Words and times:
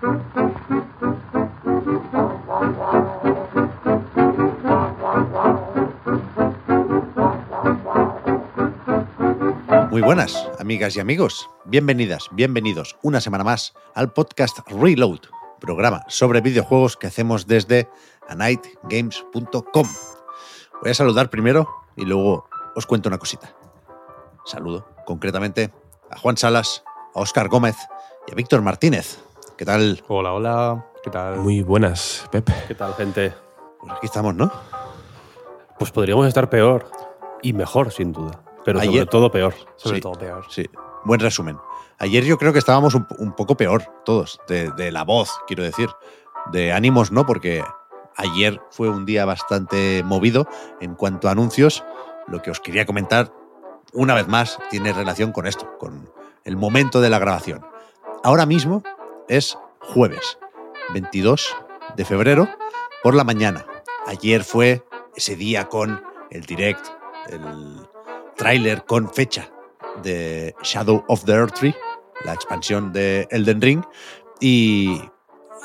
Muy 0.00 0.10
buenas, 10.02 10.48
amigas 10.60 10.96
y 10.96 11.00
amigos. 11.00 11.50
Bienvenidas, 11.64 12.28
bienvenidos 12.30 12.96
una 13.02 13.20
semana 13.20 13.42
más 13.42 13.74
al 13.94 14.12
podcast 14.12 14.60
Reload, 14.68 15.18
programa 15.60 16.04
sobre 16.06 16.42
videojuegos 16.42 16.96
que 16.96 17.08
hacemos 17.08 17.48
desde 17.48 17.88
anightgames.com. 18.28 19.88
Voy 20.80 20.90
a 20.92 20.94
saludar 20.94 21.28
primero 21.28 21.68
y 21.96 22.04
luego 22.04 22.48
os 22.76 22.86
cuento 22.86 23.08
una 23.08 23.18
cosita. 23.18 23.52
Saludo 24.44 24.86
concretamente 25.06 25.72
a 26.08 26.16
Juan 26.18 26.36
Salas, 26.36 26.84
a 27.16 27.20
Óscar 27.20 27.48
Gómez 27.48 27.76
y 28.28 28.32
a 28.32 28.36
Víctor 28.36 28.62
Martínez. 28.62 29.27
¿Qué 29.58 29.64
tal? 29.64 30.02
Hola, 30.08 30.32
hola. 30.32 30.86
¿Qué 31.02 31.10
tal? 31.10 31.36
Muy 31.38 31.62
buenas, 31.62 32.26
Pep. 32.30 32.48
¿Qué 32.68 32.74
tal, 32.74 32.94
gente? 32.94 33.34
Pues 33.80 33.92
aquí 33.92 34.06
estamos, 34.06 34.34
¿no? 34.34 34.50
Pues 35.78 35.90
podríamos 35.90 36.26
estar 36.26 36.48
peor 36.48 36.88
y 37.42 37.52
mejor, 37.52 37.90
sin 37.92 38.12
duda. 38.12 38.40
Pero 38.64 38.78
sobre 38.78 38.90
Ayer- 38.90 39.06
todo 39.08 39.30
peor. 39.30 39.54
Sobre 39.76 39.96
Sí. 39.96 40.02
todo 40.02 40.12
peor. 40.12 40.44
Sí, 40.48 40.64
buen 41.04 41.20
resumen. 41.20 41.58
Ayer 41.98 42.24
yo 42.24 42.38
creo 42.38 42.52
que 42.52 42.58
estábamos 42.60 42.94
un, 42.94 43.06
un 43.18 43.32
poco 43.34 43.56
peor 43.56 43.82
todos, 44.04 44.40
de, 44.48 44.70
de 44.72 44.92
la 44.92 45.02
voz, 45.04 45.40
quiero 45.46 45.62
decir. 45.64 45.88
De 46.52 46.72
ánimos 46.72 47.10
no, 47.10 47.26
porque 47.26 47.64
ayer 48.16 48.60
fue 48.70 48.88
un 48.88 49.04
día 49.04 49.24
bastante 49.24 50.02
movido 50.04 50.46
en 50.80 50.94
cuanto 50.94 51.28
a 51.28 51.32
anuncios. 51.32 51.84
Lo 52.28 52.42
que 52.42 52.50
os 52.50 52.60
quería 52.60 52.86
comentar, 52.86 53.32
una 53.92 54.14
vez 54.14 54.28
más, 54.28 54.58
tiene 54.70 54.92
relación 54.92 55.32
con 55.32 55.46
esto, 55.46 55.76
con 55.78 56.08
el 56.44 56.56
momento 56.56 57.00
de 57.00 57.10
la 57.10 57.18
grabación. 57.18 57.64
Ahora 58.24 58.46
mismo 58.46 58.82
es 59.28 59.58
jueves, 59.80 60.38
22 60.92 61.56
de 61.96 62.04
febrero, 62.04 62.48
por 63.02 63.14
la 63.14 63.24
mañana. 63.24 63.64
Ayer 64.06 64.42
fue 64.44 64.82
ese 65.16 65.36
día 65.36 65.68
con 65.68 66.02
el 66.30 66.42
direct, 66.42 66.86
el 67.30 67.40
tráiler 68.36 68.84
con 68.84 69.12
fecha 69.12 69.50
de 70.02 70.54
Shadow 70.62 71.04
of 71.08 71.24
the 71.24 71.32
Earth 71.32 71.54
Tree, 71.54 71.74
la 72.24 72.32
expansión 72.34 72.92
de 72.92 73.26
Elden 73.30 73.60
Ring. 73.60 73.82
Y, 74.40 75.00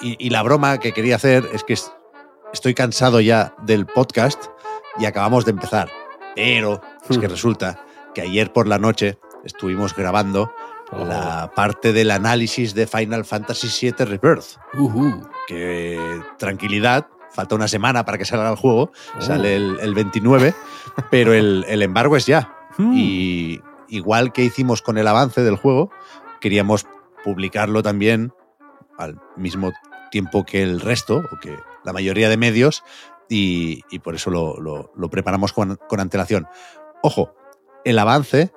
y- 0.01 0.17
y 0.19 0.29
la 0.29 0.41
broma 0.43 0.79
que 0.79 0.91
quería 0.93 1.15
hacer 1.17 1.47
es 1.53 1.63
que 1.63 1.73
es- 1.73 1.91
estoy 2.51 2.73
cansado 2.73 3.21
ya 3.21 3.55
del 3.63 3.85
podcast 3.85 4.45
y 4.97 5.05
acabamos 5.05 5.45
de 5.45 5.51
empezar. 5.51 5.89
Pero 6.35 6.81
es 7.09 7.17
que 7.17 7.27
resulta 7.27 7.85
que 8.15 8.21
ayer 8.21 8.51
por 8.51 8.67
la 8.67 8.79
noche 8.79 9.19
estuvimos 9.43 9.95
grabando 9.95 10.51
Oh. 10.95 11.05
la 11.05 11.51
parte 11.55 11.93
del 11.93 12.11
análisis 12.11 12.73
de 12.73 12.87
Final 12.87 13.25
Fantasy 13.25 13.67
VII 13.91 14.05
Rebirth. 14.05 14.57
Que 15.47 16.21
tranquilidad, 16.37 17.07
falta 17.31 17.55
una 17.55 17.67
semana 17.67 18.05
para 18.05 18.17
que 18.17 18.25
salga 18.25 18.49
el 18.49 18.55
juego, 18.57 18.91
Oh. 19.17 19.21
sale 19.21 19.55
el, 19.55 19.77
el 19.81 19.93
29, 19.93 20.53
pero 21.11 21.33
el, 21.33 21.65
el 21.67 21.81
embargo 21.81 22.15
es 22.17 22.25
ya. 22.25 22.53
Hmm. 22.77 22.93
Y 22.95 23.61
igual 23.89 24.31
que 24.33 24.43
hicimos 24.43 24.81
con 24.81 24.97
el 24.97 25.07
avance 25.07 25.41
del 25.41 25.55
juego, 25.57 25.91
queríamos 26.41 26.85
publicarlo 27.23 27.83
también 27.83 28.33
al 28.97 29.19
mismo 29.37 29.71
tiempo 30.11 30.45
que 30.45 30.61
el 30.63 30.79
resto, 30.81 31.23
o 31.31 31.39
que 31.39 31.57
la 31.83 31.93
mayoría 31.93 32.29
de 32.29 32.37
medios, 32.37 32.83
y, 33.29 33.81
y 33.89 33.99
por 33.99 34.15
eso 34.15 34.29
lo, 34.29 34.59
lo- 34.59 34.91
lo 34.95 35.09
preparamos 35.09 35.53
con, 35.53 35.77
con 35.87 35.99
antelación. 35.99 36.47
Ojo, 37.01 37.33
el 37.85 37.97
avance 37.99 38.51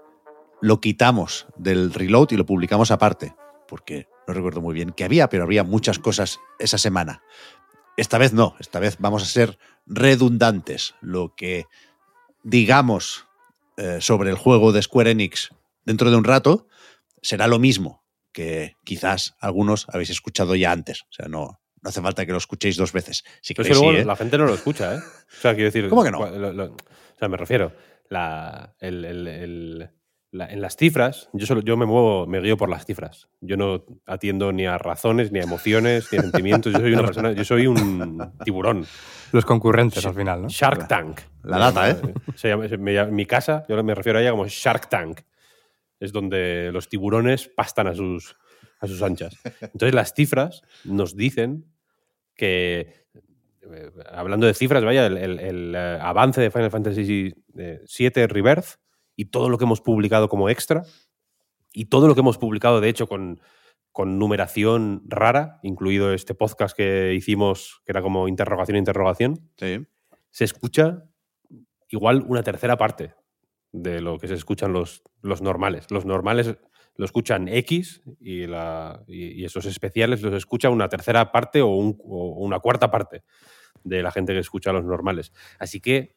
lo 0.62 0.81
quitamos 0.81 1.47
del 1.56 1.93
reload 1.93 2.28
y 2.33 2.37
lo 2.37 2.47
publicamos 2.47 2.91
aparte, 2.91 3.34
porque 3.69 4.06
no 4.27 4.34
recuerdo 4.34 4.61
muy 4.61 4.75
bien 4.75 4.91
qué 4.91 5.05
había, 5.05 5.28
pero 5.28 5.44
había 5.44 5.65
muchas 5.65 5.99
cosas 5.99 6.39
esa 6.59 6.78
semana. 6.78 7.22
Esta 7.97 8.19
vez 8.19 8.33
no, 8.33 8.55
esta 8.61 8.78
vez 8.81 8.97
vamos 8.99 9.22
a 9.22 9.27
ser 9.27 9.59
redundantes. 9.87 10.94
Lo 11.00 11.34
que 11.34 11.65
digamos 12.43 13.27
eh, 13.77 13.99
sobre 14.00 14.31
el 14.31 14.37
juego 14.37 14.72
de 14.72 14.83
Square 14.83 15.11
Enix 15.11 15.50
dentro 15.84 16.11
de 16.11 16.17
un 16.17 16.25
rato 16.25 16.69
será 17.23 17.47
lo 17.47 17.59
mismo 17.59 18.05
que 18.33 18.77
quizás 18.84 19.34
algunos 19.41 19.87
habéis 19.88 20.11
escuchado 20.11 20.55
ya 20.56 20.73
antes. 20.73 21.03
O 21.03 21.12
sea, 21.12 21.27
no, 21.28 21.59
no 21.83 21.88
hace 21.88 22.03
falta 22.03 22.27
que 22.27 22.33
lo 22.33 22.38
escuchéis 22.38 22.77
dos 22.77 22.93
veces. 22.93 23.25
Si 23.41 23.55
Pero 23.55 23.69
es 23.69 23.69
que 23.69 23.75
luego 23.83 23.93
sí, 23.97 24.03
¿eh? 24.03 24.05
la 24.05 24.17
gente 24.17 24.37
no 24.38 24.44
lo 24.47 24.55
escucha, 24.55 24.94
¿eh? 24.97 24.99
O 24.99 25.41
sea, 25.41 25.55
quiero 25.55 25.71
decir. 25.71 25.88
¿Cómo 25.88 26.05
que 26.05 26.11
no? 26.11 26.19
cua- 26.21 26.37
lo- 26.37 26.53
lo- 26.53 26.65
o 26.73 27.19
sea, 27.19 27.28
me 27.28 27.37
refiero. 27.38 27.73
La, 28.11 28.75
el- 28.78 29.05
el- 29.05 29.27
el- 29.27 29.91
la- 30.36 30.47
en 30.47 30.60
las 30.60 30.76
cifras, 30.76 31.28
yo, 31.32 31.47
solo, 31.47 31.60
yo 31.62 31.76
me 31.76 31.86
muevo, 31.86 32.26
me 32.26 32.41
guío 32.41 32.56
por 32.56 32.69
las 32.69 32.84
cifras. 32.86 33.28
Yo 33.41 33.56
no 33.56 33.84
atiendo 34.06 34.52
ni 34.52 34.66
a 34.66 34.78
razones, 34.78 35.32
ni 35.32 35.38
a 35.41 35.42
emociones, 35.42 36.08
ni 36.12 36.19
a 36.19 36.22
sentimientos. 36.22 36.72
Yo 36.72 36.80
soy 36.80 36.92
una 36.92 37.02
persona, 37.04 37.32
yo 37.32 37.44
soy 37.44 37.66
un 37.66 38.32
tiburón. 38.44 38.86
Los 39.32 39.44
concurrentes 39.44 40.04
al 40.06 40.14
final, 40.14 40.42
¿no? 40.42 40.48
Shark 40.48 40.86
Tank. 40.88 41.20
La 41.44 41.58
data, 41.58 41.91
¿eh? 41.91 41.96
Se 42.34 42.48
llama- 42.48 42.69
se- 42.69 42.78
me 42.78 42.94
llama- 42.94 43.10
mi 43.10 43.26
casa, 43.26 43.64
yo 43.69 43.82
me 43.82 43.94
refiero 43.94 44.19
a 44.19 44.22
ella 44.22 44.30
como 44.30 44.46
Shark 44.46 44.88
Tank. 44.88 45.20
Es 45.98 46.12
donde 46.12 46.70
los 46.72 46.88
tiburones 46.88 47.48
pastan 47.48 47.86
a 47.86 47.94
sus, 47.94 48.36
a 48.80 48.86
sus 48.86 49.02
anchas. 49.02 49.36
Entonces 49.60 49.94
las 49.94 50.12
cifras 50.12 50.62
nos 50.84 51.16
dicen 51.16 51.64
que, 52.34 53.04
eh, 53.72 53.91
hablando 54.12 54.46
de 54.46 54.54
cifras, 54.54 54.84
vaya, 54.84 55.06
el, 55.06 55.16
el- 55.16 55.41
el, 55.41 55.75
eh, 55.75 55.98
avance 56.00 56.41
de 56.41 56.50
Final 56.50 56.70
Fantasy 56.70 57.32
VII 57.54 58.26
Rebirth 58.26 58.76
y 59.16 59.27
todo 59.27 59.49
lo 59.49 59.59
que 59.59 59.65
hemos 59.65 59.81
publicado 59.81 60.28
como 60.28 60.49
extra 60.49 60.82
y 61.72 61.87
todo 61.87 62.06
lo 62.06 62.15
que 62.15 62.21
hemos 62.21 62.38
publicado, 62.38 62.81
de 62.81 62.88
hecho, 62.88 63.06
con, 63.09 63.41
con 63.93 64.19
numeración 64.19 65.03
rara, 65.06 65.59
incluido 65.62 66.12
este 66.12 66.34
podcast 66.34 66.77
que 66.77 67.15
hicimos, 67.15 67.81
que 67.84 67.93
era 67.93 68.03
como 68.03 68.28
interrogación, 68.28 68.76
interrogación, 68.76 69.50
Sí. 69.56 69.87
se 70.31 70.44
escucha 70.44 71.05
igual 71.88 72.25
una 72.26 72.43
tercera 72.43 72.76
parte 72.76 73.15
de 73.72 74.00
lo 74.00 74.19
que 74.19 74.28
se 74.28 74.34
escuchan 74.34 74.72
los, 74.72 75.03
los 75.22 75.43
normales. 75.43 75.91
Los 75.91 76.05
normales 76.06 76.56
lo 76.97 77.05
escuchan 77.05 77.47
X 77.49 78.00
y, 78.21 78.47
la, 78.47 79.03
y, 79.06 79.43
y 79.43 79.44
esos 79.44 79.66
especiales 79.66 80.22
los 80.22 80.32
escucha 80.34 80.71
una 80.71 80.88
tercera 80.88 81.31
parte 81.31 81.60
o, 81.60 81.69
un- 81.69 81.99
o 82.05 82.38
una 82.44 82.59
cuarta 82.59 82.91
parte 82.91 83.22
de 83.84 84.03
la 84.03 84.10
gente 84.10 84.32
que 84.32 84.38
escucha 84.41 84.72
los 84.72 84.84
normales. 84.84 85.32
Así 85.59 85.81
que 85.81 86.16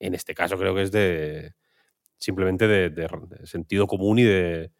en 0.00 0.14
este 0.14 0.34
caso 0.34 0.56
creo 0.56 0.74
que 0.74 0.82
es 0.82 0.90
de 0.92 1.54
simplemente 2.18 2.66
de, 2.68 2.90
de- 2.90 3.08
de 3.28 3.46
sentido 3.46 3.86
común 3.86 4.18
y 4.18 4.24
de, 4.24 4.72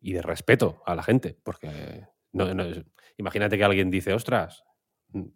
y 0.00 0.12
de 0.12 0.22
respeto 0.22 0.82
a 0.86 0.94
la 0.94 1.02
gente. 1.02 1.38
Porque 1.42 2.06
no, 2.32 2.46
imagínate 3.16 3.56
que 3.56 3.64
alguien 3.64 3.90
dice, 3.90 4.12
ostras, 4.12 4.64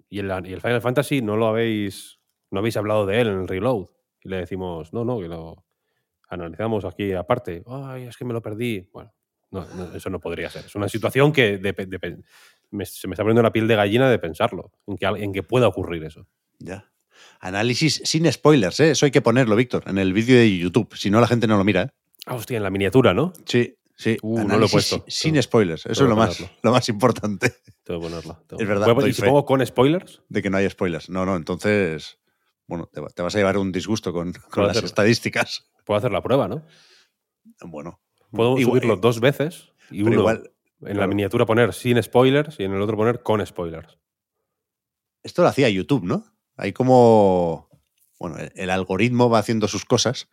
y 0.09 0.19
el, 0.19 0.31
y 0.47 0.53
el 0.53 0.61
Final 0.61 0.81
Fantasy 0.81 1.23
no 1.23 1.37
lo 1.37 1.47
habéis, 1.47 2.21
no 2.51 2.59
habéis 2.61 2.77
hablado 2.77 3.07
de 3.07 3.21
él 3.21 3.29
en 3.29 3.41
el 3.41 3.49
reload. 3.49 3.87
Y 4.23 4.29
le 4.29 4.39
decimos, 4.39 4.93
no, 4.93 5.05
no, 5.05 5.21
que 5.21 5.29
lo 5.29 5.65
analizamos 6.29 6.85
aquí 6.85 7.13
aparte. 7.13 7.63
Ay, 7.67 8.05
es 8.05 8.17
que 8.17 8.25
me 8.25 8.33
lo 8.33 8.43
perdí. 8.43 8.89
Bueno, 8.93 9.15
no, 9.51 9.65
no, 9.75 9.95
eso 9.95 10.11
no 10.11 10.21
podría 10.21 10.51
ser. 10.51 10.67
Es 10.67 10.75
una 10.75 10.89
situación 10.89 11.33
que 11.33 11.59
me- 12.71 12.85
se 12.85 13.09
me 13.09 13.15
está 13.15 13.23
poniendo 13.23 13.43
la 13.43 13.53
piel 13.53 13.67
de 13.69 13.77
gallina 13.77 14.11
de 14.11 14.19
pensarlo, 14.19 14.73
en 14.87 14.97
que, 14.97 15.07
en 15.07 15.33
que 15.33 15.43
pueda 15.43 15.69
ocurrir 15.69 16.05
eso. 16.05 16.27
Ya. 16.59 16.91
Análisis 17.41 18.01
sin 18.05 18.31
spoilers, 18.33 18.81
¿eh? 18.81 18.91
Eso 18.93 19.07
hay 19.07 19.13
que 19.13 19.21
ponerlo, 19.23 19.55
Víctor, 19.57 19.85
en 19.87 19.99
el 19.99 20.13
vídeo 20.13 20.37
de 20.37 20.59
YouTube. 20.59 20.95
Si 20.97 21.11
no, 21.11 21.21
la 21.21 21.27
gente 21.27 21.47
no 21.47 21.57
lo 21.57 21.65
mira, 21.65 21.83
¿eh? 21.83 21.91
Ah, 22.27 22.35
hostia, 22.35 22.57
en 22.57 22.63
la 22.63 22.71
miniatura, 22.71 23.15
¿no? 23.15 23.33
Sí, 23.47 23.75
sí. 23.97 24.17
Uh, 24.23 24.43
no 24.45 24.59
lo 24.59 24.67
he 24.67 24.69
puesto. 24.69 25.05
Sin 25.09 25.33
Tengo- 25.35 25.43
spoilers. 25.43 25.87
Eso 25.87 26.05
es 26.05 26.09
lo 26.11 26.17
más, 26.17 26.37
ponerlo. 26.37 26.57
lo 26.63 26.73
más 26.73 26.89
importante 26.89 27.55
Tengo 27.85 28.01
que 28.01 28.09
ponerla. 28.09 28.43
tengo 28.47 28.63
Es 28.63 28.69
verdad, 28.69 28.87
¿Puedo- 28.87 29.01
doy 29.01 29.11
¿Y 29.11 29.13
fe. 29.15 29.21
supongo 29.23 29.45
con 29.45 29.65
spoilers? 29.67 30.23
de 30.29 30.43
que 30.43 30.51
no 30.51 30.57
hay 30.59 30.69
spoilers. 30.69 31.09
No, 31.11 31.25
no, 31.25 31.37
entonces, 31.37 32.19
bueno, 32.67 32.89
te, 32.93 33.01
va- 33.01 33.09
te 33.09 33.23
vas 33.23 33.35
a 33.35 33.39
llevar 33.39 33.57
un 33.57 33.73
disgusto 33.73 34.13
con, 34.13 34.33
con 34.51 34.67
las 34.67 34.77
estadísticas. 34.83 35.71
Puedo 35.85 35.99
hacer 35.99 36.13
la 36.13 36.23
prueba, 36.23 36.49
¿no? 36.49 36.65
Bueno, 37.63 38.01
Puedo 38.31 38.59
Igual- 38.59 38.65
subirlo 38.81 38.95
eh, 38.95 38.99
dos 39.01 39.21
veces 39.21 39.69
y 39.91 40.03
uno 40.03 40.13
igual, 40.21 40.51
en 40.83 40.99
la 40.99 41.07
miniatura 41.07 41.47
poner 41.47 41.73
sin 41.73 42.03
spoilers 42.03 42.61
y 42.61 42.65
en 42.65 42.75
el 42.75 42.83
otro 42.83 42.95
poner 42.97 43.23
con 43.23 43.45
spoilers. 43.47 43.97
esto 45.23 45.41
lo 45.43 45.49
hacía 45.49 45.69
YouTube, 45.71 46.05
¿no? 46.05 46.25
Hay 46.59 46.73
como, 46.73 47.71
bueno, 48.19 48.37
el, 48.55 48.71
algoritmo 48.71 49.31
va 49.31 49.39
haciendo 49.39 49.69
sus 49.69 49.85
cosas 49.85 50.29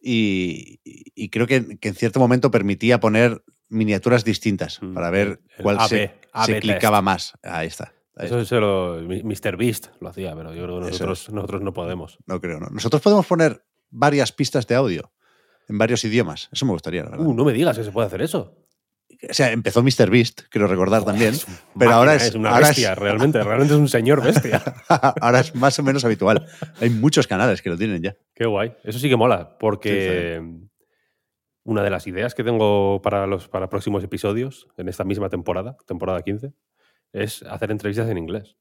y, 0.00 0.80
y- 0.84 1.30
creo 1.30 1.46
que, 1.46 1.78
que 1.78 1.88
en 1.88 1.94
cierto 1.94 2.20
momento 2.20 2.50
permitía 2.50 3.00
poner 3.00 3.42
miniaturas 3.68 4.24
distintas 4.24 4.80
Mm, 4.82 4.94
para 4.94 5.10
ver 5.10 5.40
cuál 5.62 5.78
AB, 5.78 5.88
se, 5.88 6.14
AB 6.32 6.46
se 6.46 6.60
clicaba 6.60 7.02
más. 7.02 7.32
Ahí 7.42 7.66
está. 7.66 7.92
ahí 8.16 8.26
Eso 8.26 8.40
está. 8.40 8.56
es 8.56 8.60
lo, 8.60 9.00
Mr. 9.02 9.56
Beast 9.56 9.88
lo 10.00 10.08
hacía, 10.10 10.34
pero 10.36 10.54
yo 10.54 10.64
creo 10.64 10.80
que 10.80 10.88
Eso 10.90 11.06
nosotros, 11.06 11.30
nosotros 11.34 11.62
no 11.62 11.72
podemos. 11.72 12.18
No 12.26 12.40
creo, 12.40 12.60
¿no? 12.60 12.68
Nosotros 12.70 13.02
podemos 13.02 13.26
poner 13.26 13.64
varias 13.90 14.32
pistas 14.32 14.66
de 14.66 14.74
audio 14.74 15.12
en 15.68 15.78
varios 15.78 16.04
idiomas. 16.04 16.48
Eso 16.52 16.66
me 16.66 16.72
gustaría, 16.72 17.04
la 17.04 17.10
verdad. 17.10 17.26
Uh, 17.26 17.34
no 17.34 17.44
me 17.44 17.52
digas 17.52 17.76
que 17.76 17.84
se 17.84 17.90
puede 17.92 18.06
hacer 18.06 18.22
eso. 18.22 18.54
O 19.28 19.34
sea, 19.34 19.50
empezó 19.50 19.82
Mr. 19.82 20.10
Beast, 20.10 20.42
quiero 20.48 20.68
recordar 20.68 21.04
también. 21.04 21.34
Pero 21.34 21.90
máquina, 21.90 21.94
ahora 21.96 22.14
es, 22.14 22.34
una 22.34 22.50
ahora 22.50 22.68
bestia, 22.68 22.92
es- 22.92 22.98
realmente, 22.98 23.42
realmente 23.42 23.74
es 23.74 23.80
un 23.80 23.88
señor 23.88 24.22
bestia. 24.22 24.62
ahora 25.20 25.40
es 25.40 25.54
más 25.54 25.76
o 25.78 25.82
menos 25.82 26.04
habitual. 26.04 26.46
Hay 26.80 26.90
muchos 26.90 27.26
canales 27.26 27.60
que 27.60 27.70
lo 27.70 27.76
tienen 27.76 28.00
ya. 28.02 28.16
Qué 28.34 28.46
guay. 28.46 28.74
Eso 28.84 28.98
sí 28.98 29.08
que 29.08 29.16
mola, 29.16 29.58
porque 29.58 30.40
una 31.64 31.82
de 31.82 31.90
las 31.90 32.06
ideas 32.06 32.34
que 32.34 32.44
tengo 32.44 33.02
para 33.02 33.26
los 33.26 33.48
para 33.48 33.68
próximos 33.68 34.04
episodios 34.04 34.68
en 34.76 34.88
esta 34.88 35.04
misma 35.04 35.28
temporada, 35.28 35.76
temporada 35.86 36.22
15, 36.22 36.52
es 37.12 37.42
hacer 37.42 37.70
entrevistas 37.70 38.08
en 38.08 38.18
inglés. 38.18 38.56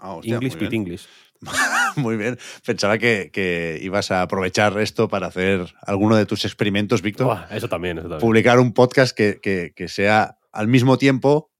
Ah, 0.00 0.14
hostia, 0.14 0.34
English 0.36 0.56
bien. 0.56 0.72
English. 0.74 1.06
Muy 1.96 2.16
bien. 2.16 2.38
Pensaba 2.64 2.98
que, 2.98 3.30
que 3.32 3.78
ibas 3.82 4.10
a 4.10 4.22
aprovechar 4.22 4.78
esto 4.80 5.08
para 5.08 5.26
hacer 5.28 5.72
alguno 5.82 6.16
de 6.16 6.26
tus 6.26 6.44
experimentos, 6.44 7.02
Víctor. 7.02 7.38
Eso 7.50 7.68
también, 7.68 7.98
eso 7.98 8.08
también. 8.08 8.20
Publicar 8.26 8.58
un 8.58 8.72
podcast 8.72 9.16
que, 9.16 9.38
que- 9.40 9.72
que 9.74 9.88
sea 9.88 10.38
al 10.52 10.68
mismo 10.68 10.98
tiempo 10.98 11.50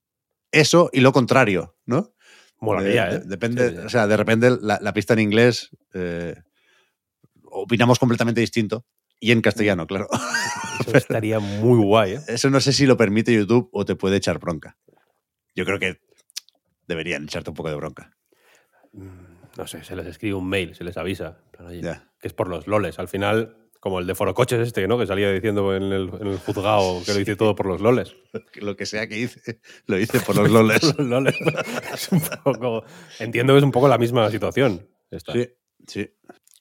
eso 0.51 0.89
y 0.91 0.99
lo 1.01 1.11
contrario, 1.13 1.75
¿no? 1.85 2.13
Molaría, 2.59 3.05
De- 3.07 3.15
¿eh? 3.15 3.19
de- 3.19 3.25
Depende, 3.25 3.69
Sí, 3.69 3.75
sí. 3.77 3.81
o 3.85 3.89
sea, 3.89 4.05
de 4.07 4.17
repente 4.17 4.49
la, 4.61 4.77
la 4.81 4.93
pista 4.93 5.13
en 5.13 5.19
inglés 5.19 5.69
eh, 5.93 6.35
opinamos 7.43 7.99
completamente 7.99 8.41
distinto 8.41 8.85
y 9.19 9.31
en 9.31 9.41
castellano, 9.41 9.87
claro. 9.87 10.07
Eso 10.87 10.97
estaría 10.97 11.39
muy 11.39 11.79
guay, 11.83 12.13
¿eh? 12.13 12.19
Eso 12.27 12.49
no 12.49 12.59
sé 12.59 12.73
si 12.73 12.85
lo 12.85 12.97
permite 12.97 13.33
YouTube 13.33 13.69
o 13.71 13.85
te 13.85 13.95
puede 13.95 14.17
echar 14.17 14.39
bronca. 14.39 14.77
Yo 15.55 15.63
creo 15.65 15.79
que 15.79 15.99
deberían 16.87 17.23
echarte 17.25 17.49
un 17.51 17.55
poco 17.55 17.69
de 17.69 17.75
bronca. 17.75 18.11
No 18.93 19.67
sé, 19.67 19.83
se 19.83 19.95
les 19.95 20.05
escribe 20.07 20.35
un 20.35 20.47
mail, 20.47 20.75
se 20.75 20.83
les 20.83 20.97
avisa. 20.97 21.37
oye. 21.59 21.81
Que 22.19 22.27
es 22.27 22.33
por 22.33 22.47
los 22.47 22.67
loles. 22.67 22.99
Al 22.99 23.07
final, 23.07 23.57
como 23.79 23.99
el 23.99 24.07
de 24.07 24.15
Forocoches 24.15 24.59
este, 24.59 24.87
¿no? 24.87 24.97
Que 24.97 25.07
salía 25.07 25.31
diciendo 25.31 25.75
en 25.75 25.83
el, 25.91 26.09
en 26.19 26.27
el 26.27 26.37
juzgado 26.37 27.01
que 27.05 27.13
lo 27.13 27.19
hice 27.19 27.35
todo 27.35 27.55
por 27.55 27.65
los 27.65 27.81
loles. 27.81 28.15
Lo 28.55 28.75
que 28.77 28.85
sea 28.85 29.07
que 29.07 29.17
hice, 29.19 29.59
lo 29.87 29.97
hice 29.97 30.19
por 30.19 30.35
los 30.37 30.49
loles. 30.49 30.81
Los 30.97 31.07
loles. 31.07 31.35
Es 31.93 32.11
un 32.11 32.21
poco- 32.43 32.83
entiendo 33.19 33.53
que 33.53 33.57
es 33.57 33.63
un 33.63 33.71
poco 33.71 33.87
la 33.87 33.97
misma 33.97 34.29
situación. 34.31 34.87
esta. 35.09 35.33
Sí, 35.33 35.49
sí. 35.87 36.11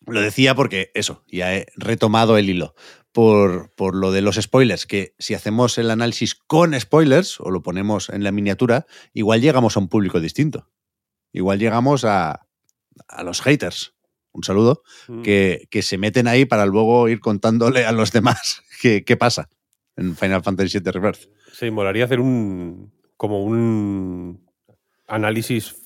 Lo 0.06 0.21
decía 0.21 0.55
porque 0.55 0.91
eso, 0.94 1.23
ya 1.29 1.55
he 1.55 1.67
retomado 1.76 2.38
el 2.38 2.49
hilo. 2.49 2.75
Por, 3.12 3.71
por 3.75 3.94
lo 3.97 4.12
de 4.12 4.23
los 4.23 4.37
spoilers, 4.37 4.87
que 4.87 5.15
si 5.19 5.35
hacemos 5.35 5.76
el 5.79 5.91
análisis 5.91 6.35
con 6.37 6.79
spoilers 6.79 7.41
o 7.41 7.50
lo 7.50 7.61
ponemos 7.62 8.09
en 8.09 8.23
la 8.25 8.31
miniatura, 8.33 8.87
igual 9.12 9.41
llegamos 9.41 9.76
a 9.76 9.81
un 9.81 9.88
público 9.88 10.21
distinto. 10.21 10.69
Igual 11.32 11.59
llegamos 11.59 12.05
a, 12.05 12.47
a 13.09 13.23
los 13.23 13.41
haters. 13.43 13.94
Un 14.32 14.44
saludo. 14.44 14.82
Mm. 15.09 15.23
Que, 15.23 15.67
que 15.71 15.82
se 15.82 15.99
meten 15.99 16.29
ahí 16.29 16.44
para 16.44 16.67
luego 16.67 17.09
ir 17.09 17.21
contándole 17.21 17.85
a 17.85 17.93
los 17.93 18.12
demás 18.12 18.62
qué, 18.82 19.05
qué 19.05 19.17
pasa 19.17 19.49
en 19.97 20.17
Final 20.17 20.43
Fantasy 20.43 20.79
VII 20.79 20.93
Rebirth. 20.93 21.29
Sí, 21.53 21.71
molaría 21.71 22.05
hacer 22.05 22.21
un. 22.21 22.93
como 23.17 23.44
un 23.44 24.49
análisis 25.06 25.77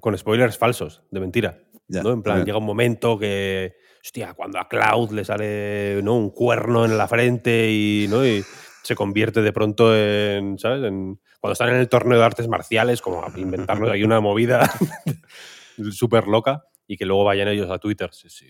con 0.00 0.16
spoilers 0.16 0.58
falsos, 0.58 1.02
de 1.10 1.20
mentira. 1.20 1.58
Ya, 1.86 2.02
¿no? 2.02 2.12
En 2.12 2.22
plan, 2.22 2.36
bien. 2.36 2.46
llega 2.46 2.58
un 2.58 2.66
momento 2.66 3.18
que. 3.18 3.74
Hostia, 4.02 4.34
cuando 4.34 4.58
a 4.58 4.68
Cloud 4.68 5.12
le 5.12 5.24
sale 5.24 6.02
¿no? 6.02 6.14
un 6.14 6.28
cuerno 6.28 6.84
en 6.84 6.98
la 6.98 7.08
frente 7.08 7.70
y, 7.70 8.06
¿no? 8.10 8.26
y 8.26 8.44
se 8.84 8.94
convierte 8.94 9.42
de 9.42 9.52
pronto 9.52 9.96
en. 9.96 10.58
¿Sabes? 10.60 10.84
En, 10.84 11.20
cuando 11.40 11.52
están 11.54 11.70
en 11.70 11.76
el 11.76 11.88
torneo 11.88 12.18
de 12.18 12.24
artes 12.24 12.46
marciales, 12.46 13.02
como 13.02 13.24
a 13.24 13.32
inventarnos 13.36 13.90
ahí 13.90 14.04
una 14.04 14.20
movida 14.20 14.70
súper 15.92 16.26
loca 16.28 16.64
y 16.86 16.96
que 16.96 17.06
luego 17.06 17.24
vayan 17.24 17.48
ellos 17.48 17.70
a 17.70 17.78
Twitter. 17.78 18.10
Sí, 18.12 18.28
sí. 18.28 18.46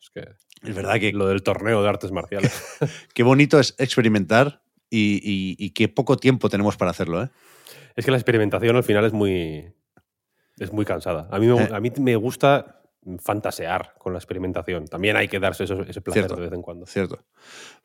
Es 0.00 0.10
que 0.10 0.20
Es 0.68 0.74
verdad 0.74 0.98
que 1.00 1.12
lo 1.12 1.26
del 1.26 1.42
torneo 1.42 1.82
de 1.82 1.88
artes 1.88 2.12
marciales. 2.12 2.52
qué 3.14 3.22
bonito 3.22 3.58
es 3.58 3.74
experimentar 3.78 4.62
y, 4.88 5.14
y- 5.22 5.56
y 5.58 5.70
qué 5.70 5.88
poco 5.88 6.16
tiempo 6.16 6.48
tenemos 6.48 6.76
para 6.76 6.90
hacerlo. 6.90 7.22
¿eh? 7.24 7.30
Es 7.96 8.04
que 8.04 8.10
la 8.10 8.16
experimentación 8.16 8.76
al 8.76 8.84
final 8.84 9.04
es 9.04 9.12
muy. 9.12 9.72
es 10.58 10.72
muy 10.72 10.84
cansada. 10.84 11.28
A 11.30 11.38
mí 11.38 11.46
me, 11.46 11.62
Eh. 11.62 11.68
a 11.72 11.80
mí 11.80 11.90
me 12.00 12.16
gusta 12.16 12.82
fantasear 13.22 13.94
con 13.98 14.12
la 14.12 14.18
experimentación. 14.18 14.86
También 14.86 15.16
hay 15.16 15.26
que 15.28 15.40
darse 15.40 15.64
eso- 15.64 15.82
ese 15.82 16.00
placer 16.02 16.24
Cierto. 16.24 16.36
de 16.36 16.42
vez 16.42 16.52
en 16.52 16.62
cuando. 16.62 16.86
Cierto. 16.86 17.24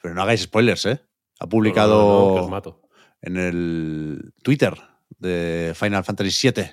Pero 0.02 0.14
no 0.14 0.22
hagáis 0.22 0.42
spoilers, 0.42 0.86
¿eh? 0.88 1.00
Ha 1.40 1.48
publicado 1.48 1.98
no, 2.00 2.20
no, 2.20 2.28
no, 2.30 2.36
que 2.36 2.42
os 2.42 2.50
mato. 2.50 2.82
en 3.22 3.38
el 3.38 4.34
Twitter 4.44 4.74
de 5.20 5.74
Final 5.76 6.04
Fantasy 6.04 6.50
VII. 6.52 6.66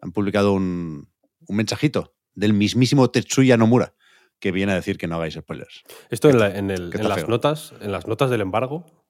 Han 0.00 0.12
publicado 0.12 0.52
un, 0.52 1.10
un 1.46 1.56
mensajito 1.56 2.14
del 2.34 2.52
mismísimo 2.54 3.10
Tetsuya 3.10 3.56
Nomura 3.56 3.94
que 4.40 4.50
viene 4.50 4.72
a 4.72 4.76
decir 4.76 4.98
que 4.98 5.06
no 5.06 5.16
hagáis 5.16 5.34
spoilers. 5.34 5.82
Esto 6.10 6.28
en, 6.28 6.38
la- 6.38 6.56
en 6.58 6.70
el- 6.70 6.90
que 6.90 6.96
en 6.96 7.02
está 7.02 7.08
las 7.08 7.18
feo. 7.20 7.28
notas, 7.28 7.74
en 7.80 7.92
las 7.92 8.06
notas 8.08 8.28
del 8.30 8.40
embargo, 8.40 9.04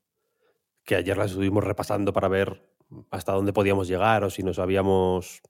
que 0.84 0.96
ayer 0.96 1.16
las 1.16 1.30
estuvimos 1.30 1.64
repasando 1.64 2.12
para 2.12 2.28
ver 2.28 2.68
hasta 3.10 3.32
dónde 3.32 3.52
podíamos 3.54 3.88
llegar 3.88 4.24
o 4.24 4.30
si 4.30 4.42
nos 4.42 4.58
habíamos 4.58 5.40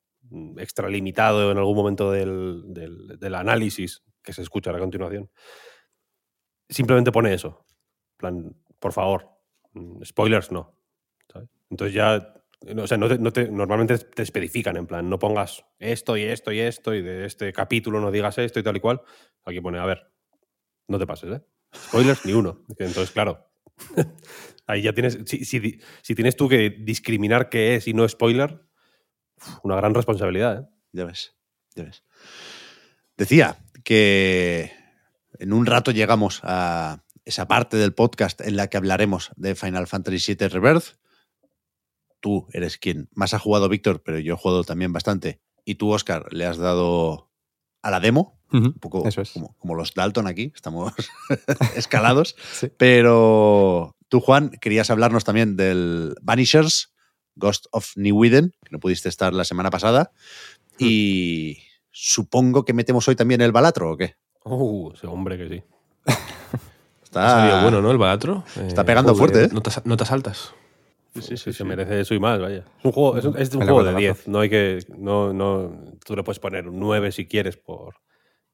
extralimitado 0.58 1.50
en 1.50 1.58
algún 1.58 1.74
momento 1.76 2.12
del, 2.12 2.62
del- 2.68 3.18
del 3.18 3.34
análisis 3.34 4.04
que 4.22 4.32
se 4.32 4.42
escucha 4.42 4.70
a 4.70 4.78
continuación. 4.78 5.30
Simplemente 6.68 7.10
pone 7.12 7.34
eso. 7.34 7.66
En 8.12 8.16
plan, 8.18 8.56
por 8.82 8.92
favor, 8.92 9.30
mm, 9.72 10.02
spoilers 10.04 10.52
no. 10.52 10.76
Entonces 11.70 11.94
ya, 11.94 12.34
o 12.76 12.86
sea, 12.86 12.98
no 12.98 13.08
te- 13.08 13.18
no 13.18 13.32
te- 13.32 13.48
normalmente 13.50 13.96
te 13.98 14.22
especifican, 14.22 14.76
en 14.76 14.86
plan, 14.86 15.08
no 15.08 15.18
pongas 15.18 15.64
esto 15.78 16.18
y 16.18 16.24
esto 16.24 16.52
y 16.52 16.60
esto 16.60 16.92
y 16.94 17.00
de 17.00 17.24
este 17.24 17.50
capítulo 17.54 17.98
no 18.00 18.10
digas 18.10 18.36
esto 18.36 18.60
y 18.60 18.62
tal 18.62 18.76
y 18.76 18.80
cual. 18.80 19.00
Aquí 19.46 19.60
pone, 19.62 19.78
a 19.78 19.86
ver, 19.86 20.12
no 20.88 20.98
te 20.98 21.06
pases, 21.06 21.32
¿eh? 21.32 21.42
Spoilers 21.74 22.26
ni 22.26 22.34
uno. 22.34 22.62
Entonces, 22.76 23.10
claro, 23.12 23.48
ahí 24.66 24.82
ya 24.82 24.92
tienes, 24.92 25.18
si, 25.24 25.44
si 25.46 26.14
tienes 26.14 26.36
tú 26.36 26.46
que 26.48 26.68
discriminar 26.68 27.48
qué 27.48 27.76
es 27.76 27.88
y 27.88 27.94
no 27.94 28.06
spoiler, 28.06 28.60
una 29.62 29.76
gran 29.76 29.94
responsabilidad, 29.94 30.58
¿eh? 30.60 30.66
Ya 30.92 31.06
ves, 31.06 31.34
ya 31.74 31.84
ves. 31.84 32.04
Decía 33.16 33.56
que 33.84 34.72
en 35.38 35.52
un 35.54 35.64
rato 35.64 35.90
llegamos 35.90 36.40
a 36.42 37.01
esa 37.24 37.46
parte 37.48 37.76
del 37.76 37.94
podcast 37.94 38.40
en 38.40 38.56
la 38.56 38.68
que 38.68 38.76
hablaremos 38.76 39.30
de 39.36 39.54
Final 39.54 39.86
Fantasy 39.86 40.34
VII 40.34 40.48
Rebirth. 40.48 40.96
Tú 42.20 42.46
eres 42.52 42.78
quien 42.78 43.08
más 43.12 43.34
ha 43.34 43.38
jugado, 43.38 43.68
Víctor, 43.68 44.02
pero 44.02 44.18
yo 44.18 44.34
he 44.34 44.36
jugado 44.36 44.64
también 44.64 44.92
bastante. 44.92 45.40
Y 45.64 45.76
tú, 45.76 45.90
Oscar, 45.92 46.32
le 46.32 46.46
has 46.46 46.56
dado 46.56 47.30
a 47.82 47.90
la 47.90 48.00
demo, 48.00 48.40
Ujú, 48.52 48.66
un 48.66 48.72
poco 48.74 49.08
Eso 49.08 49.22
es. 49.22 49.30
como, 49.30 49.56
como 49.58 49.74
los 49.74 49.94
Dalton 49.94 50.26
aquí, 50.26 50.52
estamos 50.54 50.92
escalados. 51.76 52.36
Sí. 52.52 52.70
Pero 52.76 53.96
tú, 54.08 54.20
Juan, 54.20 54.50
querías 54.60 54.90
hablarnos 54.90 55.24
también 55.24 55.56
del 55.56 56.14
Vanishers, 56.22 56.92
Ghost 57.34 57.66
of 57.72 57.96
New 57.96 58.24
Eden, 58.24 58.52
que 58.62 58.70
no 58.70 58.78
pudiste 58.78 59.08
estar 59.08 59.32
la 59.32 59.44
semana 59.44 59.70
pasada. 59.70 60.12
Hmm. 60.78 60.84
Y 60.86 61.58
supongo 61.90 62.64
que 62.64 62.72
metemos 62.74 63.08
hoy 63.08 63.16
también 63.16 63.40
el 63.40 63.52
Balatro, 63.52 63.92
¿o 63.92 63.96
qué? 63.96 64.16
Uh, 64.44 64.92
ese 64.92 65.06
hombre 65.06 65.38
que 65.38 65.48
sí. 65.48 65.62
Está, 67.12 67.26
Ha 67.26 67.40
salido 67.40 67.62
bueno, 67.62 67.82
¿no? 67.82 67.90
El 67.90 67.98
Balatro. 67.98 68.42
está 68.66 68.84
pegando 68.84 69.14
fuerte, 69.14 69.44
¿eh? 69.44 69.48
Notas, 69.52 69.84
notas 69.84 70.10
altas. 70.12 70.54
Sí, 71.20 71.36
sí, 71.36 71.52
se 71.52 71.62
merece 71.62 72.00
eso 72.00 72.14
y 72.14 72.18
más, 72.18 72.40
vaya. 72.40 72.64
Es 72.78 72.84
un 72.86 72.92
juego, 72.92 73.18
es 73.18 73.24
un, 73.26 73.36
es 73.38 73.54
un 73.54 73.60
juego 73.64 73.82
de 73.84 73.90
acuerdo, 73.90 73.98
10. 73.98 74.28
No 74.28 74.40
hay 74.40 74.48
que. 74.48 74.78
No, 74.96 75.34
no, 75.34 75.92
tú 76.06 76.16
le 76.16 76.22
puedes 76.22 76.38
poner 76.38 76.66
un 76.66 76.80
9 76.80 77.12
si 77.12 77.26
quieres 77.26 77.58
por 77.58 77.96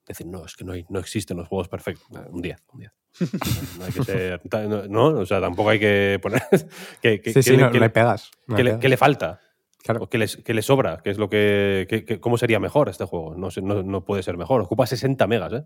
decir, 0.09 0.27
no, 0.27 0.45
es 0.45 0.57
que 0.57 0.65
no, 0.65 0.73
hay, 0.73 0.85
no 0.89 0.99
existen 0.99 1.37
los 1.37 1.47
juegos 1.47 1.69
perfectos. 1.69 2.05
Un 2.33 2.43
10, 2.43 2.59
un 2.73 2.81
10. 2.81 2.93
No 3.79 3.85
hay 3.85 3.93
que 3.93 4.03
ser. 4.03 4.41
No, 4.69 4.89
no, 4.89 5.21
o 5.21 5.27
sea, 5.27 5.41
tampoco 5.41 5.71
hay 5.71 5.79
que 5.79 6.19
poner. 6.21 6.43
que, 7.01 7.21
que- 7.21 7.33
Sí, 7.33 7.43
sí, 7.45 7.51
que 7.53 7.57
le- 7.59 7.63
no, 7.63 7.71
que 7.71 7.79
le- 7.79 7.91
pegas. 7.91 8.33
no 8.49 8.57
que 8.57 8.65
le, 8.65 8.71
pegas. 8.71 8.81
que 8.81 8.89
le 8.89 8.97
falta. 8.97 9.41
Claro. 9.85 10.03
O 10.03 10.09
que, 10.09 10.19
les- 10.19 10.37
que 10.39 10.53
le 10.53 10.63
sobra, 10.63 10.99
que 11.05 11.11
es 11.11 11.19
lo 11.19 11.29
que, 11.31 11.87
que- 11.89 12.05
que- 12.05 12.19
¿Cómo 12.19 12.37
sería 12.39 12.59
mejor 12.59 12.89
este 12.89 13.05
juego? 13.05 13.37
No, 13.37 13.51
no, 13.63 13.85
no 13.85 14.05
puede 14.05 14.25
ser 14.25 14.37
mejor. 14.37 14.63
Ocupa 14.63 14.85
60 14.85 15.29
megas, 15.29 15.53
¿eh? 15.53 15.65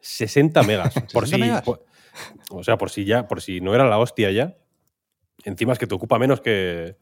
60 0.00 0.62
megas. 0.64 0.92
por 1.12 1.24
60 1.28 1.36
si, 1.36 1.38
megas. 1.42 1.62
por- 1.62 1.84
o 2.50 2.62
sea, 2.64 2.76
por 2.78 2.90
si 2.90 3.04
ya, 3.04 3.26
por 3.28 3.40
si 3.40 3.60
no 3.60 3.74
era 3.74 3.88
la 3.88 3.98
hostia 3.98 4.30
ya. 4.30 4.56
Encima 5.44 5.72
es 5.72 5.78
que 5.78 5.86
te 5.86 5.94
ocupa 5.94 6.18
menos 6.18 6.40
que, 6.40 6.96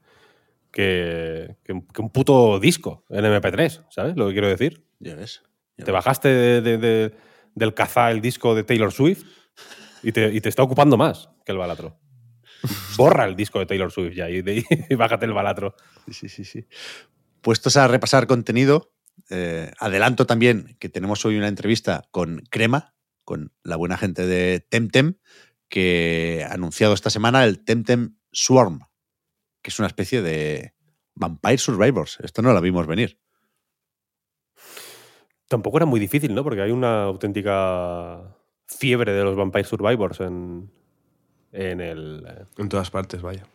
que, 0.70 1.56
que 1.64 1.72
un- 1.72 2.10
puto 2.10 2.58
disco 2.60 3.04
en 3.10 3.24
MP3, 3.24 3.82
¿sabes? 3.90 4.16
Lo 4.16 4.26
que 4.28 4.32
quiero 4.32 4.48
decir. 4.48 4.84
Ya 5.00 5.14
ves. 5.14 5.42
ya 5.76 5.84
Te 5.84 5.90
ves. 5.90 5.94
bajaste 5.94 6.28
de- 6.28 6.60
de- 6.60 6.78
de- 6.78 7.14
del 7.54 7.74
cazá 7.74 8.10
el 8.10 8.20
disco 8.20 8.54
de 8.54 8.62
Taylor 8.64 8.92
Swift 8.92 9.24
y 10.02 10.12
te, 10.12 10.32
y 10.32 10.40
te 10.40 10.48
está 10.48 10.62
ocupando 10.62 10.96
más 10.96 11.28
que 11.44 11.52
el 11.52 11.58
balatro. 11.58 11.98
Borra 12.96 13.24
el 13.24 13.34
disco 13.36 13.58
de 13.58 13.66
Taylor 13.66 13.90
Swift 13.90 14.14
ya 14.14 14.28
y, 14.30 14.42
de- 14.42 14.64
y 14.90 14.94
bájate 14.94 15.26
el 15.26 15.32
balatro. 15.32 15.74
Sí, 16.10 16.28
sí, 16.28 16.44
sí. 16.44 16.66
Puestos 17.40 17.76
a 17.76 17.88
repasar 17.88 18.26
contenido, 18.26 18.92
eh, 19.30 19.72
adelanto 19.78 20.26
también 20.26 20.76
que 20.78 20.88
tenemos 20.88 21.24
hoy 21.24 21.36
una 21.36 21.48
entrevista 21.48 22.04
con 22.10 22.42
Crema, 22.50 22.94
con 23.28 23.52
la 23.62 23.76
buena 23.76 23.98
gente 23.98 24.26
de 24.26 24.60
Temtem, 24.60 25.18
que 25.68 26.46
ha 26.48 26.54
anunciado 26.54 26.94
esta 26.94 27.10
semana 27.10 27.44
el 27.44 27.62
Temtem 27.62 28.16
Swarm, 28.32 28.80
que 29.60 29.68
es 29.68 29.78
una 29.78 29.86
especie 29.86 30.22
de 30.22 30.72
Vampire 31.14 31.58
Survivors. 31.58 32.16
Esto 32.22 32.40
no 32.40 32.54
lo 32.54 32.60
vimos 32.62 32.86
venir. 32.86 33.20
Tampoco 35.46 35.76
era 35.76 35.84
muy 35.84 36.00
difícil, 36.00 36.34
¿no? 36.34 36.42
Porque 36.42 36.62
hay 36.62 36.70
una 36.70 37.02
auténtica 37.02 38.34
fiebre 38.66 39.12
de 39.12 39.24
los 39.24 39.36
Vampire 39.36 39.64
Survivors 39.64 40.20
en, 40.20 40.72
en 41.52 41.82
el... 41.82 42.46
En 42.56 42.70
todas 42.70 42.90
partes, 42.90 43.20
vaya. 43.20 43.46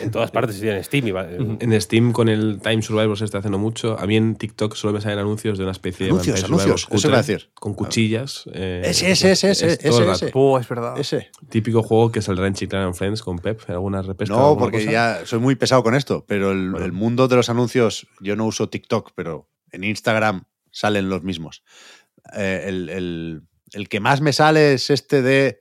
En 0.00 0.10
todas 0.10 0.30
partes, 0.30 0.56
sí, 0.56 0.68
en 0.68 0.82
Steam. 0.82 1.06
iba- 1.08 1.26
En 1.30 1.80
Steam 1.80 2.12
con 2.12 2.28
el 2.28 2.60
Time 2.62 2.82
Survivor 2.82 3.16
se 3.18 3.24
está 3.24 3.38
haciendo 3.38 3.58
mucho. 3.58 3.98
A 3.98 4.06
mí 4.06 4.16
en 4.16 4.34
TikTok 4.36 4.74
solo 4.74 4.92
me 4.92 5.00
salen 5.00 5.18
anuncios 5.20 5.56
de 5.58 5.64
una 5.64 5.72
especie 5.72 6.06
de 6.06 6.10
Anuncios, 6.12 6.40
Vampire 6.42 6.62
anuncios, 6.62 6.88
eso 6.90 7.12
a 7.12 7.16
decir. 7.18 7.50
Con 7.54 7.74
cuchillas. 7.74 8.44
eh, 8.54 8.82
Ese, 8.84 9.10
ese, 9.12 9.32
ese, 9.32 9.50
ese, 9.50 9.66
es 9.66 9.78
ese, 9.84 10.10
ese. 10.10 10.30
Oh, 10.34 10.58
es 10.58 10.68
verdad. 10.68 10.98
Ese. 10.98 11.30
Típico 11.48 11.82
juego 11.82 12.10
que 12.10 12.22
saldrá 12.22 12.46
en 12.46 12.54
Chiclana 12.54 12.86
and 12.86 12.94
Friends 12.94 13.22
con 13.22 13.38
Pep. 13.38 13.60
¿Alguna 13.68 14.02
repesca? 14.02 14.34
No, 14.34 14.46
alguna 14.48 14.60
porque 14.62 14.78
cosa? 14.78 14.90
ya 14.92 15.20
soy 15.26 15.38
muy 15.38 15.54
pesado 15.54 15.82
con 15.82 15.94
esto, 15.94 16.24
pero 16.26 16.52
el, 16.52 16.70
Bueno. 16.70 16.84
el 16.86 16.92
mundo 16.92 17.28
de 17.28 17.36
los 17.36 17.48
anuncios, 17.48 18.06
yo 18.20 18.36
no 18.36 18.46
uso 18.46 18.68
TikTok, 18.68 19.12
pero 19.14 19.48
en 19.70 19.84
Instagram 19.84 20.44
salen 20.70 21.08
los 21.08 21.22
mismos. 21.22 21.62
Eh, 22.36 22.64
el, 22.66 22.88
el- 22.90 23.42
el 23.72 23.88
que 23.90 24.00
más 24.00 24.22
me 24.22 24.32
sale 24.32 24.72
es 24.72 24.88
este 24.90 25.20
de, 25.20 25.60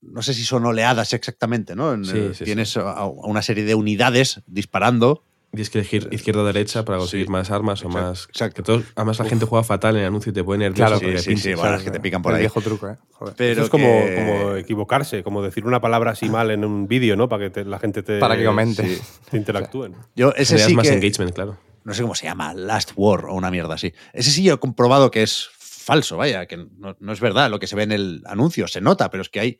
no 0.00 0.22
sé 0.22 0.34
si 0.34 0.44
son 0.44 0.64
oleadas 0.64 1.12
exactamente, 1.12 1.76
¿no? 1.76 1.92
En 1.92 2.04
Sí, 2.04 2.16
el- 2.18 2.34
sí, 2.34 2.44
tienes 2.44 2.76
a- 2.76 2.90
a 2.92 3.06
una 3.06 3.42
serie 3.42 3.64
de 3.64 3.74
unidades 3.74 4.40
disparando. 4.46 5.22
Tienes 5.52 5.70
que 5.70 5.78
elegir 5.78 6.08
izquierda 6.10 6.42
o 6.42 6.44
derecha 6.44 6.84
para 6.84 6.98
conseguir 6.98 7.26
Sí, 7.26 7.32
más 7.32 7.50
armas 7.50 7.82
o 7.82 7.86
exacto, 7.86 8.08
más. 8.08 8.24
exacto. 8.28 8.54
Que 8.56 8.62
todo- 8.62 8.82
además, 8.94 9.18
la 9.18 9.24
gente 9.26 9.46
juega 9.46 9.62
fatal 9.64 9.94
en 9.96 10.02
el 10.02 10.08
anuncio 10.08 10.30
y 10.30 10.34
te 10.34 10.44
pone 10.44 10.64
nervioso. 10.64 10.86
Claro, 10.90 11.00
porque 11.00 11.18
sí, 11.18 11.22
sí, 11.24 11.28
pinches, 11.30 11.42
sí, 11.44 11.48
bueno, 11.54 11.62
¿sabes? 11.68 11.78
es 11.80 11.84
que 11.84 11.90
te 11.92 12.00
pican 12.00 12.20
por 12.20 12.32
el 12.32 12.36
ahí. 12.36 12.42
viejo 12.42 12.60
truco, 12.60 12.88
¿eh? 12.88 12.96
Joder. 13.12 13.34
Pero 13.38 13.52
Eso 13.52 13.62
es 13.62 13.70
como, 13.70 13.86
que- 13.86 14.14
como 14.16 14.56
equivocarse, 14.56 15.22
como 15.22 15.42
decir 15.42 15.64
una 15.64 15.80
palabra 15.80 16.10
así 16.10 16.28
mal 16.28 16.50
en 16.50 16.64
un 16.64 16.88
vídeo, 16.88 17.16
¿no? 17.16 17.28
Para 17.28 17.44
que 17.44 17.50
te- 17.50 17.64
la 17.64 17.78
gente 17.78 18.02
te, 18.02 18.18
Para 18.18 18.36
que 18.36 18.44
comente. 18.44 18.82
sí. 18.96 19.00
te 19.30 19.36
interactúen. 19.38 19.94
Yo 20.14 20.32
ese 20.36 20.58
sí 20.58 20.74
más 20.74 20.88
que, 20.88 20.94
engagement, 20.94 21.32
claro. 21.32 21.56
no 21.84 21.94
sé 21.94 22.02
cómo 22.02 22.14
se 22.14 22.26
llama, 22.26 22.52
Last 22.52 22.90
War 22.96 23.24
o 23.26 23.34
una 23.34 23.50
mierda 23.50 23.74
así. 23.74 23.94
Ese 24.12 24.30
sí 24.32 24.42
yo 24.42 24.54
he 24.54 24.58
comprobado 24.58 25.10
que 25.10 25.22
es 25.22 25.48
falso, 25.86 26.16
vaya, 26.16 26.46
que 26.46 26.56
no, 26.56 26.96
no 26.98 27.12
es 27.12 27.20
verdad 27.20 27.48
lo 27.48 27.60
que 27.60 27.68
se 27.68 27.76
ve 27.76 27.84
en 27.84 27.92
el 27.92 28.22
anuncio, 28.26 28.66
se 28.66 28.80
nota, 28.80 29.08
pero 29.08 29.22
es 29.22 29.28
que 29.28 29.38
hay 29.40 29.58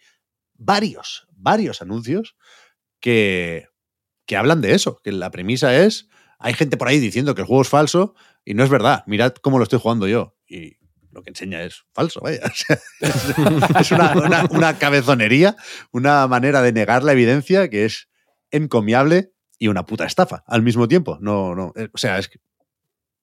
varios, 0.54 1.28
varios 1.30 1.80
anuncios 1.82 2.36
que, 3.00 3.68
que 4.26 4.36
hablan 4.36 4.60
de 4.60 4.74
eso, 4.74 5.00
que 5.04 5.12
la 5.12 5.30
premisa 5.30 5.76
es, 5.76 6.08
hay 6.40 6.54
gente 6.54 6.76
por 6.76 6.88
ahí 6.88 6.98
diciendo 6.98 7.34
que 7.34 7.42
el 7.42 7.46
juego 7.46 7.62
es 7.62 7.68
falso 7.68 8.14
y 8.44 8.54
no 8.54 8.64
es 8.64 8.70
verdad, 8.70 9.04
mirad 9.06 9.34
cómo 9.40 9.58
lo 9.58 9.62
estoy 9.62 9.78
jugando 9.78 10.08
yo. 10.08 10.36
Y 10.48 10.76
lo 11.12 11.22
que 11.22 11.30
enseña 11.30 11.62
es 11.62 11.84
falso, 11.94 12.20
vaya. 12.20 12.40
Es 13.80 13.90
una, 13.92 14.12
una- 14.12 14.44
una 14.50 14.78
cabezonería, 14.78 15.56
una 15.92 16.26
manera 16.26 16.60
de 16.60 16.72
negar 16.72 17.04
la 17.04 17.12
evidencia 17.12 17.70
que 17.70 17.84
es 17.84 18.08
encomiable 18.50 19.32
y 19.58 19.68
una 19.68 19.86
puta 19.86 20.04
estafa 20.06 20.42
al 20.46 20.62
mismo 20.62 20.88
tiempo. 20.88 21.18
No, 21.20 21.54
no, 21.54 21.72
eh, 21.76 21.88
o 21.92 21.98
sea, 21.98 22.18
es 22.18 22.28
que- 22.28 22.40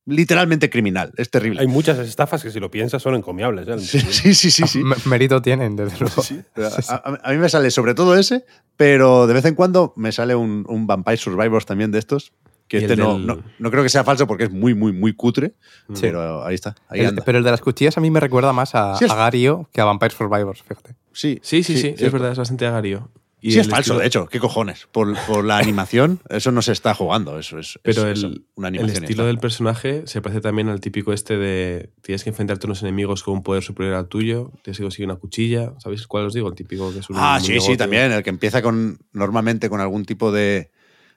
literalmente 0.05 0.69
criminal, 0.69 1.13
es 1.17 1.29
terrible. 1.29 1.61
Hay 1.61 1.67
muchas 1.67 1.97
estafas 1.99 2.43
que 2.43 2.51
si 2.51 2.59
lo 2.59 2.69
piensas 2.69 3.01
son 3.01 3.15
encomiables. 3.15 3.67
¿eh? 3.67 3.79
Sí, 3.79 4.33
sí, 4.33 4.51
sí, 4.51 4.67
sí. 4.67 4.83
Mérito 5.05 5.41
tienen, 5.41 5.75
desde 5.75 5.97
luego. 5.99 6.21
A, 6.89 6.93
a- 6.95 7.19
a 7.23 7.31
mí 7.31 7.37
me 7.37 7.49
sale 7.49 7.71
sobre 7.71 7.93
todo 7.93 8.15
ese, 8.17 8.45
pero 8.77 9.27
de 9.27 9.33
vez 9.33 9.45
en 9.45 9.55
cuando 9.55 9.93
me 9.95 10.11
sale 10.11 10.35
un, 10.35 10.65
un 10.67 10.87
Vampire 10.87 11.17
Survivors 11.17 11.65
también 11.65 11.91
de 11.91 11.99
estos. 11.99 12.33
Que 12.67 12.77
este 12.77 12.95
no, 12.95 13.17
del- 13.17 13.27
no, 13.27 13.43
no 13.59 13.71
creo 13.71 13.83
que 13.83 13.89
sea 13.89 14.03
falso 14.05 14.25
porque 14.25 14.45
es 14.45 14.51
muy, 14.51 14.73
muy, 14.73 14.93
muy 14.93 15.13
cutre, 15.13 15.53
Sí. 15.93 15.99
pero 16.01 16.45
ahí 16.45 16.55
está. 16.55 16.75
Ahí 16.87 17.01
El- 17.01 17.07
anda. 17.07 17.23
pero 17.25 17.37
el 17.37 17.43
de 17.43 17.51
las 17.51 17.59
cuchillas 17.61 17.97
a 17.97 18.01
mí 18.01 18.09
me 18.09 18.19
recuerda 18.21 18.53
más 18.53 18.73
a, 18.73 18.95
Sí, 18.97 19.05
es- 19.05 19.11
a 19.11 19.15
Gario 19.15 19.69
que 19.73 19.81
a 19.81 19.85
Vampire 19.85 20.11
Survivors, 20.15 20.63
fíjate. 20.63 20.95
Sí, 21.11 21.39
Sí, 21.43 21.61
sí, 21.63 21.75
sí, 21.77 21.93
sí, 21.97 22.05
es 22.05 22.11
verdad, 22.11 22.31
es 22.31 22.37
bastante 22.37 22.65
agario. 22.65 23.09
Y 23.45 23.51
Sí, 23.51 23.59
es 23.59 23.67
falso, 23.67 23.95
estilo- 23.95 23.99
de 23.99 24.07
hecho. 24.07 24.25
¿Qué 24.27 24.39
cojones? 24.39 24.87
Por, 24.93 25.17
por 25.27 25.43
la 25.43 25.57
animación, 25.57 26.21
eso 26.29 26.51
no 26.53 26.61
se 26.61 26.71
está 26.71 26.93
jugando. 26.93 27.37
Eso 27.37 27.59
es, 27.59 27.77
Pero 27.83 28.09
es 28.09 28.23
el, 28.23 28.45
una 28.55 28.69
el 28.69 28.89
estilo 28.89 29.25
del 29.25 29.37
personaje 29.37 30.03
se 30.07 30.21
parece 30.21 30.39
también 30.39 30.69
al 30.69 30.79
típico 30.79 31.11
este 31.11 31.37
de 31.37 31.89
tienes 32.01 32.23
que 32.23 32.29
enfrentarte 32.29 32.65
a 32.65 32.67
unos 32.67 32.81
enemigos 32.83 33.21
con 33.21 33.33
un 33.33 33.43
poder 33.43 33.61
superior 33.61 33.95
al 33.95 34.07
tuyo, 34.07 34.51
tienes 34.61 34.77
que 34.77 34.83
conseguir 34.83 35.07
una 35.07 35.17
cuchilla. 35.17 35.73
¿Sabéis 35.79 36.07
cuál 36.07 36.25
os 36.27 36.33
digo? 36.33 36.47
El 36.47 36.55
típico 36.55 36.93
que 36.93 36.99
es 36.99 37.09
un. 37.09 37.17
Ah, 37.19 37.35
un 37.37 37.45
sí, 37.45 37.59
sí, 37.59 37.75
también. 37.75 38.13
El 38.13 38.23
que 38.23 38.29
empieza 38.29 38.61
con 38.61 38.97
normalmente 39.11 39.69
con 39.69 39.81
algún 39.81 40.05
tipo 40.05 40.31
de 40.31 40.71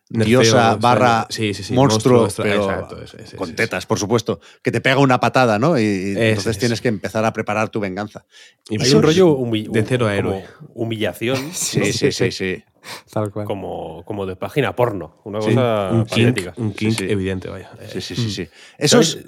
Nerfeo, 0.09 0.41
diosa 0.43 0.77
barra 0.77 1.27
Sí, 1.31 1.53
sí, 1.53 1.65
sí, 1.65 1.75
monstruo, 1.75 2.29
pero 2.37 2.63
exacto, 2.71 3.03
ese, 3.03 3.23
ese, 3.23 3.37
con 3.37 3.57
tetas, 3.57 3.87
por 3.87 3.99
supuesto, 3.99 4.39
que 4.63 4.71
te 4.71 4.81
pega 4.81 4.99
una 4.99 5.19
patada, 5.19 5.59
¿no? 5.59 5.77
Y, 5.79 5.83
Ese, 5.83 6.29
entonces 6.29 6.51
ese. 6.53 6.61
tienes 6.61 6.81
que 6.81 6.87
empezar 6.89 7.25
a 7.25 7.33
preparar 7.33 7.71
tu 7.71 7.81
venganza. 7.81 8.25
Y 8.71 8.81
Hay 8.81 8.87
Eso 8.87 8.99
un 8.99 9.03
rollo 9.03 9.37
humi- 9.37 9.69
de 9.69 9.83
cero 9.83 10.07
a 10.07 10.15
héroe. 10.15 10.45
humillación 10.75 11.37
Sí, 11.53 11.93
sí, 11.93 12.13
sí, 12.13 12.31
sí. 12.31 12.63
Tal 13.13 13.33
cual. 13.33 13.47
como, 13.47 14.05
como 14.05 14.27
de 14.27 14.37
página 14.37 14.77
porno. 14.77 15.21
Una 15.25 15.41
Sí, 15.41 15.49
cosa 15.49 15.91
un 15.91 16.05
kink, 16.05 16.39
un 16.57 16.73
kink 16.73 16.99
sí. 17.01 17.07
evidente, 17.09 17.49
vaya. 17.49 17.73
Sí, 17.93 18.01
sí, 18.01 18.15
sí, 18.15 18.31
sí. 18.31 18.49
Esos 18.79 19.19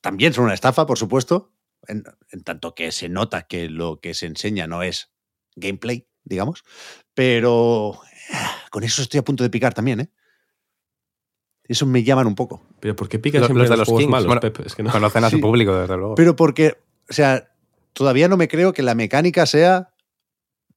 también 0.00 0.32
son 0.32 0.46
una 0.46 0.54
estafa, 0.54 0.84
por 0.84 0.98
supuesto, 0.98 1.52
en, 1.86 2.02
en 2.32 2.42
tanto 2.42 2.74
que 2.74 2.90
se 2.90 3.08
nota 3.08 3.42
que 3.42 3.68
lo 3.68 4.00
que 4.00 4.14
se 4.14 4.26
enseña 4.26 4.66
no 4.66 4.82
es 4.82 5.12
gameplay, 5.54 6.07
digamos, 6.24 6.64
pero 7.14 7.98
con 8.70 8.84
eso 8.84 9.02
estoy 9.02 9.18
a 9.18 9.24
punto 9.24 9.42
de 9.44 9.50
picar 9.50 9.74
también, 9.74 10.00
¿eh? 10.00 10.08
Eso 11.64 11.84
me 11.84 12.02
llaman 12.02 12.26
un 12.26 12.34
poco. 12.34 12.62
Pero 12.80 12.96
¿por 12.96 13.08
qué 13.08 13.18
picas 13.18 13.40
Los, 13.40 13.48
siempre 13.48 13.62
los 13.64 13.70
de 13.70 13.76
los 13.76 13.78
los 13.80 13.88
juegos 13.88 14.00
Kings. 14.02 14.10
malos, 14.10 14.26
bueno, 14.26 14.40
Pep? 14.40 14.60
Es 14.66 14.74
que 14.74 14.82
no. 14.82 14.90
Conocen 14.90 15.24
a 15.24 15.30
su 15.30 15.36
Sí. 15.36 15.42
público, 15.42 15.76
desde 15.78 15.96
luego. 15.96 16.14
Pero 16.14 16.34
porque, 16.34 16.78
o 17.10 17.12
sea, 17.12 17.50
todavía 17.92 18.26
no 18.28 18.36
me 18.38 18.48
creo 18.48 18.72
que 18.72 18.82
la 18.82 18.94
mecánica 18.94 19.44
sea 19.44 19.90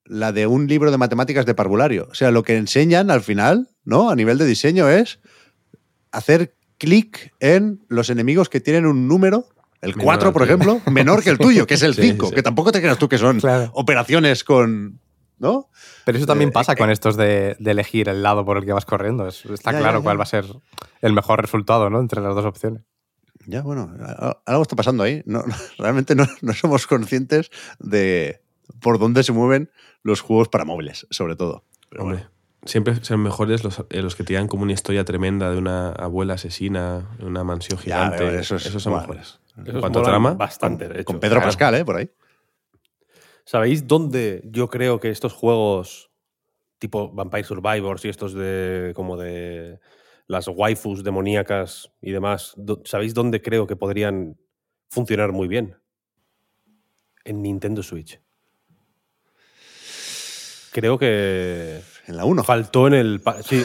la 0.03 0.33
de 0.33 0.47
un 0.47 0.67
libro 0.67 0.91
de 0.91 0.97
matemáticas 0.97 1.45
de 1.45 1.55
parvulario. 1.55 2.07
O 2.11 2.15
sea, 2.15 2.31
lo 2.31 2.43
que 2.43 2.57
enseñan 2.57 3.09
al 3.09 3.21
final, 3.21 3.69
¿no? 3.85 4.09
A 4.09 4.15
nivel 4.17 4.37
de 4.37 4.45
diseño 4.45 4.89
es 4.89 5.19
hacer 6.11 6.55
clic 6.77 7.33
en 7.39 7.85
los 7.87 8.09
enemigos 8.09 8.49
que 8.49 8.59
tienen 8.59 8.85
un 8.85 9.07
número, 9.07 9.45
el 9.81 9.91
Menor 9.91 10.03
4, 10.03 10.27
al 10.27 10.33
por 10.33 10.43
ejemplo, 10.43 10.81
menor 10.91 11.23
que 11.23 11.29
el 11.29 11.37
tuyo, 11.37 11.65
que 11.67 11.75
es 11.75 11.83
el 11.83 11.93
Sí, 11.95 12.01
5, 12.01 12.27
sí. 12.29 12.35
que 12.35 12.43
tampoco 12.43 12.73
te 12.73 12.81
creas 12.81 12.97
tú 12.97 13.07
que 13.07 13.17
son 13.17 13.39
Claro. 13.39 13.71
operaciones 13.75 14.43
con... 14.43 14.99
¿No? 15.41 15.69
Pero 16.05 16.19
eso 16.19 16.27
también 16.27 16.49
Eh, 16.49 16.53
pasa 16.53 16.73
eh, 16.73 16.75
con 16.75 16.91
estos 16.91 17.17
de, 17.17 17.55
de 17.57 17.71
elegir 17.71 18.07
el 18.09 18.21
lado 18.21 18.45
por 18.45 18.57
el 18.59 18.63
que 18.65 18.73
vas 18.73 18.85
corriendo. 18.85 19.27
Es- 19.27 19.43
está 19.47 19.71
Ya, 19.71 19.79
claro 19.79 19.97
ya, 19.97 20.03
cuál 20.03 20.19
va 20.19 20.23
a 20.23 20.27
ser 20.27 20.45
el 21.01 21.13
mejor 21.13 21.41
resultado, 21.41 21.89
¿no? 21.89 21.99
Entre 21.99 22.21
las 22.21 22.35
dos 22.35 22.45
opciones. 22.45 22.83
Ya, 23.47 23.63
bueno, 23.63 23.91
algo 24.45 24.61
está 24.61 24.75
pasando 24.75 25.01
ahí. 25.01 25.23
No, 25.25 25.39
no, 25.41 25.55
realmente 25.79 26.13
no, 26.13 26.27
no 26.43 26.53
somos 26.53 26.85
conscientes 26.85 27.49
de 27.79 28.43
por 28.81 28.99
dónde 28.99 29.23
se 29.23 29.31
mueven 29.31 29.71
los 30.03 30.21
juegos 30.21 30.47
para 30.47 30.63
móviles, 30.63 31.07
sobre 31.09 31.35
todo. 31.35 31.65
Pero 31.89 32.03
Hombre, 32.03 32.17
bueno. 32.19 32.31
siempre 32.65 33.03
son 33.03 33.21
mejores 33.23 33.63
los, 33.63 33.79
eh, 33.89 34.01
los 34.03 34.15
que 34.15 34.23
te 34.23 34.35
dan 34.35 34.47
como 34.47 34.61
una 34.61 34.73
historia 34.73 35.03
tremenda 35.05 35.49
de 35.49 35.57
una 35.57 35.89
abuela 35.89 36.35
asesina 36.35 37.09
en 37.17 37.25
una 37.25 37.43
mansión 37.43 37.79
Ya, 37.79 37.83
gigante. 37.83 38.17
pero 38.19 38.39
eso 38.39 38.57
es- 38.57 38.67
Esos 38.67 38.83
son 38.83 38.93
bueno, 38.93 39.07
mejores. 39.07 39.39
Esos 39.65 39.91
trama, 40.03 40.33
Bastante, 40.35 40.87
de 40.87 40.95
hecho. 40.97 41.05
Con 41.05 41.19
Pedro 41.19 41.37
claro. 41.37 41.47
Pascal, 41.47 41.73
¿eh? 41.75 41.83
Por 41.83 41.95
ahí. 41.97 42.11
¿Sabéis 43.45 43.87
dónde 43.87 44.41
yo 44.45 44.69
creo 44.69 44.99
que 44.99 45.09
estos 45.09 45.33
juegos 45.33 46.09
tipo 46.79 47.11
Vampire 47.11 47.43
Survivors 47.43 48.03
y 48.05 48.09
estos 48.09 48.33
de 48.33 48.91
como 48.95 49.15
de 49.17 49.79
las 50.27 50.47
waifus 50.47 51.03
demoníacas 51.03 51.91
y 52.01 52.11
demás, 52.11 52.55
¿sabéis 52.85 53.13
dónde 53.13 53.41
creo 53.41 53.67
que 53.67 53.75
podrían 53.75 54.37
funcionar 54.89 55.31
muy 55.31 55.47
bien? 55.47 55.75
En 57.23 57.41
Nintendo 57.41 57.83
Switch. 57.83 58.19
Creo 60.71 60.97
que 60.97 61.81
En 62.07 62.17
la 62.17 62.25
1. 62.25 62.43
faltó 62.43 62.87
en 62.87 62.93
el 62.93 63.21
sí, 63.43 63.63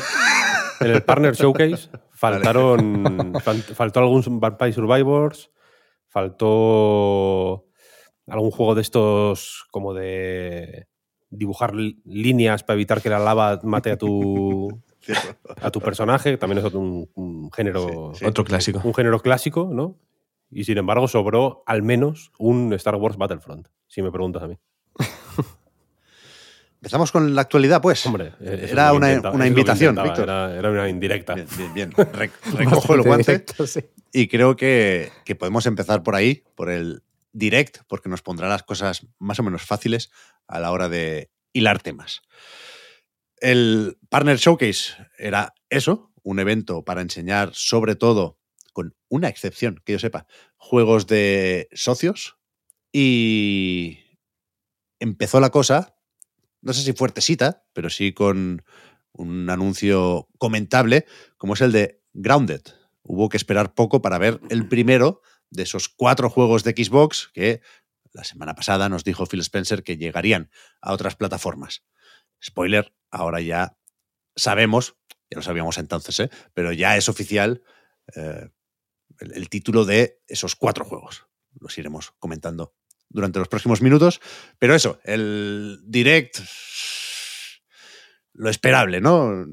en 0.81 0.91
el 0.91 1.03
Partner 1.05 1.35
Showcase 1.35 1.89
faltaron 2.11 3.33
fal- 3.35 3.63
faltó 3.75 4.01
algún 4.01 4.41
Vampire 4.41 4.73
Survivors, 4.73 5.51
faltó 6.09 7.66
algún 8.29 8.51
juego 8.51 8.75
de 8.75 8.83
estos 8.83 9.67
como 9.71 9.95
de 9.95 10.87
dibujar 11.31 11.75
líneas 11.75 12.63
para 12.63 12.75
evitar 12.75 13.03
que 13.03 13.11
la 13.11 13.19
lava 13.19 13.61
mate 13.63 13.91
a 13.91 13.97
tu 13.99 14.69
a 15.63 15.71
tu 15.71 15.81
personaje, 15.81 16.37
también 16.37 16.59
es 16.59 16.65
otro 16.65 16.81
un, 16.81 17.09
un 17.15 17.53
género 17.53 18.13
Sí, 18.15 18.21
sí. 18.21 18.25
Otro 18.27 18.45
clásico. 18.45 18.81
un 18.85 18.95
género 18.95 19.21
clásico, 19.21 19.69
¿no? 19.73 19.99
Y 20.51 20.65
sin 20.65 20.79
embargo 20.79 21.09
sobró 21.09 21.63
al 21.67 21.83
menos 21.83 22.31
un 22.39 22.73
Star 22.75 22.95
Wars 22.97 23.17
Battlefront, 23.17 23.69
si 23.87 24.03
me 24.03 24.11
preguntas 24.13 24.43
a 24.43 24.49
mí. 24.49 24.57
Empezamos 26.81 27.11
con 27.11 27.35
la 27.35 27.41
actualidad, 27.41 27.81
pues. 27.83 28.05
Hombre, 28.07 28.33
es 28.41 28.71
era 28.71 28.93
una, 28.93 29.31
una 29.33 29.47
invitación, 29.47 29.97
Víctor. 29.97 30.25
Era, 30.25 30.55
era 30.57 30.71
una 30.71 30.89
indirecta. 30.89 31.35
Bien, 31.35 31.47
bien, 31.57 31.75
bien. 31.75 31.93
Re- 32.13 32.31
recojo 32.57 32.95
el 32.95 33.03
guante 33.03 33.33
directo, 33.33 33.67
sí. 33.67 33.81
y 34.13 34.29
creo 34.29 34.55
que, 34.57 35.11
que 35.25 35.35
podemos 35.35 35.67
empezar 35.67 36.03
por 36.03 36.15
ahí, 36.15 36.45
por 36.55 36.71
el 36.71 37.03
direct, 37.37 37.79
porque 37.87 38.09
nos 38.09 38.23
pondrá 38.23 38.49
las 38.49 38.63
cosas 38.63 39.07
más 39.19 39.39
o 39.39 39.43
menos 39.43 39.63
fáciles 39.63 40.11
a 40.47 40.59
la 40.59 40.73
hora 40.73 40.89
de 40.89 41.31
hilar 41.53 41.83
temas. 41.83 42.23
El 43.39 43.99
Partner 44.09 44.39
Showcase 44.39 44.95
era 45.19 45.55
eso, 45.69 46.13
un 46.23 46.39
evento 46.39 46.85
para 46.85 47.03
enseñar 47.03 47.51
sobre 47.53 47.95
todo, 47.95 48.39
con 48.73 48.97
una 49.09 49.29
excepción, 49.29 49.83
que 49.85 49.93
yo 49.93 49.99
sepa, 49.99 50.27
juegos 50.57 51.07
de 51.07 51.69
socios 51.73 52.39
y 52.91 53.99
empezó 54.99 55.39
la 55.39 55.51
cosa, 55.51 55.97
no 56.63 56.73
sé 56.73 56.83
si 56.83 56.95
fuertecita, 56.95 57.65
pero 57.75 57.91
sí 57.91 58.13
con 58.13 58.65
un 59.13 59.51
anuncio 59.51 60.29
comentable, 60.39 61.05
como 61.37 61.55
es 61.55 61.61
el 61.61 61.73
de 61.73 62.03
Grounded. 62.15 62.63
Hubo 63.03 63.29
que 63.29 63.37
esperar 63.37 63.75
poco 63.75 64.03
para 64.03 64.19
ver 64.19 64.41
el 64.49 64.67
primero 64.69 65.21
de 65.51 65.63
esos 65.63 65.89
cuatro 65.89 66.31
juegos 66.31 66.65
de 66.65 66.73
Xbox 66.73 67.31
que 67.33 67.61
la 68.13 68.25
semana 68.25 68.55
pasada 68.55 68.89
nos 68.89 69.05
dijo 69.05 69.27
Phil 69.27 69.41
Spencer 69.41 69.83
que 69.83 69.97
llegarían 69.97 70.51
a 70.81 70.93
otras 70.93 71.17
plataformas. 71.17 71.85
Spoiler, 72.43 72.95
ahora 73.11 73.41
ya 73.41 73.79
sabemos, 74.35 74.97
ya 75.31 75.37
lo 75.37 75.43
sabíamos 75.43 75.79
entonces, 75.79 76.21
¿eh? 76.21 76.31
pero 76.55 76.73
ya 76.73 76.97
es 76.97 77.09
oficial 77.09 77.63
eh, 78.15 78.49
el, 79.21 79.33
el 79.35 79.49
título 79.49 79.85
de 79.85 80.23
esos 80.27 80.57
cuatro 80.57 80.85
juegos. 80.85 81.27
Los 81.59 81.77
iremos 81.79 82.13
comentando 82.19 82.75
durante 83.09 83.39
los 83.39 83.49
próximos 83.49 83.83
minutos. 83.83 84.21
Pero 84.59 84.75
eso, 84.75 85.01
el 85.05 85.81
direct, 85.85 86.39
lo 88.33 88.51
esperable, 88.51 89.01
¿no? 89.01 89.47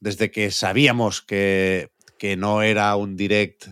Desde 0.00 0.30
que 0.30 0.50
sabíamos 0.50 1.22
que, 1.22 1.92
que 2.18 2.36
no 2.36 2.62
era 2.62 2.96
un 2.96 3.16
direct 3.16 3.68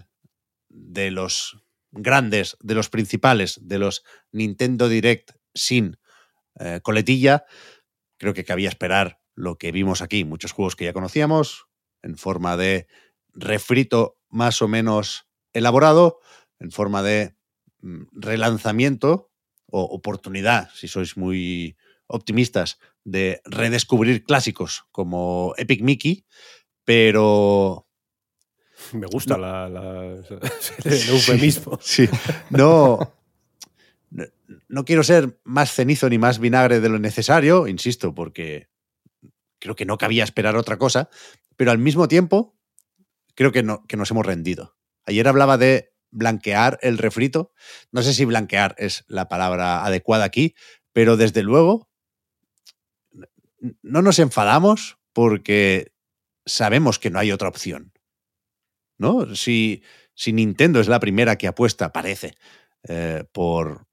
de 0.70 1.10
los 1.10 1.58
grandes, 1.92 2.56
de 2.60 2.74
los 2.74 2.88
principales, 2.88 3.58
de 3.62 3.78
los 3.78 4.04
Nintendo 4.32 4.88
Direct 4.88 5.32
sin 5.54 5.98
eh, 6.58 6.80
coletilla, 6.82 7.44
creo 8.16 8.34
que 8.34 8.44
cabía 8.44 8.68
esperar 8.68 9.20
lo 9.34 9.58
que 9.58 9.72
vimos 9.72 10.02
aquí. 10.02 10.24
Muchos 10.24 10.52
juegos 10.52 10.76
que 10.76 10.84
ya 10.84 10.92
conocíamos, 10.92 11.66
en 12.02 12.16
forma 12.16 12.56
de 12.56 12.86
refrito 13.32 14.18
más 14.28 14.62
o 14.62 14.68
menos 14.68 15.26
elaborado, 15.52 16.20
en 16.58 16.70
forma 16.70 17.02
de 17.02 17.34
mm, 17.80 18.04
relanzamiento 18.12 19.30
o 19.66 19.82
oportunidad, 19.82 20.70
si 20.74 20.88
sois 20.88 21.16
muy 21.16 21.76
optimistas, 22.06 22.78
de 23.04 23.40
redescubrir 23.44 24.24
clásicos 24.24 24.84
como 24.92 25.54
Epic 25.56 25.82
Mickey, 25.82 26.26
pero 26.84 27.86
Me 28.92 29.06
gusta 29.06 29.36
la, 29.38 29.68
la- 29.68 30.04
el 30.04 30.22
eufemismo. 31.08 31.78
Sí, 31.82 32.08
no, 32.50 33.14
no, 34.10 34.24
no 34.68 34.84
quiero 34.84 35.02
ser 35.02 35.38
más 35.44 35.72
cenizo 35.72 36.08
ni 36.08 36.18
más 36.18 36.38
vinagre 36.38 36.80
de 36.80 36.88
lo 36.88 36.98
necesario, 36.98 37.66
insisto, 37.68 38.14
porque 38.14 38.68
creo 39.58 39.76
que 39.76 39.84
no 39.86 39.98
cabía 39.98 40.24
esperar 40.24 40.56
otra 40.56 40.78
cosa, 40.78 41.10
pero 41.56 41.70
al 41.70 41.78
mismo 41.78 42.08
tiempo 42.08 42.56
creo 43.34 43.52
que, 43.52 43.62
no, 43.62 43.86
que 43.86 43.96
nos 43.96 44.10
hemos 44.10 44.26
rendido. 44.26 44.76
Ayer 45.06 45.26
hablaba 45.28 45.58
de 45.58 45.92
blanquear 46.10 46.78
el 46.82 46.98
refrito, 46.98 47.52
no 47.92 48.02
sé 48.02 48.12
si 48.14 48.24
blanquear 48.24 48.74
es 48.78 49.04
la 49.06 49.28
palabra 49.28 49.84
adecuada 49.84 50.24
aquí, 50.24 50.54
pero 50.92 51.16
desde 51.16 51.42
luego 51.42 51.88
no 53.82 54.02
nos 54.02 54.18
enfadamos 54.18 54.98
porque 55.12 55.92
sabemos 56.46 56.98
que 56.98 57.10
no 57.10 57.18
hay 57.18 57.30
otra 57.32 57.48
opción. 57.48 57.92
¿No? 59.00 59.34
Si, 59.34 59.82
si 60.14 60.34
Nintendo 60.34 60.78
es 60.78 60.86
la 60.86 61.00
primera 61.00 61.36
que 61.36 61.48
apuesta, 61.48 61.90
parece, 61.90 62.34
eh, 62.86 63.24
por 63.32 63.86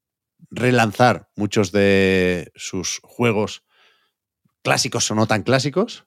relanzar 0.50 1.30
muchos 1.34 1.72
de 1.72 2.52
sus 2.54 3.00
juegos 3.02 3.64
clásicos 4.62 5.10
o 5.10 5.14
no 5.14 5.26
tan 5.26 5.44
clásicos, 5.44 6.06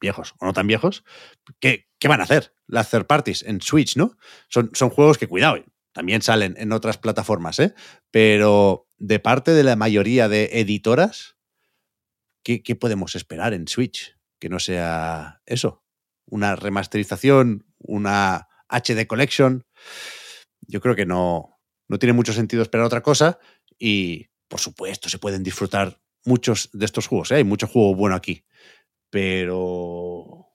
viejos 0.00 0.34
o 0.38 0.46
no 0.46 0.52
tan 0.52 0.68
viejos, 0.68 1.02
¿qué, 1.58 1.88
qué 1.98 2.06
van 2.06 2.20
a 2.20 2.24
hacer 2.24 2.54
las 2.68 2.88
third 2.88 3.06
parties 3.06 3.42
en 3.42 3.60
Switch, 3.60 3.96
no? 3.96 4.16
Son, 4.48 4.70
son 4.72 4.90
juegos 4.90 5.18
que, 5.18 5.26
cuidado, 5.26 5.56
también 5.90 6.22
salen 6.22 6.54
en 6.58 6.70
otras 6.70 6.98
plataformas, 6.98 7.58
¿eh? 7.58 7.74
Pero 8.12 8.88
de 8.96 9.18
parte 9.18 9.50
de 9.54 9.64
la 9.64 9.74
mayoría 9.74 10.28
de 10.28 10.60
editoras, 10.60 11.36
¿qué, 12.44 12.62
qué 12.62 12.76
podemos 12.76 13.16
esperar 13.16 13.54
en 13.54 13.66
Switch? 13.66 14.16
Que 14.38 14.48
no 14.48 14.60
sea 14.60 15.42
eso, 15.46 15.82
una 16.26 16.56
remasterización, 16.56 17.66
una 17.78 18.48
HD 18.68 19.06
Collection. 19.06 19.64
Yo 20.66 20.80
creo 20.80 20.94
que 20.94 21.06
no, 21.06 21.58
no 21.88 21.98
tiene 21.98 22.12
mucho 22.12 22.32
sentido 22.32 22.62
esperar 22.62 22.86
otra 22.86 23.02
cosa 23.02 23.38
y, 23.78 24.28
por 24.48 24.60
supuesto, 24.60 25.08
se 25.08 25.18
pueden 25.18 25.42
disfrutar 25.42 26.00
muchos 26.24 26.70
de 26.72 26.84
estos 26.84 27.06
juegos. 27.06 27.30
¿eh? 27.30 27.36
Hay 27.36 27.44
mucho 27.44 27.66
juego 27.66 27.94
bueno 27.94 28.16
aquí, 28.16 28.44
pero, 29.10 30.48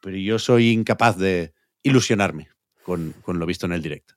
pero 0.00 0.16
yo 0.16 0.38
soy 0.38 0.70
incapaz 0.70 1.18
de 1.18 1.54
ilusionarme 1.82 2.48
con, 2.82 3.12
con 3.22 3.38
lo 3.38 3.46
visto 3.46 3.66
en 3.66 3.72
el 3.72 3.82
directo. 3.82 4.14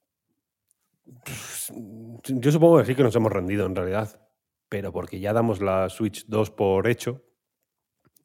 Yo 2.28 2.52
supongo 2.52 2.80
que 2.80 2.86
sí 2.86 2.96
que 2.96 3.04
nos 3.04 3.16
hemos 3.16 3.32
rendido 3.32 3.66
en 3.66 3.76
realidad, 3.76 4.30
pero 4.70 4.92
porque 4.92 5.20
ya 5.20 5.34
damos 5.34 5.62
la 5.62 5.90
Switch 5.90 6.26
2 6.28 6.52
por 6.52 6.88
hecho 6.88 7.24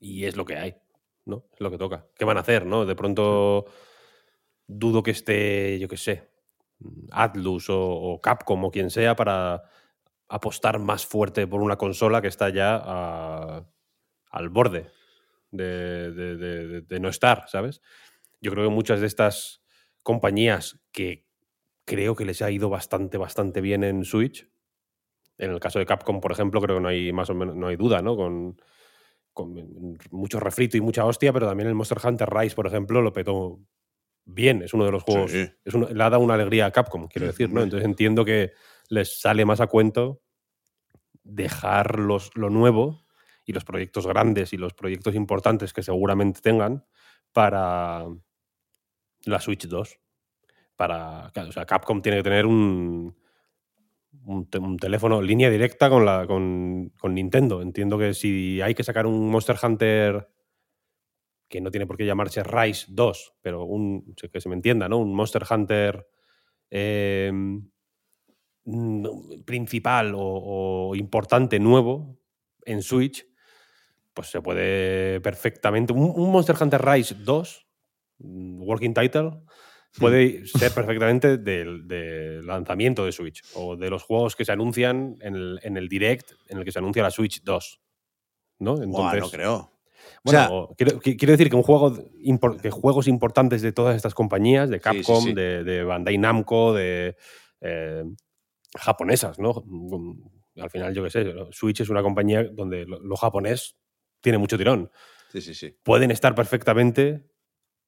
y 0.00 0.24
es 0.24 0.36
lo 0.36 0.44
que 0.44 0.56
hay, 0.56 0.81
¿no? 1.26 1.44
Es 1.52 1.60
lo 1.60 1.70
que 1.70 1.78
toca. 1.78 2.06
¿Qué 2.16 2.24
van 2.24 2.36
a 2.36 2.40
hacer, 2.40 2.66
no? 2.66 2.84
De 2.86 2.94
pronto 2.96 3.66
dudo 4.66 5.02
que 5.02 5.10
esté, 5.10 5.78
yo 5.78 5.88
qué 5.88 5.96
sé, 5.96 6.30
Atlus 7.10 7.70
o, 7.70 7.80
o 7.80 8.20
Capcom 8.20 8.64
o 8.64 8.70
quien 8.70 8.90
sea 8.90 9.14
para 9.16 9.62
apostar 10.28 10.78
más 10.78 11.06
fuerte 11.06 11.46
por 11.46 11.62
una 11.62 11.76
consola 11.76 12.22
que 12.22 12.28
está 12.28 12.48
ya 12.50 12.80
a- 12.84 13.66
al 14.30 14.48
borde 14.48 14.90
de, 15.50 16.12
de- 16.12 16.36
de- 16.36 16.66
de- 16.68 16.82
de 16.82 17.00
no 17.00 17.08
estar, 17.08 17.46
¿sabes? 17.48 17.82
Yo 18.40 18.52
creo 18.52 18.64
que 18.68 18.74
muchas 18.74 19.00
de 19.00 19.06
estas 19.06 19.62
compañías 20.02 20.80
que 20.92 21.26
creo 21.86 22.16
que 22.16 22.24
les 22.26 22.42
ha 22.42 22.50
ido 22.50 22.70
bastante, 22.70 23.18
bastante 23.18 23.60
bien 23.62 23.84
en 23.84 24.04
Switch. 24.04 24.48
En 25.38 25.50
el 25.50 25.60
caso 25.60 25.78
de 25.78 25.86
Capcom, 25.86 26.20
por 26.20 26.32
ejemplo, 26.32 26.60
creo 26.60 26.76
que 26.76 26.82
no 26.82 26.88
hay 26.88 27.12
más 27.12 27.30
o 27.30 27.34
menos 27.34 27.56
no 27.56 27.66
hay 27.68 27.76
duda, 27.76 28.02
¿no? 28.02 28.16
Con, 28.16 28.56
con 29.32 29.98
mucho 30.10 30.40
refrito 30.40 30.76
y 30.76 30.80
mucha 30.80 31.04
hostia, 31.04 31.32
pero 31.32 31.46
también 31.46 31.68
el 31.68 31.74
Monster 31.74 31.98
Hunter 32.02 32.28
Rise, 32.30 32.54
por 32.54 32.66
ejemplo, 32.66 33.00
lo 33.00 33.12
petó 33.12 33.60
bien. 34.24 34.62
Es 34.62 34.74
uno 34.74 34.84
de 34.84 34.92
los 34.92 35.02
juegos. 35.02 35.30
Sí. 35.30 35.48
es 35.64 35.74
le 35.74 36.02
ha 36.02 36.10
dado 36.10 36.20
una 36.20 36.34
alegría 36.34 36.66
a 36.66 36.70
Capcom, 36.70 37.08
quiero 37.08 37.26
decir, 37.26 37.50
¿no? 37.50 37.62
Entonces 37.62 37.86
entiendo 37.86 38.24
que 38.24 38.52
les 38.88 39.20
sale 39.20 39.44
más 39.44 39.60
a 39.60 39.66
cuento 39.66 40.22
dejar 41.22 41.98
los, 41.98 42.30
lo 42.36 42.50
nuevo 42.50 43.06
y 43.44 43.52
los 43.52 43.64
proyectos 43.64 44.06
grandes 44.06 44.52
y 44.52 44.56
los 44.56 44.74
proyectos 44.74 45.14
importantes 45.14 45.72
que 45.72 45.82
seguramente 45.82 46.40
tengan 46.40 46.84
para 47.32 48.06
la 49.24 49.40
Switch 49.40 49.66
2 49.66 49.98
para. 50.76 51.30
claro, 51.32 51.48
o 51.48 51.52
sea, 51.52 51.64
Capcom 51.64 52.02
tiene 52.02 52.18
que 52.18 52.24
tener 52.24 52.46
un, 52.46 53.16
un, 54.24 54.48
te- 54.48 54.58
un 54.58 54.76
teléfono, 54.76 55.20
línea 55.22 55.50
directa 55.50 55.88
con, 55.90 56.04
la, 56.04 56.26
con, 56.26 56.90
con 56.98 57.14
Nintendo. 57.14 57.62
Entiendo 57.62 57.98
que 57.98 58.14
si 58.14 58.60
hay 58.60 58.74
que 58.74 58.84
sacar 58.84 59.06
un 59.06 59.28
Monster 59.30 59.56
Hunter 59.62 60.28
que 61.48 61.60
no 61.60 61.70
tiene 61.70 61.86
por 61.86 61.96
qué 61.96 62.06
llamarse 62.06 62.42
Rise 62.42 62.86
2, 62.88 63.34
pero 63.42 63.64
un, 63.64 64.14
que 64.32 64.40
se 64.40 64.48
me 64.48 64.54
entienda, 64.54 64.88
¿no? 64.88 64.98
Un 64.98 65.14
Monster 65.14 65.42
Hunter 65.50 66.06
mm, 68.64 69.42
principal 69.44 70.14
o, 70.14 70.20
o 70.90 70.94
importante 70.96 71.58
nuevo 71.58 72.18
en 72.64 72.82
Switch, 72.82 73.26
pues 74.14 74.28
se 74.28 74.42
puede 74.42 75.20
perfectamente. 75.20 75.92
Un, 75.92 76.12
un 76.14 76.32
Monster 76.32 76.56
Hunter 76.60 76.82
Rise 76.84 77.16
2, 77.16 77.66
mm, 78.18 78.62
working 78.62 78.94
title, 78.94 79.42
puede 79.98 80.46
ser 80.46 80.72
perfectamente 80.72 81.36
del, 81.38 81.86
del 81.86 82.46
lanzamiento 82.46 83.04
de 83.04 83.12
Switch 83.12 83.42
o 83.54 83.76
de 83.76 83.90
los 83.90 84.02
juegos 84.02 84.34
que 84.36 84.44
se 84.44 84.52
anuncian 84.52 85.16
en 85.20 85.34
el, 85.34 85.60
en 85.62 85.76
el 85.76 85.88
direct 85.88 86.32
en 86.48 86.58
el 86.58 86.64
que 86.64 86.72
se 86.72 86.78
anuncia 86.78 87.02
la 87.02 87.10
Switch 87.10 87.42
2. 87.42 87.80
¿No? 88.58 88.74
Buah, 88.76 88.84
Entonces, 88.84 89.20
no 89.20 89.30
creo. 89.30 89.72
bueno, 90.24 90.38
sea- 90.40 90.50
o- 90.50 90.74
quiero, 90.76 91.00
qui- 91.00 91.16
quiero 91.18 91.32
decir 91.32 91.50
que 91.50 91.56
un 91.56 91.62
juego 91.62 91.96
que 92.62 92.70
juegos 92.70 93.08
importantes 93.08 93.60
de 93.62 93.72
todas 93.72 93.96
estas 93.96 94.14
compañías, 94.14 94.70
de 94.70 94.76
Sí, 94.78 94.82
sí, 94.82 95.02
Capcom, 95.04 95.24
sí. 95.24 95.34
De, 95.34 95.64
de 95.64 95.82
Bandai 95.84 96.16
Namco, 96.18 96.72
de 96.74 97.16
eh, 97.60 98.04
japonesas, 98.78 99.38
¿no? 99.38 99.62
Mm, 99.66 100.22
Al 100.60 100.70
final, 100.70 100.94
yo 100.94 101.02
qué 101.04 101.10
sé, 101.10 101.32
Switch 101.50 101.80
es 101.80 101.88
una 101.88 102.02
compañía 102.02 102.44
donde 102.44 102.84
lo, 102.84 103.00
lo 103.00 103.16
japonés 103.16 103.76
tiene 104.20 104.38
mucho 104.38 104.56
tirón. 104.58 104.90
Sí, 105.32 105.40
sí, 105.40 105.54
sí. 105.54 105.74
Pueden 105.82 106.10
estar 106.10 106.34
perfectamente, 106.34 107.24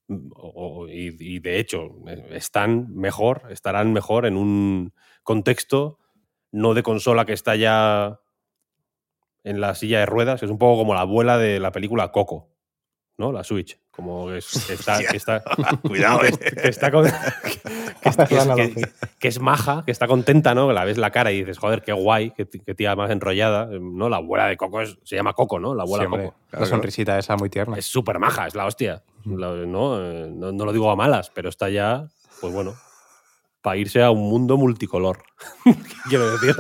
o- 0.09 0.83
o- 0.85 0.89
y, 0.89 1.17
y 1.19 1.39
de 1.39 1.59
hecho 1.59 1.89
eh, 2.07 2.29
están 2.33 2.95
mejor, 2.95 3.43
estarán 3.51 3.93
mejor 3.93 4.27
en 4.27 4.37
un 4.37 4.93
contexto 5.23 5.99
no 6.53 6.75
de 6.75 6.83
consola 6.83 7.25
que 7.25 7.33
está 7.33 7.57
ya 7.57 8.21
en 9.43 9.61
la 9.61 9.75
silla 9.75 9.99
de 10.01 10.07
ruedas, 10.07 10.41
que 10.41 10.47
es 10.47 10.53
un 10.53 10.59
poco 10.59 10.79
como 10.79 10.95
la 10.95 11.01
abuela 11.01 11.37
de 11.39 11.61
la 11.61 11.73
película 11.73 12.11
Coco, 12.13 12.51
¿no? 13.19 13.33
La 13.33 13.45
Switch. 13.45 13.79
Como 13.91 14.27
que, 14.29 14.39
es- 14.39 14.65
que 14.69 14.75
está, 14.75 14.99
que 14.99 15.17
está, 15.17 15.43
Cuidado, 15.83 16.21
que, 16.21 16.29
eh. 16.29 16.31
es- 16.31 16.55
que 16.63 16.69
está 16.69 16.91
con- 16.91 17.05
que 17.43 17.49
es- 17.49 17.61
que 17.61 18.09
es- 18.09 18.17
La 18.17 18.27
que- 18.27 18.39
analogía. 18.41 18.89
que 19.19 19.29
es 19.29 19.41
maja, 19.41 19.83
que 19.85 19.91
está 19.93 20.07
contenta, 20.07 20.55
¿no? 20.55 20.69
Que 20.69 20.75
la 20.75 20.85
ves 20.85 20.99
la 20.99 21.11
cara 21.11 21.33
y 21.33 21.41
dices, 21.41 21.59
joder, 21.59 21.83
qué 21.83 21.93
guay, 21.93 22.31
qué, 22.33 22.45
tía 22.47 22.95
más 22.97 23.11
enrollada, 23.11 23.67
¿no? 23.81 24.09
La 24.09 24.17
abuela 24.19 24.47
de 24.47 24.57
Coco 24.57 24.81
es- 24.81 24.99
se 25.03 25.17
llama 25.17 25.33
Coco, 25.35 25.59
¿no? 25.59 25.75
La 25.75 25.83
abuela 25.83 26.07
Coco. 26.09 26.35
la 26.53 26.67
sonrisita 26.67 27.19
esa 27.19 27.37
muy 27.37 27.51
tierna. 27.51 27.77
Es 27.77 27.87
súper 27.87 28.19
maja, 28.19 28.47
es 28.47 28.55
la 28.55 28.65
hostia. 28.67 29.03
La- 29.25 29.55
no, 29.67 30.01
Eh, 30.03 30.31
no, 30.31 30.53
no 30.53 30.65
lo 30.65 30.73
digo 30.73 30.91
a 30.91 30.97
malas, 30.97 31.31
pero 31.35 31.49
está 31.49 31.69
ya, 31.71 32.07
pues 32.41 32.53
bueno, 32.53 32.75
para 33.63 33.77
irse 33.77 34.03
a 34.03 34.11
un 34.11 34.29
mundo 34.29 34.57
multicolor. 34.57 35.23
Quiero 36.09 36.31
decir. 36.39 36.55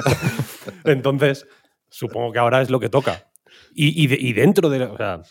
Entonces, 0.84 1.46
supongo 1.90 2.32
que 2.32 2.38
ahora 2.38 2.62
es 2.62 2.70
lo 2.70 2.80
que 2.80 2.88
toca. 2.88 3.28
Y, 3.74 4.02
y 4.02 4.06
de- 4.06 4.18
y 4.20 4.32
dentro 4.32 4.68
de. 4.70 4.84
O 4.84 4.96
sea, 4.96 5.22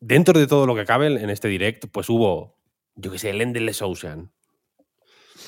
dentro 0.00 0.38
de 0.38 0.46
todo 0.46 0.66
lo 0.66 0.74
que 0.74 0.84
cabe 0.84 1.06
en 1.06 1.30
este 1.30 1.48
direct, 1.48 1.86
pues 1.92 2.08
hubo, 2.08 2.56
yo 2.96 3.10
qué 3.10 3.18
sé, 3.18 3.30
el 3.30 3.40
Endless 3.40 3.82
Ocean. 3.82 4.30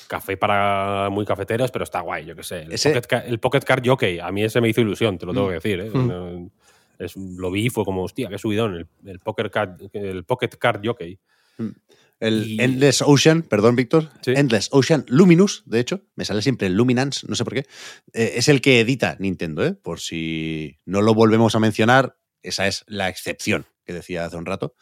Café 0.07 0.35
para 0.35 1.09
muy 1.09 1.25
cafeteros, 1.25 1.71
pero 1.71 1.83
está 1.83 2.01
guay, 2.01 2.25
yo 2.25 2.35
qué 2.35 2.43
sé. 2.43 2.63
El, 2.63 2.73
Ese- 2.73 2.89
pocket, 2.91 3.07
Ca- 3.07 3.25
el 3.25 3.39
Pocket 3.39 3.61
Card 3.61 3.83
Jockey, 3.85 4.19
a 4.19 4.29
mí 4.31 4.43
ese 4.43 4.59
me 4.59 4.67
hizo 4.69 4.81
ilusión, 4.81 5.17
te 5.17 5.25
lo 5.25 5.33
tengo 5.33 5.47
Mm. 5.47 5.49
que 5.49 5.53
decir. 5.55 5.79
¿eh? 5.79 5.89
Mm. 5.89 6.49
Es- 7.01 7.15
lo 7.17 7.51
vi 7.51 7.65
y 7.65 7.69
fue 7.69 7.83
como, 7.85 8.03
hostia, 8.03 8.29
qué 8.29 8.37
subidón, 8.37 8.75
el, 8.75 8.87
el, 9.09 9.19
Poker 9.19 9.49
Card, 9.51 9.81
el 9.93 10.23
Pocket 10.25 10.49
Card 10.59 10.81
Jockey. 10.83 11.19
El 12.19 12.45
Y- 12.51 12.61
Endless 12.61 13.01
Ocean, 13.01 13.41
perdón, 13.41 13.75
Víctor. 13.75 14.09
Sí. 14.21 14.31
Endless 14.35 14.69
Ocean 14.71 15.05
Luminous, 15.07 15.63
de 15.65 15.79
hecho, 15.79 16.01
me 16.15 16.23
sale 16.25 16.41
siempre 16.41 16.67
el 16.67 16.75
Luminance, 16.75 17.25
no 17.27 17.35
sé 17.35 17.43
por 17.43 17.53
qué. 17.53 17.65
eh, 18.13 18.33
es 18.35 18.47
el 18.47 18.61
que 18.61 18.79
edita 18.79 19.15
Nintendo, 19.19 19.65
¿eh? 19.65 19.73
Por 19.73 19.99
si 19.99 20.77
no 20.85 21.01
lo 21.01 21.13
volvemos 21.15 21.55
a 21.55 21.59
mencionar, 21.59 22.17
esa 22.43 22.67
es 22.67 22.83
la 22.87 23.09
excepción 23.09 23.65
que 23.85 23.93
decía 23.93 24.25
hace 24.25 24.37
un 24.37 24.45
rato. 24.45 24.75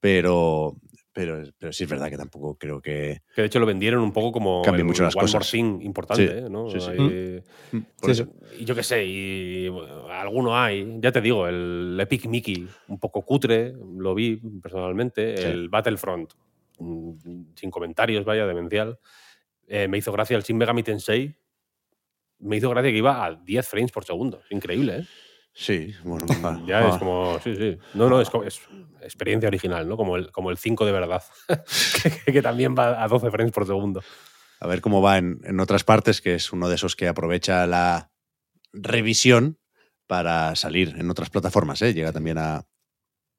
Pero, 0.00 0.76
pero, 1.14 1.42
pero 1.56 1.72
sí 1.72 1.84
es 1.84 1.90
verdad 1.90 2.10
que 2.10 2.16
tampoco 2.18 2.56
creo 2.58 2.82
que. 2.82 3.22
Que 3.34 3.40
de 3.42 3.46
hecho 3.46 3.60
lo 3.60 3.64
vendieron 3.66 4.02
un 4.02 4.12
poco 4.12 4.32
como 4.32 4.60
Cambian 4.62 4.86
mucho 4.86 5.02
las 5.04 5.14
One 5.16 5.22
More 5.22 5.32
cosas. 5.38 5.50
Thing 5.50 5.80
importante, 5.80 6.26
Sí, 6.26 6.32
¿eh? 6.44 6.48
¿no? 6.50 6.68
sí, 6.68 6.80
sí. 6.80 6.90
Ahí- 6.90 7.40
Por 8.00 8.14
Sí, 8.14 8.22
eso. 8.22 8.28
Y 8.58 8.64
yo 8.66 8.74
qué 8.74 8.82
sé, 8.82 9.04
y 9.06 9.68
bueno, 9.68 10.08
alguno 10.08 10.58
hay, 10.58 10.98
ya 11.00 11.10
te 11.12 11.20
digo, 11.22 11.46
el 11.48 11.96
Epic 12.00 12.26
Mickey, 12.26 12.66
un 12.88 12.98
poco 12.98 13.22
cutre, 13.22 13.72
lo 13.96 14.14
vi 14.14 14.36
personalmente, 14.60 15.36
Sí. 15.36 15.44
el 15.44 15.68
Battlefront, 15.68 16.32
mm, 16.80 17.12
sin 17.54 17.70
comentarios, 17.70 18.24
vaya, 18.24 18.44
demencial. 18.46 18.98
Eh, 19.68 19.88
me 19.88 19.98
hizo 19.98 20.12
gracia 20.12 20.36
el 20.36 20.42
Shin 20.42 20.58
Megami 20.58 20.82
Tensei, 20.82 21.34
me 22.40 22.56
hizo 22.56 22.68
gracia 22.70 22.90
que 22.90 22.98
iba 22.98 23.24
a 23.24 23.34
10 23.34 23.66
frames 23.66 23.92
por 23.92 24.04
segundo, 24.04 24.42
increíble, 24.50 24.98
¿eh? 24.98 25.04
Sí, 25.54 25.94
bueno. 26.04 26.26
ah, 26.44 26.60
Ya 26.66 26.80
ah. 26.80 26.88
es 26.90 26.96
como, 26.98 27.38
sí, 27.42 27.54
sí. 27.56 27.78
No, 27.94 28.08
no, 28.10 28.20
es, 28.20 28.28
co- 28.28 28.44
es 28.44 28.60
experiencia 29.02 29.48
original, 29.48 29.88
¿no? 29.88 29.96
Como 29.96 30.16
el, 30.16 30.30
como 30.32 30.50
el 30.50 30.58
5 30.58 30.84
de 30.84 30.92
verdad, 30.92 31.22
que, 32.26 32.32
que 32.32 32.42
también 32.42 32.74
va 32.76 33.02
a 33.02 33.08
12 33.08 33.30
frames 33.30 33.52
por 33.52 33.66
segundo. 33.66 34.02
A 34.60 34.66
ver 34.66 34.80
cómo 34.80 35.00
va 35.02 35.18
en, 35.18 35.40
en 35.44 35.60
otras 35.60 35.84
partes, 35.84 36.20
que 36.20 36.34
es 36.34 36.52
uno 36.52 36.68
de 36.68 36.74
esos 36.76 36.96
que 36.96 37.06
aprovecha 37.08 37.66
la 37.66 38.10
revisión 38.72 39.58
para 40.06 40.54
salir 40.56 40.94
en 40.98 41.10
otras 41.10 41.30
plataformas. 41.30 41.80
¿eh? 41.82 41.94
Llega 41.94 42.12
también 42.12 42.38
a 42.38 42.66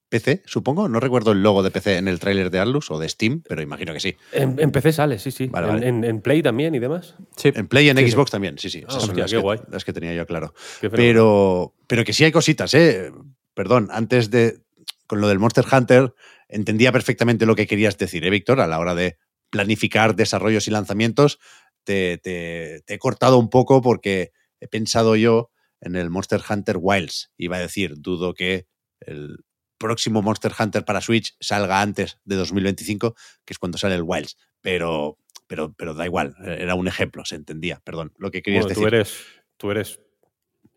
PC, 0.09 0.43
supongo. 0.45 0.87
No 0.87 0.99
recuerdo 0.99 1.31
el 1.31 1.41
logo 1.43 1.63
de 1.63 1.71
PC 1.71 1.97
en 1.97 2.07
el 2.07 2.19
tráiler 2.19 2.49
de 2.51 2.59
Atlus 2.59 2.91
o 2.91 2.99
de 2.99 3.09
Steam, 3.09 3.41
pero 3.47 3.61
imagino 3.61 3.91
que 3.93 3.99
sí. 3.99 4.15
En, 4.31 4.59
en 4.59 4.71
PC 4.71 4.93
sale, 4.93 5.17
sí, 5.19 5.31
sí. 5.31 5.47
Vale, 5.47 5.67
en, 5.67 5.73
vale. 5.73 5.87
en- 5.87 6.03
en 6.03 6.21
Play 6.21 6.41
también 6.41 6.75
y 6.75 6.79
demás. 6.79 7.15
Sí. 7.35 7.51
En 7.55 7.67
Play 7.67 7.87
y 7.87 7.89
en 7.89 7.97
Sí, 7.97 8.05
sí. 8.05 8.11
Xbox 8.11 8.31
también, 8.31 8.57
sí, 8.57 8.69
sí. 8.69 8.79
Esas 8.79 8.93
son 9.01 9.09
hostia, 9.11 9.23
las, 9.23 9.31
qué 9.31 9.37
que, 9.37 9.41
guay. 9.41 9.59
las 9.69 9.83
que 9.85 9.93
tenía 9.93 10.13
yo 10.13 10.25
claro. 10.25 10.53
Pero, 10.91 11.73
pero 11.87 12.03
que 12.03 12.13
sí 12.13 12.23
hay 12.23 12.31
cositas, 12.31 12.73
¿eh? 12.73 13.11
Perdón, 13.53 13.89
antes 13.91 14.29
de. 14.31 14.61
Con 15.07 15.21
lo 15.21 15.27
del 15.27 15.37
Monster 15.39 15.65
Hunter, 15.71 16.13
entendía 16.49 16.91
perfectamente 16.91 17.45
lo 17.45 17.55
que 17.55 17.67
querías 17.67 17.97
decir, 17.97 18.25
¿eh, 18.25 18.29
Víctor? 18.31 18.59
A 18.59 18.67
la 18.67 18.79
hora 18.79 18.95
de 18.95 19.17
planificar 19.51 20.15
desarrollos 20.15 20.67
y 20.67 20.71
lanzamientos, 20.71 21.39
te, 21.83 22.17
te- 22.17 22.81
te 22.85 22.93
he 22.95 22.97
cortado 22.99 23.37
un 23.37 23.49
poco 23.51 23.81
porque 23.83 24.31
he 24.59 24.67
pensado 24.67 25.15
yo 25.15 25.51
en 25.79 25.95
el 25.95 26.09
Monster 26.09 26.41
Hunter 26.49 26.77
Wilds. 26.79 27.31
Iba 27.37 27.57
a 27.57 27.59
decir, 27.59 27.93
dudo 27.97 28.33
que 28.33 28.65
el 28.99 29.37
próximo 29.77 30.21
Monster 30.21 30.53
Hunter 30.57 30.85
para 30.85 31.01
Switch 31.01 31.35
salga 31.39 31.81
antes 31.81 32.19
de 32.25 32.35
2025, 32.35 33.15
que 33.43 33.53
es 33.53 33.59
cuando 33.59 33.77
sale 33.77 33.95
el 33.95 34.03
Wilds. 34.03 34.37
Pero, 34.61 35.17
pero, 35.47 35.73
pero 35.73 35.93
da 35.93 36.05
igual, 36.05 36.35
era 36.43 36.75
un 36.75 36.87
ejemplo, 36.87 37.23
se 37.25 37.35
entendía. 37.35 37.81
Perdón, 37.83 38.13
lo 38.17 38.31
que 38.31 38.41
querías 38.41 38.63
Bueno, 38.65 38.69
decir. 38.69 38.83
tú 38.83 38.87
eres, 38.87 39.17
tú 39.57 39.71
eres 39.71 39.99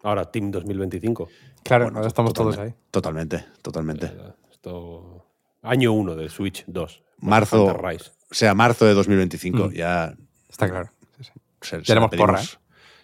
ahora 0.02 0.30
Team 0.30 0.50
2025. 0.50 1.28
Claro, 1.62 1.84
Bueno, 1.86 1.98
ahora 1.98 2.08
estamos 2.08 2.32
todos 2.32 2.58
ahí. 2.58 2.74
Totalmente, 2.90 3.44
totalmente. 3.62 4.06
Eh, 4.06 4.32
Esto, 4.50 5.26
año 5.62 5.92
1 5.92 6.16
del 6.16 6.30
Switch 6.30 6.64
2. 6.66 7.02
Marzo. 7.20 7.64
O 7.66 8.34
sea, 8.34 8.54
marzo 8.54 8.84
de 8.84 8.94
2025. 8.94 9.68
Mm. 9.68 9.72
Ya 9.72 10.14
Está 10.48 10.68
claro. 10.68 10.90
Sí, 11.18 11.24
sí. 11.24 11.32
se, 11.62 11.76
se 11.78 11.82
Tenemos 11.82 12.10
porra, 12.10 12.40
¿eh? 12.40 12.46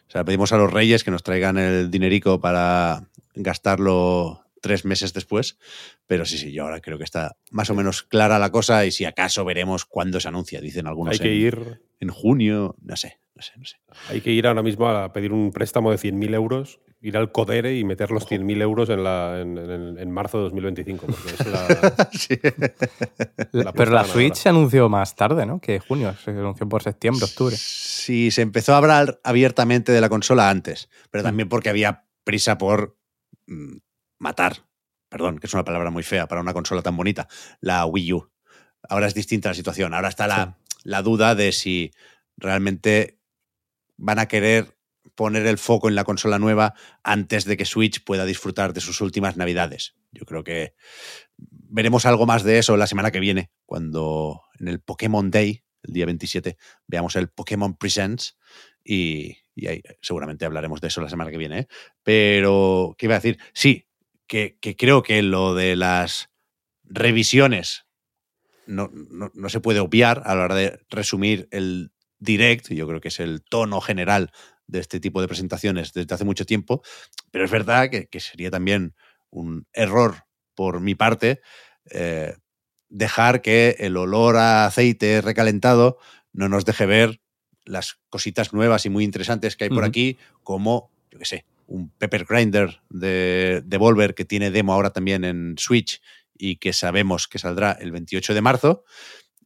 se 0.08 0.18
la 0.18 0.24
pedimos 0.24 0.52
a 0.52 0.56
los 0.56 0.72
reyes 0.72 1.04
que 1.04 1.10
nos 1.10 1.22
traigan 1.22 1.56
el 1.58 1.90
dinerico 1.90 2.40
para 2.40 3.08
gastarlo 3.34 4.43
tres 4.64 4.86
meses 4.86 5.12
después. 5.12 5.58
Pero 6.06 6.24
sí, 6.24 6.38
sí, 6.38 6.50
yo 6.52 6.62
ahora 6.64 6.80
creo 6.80 6.96
que 6.96 7.04
está 7.04 7.36
más 7.50 7.68
o 7.68 7.74
menos 7.74 8.02
clara 8.02 8.38
la 8.38 8.50
cosa 8.50 8.86
y 8.86 8.90
si 8.90 9.04
acaso 9.04 9.44
veremos 9.44 9.84
cuándo 9.84 10.18
se 10.20 10.28
anuncia. 10.28 10.62
Dicen 10.62 10.86
algunos 10.86 11.12
Hay 11.12 11.18
que 11.18 11.32
en, 11.34 11.40
ir, 11.40 11.82
en 12.00 12.08
junio, 12.08 12.74
no 12.82 12.96
sé, 12.96 13.18
no 13.34 13.42
sé, 13.42 13.52
no 13.58 13.64
sé. 13.66 13.76
hay 14.08 14.22
que 14.22 14.30
ir 14.32 14.46
ahora 14.46 14.62
mismo 14.62 14.88
a 14.88 15.12
pedir 15.12 15.32
un 15.32 15.52
préstamo 15.52 15.90
de 15.90 15.98
100.000 15.98 16.34
euros, 16.34 16.80
ir 17.02 17.18
al 17.18 17.30
Codere 17.32 17.76
y 17.76 17.84
meter 17.84 18.10
los 18.10 18.26
100.000 18.26 18.62
euros 18.62 18.88
en, 18.88 19.04
la, 19.04 19.38
en, 19.42 19.58
en- 19.58 19.98
en 19.98 20.10
marzo 20.10 20.38
de 20.38 20.44
2025. 20.44 21.06
Porque 21.06 21.28
es 21.28 21.46
la, 21.46 22.08
Sí. 22.12 22.38
La- 23.52 23.64
La 23.64 23.72
pero 23.74 23.90
la 23.92 24.04
Switch 24.04 24.36
se 24.36 24.48
anunció 24.48 24.88
más 24.88 25.14
tarde, 25.14 25.44
¿no? 25.44 25.60
Que 25.60 25.78
junio. 25.80 26.14
Se 26.24 26.30
anunció 26.30 26.66
por 26.68 26.82
septiembre, 26.82 27.26
octubre. 27.26 27.54
Sí, 27.58 28.30
se 28.30 28.40
empezó 28.40 28.72
a 28.74 28.78
hablar 28.78 29.20
abiertamente 29.22 29.92
de 29.92 30.00
la 30.00 30.08
consola 30.08 30.48
antes, 30.48 30.88
pero 31.10 31.22
Mm. 31.22 31.26
también 31.26 31.48
porque 31.50 31.68
había 31.68 32.04
prisa 32.24 32.56
por 32.56 32.96
mm, 33.46 33.76
matar, 34.24 34.66
perdón, 35.08 35.38
que 35.38 35.46
es 35.46 35.54
una 35.54 35.64
palabra 35.64 35.90
muy 35.90 36.02
fea 36.02 36.26
para 36.26 36.40
una 36.40 36.52
consola 36.52 36.82
tan 36.82 36.96
bonita, 36.96 37.28
la 37.60 37.86
Wii 37.86 38.12
U. 38.14 38.30
Ahora 38.88 39.06
es 39.06 39.14
distinta 39.14 39.50
la 39.50 39.54
situación, 39.54 39.94
ahora 39.94 40.08
está 40.08 40.26
la, 40.26 40.58
la 40.82 41.02
duda 41.02 41.34
de 41.34 41.52
si 41.52 41.92
realmente 42.36 43.20
van 43.96 44.18
a 44.18 44.26
querer 44.26 44.76
poner 45.14 45.46
el 45.46 45.58
foco 45.58 45.88
en 45.88 45.94
la 45.94 46.04
consola 46.04 46.38
nueva 46.38 46.74
antes 47.02 47.44
de 47.44 47.56
que 47.56 47.64
Switch 47.64 48.02
pueda 48.02 48.24
disfrutar 48.24 48.72
de 48.72 48.80
sus 48.80 49.00
últimas 49.00 49.36
navidades. 49.36 49.94
Yo 50.10 50.24
creo 50.24 50.42
que 50.42 50.74
veremos 51.36 52.06
algo 52.06 52.26
más 52.26 52.42
de 52.42 52.58
eso 52.58 52.76
la 52.76 52.86
semana 52.86 53.10
que 53.10 53.20
viene, 53.20 53.50
cuando 53.66 54.42
en 54.58 54.68
el 54.68 54.80
Pokémon 54.80 55.30
Day, 55.30 55.62
el 55.82 55.92
día 55.92 56.06
27, 56.06 56.56
veamos 56.86 57.14
el 57.16 57.28
Pokémon 57.28 57.76
Presents 57.76 58.38
y, 58.82 59.36
y 59.54 59.66
ahí 59.68 59.82
seguramente 60.00 60.44
hablaremos 60.44 60.80
de 60.80 60.88
eso 60.88 61.00
la 61.00 61.10
semana 61.10 61.30
que 61.30 61.38
viene. 61.38 61.60
¿eh? 61.60 61.68
Pero, 62.02 62.94
¿qué 62.98 63.06
iba 63.06 63.14
a 63.14 63.18
decir? 63.18 63.38
Sí, 63.52 63.86
que, 64.26 64.58
que 64.60 64.76
creo 64.76 65.02
que 65.02 65.22
lo 65.22 65.54
de 65.54 65.76
las 65.76 66.30
revisiones 66.84 67.86
no, 68.66 68.90
no- 68.92 69.30
no 69.34 69.48
se 69.48 69.60
puede 69.60 69.80
obviar 69.80 70.22
a 70.24 70.34
la 70.34 70.44
hora 70.44 70.54
de 70.54 70.80
resumir 70.88 71.48
el 71.50 71.92
direct, 72.18 72.70
yo 72.72 72.86
creo 72.88 73.00
que 73.00 73.08
es 73.08 73.20
el 73.20 73.42
tono 73.42 73.80
general 73.80 74.30
de 74.66 74.78
este 74.80 75.00
tipo 75.00 75.20
de 75.20 75.28
presentaciones 75.28 75.92
desde 75.92 76.14
hace 76.14 76.24
mucho 76.24 76.46
tiempo, 76.46 76.82
pero 77.30 77.44
es 77.44 77.50
verdad 77.50 77.90
que, 77.90 78.06
que 78.06 78.20
sería 78.20 78.50
también 78.50 78.94
un 79.30 79.66
error 79.74 80.24
por 80.54 80.80
mi 80.80 80.94
parte 80.94 81.40
eh, 81.90 82.34
dejar 82.88 83.42
que 83.42 83.76
el 83.80 83.96
olor 83.96 84.36
a 84.36 84.64
aceite 84.66 85.20
recalentado 85.20 85.98
no 86.32 86.48
nos 86.48 86.64
deje 86.64 86.86
ver 86.86 87.20
las 87.66 87.98
cositas 88.08 88.52
nuevas 88.54 88.86
y 88.86 88.90
muy 88.90 89.04
interesantes 89.04 89.56
que 89.56 89.64
hay 89.64 89.70
por 89.70 89.84
aquí, 89.84 90.18
como, 90.42 90.90
yo 91.10 91.18
qué 91.18 91.24
sé, 91.24 91.44
un 91.66 91.90
Pepper 91.90 92.24
Grinder 92.24 92.80
de 92.90 93.62
Devolver 93.64 94.14
que 94.14 94.24
tiene 94.24 94.50
demo 94.50 94.72
ahora 94.72 94.90
también 94.90 95.24
en 95.24 95.54
Switch 95.58 96.00
y 96.34 96.56
que 96.56 96.72
sabemos 96.72 97.28
que 97.28 97.38
saldrá 97.38 97.72
el 97.72 97.92
28 97.92 98.34
de 98.34 98.40
marzo, 98.40 98.84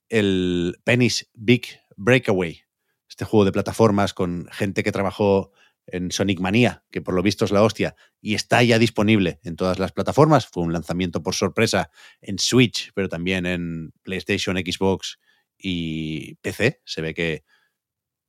el 0.08 0.76
Penny's 0.84 1.30
Big 1.34 1.80
Breakaway, 1.96 2.62
este 3.08 3.24
juego 3.24 3.44
de 3.44 3.52
plataformas 3.52 4.14
con 4.14 4.46
gente 4.50 4.82
que 4.82 4.92
trabajó 4.92 5.52
en 5.90 6.10
Sonic 6.12 6.40
Mania, 6.40 6.84
que 6.90 7.00
por 7.00 7.14
lo 7.14 7.22
visto 7.22 7.44
es 7.44 7.50
la 7.50 7.62
hostia, 7.62 7.94
y 8.20 8.34
está 8.34 8.62
ya 8.62 8.78
disponible 8.78 9.40
en 9.42 9.56
todas 9.56 9.78
las 9.78 9.92
plataformas. 9.92 10.46
Fue 10.46 10.62
un 10.62 10.72
lanzamiento 10.72 11.22
por 11.22 11.34
sorpresa 11.34 11.90
en 12.20 12.38
Switch, 12.38 12.92
pero 12.94 13.08
también 13.08 13.46
en 13.46 13.92
PlayStation, 14.02 14.56
Xbox 14.56 15.18
y 15.56 16.34
PC. 16.36 16.82
Se 16.84 17.00
ve 17.00 17.14
que, 17.14 17.44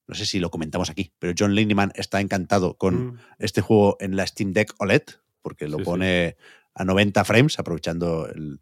no 0.09 0.15
sé 0.15 0.25
si 0.25 0.39
lo 0.39 0.49
comentamos 0.49 0.89
aquí, 0.89 1.13
pero 1.19 1.33
John 1.37 1.53
Lindemann 1.53 1.91
está 1.95 2.19
encantado 2.19 2.73
con 2.77 3.09
Mm. 3.13 3.19
este 3.37 3.61
juego 3.61 3.95
en 3.99 4.15
la 4.15 4.25
Steam 4.25 4.53
Deck 4.53 4.73
OLED, 4.79 5.03
porque 5.43 5.67
lo 5.67 5.77
Sí, 5.77 5.83
sí. 5.83 5.85
pone 5.85 6.35
a 6.73 6.83
90 6.83 7.23
frames, 7.25 7.59
aprovechando 7.59 8.27
el 8.27 8.59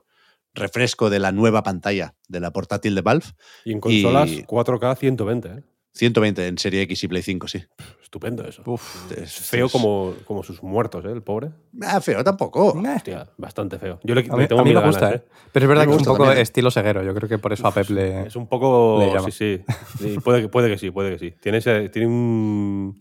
refresco 0.54 1.10
de 1.10 1.20
la 1.20 1.32
nueva 1.32 1.64
pantalla 1.64 2.16
de 2.28 2.40
la 2.42 2.52
portátil 2.52 2.96
de 2.96 3.02
Valve. 3.02 3.26
Y 3.64 3.72
en 3.72 3.80
consolas 3.80 4.30
Y- 4.30 4.44
4K 4.44 4.96
120. 4.96 5.48
¿eh? 5.50 5.64
120 5.98 6.48
en 6.48 6.58
Serie 6.58 6.82
X 6.84 7.04
y 7.04 7.08
Play 7.08 7.22
5, 7.22 7.48
sí. 7.48 7.64
Estupendo 8.02 8.46
eso. 8.48 8.62
Uf. 8.66 9.12
Es 9.12 9.34
Feo 9.34 9.66
es- 9.66 9.72
como, 9.72 10.14
como 10.26 10.44
sus 10.44 10.64
muertos, 10.64 11.04
¿eh? 11.06 11.12
el 11.12 11.22
pobre. 11.24 11.50
Ah, 11.82 12.00
feo 12.00 12.24
tampoco. 12.24 12.80
Eh, 12.86 12.94
Hostia, 12.96 13.28
bastante 13.38 13.78
feo. 13.80 14.00
Yo 14.04 14.16
le, 14.16 14.22
A 14.30 14.36
mí, 14.38 14.48
tengo 14.48 14.62
a 14.62 14.64
mí 14.64 14.74
me 14.74 14.82
gusta, 14.86 15.08
ganas, 15.08 15.22
¿eh? 15.22 15.26
Pero 15.52 15.66
es 15.66 15.70
verdad 15.70 15.84
que 15.86 15.92
es 15.92 15.98
un 15.98 16.06
poco 16.06 16.18
también, 16.20 16.38
¿eh? 16.38 16.42
estilo 16.42 16.72
ceguero. 16.72 17.04
Yo 17.04 17.14
creo 17.14 17.28
que 17.28 17.38
por 17.38 17.52
eso 17.54 17.68
a 17.68 17.74
Pep 17.74 17.90
le. 17.90 18.28
Es 18.28 18.36
un 18.36 18.48
poco. 18.48 19.02
Sí, 19.30 19.32
sí. 19.32 19.64
Sí, 20.00 20.20
puede, 20.24 20.42
que- 20.44 20.50
puede 20.50 20.70
que 20.70 20.78
sí, 20.78 20.92
puede 20.92 21.12
que 21.12 21.20
sí. 21.20 21.36
Tiene, 21.42 21.58
ese- 21.58 21.90
tiene 21.90 22.08
un 22.08 22.98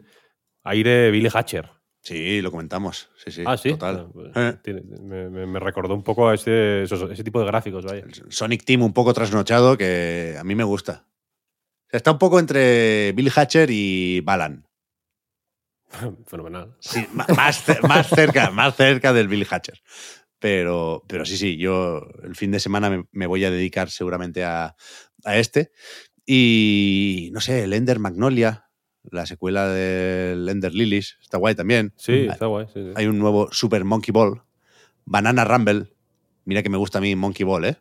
aire 0.64 1.10
Billy 1.10 1.28
Hatcher. 1.32 1.70
Sí, 2.02 2.40
lo 2.40 2.50
comentamos. 2.52 3.08
Sí, 3.24 3.30
sí. 3.32 3.42
ah, 3.46 3.56
sí. 3.56 3.70
Total. 3.70 4.06
Ah, 4.06 4.10
pues, 4.12 4.30
Eh. 4.36 4.58
tiene- 4.62 4.82
me, 5.02 5.28
me- 5.28 5.46
me 5.46 5.58
recordó 5.58 5.92
un 5.94 6.02
poco 6.02 6.28
a 6.28 6.34
ese, 6.34 6.82
esos- 6.84 7.10
ese 7.10 7.24
tipo 7.24 7.40
de 7.40 7.46
gráficos, 7.46 7.84
vaya. 7.84 8.04
El 8.04 8.32
Sonic 8.32 8.64
Team 8.64 8.82
un 8.82 8.92
poco 8.92 9.12
trasnochado 9.12 9.76
que 9.76 10.36
a 10.38 10.44
mí 10.44 10.54
me 10.54 10.62
gusta. 10.64 11.04
Está 11.96 12.12
un 12.12 12.18
poco 12.18 12.38
entre 12.38 13.12
Bill 13.12 13.30
Hatcher 13.34 13.70
y 13.70 14.20
Balan. 14.20 14.66
Fenomenal. 16.26 16.74
Sí, 16.80 17.06
más, 17.12 17.28
más 17.88 18.08
cerca, 18.08 18.50
más 18.50 18.76
cerca 18.76 19.12
del 19.12 19.28
Bill 19.28 19.46
Hatcher. 19.48 19.80
Pero, 20.38 21.02
pero 21.08 21.24
sí, 21.24 21.36
sí, 21.38 21.56
yo 21.56 22.06
el 22.22 22.36
fin 22.36 22.50
de 22.50 22.60
semana 22.60 22.90
me, 22.90 23.04
me 23.12 23.26
voy 23.26 23.44
a 23.44 23.50
dedicar 23.50 23.90
seguramente 23.90 24.44
a, 24.44 24.76
a 25.24 25.36
este. 25.38 25.72
Y 26.26 27.30
no 27.32 27.40
sé, 27.40 27.64
el 27.64 27.72
Ender 27.72 27.98
Magnolia, 27.98 28.68
la 29.10 29.24
secuela 29.26 29.68
del 29.68 30.46
Ender 30.48 30.74
Lilies, 30.74 31.16
está 31.22 31.38
guay 31.38 31.54
también. 31.54 31.94
Sí, 31.96 32.26
está 32.30 32.46
guay. 32.46 32.66
sí, 32.66 32.82
sí. 32.84 32.92
Hay 32.96 33.06
un 33.06 33.18
nuevo 33.18 33.48
Super 33.52 33.84
Monkey 33.84 34.12
Ball. 34.12 34.42
Banana 35.06 35.44
Rumble. 35.44 35.94
Mira 36.44 36.62
que 36.62 36.68
me 36.68 36.76
gusta 36.76 36.98
a 36.98 37.00
mí 37.00 37.14
Monkey 37.16 37.44
Ball, 37.44 37.64
¿eh? 37.64 37.76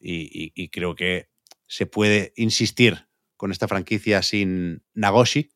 Y, 0.00 0.22
y- 0.44 0.52
y 0.54 0.68
creo 0.68 0.94
que 0.94 1.28
se 1.66 1.86
puede 1.86 2.32
insistir 2.36 3.06
con 3.36 3.52
esta 3.52 3.68
franquicia 3.68 4.22
sin 4.22 4.82
Nagoshi. 4.94 5.50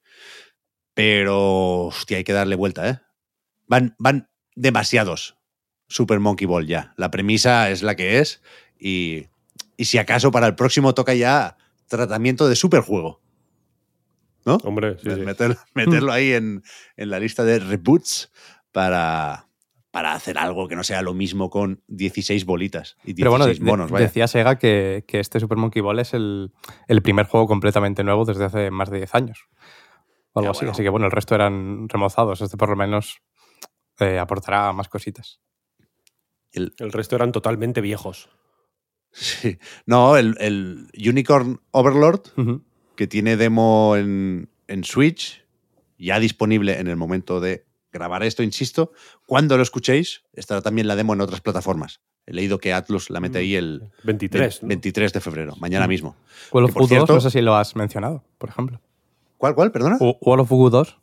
Pero, 0.95 1.87
hostia, 1.87 2.17
hay 2.17 2.25
que 2.25 2.33
darle 2.33 2.57
vuelta, 2.57 2.89
¿eh? 2.89 3.01
Van, 3.67 3.95
van 3.99 4.31
demasiados 4.57 5.37
Super 5.89 6.21
Monkey 6.21 6.47
Ball 6.47 6.67
ya. 6.67 6.93
La 6.97 7.11
premisa 7.11 7.71
es 7.71 7.83
la 7.83 7.95
que 7.95 8.19
es. 8.19 8.43
Y, 8.79 9.27
y 9.77 9.85
si 9.85 9.99
acaso 9.99 10.31
para 10.31 10.47
el 10.47 10.55
próximo 10.55 10.95
toca 10.95 11.15
ya 11.15 11.57
tratamiento 11.87 12.49
de 12.49 12.57
superjuego. 12.57 13.23
¿No? 14.45 14.57
Hombre, 14.65 14.99
sí, 15.03 15.11
sí. 15.15 15.21
Meter- 15.21 15.59
meterlo 15.75 16.13
ahí 16.13 16.33
en, 16.33 16.63
en 16.97 17.11
la 17.11 17.21
lista 17.21 17.45
de 17.45 17.59
reboots 17.59 18.33
para, 18.73 19.48
para 19.99 20.13
hacer 20.13 20.39
algo 20.39 20.69
que 20.69 20.77
no 20.77 20.85
sea 20.85 21.03
lo 21.03 21.13
mismo 21.13 21.51
con 21.51 21.83
16 21.89 22.45
bolitas 22.45 22.97
y 23.03 23.15
16 23.15 23.17
Pero 23.17 23.31
bueno, 23.33 23.65
monos, 23.65 23.91
vaya. 23.91 24.07
decía 24.07 24.29
Sega 24.29 24.57
que, 24.57 25.05
que 25.09 25.19
este 25.19 25.41
Super 25.41 25.59
Monkey 25.59 25.83
Ball 25.83 25.99
es 25.99 26.15
el, 26.15 26.53
el 26.87 27.03
primer 27.03 27.27
juego 27.27 27.49
completamente 27.49 28.05
nuevo 28.05 28.25
desde 28.25 28.45
hace 28.45 28.71
más 28.71 28.91
de 28.91 28.99
10 28.99 29.15
años. 29.17 29.49
O 30.35 30.39
algo 30.39 30.47
Ya, 30.47 30.51
así. 30.53 30.59
bueno. 30.61 30.71
Así 30.73 30.83
que 30.85 30.89
bueno, 30.89 31.07
el 31.07 31.11
resto 31.13 31.35
eran 31.35 31.89
remozados. 31.89 32.41
Este 32.43 32.57
por 32.57 32.69
lo 32.69 32.77
menos 32.77 33.19
eh, 33.99 34.21
aportará 34.21 34.73
más 34.73 34.89
cositas. 34.89 35.41
El- 36.53 36.75
El 36.79 36.93
resto 36.93 37.17
eran 37.17 37.33
totalmente 37.33 37.81
viejos. 37.81 38.29
sí. 39.11 39.59
No, 39.85 40.17
el, 40.17 40.37
el 40.39 40.87
Unicorn 40.95 41.61
Overlord, 41.73 42.23
que 42.95 43.09
tiene 43.09 43.37
demo 43.37 43.97
en, 43.97 44.49
en 44.69 44.85
Switch, 44.85 45.45
ya 45.99 46.21
disponible 46.21 46.79
en 46.79 46.87
el 46.87 46.95
momento 46.95 47.41
de 47.41 47.65
grabar 47.99 48.23
esto, 48.23 48.43
insisto. 48.43 48.93
Cuando 49.27 49.57
lo 49.57 49.63
escuchéis, 49.63 50.23
estará 50.33 50.63
también 50.63 50.87
la 50.89 50.97
demo 50.97 51.13
en 51.15 51.21
otras 51.21 51.41
plataformas. 51.41 52.01
He 52.27 52.33
leído 52.33 52.59
que 52.59 52.73
Atlus 52.73 53.11
la 53.11 53.21
mete 53.21 53.39
ahí 53.39 53.55
el 53.55 53.91
23. 54.05 54.63
¿no? 54.63 54.69
23 54.69 55.13
de 55.13 55.21
febrero, 55.21 55.57
mañana 55.57 55.87
Mm. 55.87 55.89
mismo. 55.89 56.17
Que, 56.51 56.65
of 56.67 56.73
por 56.73 56.83
Goo 56.83 56.89
2, 56.89 56.89
cierto- 56.89 57.15
no 57.15 57.21
sé 57.21 57.31
si 57.31 57.41
lo 57.41 57.57
has 57.57 57.75
mencionado, 57.77 58.23
por 58.39 58.51
ejemplo. 58.51 58.81
¿Cuál, 59.39 59.55
cuál? 59.55 59.73
Perdona. 59.73 59.97
O- 60.01 60.19
World 60.21 60.43
of 60.43 60.51
Goo 60.51 60.71
2, 60.71 60.99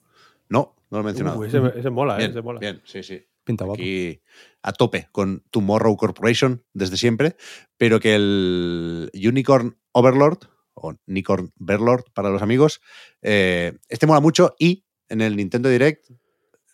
No, 0.49 0.75
no 0.91 0.97
lo 0.97 1.01
he 1.01 1.05
mencionado. 1.05 1.39
Uh, 1.39 1.43
ese, 1.45 1.59
ese 1.75 1.89
mola, 1.89 2.15
¿eh? 2.15 2.17
bien, 2.19 2.31
Ese 2.31 2.41
mola. 2.41 2.59
bien, 2.59 2.81
sí, 2.85 3.01
sí. 3.01 3.25
pinta 3.43 3.63
guapo. 3.65 3.79
aquí 3.81 4.21
a 4.63 4.71
tope 4.73 5.07
con 5.11 5.43
Tomorrow 5.51 5.95
Corporation 5.97 6.63
desde 6.73 6.97
siempre, 6.97 7.35
pero 7.77 7.99
que 7.99 8.13
el 8.15 9.11
Unicorn 9.13 9.77
Overlord, 9.91 10.39
o 10.73 10.93
Unicorn 11.07 11.51
Verlord 11.57 12.05
para 12.13 12.29
los 12.29 12.41
amigos, 12.41 12.81
eh, 13.21 13.77
este 13.89 14.05
mola 14.07 14.19
mucho 14.19 14.55
y 14.59 14.85
en 15.09 15.21
el 15.21 15.35
Nintendo 15.35 15.69
Direct 15.69 16.09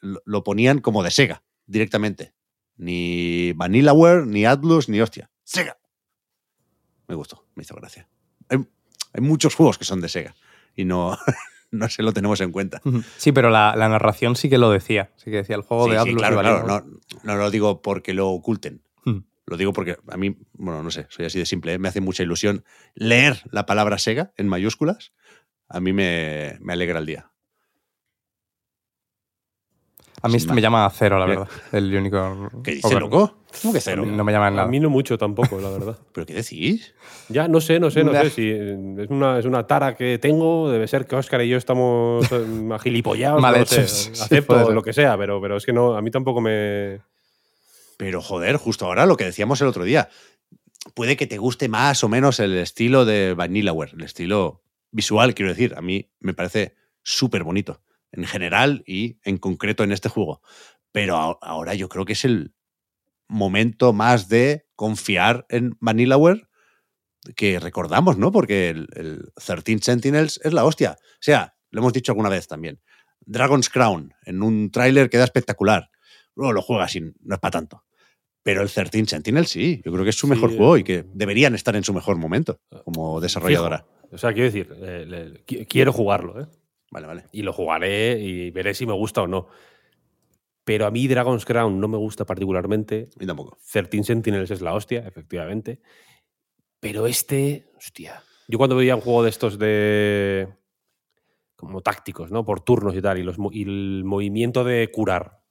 lo, 0.01 0.43
ponían 0.43 0.79
como 0.79 1.03
de 1.03 1.11
Sega, 1.11 1.43
directamente. 1.65 2.33
Ni 2.77 3.53
Vanillaware, 3.53 4.25
ni 4.25 4.45
Atlus, 4.45 4.89
ni 4.89 4.99
hostia. 5.01 5.29
Sega. 5.43 5.77
Me 7.07 7.15
gustó, 7.15 7.45
me 7.55 7.63
hizo 7.63 7.75
gracia. 7.75 8.07
Hay, 8.49 8.59
hay 9.13 9.21
muchos 9.21 9.55
juegos 9.55 9.77
que 9.77 9.85
son 9.85 10.01
de 10.01 10.09
Sega 10.09 10.35
y 10.75 10.85
no, 10.85 11.17
no 11.71 11.89
se 11.89 12.03
lo 12.03 12.13
tenemos 12.13 12.41
en 12.41 12.51
cuenta. 12.51 12.81
Sí, 13.17 13.31
pero 13.31 13.49
la, 13.49 13.75
la 13.75 13.89
narración 13.89 14.35
sí 14.35 14.49
que 14.49 14.57
lo 14.57 14.71
decía. 14.71 15.11
Sí 15.17 15.25
que 15.25 15.37
decía 15.37 15.55
el 15.55 15.61
juego 15.63 15.85
Sí, 15.85 15.91
de 15.91 15.95
sí, 15.97 16.01
Atlus. 16.01 16.17
claro, 16.17 16.35
y 16.35 16.39
claro. 16.39 16.65
Vanilla. 16.65 16.85
No, 17.23 17.23
no 17.23 17.35
lo 17.35 17.51
digo 17.51 17.81
porque 17.81 18.13
lo 18.13 18.29
oculten. 18.29 18.81
Lo 19.47 19.57
digo 19.57 19.73
porque 19.73 19.97
a 20.07 20.15
mí, 20.15 20.37
bueno, 20.53 20.81
no 20.81 20.91
sé, 20.91 21.07
soy 21.09 21.25
así 21.25 21.37
de 21.39 21.45
simple, 21.45 21.73
¿eh? 21.73 21.79
me 21.79 21.89
hace 21.89 21.99
mucha 21.99 22.23
ilusión 22.23 22.63
leer 22.93 23.41
la 23.51 23.65
palabra 23.65 23.97
Sega 23.97 24.31
en 24.37 24.47
mayúsculas. 24.47 25.11
A 25.67 25.81
mí 25.81 25.91
me, 25.91 26.57
me 26.61 26.71
alegra 26.71 26.99
el 26.99 27.05
día. 27.05 27.30
A 30.23 30.27
mí 30.27 30.35
esto 30.35 30.49
más. 30.49 30.55
me 30.55 30.61
llama 30.61 30.91
cero, 30.93 31.17
la 31.17 31.25
verdad. 31.25 31.47
El 31.71 31.95
Unicorn. 31.95 32.61
¿Qué 32.63 32.75
dice, 32.75 32.99
loco? 32.99 33.37
¿Cómo 33.61 33.73
que 33.73 33.81
cero? 33.81 34.05
No 34.05 34.23
me 34.23 34.31
llama 34.31 34.47
en 34.49 34.53
A 34.53 34.55
nada. 34.57 34.67
mí 34.67 34.79
no 34.79 34.89
mucho 34.89 35.17
tampoco, 35.17 35.59
la 35.59 35.69
verdad. 35.69 35.97
¿Pero 36.13 36.25
qué 36.27 36.33
decís? 36.33 36.93
Ya, 37.29 37.47
no 37.47 37.59
sé, 37.59 37.79
no 37.79 37.89
sé, 37.89 38.03
no 38.03 38.11
sé. 38.13 38.29
Si 38.29 38.49
eh, 38.49 38.95
es 38.99 39.09
una, 39.09 39.39
es 39.39 39.45
una 39.45 39.65
tara 39.65 39.95
que 39.95 40.19
tengo, 40.19 40.69
debe 40.69 40.87
ser 40.87 41.07
que 41.07 41.15
Oscar 41.15 41.41
y 41.41 41.49
yo 41.49 41.57
estamos 41.57 42.31
eh, 42.31 42.69
agilipollados. 42.71 43.41
Mal 43.41 43.53
no 43.53 43.59
lo 43.59 43.65
sé. 43.65 43.81
hechos, 43.81 43.91
sí, 44.13 44.21
Acepto 44.21 44.71
lo 44.71 44.83
que 44.83 44.93
sea, 44.93 45.17
pero, 45.17 45.41
pero 45.41 45.57
es 45.57 45.65
que 45.65 45.73
no, 45.73 45.95
a 45.95 46.01
mí 46.01 46.11
tampoco 46.11 46.39
me. 46.39 46.99
Pero 47.97 48.21
joder, 48.21 48.57
justo 48.57 48.85
ahora 48.85 49.05
lo 49.05 49.17
que 49.17 49.25
decíamos 49.25 49.61
el 49.61 49.67
otro 49.67 49.83
día. 49.83 50.09
Puede 50.95 51.15
que 51.15 51.27
te 51.27 51.37
guste 51.37 51.69
más 51.69 52.03
o 52.03 52.09
menos 52.09 52.39
el 52.39 52.57
estilo 52.57 53.05
de 53.05 53.35
Vanillaware, 53.35 53.93
el 53.93 54.01
estilo 54.01 54.63
visual, 54.91 55.35
quiero 55.35 55.51
decir. 55.51 55.73
A 55.77 55.81
mí 55.81 56.09
me 56.19 56.33
parece 56.33 56.75
súper 57.03 57.43
bonito, 57.43 57.81
en 58.11 58.25
general 58.25 58.83
y 58.85 59.17
en 59.23 59.37
concreto 59.37 59.83
en 59.83 59.91
este 59.91 60.09
juego. 60.09 60.41
Pero 60.91 61.37
ahora 61.41 61.73
yo 61.73 61.87
creo 61.89 62.05
que 62.05 62.13
es 62.13 62.25
el 62.25 62.53
momento 63.27 63.93
más 63.93 64.27
de 64.27 64.65
confiar 64.75 65.45
en 65.49 65.77
Vanillaware 65.79 66.47
que 67.35 67.59
recordamos, 67.59 68.17
¿no? 68.17 68.31
Porque 68.31 68.69
el, 68.69 68.87
el 68.93 69.31
13 69.35 69.79
Sentinels 69.81 70.39
es 70.43 70.53
la 70.53 70.65
hostia. 70.65 70.97
O 70.99 71.17
sea, 71.21 71.55
lo 71.69 71.79
hemos 71.81 71.93
dicho 71.93 72.11
alguna 72.11 72.29
vez 72.29 72.47
también. 72.47 72.81
Dragon's 73.21 73.69
Crown 73.69 74.13
en 74.25 74.41
un 74.43 74.71
tráiler 74.71 75.09
queda 75.09 75.23
espectacular. 75.23 75.89
Luego 76.35 76.53
lo 76.53 76.61
juegas 76.61 76.95
y 76.95 77.01
no 77.01 77.35
es 77.35 77.39
para 77.39 77.51
tanto. 77.51 77.83
Pero 78.43 78.63
el 78.63 78.71
13 78.71 79.05
Sentinel 79.05 79.45
sí, 79.45 79.81
yo 79.85 79.91
creo 79.91 80.03
que 80.03 80.09
es 80.09 80.15
su 80.15 80.27
mejor 80.27 80.51
eh. 80.51 80.57
juego 80.57 80.77
y 80.77 80.83
que 80.83 81.05
deberían 81.13 81.53
estar 81.53 81.75
en 81.75 81.83
su 81.83 81.93
mejor 81.93 82.17
momento 82.17 82.59
como 82.83 83.21
desarrolladora. 83.21 83.85
Fijo. 83.85 84.15
O 84.15 84.17
sea, 84.17 84.33
quiero 84.33 84.45
decir, 84.51 84.75
eh, 84.81 85.05
le- 85.07 85.65
quiero 85.67 85.93
jugarlo, 85.93 86.41
¿eh? 86.41 86.47
Vale, 86.91 87.07
vale. 87.07 87.25
Y 87.31 87.41
lo 87.41 87.53
jugaré 87.53 88.19
y 88.19 88.51
veré 88.51 88.73
si 88.73 88.85
me 88.85 88.93
gusta 88.93 89.23
o 89.23 89.27
no. 89.27 89.47
Pero 90.63 90.85
a 90.85 90.91
mí 90.91 91.07
Dragon's 91.07 91.45
Crown 91.45 91.79
no 91.79 91.87
me 91.87 91.97
gusta 91.97 92.25
particularmente. 92.25 93.09
Y 93.19 93.25
tampoco. 93.25 93.57
13 93.71 94.03
Sentinels 94.03 94.51
es 94.51 94.61
la 94.61 94.73
hostia, 94.73 95.07
efectivamente. 95.07 95.81
Pero 96.79 97.07
este, 97.07 97.71
hostia. 97.77 98.21
Yo 98.47 98.57
cuando 98.57 98.75
veía 98.75 98.95
un 98.95 99.01
juego 99.01 99.23
de 99.23 99.29
estos 99.29 99.57
de. 99.57 100.49
como 101.55 101.81
tácticos, 101.81 102.31
¿no? 102.31 102.43
Por 102.43 102.61
turnos 102.61 102.95
y 102.95 103.01
tal, 103.01 103.17
y, 103.17 103.23
los, 103.23 103.37
y 103.51 103.63
el 103.63 104.03
movimiento 104.03 104.63
de 104.63 104.91
curar 104.91 105.41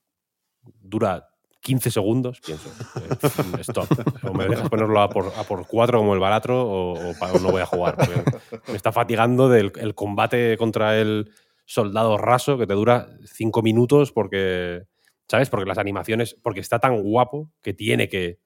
dura 0.62 1.29
15 1.60 1.90
segundos, 1.90 2.40
pienso. 2.40 2.70
eh, 2.96 3.60
stop. 3.60 3.86
O 4.24 4.32
me 4.34 4.44
dejas 4.48 4.68
ponerlo 4.68 5.00
a 5.00 5.12
por, 5.12 5.32
a 5.36 5.44
por 5.44 5.66
cuatro 5.66 5.98
como 5.98 6.14
el 6.14 6.20
baratro 6.20 6.66
o, 6.66 7.14
no 7.40 7.50
voy 7.50 7.62
a 7.62 7.66
jugar. 7.66 7.96
Me 8.66 8.76
está 8.76 8.92
fatigando 8.92 9.48
del 9.48 9.72
el 9.76 9.94
combate 9.94 10.56
contra 10.56 10.98
el 10.98 11.30
soldado 11.66 12.16
raso 12.18 12.58
que 12.58 12.66
te 12.66 12.74
dura 12.74 13.08
5 13.26 13.62
minutos 13.62 14.12
porque. 14.12 14.84
¿Sabes? 15.28 15.48
Porque 15.50 15.66
las 15.68 15.78
animaciones. 15.78 16.34
Porque 16.42 16.60
está 16.60 16.78
tan 16.80 17.02
guapo 17.02 17.52
que 17.62 17.72
tiene 17.74 18.08
que 18.08 18.38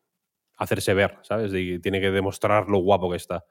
hacerse 0.57 0.93
ver, 0.95 1.19
¿sabes? 1.23 1.53
Y 1.55 1.79
tiene 1.79 2.01
que 2.01 2.11
demostrar 2.11 2.69
lo 2.69 2.79
guapo 2.79 3.11
que 3.11 3.17
está. 3.17 3.45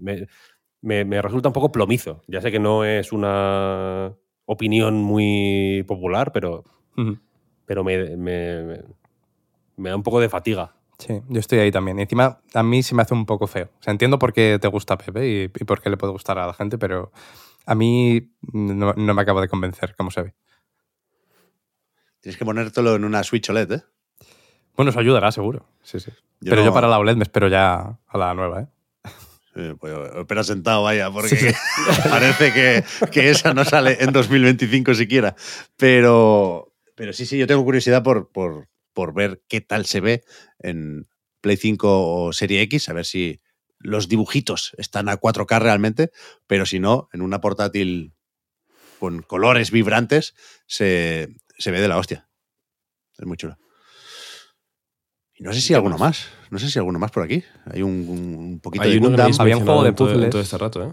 Me, 0.00 1.04
me- 1.04 1.20
resulta 1.22 1.48
un 1.48 1.52
poco 1.52 1.70
plomizo. 1.72 2.22
Ya 2.26 2.40
sé 2.40 2.50
que 2.50 2.58
no 2.58 2.84
es 2.84 3.12
una 3.12 4.14
opinión 4.46 5.02
muy 5.02 5.84
popular, 5.86 6.32
pero. 6.32 6.64
Pero 7.68 7.84
me, 7.84 8.16
me- 8.16 8.80
me- 9.76 9.90
da 9.90 9.94
un 9.96 10.02
poco 10.02 10.20
de 10.20 10.28
fatiga. 10.30 10.74
Sí, 10.98 11.20
yo 11.28 11.38
estoy 11.38 11.58
ahí 11.60 11.70
también. 11.70 11.98
Y 11.98 12.02
encima, 12.02 12.40
a 12.54 12.62
mí 12.62 12.82
se 12.82 12.94
me 12.94 13.02
hace 13.02 13.12
un 13.14 13.26
poco 13.26 13.46
feo. 13.46 13.66
O 13.78 13.82
sea, 13.82 13.92
entiendo 13.92 14.18
por 14.18 14.32
qué 14.32 14.58
te 14.60 14.66
gusta 14.68 14.96
Pepe 14.98 15.28
y, 15.28 15.42
y 15.44 15.48
por 15.64 15.80
qué 15.80 15.90
le 15.90 15.96
puede 15.98 16.12
gustar 16.12 16.38
a 16.38 16.46
la 16.46 16.54
gente, 16.54 16.78
pero 16.78 17.12
a 17.66 17.74
mí 17.76 18.32
no, 18.52 18.94
no 18.94 19.14
me 19.14 19.22
acaba 19.22 19.40
de 19.42 19.48
convencer 19.48 19.94
cómo 19.96 20.10
se 20.10 20.22
ve. 20.22 20.34
Tienes 22.20 22.36
que 22.36 22.44
ponértelo 22.44 22.96
en 22.96 23.04
una 23.04 23.22
Switch 23.22 23.48
OLED, 23.50 23.72
¿eh? 23.72 23.82
Bueno, 24.76 24.90
eso 24.90 24.98
ayudará, 25.00 25.30
seguro. 25.30 25.66
Sí, 25.82 26.00
sí. 26.00 26.10
Yo 26.40 26.50
pero 26.50 26.62
no- 26.62 26.64
yo 26.68 26.72
para 26.74 26.88
la 26.88 26.98
OLED 26.98 27.16
me 27.16 27.22
espero 27.24 27.48
ya 27.48 27.98
a 28.06 28.18
la 28.18 28.34
nueva, 28.34 28.62
¿eh? 28.62 28.66
Eh, 29.56 29.74
pues, 29.78 29.92
espera 30.16 30.44
sentado, 30.44 30.82
vaya, 30.84 31.10
porque 31.10 31.52
parece 32.10 32.52
que, 32.52 32.84
que 33.10 33.30
esa 33.30 33.54
no 33.54 33.64
sale 33.64 33.96
en 34.00 34.12
2025 34.12 34.94
siquiera. 34.94 35.34
Pero, 35.76 36.67
pero 36.98 37.12
sí, 37.14 37.24
sí, 37.24 37.38
yo 37.38 37.46
tengo 37.46 37.64
curiosidad 37.64 38.02
por, 38.02 38.30
por, 38.30 38.68
por 38.92 39.14
ver 39.14 39.42
qué 39.48 39.62
tal 39.62 39.86
se 39.86 40.00
ve 40.00 40.22
en 40.58 41.08
Play 41.40 41.56
5 41.56 42.24
o 42.26 42.32
Serie 42.34 42.60
X, 42.62 42.88
a 42.90 42.92
ver 42.92 43.06
si 43.06 43.40
los 43.78 44.08
dibujitos 44.08 44.72
están 44.76 45.08
a 45.08 45.18
4K 45.20 45.60
realmente, 45.60 46.10
pero 46.46 46.66
si 46.66 46.80
no, 46.80 47.08
en 47.12 47.22
una 47.22 47.40
portátil 47.40 48.12
con 48.98 49.22
colores 49.22 49.70
vibrantes 49.70 50.34
se, 50.66 51.28
se 51.56 51.70
ve 51.70 51.80
de 51.80 51.86
la 51.88 51.96
hostia. 51.98 52.28
Es 53.16 53.24
muy 53.24 53.36
chulo. 53.36 53.56
Y 55.36 55.44
no 55.44 55.52
sé 55.52 55.60
si 55.60 55.68
¿Qué 55.68 55.74
alguno 55.76 55.96
más? 55.98 56.26
más? 56.26 56.50
No 56.50 56.58
sé 56.58 56.68
si 56.68 56.78
alguno 56.80 56.98
más 56.98 57.12
por 57.12 57.22
aquí. 57.22 57.44
Hay 57.66 57.82
un, 57.82 58.08
un 58.08 58.60
poquito 58.60 58.82
Hay 58.82 58.94
de 58.94 58.98
Gundam. 58.98 59.30
Había 59.38 59.56
un 59.56 59.64
juego 59.64 59.84
de 59.84 59.92
todo- 59.92 60.08
puzzles. 60.08 60.30
todo 60.30 60.42
este 60.42 60.58
rato, 60.58 60.82
¿eh? 60.82 60.88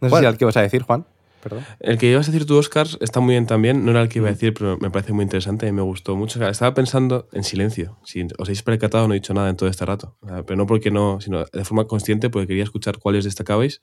No 0.00 0.08
sé 0.08 0.10
¿Cuál? 0.10 0.22
si 0.22 0.26
al 0.26 0.36
que 0.36 0.44
ibas 0.44 0.56
a 0.58 0.62
decir, 0.62 0.82
Juan. 0.82 1.06
Perdón. 1.42 1.64
El 1.80 1.98
que 1.98 2.10
ibas 2.10 2.28
a 2.28 2.32
decir 2.32 2.46
tú, 2.46 2.56
Oscars, 2.56 2.96
está 3.00 3.20
muy 3.20 3.34
bien 3.34 3.46
también. 3.46 3.84
No 3.84 3.90
era 3.90 4.00
el 4.02 4.08
que 4.08 4.20
iba 4.20 4.28
a 4.28 4.30
Mm. 4.30 4.34
decir, 4.34 4.54
pero 4.54 4.78
me 4.78 4.90
parece 4.90 5.12
muy 5.12 5.24
interesante 5.24 5.66
y 5.66 5.72
me 5.72 5.82
gustó 5.82 6.16
mucho. 6.16 6.46
Estaba 6.48 6.72
pensando 6.74 7.28
en 7.32 7.44
silencio. 7.44 7.98
Si 8.04 8.22
os 8.22 8.48
habéis 8.48 8.62
percatado, 8.62 9.08
no 9.08 9.14
he 9.14 9.18
dicho 9.18 9.34
nada 9.34 9.50
en 9.50 9.56
todo 9.56 9.68
este 9.68 9.84
rato. 9.84 10.16
Pero 10.46 10.56
no 10.56 10.66
porque 10.66 10.90
no, 10.90 11.20
sino 11.20 11.44
de 11.44 11.64
forma 11.64 11.86
consciente, 11.86 12.30
porque 12.30 12.46
quería 12.46 12.64
escuchar 12.64 12.98
cuáles 12.98 13.24
destacabais. 13.24 13.80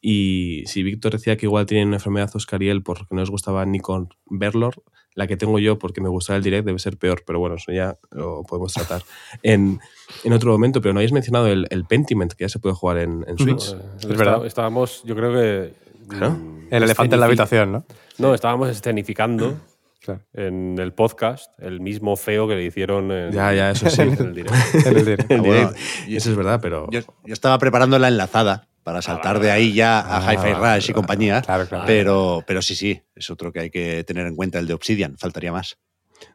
Y 0.00 0.64
si 0.66 0.82
Víctor 0.82 1.12
decía 1.12 1.36
que 1.36 1.46
igual 1.46 1.64
tienen 1.66 1.88
una 1.88 1.96
enfermedad 1.96 2.30
Oscariel 2.34 2.82
porque 2.82 3.06
no 3.10 3.20
les 3.20 3.30
gustaba 3.30 3.64
ni 3.64 3.80
con 3.80 4.10
Verlor, 4.26 4.82
la 5.14 5.26
que 5.26 5.36
tengo 5.36 5.58
yo 5.58 5.78
porque 5.78 6.00
me 6.02 6.08
gustaba 6.10 6.36
el 6.36 6.42
direct 6.42 6.66
debe 6.66 6.78
ser 6.78 6.98
peor, 6.98 7.22
pero 7.26 7.38
bueno, 7.38 7.54
eso 7.54 7.72
ya 7.72 7.96
lo 8.10 8.42
podemos 8.42 8.74
tratar 8.74 9.02
en, 9.42 9.80
en 10.24 10.32
otro 10.32 10.52
momento. 10.52 10.82
Pero 10.82 10.92
no 10.92 10.98
habéis 10.98 11.12
mencionado 11.12 11.46
el, 11.46 11.66
el 11.70 11.84
Pentiment, 11.86 12.32
que 12.34 12.44
ya 12.44 12.48
se 12.50 12.58
puede 12.58 12.74
jugar 12.74 12.98
en, 12.98 13.24
en 13.26 13.38
Switch. 13.38 13.74
Es 13.98 14.06
verdad. 14.06 14.44
Estábamos, 14.44 15.02
yo 15.04 15.14
creo 15.16 15.32
que. 15.32 15.84
Claro. 16.08 16.38
El 16.70 16.82
elefante 16.82 17.14
en 17.16 17.20
la 17.20 17.26
habitación, 17.26 17.72
¿no? 17.72 17.84
No, 18.18 18.34
estábamos 18.34 18.68
escenificando 18.68 19.58
Claro. 20.00 20.20
en 20.34 20.76
el 20.78 20.92
podcast 20.92 21.50
el 21.58 21.80
mismo 21.80 22.14
feo 22.16 22.46
que 22.46 22.54
le 22.56 22.64
hicieron 22.64 23.10
en, 23.10 23.32
Ya, 23.32 23.54
ya, 23.54 23.70
eso 23.70 23.88
sí. 23.88 24.02
en 24.02 24.12
el 24.18 24.34
directo. 24.34 24.54
En 24.88 24.96
el 24.96 25.04
direct. 25.04 25.30
El 25.30 25.38
Ah, 25.40 25.42
bueno, 25.42 25.68
direct. 25.70 26.08
y- 26.08 26.16
Eso 26.16 26.30
es 26.30 26.36
verdad, 26.36 26.60
pero. 26.60 26.88
Yo, 26.90 27.00
yo 27.24 27.32
estaba 27.32 27.58
preparando 27.58 27.98
la 27.98 28.08
enlazada 28.08 28.68
para 28.82 29.00
saltar 29.00 29.40
de 29.40 29.50
ahí 29.50 29.72
ya 29.72 30.00
a 30.00 30.28
Ah, 30.28 30.34
Hi-Fi 30.34 30.52
Rush 30.52 30.90
y 30.90 30.92
compañía. 30.92 31.40
Claro, 31.40 31.66
claro. 31.66 31.84
Pero, 31.86 32.44
pero 32.46 32.60
sí, 32.60 32.74
sí, 32.74 33.00
es 33.14 33.30
otro 33.30 33.50
que 33.50 33.60
hay 33.60 33.70
que 33.70 34.04
tener 34.04 34.26
en 34.26 34.36
cuenta, 34.36 34.58
el 34.58 34.66
de 34.66 34.74
Obsidian, 34.74 35.16
faltaría 35.16 35.52
más. 35.52 35.78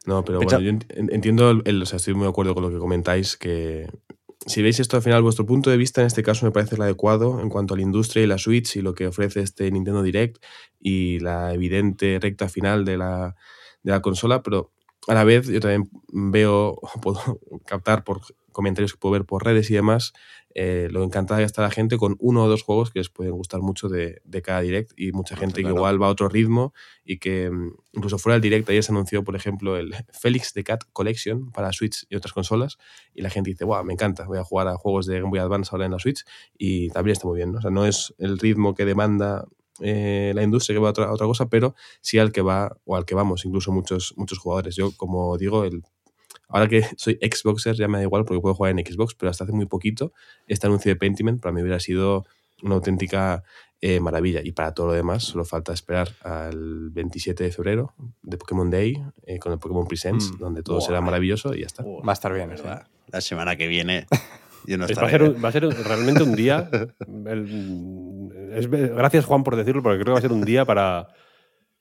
No, 0.04 0.24
pero 0.24 0.38
bueno, 0.40 0.58
yo 0.60 0.70
ent- 0.72 0.84
entiendo, 1.12 1.50
el, 1.50 1.62
el- 1.64 1.82
o 1.82 1.86
sea, 1.86 1.98
estoy 1.98 2.14
muy 2.14 2.24
de 2.24 2.30
acuerdo 2.30 2.54
con 2.54 2.64
lo 2.64 2.70
que 2.70 2.78
comentáis, 2.78 3.36
que 3.36 3.88
si 4.46 4.62
veis 4.62 4.80
esto 4.80 4.96
al 4.96 5.02
final, 5.02 5.22
vuestro 5.22 5.44
punto 5.44 5.70
de 5.70 5.76
vista 5.76 6.00
en 6.00 6.06
este 6.06 6.22
caso 6.22 6.46
me 6.46 6.52
parece 6.52 6.76
el 6.76 6.82
adecuado 6.82 7.40
en 7.40 7.50
cuanto 7.50 7.74
a 7.74 7.76
la 7.76 7.82
industria 7.82 8.22
y 8.22 8.26
la 8.26 8.38
Switch 8.38 8.76
y 8.76 8.82
lo 8.82 8.94
que 8.94 9.06
ofrece 9.06 9.40
este 9.40 9.70
Nintendo 9.70 10.02
Direct 10.02 10.42
y 10.80 11.18
la 11.20 11.52
evidente 11.52 12.18
recta 12.20 12.48
final 12.48 12.84
de 12.84 12.96
la, 12.96 13.36
de 13.82 13.92
la 13.92 14.00
consola, 14.00 14.42
pero 14.42 14.72
a 15.08 15.14
la 15.14 15.24
vez 15.24 15.46
yo 15.48 15.60
también 15.60 15.90
veo, 16.08 16.80
puedo 17.02 17.40
captar 17.66 18.04
por 18.04 18.20
comentarios 18.52 18.92
que 18.92 18.98
puedo 18.98 19.12
ver 19.12 19.24
por 19.24 19.44
redes 19.44 19.70
y 19.70 19.74
demás, 19.74 20.12
eh, 20.54 20.88
lo 20.90 21.04
encantada 21.04 21.40
que 21.40 21.46
está 21.46 21.62
la 21.62 21.70
gente 21.70 21.96
con 21.96 22.16
uno 22.18 22.44
o 22.44 22.48
dos 22.48 22.62
juegos 22.62 22.90
que 22.90 22.98
les 22.98 23.08
pueden 23.08 23.32
gustar 23.34 23.60
mucho 23.60 23.88
de, 23.88 24.20
de 24.24 24.42
cada 24.42 24.60
direct 24.62 24.92
y 24.96 25.12
mucha 25.12 25.36
No, 25.36 25.42
gente 25.42 25.56
que 25.56 25.62
claro. 25.62 25.76
igual 25.76 26.02
va 26.02 26.08
a 26.08 26.10
otro 26.10 26.28
ritmo 26.28 26.74
y 27.04 27.18
que 27.18 27.50
mm, 27.50 27.72
incluso 27.92 28.18
fuera 28.18 28.34
del 28.34 28.42
direct 28.42 28.68
ayer 28.68 28.82
se 28.82 28.90
anunció, 28.92 29.22
por 29.22 29.36
ejemplo, 29.36 29.76
el 29.76 29.94
Félix 30.12 30.52
the 30.52 30.64
Cat 30.64 30.82
Collection 30.92 31.52
para 31.52 31.72
Switch 31.72 32.04
y 32.08 32.16
otras 32.16 32.32
consolas 32.32 32.78
y 33.14 33.22
la 33.22 33.30
gente 33.30 33.50
dice, 33.50 33.64
wow, 33.64 33.84
me 33.84 33.92
encanta, 33.92 34.24
voy 34.26 34.38
a 34.38 34.44
jugar 34.44 34.66
a 34.68 34.74
juegos 34.76 35.06
de 35.06 35.18
Game 35.20 35.30
Boy 35.30 35.38
Advance 35.38 35.68
ahora 35.72 35.86
en 35.86 35.92
la 35.92 35.98
Switch 35.98 36.24
y 36.58 36.88
también 36.90 37.12
está 37.12 37.28
muy 37.28 37.36
bien, 37.36 37.52
¿no? 37.52 37.58
O 37.58 37.62
sea, 37.62 37.70
no 37.70 37.86
es 37.86 38.12
el 38.18 38.38
ritmo 38.38 38.74
que 38.74 38.84
demanda 38.84 39.46
eh, 39.82 40.32
la 40.34 40.42
industria 40.42 40.74
que 40.74 40.80
va 40.80 40.88
a 40.88 40.90
otra, 40.90 41.04
a 41.06 41.12
otra 41.12 41.26
cosa, 41.26 41.48
pero 41.48 41.74
sí 42.00 42.18
al 42.18 42.32
que 42.32 42.42
va 42.42 42.76
o 42.84 42.96
al 42.96 43.04
que 43.04 43.14
vamos, 43.14 43.44
incluso 43.44 43.72
muchos, 43.72 44.14
muchos 44.16 44.38
jugadores. 44.38 44.76
Yo, 44.76 44.90
como 44.96 45.38
digo, 45.38 45.64
el, 45.64 45.82
ahora 46.50 46.68
que 46.68 46.82
soy 46.96 47.18
Xboxer 47.22 47.74
ya 47.76 47.88
me 47.88 47.98
da 47.98 48.04
igual 48.04 48.24
porque 48.24 48.40
puedo 48.40 48.54
jugar 48.54 48.78
en 48.78 48.84
Xbox, 48.84 49.14
pero 49.14 49.30
hasta 49.30 49.44
hace 49.44 49.52
muy 49.52 49.66
poquito 49.66 50.12
este 50.46 50.66
anuncio 50.66 50.90
de 50.90 50.96
Pentiment 50.96 51.40
para 51.40 51.52
mí 51.52 51.62
hubiera 51.62 51.80
sido 51.80 52.26
una 52.62 52.74
auténtica 52.74 53.42
eh, 53.80 53.98
maravilla. 54.00 54.40
Y 54.44 54.52
para 54.52 54.74
todo 54.74 54.88
lo 54.88 54.92
demás, 54.92 55.22
solo 55.24 55.46
falta 55.46 55.72
esperar 55.72 56.10
al 56.22 56.90
27 56.90 57.44
de 57.44 57.50
febrero 57.52 57.94
de 58.22 58.36
Pokémon 58.36 58.68
Day 58.68 59.02
eh, 59.24 59.38
con 59.38 59.52
el 59.52 59.58
Pokémon 59.58 59.86
Presents, 59.86 60.32
Mm. 60.32 60.38
donde 60.38 60.62
todo 60.62 60.76
Buah. 60.76 60.86
será 60.86 61.00
maravilloso 61.00 61.54
y 61.54 61.60
ya 61.60 61.66
está. 61.66 61.82
Va 61.84 62.10
a 62.10 62.12
estar 62.12 62.34
bien. 62.34 62.50
sí. 62.58 62.62
La, 62.62 62.86
la 63.08 63.20
semana 63.22 63.56
que 63.56 63.66
viene 63.68 64.06
yo 64.66 64.76
no 64.76 64.84
Es- 64.84 64.98
va, 64.98 65.06
a 65.06 65.10
ser, 65.10 65.42
va 65.42 65.48
a 65.48 65.52
ser 65.52 65.64
realmente 65.64 66.22
un 66.22 66.34
día. 66.36 66.68
el- 67.26 68.50
es- 68.54 68.68
gracias, 68.70 69.24
Juan, 69.24 69.44
por 69.44 69.56
decirlo, 69.56 69.82
porque 69.82 69.96
creo 69.98 70.06
que 70.06 70.12
va 70.12 70.18
a 70.18 70.22
ser 70.22 70.32
un 70.32 70.44
día 70.44 70.64
para 70.64 71.08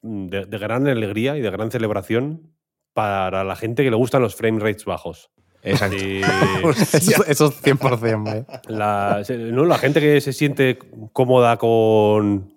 de, 0.02 0.46
de 0.46 0.58
gran 0.58 0.88
alegría 0.88 1.38
y 1.38 1.42
de 1.42 1.50
gran 1.50 1.72
celebración 1.72 2.54
para 2.94 3.44
la 3.44 3.56
gente 3.56 3.84
que 3.84 3.90
le 3.90 3.96
gustan 3.96 4.22
los 4.22 4.36
frame 4.36 4.60
rates 4.60 4.86
bajos. 4.86 5.30
Exacto. 5.62 5.98
Y 5.98 6.22
Eso, 6.94 7.26
eso 7.26 7.46
es 7.48 7.64
100%, 7.64 8.24
vaya. 8.24 8.46
la, 8.68 9.22
¿no? 9.52 9.66
la 9.66 9.78
gente 9.78 10.00
que 10.00 10.22
se 10.22 10.32
siente 10.34 10.80
cómoda 11.12 11.58
con 11.58 12.54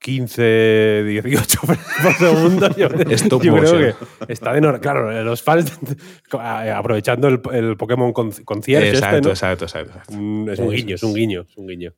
15, 0.00 1.02
18 1.04 1.58
frames 1.60 1.84
por 2.02 2.14
segundo, 2.14 2.68
yo, 2.76 2.86
Stop 3.10 3.42
yo 3.42 3.56
creo 3.56 3.96
que 4.26 4.32
está 4.32 4.52
de 4.52 4.60
enhor- 4.62 4.78
Claro, 4.80 5.10
los 5.24 5.42
fans 5.42 5.76
aprovechando 6.30 7.26
el, 7.28 7.40
el 7.52 7.76
Pokémon 7.76 8.12
con, 8.12 8.30
concierge 8.30 8.86
este, 8.92 8.98
exacto, 8.98 9.28
¿no? 9.28 9.30
exacto, 9.32 9.64
exacto, 9.64 9.90
exacto. 9.98 10.12
Mm, 10.16 10.48
Es 10.50 10.58
un 10.60 10.70
guiño, 10.70 10.94
es 10.94 11.02
un 11.02 11.14
guiño, 11.14 11.40
es 11.48 11.56
un 11.56 11.66
guiño. 11.66 11.92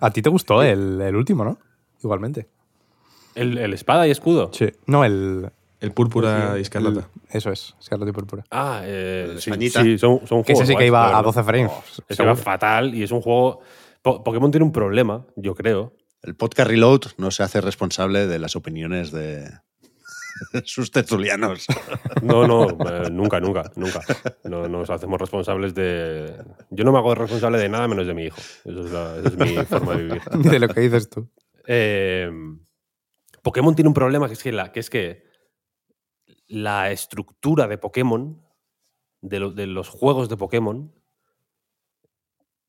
A 0.00 0.10
ti 0.10 0.20
te 0.20 0.28
gustó 0.28 0.62
el, 0.62 1.00
el 1.00 1.16
último, 1.16 1.44
¿no? 1.44 1.58
Igualmente. 2.02 2.48
El, 3.34 3.56
el 3.56 3.72
espada 3.72 4.06
y 4.06 4.10
escudo. 4.10 4.50
Sí. 4.52 4.66
No, 4.86 5.04
el. 5.04 5.48
El 5.80 5.92
púrpura 5.92 6.54
y 6.58 6.62
escarlata. 6.62 7.08
el- 7.30 7.36
eso 7.36 7.50
es, 7.52 7.74
escarlata 7.80 8.10
y 8.10 8.12
púrpura. 8.12 8.44
Ah, 8.50 8.80
eh, 8.84 9.28
El 9.32 9.40
sí, 9.40 9.50
sí, 9.70 9.98
son, 9.98 10.26
son 10.26 10.42
Que 10.42 10.52
ese 10.52 10.64
juegos 10.64 10.68
sí 10.68 10.76
que 10.76 10.86
iba 10.86 11.04
a 11.04 11.06
verdad. 11.08 11.22
12 11.24 11.42
frames. 11.44 11.70
Va 11.70 12.14
seguro. 12.14 12.36
fatal 12.36 12.94
y 12.94 13.02
es 13.04 13.12
un 13.12 13.20
juego. 13.20 13.60
Po- 14.02 14.22
Pokémon 14.24 14.50
tiene 14.50 14.64
un 14.64 14.72
problema, 14.72 15.24
yo 15.36 15.54
creo. 15.54 15.94
El 16.22 16.34
podcast 16.34 16.68
Reload 16.70 17.00
no 17.18 17.30
se 17.30 17.42
hace 17.44 17.60
responsable 17.60 18.26
de 18.26 18.38
las 18.40 18.56
opiniones 18.56 19.12
de 19.12 19.48
sus 20.64 20.90
tertulianos. 20.90 21.66
No, 22.22 22.46
no, 22.46 22.68
eh, 22.70 23.08
nunca, 23.10 23.38
nunca, 23.40 23.70
nunca. 23.76 24.00
No 24.44 24.66
nos 24.68 24.90
hacemos 24.90 25.20
responsables 25.20 25.74
de. 25.74 26.34
Yo 26.70 26.84
no 26.84 26.90
me 26.92 26.98
hago 26.98 27.14
responsable 27.14 27.58
de 27.58 27.68
nada 27.68 27.86
menos 27.86 28.06
de 28.06 28.14
mi 28.14 28.24
hijo. 28.24 28.40
Eso 28.64 28.84
es, 28.84 28.90
la- 28.90 29.16
esa 29.18 29.28
es 29.28 29.36
mi 29.36 29.56
forma 29.64 29.94
de 29.96 30.02
vivir. 30.04 30.22
Ni 30.38 30.48
de 30.48 30.58
lo 30.58 30.68
que 30.68 30.80
dices 30.80 31.08
tú. 31.08 31.28
Eh, 31.68 32.30
Pokémon 33.42 33.74
tiene 33.74 33.88
un 33.88 33.94
problema 33.94 34.26
que 34.26 34.32
es 34.34 34.42
que, 34.42 34.52
la, 34.52 34.72
que 34.72 34.80
es 34.80 34.90
que 34.90 35.27
la 36.48 36.90
estructura 36.90 37.66
de 37.68 37.78
Pokémon, 37.78 38.42
de, 39.20 39.38
lo- 39.40 39.50
de 39.52 39.66
los 39.66 39.88
juegos 39.88 40.28
de 40.28 40.36
Pokémon, 40.36 40.92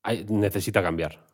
hay- 0.02 0.24
necesita 0.28 0.82
cambiar. 0.82 1.24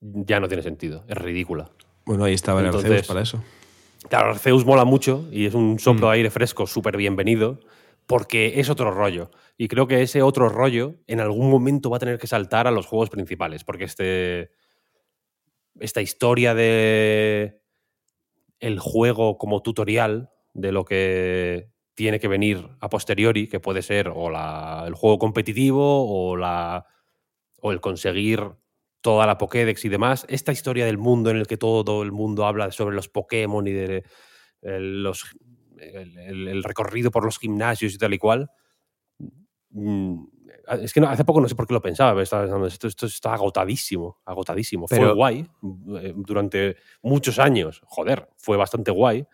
Ya 0.00 0.40
no 0.40 0.48
tiene 0.48 0.62
sentido, 0.62 1.04
es 1.08 1.16
ridícula. 1.16 1.70
Bueno, 2.04 2.24
ahí 2.24 2.34
estaba 2.34 2.60
el 2.60 2.66
Entonces- 2.66 2.90
Arceus 2.90 3.06
para 3.08 3.20
eso. 3.22 3.42
Claro, 4.08 4.30
Arceus 4.30 4.64
mola 4.66 4.84
mucho 4.84 5.28
y 5.30 5.46
es 5.46 5.54
un 5.54 5.78
soplo 5.78 6.08
de 6.08 6.14
aire 6.14 6.30
fresco 6.30 6.66
súper 6.66 6.96
bienvenido 6.96 7.60
porque 8.06 8.58
es 8.58 8.68
otro 8.68 8.90
rollo. 8.90 9.30
Y 9.56 9.68
creo 9.68 9.86
que 9.86 10.02
ese 10.02 10.22
otro 10.22 10.48
rollo 10.48 10.96
en 11.06 11.20
algún 11.20 11.48
momento 11.48 11.88
va 11.88 11.98
a 11.98 12.00
tener 12.00 12.18
que 12.18 12.26
saltar 12.26 12.66
a 12.66 12.72
los 12.72 12.86
juegos 12.86 13.10
principales 13.10 13.62
porque 13.62 13.84
este, 13.84 14.50
esta 15.78 16.00
historia 16.02 16.52
de 16.54 17.62
el 18.58 18.80
juego 18.80 19.38
como 19.38 19.62
tutorial 19.62 20.31
de 20.54 20.72
lo 20.72 20.84
que 20.84 21.68
tiene 21.94 22.20
que 22.20 22.28
venir 22.28 22.68
a 22.80 22.88
posteriori, 22.88 23.48
que 23.48 23.60
puede 23.60 23.82
ser 23.82 24.08
o 24.14 24.30
la- 24.30 24.84
el 24.86 24.94
juego 24.94 25.18
competitivo 25.18 26.06
o, 26.30 26.36
la, 26.36 26.86
o 27.60 27.72
el 27.72 27.80
conseguir 27.80 28.42
toda 29.02 29.26
la 29.26 29.36
Pokédex 29.38 29.84
y 29.84 29.88
demás, 29.88 30.26
esta 30.28 30.52
historia 30.52 30.86
del 30.86 30.98
mundo 30.98 31.30
en 31.30 31.36
el 31.36 31.46
que 31.46 31.56
todo 31.56 32.02
el 32.02 32.12
mundo 32.12 32.46
habla 32.46 32.70
sobre 32.70 32.94
los 32.96 33.08
Pokémon 33.08 33.66
y 33.66 33.72
de 33.72 34.04
eh, 34.62 34.78
los, 34.80 35.24
el, 35.78 36.16
el- 36.18 36.48
el 36.48 36.62
recorrido 36.64 37.10
por 37.10 37.24
los 37.24 37.38
gimnasios 37.38 37.94
y 37.94 37.98
tal 37.98 38.14
y 38.14 38.18
cual. 38.18 38.50
mm, 39.70 40.24
Es 40.82 40.92
que 40.92 41.00
no- 41.00 41.08
hace 41.08 41.24
poco 41.24 41.40
no 41.40 41.48
sé 41.48 41.54
por 41.56 41.66
qué 41.66 41.74
lo 41.74 41.82
pensaba, 41.82 42.12
pero 42.12 42.22
estaba 42.22 42.42
pensando, 42.42 42.66
esto, 42.66 42.86
esto 42.86 43.06
está 43.06 43.34
agotadísimo, 43.34 44.20
agotadísimo. 44.24 44.86
fue 44.86 44.98
guay 45.14 45.46
eh, 46.00 46.12
durante 46.16 46.76
muchos 47.02 47.38
años, 47.38 47.80
joder, 47.86 48.28
fue 48.36 48.56
bastante 48.56 48.90
guay. 48.92 49.26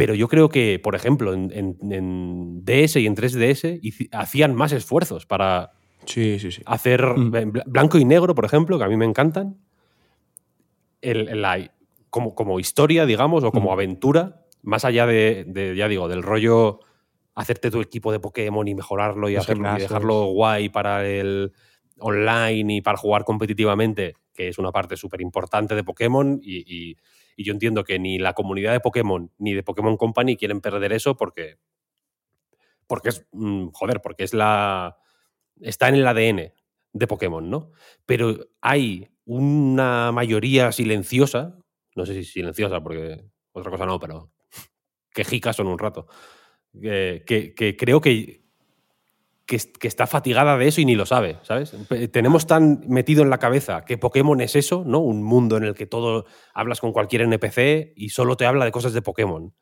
Pero 0.00 0.14
yo 0.14 0.28
creo 0.28 0.48
que, 0.48 0.78
por 0.82 0.94
ejemplo, 0.94 1.32
en, 1.34 1.50
en- 1.52 1.92
en 1.92 2.64
DS 2.64 2.96
y 3.00 3.06
en 3.06 3.14
3DS 3.14 3.80
hici- 3.82 4.08
hacían 4.12 4.54
más 4.54 4.72
esfuerzos 4.72 5.26
para 5.26 5.72
Sí, 6.06 6.38
sí, 6.38 6.50
sí. 6.50 6.62
hacer 6.66 7.04
Mm. 7.04 7.52
blanco 7.66 7.98
y 7.98 8.04
negro, 8.04 8.34
por 8.34 8.44
ejemplo, 8.44 8.78
que 8.78 8.84
a 8.84 8.88
mí 8.88 8.96
me 8.96 9.04
encantan. 9.04 9.56
El- 11.02 11.28
el- 11.28 11.42
la- 11.42 11.70
como, 12.10 12.34
como 12.34 12.58
historia, 12.60 13.06
digamos, 13.06 13.44
o 13.44 13.52
como 13.52 13.70
Mm. 13.70 13.72
aventura, 13.72 14.42
más 14.62 14.84
allá 14.84 15.06
de, 15.06 15.44
de, 15.46 15.76
ya 15.76 15.88
digo, 15.88 16.08
del 16.08 16.22
rollo 16.22 16.80
hacerte 17.34 17.70
tu 17.70 17.80
equipo 17.80 18.12
de 18.12 18.20
Pokémon 18.20 18.66
y 18.68 18.74
mejorarlo 18.74 19.28
y, 19.30 19.36
hacerlo, 19.36 19.76
y 19.76 19.80
dejarlo 19.80 20.24
guay 20.26 20.68
para 20.68 21.06
el 21.06 21.52
online 21.98 22.74
y 22.76 22.80
para 22.82 22.98
jugar 22.98 23.24
competitivamente, 23.24 24.14
que 24.34 24.48
es 24.48 24.58
una 24.58 24.72
parte 24.72 24.96
súper 24.96 25.20
importante 25.20 25.74
de 25.74 25.84
Pokémon 25.84 26.38
y, 26.42 26.90
y- 26.90 26.96
y 27.40 27.44
yo 27.44 27.54
entiendo 27.54 27.84
que 27.84 27.98
ni 27.98 28.18
la 28.18 28.34
comunidad 28.34 28.72
de 28.72 28.80
Pokémon 28.80 29.32
ni 29.38 29.54
de 29.54 29.62
Pokémon 29.62 29.96
Company 29.96 30.36
quieren 30.36 30.60
perder 30.60 30.92
eso 30.92 31.16
porque 31.16 31.56
porque 32.86 33.08
es 33.08 33.26
mm, 33.32 33.68
joder, 33.68 34.02
porque 34.02 34.24
es 34.24 34.34
la 34.34 34.98
está 35.62 35.88
en 35.88 35.94
el 35.94 36.06
ADN 36.06 36.52
de 36.92 37.06
Pokémon, 37.06 37.48
¿no? 37.48 37.72
Pero 38.04 38.36
hay 38.60 39.08
una 39.24 40.12
mayoría 40.12 40.70
silenciosa, 40.70 41.56
no 41.96 42.04
sé 42.04 42.12
si 42.12 42.24
silenciosa 42.24 42.82
porque 42.82 43.24
otra 43.52 43.70
cosa 43.70 43.86
no, 43.86 43.98
pero 43.98 44.30
quejicas 45.10 45.56
son 45.56 45.68
un 45.68 45.78
rato, 45.78 46.08
eh, 46.82 47.24
que, 47.26 47.54
que 47.54 47.74
creo 47.74 48.02
que, 48.02 48.39
que, 49.50 49.56
es- 49.56 49.66
que 49.66 49.88
está 49.88 50.06
fatigada 50.06 50.56
de 50.56 50.68
eso 50.68 50.80
y 50.80 50.84
ni 50.84 50.94
lo 50.94 51.06
sabe, 51.06 51.38
¿sabes? 51.42 51.74
Tenemos 52.12 52.46
tan 52.46 52.84
metido 52.86 53.22
en 53.24 53.30
la 53.30 53.38
cabeza 53.38 53.84
que 53.84 53.98
Pokémon 53.98 54.40
es 54.40 54.54
eso, 54.54 54.84
¿no? 54.86 55.00
Un 55.00 55.24
mundo 55.24 55.56
en 55.56 55.64
el 55.64 55.74
que 55.74 55.86
todo 55.86 56.24
hablas 56.54 56.80
con 56.80 56.92
cualquier 56.92 57.22
NPC 57.22 57.92
y 57.96 58.10
solo 58.10 58.36
te 58.36 58.46
habla 58.46 58.64
de 58.64 58.70
cosas 58.70 58.92
de 58.92 59.02
Pokémon. 59.02 59.52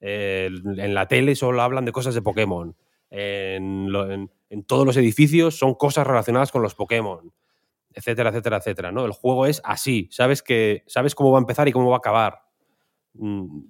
En 0.00 0.94
la 0.94 1.08
tele 1.08 1.34
solo 1.34 1.62
hablan 1.62 1.86
de 1.86 1.92
cosas 1.92 2.14
de 2.14 2.20
Pokémon. 2.20 2.76
En 3.10 4.64
todos 4.66 4.84
los 4.86 4.96
edificios 4.98 5.58
son 5.58 5.74
cosas 5.74 6.06
relacionadas 6.06 6.52
con 6.52 6.60
los 6.62 6.74
Pokémon. 6.74 7.32
Etcétera, 7.94 8.28
etcétera, 8.28 8.58
etcétera. 8.58 8.92
¿no? 8.92 9.06
El 9.06 9.12
juego 9.12 9.46
es 9.46 9.62
así. 9.64 10.08
Sabes, 10.12 10.42
que, 10.42 10.84
sabes 10.86 11.14
cómo 11.14 11.32
va 11.32 11.38
a 11.38 11.40
empezar 11.40 11.66
y 11.68 11.72
cómo 11.72 11.88
va 11.88 11.96
a 11.96 11.98
acabar. 11.98 12.42
Mm, 13.14 13.62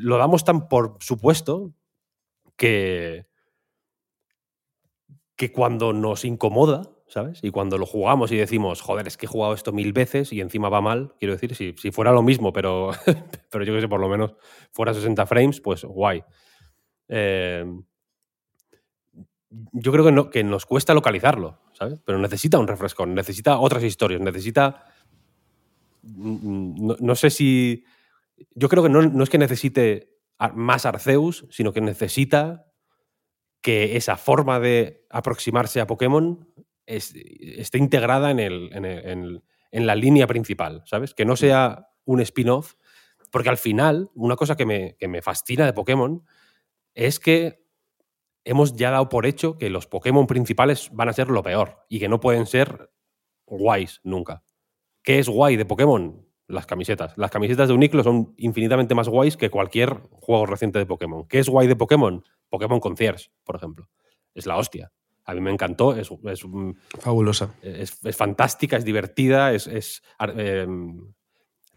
Lo 0.00 0.18
damos 0.18 0.44
tan 0.44 0.68
por 0.68 0.98
supuesto 1.00 1.72
que, 2.56 3.26
cuando 5.52 5.92
nos 5.92 6.24
incomoda, 6.24 6.90
¿sabes? 7.06 7.40
Y 7.42 7.50
cuando 7.50 7.78
lo 7.78 7.86
jugamos 7.86 8.32
y 8.32 8.36
decimos, 8.36 8.80
joder, 8.80 9.06
es 9.06 9.16
que 9.16 9.26
he 9.26 9.28
jugado 9.28 9.54
esto 9.54 9.72
mil 9.72 9.92
veces 9.92 10.32
y 10.32 10.40
encima 10.40 10.68
va 10.68 10.80
mal, 10.80 11.14
quiero 11.18 11.34
decir, 11.34 11.54
si, 11.54 11.74
si 11.78 11.90
fuera 11.90 12.12
lo 12.12 12.22
mismo, 12.22 12.52
pero, 12.52 12.90
pero 13.50 13.64
yo 13.64 13.74
que 13.74 13.80
sé, 13.80 13.88
por 13.88 14.00
lo 14.00 14.08
menos 14.08 14.34
fuera 14.72 14.94
60 14.94 15.26
frames, 15.26 15.60
pues 15.60 15.84
guay. 15.84 16.22
Eh, 17.08 17.64
yo 19.72 19.92
creo 19.92 20.04
que, 20.04 20.12
no- 20.12 20.30
que 20.30 20.42
nos 20.42 20.66
cuesta 20.66 20.94
localizarlo, 20.94 21.60
¿sabes? 21.74 22.00
Pero 22.04 22.18
necesita 22.18 22.58
un 22.58 22.66
refrescón, 22.66 23.14
necesita 23.14 23.58
otras 23.58 23.84
historias, 23.84 24.20
necesita... 24.20 24.84
mm, 26.02 26.86
No, 26.86 26.96
no 27.00 27.14
sé 27.14 27.30
si... 27.30 27.84
Yo 28.54 28.68
creo 28.68 28.82
que 28.82 28.88
no, 28.88 29.02
no 29.02 29.22
es 29.22 29.30
que 29.30 29.38
necesite 29.38 30.10
más 30.54 30.86
Arceus, 30.86 31.46
sino 31.50 31.72
que 31.72 31.80
necesita 31.80 32.66
que 33.64 33.96
esa 33.96 34.18
forma 34.18 34.60
de 34.60 35.06
aproximarse 35.08 35.80
a 35.80 35.86
Pokémon 35.86 36.46
es- 36.84 37.14
esté 37.16 37.78
integrada 37.78 38.30
en, 38.30 38.38
el- 38.38 38.70
en 38.74 38.84
el- 38.84 39.06
en 39.08 39.24
el- 39.24 39.42
en 39.72 39.86
la 39.86 39.94
línea 39.96 40.26
principal, 40.26 40.82
¿sabes? 40.84 41.14
Que 41.14 41.24
no 41.24 41.34
sea 41.34 41.88
un 42.04 42.20
spin-off, 42.20 42.74
porque 43.32 43.48
al 43.48 43.56
final, 43.56 44.10
una 44.14 44.36
cosa 44.36 44.54
que 44.54 44.66
me, 44.66 44.96
que 44.98 45.08
me 45.08 45.22
fascina 45.22 45.64
de 45.64 45.72
Pokémon 45.72 46.22
es 46.94 47.18
que 47.18 47.64
hemos 48.44 48.76
ya 48.76 48.90
dado 48.90 49.08
por 49.08 49.24
hecho 49.24 49.56
que 49.56 49.70
los 49.70 49.86
Pokémon 49.86 50.26
principales 50.26 50.90
van 50.92 51.08
a 51.08 51.14
ser 51.14 51.28
lo 51.30 51.42
peor 51.42 51.78
y 51.88 52.00
que 52.00 52.08
no 52.10 52.20
pueden 52.20 52.44
ser 52.46 52.90
guays 53.46 54.00
nunca. 54.04 54.44
¿Qué 55.02 55.18
es 55.20 55.28
guay 55.30 55.56
de 55.56 55.64
Pokémon? 55.64 56.28
Las 56.46 56.66
camisetas. 56.66 57.16
Las 57.16 57.30
camisetas 57.30 57.68
de 57.68 57.74
Uniclo 57.74 58.02
son 58.02 58.34
infinitamente 58.36 58.94
más 58.94 59.08
guays 59.08 59.36
que 59.36 59.48
cualquier 59.50 59.94
juego 60.10 60.44
reciente 60.46 60.78
de 60.78 60.86
Pokémon. 60.86 61.26
¿Qué 61.26 61.38
es 61.38 61.48
guay 61.48 61.66
de 61.66 61.76
Pokémon? 61.76 62.22
Pokémon 62.50 62.80
Concierge, 62.80 63.30
por 63.44 63.56
ejemplo. 63.56 63.88
Es 64.34 64.46
la 64.46 64.56
hostia. 64.56 64.92
A 65.24 65.32
mí 65.34 65.40
me 65.40 65.50
encantó, 65.50 65.96
es, 65.96 66.10
Fabulosa. 67.00 67.54
es- 67.62 68.04
es 68.04 68.16
fantástica, 68.16 68.76
es 68.76 68.84
divertida, 68.84 69.54
es, 69.54 69.66
es, 69.66 70.02
em, 70.36 71.14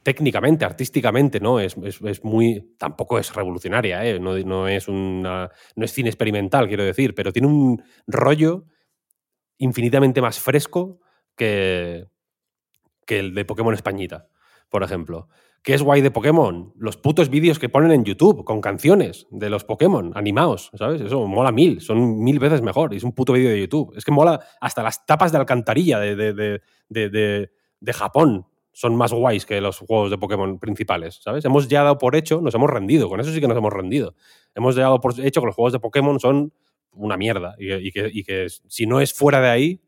técnicamente, 0.04 0.66
artísticamente, 0.66 1.40
¿no? 1.40 1.62
Es, 1.62 1.78
es- 1.78 2.02
es 2.02 2.24
muy. 2.26 2.76
Tampoco 2.78 3.18
es 3.20 3.34
revolucionaria, 3.34 4.06
¿eh? 4.06 4.20
no, 4.20 4.38
no 4.40 4.68
es 4.68 4.90
una. 4.90 5.50
No 5.78 5.86
es 5.86 5.94
cine 5.94 6.10
experimental, 6.10 6.68
quiero 6.68 6.84
decir, 6.84 7.16
pero 7.16 7.32
tiene 7.32 7.48
un 7.48 7.82
rollo 8.06 8.66
infinitamente 9.60 10.22
más 10.22 10.40
fresco 10.40 11.00
que, 11.38 12.06
que 13.06 13.20
el 13.20 13.34
de 13.34 13.46
Pokémon 13.46 13.74
Españita, 13.74 14.28
por 14.70 14.84
ejemplo. 14.84 15.28
¿Qué 15.64 15.74
es 15.74 15.82
guay 15.82 16.02
de 16.02 16.12
Pokémon? 16.12 16.72
Los 16.78 16.96
putos 16.96 17.30
vídeos 17.30 17.60
que 17.60 17.68
ponen 17.68 17.92
en 17.92 18.06
YouTube 18.06 18.46
con 18.46 18.62
canciones 18.62 19.28
de 19.32 19.50
los 19.50 19.66
Pokémon 19.66 20.14
animados, 20.16 20.72
¿sabes? 20.76 21.02
Eso 21.02 21.28
mola 21.28 21.52
mil, 21.52 21.82
son 21.82 22.24
mil 22.24 22.40
veces 22.40 22.62
mejor. 22.62 22.94
Y 22.94 22.98
es 22.98 23.04
un 23.04 23.12
puto 23.12 23.34
vídeo 23.34 23.50
de 23.50 23.60
YouTube. 23.60 23.94
Es 23.98 24.06
que 24.06 24.12
mola 24.12 24.40
hasta 24.62 24.82
las 24.82 25.06
tapas 25.06 25.34
de 25.34 25.40
alcantarilla 25.40 26.00
de, 26.00 26.16
de, 26.16 26.34
de, 26.34 27.50
de- 27.82 27.94
Japón. 27.94 28.46
Son 28.72 28.96
más 28.96 29.12
guays 29.12 29.46
que 29.46 29.60
los 29.60 29.80
juegos 29.80 30.10
de 30.12 30.18
Pokémon 30.18 30.58
principales, 30.60 31.20
¿sabes? 31.22 31.44
Hemos 31.44 31.68
ya 31.68 31.84
dado 31.84 31.98
por 31.98 32.16
hecho, 32.16 32.40
nos 32.40 32.56
hemos 32.56 32.70
rendido. 32.70 33.10
Con 33.10 33.20
eso 33.20 33.32
sí 33.32 33.42
que 33.42 33.48
nos 33.48 33.58
hemos 33.58 33.74
rendido. 33.74 34.16
Hemos 34.56 34.76
ya 34.76 34.84
dado 34.84 35.02
por 35.02 35.20
hecho 35.20 35.42
que 35.42 35.48
los 35.48 35.56
juegos 35.56 35.74
de 35.74 35.80
Pokémon 35.80 36.20
son 36.20 36.54
una 36.92 37.18
mierda. 37.18 37.56
Y 37.60 37.92
que, 37.92 38.10
y 38.14 38.24
que 38.24 38.48
si 38.50 38.86
no 38.86 39.02
es 39.02 39.14
fuera 39.14 39.42
de 39.42 39.50
ahí, 39.50 39.82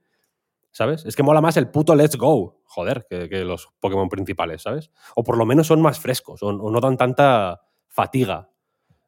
¿sabes? 0.71 1.05
Es 1.05 1.15
que 1.15 1.23
mola 1.23 1.39
más 1.39 1.55
el 1.55 1.69
puto 1.69 1.95
Let's 1.95 2.17
Go, 2.17 2.58
joder, 2.69 3.07
que, 3.09 3.43
los 3.43 3.67
Pokémon 3.79 4.09
principales, 4.09 4.61
¿sabes? 4.61 4.91
O 5.15 5.23
por 5.23 5.37
lo 5.37 5.45
menos 5.45 5.67
son 5.67 5.81
más 5.81 5.99
frescos, 5.99 6.41
o, 6.43 6.53
no 6.53 6.79
dan 6.79 6.97
tanta 6.97 7.61
fatiga 7.87 8.51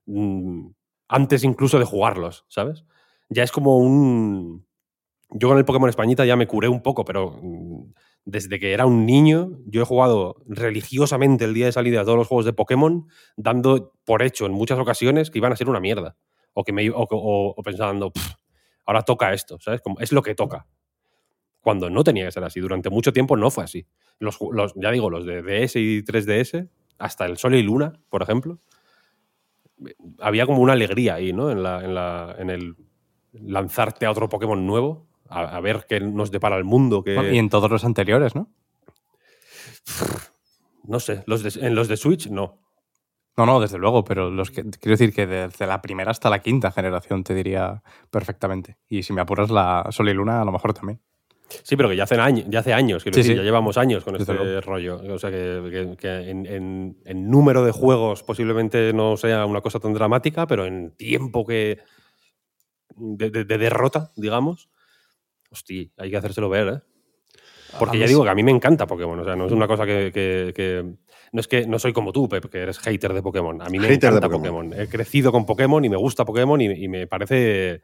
mm, 0.08 0.70
antes 1.08 1.44
incluso 1.44 1.78
de 1.78 1.86
jugarlos, 1.86 2.46
¿sabes? 2.50 2.86
Ya 3.30 3.44
es 3.44 3.52
como 3.52 3.78
un... 3.78 4.66
Yo 5.30 5.48
con 5.48 5.58
el 5.58 5.64
Pokémon 5.64 5.90
Españita 5.90 6.26
ya 6.26 6.36
me 6.36 6.48
curé 6.48 6.68
un 6.68 6.82
poco, 6.82 7.06
pero 7.06 7.40
mm, 7.42 7.94
desde 8.26 8.60
que 8.60 8.74
era 8.74 8.86
un 8.86 9.06
niño 9.06 9.60
yo 9.66 9.84
he 9.84 9.86
jugado 9.86 10.38
religiosamente 10.48 11.46
el 11.46 11.54
día 11.54 11.68
de 11.68 11.72
salida 11.72 12.02
a 12.02 12.04
todos 12.04 12.18
los 12.18 12.28
juegos 12.28 12.46
de 12.46 12.54
Pokémon, 12.54 13.08
dando 13.38 13.94
por 14.06 14.24
hecho 14.24 14.48
en 14.48 14.54
muchas 14.54 14.80
ocasiones 14.80 15.30
que 15.30 15.38
iban 15.38 15.54
a 15.54 15.56
ser 15.56 15.70
una 15.70 15.80
mierda. 15.80 16.18
O, 16.54 16.64
que 16.66 16.74
me, 16.74 16.90
o, 16.94 17.56
pensando, 17.64 18.12
"Pff, 18.12 18.34
ahora 18.86 19.04
toca 19.04 19.34
esto, 19.34 19.58
¿sabes? 19.62 19.82
Como, 19.82 20.00
es 20.00 20.12
lo 20.12 20.22
que 20.22 20.36
toca 20.36 20.68
cuando 21.62 21.90
no 21.90 22.04
tenía 22.04 22.26
que 22.26 22.32
ser 22.32 22.44
así. 22.44 22.60
Durante 22.60 22.90
mucho 22.90 23.14
tiempo 23.14 23.38
no 23.38 23.50
fue 23.52 23.64
así. 23.64 23.86
Los, 24.20 24.38
ya 24.76 24.92
digo, 24.92 25.10
los 25.10 25.26
de 25.26 25.42
DS 25.42 25.76
y 25.80 26.02
3DS, 26.04 26.68
hasta 27.00 27.26
el 27.26 27.38
Sol 27.38 27.56
y 27.56 27.64
Luna, 27.64 27.94
por 28.10 28.22
ejemplo, 28.22 28.60
había 30.20 30.46
como 30.46 30.62
una 30.62 30.74
alegría 30.74 31.16
ahí, 31.16 31.34
¿no? 31.34 31.50
En, 31.52 31.64
la, 31.64 31.84
en, 31.84 31.96
la- 31.96 32.36
en 32.38 32.50
el 32.50 32.76
lanzarte 33.34 34.06
a 34.06 34.12
otro 34.12 34.30
Pokémon 34.30 34.66
nuevo, 34.68 35.08
a, 35.30 35.56
a 35.56 35.60
ver 35.62 35.86
qué 35.88 36.00
nos 36.00 36.30
depara 36.32 36.58
el 36.58 36.64
mundo. 36.66 37.04
Que, 37.04 37.16
Y 37.34 37.38
en 37.38 37.50
todos 37.50 37.72
los 37.72 37.84
anteriores, 37.86 38.36
¿no? 38.36 38.50
No 40.84 41.00
sé, 41.00 41.24
los 41.28 41.44
de- 41.44 41.66
en 41.66 41.76
los 41.76 41.88
de 41.88 41.98
Switch 41.98 42.28
no. 42.30 42.60
No, 43.38 43.46
no, 43.46 43.60
desde 43.62 43.78
luego, 43.78 44.04
pero 44.04 44.30
los 44.30 44.52
que, 44.52 44.62
quiero 44.64 44.92
decir 44.98 45.14
que 45.14 45.26
desde 45.26 45.66
la 45.66 45.82
primera 45.82 46.12
hasta 46.12 46.30
la 46.30 46.40
quinta 46.40 46.70
generación 46.72 47.24
te 47.24 47.34
diría 47.34 47.82
perfectamente. 48.10 48.78
Y 48.90 49.04
si 49.04 49.14
me 49.14 49.22
apuras 49.22 49.50
la 49.50 49.88
Sol 49.90 50.10
y 50.10 50.14
Luna, 50.14 50.42
a 50.42 50.46
lo 50.46 50.52
mejor 50.52 50.74
también. 50.74 51.00
Sí, 51.64 51.76
pero 51.76 51.90
que 51.90 51.96
ya 51.96 52.04
hace, 52.04 52.16
años, 52.16 52.46
ya 52.50 52.60
hace 52.60 52.74
años, 52.74 53.04
Sí, 53.04 53.10
decir, 53.10 53.26
sí. 53.34 53.36
ya 53.36 53.44
llevamos 53.44 53.78
años 53.78 54.04
con 54.04 54.14
Desde 54.14 54.32
este 54.32 54.44
luego. 54.44 54.62
rollo. 54.62 55.02
O 55.14 55.20
sea, 55.20 55.30
que, 55.32 55.62
que- 55.72 55.98
que 55.98 56.30
en, 56.30 56.46
en- 56.46 56.98
en 57.06 57.30
número 57.30 57.64
de 57.66 57.72
juegos 57.72 58.24
posiblemente 58.24 58.94
no 58.94 59.18
sea 59.18 59.46
una 59.46 59.62
cosa 59.62 59.80
tan 59.80 59.94
dramática, 59.94 60.48
pero 60.48 60.66
en 60.66 60.92
tiempo 60.92 61.46
que 61.46 61.80
de, 62.96 63.30
de- 63.30 63.46
de 63.46 63.58
derrota, 63.58 64.12
digamos, 64.16 64.70
hostia, 65.52 65.88
hay 65.98 66.10
que 66.12 66.18
hacérselo 66.18 66.50
ver, 66.50 66.68
¿eh? 66.68 66.80
Porque 67.80 67.98
ya 68.00 68.06
digo 68.06 68.24
que 68.24 68.30
a 68.30 68.36
mí 68.36 68.44
me 68.44 68.52
encanta 68.52 68.86
Pokémon, 68.86 69.18
o 69.20 69.24
sea, 69.24 69.36
no 69.36 69.46
es 69.46 69.52
una 69.54 69.68
cosa 69.68 69.86
que... 69.86 70.12
que- 70.14 70.54
que- 70.56 70.86
no 71.34 71.40
es 71.40 71.48
que 71.48 71.66
no 71.66 71.80
soy 71.80 71.94
como 71.94 72.12
tú, 72.12 72.28
Pep, 72.28 72.50
que 72.50 72.58
eres 72.58 72.78
hater 72.80 73.14
de 73.14 73.22
Pokémon. 73.24 73.62
A 73.62 73.70
mí 73.70 73.80
me 73.80 73.88
Hater 73.88 74.10
encanta 74.10 74.28
Pokémon. 74.28 74.66
Pokémon. 74.68 74.82
He 74.82 74.90
crecido 74.90 75.32
con 75.32 75.46
Pokémon 75.46 75.86
y 75.86 75.88
me 75.88 75.96
gusta 75.96 76.26
Pokémon 76.26 76.60
y, 76.60 76.66
y 76.66 76.90
me 76.90 77.08
parece 77.08 77.84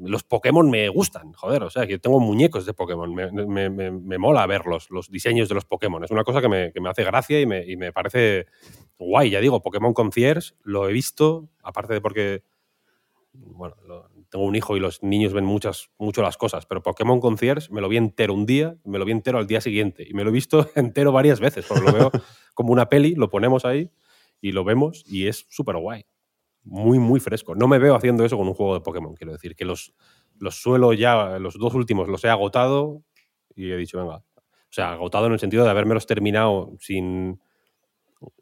los 0.00 0.22
Pokémon 0.24 0.68
me 0.70 0.88
gustan, 0.88 1.32
joder, 1.32 1.62
o 1.62 1.70
sea, 1.70 1.86
que 1.86 1.98
tengo 1.98 2.20
muñecos 2.20 2.66
de 2.66 2.74
Pokémon, 2.74 3.14
me, 3.14 3.30
me- 3.30 3.70
me- 3.70 4.18
mola 4.18 4.46
verlos, 4.46 4.90
los 4.90 5.10
diseños 5.10 5.48
de 5.48 5.54
los 5.54 5.64
Pokémon, 5.64 6.02
es 6.04 6.10
una 6.10 6.24
cosa 6.24 6.40
que 6.40 6.48
me, 6.48 6.72
que 6.72 6.80
hace 6.88 7.04
gracia 7.04 7.40
y 7.40 7.46
me, 7.46 7.64
me 7.76 7.92
parece 7.92 8.46
guay, 8.98 9.30
ya 9.30 9.40
digo, 9.40 9.62
Pokémon 9.62 9.92
Concierge 9.94 10.52
lo 10.62 10.88
he 10.88 10.92
visto, 10.92 11.48
aparte 11.62 11.94
de 11.94 12.00
porque, 12.00 12.42
bueno, 13.32 13.74
tengo 14.30 14.44
un 14.44 14.56
hijo 14.56 14.76
y 14.76 14.80
los 14.80 15.02
niños 15.02 15.32
ven 15.32 15.44
muchas, 15.44 15.90
mucho 15.98 16.22
las 16.22 16.36
cosas, 16.36 16.66
pero 16.66 16.82
Pokémon 16.82 17.20
Concierge 17.20 17.70
me 17.72 17.80
lo 17.80 17.88
vi 17.88 17.96
entero 17.96 18.34
un 18.34 18.46
día, 18.46 18.76
me 18.84 18.98
lo 18.98 19.04
vi 19.04 19.12
entero 19.12 19.38
al 19.38 19.46
día 19.46 19.60
siguiente, 19.60 20.06
y 20.08 20.14
me 20.14 20.24
lo 20.24 20.30
he 20.30 20.32
visto 20.32 20.68
entero 20.74 21.12
varias 21.12 21.40
veces, 21.40 21.66
porque 21.66 21.84
lo 21.84 21.92
veo 21.92 22.10
como 22.54 22.72
una 22.72 22.88
peli, 22.88 23.14
lo 23.14 23.28
ponemos 23.30 23.64
ahí 23.64 23.90
y 24.40 24.52
lo 24.52 24.64
vemos 24.64 25.04
y 25.06 25.26
es 25.28 25.46
súper 25.48 25.76
guay 25.76 26.04
muy, 26.66 26.98
muy 26.98 27.20
fresco. 27.20 27.54
No 27.54 27.68
me 27.68 27.78
veo 27.78 27.94
haciendo 27.94 28.24
eso 28.24 28.36
con 28.36 28.46
un 28.48 28.54
juego 28.54 28.74
de 28.74 28.80
Pokémon, 28.80 29.14
quiero 29.14 29.32
decir, 29.32 29.54
que 29.54 29.64
los, 29.64 29.94
los 30.38 30.60
suelo 30.60 30.92
ya, 30.92 31.38
los 31.38 31.58
dos 31.58 31.74
últimos 31.74 32.08
los 32.08 32.22
he 32.24 32.28
agotado 32.28 33.02
y 33.54 33.70
he 33.70 33.76
dicho, 33.76 33.98
venga. 33.98 34.16
O 34.16 34.72
sea, 34.76 34.92
agotado 34.92 35.26
en 35.26 35.32
el 35.32 35.38
sentido 35.38 35.64
de 35.64 35.70
habérmelos 35.70 36.06
terminado 36.06 36.72
sin, 36.80 37.40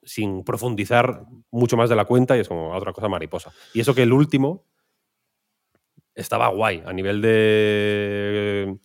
sin 0.03 0.43
profundizar 0.43 1.27
mucho 1.51 1.77
más 1.77 1.89
de 1.91 1.97
la 1.97 2.07
cuenta 2.07 2.37
y 2.37 2.41
es 2.41 2.49
como 2.49 2.72
otra 2.75 2.93
cosa 2.93 3.09
mariposa. 3.09 3.53
Y 3.75 3.81
eso 3.81 3.95
que 3.95 4.03
el 4.03 4.12
último 4.12 4.64
estaba 6.14 6.49
guay 6.49 6.83
a 6.87 6.93
nivel 6.93 7.20
de... 7.20 8.79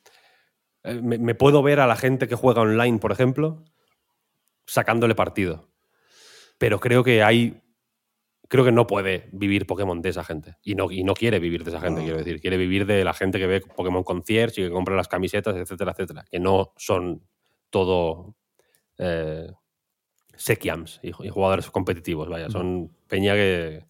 eh, 0.84 1.02
Me, 1.02 1.18
me 1.18 1.34
puedo 1.34 1.64
ver 1.64 1.80
a 1.80 1.88
la 1.88 1.96
gente 1.96 2.28
que 2.28 2.36
juega 2.36 2.62
online, 2.62 3.00
por 3.00 3.12
ejemplo, 3.12 3.64
sacándole 4.68 5.16
partido. 5.16 5.70
Pero 6.58 6.80
creo 6.80 7.04
que 7.04 7.24
hay 7.24 7.62
creo 8.50 8.66
que 8.66 8.72
no 8.74 8.86
puede 8.88 9.30
vivir 9.32 9.66
Pokémon 9.66 10.02
de 10.02 10.10
esa 10.10 10.26
gente. 10.26 10.58
Y 10.62 10.76
no, 10.76 10.92
y 10.92 11.04
no 11.06 11.14
quiere 11.14 11.40
vivir 11.40 11.64
de 11.64 11.70
esa 11.70 11.80
gente, 11.80 12.02
quiero 12.02 12.18
decir. 12.18 12.42
Quiere 12.42 12.58
vivir 12.58 12.86
de 12.86 13.06
la 13.06 13.14
gente 13.14 13.40
que 13.40 13.48
ve 13.48 13.62
Pokémon 13.62 14.04
Concierge 14.04 14.60
y 14.60 14.66
que 14.66 14.72
compra 14.72 14.96
las 14.96 15.08
camisetas, 15.08 15.56
etcétera, 15.56 15.92
etcétera. 15.92 16.26
Que 16.30 16.40
no 16.40 16.74
son 16.76 17.26
todo 17.70 18.36
eh, 18.98 19.48
Sekiams 20.36 21.00
y, 21.04 21.10
y 21.10 21.30
jugadores 21.30 21.70
competitivos, 21.70 22.28
vaya. 22.28 22.50
Son 22.50 22.92
peña 23.08 23.36
que, 23.36 23.86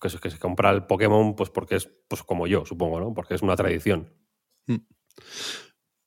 que 0.00 0.08
se, 0.08 0.18
que 0.18 0.30
se 0.30 0.38
compra 0.38 0.70
el 0.70 0.86
Pokémon 0.86 1.36
pues 1.36 1.50
porque 1.50 1.76
es 1.76 1.88
pues 2.08 2.22
como 2.22 2.46
yo, 2.46 2.64
supongo, 2.64 2.98
¿no? 2.98 3.14
Porque 3.14 3.34
es 3.34 3.42
una 3.42 3.56
tradición. 3.56 4.12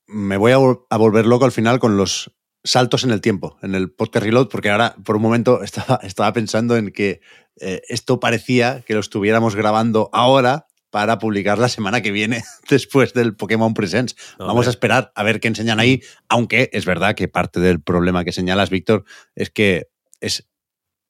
Me 0.06 0.36
voy 0.36 0.52
a, 0.52 0.58
vol- 0.58 0.86
a 0.90 0.96
volver 0.96 1.26
loco 1.26 1.44
al 1.44 1.52
final 1.52 1.78
con 1.78 1.96
los 1.96 2.36
saltos 2.64 3.04
en 3.04 3.10
el 3.10 3.20
tiempo, 3.20 3.58
en 3.62 3.74
el 3.74 3.90
podcast 3.90 4.24
Reload, 4.24 4.48
porque 4.48 4.70
ahora 4.70 4.94
por 5.04 5.16
un 5.16 5.22
momento 5.22 5.62
estaba, 5.64 6.00
estaba 6.02 6.32
pensando 6.32 6.76
en 6.76 6.92
que 6.92 7.20
eh, 7.60 7.82
esto 7.88 8.20
parecía 8.20 8.82
que 8.82 8.94
lo 8.94 9.00
estuviéramos 9.00 9.56
grabando 9.56 10.10
ahora 10.12 10.66
para 10.90 11.18
publicar 11.18 11.58
la 11.58 11.68
semana 11.68 12.02
que 12.02 12.10
viene 12.10 12.42
después 12.68 13.14
del 13.14 13.36
Pokémon 13.36 13.74
Presents. 13.74 14.16
No, 14.38 14.46
Vamos 14.46 14.66
a 14.66 14.70
esperar 14.70 15.12
a 15.14 15.22
ver 15.22 15.40
qué 15.40 15.48
enseñan 15.48 15.80
ahí, 15.80 16.02
aunque 16.28 16.68
es 16.72 16.84
verdad 16.84 17.14
que 17.14 17.28
parte 17.28 17.60
del 17.60 17.80
problema 17.80 18.24
que 18.24 18.32
señalas, 18.32 18.70
Víctor, 18.70 19.04
es 19.34 19.50
que 19.50 19.88
es 20.20 20.48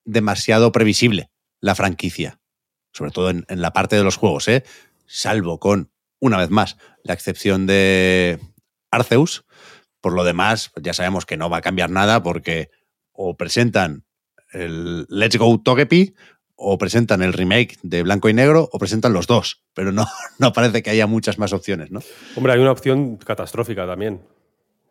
demasiado 0.05 0.73
previsible 0.73 1.31
la 1.61 1.75
franquicia, 1.75 2.41
sobre 2.93 3.11
todo 3.11 3.31
en, 3.31 3.45
en 3.49 3.61
la 3.61 3.73
parte 3.73 3.97
de 3.97 4.05
los 4.05 4.17
juegos, 4.17 4.49
¿eh? 4.49 4.65
salvo 5.11 5.59
con, 5.59 5.91
una 6.21 6.39
vez 6.39 6.51
más, 6.51 6.77
la 7.03 7.15
excepción 7.15 7.67
de 7.67 8.39
Arceus. 8.91 9.45
Por 10.01 10.15
lo 10.15 10.25
demás, 10.25 10.71
pues 10.75 10.85
ya 10.85 10.93
sabemos 10.95 11.27
que 11.27 11.37
no 11.37 11.51
va 11.51 11.59
a 11.59 11.63
cambiar 11.63 11.91
nada 11.91 12.23
porque 12.23 12.71
o 13.13 13.37
presentan 13.37 14.05
el 14.53 15.07
Let's 15.09 15.37
Go 15.37 15.61
Togepi 15.63 16.15
o 16.57 16.77
presentan 16.79 17.23
el 17.23 17.33
remake 17.33 17.79
de 17.83 18.03
Blanco 18.03 18.29
y 18.29 18.35
Negro 18.35 18.69
o 18.73 18.79
presentan 18.79 19.13
los 19.13 19.27
dos, 19.27 19.63
pero 19.75 19.93
no, 19.93 20.07
no 20.39 20.53
parece 20.53 20.83
que 20.83 20.91
haya 20.91 21.07
muchas 21.07 21.39
más 21.39 21.53
opciones, 21.53 21.91
¿no? 21.91 22.01
Hombre, 22.37 22.53
hay 22.55 22.61
una 22.61 22.73
opción 22.73 23.17
catastrófica 23.17 23.87
también, 23.87 24.23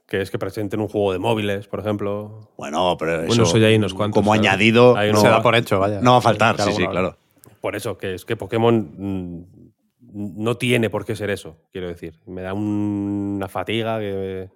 que 0.08 0.22
es 0.22 0.32
que 0.32 0.40
presenten 0.40 0.80
un 0.80 0.88
juego 0.88 1.12
de 1.14 1.20
móviles, 1.20 1.68
por 1.68 1.80
ejemplo. 1.80 2.52
Bueno, 2.58 2.96
pero 2.98 3.26
Bueno, 3.26 3.44
eso, 3.44 3.58
ya 3.58 3.68
hay 3.68 3.76
unos 3.76 3.94
cuantos, 3.94 4.16
como 4.20 4.34
¿sabes? 4.34 4.48
añadido 4.50 4.96
Hay 4.98 5.12
no, 5.12 5.22
Se 5.22 5.28
da 5.28 5.42
por 5.42 5.56
hecho, 5.56 5.80
vaya. 5.80 6.00
no 6.02 6.12
va 6.14 6.18
a 6.18 6.22
faltar, 6.22 6.60
sí, 6.62 6.72
sí, 6.74 6.88
claro. 6.88 7.18
Por 7.62 7.76
eso, 7.76 7.98
que 7.98 8.14
es 8.16 8.26
que 8.26 8.36
Pokémon 8.38 8.94
mm, 8.98 9.44
no 10.44 10.56
tiene 10.58 10.90
por 10.90 11.06
qué 11.06 11.16
ser 11.16 11.30
eso, 11.30 11.58
quiero 11.72 11.88
decir. 11.88 12.20
Me 12.26 12.42
da 12.42 12.54
un- 12.54 13.34
una 13.38 13.48
fatiga 13.48 14.00
que... 14.00 14.50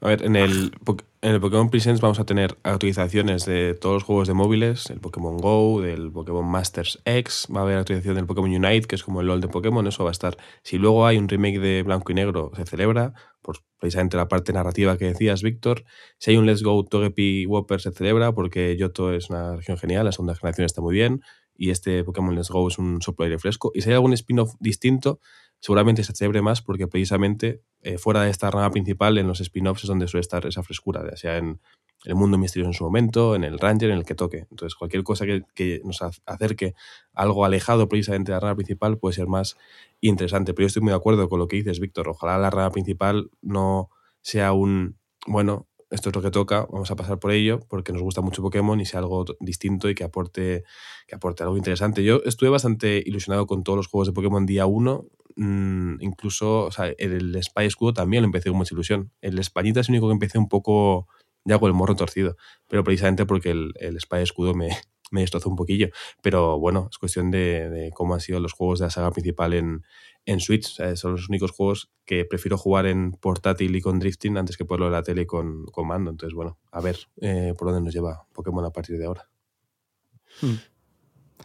A 0.00 0.08
ver, 0.08 0.24
en 0.24 0.34
el, 0.36 0.72
Po- 0.84 0.96
en 1.20 1.34
el 1.34 1.40
Pokémon 1.40 1.68
Presents 1.68 2.00
vamos 2.00 2.18
a 2.18 2.24
tener 2.24 2.56
actualizaciones 2.62 3.44
de 3.44 3.74
todos 3.74 3.96
los 3.96 4.02
juegos 4.04 4.28
de 4.28 4.34
móviles, 4.34 4.88
el 4.88 5.00
Pokémon 5.00 5.36
Go, 5.36 5.80
del 5.82 6.10
Pokémon 6.10 6.44
Masters 6.44 7.00
X, 7.04 7.46
va 7.54 7.60
a 7.60 7.62
haber 7.64 7.78
actualización 7.78 8.14
del 8.14 8.26
Pokémon 8.26 8.50
Unite, 8.50 8.86
que 8.86 8.96
es 8.96 9.02
como 9.02 9.20
el 9.20 9.26
LOL 9.26 9.40
de 9.40 9.48
Pokémon, 9.48 9.86
eso 9.86 10.04
va 10.04 10.10
a 10.10 10.12
estar. 10.12 10.36
Si 10.62 10.78
luego 10.78 11.06
hay 11.06 11.18
un 11.18 11.28
remake 11.28 11.60
de 11.60 11.82
Blanco 11.82 12.12
y 12.12 12.14
Negro, 12.14 12.50
se 12.56 12.64
celebra, 12.64 13.12
por 13.42 13.58
precisamente 13.78 14.16
la 14.16 14.28
parte 14.28 14.52
narrativa 14.52 14.96
que 14.96 15.06
decías, 15.06 15.42
Víctor. 15.42 15.84
Si 16.18 16.30
hay 16.30 16.36
un 16.36 16.46
Let's 16.46 16.62
Go 16.62 16.84
Togepi 16.84 17.46
Whopper, 17.46 17.80
se 17.80 17.92
celebra, 17.92 18.32
porque 18.32 18.76
Yoto 18.76 19.12
es 19.12 19.28
una 19.30 19.56
región 19.56 19.76
genial, 19.76 20.06
la 20.06 20.12
segunda 20.12 20.34
generación 20.34 20.64
está 20.64 20.80
muy 20.80 20.94
bien, 20.94 21.20
y 21.54 21.70
este 21.70 22.04
Pokémon 22.04 22.34
Let's 22.34 22.48
Go 22.48 22.68
es 22.68 22.78
un 22.78 23.02
soplo 23.02 23.24
aire 23.24 23.38
fresco. 23.38 23.70
Y 23.74 23.82
si 23.82 23.90
hay 23.90 23.94
algún 23.94 24.14
spin-off 24.14 24.54
distinto, 24.60 25.20
seguramente 25.60 26.04
se 26.04 26.12
celebre 26.14 26.42
más 26.42 26.62
porque 26.62 26.86
precisamente 26.88 27.62
eh, 27.82 27.98
fuera 27.98 28.22
de 28.22 28.30
esta 28.30 28.50
rama 28.50 28.70
principal, 28.70 29.18
en 29.18 29.26
los 29.26 29.40
spin-offs 29.40 29.84
es 29.84 29.88
donde 29.88 30.08
suele 30.08 30.22
estar 30.22 30.44
esa 30.46 30.62
frescura, 30.62 31.04
ya 31.10 31.16
sea 31.16 31.36
en 31.38 31.60
el 32.04 32.14
mundo 32.14 32.38
misterioso 32.38 32.70
en 32.70 32.74
su 32.74 32.84
momento, 32.84 33.34
en 33.34 33.44
el 33.44 33.58
Ranger, 33.58 33.90
en 33.90 33.98
el 33.98 34.04
que 34.06 34.14
toque. 34.14 34.46
Entonces, 34.50 34.74
cualquier 34.74 35.02
cosa 35.02 35.26
que, 35.26 35.82
nos 35.84 36.00
ac- 36.00 36.20
acerque 36.24 36.74
algo 37.12 37.44
alejado 37.44 37.88
precisamente 37.88 38.32
de 38.32 38.36
la 38.36 38.40
rama 38.40 38.56
principal 38.56 38.96
puede 38.98 39.14
ser 39.14 39.26
más 39.26 39.56
interesante. 40.00 40.54
Pero 40.54 40.64
yo 40.64 40.66
estoy 40.68 40.82
muy 40.82 40.90
de 40.92 40.96
acuerdo 40.96 41.28
con 41.28 41.38
lo 41.38 41.46
que 41.46 41.56
dices, 41.56 41.78
Víctor. 41.78 42.08
Ojalá 42.08 42.38
la 42.38 42.48
rama 42.50 42.70
principal 42.70 43.30
no 43.42 43.90
sea 44.22 44.52
un, 44.52 44.96
bueno, 45.26 45.66
esto 45.90 46.08
es 46.10 46.14
lo 46.14 46.22
que 46.22 46.30
toca, 46.30 46.66
vamos 46.70 46.90
a 46.90 46.96
pasar 46.96 47.18
por 47.18 47.32
ello, 47.32 47.60
porque 47.68 47.92
nos 47.92 48.00
gusta 48.00 48.20
mucho 48.22 48.42
Pokémon 48.42 48.80
y 48.80 48.86
sea 48.86 49.00
algo 49.00 49.24
distinto 49.40 49.90
y 49.90 49.94
que 49.94 50.04
aporte, 50.04 50.64
que 51.06 51.16
aporte 51.16 51.42
algo 51.42 51.56
interesante. 51.56 52.02
Yo 52.04 52.22
estuve 52.24 52.48
bastante 52.48 53.02
ilusionado 53.04 53.46
con 53.46 53.62
todos 53.64 53.76
los 53.76 53.88
juegos 53.88 54.06
de 54.08 54.14
Pokémon 54.14 54.46
día 54.46 54.66
1. 54.66 55.04
Incluso, 55.40 56.66
o 56.66 56.70
sea, 56.70 56.92
el, 56.98 57.42
Spy 57.42 57.64
Escudo 57.66 57.94
también 57.94 58.22
lo 58.22 58.26
empecé 58.26 58.50
con 58.50 58.58
mucha 58.58 58.74
ilusión. 58.74 59.12
El 59.20 59.38
Españita 59.38 59.80
es 59.80 59.88
el 59.88 59.94
único 59.94 60.08
que 60.08 60.12
empecé 60.12 60.38
un 60.38 60.48
poco 60.48 61.08
ya 61.44 61.58
con 61.58 61.68
el 61.68 61.74
morro 61.74 61.96
torcido, 61.96 62.36
pero 62.68 62.84
precisamente 62.84 63.24
porque 63.24 63.50
el, 63.50 63.72
el 63.76 63.98
Spy 63.98 64.22
Escudo 64.22 64.54
me, 64.54 64.68
me 65.10 65.22
destrozó 65.22 65.48
un 65.48 65.56
poquillo. 65.56 65.88
Pero 66.22 66.58
bueno, 66.58 66.88
es 66.90 66.98
cuestión 66.98 67.30
de, 67.30 67.90
cómo 67.94 68.14
han 68.14 68.20
sido 68.20 68.40
los 68.40 68.52
juegos 68.52 68.78
de 68.78 68.86
la 68.86 68.90
saga 68.90 69.10
principal 69.10 69.54
en, 69.54 69.84
en 70.26 70.40
Switch. 70.40 70.78
Son 70.96 71.12
los 71.12 71.28
únicos 71.28 71.50
juegos 71.50 71.90
que 72.04 72.24
prefiero 72.24 72.56
jugar 72.58 72.86
en 72.86 73.12
portátil 73.12 73.74
y 73.76 73.80
con 73.80 73.98
drifting 73.98 74.36
antes 74.36 74.56
que 74.56 74.64
ponerlo 74.64 74.86
en 74.86 74.92
la 74.92 75.02
tele 75.02 75.26
con, 75.26 75.64
con 75.66 75.86
mando. 75.86 76.10
Entonces, 76.10 76.34
bueno, 76.34 76.58
a 76.70 76.80
ver 76.80 76.98
eh, 77.20 77.54
por 77.56 77.68
dónde 77.68 77.82
nos 77.82 77.94
lleva 77.94 78.26
Pokémon 78.32 78.64
a 78.64 78.70
partir 78.70 78.98
de 78.98 79.06
ahora. 79.06 79.28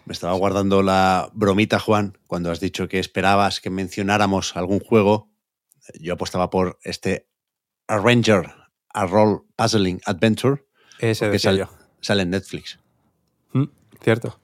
Me 0.05 0.13
estaba 0.13 0.33
guardando 0.33 0.83
la 0.83 1.29
bromita, 1.33 1.79
Juan, 1.79 2.17
cuando 2.27 2.51
has 2.51 2.59
dicho 2.59 2.87
que 2.87 2.99
esperabas 2.99 3.59
que 3.59 3.69
mencionáramos 3.69 4.55
algún 4.55 4.79
juego. 4.79 5.31
Yo 5.99 6.13
apostaba 6.13 6.49
por 6.49 6.79
este 6.83 7.27
Arranger, 7.87 8.51
a 8.93 9.05
Role 9.05 9.41
Puzzling 9.55 10.01
Adventure, 10.05 10.63
Ese 10.99 11.29
que 11.31 11.39
sale, 11.39 11.67
en 12.21 12.29
Netflix. 12.29 12.79
Mm, 13.53 13.65
Cierto. 14.01 14.39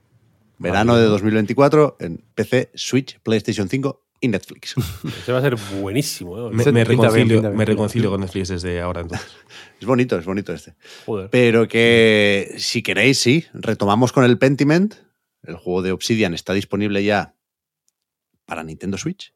Verano 0.58 0.96
de 0.96 1.06
2024 1.06 1.98
en 2.00 2.24
PC, 2.36 2.72
Switch, 2.76 3.20
PlayStation 3.22 3.68
5 3.68 4.08
y 4.20 4.28
Netflix. 4.28 4.76
Ese 5.22 5.32
va 5.32 5.40
a 5.40 5.42
ser 5.42 5.56
buenísimo, 5.80 6.38
¿eh? 6.38 6.52
Me, 6.52 6.64
bien, 6.64 6.86
reconcilio, 6.86 7.42
bien, 7.42 7.56
me 7.56 8.10
con 8.10 8.22
Netflix 8.22 8.50
desde 8.50 8.80
ahora 8.80 9.02
entonces. 9.02 9.28
es 9.80 9.88
bonito, 9.88 10.18
es 10.18 10.26
bonito 10.26 10.54
este. 10.54 10.76
Joder. 11.06 11.30
Pero 11.32 11.68
que 11.68 12.56
si 12.58 12.84
queréis, 12.84 13.20
sí, 13.20 13.46
retomamos 13.54 14.12
con 14.12 14.24
el 14.24 14.38
Pentiment. 14.38 14.96
El 15.44 15.56
juego 15.56 15.82
de 15.82 15.92
Obsidian 15.92 16.34
está 16.34 16.54
disponible 16.54 17.04
ya 17.04 17.36
para 18.46 18.64
Nintendo 18.64 18.98
Switch, 18.98 19.34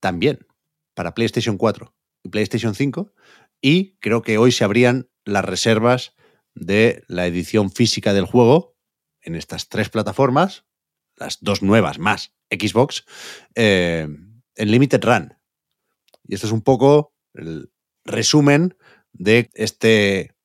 también 0.00 0.46
para 0.94 1.14
PlayStation 1.14 1.56
4 1.58 1.94
y 2.22 2.28
PlayStation 2.28 2.74
5. 2.74 3.12
Y 3.60 3.96
creo 3.96 4.22
que 4.22 4.38
hoy 4.38 4.52
se 4.52 4.64
abrían 4.64 5.08
las 5.24 5.44
reservas 5.44 6.14
de 6.54 7.04
la 7.06 7.26
edición 7.26 7.70
física 7.70 8.14
del 8.14 8.24
juego 8.24 8.76
en 9.20 9.34
estas 9.34 9.68
tres 9.68 9.90
plataformas, 9.90 10.64
las 11.16 11.38
dos 11.40 11.62
nuevas 11.62 11.98
más 11.98 12.34
Xbox, 12.50 13.04
eh, 13.54 14.08
en 14.54 14.70
Limited 14.70 15.04
Run. 15.04 15.34
Y 16.24 16.34
esto 16.34 16.46
es 16.46 16.52
un 16.52 16.62
poco 16.62 17.14
el 17.34 17.70
resumen 18.04 18.76
de 19.12 19.50
este 19.54 20.35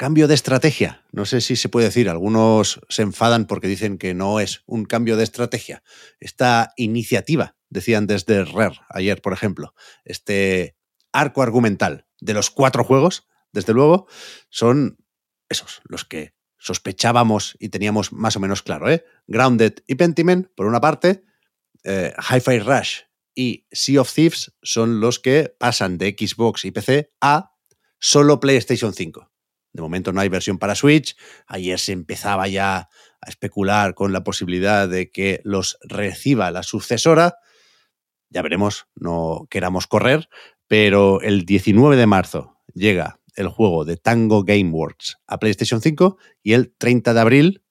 cambio 0.00 0.28
de 0.28 0.34
estrategia. 0.34 1.04
No 1.12 1.26
sé 1.26 1.42
si 1.42 1.56
se 1.56 1.68
puede 1.68 1.88
decir, 1.88 2.08
algunos 2.08 2.80
se 2.88 3.02
enfadan 3.02 3.46
porque 3.46 3.68
dicen 3.68 3.98
que 3.98 4.14
no 4.14 4.40
es 4.40 4.62
un 4.64 4.86
cambio 4.86 5.18
de 5.18 5.24
estrategia. 5.24 5.82
Esta 6.20 6.72
iniciativa, 6.76 7.54
decían 7.68 8.06
desde 8.06 8.46
Rare 8.46 8.80
ayer, 8.88 9.20
por 9.20 9.34
ejemplo, 9.34 9.74
este 10.06 10.74
arco 11.12 11.42
argumental 11.42 12.06
de 12.18 12.32
los 12.32 12.48
cuatro 12.48 12.82
juegos, 12.82 13.28
desde 13.52 13.74
luego, 13.74 14.06
son 14.48 14.96
esos, 15.50 15.82
los 15.84 16.06
que 16.06 16.32
sospechábamos 16.56 17.58
y 17.60 17.68
teníamos 17.68 18.10
más 18.10 18.36
o 18.36 18.40
menos 18.40 18.62
claro. 18.62 18.90
¿eh? 18.90 19.04
Grounded 19.26 19.80
y 19.86 19.96
Pentiment, 19.96 20.48
por 20.56 20.64
una 20.64 20.80
parte, 20.80 21.24
eh, 21.84 22.14
Hi-Fi 22.16 22.60
Rush 22.60 23.00
y 23.34 23.66
Sea 23.70 24.00
of 24.00 24.14
Thieves 24.14 24.50
son 24.62 25.00
los 25.00 25.18
que 25.18 25.54
pasan 25.58 25.98
de 25.98 26.16
Xbox 26.18 26.64
y 26.64 26.70
PC 26.70 27.12
a 27.20 27.52
solo 27.98 28.40
PlayStation 28.40 28.94
5. 28.94 29.29
De 29.72 29.82
momento 29.82 30.12
no 30.12 30.20
hay 30.20 30.28
versión 30.28 30.58
para 30.58 30.74
Switch. 30.74 31.16
Ayer 31.46 31.78
se 31.78 31.92
empezaba 31.92 32.48
ya 32.48 32.88
a 33.20 33.28
especular 33.28 33.94
con 33.94 34.12
la 34.12 34.24
posibilidad 34.24 34.88
de 34.88 35.10
que 35.10 35.40
los 35.44 35.78
reciba 35.82 36.50
la 36.50 36.62
sucesora. 36.62 37.36
Ya 38.30 38.42
veremos, 38.42 38.86
no 38.94 39.46
queramos 39.50 39.86
correr, 39.86 40.28
pero 40.66 41.20
el 41.20 41.44
19 41.44 41.96
de 41.96 42.06
marzo 42.06 42.56
llega 42.74 43.20
el 43.36 43.48
juego 43.48 43.84
de 43.84 43.96
Tango 43.96 44.44
Gameworks 44.44 45.18
a 45.26 45.38
PlayStation 45.38 45.80
5 45.80 46.18
y 46.42 46.52
el 46.52 46.74
30 46.76 47.14
de 47.14 47.20
abril 47.20 47.64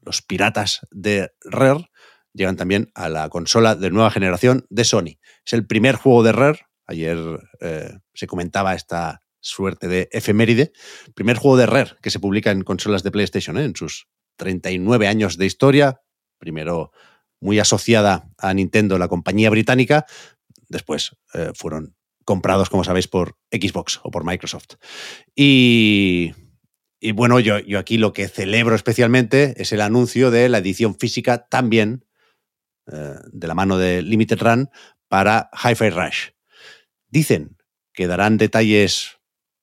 los 0.00 0.22
piratas 0.22 0.80
de 0.90 1.32
Rare 1.44 1.88
llegan 2.32 2.56
también 2.56 2.90
a 2.94 3.08
la 3.08 3.28
consola 3.28 3.74
de 3.76 3.90
nueva 3.90 4.10
generación 4.10 4.66
de 4.70 4.84
Sony. 4.84 5.18
Es 5.44 5.52
el 5.52 5.66
primer 5.66 5.96
juego 5.96 6.22
de 6.22 6.32
Rare. 6.32 6.60
Ayer 6.86 7.18
eh, 7.60 7.98
se 8.14 8.26
comentaba 8.26 8.74
esta 8.74 9.21
suerte 9.42 9.88
de 9.88 10.08
efeméride. 10.12 10.72
Primer 11.14 11.36
juego 11.36 11.58
de 11.58 11.66
Rare 11.66 11.96
que 12.00 12.10
se 12.10 12.20
publica 12.20 12.50
en 12.50 12.62
consolas 12.62 13.02
de 13.02 13.10
PlayStation 13.10 13.58
¿eh? 13.58 13.64
en 13.64 13.76
sus 13.76 14.08
39 14.36 15.06
años 15.06 15.36
de 15.36 15.44
historia. 15.44 16.00
Primero 16.38 16.92
muy 17.40 17.58
asociada 17.58 18.30
a 18.38 18.54
Nintendo, 18.54 18.98
la 18.98 19.08
compañía 19.08 19.50
británica. 19.50 20.06
Después 20.68 21.16
eh, 21.34 21.50
fueron 21.54 21.96
comprados, 22.24 22.70
como 22.70 22.84
sabéis, 22.84 23.08
por 23.08 23.36
Xbox 23.50 24.00
o 24.04 24.10
por 24.10 24.24
Microsoft. 24.24 24.76
Y, 25.34 26.32
bueno, 27.14 27.40
yo, 27.40 27.58
yo 27.58 27.80
aquí 27.80 27.98
lo 27.98 28.12
que 28.12 28.28
celebro 28.28 28.76
especialmente 28.76 29.60
es 29.60 29.72
el 29.72 29.80
anuncio 29.80 30.30
de 30.30 30.48
la 30.48 30.58
edición 30.58 30.96
física 30.96 31.48
también 31.48 32.06
eh, 32.90 33.16
de 33.32 33.46
la 33.48 33.54
mano 33.54 33.76
de 33.76 34.02
Limited 34.02 34.40
Run 34.40 34.70
para 35.08 35.50
Hi-Fi 35.52 35.90
Rush. 35.90 36.28
Dicen 37.08 37.58
que 37.92 38.06
darán 38.06 38.38
detalles 38.38 39.18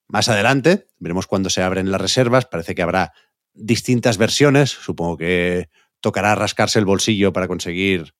más 0.09 0.27
adelante, 0.27 0.87
veremos 0.97 1.27
cuándo 1.27 1.49
se 1.49 1.61
abren 1.61 1.91
las 1.91 2.01
reservas, 2.01 2.45
parece 2.45 2.73
que 2.73 2.81
habrá 2.81 3.13
distintas 3.53 4.17
versiones, 4.17 4.71
supongo 4.71 5.17
que 5.17 5.69
tocará 6.01 6.33
rascarse 6.33 6.79
el 6.79 6.85
bolsillo 6.85 7.31
para 7.31 7.47
conseguir 7.47 8.15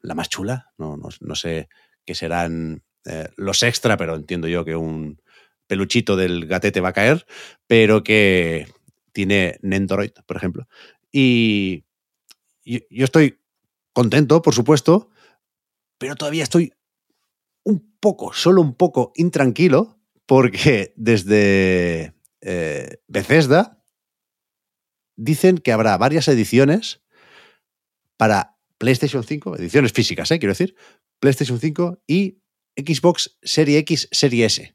la 0.00 0.14
más 0.14 0.28
chula. 0.28 0.72
No, 0.76 0.96
no, 0.98 1.08
no 1.20 1.34
sé 1.34 1.68
qué 2.04 2.14
serán 2.14 2.84
eh, 3.06 3.28
los 3.36 3.62
extra, 3.62 3.96
pero 3.96 4.14
entiendo 4.14 4.48
yo 4.48 4.64
que 4.66 4.76
un 4.76 5.20
peluchito 5.66 6.14
del 6.14 6.46
gatete 6.46 6.82
va 6.82 6.90
a 6.90 6.94
caer, 6.94 7.24
pero 7.66 8.04
que 8.04 8.66
tiene 9.12 9.58
Nendoroid, 9.62 10.12
por 10.26 10.36
ejemplo. 10.36 10.68
Y 11.10 11.84
yo, 12.64 12.80
yo 12.90 13.04
estoy 13.04 13.40
contento, 13.94 14.42
por 14.42 14.54
supuesto, 14.54 15.08
pero 15.96 16.16
todavía 16.16 16.42
estoy 16.42 16.74
un 17.62 17.96
poco, 17.98 18.34
solo 18.34 18.60
un 18.60 18.74
poco 18.74 19.12
intranquilo, 19.14 20.01
porque 20.32 20.94
desde 20.96 22.14
eh, 22.40 23.02
Bethesda 23.06 23.84
dicen 25.14 25.58
que 25.58 25.72
habrá 25.72 25.98
varias 25.98 26.26
ediciones 26.26 27.02
para 28.16 28.56
PlayStation 28.78 29.24
5, 29.24 29.58
ediciones 29.58 29.92
físicas, 29.92 30.30
¿eh? 30.30 30.38
quiero 30.38 30.52
decir, 30.54 30.74
PlayStation 31.20 31.60
5 31.60 32.04
y 32.06 32.38
Xbox 32.74 33.36
Serie 33.42 33.76
X, 33.80 34.08
Serie 34.10 34.46
S. 34.46 34.74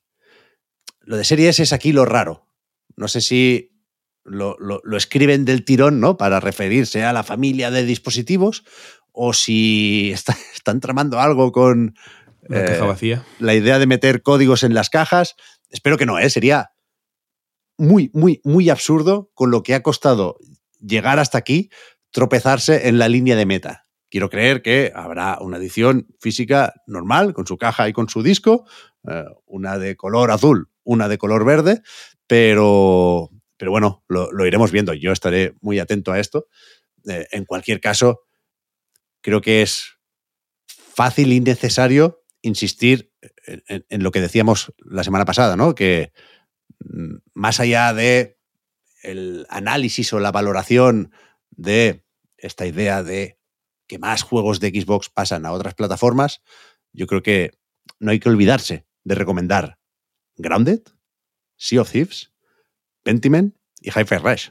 Lo 1.00 1.18
de 1.18 1.24
Serie 1.24 1.50
S 1.50 1.64
es 1.64 1.74
aquí 1.74 1.92
lo 1.92 2.06
raro. 2.06 2.48
No 2.96 3.08
sé 3.08 3.20
si 3.20 3.82
lo, 4.26 4.60
escriben 4.96 5.44
del 5.44 5.66
tirón, 5.66 6.00
¿no? 6.00 6.18
Para 6.18 6.40
referirse 6.40 7.04
a 7.04 7.14
la 7.14 7.24
familia 7.24 7.72
de 7.72 7.84
dispositivos, 7.84 8.64
o 9.12 9.34
si 9.34 10.12
está, 10.14 10.38
están 10.54 10.82
tramando 10.82 11.20
algo 11.20 11.52
con 11.52 11.96
caja 12.48 12.86
vacía. 12.86 13.26
la 13.40 13.56
idea 13.56 13.80
de 13.80 13.88
meter 13.88 14.22
códigos 14.22 14.64
en 14.64 14.74
las 14.74 14.90
cajas. 14.90 15.36
Espero 15.70 15.98
que 15.98 16.06
no, 16.06 16.20
¿eh? 16.20 16.30
Sería 16.30 16.72
muy, 17.78 18.10
muy, 18.14 18.42
muy 18.44 18.70
absurdo 18.70 19.32
con 19.34 19.52
lo 19.52 19.64
que 19.64 19.76
ha 19.76 19.84
costado 19.84 20.38
llegar 20.80 21.20
hasta 21.20 21.38
aquí, 21.38 21.70
tropezarse 22.12 22.88
en 22.88 22.98
la 22.98 23.10
línea 23.10 23.36
de 23.36 23.46
meta. 23.46 23.86
Quiero 24.10 24.30
creer 24.30 24.62
que 24.62 24.92
habrá 24.96 25.38
una 25.42 25.58
edición 25.58 26.08
física 26.20 26.74
normal, 26.88 27.34
con 27.34 27.46
su 27.46 27.58
caja 27.58 27.90
y 27.90 27.94
con 27.94 28.08
su 28.10 28.24
disco, 28.24 28.66
eh, 29.08 29.26
una 29.46 29.78
de 29.78 29.96
color 29.98 30.32
azul, 30.32 30.70
una 30.84 31.10
de 31.10 31.18
color 31.18 31.46
verde, 31.46 31.82
pero, 32.26 33.30
pero 33.58 33.72
bueno, 33.72 34.04
lo, 34.08 34.32
lo 34.32 34.46
iremos 34.46 34.72
viendo. 34.72 34.94
Yo 34.94 35.12
estaré 35.12 35.54
muy 35.62 35.80
atento 35.80 36.14
a 36.14 36.20
esto. 36.20 36.48
Eh, 37.08 37.28
en 37.32 37.46
cualquier 37.46 37.82
caso, 37.82 38.22
creo 39.22 39.42
que 39.42 39.62
es 39.62 39.98
fácil 40.68 41.34
y 41.34 41.42
necesario 41.42 42.24
insistir 42.48 43.12
en, 43.46 44.04
lo 44.04 44.12
que 44.12 44.22
decíamos 44.22 44.74
la 44.78 45.04
semana 45.04 45.26
pasada, 45.26 45.56
¿no? 45.56 45.76
Que 45.76 46.12
mm, 46.80 47.16
más 47.34 47.60
allá 47.60 47.94
de 47.94 48.38
el 49.04 49.46
análisis 49.50 50.12
o 50.14 50.20
la 50.20 50.32
valoración 50.32 51.12
de 51.52 52.06
esta 52.38 52.66
idea 52.66 53.04
de 53.04 53.40
que 53.88 54.00
más 54.00 54.22
juegos 54.22 54.60
de 54.60 54.70
Xbox 54.70 55.10
pasan 55.10 55.46
a 55.46 55.52
otras 55.52 55.76
plataformas, 55.76 56.42
yo 56.94 57.08
creo 57.08 57.24
que 57.24 57.58
no 58.00 58.12
hay 58.12 58.20
que 58.20 58.30
olvidarse 58.30 58.86
de 59.04 59.16
recomendar 59.16 59.80
Grounded, 60.36 60.82
Sea 61.56 61.82
of 61.82 61.92
Thieves, 61.92 62.34
Pentiment 63.04 63.56
y 63.80 63.90
Hi-Fi 63.90 64.18
Rush. 64.18 64.50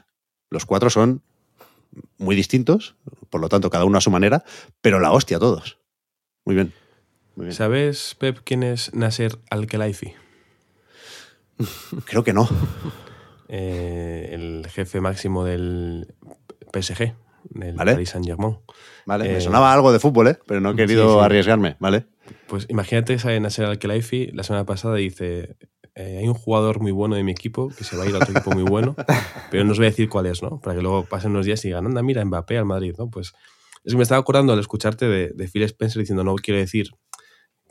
Los 0.49 0.65
cuatro 0.65 0.89
son 0.89 1.23
muy 2.17 2.35
distintos, 2.35 2.95
por 3.29 3.41
lo 3.41 3.49
tanto, 3.49 3.69
cada 3.69 3.85
uno 3.85 3.97
a 3.97 4.01
su 4.01 4.11
manera, 4.11 4.43
pero 4.81 4.99
la 4.99 5.11
hostia 5.11 5.39
todos. 5.39 5.79
Muy 6.45 6.55
bien. 6.55 6.73
Muy 7.37 7.45
bien. 7.45 7.55
¿Sabes, 7.55 8.15
Pep, 8.19 8.39
quién 8.43 8.63
es 8.63 8.93
Nasser 8.95 9.37
Al-Khelaifi? 9.51 10.13
Creo 12.05 12.23
que 12.23 12.33
no. 12.33 12.49
Eh, 13.47 14.31
el 14.33 14.67
jefe 14.69 15.01
máximo 15.01 15.45
del 15.45 16.13
PSG, 16.73 17.13
del 17.51 17.75
¿Vale? 17.75 17.93
Paris 17.93 18.09
Saint-Germain. 18.09 18.57
Vale, 19.05 19.29
Eh, 19.29 19.33
me 19.35 19.41
sonaba 19.41 19.71
algo 19.71 19.93
de 19.93 19.99
fútbol, 19.99 20.29
¿eh? 20.29 20.39
pero 20.47 20.59
no 20.61 20.71
he 20.71 20.75
querido 20.75 21.19
sí. 21.19 21.25
arriesgarme, 21.25 21.77
¿vale? 21.79 22.07
Pues 22.47 22.65
imagínate, 22.69 23.19
sale 23.19 23.39
Nasser 23.39 23.65
Al-Khelaifi 23.65 24.31
la 24.33 24.41
semana 24.43 24.65
pasada 24.65 24.95
dice 24.95 25.55
eh, 25.95 26.17
hay 26.19 26.27
un 26.27 26.33
jugador 26.33 26.79
muy 26.81 26.91
bueno 26.91 27.15
de 27.15 27.23
mi 27.23 27.31
equipo 27.31 27.69
que 27.69 27.83
se 27.83 27.95
va 27.95 28.03
a 28.03 28.07
ir 28.07 28.15
a 28.15 28.17
otro 28.17 28.31
equipo 28.31 28.51
muy 28.51 28.63
bueno, 28.63 28.95
pero 29.51 29.63
no 29.63 29.71
os 29.73 29.77
voy 29.77 29.85
a 29.85 29.89
decir 29.91 30.09
cuál 30.09 30.25
es, 30.25 30.41
¿no? 30.41 30.59
Para 30.59 30.75
que 30.75 30.81
luego 30.81 31.05
pasen 31.05 31.31
unos 31.31 31.45
días 31.45 31.63
y 31.65 31.67
digan, 31.69 31.85
anda, 31.85 32.01
mira, 32.01 32.25
Mbappé 32.25 32.57
al 32.57 32.65
Madrid, 32.65 32.95
¿no? 32.97 33.09
Pues 33.11 33.33
es 33.85 33.93
que 33.93 33.97
me 33.97 34.03
estaba 34.03 34.19
acordando 34.19 34.53
al 34.53 34.59
escucharte 34.59 35.05
de, 35.05 35.29
de 35.33 35.47
Phil 35.47 35.61
Spencer 35.63 35.99
diciendo, 36.01 36.23
no 36.25 36.35
quiero 36.35 36.59
decir 36.59 36.91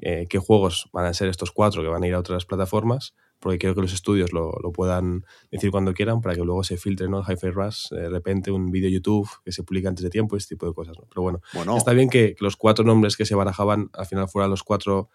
eh, 0.01 0.27
qué 0.29 0.39
juegos 0.39 0.89
van 0.93 1.07
a 1.07 1.15
ser 1.15 1.29
estos 1.29 1.51
cuatro 1.53 1.83
que 1.83 1.89
van 1.89 2.03
a 2.03 2.07
ir 2.07 2.15
a 2.15 2.19
otras 2.19 2.45
plataformas, 2.45 3.15
porque 3.39 3.59
quiero 3.59 3.75
que 3.75 3.83
los 3.83 3.93
estudios 3.93 4.33
lo, 4.33 4.53
lo 4.63 4.73
puedan 4.73 5.25
decir 5.51 5.71
cuando 5.71 5.93
quieran 5.95 6.21
para 6.23 6.35
que 6.35 6.41
luego 6.43 6.65
se 6.65 6.77
filtre, 6.79 7.09
¿no? 7.09 7.19
El 7.19 7.25
Hi-Fi 7.33 7.51
Rush, 7.51 7.89
de 7.91 8.09
repente 8.09 8.51
un 8.51 8.71
vídeo 8.71 8.89
YouTube 8.89 9.29
que 9.45 9.53
se 9.53 9.63
publica 9.63 9.89
antes 9.89 10.03
de 10.05 10.11
tiempo, 10.11 10.37
ese 10.37 10.49
tipo 10.49 10.67
de 10.67 10.73
cosas, 10.75 10.97
¿no? 10.99 11.05
Pero 11.09 11.23
bueno, 11.23 11.41
Bueno, 11.53 11.77
Está 11.77 11.93
bien 11.93 12.09
que, 12.09 12.35
que 12.35 12.45
los 12.45 12.57
cuatro 12.57 12.85
nombres 12.85 13.17
que 13.17 13.27
se 13.27 13.35
barajaban 13.35 13.91
al 13.93 14.07
final 14.07 14.29
fueran 14.29 14.51
los 14.51 14.63
cuatro 14.63 15.11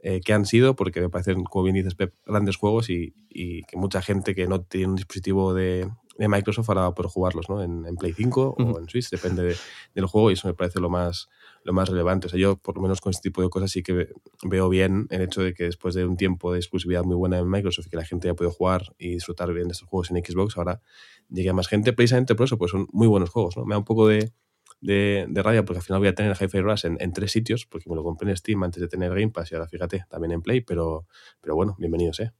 eh, 0.00 0.20
que 0.24 0.32
han 0.32 0.44
sido, 0.46 0.76
porque 0.76 1.00
me 1.00 1.08
parecen, 1.08 1.44
como 1.44 1.64
bien 1.64 1.74
dices, 1.76 1.94
Pep, 1.94 2.14
grandes 2.26 2.56
juegos 2.56 2.90
y, 2.90 3.14
y 3.30 3.62
que 3.64 3.76
mucha 3.76 4.00
gente 4.02 4.34
que 4.34 4.46
no 4.46 4.60
tiene 4.62 4.88
un 4.88 4.96
dispositivo 4.96 5.52
de, 5.54 5.90
de 6.18 6.28
Microsoft 6.28 6.70
a 6.70 6.94
poder 6.94 7.10
jugarlos 7.10 7.48
¿no? 7.48 7.62
en, 7.62 7.84
en 7.86 7.96
Play 7.96 8.12
5 8.12 8.54
Ujú. 8.58 8.72
o 8.72 8.78
en 8.78 8.88
Switch, 8.88 9.08
depende 9.10 9.42
de- 9.42 9.56
del 9.94 10.06
juego 10.06 10.30
y 10.30 10.34
eso 10.34 10.48
me 10.48 10.54
parece 10.54 10.80
lo 10.80 10.90
más, 10.90 11.28
lo 11.66 11.72
más 11.72 11.88
relevante. 11.88 12.28
O 12.28 12.30
sea, 12.30 12.38
yo 12.38 12.56
por 12.56 12.76
lo 12.76 12.82
menos 12.82 13.00
con 13.00 13.10
este 13.10 13.28
tipo 13.28 13.42
de 13.42 13.48
cosas 13.50 13.70
sí 13.72 13.82
que 13.82 13.92
ve- 13.92 14.12
veo 14.44 14.68
bien 14.68 15.06
el 15.10 15.20
hecho 15.22 15.42
de 15.42 15.52
que 15.52 15.64
después 15.64 15.94
de 15.94 16.06
un 16.06 16.16
tiempo 16.16 16.52
de 16.52 16.58
exclusividad 16.60 17.02
muy 17.04 17.16
buena 17.16 17.38
en 17.38 17.48
Microsoft 17.50 17.86
y 17.86 17.90
que 17.90 17.96
la 17.96 18.04
gente 18.04 18.28
ya 18.28 18.34
puede 18.34 18.50
jugar 18.50 18.94
y 18.98 19.10
disfrutar 19.10 19.52
bien 19.52 19.68
de 19.68 19.72
estos 19.72 19.88
juegos 19.88 20.10
en 20.10 20.16
Xbox, 20.24 20.56
ahora 20.56 20.80
llegue 21.28 21.50
a 21.50 21.52
más 21.52 21.68
gente 21.68 21.92
precisamente 21.92 22.34
por 22.36 22.44
eso, 22.46 22.56
pues 22.56 22.70
son 22.70 22.86
muy 22.92 23.08
buenos 23.08 23.30
juegos. 23.30 23.56
¿no? 23.56 23.64
Me 23.64 23.74
da 23.74 23.78
un 23.78 23.84
poco 23.84 24.06
de, 24.06 24.32
de, 24.80 25.26
de 25.28 25.42
rabia 25.42 25.64
porque 25.64 25.78
al 25.78 25.84
final 25.84 25.98
voy 25.98 26.08
a 26.08 26.14
tener 26.14 26.30
el 26.30 26.38
Hi-Fi 26.40 26.60
Rush 26.60 26.86
en, 26.86 26.96
en 27.00 27.12
tres 27.12 27.32
sitios 27.32 27.66
porque 27.66 27.90
me 27.90 27.96
lo 27.96 28.04
compré 28.04 28.30
en 28.30 28.36
Steam 28.36 28.62
antes 28.62 28.80
de 28.80 28.88
tener 28.88 29.10
Game 29.10 29.30
Pass 29.30 29.50
y 29.50 29.56
ahora 29.56 29.66
fíjate, 29.68 30.04
también 30.08 30.32
en 30.32 30.42
Play, 30.42 30.60
pero, 30.60 31.06
pero 31.40 31.56
bueno, 31.56 31.74
bienvenidos, 31.78 32.20
¿eh? 32.20 32.32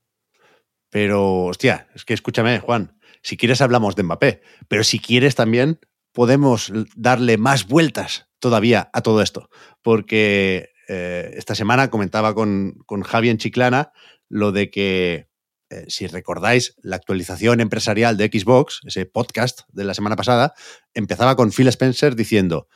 pero 0.90 1.44
hostia, 1.46 1.88
es 1.94 2.04
que 2.04 2.14
escúchame, 2.14 2.60
Juan, 2.60 2.98
si 3.22 3.36
quieres 3.36 3.60
hablamos 3.60 3.96
de 3.96 4.04
Mbappé, 4.04 4.40
pero 4.68 4.84
si 4.84 4.98
quieres 4.98 5.34
también 5.34 5.80
podemos 6.12 6.72
darle 6.94 7.36
más 7.38 7.66
vueltas 7.66 8.25
todavía 8.38 8.90
a 8.92 9.02
todo 9.02 9.22
esto, 9.22 9.48
porque 9.82 10.70
eh, 10.88 11.32
esta 11.36 11.54
semana 11.54 11.90
comentaba 11.90 12.34
con, 12.34 12.74
con 12.86 13.02
Javi 13.02 13.30
en 13.30 13.38
Chiclana 13.38 13.92
lo 14.28 14.52
de 14.52 14.70
que, 14.70 15.28
eh, 15.70 15.84
si 15.88 16.06
recordáis, 16.06 16.74
la 16.82 16.96
actualización 16.96 17.60
empresarial 17.60 18.16
de 18.16 18.26
Xbox, 18.26 18.80
ese 18.84 19.06
podcast 19.06 19.60
de 19.68 19.84
la 19.84 19.94
semana 19.94 20.16
pasada, 20.16 20.54
empezaba 20.94 21.36
con 21.36 21.52
Phil 21.52 21.68
Spencer 21.68 22.16
diciendo, 22.16 22.68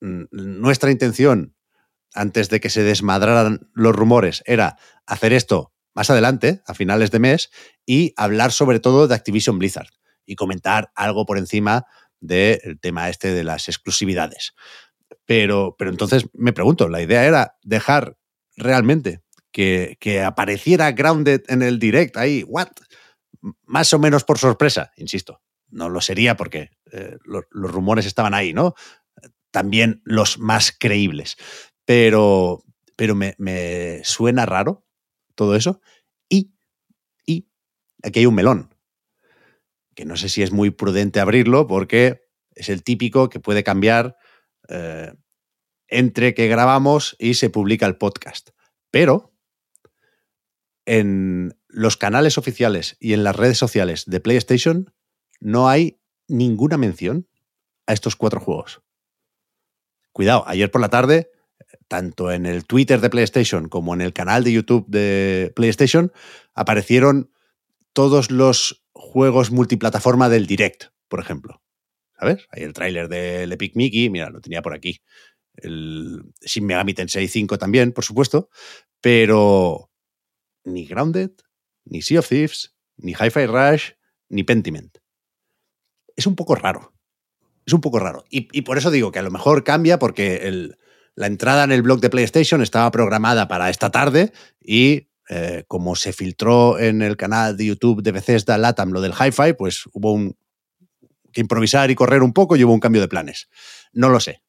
"Mm, 0.00 0.24
nuestra 0.30 0.90
intención 0.90 1.54
antes 2.14 2.48
de 2.48 2.60
que 2.60 2.70
se 2.70 2.82
desmadraran 2.82 3.68
los 3.74 3.94
rumores 3.94 4.42
era 4.46 4.76
hacer 5.06 5.32
esto 5.32 5.72
más 5.94 6.10
adelante, 6.10 6.62
a 6.66 6.74
finales 6.74 7.10
de 7.10 7.18
mes, 7.18 7.50
y 7.84 8.12
hablar 8.16 8.52
sobre 8.52 8.80
todo 8.80 9.08
de 9.08 9.14
Activision 9.14 9.58
Blizzard 9.58 9.88
y 10.24 10.36
comentar 10.36 10.92
algo 10.94 11.26
por 11.26 11.38
encima 11.38 11.86
del 12.20 12.78
tema 12.80 13.08
este 13.08 13.32
de 13.32 13.44
las 13.44 13.68
exclusividades. 13.68 14.52
Pero, 15.28 15.76
pero 15.78 15.90
entonces 15.90 16.26
me 16.32 16.54
pregunto, 16.54 16.88
la 16.88 17.02
idea 17.02 17.26
era 17.26 17.58
dejar 17.62 18.16
realmente 18.56 19.20
que, 19.52 19.98
que 20.00 20.22
apareciera 20.22 20.92
Grounded 20.92 21.42
en 21.48 21.60
el 21.60 21.78
direct 21.78 22.16
ahí, 22.16 22.44
¿what? 22.48 22.68
Más 23.66 23.92
o 23.92 23.98
menos 23.98 24.24
por 24.24 24.38
sorpresa, 24.38 24.90
insisto. 24.96 25.42
No 25.68 25.90
lo 25.90 26.00
sería 26.00 26.34
porque 26.38 26.70
eh, 26.92 27.18
lo- 27.24 27.44
los 27.50 27.70
rumores 27.70 28.06
estaban 28.06 28.32
ahí, 28.32 28.54
¿no? 28.54 28.74
También 29.50 30.00
los 30.04 30.38
más 30.38 30.72
creíbles. 30.78 31.36
Pero, 31.84 32.64
pero 32.96 33.14
me, 33.14 33.34
me 33.38 34.00
suena 34.04 34.46
raro 34.46 34.86
todo 35.34 35.56
eso. 35.56 35.82
Y, 36.30 36.54
y 37.26 37.48
aquí 38.02 38.20
hay 38.20 38.26
un 38.26 38.36
melón, 38.36 38.74
que 39.94 40.04
no 40.04 40.16
sé 40.16 40.28
si 40.28 40.42
es 40.42 40.52
muy 40.52 40.70
prudente 40.70 41.20
abrirlo 41.20 41.66
porque 41.66 42.22
es 42.54 42.68
el 42.68 42.82
típico 42.82 43.28
que 43.28 43.40
puede 43.40 43.64
cambiar 43.64 44.16
eh, 44.68 45.12
entre 45.88 46.34
que 46.34 46.48
grabamos 46.48 47.16
y 47.18 47.34
se 47.34 47.50
publica 47.50 47.86
el 47.86 47.96
podcast. 47.96 48.50
Pero 48.90 49.34
en 50.86 51.58
los 51.68 51.96
canales 51.96 52.38
oficiales 52.38 52.96
y 53.00 53.12
en 53.12 53.24
las 53.24 53.36
redes 53.36 53.58
sociales 53.58 54.04
de 54.06 54.20
PlayStation 54.20 54.94
no 55.40 55.68
hay 55.68 56.00
ninguna 56.26 56.78
mención 56.78 57.28
a 57.86 57.92
estos 57.92 58.16
cuatro 58.16 58.40
juegos. 58.40 58.82
Cuidado, 60.12 60.44
ayer 60.46 60.70
por 60.70 60.80
la 60.80 60.88
tarde 60.88 61.30
tanto 61.88 62.30
en 62.30 62.46
el 62.46 62.64
Twitter 62.66 63.00
de 63.00 63.10
PlayStation 63.10 63.68
como 63.68 63.94
en 63.94 64.00
el 64.00 64.12
canal 64.12 64.44
de 64.44 64.52
YouTube 64.52 64.86
de 64.88 65.52
PlayStation, 65.54 66.12
aparecieron 66.54 67.32
todos 67.92 68.30
los 68.30 68.84
juegos 68.92 69.50
multiplataforma 69.50 70.28
del 70.28 70.46
Direct, 70.46 70.86
por 71.08 71.20
ejemplo. 71.20 71.62
¿Sabes? 72.18 72.46
Hay 72.50 72.62
el 72.64 72.72
tráiler 72.72 73.08
del 73.08 73.52
Epic 73.52 73.76
Mickey, 73.76 74.10
mira, 74.10 74.30
lo 74.30 74.40
tenía 74.40 74.62
por 74.62 74.74
aquí. 74.74 75.00
El 75.54 76.22
Shin 76.40 76.66
Megami 76.66 76.94
Tensei 76.94 77.28
5 77.28 77.58
también, 77.58 77.92
por 77.92 78.04
supuesto, 78.04 78.48
pero 79.00 79.90
ni 80.64 80.84
Grounded, 80.84 81.30
ni 81.84 82.02
Sea 82.02 82.20
of 82.20 82.28
Thieves, 82.28 82.74
ni 82.96 83.12
Hi-Fi 83.12 83.46
Rush, 83.46 83.90
ni 84.28 84.42
Pentiment. 84.42 84.98
Es 86.16 86.26
un 86.26 86.34
poco 86.34 86.54
raro, 86.54 86.92
es 87.64 87.72
un 87.72 87.80
poco 87.80 87.98
raro. 87.98 88.24
Y, 88.28 88.62
por 88.62 88.78
eso 88.78 88.90
digo 88.90 89.12
que 89.12 89.20
a 89.20 89.22
lo 89.22 89.30
mejor 89.30 89.62
cambia 89.62 89.98
porque 89.98 90.70
la 91.14 91.26
entrada 91.26 91.64
en 91.64 91.72
el 91.72 91.82
blog 91.82 92.00
de 92.00 92.10
PlayStation 92.10 92.62
estaba 92.62 92.90
programada 92.90 93.46
para 93.46 93.70
esta 93.70 93.90
tarde 93.90 94.32
y 94.60 95.08
eh, 95.28 95.64
como 95.68 95.94
se 95.94 96.12
filtró 96.12 96.78
en 96.78 97.02
el 97.02 97.16
canal 97.16 97.56
de 97.56 97.66
YouTube 97.66 98.02
de 98.02 98.12
Bethesda 98.12 98.58
Latam 98.58 98.90
lo 98.90 99.00
del 99.00 99.12
hi-fi, 99.12 99.52
pues 99.52 99.84
hubo 99.92 100.12
un, 100.12 100.36
que 101.32 101.40
improvisar 101.40 101.90
y 101.90 101.94
correr 101.94 102.22
un 102.22 102.32
poco 102.32 102.54
hubo 102.54 102.72
un 102.72 102.80
cambio 102.80 103.00
de 103.00 103.08
planes. 103.08 103.48
No 103.92 104.08
lo 104.08 104.20
sé. 104.20 104.42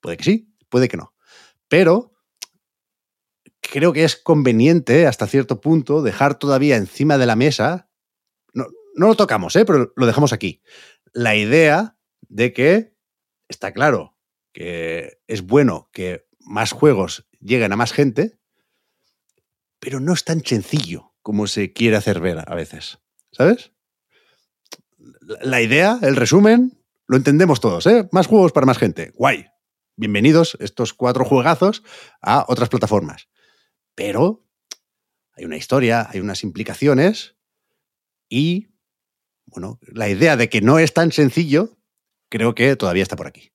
Puede 0.00 0.16
que 0.16 0.24
sí, 0.24 0.54
puede 0.68 0.88
que 0.88 0.96
no. 0.96 1.14
Pero 1.68 2.12
creo 3.60 3.92
que 3.92 4.04
es 4.04 4.16
conveniente 4.16 5.06
hasta 5.06 5.26
cierto 5.26 5.60
punto 5.60 6.02
dejar 6.02 6.38
todavía 6.38 6.76
encima 6.76 7.18
de 7.18 7.26
la 7.26 7.36
mesa, 7.36 7.90
no, 8.52 8.66
no 8.94 9.08
lo 9.08 9.14
tocamos, 9.14 9.56
¿eh? 9.56 9.64
pero 9.64 9.92
lo 9.96 10.06
dejamos 10.06 10.32
aquí, 10.32 10.62
la 11.12 11.36
idea 11.36 11.98
de 12.28 12.52
que 12.52 12.96
está 13.48 13.72
claro 13.72 14.16
que 14.52 15.20
es 15.26 15.42
bueno 15.42 15.90
que 15.92 16.26
más 16.38 16.72
juegos 16.72 17.28
lleguen 17.40 17.72
a 17.72 17.76
más 17.76 17.92
gente, 17.92 18.38
pero 19.78 20.00
no 20.00 20.14
es 20.14 20.24
tan 20.24 20.44
sencillo 20.44 21.14
como 21.22 21.46
se 21.46 21.72
quiere 21.72 21.96
hacer 21.96 22.20
ver 22.20 22.42
a 22.46 22.54
veces. 22.54 22.98
¿Sabes? 23.32 23.72
La 25.42 25.60
idea, 25.60 25.98
el 26.02 26.16
resumen, 26.16 26.78
lo 27.06 27.16
entendemos 27.16 27.60
todos, 27.60 27.86
¿eh? 27.86 28.08
Más 28.12 28.26
juegos 28.26 28.52
para 28.52 28.66
más 28.66 28.78
gente. 28.78 29.12
Guay. 29.14 29.46
Bienvenidos 29.96 30.56
estos 30.60 30.92
cuatro 30.92 31.24
juegazos 31.24 31.82
a 32.20 32.44
otras 32.48 32.68
plataformas. 32.68 33.28
Pero 33.94 34.46
hay 35.32 35.44
una 35.44 35.56
historia, 35.56 36.08
hay 36.10 36.20
unas 36.20 36.42
implicaciones 36.42 37.36
y, 38.28 38.68
bueno, 39.46 39.78
la 39.82 40.08
idea 40.08 40.36
de 40.36 40.48
que 40.48 40.60
no 40.60 40.78
es 40.78 40.92
tan 40.92 41.12
sencillo, 41.12 41.78
creo 42.28 42.54
que 42.54 42.76
todavía 42.76 43.02
está 43.02 43.16
por 43.16 43.26
aquí. 43.26 43.52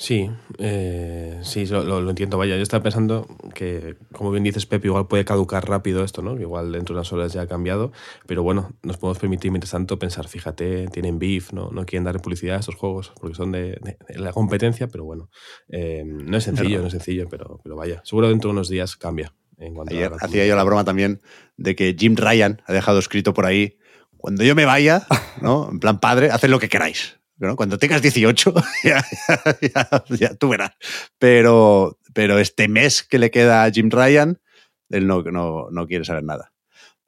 Sí, 0.00 0.30
eh, 0.58 1.40
sí, 1.42 1.66
lo, 1.66 2.08
entiendo. 2.08 2.38
Vaya, 2.38 2.54
yo 2.54 2.62
estaba 2.62 2.84
pensando 2.84 3.26
que, 3.52 3.96
como 4.12 4.30
bien 4.30 4.44
dices, 4.44 4.64
Pep, 4.64 4.84
igual 4.84 5.08
puede 5.08 5.24
caducar 5.24 5.68
rápido 5.68 6.04
esto, 6.04 6.22
¿no? 6.22 6.40
Igual 6.40 6.70
dentro 6.70 6.94
de 6.94 7.00
unas 7.00 7.12
horas 7.12 7.32
ya 7.32 7.42
ha 7.42 7.46
cambiado, 7.48 7.90
pero 8.24 8.44
bueno, 8.44 8.70
nos 8.84 8.96
podemos 8.96 9.18
permitir, 9.18 9.50
mientras 9.50 9.72
tanto, 9.72 9.98
pensar, 9.98 10.28
fíjate, 10.28 10.86
tienen 10.92 11.18
beef, 11.18 11.52
¿no? 11.52 11.70
No 11.72 11.84
quieren 11.84 12.04
dar 12.04 12.22
publicidad 12.22 12.56
a 12.58 12.60
estos 12.60 12.76
juegos 12.76 13.12
porque 13.20 13.34
son 13.34 13.50
de, 13.50 13.76
de- 13.82 13.98
de 14.08 14.18
la 14.20 14.32
competencia, 14.32 14.86
pero 14.86 15.02
bueno, 15.04 15.30
eh, 15.68 16.04
no 16.06 16.36
es 16.36 16.44
sencillo, 16.44 16.68
Claro. 16.68 16.82
no 16.82 16.86
es 16.86 16.92
sencillo, 16.92 17.26
pero, 17.28 17.58
pero 17.64 17.74
vaya, 17.74 18.00
seguro 18.04 18.28
dentro 18.28 18.50
de 18.50 18.52
unos 18.52 18.68
días 18.68 18.94
cambia. 18.96 19.34
En 19.56 19.74
cuanto 19.74 19.92
a 19.94 19.98
Ayer 19.98 20.10
la 20.12 20.16
hacía 20.18 20.46
yo 20.46 20.54
la 20.54 20.62
broma 20.62 20.84
también 20.84 21.20
de 21.56 21.74
que 21.74 21.96
Jim 21.98 22.14
Ryan 22.16 22.62
ha 22.66 22.72
dejado 22.72 23.00
escrito 23.00 23.34
por 23.34 23.46
ahí, 23.46 23.78
cuando 24.16 24.44
yo 24.44 24.54
me 24.54 24.64
vaya, 24.64 25.08
¿no? 25.42 25.68
En 25.72 25.80
plan 25.80 25.98
padre, 25.98 26.30
haced 26.30 26.48
lo 26.48 26.60
que 26.60 26.68
queráis. 26.68 27.17
Cuando 27.56 27.78
tengas 27.78 28.02
18, 28.02 28.54
ya, 28.84 29.04
ya- 29.60 30.04
ya- 30.10 30.34
tú 30.34 30.48
verás. 30.48 30.72
Pero, 31.18 31.98
pero 32.14 32.38
este 32.38 32.68
mes 32.68 33.02
que 33.02 33.18
le 33.18 33.30
queda 33.30 33.64
a 33.64 33.70
Jim 33.70 33.90
Ryan, 33.90 34.40
él 34.90 35.06
no, 35.06 35.22
no, 35.22 35.68
no 35.70 35.86
quiere 35.86 36.04
saber 36.04 36.24
nada. 36.24 36.52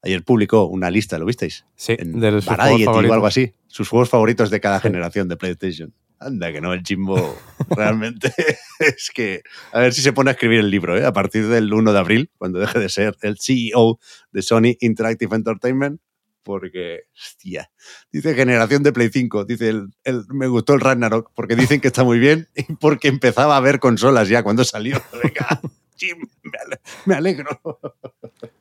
Ayer 0.03 0.22
publicó 0.24 0.64
una 0.64 0.91
lista, 0.91 1.18
¿lo 1.18 1.26
visteis? 1.26 1.66
Sí, 1.76 1.95
En 1.99 2.18
de 2.20 2.31
Variety 2.31 2.83
o 2.83 2.85
favoritos. 2.87 3.14
algo 3.14 3.26
así. 3.26 3.55
Sus 3.66 3.89
juegos 3.89 4.09
favoritos 4.09 4.49
de 4.51 4.61
cada 4.61 4.81
generación 4.81 5.28
de 5.28 5.37
PlayStation. 5.37 5.93
Anda, 6.18 6.53
que 6.53 6.61
no, 6.61 6.72
el 6.72 6.83
Jimbo 6.83 7.37
realmente 7.70 8.33
es 8.78 9.11
que. 9.12 9.43
A 9.72 9.81
ver 9.81 9.93
si 9.93 10.01
se 10.03 10.12
pone 10.12 10.31
a 10.31 10.33
escribir 10.33 10.61
el 10.61 10.70
libro, 10.70 10.97
¿eh? 10.97 11.05
A 11.05 11.12
partir 11.12 11.49
del 11.49 11.72
1 11.72 11.93
de 11.93 11.99
abril, 11.99 12.31
cuando 12.39 12.59
deje 12.61 12.78
de 12.78 12.89
ser 12.89 13.16
el 13.22 13.37
CEO 13.39 13.99
de 14.33 14.43
Sony 14.43 14.76
Interactive 14.81 15.35
Entertainment. 15.37 16.01
Porque, 16.43 17.01
hostia, 17.14 17.70
dice 18.11 18.34
generación 18.34 18.82
de 18.82 18.93
Play 18.93 19.11
5, 19.12 19.45
dice 19.45 19.68
el, 19.68 19.88
el- 20.05 20.24
me 20.28 20.47
gustó 20.49 20.74
el 20.74 20.80
Ragnarok, 20.80 21.30
porque 21.34 21.55
dicen 21.57 21.80
que 21.80 21.88
está 21.88 22.03
muy 22.05 22.18
bien 22.18 22.49
y 22.57 22.62
porque 22.76 23.09
empezaba 23.09 23.57
a 23.57 23.61
ver 23.61 23.78
consolas 23.78 24.28
ya 24.28 24.43
cuando 24.43 24.64
salió. 24.64 24.97
Venga, 25.22 25.61
Jim, 25.97 26.16
me 26.43 26.59
ale- 26.64 26.80
me 27.05 27.14
alegro. 27.14 27.61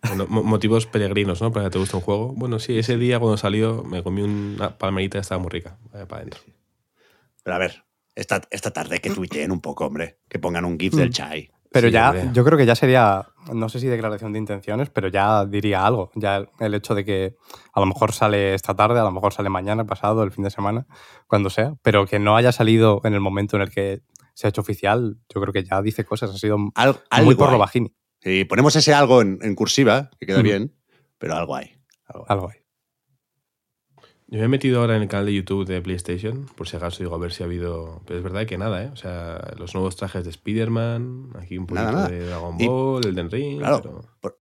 Bueno, 0.07 0.25
mo- 0.27 0.43
motivos 0.43 0.86
peregrinos, 0.88 1.41
¿no? 1.41 1.51
Para 1.53 1.65
que 1.67 1.71
te 1.71 1.80
guste 1.80 1.95
un 1.95 2.01
juego. 2.01 2.34
Bueno, 2.34 2.59
sí, 2.59 2.77
ese 2.77 2.97
día 2.97 3.19
cuando 3.19 3.38
salió 3.38 3.84
me 3.84 4.03
comí 4.03 4.21
una 4.23 4.77
palmerita 4.77 5.19
estaba 5.19 5.39
muy 5.41 5.49
rica. 5.49 5.77
Vaya 5.93 6.05
para 6.07 6.21
adentro. 6.21 6.41
Pero 7.43 7.55
a 7.55 7.59
ver, 7.59 7.84
esta, 8.15 8.41
esta 8.51 8.71
tarde 8.71 8.99
que 8.99 9.09
tuiteen 9.11 9.51
un 9.51 9.61
poco, 9.61 9.86
hombre. 9.86 10.19
Que 10.27 10.38
pongan 10.39 10.65
un 10.65 10.77
GIF 10.77 10.93
del 10.95 11.11
chai. 11.11 11.49
Pero 11.72 11.88
Sí, 11.88 11.93
ya, 11.93 12.32
yo 12.34 12.43
creo 12.43 12.57
que 12.57 12.65
ya 12.65 12.74
sería, 12.76 13.28
no 13.53 13.70
sé 13.70 13.80
si 13.80 13.86
declaración 13.88 14.34
de 14.34 14.39
intenciones, 14.39 14.89
pero 14.89 15.07
ya 15.07 15.45
diría 15.45 15.86
algo. 15.86 16.09
Ya 16.15 16.47
el- 16.59 16.74
hecho 16.74 16.95
de 16.95 17.05
que 17.05 17.36
a 17.74 17.80
lo 17.80 17.86
mejor 17.86 18.11
sale 18.11 18.55
esta 18.55 18.76
tarde, 18.76 18.99
a 18.99 19.03
lo 19.03 19.11
mejor 19.11 19.34
sale 19.34 19.49
mañana, 19.49 19.86
pasado, 19.86 20.24
el 20.24 20.32
fin 20.32 20.43
de 20.43 20.49
semana, 20.49 20.88
cuando 21.28 21.49
sea, 21.51 21.76
pero 21.84 22.07
que 22.07 22.17
no 22.17 22.36
haya 22.36 22.51
salido 22.51 23.01
en 23.03 23.13
el 23.13 23.20
momento 23.20 23.55
en 23.55 23.61
el 23.61 23.70
que 23.70 24.01
se 24.34 24.47
ha 24.47 24.49
hecho 24.49 24.61
oficial, 24.61 25.17
yo 25.34 25.41
creo 25.41 25.53
que 25.53 25.63
ya 25.63 25.82
dice 25.82 26.05
cosas. 26.05 26.32
Ha 26.32 26.38
sido 26.38 26.57
Al- 26.76 26.99
muy 27.24 27.36
por 27.36 27.51
lo 27.51 27.59
bajini. 27.59 27.93
Sí, 28.22 28.45
ponemos 28.45 28.76
ese 28.76 28.93
algo 28.93 29.22
en, 29.22 29.38
en 29.41 29.53
cursiva, 29.55 30.09
que 30.20 30.26
queda 30.26 30.41
bien, 30.41 30.76
pero 31.20 31.36
algo 31.36 31.55
hay. 31.55 31.78
algo 32.07 32.26
hay. 32.28 32.36
Algo. 32.36 32.51
Yo 34.32 34.38
me 34.39 34.45
he 34.45 34.47
metido 34.47 34.80
ahora 34.82 34.95
en 34.95 35.01
el 35.01 35.07
canal 35.07 35.25
de 35.25 35.34
YouTube 35.34 35.65
de 35.67 35.82
PlayStation, 35.82 36.45
por 36.55 36.67
si 36.67 36.77
acaso 36.77 36.99
digo 37.01 37.15
a 37.15 37.17
ver 37.17 37.32
si 37.34 37.41
ha 37.41 37.47
habido. 37.47 38.03
Pero 38.05 38.19
es 38.19 38.23
verdad 38.23 38.45
que 38.45 38.59
nada, 38.59 38.84
¿eh? 38.84 38.89
O 38.93 38.95
sea, 38.95 39.53
los 39.57 39.73
nuevos 39.73 39.95
trajes 39.95 40.23
de 40.23 40.30
Spider-Man, 40.30 41.32
aquí 41.39 41.57
un 41.57 41.65
poquito 41.65 41.84
Nada, 41.86 41.91
nada. 42.03 42.09
de 42.09 42.25
Dragon 42.27 42.55
Y- 42.59 42.67
Ball, 42.67 43.05
el 43.07 43.15
Den 43.15 43.32
Ring. 43.32 43.57
Claro. 43.59 43.82
pero- 43.82 44.01
Por, 44.21 44.39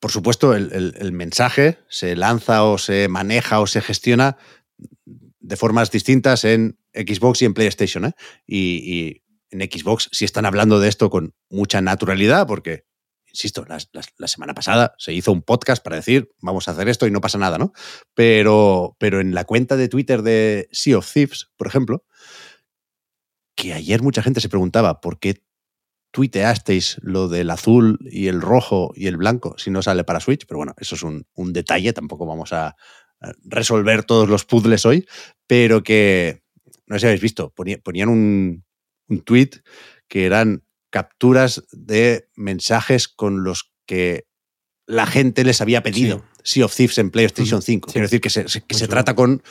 por 0.00 0.10
supuesto, 0.12 0.54
el, 0.54 0.72
el- 0.72 0.94
el 0.98 1.12
mensaje 1.12 1.78
se 1.88 2.14
lanza 2.14 2.64
o 2.64 2.78
se 2.78 3.08
maneja 3.08 3.60
o 3.60 3.66
se 3.66 3.80
gestiona 3.80 4.36
de 5.40 5.56
formas 5.56 5.90
distintas 5.90 6.44
en 6.44 6.78
Xbox 6.94 7.42
y 7.42 7.46
en 7.46 7.54
PlayStation. 7.54 8.04
¿eh? 8.04 8.12
Y, 8.46 8.76
y 8.84 9.22
en 9.50 9.60
Xbox 9.60 10.08
sí 10.12 10.24
están 10.24 10.46
hablando 10.46 10.78
de 10.78 10.88
esto 10.88 11.10
con 11.10 11.34
mucha 11.50 11.80
naturalidad, 11.80 12.46
porque, 12.46 12.84
insisto, 13.32 13.64
la 13.66 14.28
semana 14.28 14.54
pasada 14.54 14.94
se 14.98 15.12
hizo 15.12 15.32
un 15.32 15.42
podcast 15.42 15.82
para 15.82 15.96
decir, 15.96 16.30
vamos 16.40 16.68
a 16.68 16.72
hacer 16.72 16.88
esto 16.88 17.06
y 17.06 17.10
no 17.10 17.20
pasa 17.20 17.38
nada, 17.38 17.58
¿no? 17.58 17.72
Pero, 18.14 18.96
pero 18.98 19.20
en 19.20 19.34
la 19.34 19.44
cuenta 19.44 19.76
de 19.76 19.88
Twitter 19.88 20.22
de 20.22 20.68
Sea 20.70 20.98
of 20.98 21.10
Thieves, 21.10 21.50
por 21.56 21.66
ejemplo, 21.66 22.04
que 23.56 23.72
ayer 23.72 24.02
mucha 24.02 24.22
gente 24.22 24.40
se 24.40 24.48
preguntaba 24.48 25.00
por 25.00 25.18
qué 25.18 25.42
tuiteasteis 26.10 26.98
lo 27.02 27.28
del 27.28 27.48
azul 27.48 27.98
y 28.10 28.28
el 28.28 28.42
rojo 28.42 28.92
y 28.94 29.06
el 29.06 29.16
blanco 29.16 29.54
si 29.56 29.70
no 29.70 29.80
sale 29.82 30.04
para 30.04 30.20
Switch, 30.20 30.44
pero 30.46 30.58
bueno, 30.58 30.74
eso 30.76 30.94
es 30.94 31.02
un, 31.02 31.24
detalle, 31.52 31.94
tampoco 31.94 32.26
vamos 32.26 32.52
a 32.52 32.76
resolver 33.44 34.04
todos 34.04 34.28
los 34.28 34.44
puzzles 34.44 34.84
hoy, 34.84 35.06
pero 35.46 35.82
que, 35.82 36.42
no 36.86 36.96
sé 36.96 37.00
si 37.00 37.06
habéis 37.06 37.22
visto, 37.22 37.50
ponía- 37.54 37.78
ponían 37.78 38.10
un 38.10 38.64
tweet 39.24 39.62
que 40.06 40.26
eran 40.26 40.64
capturas 40.92 41.64
de 41.72 42.28
mensajes 42.36 43.08
con 43.08 43.42
los 43.42 43.72
que 43.86 44.26
la 44.86 45.06
gente 45.06 45.42
les 45.42 45.60
había 45.60 45.82
pedido 45.82 46.24
Sea 46.44 46.66
of 46.66 46.76
Thieves 46.76 46.98
en 46.98 47.10
PlayStation 47.10 47.62
5. 47.62 47.88
Sí. 47.88 47.92
Quiero 47.92 48.04
decir 48.04 48.20
que 48.20 48.30
se, 48.30 48.44
que 48.44 48.86
trata 48.86 49.14
con 49.14 49.42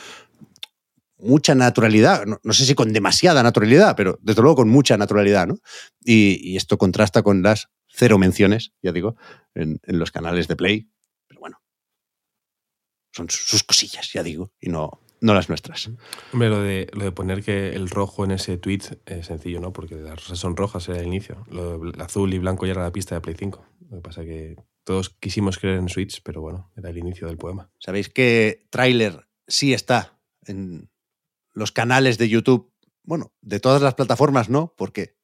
mucha 1.18 1.54
naturalidad, 1.54 2.24
no, 2.26 2.40
no 2.42 2.52
sé 2.52 2.64
si 2.64 2.74
con 2.74 2.92
demasiada 2.92 3.42
naturalidad, 3.42 3.94
pero 3.96 4.18
desde 4.22 4.40
luego 4.40 4.56
con 4.56 4.68
mucha 4.68 4.96
naturalidad, 4.96 5.46
¿no? 5.46 5.58
Y, 6.04 6.40
y 6.42 6.56
esto 6.56 6.78
contrasta 6.78 7.22
con 7.22 7.42
las 7.42 7.68
cero 7.88 8.18
menciones, 8.18 8.72
ya 8.82 8.92
digo, 8.92 9.16
en, 9.54 9.80
en 9.84 9.98
los 9.98 10.10
canales 10.10 10.48
de 10.48 10.56
Play, 10.56 10.90
pero 11.28 11.40
bueno, 11.40 11.62
son 13.12 13.28
sus 13.30 13.62
cosillas, 13.62 14.10
ya 14.12 14.22
digo, 14.22 14.52
y 14.60 14.70
no, 14.70 15.01
no 15.22 15.32
las 15.34 15.48
nuestras. 15.48 15.90
Hombre, 16.32 16.48
lo 16.50 16.60
de, 16.60 16.90
lo 16.92 17.04
de 17.04 17.12
poner 17.12 17.42
que 17.42 17.70
el 17.70 17.88
rojo 17.88 18.24
en 18.24 18.32
ese 18.32 18.58
tweet 18.58 18.80
es 19.06 19.26
sencillo, 19.26 19.60
¿no? 19.60 19.72
Porque 19.72 19.94
las 19.94 20.16
rosas 20.16 20.38
son 20.38 20.56
rojas, 20.56 20.88
era 20.88 20.98
el 21.00 21.06
inicio. 21.06 21.46
Lo 21.50 21.70
de 21.70 21.78
bl- 21.78 22.02
azul 22.02 22.34
y 22.34 22.38
blanco 22.38 22.66
ya 22.66 22.72
era 22.72 22.82
la 22.82 22.92
pista 22.92 23.14
de 23.14 23.20
Play 23.20 23.36
5. 23.38 23.64
Lo 23.90 23.96
que 23.96 24.02
pasa 24.02 24.22
que 24.24 24.56
todos 24.84 25.10
quisimos 25.10 25.58
creer 25.58 25.78
en 25.78 25.88
Switch, 25.88 26.22
pero 26.22 26.40
bueno, 26.40 26.70
era 26.76 26.90
el 26.90 26.98
inicio 26.98 27.28
del 27.28 27.38
poema. 27.38 27.70
¿Sabéis 27.78 28.08
que 28.08 28.66
tráiler 28.70 29.28
sí 29.46 29.72
está 29.72 30.18
en 30.44 30.90
los 31.52 31.70
canales 31.72 32.18
de 32.18 32.28
YouTube? 32.28 32.72
Bueno, 33.04 33.32
de 33.40 33.60
todas 33.60 33.80
las 33.80 33.94
plataformas 33.94 34.48
no, 34.48 34.74
porque 34.76 35.16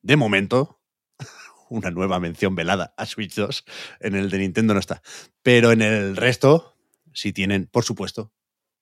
de 0.00 0.16
momento 0.16 0.80
una 1.68 1.90
nueva 1.90 2.20
mención 2.20 2.54
velada 2.54 2.94
a 2.96 3.04
Switch 3.04 3.34
2 3.34 3.64
en 4.00 4.14
el 4.14 4.30
de 4.30 4.38
Nintendo 4.38 4.72
no 4.74 4.80
está. 4.80 5.02
Pero 5.42 5.72
en 5.72 5.82
el 5.82 6.16
resto 6.16 6.74
sí 7.12 7.34
tienen, 7.34 7.66
por 7.66 7.84
supuesto, 7.84 8.32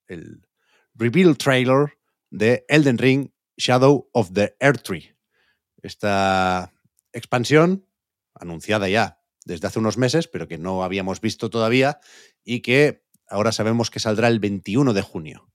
el 0.07 0.47
reveal 0.95 1.37
trailer 1.37 1.99
de 2.31 2.65
Elden 2.69 2.99
Ring 2.99 3.31
Shadow 3.57 4.09
of 4.13 4.33
the 4.33 4.57
Earth 4.61 4.83
Tree. 4.83 5.15
Esta 5.83 6.73
expansión, 7.13 7.87
anunciada 8.35 8.89
ya 8.89 9.21
desde 9.45 9.67
hace 9.67 9.79
unos 9.79 9.97
meses, 9.97 10.29
pero 10.29 10.47
que 10.47 10.59
no 10.59 10.85
habíamos 10.85 11.21
visto 11.21 11.51
todavía 11.51 11.99
y 12.45 12.61
que 12.61 13.05
ahora 13.29 13.53
sabemos 13.53 13.91
que 13.91 14.01
saldrá 14.01 14.29
el 14.29 14.39
21 14.41 14.93
de 14.93 15.03
junio. 15.03 15.51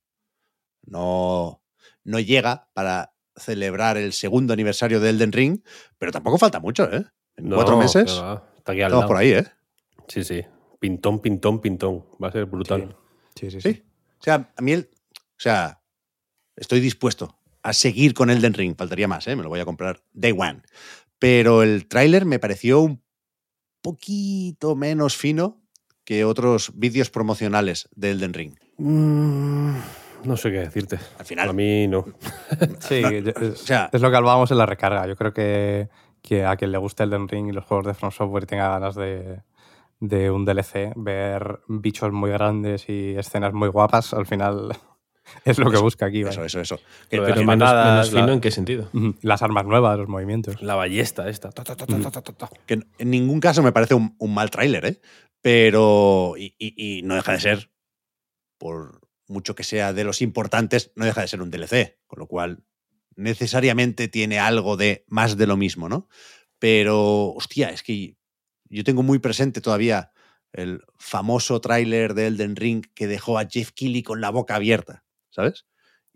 No, 0.84 1.62
no 2.04 2.20
llega 2.20 2.70
para 2.74 3.14
celebrar 3.36 3.98
el 3.98 4.14
segundo 4.14 4.54
aniversario 4.54 5.00
de 5.00 5.10
Elden 5.10 5.32
Ring, 5.32 5.60
pero 5.98 6.12
tampoco 6.12 6.38
falta 6.38 6.60
mucho, 6.60 6.92
¿eh? 6.92 7.06
En 7.36 7.50
No, 7.50 7.56
cuatro 7.58 7.78
meses 7.78 8.12
Está 8.14 8.72
aquí 8.72 8.82
al 8.82 8.88
estamos 8.88 8.92
lado. 8.92 9.08
por 9.08 9.18
ahí, 9.18 9.32
¿eh? 9.32 9.46
Sí, 10.08 10.24
sí. 10.24 10.42
Pintón, 10.80 11.20
pintón, 11.20 11.60
pintón. 11.60 12.06
Va 12.24 12.30
a 12.30 12.32
ser 12.32 12.46
brutal. 12.46 12.96
Sí, 13.36 13.52
sí, 13.52 13.60
sí. 13.62 13.74
Sí. 13.74 13.84
O 14.20 14.24
sea, 14.24 14.54
a 14.56 14.62
mí 14.62 14.72
el, 14.72 14.90
o 15.38 15.40
sea, 15.42 15.82
estoy 16.56 16.80
dispuesto 16.80 17.38
a 17.64 17.74
seguir 17.74 18.14
con 18.14 18.30
Elden 18.30 18.54
Ring, 18.54 18.76
faltaría 18.78 19.08
más, 19.08 19.28
¿eh? 19.28 19.36
me 19.36 19.44
lo 19.44 19.50
voy 19.50 19.60
a 19.60 19.66
comprar 19.66 20.02
day 20.14 20.32
one. 20.38 20.62
Pero 21.20 21.64
el 21.64 21.88
tráiler 21.88 22.26
me 22.26 22.40
pareció 22.40 22.82
un 22.82 23.02
poquito 23.82 24.76
menos 24.76 25.16
fino 25.18 25.62
que 26.04 26.24
otros 26.26 26.72
vídeos 26.76 27.10
promocionales 27.10 27.90
de 27.96 28.12
Elden 28.12 28.34
Ring. 28.34 28.54
Mm, 28.78 29.76
no 30.26 30.38
sé 30.38 30.52
qué 30.52 30.60
decirte. 30.60 31.00
Al 31.18 31.26
final. 31.26 31.50
A 31.50 31.54
mí 31.54 31.88
no. 31.88 32.06
Sí, 32.80 33.02
No, 33.02 33.12
yo- 33.12 33.32
es, 33.36 33.38
o 33.38 33.56
sea- 33.56 33.90
es 33.92 34.02
lo 34.02 34.10
que 34.12 34.18
hablábamos 34.18 34.52
en 34.52 34.58
la 34.58 34.66
recarga. 34.66 35.08
Yo 35.08 35.16
creo 35.16 35.34
que, 35.34 35.90
que 36.22 36.46
a 36.46 36.56
quien 36.58 36.72
le 36.72 36.78
guste 36.78 37.04
Elden 37.04 37.28
Ring 37.28 37.48
y 37.50 37.52
los 37.52 37.66
juegos 37.66 37.88
de 37.88 37.94
From 37.94 38.12
Software 38.12 38.44
y 38.44 38.48
tenga 38.48 38.70
ganas 38.70 38.96
de, 38.96 39.42
de 40.00 40.30
un 40.30 40.46
DLC, 40.46 40.94
ver 40.96 41.62
bichos 41.68 42.12
muy 42.12 42.30
grandes 42.32 42.88
y 42.90 43.16
escenas 43.18 43.54
muy 43.54 43.70
guapas, 43.70 44.14
al 44.14 44.28
final 44.28 44.78
es 45.46 45.58
lo 45.58 45.70
que 45.72 45.78
busca 45.78 46.06
aquí. 46.08 46.22
Eso, 46.22 46.30
vaya. 46.42 46.46
eso, 46.46 46.60
eso. 46.62 46.80
Que- 47.10 47.18
Lo 47.18 47.24
de 47.24 47.28
pero 47.34 47.36
Pero 47.36 47.36
las 47.36 47.46
menos, 47.48 47.70
patadas, 47.70 47.96
menos 47.96 48.10
fino 48.12 48.28
la- 48.28 48.34
en 48.34 48.42
qué 48.42 48.52
sentido. 48.52 48.90
Las 49.22 49.42
armas 49.42 49.66
nuevas, 49.66 49.98
los 49.98 50.08
movimientos. 50.08 50.62
La 50.62 50.76
ballesta 50.76 51.30
esta. 51.30 51.50
Ta, 51.52 51.64
ta, 51.64 51.76
ta, 51.76 51.86
ta, 51.86 52.00
ta, 52.00 52.12
ta, 52.12 52.22
ta, 52.22 52.34
ta. 52.34 52.50
que 52.66 52.76
en- 52.76 52.88
en 52.98 53.10
ningún 53.10 53.40
caso 53.40 53.62
me 53.64 53.72
parece 53.72 53.94
un, 53.96 54.16
un 54.20 54.34
mal 54.34 54.50
tráiler, 54.52 54.86
¿eh? 54.86 55.02
Pero. 55.42 56.36
Y, 56.38 56.56
y- 56.58 56.98
y 57.00 57.02
no 57.04 57.16
deja 57.16 57.32
de 57.34 57.40
ser, 57.40 57.72
por 58.58 59.02
mucho 59.28 59.56
que 59.56 59.64
sea 59.64 59.94
de 59.94 60.04
los 60.04 60.22
importantes, 60.22 60.92
no 60.96 61.06
deja 61.06 61.22
de 61.22 61.28
ser 61.28 61.42
un 61.42 61.50
DLC. 61.52 62.00
Con 62.08 62.20
lo 62.20 62.28
cual, 62.28 62.64
necesariamente 63.16 64.08
tiene 64.08 64.40
algo 64.40 64.78
de 64.78 65.06
más 65.08 65.38
de 65.38 65.48
lo 65.48 65.58
mismo, 65.58 65.90
¿no? 65.90 66.08
Pero, 66.60 67.30
hostia, 67.34 67.70
es 67.70 67.82
que 67.84 68.18
yo 68.70 68.84
tengo 68.84 69.04
muy 69.04 69.20
presente 69.20 69.62
todavía 69.62 70.12
el 70.52 70.82
famoso 70.98 71.60
tráiler 71.62 72.14
de 72.14 72.28
Elden 72.28 72.56
Ring 72.56 72.86
que 72.94 73.08
dejó 73.08 73.38
a 73.40 73.46
Jeff 73.50 73.72
Keighley 73.72 74.04
con 74.04 74.20
la 74.22 74.30
boca 74.32 74.56
abierta, 74.56 75.05
¿sabes? 75.36 75.66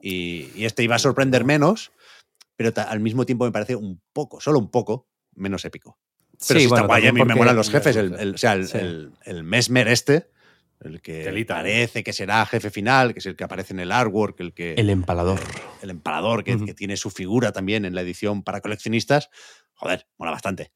Y, 0.01 0.49
y 0.55 0.65
este 0.65 0.82
iba 0.84 0.95
a 0.95 0.99
sorprender 0.99 1.43
menos, 1.45 1.91
pero 2.55 2.72
al 2.76 2.99
mismo 3.01 3.26
tiempo 3.26 3.45
me 3.45 3.51
parece 3.51 3.76
un 3.76 4.01
poco, 4.13 4.39
solo 4.39 4.59
un 4.59 4.72
poco, 4.72 5.07
menos 5.36 5.63
épico. 5.65 5.99
Pero 6.47 6.59
sí, 6.59 6.65
está 6.67 6.82
guay, 6.84 7.05
a 7.07 7.11
mí 7.13 7.24
me 7.26 7.36
molan 7.36 7.55
los 7.55 7.70
jefes. 7.70 7.95
El, 7.97 8.13
el- 8.17 8.36
o 8.36 8.38
sea, 8.38 8.53
el, 8.53 8.67
Sí. 8.67 8.78
el- 8.78 9.11
el 9.26 9.43
Mesmer 9.43 9.89
este, 9.89 10.30
el 10.80 11.01
que 11.01 11.45
parece 11.45 12.01
que 12.03 12.13
será 12.13 12.45
jefe 12.45 12.70
final, 12.70 13.11
que 13.13 13.20
es 13.20 13.26
el 13.26 13.36
que 13.36 13.43
aparece 13.43 13.74
en 13.74 13.82
el 13.82 13.91
artwork, 13.91 14.39
el 14.39 14.53
que 14.53 14.74
El 14.76 14.89
empalador. 14.89 15.38
el 15.82 15.89
empalador, 15.89 16.45
que, 16.45 16.57
que 16.63 16.74
tiene 16.74 16.95
su 16.95 17.09
figura 17.09 17.51
también 17.51 17.84
en 17.84 17.93
la 17.93 18.01
edición 18.01 18.41
para 18.43 18.61
coleccionistas. 18.61 19.30
Joder, 19.74 20.07
mola 20.17 20.32
bastante. 20.32 20.72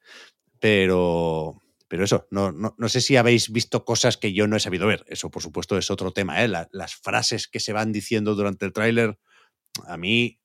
Pero, 0.60 1.62
pero 1.94 2.06
eso, 2.06 2.26
no, 2.32 2.52
no, 2.52 2.74
no 2.76 2.90
sé 2.90 3.02
si 3.02 3.18
habéis 3.18 3.52
visto 3.52 3.86
cosas 3.86 4.18
que 4.18 4.34
yo 4.34 4.48
no 4.48 4.56
he 4.56 4.60
sabido 4.60 4.88
ver. 4.88 5.06
Eso, 5.08 5.30
por 5.30 5.44
supuesto, 5.44 5.78
es 5.78 5.92
otro 5.92 6.10
tema. 6.12 6.44
¿eh? 6.44 6.48
La- 6.48 6.68
las 6.72 6.96
frases 6.96 7.48
que 7.48 7.60
se 7.60 7.72
van 7.72 7.92
diciendo 7.92 8.34
durante 8.34 8.66
el 8.66 8.74
tráiler, 8.74 9.20
a 9.86 9.96
mí, 9.96 10.40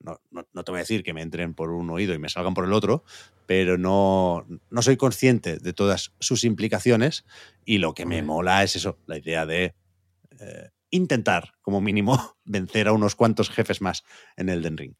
no, 0.00 0.20
no- 0.30 0.46
no 0.52 0.64
te 0.64 0.70
voy 0.70 0.80
a 0.80 0.82
decir 0.82 1.02
que 1.02 1.14
me 1.14 1.22
entren 1.22 1.54
por 1.54 1.70
un 1.70 1.88
oído 1.88 2.12
y 2.12 2.18
me 2.18 2.28
salgan 2.28 2.52
por 2.52 2.66
el 2.66 2.74
otro, 2.74 3.04
pero 3.46 3.78
no, 3.78 4.46
no 4.68 4.82
soy 4.82 4.98
consciente 4.98 5.56
de 5.56 5.72
todas 5.72 6.12
sus 6.20 6.44
implicaciones 6.44 7.24
y 7.64 7.78
lo 7.78 7.94
que 7.94 8.04
me 8.04 8.20
mola 8.22 8.62
es 8.62 8.76
eso, 8.76 8.98
la 9.06 9.16
idea 9.16 9.46
de 9.46 9.74
eh, 10.40 10.68
intentar, 10.90 11.54
como 11.62 11.80
mínimo, 11.80 12.36
vencer 12.44 12.88
a 12.88 12.92
unos 12.92 13.14
cuantos 13.14 13.48
jefes 13.48 13.80
más 13.80 14.04
en 14.36 14.50
Elden 14.50 14.76
Ring. 14.76 14.94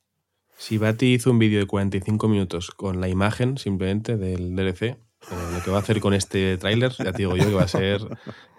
Si 0.57 0.79
Bati 0.79 1.13
hizo 1.13 1.31
un 1.33 1.39
vídeo 1.39 1.61
de 1.61 1.67
45 1.67 2.29
minutos 2.29 2.71
con 2.71 2.99
la 2.99 3.09
imagen 3.09 3.59
simplemente 3.59 4.17
del 4.17 4.57
DLC, 4.57 4.97
lo 5.31 5.63
que 5.63 5.71
va 5.71 5.79
a 5.79 5.81
hacer 5.81 6.01
con 6.01 6.15
este 6.15 6.59
tráiler, 6.59 6.93
ya 6.99 7.13
te 7.13 7.19
digo 7.19 7.37
yo 7.37 7.47
que 7.47 7.55
va 7.55 7.63
a 7.63 7.69
ser 7.69 8.01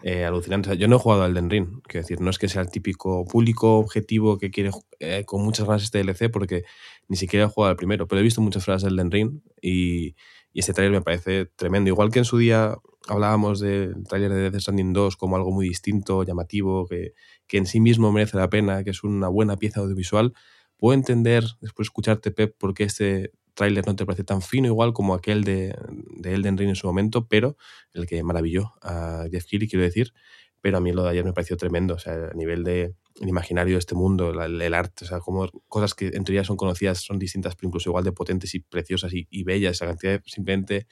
eh, 0.03 0.25
alucinante. 0.25 0.77
Yo 0.77 0.87
no 0.87 0.95
he 0.95 0.99
jugado 0.99 1.23
al 1.23 1.31
Elden 1.31 1.49
Ring, 1.49 1.81
quiero 1.83 2.03
decir, 2.03 2.21
no 2.21 2.29
es 2.29 2.37
que 2.37 2.47
sea 2.47 2.61
el 2.61 2.71
típico 2.71 3.25
público 3.25 3.77
objetivo 3.77 4.37
que 4.37 4.49
quiere 4.49 4.71
eh, 4.99 5.23
con 5.25 5.43
muchas 5.43 5.67
ganas 5.67 5.83
este 5.83 6.03
DLC 6.03 6.31
porque 6.31 6.63
ni 7.07 7.17
siquiera 7.17 7.45
he 7.45 7.49
jugado 7.49 7.71
al 7.71 7.77
primero, 7.77 8.07
pero 8.07 8.19
he 8.19 8.23
visto 8.23 8.41
muchas 8.41 8.63
frases 8.63 8.83
del 8.83 8.93
Elden 8.93 9.11
Ring 9.11 9.41
y, 9.61 10.15
y 10.53 10.59
este 10.59 10.73
tráiler 10.73 10.93
me 10.93 11.01
parece 11.01 11.47
tremendo. 11.55 11.89
Igual 11.89 12.11
que 12.11 12.19
en 12.19 12.25
su 12.25 12.37
día 12.37 12.75
hablábamos 13.07 13.59
del 13.59 14.03
tráiler 14.07 14.31
de 14.31 14.49
Death 14.49 14.61
Stranding 14.61 14.93
2 14.93 15.17
como 15.17 15.35
algo 15.35 15.51
muy 15.51 15.67
distinto, 15.67 16.23
llamativo, 16.23 16.87
que, 16.87 17.13
que 17.47 17.57
en 17.57 17.65
sí 17.65 17.79
mismo 17.79 18.11
merece 18.11 18.37
la 18.37 18.49
pena, 18.49 18.83
que 18.83 18.91
es 18.91 19.03
una 19.03 19.27
buena 19.27 19.57
pieza 19.57 19.81
audiovisual. 19.81 20.33
Puedo 20.77 20.93
entender, 20.93 21.43
después 21.61 21.85
de 21.85 21.89
escucharte, 21.89 22.31
Pep, 22.31 22.57
por 22.57 22.73
qué 22.73 22.83
este 22.83 23.31
tráiler 23.53 23.85
no 23.87 23.95
te 23.95 24.05
parece 24.05 24.23
tan 24.23 24.41
fino 24.41 24.67
igual 24.67 24.93
como 24.93 25.13
aquel 25.13 25.43
de, 25.43 25.75
de 26.17 26.33
Elden 26.33 26.57
Ring 26.57 26.69
en 26.69 26.75
su 26.75 26.87
momento, 26.87 27.27
pero 27.27 27.57
el 27.93 28.05
que 28.07 28.21
maravilló 28.23 28.73
a 28.81 29.25
Jeff 29.31 29.45
Keighley, 29.45 29.69
quiero 29.69 29.83
decir. 29.83 30.13
Pero 30.61 30.77
a 30.77 30.79
mí 30.81 30.93
lo 30.93 31.03
de 31.03 31.09
ayer 31.09 31.25
me 31.25 31.33
pareció 31.33 31.57
tremendo, 31.57 31.95
o 31.95 31.99
sea, 31.99 32.29
a 32.31 32.33
nivel 32.35 32.63
de 32.63 32.95
imaginario 33.21 33.75
de 33.75 33.79
este 33.79 33.95
mundo, 33.95 34.31
la- 34.33 34.45
el, 34.45 34.73
arte, 34.73 35.05
o 35.05 35.07
sea, 35.07 35.19
como 35.19 35.49
cosas 35.67 35.93
que 35.93 36.07
entre 36.13 36.35
ellas 36.35 36.47
son 36.47 36.55
conocidas, 36.57 36.99
son 37.01 37.19
distintas, 37.19 37.55
pero 37.55 37.67
incluso 37.67 37.89
igual 37.89 38.03
de 38.05 38.13
potentes 38.13 38.55
y 38.55 38.59
preciosas 38.61 39.13
y, 39.13 39.27
y 39.29 39.43
bellas, 39.43 39.73
esa 39.73 39.87
cantidad 39.87 40.13
de 40.13 40.21
simplemente 40.25 40.87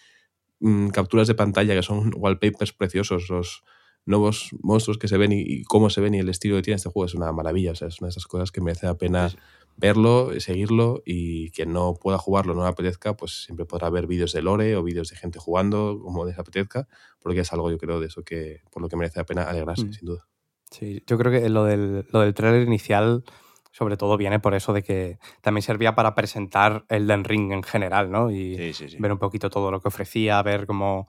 mm, 0.59 0.89
capturas 0.89 1.28
de 1.28 1.36
pantalla 1.36 1.76
que 1.76 1.84
son 1.84 2.12
wallpapers 2.16 2.74
preciosos, 2.74 3.30
los 3.30 3.64
nuevos 4.05 4.49
monstruos 4.62 4.97
que 4.97 5.07
se 5.07 5.18
ven 5.18 5.32
y, 5.32 5.64
cómo 5.64 5.89
se 5.89 6.01
ven 6.01 6.16
y 6.16 6.20
el 6.20 6.30
estilo 6.30 6.55
que 6.57 6.64
tiene 6.64 6.78
este 6.78 6.89
juego 6.89 7.05
es 7.05 7.14
una 7.16 7.32
maravilla, 7.32 7.72
o 7.72 7.76
sea, 7.76 7.88
es 7.88 8.01
una 8.01 8.07
de 8.07 8.12
esas 8.12 8.26
cosas 8.28 8.51
que 8.51 8.62
merece 8.62 8.88
la 8.88 8.97
pena. 8.97 9.32
Verlo, 9.78 10.32
seguirlo 10.39 11.01
y 11.05 11.51
quien 11.51 11.74
no 11.74 11.93
pueda 11.95 12.17
jugarlo, 12.17 12.53
no 12.53 12.63
le 12.63 12.69
apetezca, 12.69 13.15
pues 13.15 13.43
siempre 13.45 13.65
podrá 13.65 13.89
ver 13.89 14.07
vídeos 14.07 14.32
de 14.34 14.41
Lore 14.41 14.76
o 14.76 14.84
vídeos 14.84 15.09
de 15.09 15.15
gente 15.15 15.39
jugando 15.39 15.99
como 16.03 16.26
les 16.26 16.38
apetezca, 16.38 16.88
porque 17.19 17.39
es 17.41 17.51
algo 17.53 17.72
yo 17.72 17.78
creo 17.78 17.99
de 17.99 18.07
eso 18.07 18.24
que 18.24 18.61
por 18.72 18.82
lo 18.82 18.89
que 18.89 18.95
merece 18.95 19.19
la 19.19 19.26
pena 19.26 19.43
alegrarse, 19.43 19.86
Mm. 19.86 19.93
sin 19.93 20.05
duda. 20.05 20.28
Sí, 20.69 21.03
yo 21.05 21.17
creo 21.17 21.32
que 21.32 21.49
lo 21.49 21.65
del, 21.65 22.05
lo 22.11 22.19
del 22.22 22.34
trailer 22.34 22.61
inicial, 22.65 23.24
sobre 23.72 23.97
todo, 23.97 24.15
viene 24.17 24.39
por 24.39 24.53
eso 24.53 24.72
de 24.74 24.84
que 24.84 25.17
también 25.41 25.63
servía 25.63 25.95
para 25.95 26.13
presentar 26.15 26.86
Elden 26.89 27.24
Ring 27.24 27.51
en 27.51 27.63
general, 27.63 28.09
¿no? 28.11 28.32
Y 28.32 28.55
Sí, 28.57 28.74
sí, 28.74 28.89
sí. 28.89 28.97
ver 28.99 29.11
un 29.11 29.17
poquito 29.17 29.49
todo 29.49 29.72
lo 29.72 29.82
que 29.82 29.88
ofrecía, 29.89 30.41
ver 30.43 30.65
como 30.65 31.07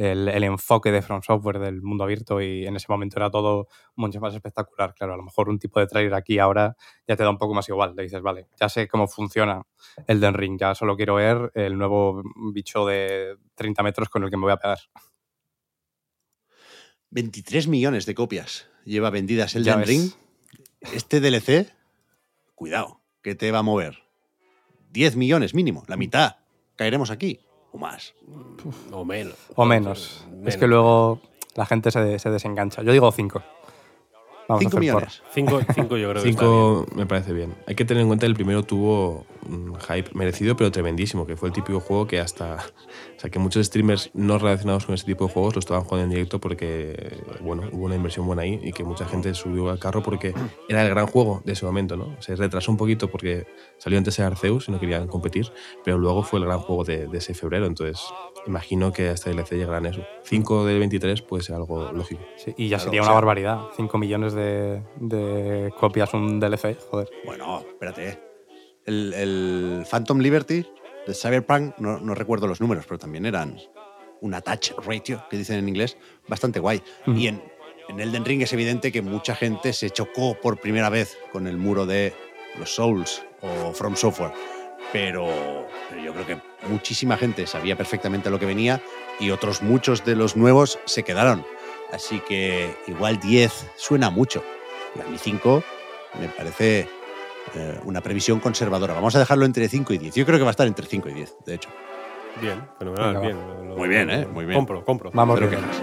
el, 0.00 0.28
el 0.28 0.44
enfoque 0.44 0.90
de 0.90 1.02
From 1.02 1.20
Software 1.20 1.58
del 1.58 1.82
mundo 1.82 2.04
abierto 2.04 2.40
y 2.40 2.66
en 2.66 2.74
ese 2.74 2.86
momento 2.88 3.18
era 3.18 3.30
todo 3.30 3.68
mucho 3.96 4.18
más 4.18 4.34
espectacular. 4.34 4.94
Claro, 4.94 5.12
a 5.12 5.16
lo 5.18 5.22
mejor 5.22 5.50
un 5.50 5.58
tipo 5.58 5.78
de 5.78 5.86
trailer 5.86 6.14
aquí 6.14 6.38
ahora 6.38 6.74
ya 7.06 7.16
te 7.16 7.22
da 7.22 7.28
un 7.28 7.36
poco 7.36 7.52
más 7.52 7.68
igual. 7.68 7.94
Le 7.94 8.04
dices, 8.04 8.22
vale, 8.22 8.48
ya 8.58 8.70
sé 8.70 8.88
cómo 8.88 9.06
funciona 9.08 9.60
Elden 10.06 10.32
Ring, 10.32 10.58
ya 10.58 10.74
solo 10.74 10.96
quiero 10.96 11.16
ver 11.16 11.52
el 11.54 11.76
nuevo 11.76 12.22
bicho 12.50 12.86
de 12.86 13.36
30 13.56 13.82
metros 13.82 14.08
con 14.08 14.24
el 14.24 14.30
que 14.30 14.38
me 14.38 14.44
voy 14.44 14.52
a 14.52 14.56
pegar. 14.56 14.78
23 17.10 17.68
millones 17.68 18.06
de 18.06 18.14
copias 18.14 18.68
lleva 18.86 19.10
vendidas 19.10 19.52
Ya 19.52 19.58
Elden 19.60 19.80
ves. 19.80 19.88
Ring. 19.88 20.10
Este 20.94 21.20
DLC, 21.20 21.74
cuidado, 22.54 23.02
que 23.20 23.34
te 23.34 23.50
va 23.50 23.58
a 23.58 23.62
mover. 23.62 23.98
10 24.92 25.16
millones 25.16 25.52
mínimo, 25.52 25.84
la 25.88 25.98
mitad. 25.98 26.36
Caeremos 26.76 27.10
aquí 27.10 27.40
o 27.72 27.78
más. 27.78 28.14
O 28.90 29.04
menos. 29.04 29.34
O 29.54 29.64
menos. 29.64 30.26
Es 30.44 30.56
que 30.56 30.66
luego 30.66 31.20
la 31.54 31.66
gente 31.66 31.90
se, 31.90 32.18
se 32.18 32.30
desengancha. 32.30 32.82
Yo 32.82 32.92
digo 32.92 33.10
5. 34.58 34.70
5 34.70 34.80
millones. 34.80 35.22
Cinco, 35.32 35.60
cinco 35.74 35.96
yo 35.96 36.10
creo 36.10 36.22
que 36.22 36.30
está 36.30 36.42
Cinco 36.42 36.86
me 36.94 37.06
parece 37.06 37.32
bien. 37.32 37.54
Hay 37.66 37.74
que 37.74 37.84
tener 37.84 38.02
en 38.02 38.08
cuenta 38.08 38.26
que 38.26 38.30
el 38.30 38.34
primero 38.34 38.62
tuvo 38.62 39.26
un 39.48 39.74
hype 39.80 40.10
merecido, 40.14 40.56
pero 40.56 40.70
tremendísimo, 40.70 41.26
que 41.26 41.36
fue 41.36 41.48
el 41.48 41.54
típico 41.54 41.80
juego 41.80 42.06
que 42.06 42.20
hasta. 42.20 42.56
O 43.16 43.20
sea, 43.20 43.30
que 43.30 43.38
muchos 43.38 43.66
streamers 43.66 44.10
no 44.14 44.38
relacionados 44.38 44.86
con 44.86 44.94
este 44.94 45.06
tipo 45.06 45.26
de 45.26 45.32
juegos 45.32 45.54
lo 45.54 45.58
estaban 45.58 45.84
jugando 45.84 46.04
en 46.04 46.10
directo 46.10 46.40
porque, 46.40 47.22
bueno, 47.42 47.64
hubo 47.70 47.84
una 47.84 47.94
inversión 47.94 48.26
buena 48.26 48.42
ahí 48.42 48.58
y 48.62 48.72
que 48.72 48.82
mucha 48.82 49.04
gente 49.04 49.34
subió 49.34 49.68
al 49.70 49.78
carro 49.78 50.02
porque 50.02 50.32
era 50.68 50.82
el 50.82 50.88
gran 50.88 51.06
juego 51.06 51.42
de 51.44 51.52
ese 51.52 51.66
momento, 51.66 51.96
¿no? 51.96 52.16
Se 52.20 52.34
retrasó 52.34 52.70
un 52.70 52.78
poquito 52.78 53.10
porque 53.10 53.46
salió 53.76 53.98
antes 53.98 54.16
de 54.16 54.24
Arceus 54.24 54.68
y 54.68 54.72
no 54.72 54.80
querían 54.80 55.06
competir, 55.06 55.52
pero 55.84 55.98
luego 55.98 56.22
fue 56.22 56.38
el 56.38 56.46
gran 56.46 56.60
juego 56.60 56.84
de, 56.84 57.08
de 57.08 57.18
ese 57.18 57.34
febrero, 57.34 57.66
entonces 57.66 58.02
imagino 58.46 58.92
que 58.92 59.08
hasta 59.08 59.30
DLC 59.30 59.52
llegarán 59.52 59.86
eso. 59.86 60.04
5 60.24 60.64
del 60.66 60.78
23 60.78 61.22
puede 61.22 61.42
ser 61.42 61.56
algo 61.56 61.92
lógico. 61.92 62.22
Sí, 62.36 62.54
y 62.56 62.68
ya 62.68 62.76
Claro, 62.78 62.84
sería 62.90 63.00
o 63.00 63.04
una 63.04 63.10
sea- 63.10 63.14
barbaridad. 63.14 63.60
5 63.76 63.98
millones 63.98 64.32
de, 64.34 64.82
de 64.96 65.72
copias 65.78 66.12
un 66.14 66.40
DLC, 66.40 66.78
joder. 66.90 67.08
Bueno, 67.24 67.60
espérate. 67.68 68.18
El, 68.86 69.12
el 69.14 69.84
Phantom 69.90 70.18
Liberty 70.18 70.66
de 71.06 71.14
Cyberpunk, 71.14 71.78
no, 71.78 72.00
no 72.00 72.14
recuerdo 72.14 72.46
los 72.46 72.60
números, 72.60 72.84
pero 72.86 72.98
también 72.98 73.26
eran 73.26 73.58
un 74.20 74.34
attach 74.34 74.72
ratio, 74.84 75.24
que 75.30 75.36
dicen 75.36 75.58
en 75.58 75.68
inglés, 75.68 75.96
bastante 76.28 76.60
guay. 76.60 76.82
Ujú. 77.06 77.16
Y 77.16 77.28
en, 77.28 77.42
en 77.88 78.00
Elden 78.00 78.24
Ring 78.24 78.42
es 78.42 78.52
evidente 78.52 78.92
que 78.92 79.00
mucha 79.02 79.34
gente 79.34 79.72
se 79.72 79.90
chocó 79.90 80.34
por 80.40 80.58
primera 80.60 80.88
vez 80.90 81.16
con 81.32 81.46
el 81.46 81.56
muro 81.56 81.86
de 81.86 82.12
los 82.58 82.74
Souls 82.74 83.22
o 83.42 83.72
From 83.72 83.96
Software. 83.96 84.32
Pero, 84.92 85.28
pero 85.88 86.02
yo 86.02 86.12
creo 86.12 86.26
que 86.26 86.38
muchísima 86.68 87.16
gente 87.16 87.46
sabía 87.46 87.76
perfectamente 87.76 88.28
lo 88.30 88.38
que 88.38 88.46
venía 88.46 88.80
y 89.20 89.30
otros 89.30 89.62
muchos 89.62 90.04
de 90.04 90.16
los 90.16 90.36
nuevos 90.36 90.78
se 90.84 91.02
quedaron. 91.04 91.44
Así 91.92 92.20
que 92.20 92.74
igual 92.86 93.18
10 93.20 93.66
suena 93.76 94.10
mucho. 94.10 94.42
Y 94.96 95.00
a 95.00 95.04
mí 95.04 95.16
5 95.18 95.62
me 96.20 96.28
parece 96.28 96.88
eh, 97.54 97.80
una 97.84 98.00
previsión 98.00 98.40
conservadora. 98.40 98.94
Vamos 98.94 99.14
a 99.14 99.18
dejarlo 99.20 99.44
entre 99.44 99.68
5 99.68 99.92
y 99.94 99.98
10. 99.98 100.14
Yo 100.14 100.26
creo 100.26 100.38
que 100.38 100.44
va 100.44 100.50
a 100.50 100.52
estar 100.52 100.66
entre 100.66 100.86
5 100.86 101.08
y 101.08 101.12
10, 101.14 101.36
de 101.46 101.54
hecho. 101.54 101.68
Bien, 102.40 102.62
fenomenal, 102.78 103.08
Venga, 103.14 103.20
bien. 103.20 103.68
Lo- 103.68 103.76
Muy 103.76 103.88
bien, 103.88 104.10
¿eh? 104.10 104.26
Muy 104.26 104.44
bien. 104.44 104.56
Compro, 104.58 104.84
compro. 104.84 105.10
Vamos 105.12 105.38
bien. 105.38 105.50
quejas. 105.50 105.82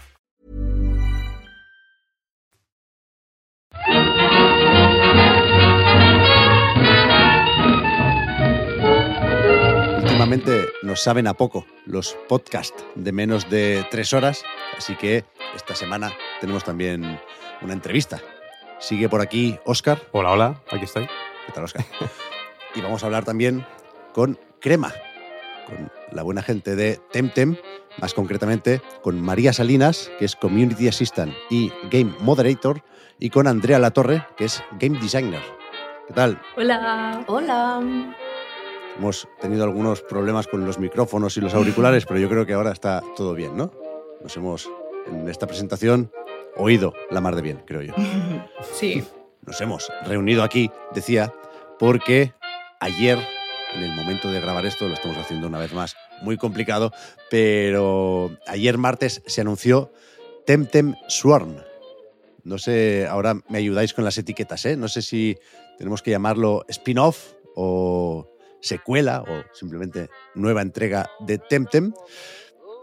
Últimamente 10.31 10.71
nos 10.81 11.01
saben 11.01 11.27
a 11.27 11.33
poco 11.33 11.65
los 11.85 12.17
podcasts 12.29 12.85
de 12.95 13.11
menos 13.11 13.49
de 13.49 13.85
tres 13.91 14.13
horas, 14.13 14.45
así 14.77 14.95
que 14.95 15.25
esta 15.53 15.75
semana 15.75 16.13
tenemos 16.39 16.63
también 16.63 17.19
una 17.61 17.73
entrevista. 17.73 18.21
Sigue 18.79 19.09
por 19.09 19.19
aquí 19.19 19.59
Oscar. 19.65 20.01
Hola, 20.13 20.31
hola, 20.31 20.61
aquí 20.71 20.85
estoy. 20.85 21.05
¿Qué 21.45 21.51
tal, 21.51 21.65
Oscar? 21.65 21.83
y 22.75 22.79
vamos 22.79 23.03
a 23.03 23.07
hablar 23.07 23.25
también 23.25 23.65
con 24.13 24.39
Crema, 24.61 24.93
con 25.67 25.91
la 26.13 26.23
buena 26.23 26.41
gente 26.41 26.77
de 26.77 27.01
Temtem, 27.11 27.57
más 27.97 28.13
concretamente 28.13 28.81
con 29.03 29.19
María 29.19 29.51
Salinas, 29.51 30.09
que 30.17 30.23
es 30.23 30.37
Community 30.37 30.87
Assistant 30.87 31.33
y 31.49 31.73
Game 31.91 32.15
Moderator, 32.21 32.81
y 33.19 33.31
con 33.31 33.47
Andrea 33.47 33.79
Latorre, 33.79 34.25
que 34.37 34.45
es 34.45 34.63
Game 34.79 34.97
Designer. 34.97 35.41
¿Qué 36.07 36.13
tal? 36.13 36.41
Hola. 36.55 37.25
Hola. 37.27 37.81
Hemos 39.01 39.27
tenido 39.41 39.63
algunos 39.63 40.03
problemas 40.03 40.45
con 40.45 40.63
los 40.63 40.77
micrófonos 40.77 41.35
y 41.35 41.41
los 41.41 41.55
auriculares, 41.55 42.05
pero 42.05 42.19
yo 42.19 42.29
creo 42.29 42.45
que 42.45 42.53
ahora 42.53 42.71
está 42.71 43.01
todo 43.17 43.33
bien, 43.33 43.57
¿no? 43.57 43.71
Nos 44.21 44.37
hemos, 44.37 44.69
en 45.07 45.27
esta 45.27 45.47
presentación, 45.47 46.11
oído 46.55 46.93
la 47.09 47.19
mar 47.19 47.35
de 47.35 47.41
bien, 47.41 47.63
creo 47.65 47.81
yo. 47.81 47.95
Sí. 48.73 49.03
Nos 49.43 49.59
hemos 49.59 49.91
reunido 50.05 50.43
aquí, 50.43 50.69
decía, 50.93 51.33
porque 51.79 52.33
ayer, 52.79 53.17
en 53.73 53.81
el 53.81 53.91
momento 53.95 54.31
de 54.31 54.39
grabar 54.39 54.67
esto, 54.67 54.87
lo 54.87 54.93
estamos 54.93 55.17
haciendo 55.17 55.47
una 55.47 55.57
vez 55.57 55.73
más, 55.73 55.95
muy 56.21 56.37
complicado, 56.37 56.91
pero 57.31 58.29
ayer 58.45 58.77
martes 58.77 59.23
se 59.25 59.41
anunció 59.41 59.91
Temtem 60.45 60.93
Swarm. 61.07 61.55
No 62.43 62.59
sé, 62.59 63.07
ahora 63.07 63.33
me 63.49 63.57
ayudáis 63.57 63.95
con 63.95 64.05
las 64.05 64.19
etiquetas, 64.19 64.63
¿eh? 64.67 64.77
No 64.77 64.87
sé 64.87 65.01
si 65.01 65.39
tenemos 65.79 66.03
que 66.03 66.11
llamarlo 66.11 66.65
spin-off 66.67 67.33
o 67.55 68.27
secuela 68.61 69.23
o 69.23 69.43
simplemente 69.53 70.09
nueva 70.35 70.61
entrega 70.61 71.09
de 71.19 71.37
Temtem. 71.37 71.93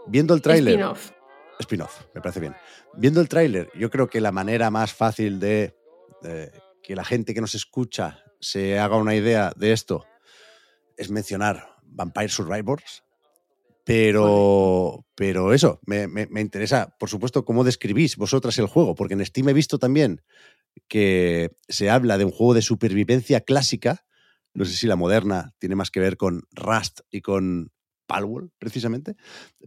Viendo 0.07 0.33
el 0.33 0.41
tráiler... 0.41 0.73
Spin-off. 0.75 1.11
Spin-off, 1.59 2.01
me 2.13 2.21
parece 2.21 2.39
bien. 2.39 2.55
Viendo 2.93 3.19
el 3.21 3.27
tráiler, 3.27 3.69
yo 3.75 3.89
creo 3.89 4.07
que 4.09 4.21
la 4.21 4.31
manera 4.31 4.69
más 4.71 4.93
fácil 4.93 5.39
de, 5.39 5.75
de 6.21 6.51
que 6.81 6.95
la 6.95 7.03
gente 7.03 7.33
que 7.33 7.41
nos 7.41 7.53
escucha 7.55 8.23
se 8.39 8.79
haga 8.79 8.95
una 8.95 9.13
idea 9.15 9.51
de 9.57 9.73
esto 9.73 10.05
es 10.95 11.09
mencionar 11.09 11.75
Vampire 11.83 12.29
Survivors. 12.29 13.03
Pero, 13.83 15.05
pero 15.15 15.51
eso, 15.53 15.79
me, 15.85 16.07
me- 16.07 16.27
me 16.27 16.41
interesa, 16.41 16.95
por 16.99 17.09
supuesto, 17.09 17.43
cómo 17.43 17.63
describís 17.63 18.17
vosotras 18.17 18.57
el 18.59 18.67
juego, 18.67 18.93
porque 18.95 19.15
en 19.15 19.25
Steam 19.25 19.49
he 19.49 19.53
visto 19.53 19.79
también 19.79 20.21
que 20.87 21.51
se 21.67 21.89
habla 21.89 22.17
de 22.17 22.25
un 22.25 22.31
juego 22.31 22.53
de 22.53 22.61
supervivencia 22.61 23.41
clásica. 23.41 24.05
No 24.59 24.65
sé 24.65 24.73
si 24.73 24.87
la 24.87 24.97
moderna 24.97 25.53
tiene 25.57 25.75
más 25.75 25.89
que 25.89 26.01
ver 26.01 26.17
con 26.17 26.43
Rust 26.51 26.99
y 27.09 27.21
con 27.21 27.71
Palworld, 28.07 28.51
precisamente. 28.59 29.15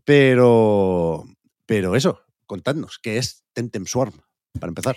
Pero, 0.04 1.24
pero 1.64 1.96
eso, 1.96 2.20
contadnos, 2.44 2.98
¿qué 2.98 3.16
es 3.16 3.42
Temtem 3.54 3.86
Swarm? 3.86 4.12
Para 4.60 4.68
empezar. 4.68 4.96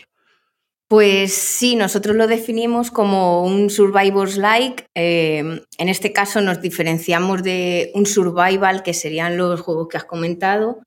Pues 0.90 1.32
sí, 1.34 1.78
nosotros 1.78 2.18
lo 2.18 2.28
definimos 2.28 2.92
como 2.92 3.46
un 3.46 3.70
Survivors 3.70 4.36
like. 4.36 4.86
Eh, 4.96 5.62
en 5.78 5.90
este 5.90 6.12
caso 6.12 6.42
nos 6.42 6.62
diferenciamos 6.62 7.42
de 7.42 7.92
un 7.96 8.06
survival, 8.06 8.84
que 8.84 8.94
serían 8.94 9.38
los 9.38 9.62
juegos 9.62 9.88
que 9.88 9.96
has 9.96 10.04
comentado, 10.04 10.84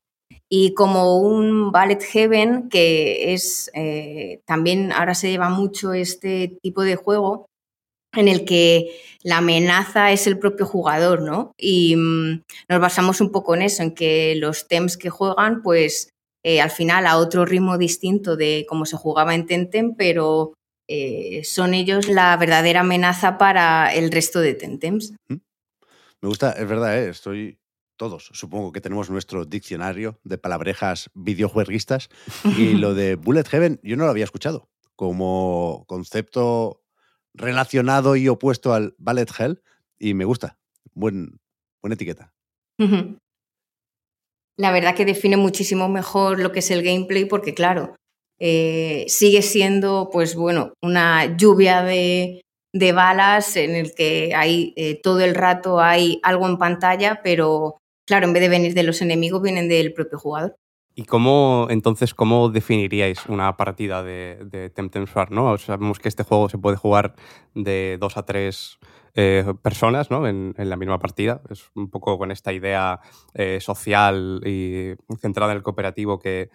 y 0.47 0.75
como 0.75 1.17
un 1.17 1.71
Ballet 1.71 2.03
Heaven, 2.03 2.69
que 2.69 3.33
es 3.33 3.71
eh, 3.73 4.43
también 4.45 4.91
ahora 4.91 5.15
se 5.15 5.31
lleva 5.31 5.49
mucho 5.49 5.93
este 5.93 6.59
tipo 6.61 6.83
de 6.83 6.95
juego 6.95 7.48
en 8.13 8.27
el 8.27 8.45
que 8.45 8.99
la 9.23 9.37
amenaza 9.37 10.11
es 10.11 10.27
el 10.27 10.39
propio 10.39 10.65
jugador, 10.65 11.21
¿no? 11.21 11.53
Y 11.57 11.95
mm, 11.95 12.43
nos 12.69 12.79
basamos 12.79 13.21
un 13.21 13.31
poco 13.31 13.55
en 13.55 13.63
eso, 13.63 13.83
en 13.83 13.93
que 13.93 14.35
los 14.35 14.67
TEMs 14.67 14.97
que 14.97 15.09
juegan, 15.09 15.61
pues 15.61 16.09
eh, 16.43 16.61
al 16.61 16.71
final 16.71 17.05
a 17.05 17.17
otro 17.17 17.45
ritmo 17.45 17.77
distinto 17.77 18.37
de 18.37 18.65
cómo 18.67 18.85
se 18.85 18.97
jugaba 18.97 19.35
en 19.35 19.45
Tentem, 19.45 19.95
pero 19.95 20.53
eh, 20.87 21.43
son 21.43 21.73
ellos 21.73 22.07
la 22.07 22.35
verdadera 22.37 22.79
amenaza 22.79 23.37
para 23.37 23.93
el 23.93 24.11
resto 24.11 24.39
de 24.39 24.53
Tentems. 24.53 25.13
Me 25.27 26.27
gusta, 26.27 26.51
es 26.53 26.67
verdad, 26.67 26.97
¿eh? 26.97 27.09
estoy 27.09 27.59
todos, 27.97 28.29
supongo 28.31 28.71
que 28.71 28.79
tenemos 28.79 29.09
nuestro 29.09 29.43
diccionario 29.43 30.19
de 30.23 30.37
palabrejas 30.37 31.09
videojueguistas 31.13 32.09
y 32.57 32.73
lo 32.75 32.93
de 32.93 33.15
Bullet 33.15 33.43
Heaven 33.43 33.79
yo 33.83 33.97
no 33.97 34.05
lo 34.05 34.11
había 34.11 34.23
escuchado 34.23 34.69
como 34.95 35.85
concepto 35.87 36.78
relacionado 37.33 38.15
y 38.15 38.27
opuesto 38.27 38.73
al 38.73 38.95
Ballet 38.97 39.29
Hell 39.37 39.61
y 39.97 40.13
me 40.13 40.25
gusta. 40.25 40.57
Buen, 40.93 41.39
buena 41.81 41.95
etiqueta. 41.95 42.33
La 44.57 44.71
verdad 44.71 44.95
que 44.95 45.05
define 45.05 45.37
muchísimo 45.37 45.89
mejor 45.89 46.39
lo 46.39 46.51
que 46.51 46.59
es 46.59 46.71
el 46.71 46.83
gameplay 46.83 47.25
porque, 47.25 47.53
claro, 47.53 47.95
eh, 48.39 49.05
sigue 49.07 49.41
siendo, 49.41 50.09
pues 50.11 50.35
bueno, 50.35 50.73
una 50.81 51.37
lluvia 51.37 51.81
de, 51.81 52.41
de 52.73 52.91
balas 52.91 53.55
en 53.57 53.75
el 53.75 53.93
que 53.93 54.33
hay 54.35 54.73
eh, 54.77 54.99
todo 55.01 55.21
el 55.21 55.35
rato 55.35 55.79
hay 55.81 56.19
algo 56.23 56.47
en 56.47 56.57
pantalla, 56.57 57.21
pero 57.23 57.77
claro, 58.07 58.27
en 58.27 58.33
vez 58.33 58.41
de 58.41 58.49
venir 58.49 58.73
de 58.73 58.83
los 58.83 59.01
enemigos, 59.01 59.41
vienen 59.41 59.67
del 59.67 59.93
propio 59.93 60.19
jugador. 60.19 60.55
¿Y 60.95 61.05
cómo, 61.05 61.67
entonces, 61.69 62.13
cómo 62.13 62.49
definiríais 62.49 63.25
una 63.27 63.55
partida 63.55 64.03
de, 64.03 64.39
de 64.43 64.69
Temtem? 64.69 65.05
¿no? 65.29 65.57
Sabemos 65.57 65.99
que 65.99 66.09
este 66.09 66.23
juego 66.23 66.49
se 66.49 66.57
puede 66.57 66.75
jugar 66.75 67.15
de 67.55 67.97
dos 67.99 68.17
a 68.17 68.25
tres 68.25 68.79
eh, 69.15 69.45
personas 69.61 70.11
¿no? 70.11 70.27
en, 70.27 70.53
la 70.57 70.75
misma 70.75 70.99
partida. 70.99 71.41
Es 71.49 71.69
un 71.75 71.89
poco 71.89 72.17
con 72.17 72.31
esta 72.31 72.53
idea 72.53 72.99
eh, 73.33 73.59
social 73.61 74.41
y 74.45 74.93
centrada 75.19 75.51
en 75.51 75.57
el 75.57 75.63
cooperativo 75.63 76.19
que 76.19 76.49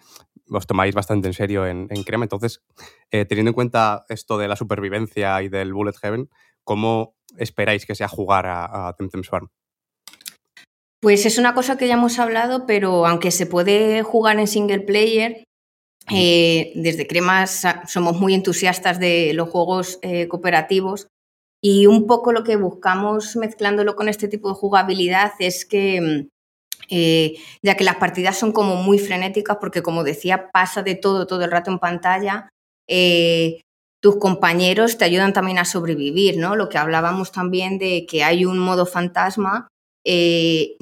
os 0.49 0.67
tomáis 0.67 0.93
bastante 0.93 1.27
en 1.27 1.33
serio 1.33 1.65
en, 1.65 1.87
en 1.89 2.03
Crema. 2.03 2.25
Entonces, 2.25 2.63
eh, 3.11 3.25
teniendo 3.25 3.49
en 3.49 3.55
cuenta 3.55 4.05
esto 4.09 4.37
de 4.37 4.47
la 4.47 4.55
supervivencia 4.55 5.41
y 5.41 5.49
del 5.49 5.73
Bullet 5.73 5.95
Heaven, 6.01 6.29
¿cómo 6.63 7.15
esperáis 7.37 7.85
que 7.85 7.95
sea 7.95 8.07
jugar 8.07 8.45
a, 8.45 8.87
a 8.87 8.93
Temtem 8.93 9.23
Swarm? 9.23 9.49
Pues 11.05 11.27
es 11.27 11.37
una 11.37 11.53
cosa 11.53 11.77
que 11.77 11.87
ya 11.87 11.93
hemos 11.93 12.17
hablado, 12.17 12.65
pero 12.65 13.05
aunque 13.05 13.29
se 13.29 13.45
puede 13.45 14.01
jugar 14.01 14.39
en 14.39 14.47
single 14.47 14.79
player, 14.79 15.43
eh, 16.09 16.71
desde 16.73 17.05
Cremas 17.05 17.61
somos 17.87 18.19
muy 18.19 18.33
entusiastas 18.33 18.99
de 18.99 19.33
los 19.35 19.49
juegos 19.49 19.99
eh, 20.01 20.27
cooperativos 20.27 21.05
y 21.61 21.85
un 21.85 22.07
poco 22.07 22.31
lo 22.31 22.43
que 22.43 22.55
buscamos 22.55 23.35
mezclándolo 23.35 23.95
con 23.95 24.09
este 24.09 24.27
tipo 24.27 24.49
de 24.49 24.55
jugabilidad 24.55 25.33
es 25.37 25.67
que, 25.67 26.25
eh, 26.89 27.35
ya 27.61 27.77
que 27.77 27.83
las 27.83 27.97
partidas 27.97 28.39
son 28.39 28.51
como 28.51 28.75
muy 28.75 28.97
frenéticas, 28.97 29.57
porque 29.61 29.83
como 29.83 30.03
decía, 30.03 30.49
pasa 30.51 30.81
de 30.81 30.95
todo 30.95 31.27
todo 31.27 31.45
el 31.45 31.51
rato 31.51 31.69
en 31.69 31.77
pantalla, 31.77 32.49
tus 34.01 34.15
compañeros 34.17 34.97
te 34.97 35.05
ayudan 35.05 35.33
también 35.33 35.59
a 35.59 35.65
sobrevivir, 35.65 36.39
¿no? 36.39 36.55
Lo 36.55 36.67
que 36.67 36.79
hablábamos 36.79 37.31
también 37.31 37.77
de 37.77 38.07
que 38.07 38.23
hay 38.23 38.43
un 38.45 38.57
modo 38.57 38.87
fantasma 38.87 39.67
eh, 40.05 40.77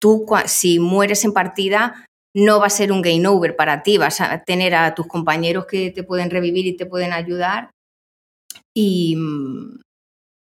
tú 0.00 0.26
si 0.46 0.78
mueres 0.78 1.24
en 1.24 1.32
partida 1.32 2.06
no 2.34 2.60
va 2.60 2.66
a 2.66 2.70
ser 2.70 2.92
un 2.92 3.02
game 3.02 3.26
over 3.26 3.56
para 3.56 3.82
ti, 3.82 3.98
vas 3.98 4.20
a 4.20 4.44
tener 4.44 4.74
a 4.74 4.94
tus 4.94 5.06
compañeros 5.06 5.66
que 5.66 5.90
te 5.90 6.04
pueden 6.04 6.30
revivir 6.30 6.66
y 6.66 6.76
te 6.76 6.86
pueden 6.86 7.12
ayudar. 7.12 7.70
Y, 8.74 9.16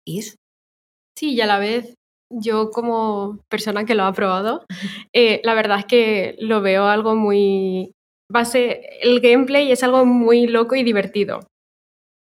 y 0.06 0.18
eso. 0.18 0.36
Sí, 1.18 1.34
y 1.34 1.40
a 1.40 1.46
la 1.46 1.58
vez 1.58 1.94
yo 2.30 2.70
como 2.70 3.40
persona 3.48 3.84
que 3.84 3.94
lo 3.94 4.04
ha 4.04 4.12
probado, 4.12 4.64
eh, 5.12 5.40
la 5.44 5.54
verdad 5.54 5.80
es 5.80 5.84
que 5.84 6.36
lo 6.38 6.62
veo 6.62 6.86
algo 6.86 7.14
muy... 7.14 7.92
Base, 8.30 8.80
el 9.02 9.20
gameplay 9.20 9.70
es 9.70 9.82
algo 9.82 10.06
muy 10.06 10.46
loco 10.46 10.74
y 10.74 10.82
divertido. 10.82 11.40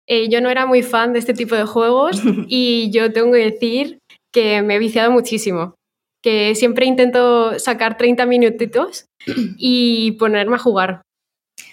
Eh, 0.08 0.28
yo 0.30 0.42
no 0.42 0.50
era 0.50 0.66
muy 0.66 0.82
fan 0.82 1.14
de 1.14 1.20
este 1.20 1.36
tipo 1.36 1.54
de 1.54 1.66
juegos 1.66 2.20
y 2.48 2.90
yo 2.92 3.14
tengo 3.14 3.34
que 3.34 3.52
decir 3.52 4.00
que 4.34 4.64
me 4.64 4.76
he 4.76 4.80
viciado 4.80 5.12
muchísimo. 5.12 5.76
Que 6.22 6.54
siempre 6.56 6.86
intento 6.86 7.58
sacar 7.60 7.98
30 7.98 8.26
minutitos 8.26 9.06
y 9.58 10.14
ponerme 10.14 10.56
a 10.56 10.60
jugar. 10.60 11.02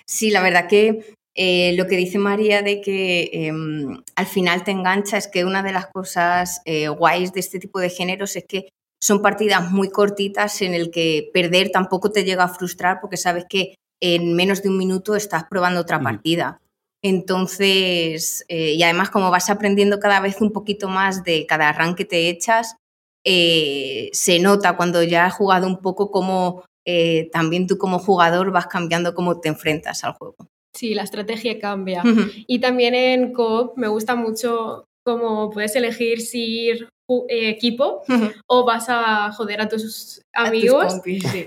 Sí, 0.07 0.31
la 0.31 0.43
verdad 0.43 0.69
que 0.69 1.17
eh, 1.35 1.75
lo 1.77 1.87
que 1.87 1.97
dice 1.97 2.19
María 2.19 2.63
de 2.63 2.81
que 2.81 3.31
em, 3.33 4.03
al 4.15 4.27
final 4.27 4.65
te 4.65 4.71
engancha 4.71 5.19
es 5.19 5.29
que 5.29 5.45
una 5.45 5.63
de 5.63 5.73
las 5.73 5.87
cosas 5.89 6.63
eh, 6.65 6.89
guays 6.89 7.33
de 7.33 7.41
este 7.41 7.59
tipo 7.59 7.79
de 7.79 7.91
géneros 7.91 8.37
es 8.37 8.45
que 8.49 8.71
son 9.03 9.21
partidas 9.21 9.71
muy 9.71 9.91
cortitas 9.91 10.63
en 10.63 10.73
el 10.73 10.91
que 10.91 11.31
perder 11.35 11.71
tampoco 11.71 12.11
te 12.11 12.25
llega 12.25 12.45
a 12.45 12.49
frustrar 12.49 13.01
porque 13.03 13.19
sabes 13.19 13.45
que 13.49 13.75
en 14.01 14.35
menos 14.35 14.63
de 14.63 14.71
un 14.71 14.79
minuto 14.79 15.15
estás 15.15 15.45
probando 15.45 15.81
otra 15.81 16.01
partida. 16.01 16.59
Entonces, 17.03 18.45
eh, 18.49 18.73
y 18.73 18.83
además 18.83 19.11
como 19.11 19.31
vas 19.31 19.51
aprendiendo 19.51 20.01
cada 20.01 20.21
vez 20.21 20.41
un 20.41 20.53
poquito 20.53 20.89
más 20.89 21.23
de 21.23 21.47
cada 21.47 21.69
arranque 21.69 22.05
que 22.05 22.09
te 22.09 22.29
echas, 22.31 22.77
se 23.27 24.39
nota 24.41 24.77
cuando 24.77 25.03
ya 25.03 25.27
has 25.27 25.35
jugado 25.35 25.67
un 25.67 25.81
poco 25.83 26.11
como 26.11 26.65
también 27.33 27.67
tú 27.67 27.77
como 27.79 27.99
jugador 27.99 28.53
vas 28.53 28.69
cambiando 28.69 29.15
cómo 29.15 29.41
te 29.41 29.49
enfrentas 29.49 30.05
al 30.05 30.13
juego. 30.13 30.37
Sí, 30.73 30.95
la 30.95 31.03
estrategia 31.03 31.59
cambia. 31.59 32.03
Y 32.47 32.61
también 32.61 32.95
en 32.95 33.33
Coop 33.33 33.77
me 33.77 33.89
gusta 33.89 34.15
mucho 34.15 34.87
cómo 35.07 35.51
puedes 35.51 35.77
elegir 35.77 36.21
si 36.21 36.67
ir 36.67 36.89
eh, 37.29 37.49
equipo 37.49 38.03
o 38.49 38.65
vas 38.65 38.87
a 38.89 39.31
joder 39.31 39.61
a 39.61 39.69
tus 39.69 40.21
amigos. 40.35 41.01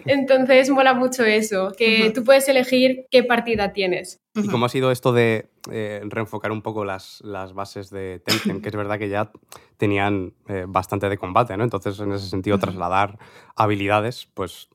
Entonces 0.06 0.70
mola 0.70 0.94
mucho 0.94 1.26
eso, 1.26 1.74
que 1.78 2.12
tú 2.16 2.24
puedes 2.24 2.48
elegir 2.48 3.06
qué 3.12 3.24
partida 3.24 3.74
tienes. 3.74 4.18
¿Y 4.34 4.48
cómo 4.48 4.68
ha 4.68 4.70
sido 4.70 4.92
esto 4.92 5.12
de 5.12 5.50
eh, 5.70 6.00
reenfocar 6.06 6.54
un 6.54 6.62
poco 6.62 6.86
las, 6.86 7.20
las 7.26 7.52
bases 7.52 7.90
de 7.90 8.22
Tencent? 8.26 8.64
que 8.64 8.70
es 8.70 8.76
verdad 8.76 8.98
que 8.98 9.10
ya 9.10 9.34
tenían 9.76 10.34
eh, 10.48 10.64
bastante 10.66 11.10
de 11.10 11.18
combate, 11.18 11.58
¿no? 11.58 11.66
Entonces, 11.66 12.00
en 12.00 12.14
ese 12.14 12.30
sentido, 12.30 12.58
trasladar 12.58 13.20
habilidades, 13.58 14.30
pues 14.34 14.70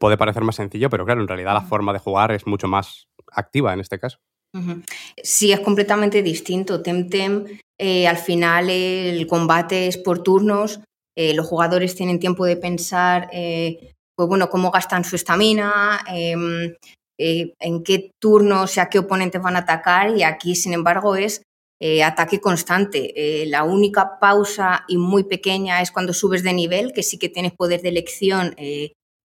puede 0.00 0.16
parecer 0.16 0.42
más 0.42 0.56
sencillo, 0.56 0.90
pero 0.90 1.04
claro, 1.04 1.20
en 1.20 1.28
realidad 1.28 1.54
la 1.54 1.60
forma 1.60 1.92
de 1.92 2.00
jugar 2.00 2.32
es 2.32 2.44
mucho 2.48 2.66
más 2.66 3.06
activa 3.30 3.72
en 3.72 3.78
este 3.78 4.00
caso. 4.00 4.18
Sí, 5.22 5.52
es 5.52 5.60
completamente 5.60 6.22
distinto. 6.22 6.82
Temtem, 6.82 7.44
eh, 7.78 8.06
al 8.06 8.18
final 8.18 8.70
el 8.70 9.26
combate 9.26 9.86
es 9.86 9.98
por 9.98 10.22
turnos, 10.22 10.80
eh, 11.16 11.34
los 11.34 11.46
jugadores 11.46 11.94
tienen 11.94 12.20
tiempo 12.20 12.44
de 12.44 12.56
pensar, 12.56 13.28
eh, 13.32 13.92
pues 14.16 14.28
bueno, 14.28 14.48
cómo 14.50 14.70
gastan 14.70 15.04
su 15.04 15.16
estamina, 15.16 16.00
em, 16.08 16.74
en 17.16 17.84
qué 17.84 18.10
turnos, 18.20 18.64
o 18.64 18.66
sea, 18.66 18.88
qué 18.88 18.98
oponentes 18.98 19.40
van 19.40 19.56
a 19.56 19.60
atacar 19.60 20.16
y 20.16 20.24
aquí, 20.24 20.56
sin 20.56 20.72
embargo, 20.72 21.14
es 21.16 21.42
ataque 22.02 22.40
constante. 22.40 23.12
la 23.46 23.62
única 23.64 24.18
pausa 24.18 24.84
y 24.88 24.96
muy 24.96 25.24
pequeña 25.24 25.82
es 25.82 25.90
cuando 25.90 26.14
subes 26.14 26.42
de 26.42 26.54
nivel, 26.54 26.92
que 26.92 27.02
sí 27.02 27.18
que 27.18 27.28
tienes 27.28 27.52
poder 27.52 27.82
de 27.82 27.90
elección 27.90 28.54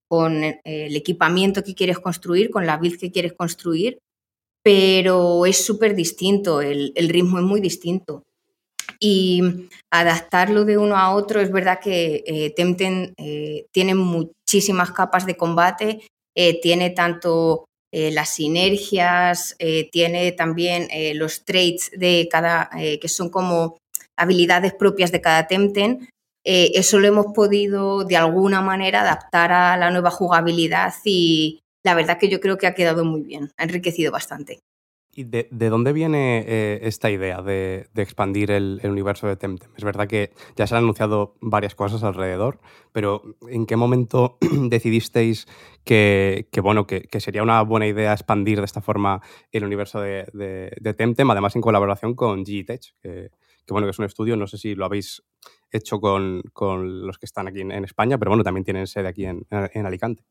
con 0.09 0.43
el 0.43 0.95
equipamiento 0.95 1.63
que 1.63 1.73
quieres 1.73 1.99
construir, 1.99 2.49
con 2.49 2.65
la 2.65 2.77
build 2.77 2.99
que 2.99 3.11
quieres 3.11 3.33
construir, 3.33 3.99
pero 4.63 5.45
es 5.45 5.65
súper 5.65 5.95
distinto, 5.95 6.61
el, 6.61 6.93
ritmo 7.09 7.39
es 7.39 7.45
muy 7.45 7.61
distinto. 7.61 8.23
Y 9.01 9.41
adaptarlo 9.91 10.65
de 10.65 10.77
uno 10.77 10.97
a 10.97 11.13
otro, 11.15 11.39
es 11.39 11.51
verdad 11.51 11.79
que 11.79 12.23
eh, 12.25 12.53
Temten 12.55 13.13
eh, 13.17 13.65
tiene 13.71 13.95
muchísimas 13.95 14.91
capas 14.91 15.25
de 15.25 15.37
combate, 15.37 16.01
eh, 16.35 16.59
tiene 16.61 16.89
tanto 16.91 17.65
las 17.91 18.29
sinergias, 18.35 19.55
tiene 19.91 20.31
también 20.33 20.87
los 21.17 21.43
traits 21.43 21.89
de 21.89 22.27
cada, 22.29 22.69
que 23.01 23.07
son 23.07 23.31
como 23.31 23.77
habilidades 24.15 24.75
propias 24.75 25.11
de 25.11 25.21
cada 25.21 25.47
Temten, 25.47 26.07
eh, 26.45 26.71
eso 26.75 26.99
lo 26.99 27.07
hemos 27.07 27.27
podido 27.27 28.05
de 28.05 28.17
alguna 28.17 28.61
manera 28.61 29.01
adaptar 29.01 29.51
a 29.51 29.77
la 29.77 29.91
nueva 29.91 30.09
jugabilidad 30.09 30.93
y 31.03 31.59
la 31.83 31.95
verdad 31.95 32.17
que 32.17 32.29
yo 32.29 32.39
creo 32.39 32.57
que 32.57 32.67
ha 32.67 32.73
quedado 32.73 33.03
muy 33.03 33.21
bien, 33.21 33.51
ha 33.57 33.63
enriquecido 33.63 34.11
bastante. 34.11 34.59
¿Y 35.19 35.25
de, 35.25 35.49
dónde 35.51 35.91
viene 35.91 36.45
eh, 36.47 36.79
esta 36.83 37.11
idea 37.11 37.41
de, 37.41 37.89
expandir 37.93 38.51
el, 38.51 38.79
universo 38.85 39.27
de 39.27 39.35
Temtem? 39.35 39.69
Es 39.75 39.83
verdad 39.83 40.07
que 40.07 40.31
ya 40.55 40.65
se 40.65 40.75
han 40.75 40.83
anunciado 40.83 41.35
varias 41.41 41.75
cosas 41.75 42.03
alrededor, 42.03 42.61
pero 42.93 43.35
¿en 43.49 43.65
qué 43.65 43.75
momento 43.75 44.37
decidisteis 44.69 45.45
que, 45.83 46.47
bueno, 46.63 46.87
que, 46.87 47.19
sería 47.19 47.43
una 47.43 47.61
buena 47.63 47.85
idea 47.85 48.13
expandir 48.13 48.59
de 48.59 48.63
esta 48.63 48.79
forma 48.79 49.21
el 49.51 49.65
universo 49.65 49.99
de, 49.99 50.25
de 50.31 50.93
Temtem, 50.93 51.29
además 51.29 51.53
en 51.53 51.63
colaboración 51.63 52.15
con 52.15 52.45
Gtech, 52.45 52.95
que, 53.01 53.31
que, 53.65 53.73
bueno, 53.73 53.87
que 53.87 53.91
es 53.91 53.99
un 53.99 54.05
estudio, 54.05 54.37
no 54.37 54.47
sé 54.47 54.57
si 54.57 54.73
lo 54.73 54.85
habéis 54.85 55.21
hecho 55.69 55.99
con, 55.99 56.43
los 57.05 57.17
que 57.17 57.25
están 57.25 57.49
aquí 57.49 57.59
en, 57.59 57.83
España, 57.83 58.17
pero 58.17 58.31
bueno, 58.31 58.45
también 58.45 58.63
tienen 58.63 58.87
sede 58.87 59.09
aquí 59.09 59.25
en, 59.25 59.45
en 59.49 59.85
Alicante. 59.85 60.23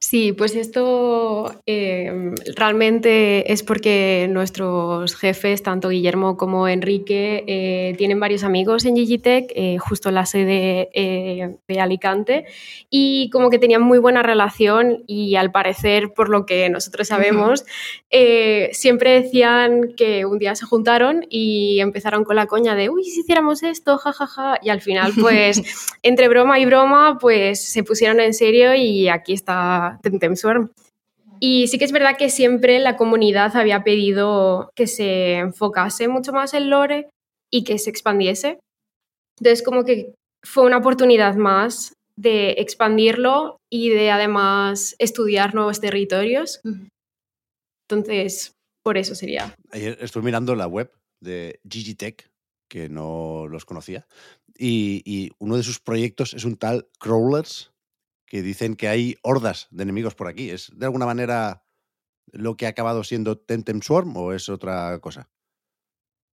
Sí, 0.00 0.32
pues 0.32 0.54
esto 0.54 1.60
em, 1.66 2.32
realmente 2.54 3.52
es 3.52 3.64
porque 3.64 4.28
nuestros 4.30 5.16
jefes, 5.16 5.64
tanto 5.64 5.88
Guillermo 5.88 6.36
como 6.36 6.68
Enrique, 6.68 7.42
eh, 7.48 7.94
tienen 7.98 8.20
varios 8.20 8.44
amigos 8.44 8.84
en 8.84 8.94
Gigitech, 8.94 9.50
eh, 9.56 9.76
justo 9.78 10.10
en 10.10 10.14
la 10.14 10.24
sede 10.24 10.88
eh, 10.94 11.56
de 11.66 11.80
Alicante, 11.80 12.44
y 12.88 13.28
como 13.30 13.50
que 13.50 13.58
tenían 13.58 13.82
muy 13.82 13.98
buena 13.98 14.22
relación 14.22 15.02
y 15.08 15.34
al 15.34 15.50
parecer, 15.50 16.12
por 16.14 16.28
lo 16.28 16.46
que 16.46 16.68
nosotros 16.70 17.08
sabemos, 17.08 17.64
siempre 18.70 19.20
decían 19.20 19.94
que 19.96 20.24
un 20.24 20.38
día 20.38 20.54
se 20.54 20.64
juntaron 20.64 21.26
y 21.28 21.80
empezaron 21.80 22.22
con 22.22 22.36
la 22.36 22.46
coña 22.46 22.76
de, 22.76 22.88
uy, 22.88 23.02
si 23.02 23.20
hiciéramos 23.20 23.64
esto, 23.64 23.98
jajaja, 23.98 24.60
y 24.62 24.68
al 24.68 24.80
final, 24.80 25.12
pues, 25.20 25.60
entre 26.04 26.28
broma 26.28 26.60
y 26.60 26.66
broma, 26.66 27.18
pues 27.20 27.64
se 27.64 27.82
pusieron 27.82 28.20
en 28.20 28.32
serio 28.32 28.76
y 28.76 29.08
aquí 29.18 29.32
está 29.32 29.98
Temtem 30.02 30.36
Swarm. 30.36 30.70
Y 31.40 31.68
sí 31.68 31.78
que 31.78 31.84
es 31.84 31.92
verdad 31.92 32.16
que 32.16 32.30
siempre 32.30 32.78
la 32.80 32.96
comunidad 32.96 33.56
había 33.56 33.84
pedido 33.84 34.70
que 34.74 34.86
se 34.86 35.36
enfocase 35.36 36.08
mucho 36.08 36.32
más 36.32 36.54
en 36.54 36.70
lore 36.70 37.10
y 37.50 37.64
que 37.64 37.78
se 37.78 37.90
expandiese. 37.90 38.58
Entonces 39.38 39.62
como 39.62 39.84
que 39.84 40.14
fue 40.42 40.64
una 40.64 40.78
oportunidad 40.78 41.36
más 41.36 41.94
de 42.16 42.52
expandirlo 42.58 43.58
y 43.70 43.90
de 43.90 44.10
además 44.10 44.96
estudiar 44.98 45.54
nuevos 45.54 45.80
territorios. 45.80 46.60
Entonces, 47.88 48.52
por 48.82 48.98
eso 48.98 49.14
sería. 49.14 49.54
Ayer 49.70 49.96
estuve 50.00 50.24
mirando 50.24 50.54
la 50.56 50.66
web 50.66 50.90
de 51.20 51.60
Gigitech, 51.68 52.28
que 52.68 52.88
no 52.88 53.46
los 53.48 53.64
conocía, 53.64 54.06
y, 54.56 55.02
y, 55.04 55.30
uno 55.38 55.56
de 55.56 55.62
sus 55.62 55.78
proyectos 55.78 56.34
es 56.34 56.44
un 56.44 56.56
tal 56.56 56.88
Crawlers, 56.98 57.70
que 58.28 58.42
dicen 58.42 58.76
que 58.76 58.88
hay 58.88 59.16
hordas 59.22 59.68
de 59.70 59.82
enemigos 59.82 60.14
por 60.14 60.28
aquí. 60.28 60.50
¿Es 60.50 60.70
de 60.76 60.86
alguna 60.86 61.06
manera 61.06 61.64
lo 62.32 62.56
que 62.56 62.66
ha 62.66 62.70
acabado 62.70 63.04
siendo 63.04 63.38
Tentem 63.38 63.80
Swarm 63.80 64.16
o 64.16 64.32
es 64.32 64.48
otra 64.48 64.98
cosa? 65.00 65.28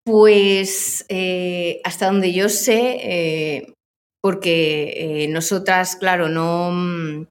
Pues 0.06 1.06
eh, 1.08 1.80
hasta 1.84 2.08
donde 2.08 2.34
yo 2.34 2.50
sé, 2.50 2.98
eh, 3.02 3.74
porque 4.22 4.94
eh, 5.24 5.28
nosotras, 5.30 5.96
claro, 5.96 6.28
no 6.28 6.72
mm, 6.72 7.28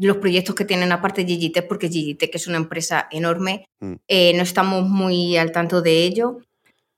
los 0.00 0.16
proyectos 0.16 0.54
que 0.56 0.64
tienen 0.64 0.90
aparte 0.90 1.24
Gigitech, 1.24 1.68
porque 1.68 1.88
Gigitech 1.88 2.34
es 2.34 2.48
una 2.48 2.56
empresa 2.56 3.06
enorme, 3.12 3.66
mm. 3.80 3.94
no 4.34 4.42
estamos 4.42 4.88
muy 4.88 5.36
al 5.36 5.52
tanto 5.52 5.80
de 5.80 6.02
ello, 6.02 6.38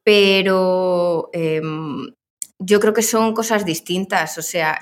pero 0.03 1.29
em, 1.35 2.15
yo 2.59 2.81
creo 2.81 2.95
que 2.95 3.03
son 3.03 3.35
cosas 3.35 3.67
distintas, 3.67 4.39
o 4.39 4.43
sea, 4.43 4.81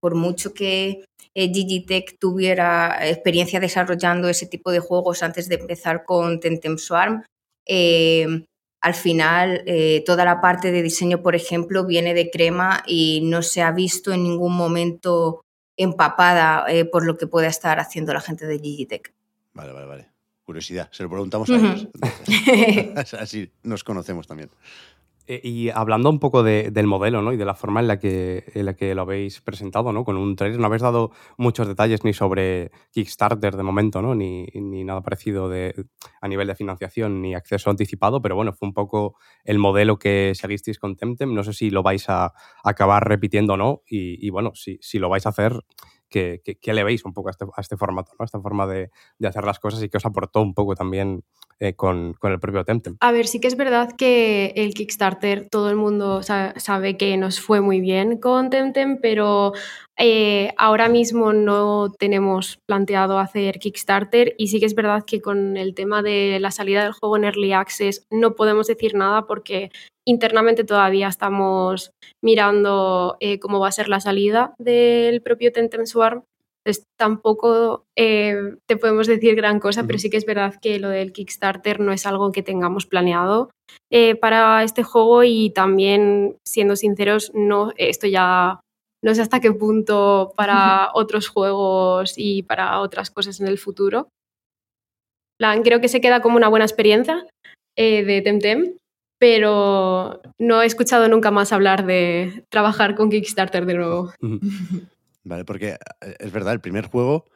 por 0.00 0.14
mucho 0.14 0.52
que 0.52 1.04
eh, 1.34 1.48
Digitech 1.48 2.18
tuviera 2.18 3.08
experiencia 3.08 3.60
desarrollando 3.60 4.28
ese 4.28 4.46
tipo 4.46 4.70
de 4.70 4.80
juegos 4.80 5.22
antes 5.22 5.48
de 5.48 5.56
empezar 5.56 6.04
con 6.04 6.40
Tentem 6.40 6.78
Swarm. 6.78 7.24
Eh, 7.66 8.44
al 8.80 8.94
final, 8.94 9.62
eh, 9.66 10.02
toda 10.06 10.24
la 10.24 10.40
parte 10.40 10.70
de 10.70 10.82
diseño, 10.82 11.22
por 11.22 11.34
ejemplo, 11.34 11.86
viene 11.86 12.14
de 12.14 12.30
crema 12.30 12.82
y 12.86 13.22
no 13.24 13.42
se 13.42 13.62
ha 13.62 13.72
visto 13.72 14.12
en 14.12 14.22
ningún 14.22 14.54
momento 14.54 15.40
empapada 15.76 16.66
por 16.92 17.04
lo 17.04 17.16
que 17.16 17.26
pueda 17.26 17.48
estar 17.48 17.80
haciendo 17.80 18.12
la 18.12 18.20
gente 18.20 18.46
de 18.46 18.58
Digitech. 18.58 19.12
Vale, 19.54 19.72
vale, 19.72 19.86
vale. 19.86 20.08
Curiosidad, 20.44 20.88
se 20.92 21.02
lo 21.02 21.08
preguntamos 21.08 21.48
a 21.50 21.56
ellos. 21.56 21.88
Así 23.18 23.50
nos 23.62 23.82
conocemos 23.82 24.28
también. 24.28 24.50
Eh, 25.26 25.40
Y 25.42 25.70
hablando 25.70 26.10
un 26.10 26.18
poco 26.18 26.42
de- 26.42 26.70
del 26.70 26.86
modelo 26.86 27.22
¿no? 27.22 27.32
y 27.32 27.36
de 27.38 27.44
la 27.46 27.54
forma 27.54 27.80
en 27.80 27.86
la, 27.88 27.98
que, 27.98 28.44
en 28.54 28.66
la 28.66 28.74
que 28.76 28.94
lo 28.94 29.02
habéis 29.02 29.40
presentado, 29.40 29.90
¿no? 29.92 30.04
con 30.04 30.16
un 30.18 30.36
trailer, 30.36 30.60
no 30.60 30.66
habéis 30.66 30.82
dado 30.82 31.12
muchos 31.38 31.66
detalles 31.66 32.04
ni 32.04 32.12
sobre 32.12 32.70
Kickstarter 32.92 33.56
de 33.56 33.62
momento, 33.62 34.02
¿no? 34.02 34.14
ni, 34.14 34.46
ni 34.54 34.84
nada 34.84 35.00
parecido 35.00 35.48
de, 35.48 35.74
a 36.20 36.28
nivel 36.28 36.46
de 36.48 36.54
financiación 36.54 37.22
ni 37.22 37.34
acceso 37.34 37.70
anticipado, 37.70 38.20
pero 38.20 38.36
bueno, 38.36 38.52
fue 38.52 38.68
un 38.68 38.74
poco 38.74 39.16
el 39.44 39.58
modelo 39.58 39.98
que 39.98 40.32
seguisteis 40.34 40.78
con 40.78 40.94
Temtem. 40.96 41.32
No 41.32 41.42
sé 41.42 41.54
si 41.54 41.70
lo 41.70 41.82
vais 41.82 42.08
a 42.10 42.32
acabar 42.62 43.08
repitiendo 43.08 43.54
o 43.54 43.56
no, 43.56 43.80
y, 43.88 44.24
y 44.26 44.28
bueno, 44.30 44.52
si, 44.54 44.78
si 44.82 44.98
lo 44.98 45.08
vais 45.08 45.24
a 45.24 45.30
hacer, 45.30 45.58
¿qué, 46.14 46.40
qué, 46.44 46.54
qué 46.54 46.72
le 46.72 46.84
veis 46.84 47.04
un 47.04 47.12
poco 47.12 47.28
a 47.28 47.32
este, 47.32 47.44
este 47.58 47.76
formato, 47.76 48.12
a 48.20 48.24
esta 48.24 48.38
forma 48.38 48.68
de, 48.68 48.90
hacer 49.26 49.44
las 49.44 49.58
cosas 49.58 49.82
y 49.82 49.88
que 49.88 49.96
os 49.96 50.06
aportó 50.06 50.40
un 50.40 50.54
poco 50.54 50.76
también 50.76 51.24
eh, 51.58 51.74
con, 51.74 52.14
con 52.14 52.30
el 52.30 52.38
propio 52.38 52.64
Temtem? 52.64 52.96
A 53.00 53.10
ver, 53.10 53.26
sí 53.26 53.40
que 53.40 53.48
es 53.48 53.56
verdad 53.56 53.90
que 53.98 54.52
el 54.54 54.74
Kickstarter, 54.74 55.48
todo 55.50 55.70
el 55.70 55.76
mundo 55.76 56.22
sa- 56.22 56.54
sabe 56.56 56.96
que 56.96 57.16
nos 57.16 57.40
fue 57.40 57.60
muy 57.60 57.80
bien 57.80 58.18
con 58.18 58.48
Temtem, 58.48 59.00
pero 59.02 59.54
eh, 59.98 60.52
ahora 60.56 60.88
mismo 60.88 61.32
no 61.32 61.92
tenemos 61.98 62.58
planteado 62.66 63.18
hacer 63.18 63.58
Kickstarter 63.58 64.34
y 64.38 64.48
sí 64.48 64.58
que 64.58 64.66
es 64.66 64.74
verdad 64.74 65.04
que 65.06 65.20
con 65.20 65.56
el 65.56 65.74
tema 65.74 66.02
de 66.02 66.38
la 66.40 66.50
salida 66.50 66.82
del 66.82 66.92
juego 66.92 67.16
en 67.16 67.24
Early 67.24 67.52
Access 67.52 68.04
no 68.10 68.34
podemos 68.34 68.66
decir 68.66 68.94
nada 68.94 69.26
porque 69.26 69.70
internamente 70.06 70.64
todavía 70.64 71.08
estamos 71.08 71.92
mirando 72.22 73.16
eh, 73.20 73.38
cómo 73.38 73.60
va 73.60 73.68
a 73.68 73.72
ser 73.72 73.88
la 73.88 74.00
salida 74.00 74.54
del 74.58 75.22
propio 75.22 75.52
Temtem 75.52 75.86
Swarm. 75.86 76.24
Entonces, 76.64 76.84
tampoco 76.98 77.84
eh, 77.96 78.56
te 78.66 78.78
podemos 78.78 79.06
decir 79.06 79.34
gran 79.34 79.60
cosa, 79.60 79.84
pero 79.86 79.98
sí 79.98 80.08
que 80.08 80.16
es 80.16 80.24
verdad 80.24 80.54
que 80.62 80.78
lo 80.78 80.88
del 80.88 81.12
Kickstarter 81.12 81.78
no 81.78 81.92
es 81.92 82.06
algo 82.06 82.32
que 82.32 82.42
tengamos 82.42 82.86
planeado 82.86 83.50
eh, 83.92 84.14
para 84.14 84.62
este 84.62 84.82
juego 84.82 85.24
y 85.24 85.50
también, 85.50 86.38
siendo 86.42 86.74
sinceros, 86.74 87.32
no, 87.34 87.72
esto 87.76 88.06
ya 88.06 88.60
no 89.04 89.14
sé 89.14 89.20
hasta 89.20 89.40
qué 89.40 89.52
punto 89.52 90.32
para 90.34 90.88
otros 90.94 91.28
juegos 91.28 92.14
y 92.16 92.42
para 92.42 92.80
otras 92.80 93.10
cosas 93.10 93.38
en 93.38 93.46
el 93.46 93.58
futuro. 93.58 94.08
Plan, 95.38 95.62
creo 95.62 95.82
que 95.82 95.88
se 95.88 96.00
queda 96.00 96.22
como 96.22 96.36
una 96.36 96.48
buena 96.48 96.64
experiencia 96.64 97.26
eh, 97.76 98.02
de 98.02 98.22
Temtem, 98.22 98.78
pero 99.18 100.22
no 100.38 100.62
he 100.62 100.66
escuchado 100.66 101.06
nunca 101.08 101.30
más 101.30 101.52
hablar 101.52 101.84
de 101.84 102.46
trabajar 102.48 102.94
con 102.94 103.10
Kickstarter 103.10 103.66
de 103.66 103.74
nuevo. 103.74 104.10
Vale, 105.24 105.44
porque 105.44 105.76
eh, 106.00 106.16
es 106.18 106.32
verdad, 106.32 106.54
el 106.54 106.60
primer 106.60 106.86
juego, 106.86 107.26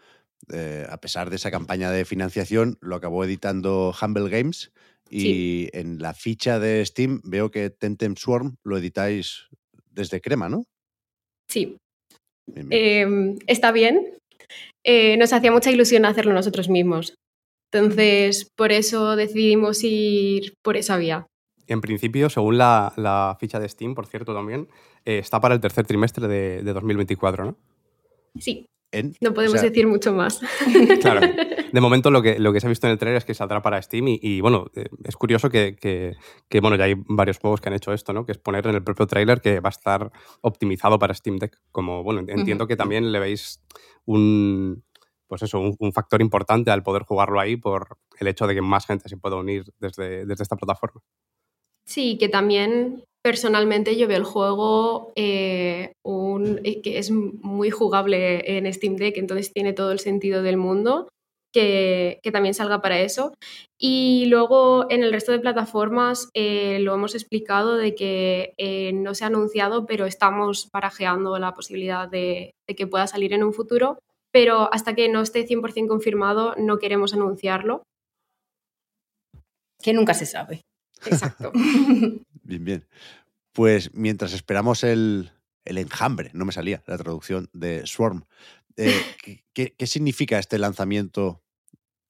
eh, 0.51 0.87
a 0.89 0.99
pesar 1.03 1.29
de 1.29 1.37
esa 1.37 1.51
campaña 1.51 1.91
de 1.91 2.07
financiación, 2.07 2.79
lo 2.81 2.97
acabó 2.97 3.25
editando 3.25 3.95
Humble 4.01 4.31
Games 4.31 4.73
y 5.11 5.69
en 5.77 5.99
la 5.99 6.15
ficha 6.15 6.59
de 6.59 6.85
Steam 6.87 7.21
veo 7.25 7.51
que 7.51 7.69
Temtem 7.69 8.17
Swarm 8.17 8.57
lo 8.63 8.79
editáis 8.79 9.49
desde 9.91 10.23
Crema, 10.23 10.49
¿no? 10.49 10.65
Sí, 11.49 11.77
Bien, 12.47 12.69
bien. 12.69 13.39
Eh, 13.39 13.39
está 13.47 13.73
bien. 13.73 14.15
Eh, 14.85 15.17
nos 15.17 15.33
hacía 15.33 15.53
mucha 15.53 15.71
ilusión 15.71 16.05
hacerlo 16.05 16.33
nosotros 16.33 16.69
mismos. 16.69 17.15
Entonces, 17.71 18.49
por 18.57 18.73
eso 18.73 19.17
decidimos 19.17 19.85
ir 19.85 20.55
por 20.63 20.77
esa 20.77 20.97
vía. 20.97 21.27
En 21.67 21.83
principio, 21.83 22.31
según 22.31 22.57
la, 22.57 22.95
la 22.97 23.37
ficha 23.39 23.61
de 23.61 23.69
Steam, 23.69 23.95
por 23.95 24.07
cierto, 24.07 24.33
también, 24.35 24.69
eh, 25.05 25.19
está 25.19 25.41
para 25.41 25.55
el 25.55 25.61
tercer 25.61 25.87
trimestre 25.87 26.27
de, 26.27 26.63
de 26.63 26.73
2024, 26.73 27.45
¿no? 27.45 27.57
Sí, 28.39 28.67
En- 28.91 29.15
no 29.21 29.35
podemos 29.35 29.57
o 29.57 29.59
sea, 29.59 29.69
decir 29.69 29.87
mucho 29.87 30.13
más. 30.13 30.41
Claro. 31.01 31.21
De 31.73 31.81
momento 31.83 32.11
lo 32.11 32.23
que, 32.23 32.39
lo 32.39 32.53
que 32.53 32.61
se 32.61 32.67
ha 32.67 32.71
visto 32.71 32.87
en 32.87 32.93
el 32.93 32.99
trailer 32.99 33.19
es 33.19 33.25
que 33.27 33.35
saldrá 33.35 33.61
para 33.61 33.81
Steam 33.83 34.09
y, 34.09 34.19
y, 34.23 34.41
bueno, 34.41 34.67
eh, 34.75 34.87
es 35.05 35.17
curioso 35.17 35.51
que, 35.51 35.77
que- 35.77 36.17
que, 36.49 36.61
bueno, 36.61 36.77
ya 36.77 36.85
hay 36.85 36.95
varios 36.97 37.39
juegos 37.39 37.61
que 37.61 37.69
han 37.69 37.75
hecho 37.75 37.93
esto, 37.93 38.15
¿no? 38.15 38.25
Que 38.25 38.33
es 38.33 38.39
poner 38.39 38.67
en 38.67 38.75
el 38.75 38.83
propio 38.83 39.07
trailer 39.07 39.43
que 39.43 39.61
va 39.61 39.69
a 39.69 39.77
estar 39.77 40.11
optimizado 40.41 40.99
para 40.99 41.13
Steam 41.13 41.37
Deck. 41.37 41.59
Como, 41.71 42.03
bueno, 42.03 42.23
entiendo 42.27 42.67
que 42.67 42.77
también 42.77 43.13
le 43.13 43.19
veis 43.21 43.61
un, 44.07 44.83
pues 45.27 45.43
eso, 45.43 45.61
un, 45.61 45.77
un 45.79 45.93
factor 45.93 46.23
importante 46.23 46.71
al 46.71 46.83
poder 46.83 47.03
jugarlo 47.03 47.39
ahí 47.39 47.57
por 47.59 47.99
el 48.19 48.29
hecho 48.29 48.47
de 48.47 48.55
que 48.55 48.63
más 48.63 48.87
gente 48.87 49.09
se 49.11 49.19
pueda 49.19 49.37
unir 49.37 49.65
desde, 49.79 50.25
desde 50.25 50.43
esta 50.43 50.57
plataforma. 50.57 51.03
Sí, 51.85 52.17
que 52.19 52.31
también 52.31 53.05
personalmente 53.29 53.95
yo 53.99 54.09
veo 54.09 54.17
el 54.17 54.25
juego 54.25 55.13
eh, 55.15 55.93
un- 56.03 56.61
eh, 56.65 56.81
que 56.81 56.97
es 56.99 57.11
muy 57.11 57.69
jugable 57.71 58.57
en 58.57 58.73
Steam 58.73 58.97
Deck, 58.97 59.19
entonces 59.19 59.53
tiene 59.53 59.75
todo 59.75 59.93
el 59.93 59.99
sentido 59.99 60.43
del 60.43 60.57
mundo 60.57 61.09
que, 61.53 62.21
que 62.23 62.33
también 62.33 62.55
salga 62.55 62.81
para 62.81 63.01
eso. 63.01 63.35
Y 63.79 64.25
luego 64.29 64.87
en 64.91 65.03
el 65.03 65.13
resto 65.13 65.31
de 65.33 65.41
plataformas 65.41 66.31
eh, 66.35 66.79
lo 66.81 66.95
hemos 66.95 67.15
explicado 67.15 67.77
de 67.77 67.95
que 67.95 68.55
eh, 68.57 68.93
no 68.95 69.15
se 69.15 69.25
ha 69.25 69.27
anunciado, 69.27 69.85
pero 69.85 70.07
estamos 70.07 70.71
barajeando 70.73 71.39
la 71.39 71.53
posibilidad 71.53 72.09
de, 72.09 72.53
de 72.67 72.75
que 72.75 72.87
pueda 72.87 73.07
salir 73.07 73.35
en 73.35 73.45
un 73.45 73.53
futuro. 73.53 73.99
Pero 74.33 74.73
hasta 74.73 74.95
que 74.95 75.11
no 75.11 75.21
esté 75.21 75.47
100% 75.47 75.89
confirmado, 75.89 76.55
no 76.57 76.79
queremos 76.79 77.13
anunciarlo. 77.13 77.83
Que 79.83 79.93
nunca 79.93 80.15
se 80.15 80.25
sabe. 80.27 80.63
Exacto. 81.07 81.53
Bien, 82.43 82.65
bien. 82.65 82.87
Pues 83.59 83.93
mientras 83.93 84.35
esperamos 84.35 84.85
el, 84.85 85.33
el 85.65 85.79
enjambre, 85.79 86.31
no 86.33 86.45
me 86.45 86.53
salía 86.53 86.85
la 86.87 86.97
traducción 86.97 87.51
de 87.53 87.85
Swarm, 87.89 88.25
eh, 88.77 89.09
¿qué- 89.53 89.75
¿qué, 89.77 89.87
significa 89.89 90.39
este 90.39 90.59
lanzamiento 90.61 91.43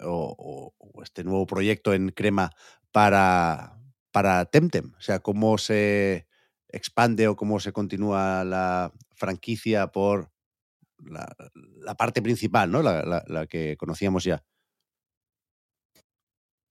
o, 0.01 0.37
o- 0.39 0.75
o 0.79 1.03
este 1.03 1.25
nuevo 1.25 1.47
proyecto 1.47 1.95
en 1.95 2.11
Crema 2.11 2.51
para, 2.93 3.81
para 4.13 4.45
Temtem? 4.45 4.93
O 4.99 5.01
sea, 5.01 5.21
¿cómo 5.21 5.57
se 5.57 6.27
expande 6.69 7.29
o 7.29 7.37
cómo 7.37 7.61
se 7.61 7.73
continúa 7.73 8.45
la 8.45 8.93
franquicia 9.17 9.87
por 9.87 10.31
la, 10.99 11.35
la 11.81 11.95
parte 11.95 12.23
principal, 12.23 12.71
¿no? 12.71 12.83
La, 12.83 13.05
la- 13.05 13.25
la 13.27 13.47
que 13.47 13.77
conocíamos 13.79 14.25
ya. 14.25 14.45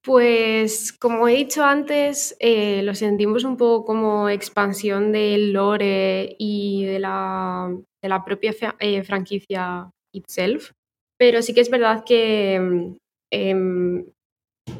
Pues 0.08 0.94
como 0.94 1.28
he 1.28 1.36
dicho 1.36 1.66
antes, 1.66 2.38
eh, 2.40 2.82
lo 2.82 2.96
sentimos 2.96 3.44
un 3.44 3.58
poco 3.58 3.84
como 3.84 4.30
expansión 4.30 5.12
del 5.12 5.52
lore 5.52 6.38
y 6.40 6.86
de 6.86 6.98
la, 6.98 7.76
de 8.02 8.08
la 8.08 8.24
propia 8.24 8.56
eh, 8.80 9.04
franquicia 9.04 9.92
itself, 10.16 10.72
pero 11.20 11.42
sí 11.42 11.54
que 11.54 11.60
es 11.60 11.70
verdad 11.70 12.06
que 12.06 12.58
mm, 12.58 12.96
em, 13.34 14.06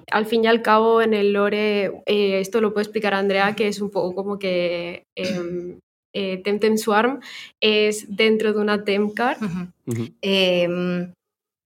al 0.10 0.26
fin 0.26 0.46
y 0.46 0.48
al 0.48 0.62
cabo 0.62 1.02
en 1.02 1.14
el 1.14 1.34
lore, 1.34 1.92
eh, 2.06 2.40
esto 2.40 2.62
lo 2.62 2.72
puede 2.72 2.86
explicar 2.86 3.14
Andrea, 3.14 3.54
que 3.54 3.68
es 3.68 3.82
un 3.82 3.90
poco 3.92 4.16
como 4.16 4.40
que 4.40 5.04
em, 5.14 5.78
eh, 6.16 6.42
Temtem 6.42 6.78
Swarm 6.78 7.20
es 7.62 8.16
dentro 8.16 8.54
de 8.54 8.60
una 8.62 8.86
Temcard. 8.86 9.44
Ujú. 9.44 10.08
Eh, 10.22 11.12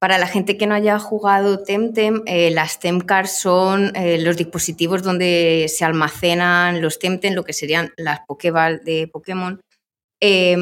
para 0.02 0.18
la 0.18 0.26
gente 0.26 0.58
que 0.58 0.66
no 0.66 0.74
haya 0.74 0.98
jugado 0.98 1.62
Temtem, 1.62 2.24
eh, 2.26 2.50
las 2.50 2.80
Temcards 2.80 3.40
son 3.40 3.96
eh, 3.96 4.20
los 4.20 4.36
dispositivos 4.36 5.04
donde 5.04 5.68
se 5.70 5.86
almacenan 5.86 6.82
los 6.82 6.98
Temtem, 6.98 7.36
lo 7.36 7.44
que 7.44 7.54
serían 7.54 7.94
las 7.98 8.22
Pokéball 8.26 8.84
de 8.84 9.08
Pokémon. 9.08 9.62
Eh, 10.20 10.58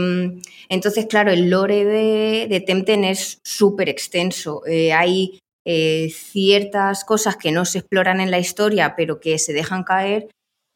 entonces, 0.67 1.05
claro, 1.05 1.31
el 1.31 1.49
lore 1.49 1.85
de, 1.85 2.47
de 2.49 2.59
Temtem 2.59 3.05
es 3.05 3.39
súper 3.45 3.87
extenso. 3.87 4.61
Eh, 4.65 4.91
hay 4.91 5.39
eh, 5.65 6.09
ciertas 6.13 7.05
cosas 7.05 7.37
que 7.37 7.53
no 7.53 7.63
se 7.63 7.79
exploran 7.79 8.19
en 8.19 8.31
la 8.31 8.39
historia, 8.39 8.93
pero 8.97 9.21
que 9.21 9.39
se 9.39 9.53
dejan 9.53 9.85
caer 9.85 10.27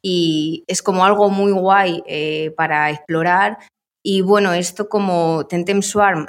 y 0.01 0.63
es 0.67 0.81
como 0.81 1.03
algo 1.03 1.29
muy 1.29 1.51
guay 1.51 2.01
para 2.57 2.91
explorar. 2.91 3.57
Y 4.05 4.19
bueno, 4.21 4.53
esto 4.53 4.89
como 4.89 5.47
Temtem 5.47 5.81
Swarm, 5.81 6.27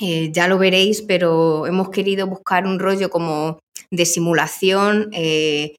eh, 0.00 0.30
ya 0.32 0.48
lo 0.48 0.58
veréis, 0.58 1.02
pero 1.02 1.66
hemos 1.66 1.90
querido 1.90 2.26
buscar 2.26 2.66
un 2.66 2.78
rollo 2.78 3.10
como 3.10 3.58
de 3.90 4.06
simulación. 4.06 5.10
eh, 5.12 5.76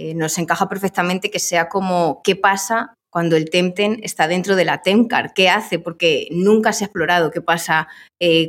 eh, 0.00 0.14
nos 0.14 0.38
encaja 0.38 0.68
perfectamente 0.68 1.28
que 1.30 1.40
sea 1.40 1.68
como 1.68 2.20
qué 2.22 2.36
pasa 2.36 2.94
cuando 3.10 3.36
el 3.36 3.50
Temtem 3.50 3.98
está 4.02 4.28
dentro 4.28 4.54
de 4.54 4.64
la 4.64 4.80
Temcar, 4.82 5.34
qué 5.34 5.48
hace, 5.48 5.80
porque 5.80 6.28
nunca 6.30 6.72
se 6.72 6.84
ha 6.84 6.86
explorado 6.86 7.32
qué 7.32 7.40
pasa 7.40 7.88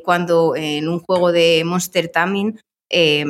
cuando 0.03 0.55
en 0.55 0.87
un 0.87 0.99
juego 0.99 1.31
de 1.31 1.63
Monster 1.65 2.09
Taming 2.09 2.59
eh, 2.91 3.25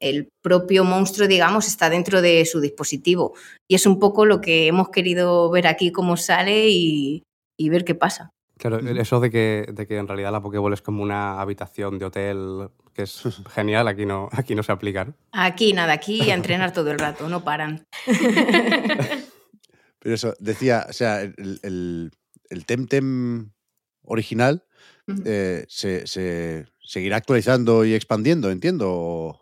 el 0.00 0.28
propio 0.42 0.84
monstruo, 0.84 1.28
digamos, 1.28 1.66
está 1.66 1.88
dentro 1.88 2.20
de 2.20 2.44
su 2.44 2.60
dispositivo. 2.60 3.34
Y 3.70 3.76
es 3.76 3.86
un 3.86 3.98
poco 3.98 4.26
lo 4.26 4.40
que 4.40 4.66
hemos 4.66 4.90
querido 4.90 5.50
ver 5.50 5.66
aquí, 5.66 5.92
cómo 5.92 6.16
sale 6.16 6.68
y 6.68 7.22
ver 7.58 7.84
qué 7.84 7.94
pasa. 7.94 8.33
Claro, 8.56 8.78
eso 8.78 9.20
de 9.20 9.30
que, 9.30 9.66
de 9.72 9.86
que 9.86 9.98
en 9.98 10.06
realidad 10.06 10.30
la 10.32 10.40
Pokéball 10.40 10.72
es 10.72 10.82
como 10.82 11.02
una 11.02 11.40
habitación 11.40 11.98
de 11.98 12.04
hotel, 12.04 12.68
que 12.92 13.02
es 13.02 13.22
genial, 13.50 13.88
aquí 13.88 14.06
no, 14.06 14.28
aquí 14.32 14.54
no 14.54 14.62
se 14.62 14.72
aplica. 14.72 15.04
¿no? 15.06 15.14
Aquí 15.32 15.72
nada, 15.72 15.92
aquí 15.92 16.30
a 16.30 16.34
entrenar 16.34 16.72
todo 16.72 16.90
el 16.92 16.98
rato, 16.98 17.28
no 17.28 17.42
paran. 17.42 17.86
Pero 19.98 20.14
eso, 20.14 20.34
decía, 20.38 20.86
o 20.88 20.92
sea, 20.92 21.22
el, 21.22 21.58
el, 21.62 22.12
el 22.50 22.66
Temtem 22.66 23.50
original 24.02 24.64
eh, 25.24 25.64
se, 25.68 26.06
se 26.06 26.66
seguirá 26.82 27.16
actualizando 27.16 27.84
y 27.84 27.94
expandiendo, 27.94 28.50
entiendo. 28.50 29.40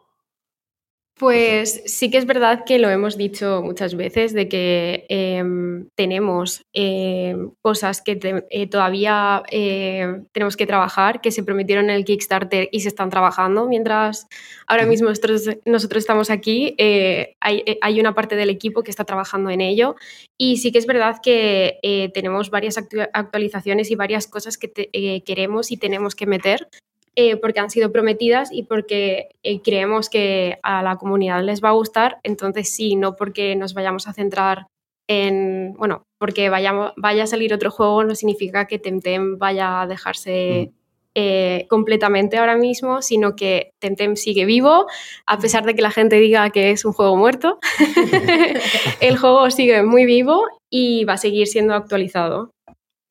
Pues 1.23 1.85
sí 1.87 2.11
que 2.11 2.19
es 2.19 2.27
verdad 2.27 2.65
que 2.67 2.81
lo 2.81 2.91
hemos 2.91 3.17
dicho 3.17 3.63
muchas 3.63 3.95
veces, 3.95 4.33
de 4.33 4.49
que 4.49 5.07
em, 5.09 5.89
tenemos 5.95 6.65
em, 6.73 7.53
cosas 7.61 8.03
que 8.03 8.19
eh, 8.51 8.67
todavía 8.67 9.45
eh, 9.53 10.25
tenemos 10.33 10.57
que 10.57 10.67
trabajar, 10.67 11.21
que 11.21 11.31
se 11.31 11.45
prometieron 11.45 11.91
en 11.91 11.95
el 11.95 12.05
Kickstarter 12.05 12.69
y 12.73 12.81
se 12.81 12.89
están 12.89 13.09
trabajando, 13.09 13.69
mientras 13.69 14.27
ahora 14.67 14.85
mismo 14.85 15.11
nosotros, 15.11 15.49
nosotros 15.65 16.01
estamos 16.01 16.29
aquí, 16.29 16.75
eh, 16.77 17.37
hay, 17.39 17.63
hay, 17.81 18.01
una 18.01 18.17
parte 18.17 18.35
del 18.35 18.51
equipo 18.51 18.83
que 18.83 18.91
está 18.91 19.05
trabajando 19.05 19.51
en 19.51 19.61
ello. 19.61 19.95
Y 20.37 20.57
sí 20.57 20.73
que 20.73 20.79
es 20.79 20.87
verdad 20.87 21.19
que 21.23 22.11
tenemos 22.15 22.51
varias 22.51 22.79
actualizaciones 23.13 23.93
y 23.93 23.95
varias 23.95 24.27
cosas 24.27 24.59
que 24.59 25.23
queremos 25.25 25.71
y 25.71 25.77
tenemos 25.77 26.17
que 26.17 26.27
meter 26.27 26.67
eh, 27.15 27.37
porque 27.37 27.61
han 27.61 27.71
sido 27.71 27.93
prometidas 27.93 28.51
y 28.53 28.63
porque 28.63 29.29
eh, 29.43 29.61
creemos 29.61 30.09
que 30.09 30.59
a 30.63 30.83
la 30.83 30.97
comunidad 30.97 31.43
les 31.43 31.63
va 31.63 31.69
a 31.69 31.73
gustar. 31.73 32.19
Entonces 32.23 32.75
sí, 32.75 32.97
no 32.97 33.17
porque 33.17 33.55
nos 33.55 33.75
vayamos 33.75 34.09
a 34.09 34.15
centrar 34.15 34.67
en, 35.09 35.75
bueno, 35.75 36.05
porque 36.19 36.49
vayamos, 36.49 36.93
vaya 36.97 37.25
a 37.25 37.27
salir 37.27 37.53
otro 37.53 37.71
juego 37.71 38.05
no 38.05 38.15
significa 38.15 38.67
que 38.67 38.79
Temtem 38.79 39.37
vaya 39.39 39.83
a 39.83 39.87
dejarse 39.87 40.71
mm. 40.71 40.75
eh, 41.15 41.67
completamente 41.69 42.39
ahora 42.39 42.57
mismo, 42.57 43.03
sino 43.03 43.37
que 43.37 43.73
Temtem 43.79 44.17
sigue 44.17 44.45
vivo, 44.47 44.87
a 45.27 45.39
pesar 45.39 45.65
de 45.65 45.75
que 45.75 45.83
la 45.83 45.91
gente 45.91 46.17
diga 46.17 46.49
que 46.51 46.71
es 46.71 46.85
un 46.85 46.93
juego 46.93 47.17
muerto. 47.17 47.59
el 49.01 49.19
juego 49.19 49.51
sigue 49.51 49.83
muy 49.83 50.07
vivo 50.07 50.45
y 50.71 51.05
va 51.05 51.15
a 51.15 51.19
seguir 51.19 51.47
siendo 51.47 51.75
actualizado. 51.75 52.53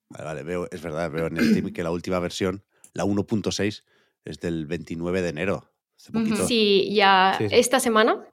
Vale, 0.10 0.26
vale, 0.26 0.44
veo, 0.44 0.68
es 0.72 0.82
verdad, 0.82 1.11
veo 1.11 1.28
en 1.28 1.38
el 1.38 1.53
team 1.53 1.72
que 1.72 1.84
la 1.84 1.91
última 1.91 2.19
versión, 2.19 2.64
la 2.93 3.05
1.6, 3.05 3.84
es 4.26 4.39
del 4.39 4.65
29 4.65 5.22
de 5.22 5.30
enero. 5.30 5.72
Sí, 6.47 6.89
ya 6.93 7.38
esta 7.51 7.80
semana. 7.80 8.26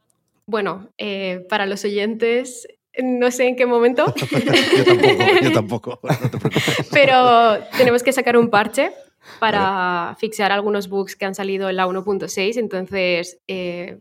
Bueno, 0.47 0.89
eh, 0.97 1.44
para 1.48 1.66
los 1.66 1.85
oyentes, 1.85 2.66
no 3.02 3.30
sé 3.30 3.48
en 3.48 3.56
qué 3.56 3.66
momento. 3.66 4.14
yo 5.43 5.52
tampoco, 5.52 6.01
yo 6.02 6.30
tampoco. 6.30 6.51
Pero 6.93 7.59
tenemos 7.76 8.02
que 8.02 8.12
sacar 8.12 8.36
un 8.36 8.48
parche 8.48 8.93
para 9.40 10.16
fixar 10.18 10.52
algunos 10.52 10.89
bugs 10.89 11.16
que 11.16 11.26
han 11.26 11.35
salido 11.35 11.68
en 11.68 11.76
la 11.76 11.86
1.6. 11.86 12.56
Entonces, 12.56 13.39
eh, 13.47 13.98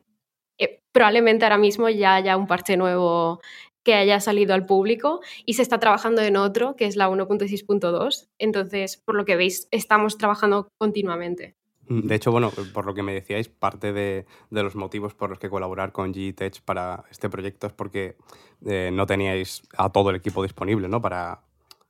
eh, 0.57 0.81
probablemente 0.91 1.45
ahora 1.45 1.57
mismo 1.57 1.89
ya 1.89 2.15
haya 2.15 2.37
un 2.37 2.47
parche 2.47 2.77
nuevo 2.77 3.41
que 3.87 3.93
haya 3.93 4.19
salido 4.19 4.53
al 4.53 4.65
público 4.65 5.21
y 5.45 5.53
se 5.53 5.61
está 5.61 5.79
trabajando 5.79 6.21
en 6.21 6.35
otro, 6.35 6.75
que 6.75 6.87
es 6.87 6.97
la 6.97 7.09
1.6.2. 7.09 8.27
Entonces, 8.37 8.97
por 8.97 9.15
lo 9.15 9.23
que 9.23 9.37
veis, 9.37 9.69
estamos 9.71 10.17
trabajando 10.17 10.67
continuamente. 10.77 11.55
Mm, 11.87 12.01
de 12.01 12.15
hecho, 12.15 12.33
bueno, 12.33 12.51
por 12.73 12.85
lo 12.85 12.93
que 12.93 13.01
me 13.01 13.13
decíais, 13.13 13.47
parte 13.47 13.93
de, 13.93 14.25
los 14.49 14.75
motivos 14.75 15.13
por 15.13 15.29
los 15.29 15.39
que 15.39 15.49
colaborar 15.49 15.93
con 15.93 16.11
GTech 16.11 16.61
para 16.63 17.05
este 17.09 17.29
proyecto 17.29 17.67
es 17.67 17.71
porque 17.71 18.17
eh, 18.65 18.89
no 18.91 19.05
teníais 19.05 19.63
a 19.77 19.89
todo 19.89 20.09
el 20.09 20.17
equipo 20.17 20.43
disponible, 20.43 20.89
¿no? 20.89 21.01
Para, 21.01 21.45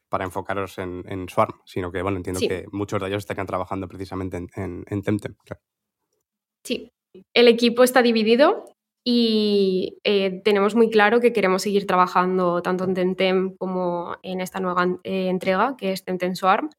para 0.07 0.23
enfocaros 0.23 0.77
en, 0.77 1.03
en, 1.07 1.27
Swarm, 1.27 1.61
sino 1.65 1.91
que, 1.91 2.03
bueno, 2.03 2.17
entiendo 2.17 2.41
que 2.41 2.67
muchos 2.71 3.01
de 3.01 3.07
ellos 3.07 3.23
estarían 3.23 3.47
trabajando 3.47 3.87
precisamente 3.87 4.37
en, 4.37 4.85
en, 4.85 5.01
Temtem. 5.01 5.33
Sí, 6.63 6.91
el 7.33 7.47
equipo 7.47 7.83
está 7.83 8.03
dividido 8.03 8.65
y 9.09 9.99
eh, 10.03 10.41
tenemos 10.43 10.75
muy 10.75 10.89
claro 10.89 11.21
que 11.21 11.31
queremos 11.31 11.61
seguir 11.61 11.87
trabajando 11.87 12.61
tanto 12.61 12.83
en 12.83 12.93
Temtem 12.93 13.55
como 13.55 14.17
en 14.21 14.41
esta 14.41 14.59
nueva 14.59 14.99
eh, 15.05 15.29
entrega, 15.29 15.77
que 15.77 15.93
es 15.93 16.03
Temtem 16.03 16.35
Swarm 16.35 16.71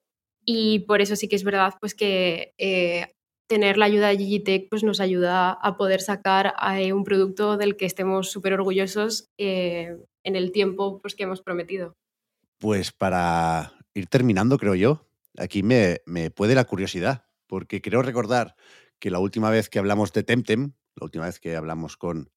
y 0.44 0.80
por 0.80 1.00
eso 1.00 1.16
sí 1.16 1.26
que 1.26 1.36
es 1.36 1.42
verdad 1.42 1.72
pues 1.80 1.94
que 1.94 2.52
eh, 2.58 3.06
tener 3.48 3.78
la 3.78 3.86
ayuda 3.86 4.08
de 4.08 4.18
Gigitech 4.18 4.68
pues 4.68 4.84
nos 4.84 5.00
ayuda 5.00 5.52
a 5.52 5.78
poder 5.78 6.02
sacar 6.02 6.52
eh, 6.76 6.92
un 6.92 7.02
producto 7.02 7.56
del 7.56 7.78
que 7.78 7.86
estemos 7.86 8.30
súper 8.30 8.52
orgullosos 8.52 9.30
en 9.38 10.06
el 10.22 10.52
tiempo 10.52 11.00
pues, 11.00 11.14
que 11.14 11.22
hemos 11.22 11.40
prometido. 11.40 11.94
Pues 12.58 12.92
para 12.92 13.72
ir 13.94 14.06
terminando, 14.06 14.58
creo 14.58 14.74
yo, 14.74 15.08
aquí 15.38 15.62
me, 15.62 16.02
me 16.04 16.30
puede 16.30 16.54
la 16.54 16.66
curiosidad, 16.66 17.24
porque 17.46 17.80
creo 17.80 18.02
recordar 18.02 18.54
que 18.98 19.10
la 19.10 19.18
última 19.18 19.48
vez 19.48 19.70
que 19.70 19.78
hablamos 19.78 20.12
de 20.12 20.24
Temtem, 20.24 20.74
la 20.98 21.04
última 21.04 21.26
vez 21.26 21.40
que 21.40 21.56
hablamos 21.56 21.96
con 21.96 22.30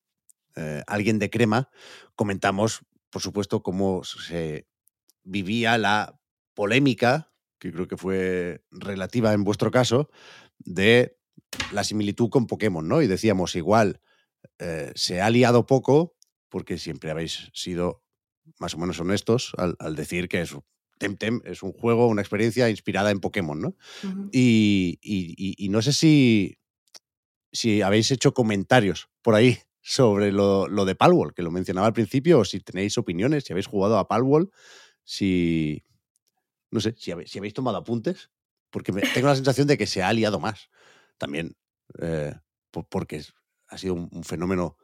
alguien 0.86 1.18
de 1.18 1.30
Crema, 1.30 1.70
comentamos, 2.16 2.82
por 3.10 3.22
supuesto, 3.22 3.64
cómo 3.64 4.04
se 4.04 4.68
vivía 5.24 5.78
la 5.78 6.20
polémica 6.54 7.32
que 7.62 7.72
creo 7.72 7.88
que 7.88 7.96
fue 7.96 8.66
relativa 8.72 9.32
en 9.34 9.44
vuestro 9.44 9.70
caso, 9.70 10.10
de 10.58 11.16
la 11.72 11.84
similitud 11.84 12.30
con 12.30 12.48
Pokémon, 12.48 12.86
¿no? 12.88 13.04
Y 13.04 13.08
decíamos, 13.08 13.56
igual, 13.56 14.02
eh, 14.58 14.92
se 14.96 15.22
ha 15.22 15.30
liado 15.30 15.68
poco, 15.68 16.18
porque 16.50 16.80
siempre 16.80 17.12
habéis 17.12 17.52
sido 17.54 18.04
más 18.60 18.74
o 18.74 18.80
menos 18.80 19.00
honestos 19.00 19.54
al, 19.58 19.96
decir 19.96 20.28
que 20.28 20.42
es, 20.42 20.58
Temtem 20.98 21.42
es 21.46 21.62
un 21.62 21.72
juego, 21.72 22.08
una 22.08 22.22
experiencia 22.22 22.68
inspirada 22.70 23.12
en 23.12 23.20
Pokémon, 23.20 23.62
¿no? 23.62 23.76
y, 24.32 25.68
no 25.70 25.84
sé 25.84 25.94
si, 25.94 26.58
si 27.52 27.82
habéis 27.82 28.12
hecho 28.12 28.34
comentarios 28.34 29.10
por 29.22 29.36
ahí 29.36 29.60
sobre 29.82 30.32
lo, 30.32 30.68
lo, 30.68 30.86
de 30.86 30.96
Palwall, 30.96 31.34
que 31.34 31.42
lo 31.42 31.52
mencionaba 31.52 31.88
al 31.88 31.94
principio, 31.94 32.40
o 32.40 32.46
si 32.46 32.60
tenéis 32.60 32.98
opiniones, 32.98 33.44
si 33.44 33.54
habéis 33.54 33.68
jugado 33.68 33.98
a 33.98 34.08
Palwall, 34.08 34.52
si, 35.04 35.84
no 36.70 36.80
sé 36.80 36.96
si 36.98 37.12
habéis, 37.12 37.54
tomado 37.54 37.78
apuntes, 37.78 38.30
porque 38.70 38.94
tengo 39.14 39.28
la 39.28 39.36
sensación 39.36 39.68
de 39.68 39.78
que 39.78 39.88
se 39.88 40.04
ha 40.04 40.14
liado 40.14 40.40
más. 40.40 40.70
También 41.18 41.56
eh, 42.00 42.34
porque 42.90 43.24
ha 43.68 43.78
sido 43.78 43.96
un, 43.96 44.24
fenómeno 44.24 44.78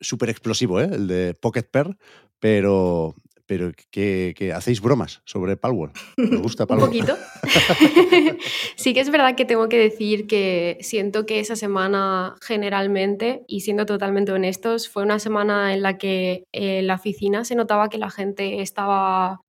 súper 0.00 0.28
explosivo, 0.28 0.80
¿eh? 0.80 0.90
el 0.92 1.06
de 1.06 1.34
Pocket 1.34 1.62
Pair, 1.62 1.96
pero, 2.38 3.14
pero 3.46 3.72
que, 3.90 4.52
hacéis 4.54 4.80
bromas 4.80 5.22
sobre 5.24 5.56
Palworld. 5.56 5.94
Me 6.16 6.36
gusta 6.36 6.66
Palworld. 6.66 6.94
Un 6.94 7.00
poquito. 7.00 7.18
sí 8.76 8.94
que 8.94 9.00
es 9.00 9.10
verdad 9.10 9.34
que 9.34 9.44
tengo 9.44 9.68
que 9.68 9.78
decir 9.78 10.26
que 10.26 10.78
siento 10.80 11.26
que 11.26 11.40
esa 11.40 11.56
semana 11.56 12.36
generalmente, 12.42 13.44
y 13.46 13.60
siendo 13.60 13.86
totalmente 13.86 14.32
honestos, 14.32 14.88
fue 14.88 15.02
una 15.02 15.18
semana 15.18 15.74
en 15.74 15.82
la 15.82 15.98
que 15.98 16.44
en 16.52 16.86
la 16.86 16.94
oficina 16.96 17.44
se 17.44 17.54
notaba 17.54 17.88
que 17.88 17.98
la 17.98 18.10
gente 18.10 18.62
estaba 18.62 19.40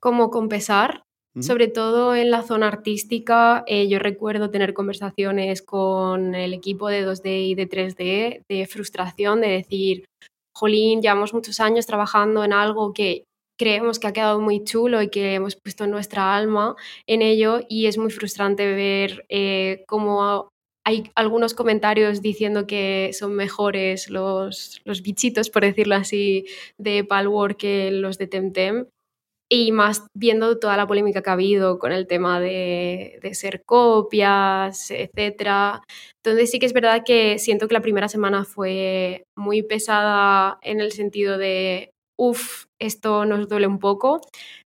como 0.00 0.30
con 0.30 0.48
pesar 0.48 1.04
sobre 1.40 1.66
todo 1.66 2.14
en 2.14 2.30
la 2.30 2.42
zona 2.42 2.68
artística, 2.68 3.64
eh, 3.66 3.88
yo 3.88 3.98
recuerdo 3.98 4.50
tener 4.50 4.72
conversaciones 4.72 5.62
con 5.62 6.34
el 6.36 6.54
equipo 6.54 6.88
de 6.88 7.04
2D 7.04 7.48
y 7.48 7.54
de 7.56 7.68
3D 7.68 8.42
de 8.48 8.66
frustración, 8.66 9.40
de 9.40 9.48
decir, 9.48 10.04
jolín, 10.54 11.02
llevamos 11.02 11.34
muchos 11.34 11.60
años 11.60 11.86
trabajando 11.86 12.44
en 12.44 12.52
algo 12.52 12.92
que 12.92 13.24
creemos 13.58 13.98
que 13.98 14.06
ha 14.06 14.12
quedado 14.12 14.40
muy 14.40 14.64
chulo 14.64 15.02
y 15.02 15.08
que 15.08 15.34
hemos 15.34 15.56
puesto 15.56 15.86
nuestra 15.86 16.36
alma 16.36 16.74
en 17.06 17.22
ello 17.22 17.60
y 17.68 17.86
es 17.86 17.98
muy 17.98 18.10
frustrante 18.10 18.66
ver 18.66 19.24
eh, 19.28 19.84
cómo 19.86 20.48
hay 20.86 21.10
algunos 21.14 21.54
comentarios 21.54 22.20
diciendo 22.20 22.66
que 22.66 23.10
son 23.14 23.34
mejores 23.34 24.10
los, 24.10 24.82
los 24.84 25.02
bichitos, 25.02 25.48
por 25.48 25.62
decirlo 25.62 25.94
así, 25.94 26.44
de 26.78 27.04
Palworld 27.04 27.56
que 27.56 27.90
los 27.90 28.18
de 28.18 28.26
Temtem 28.26 28.86
y 29.54 29.70
más 29.70 30.08
viendo 30.14 30.58
toda 30.58 30.76
la 30.76 30.86
polémica 30.88 31.22
que 31.22 31.30
ha 31.30 31.34
habido 31.34 31.78
con 31.78 31.92
el 31.92 32.08
tema 32.08 32.40
de, 32.40 33.20
ser 33.34 33.62
copias, 33.64 34.90
etc. 34.90 35.80
Entonces 36.16 36.50
sí 36.50 36.58
que 36.58 36.66
es 36.66 36.72
verdad 36.72 37.04
que 37.04 37.38
siento 37.38 37.68
que 37.68 37.74
la 37.74 37.80
primera 37.80 38.08
semana 38.08 38.44
fue 38.44 39.22
muy 39.36 39.62
pesada 39.62 40.58
en 40.62 40.80
el 40.80 40.90
sentido 40.90 41.38
de, 41.38 41.92
uff, 42.18 42.64
esto 42.80 43.26
nos 43.26 43.48
duele 43.48 43.68
un 43.68 43.78
poco, 43.78 44.20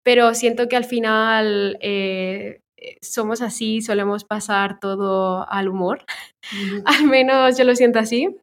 pero 0.03 0.34
siento 0.34 0.68
que 0.68 0.76
al 0.76 0.85
final 0.85 1.77
eh, 1.80 2.60
somos 3.01 3.41
así, 3.41 3.81
solemos 3.81 4.26
pasar 4.26 4.81
todo 4.81 5.49
al 5.49 5.69
humor. 5.69 6.03
al 6.85 7.05
menos 7.05 7.57
yo 7.57 7.64
lo 7.64 7.73
siento 7.76 7.99
así. 7.99 8.35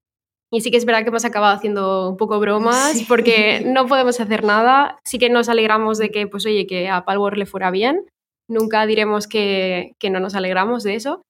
Y 0.53 0.63
sí 0.63 0.71
que 0.71 0.77
es 0.77 0.85
verdad 0.85 1.03
que 1.03 1.11
hemos 1.11 1.25
acabado 1.25 1.55
haciendo 1.55 2.11
un 2.11 2.17
poco 2.17 2.41
bromas 2.41 3.05
porque 3.07 3.63
no 3.65 3.87
podemos 3.87 4.19
hacer 4.21 4.45
nada. 4.45 4.99
Sí 5.05 5.19
que 5.19 5.31
nos 5.31 5.49
alegramos 5.49 5.99
de 5.99 6.11
que, 6.11 6.27
pues 6.27 6.45
oye, 6.45 6.67
que 6.67 6.89
a 6.89 7.05
Palworld 7.05 7.39
le 7.39 7.47
fuera 7.47 7.71
bien. 7.71 8.07
Nunca 8.49 8.85
diremos 8.87 9.29
que, 9.29 9.93
que 10.01 10.11
no 10.11 10.19
nos 10.19 10.35
alegramos 10.35 10.83
de 10.83 10.97
eso. 10.97 11.23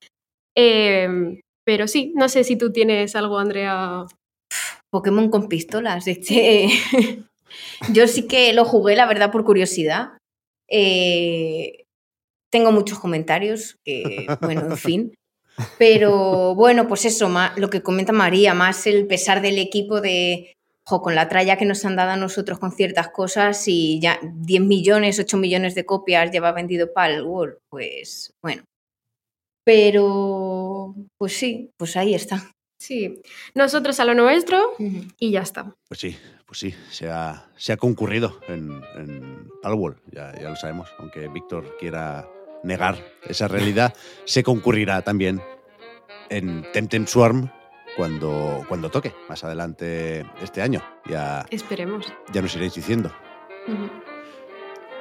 Em, 0.56 1.40
pero 1.66 1.86
sí, 1.86 2.12
no 2.16 2.30
sé 2.30 2.44
si 2.44 2.56
tú 2.56 2.72
tienes 2.72 3.14
algo, 3.14 3.38
Andrea. 3.38 4.06
Pokémon 4.90 5.28
con 5.28 5.48
pistolas. 5.48 6.06
Yo 7.92 8.06
sí 8.06 8.26
que 8.26 8.52
lo 8.54 8.64
jugué, 8.64 8.96
la 8.96 9.06
verdad, 9.06 9.30
por 9.30 9.44
curiosidad. 9.44 10.16
Eh, 10.68 11.84
tengo 12.50 12.72
muchos 12.72 12.98
comentarios, 12.98 13.76
que, 13.84 14.26
bueno, 14.40 14.62
en 14.62 14.76
fin. 14.76 15.14
Pero 15.78 16.54
bueno, 16.54 16.88
pues 16.88 17.04
eso, 17.04 17.30
lo 17.56 17.70
que 17.70 17.82
comenta 17.82 18.12
María, 18.12 18.54
más 18.54 18.86
el 18.86 19.06
pesar 19.06 19.42
del 19.42 19.58
equipo 19.58 20.00
de, 20.00 20.54
con 20.84 21.14
la 21.14 21.28
tralla 21.28 21.56
que 21.56 21.64
nos 21.64 21.84
han 21.84 21.96
dado 21.96 22.10
a 22.10 22.16
nosotros 22.16 22.58
con 22.58 22.72
ciertas 22.72 23.08
cosas 23.08 23.68
y 23.68 24.00
ya 24.00 24.18
10 24.22 24.62
millones, 24.62 25.18
8 25.18 25.36
millones 25.36 25.74
de 25.74 25.86
copias 25.86 26.30
lleva 26.30 26.52
vendido 26.52 26.92
para 26.92 27.14
el 27.14 27.22
World, 27.22 27.58
pues 27.68 28.32
bueno. 28.42 28.64
Pero, 29.64 30.94
pues 31.18 31.34
sí, 31.36 31.70
pues 31.76 31.96
ahí 31.96 32.14
está. 32.14 32.50
Sí, 32.80 33.20
nosotros 33.54 34.00
a 34.00 34.06
lo 34.06 34.14
nuestro 34.14 34.74
y 35.18 35.30
ya 35.30 35.42
está. 35.42 35.74
Pues 35.86 36.00
sí, 36.00 36.16
pues 36.46 36.58
sí, 36.58 36.74
se 36.90 37.10
ha, 37.10 37.50
se 37.56 37.74
ha 37.74 37.76
concurrido 37.76 38.40
en, 38.48 38.82
en 38.96 39.48
Palworld, 39.62 39.98
ya, 40.10 40.32
ya 40.40 40.48
lo 40.48 40.56
sabemos. 40.56 40.88
Aunque 40.98 41.28
Víctor 41.28 41.76
quiera 41.78 42.26
negar 42.62 42.96
esa 43.28 43.48
realidad, 43.48 43.94
se 44.24 44.42
concurrirá 44.42 45.02
también 45.02 45.40
en 46.28 46.64
Temtem 46.72 47.06
Swarm 47.06 47.50
cuando, 47.96 48.64
cuando 48.68 48.90
toque, 48.90 49.14
más 49.28 49.42
adelante 49.44 50.24
este 50.42 50.62
año. 50.62 50.82
Ya, 51.06 51.44
Esperemos. 51.50 52.12
ya 52.32 52.42
nos 52.42 52.54
iréis 52.54 52.74
diciendo. 52.74 53.10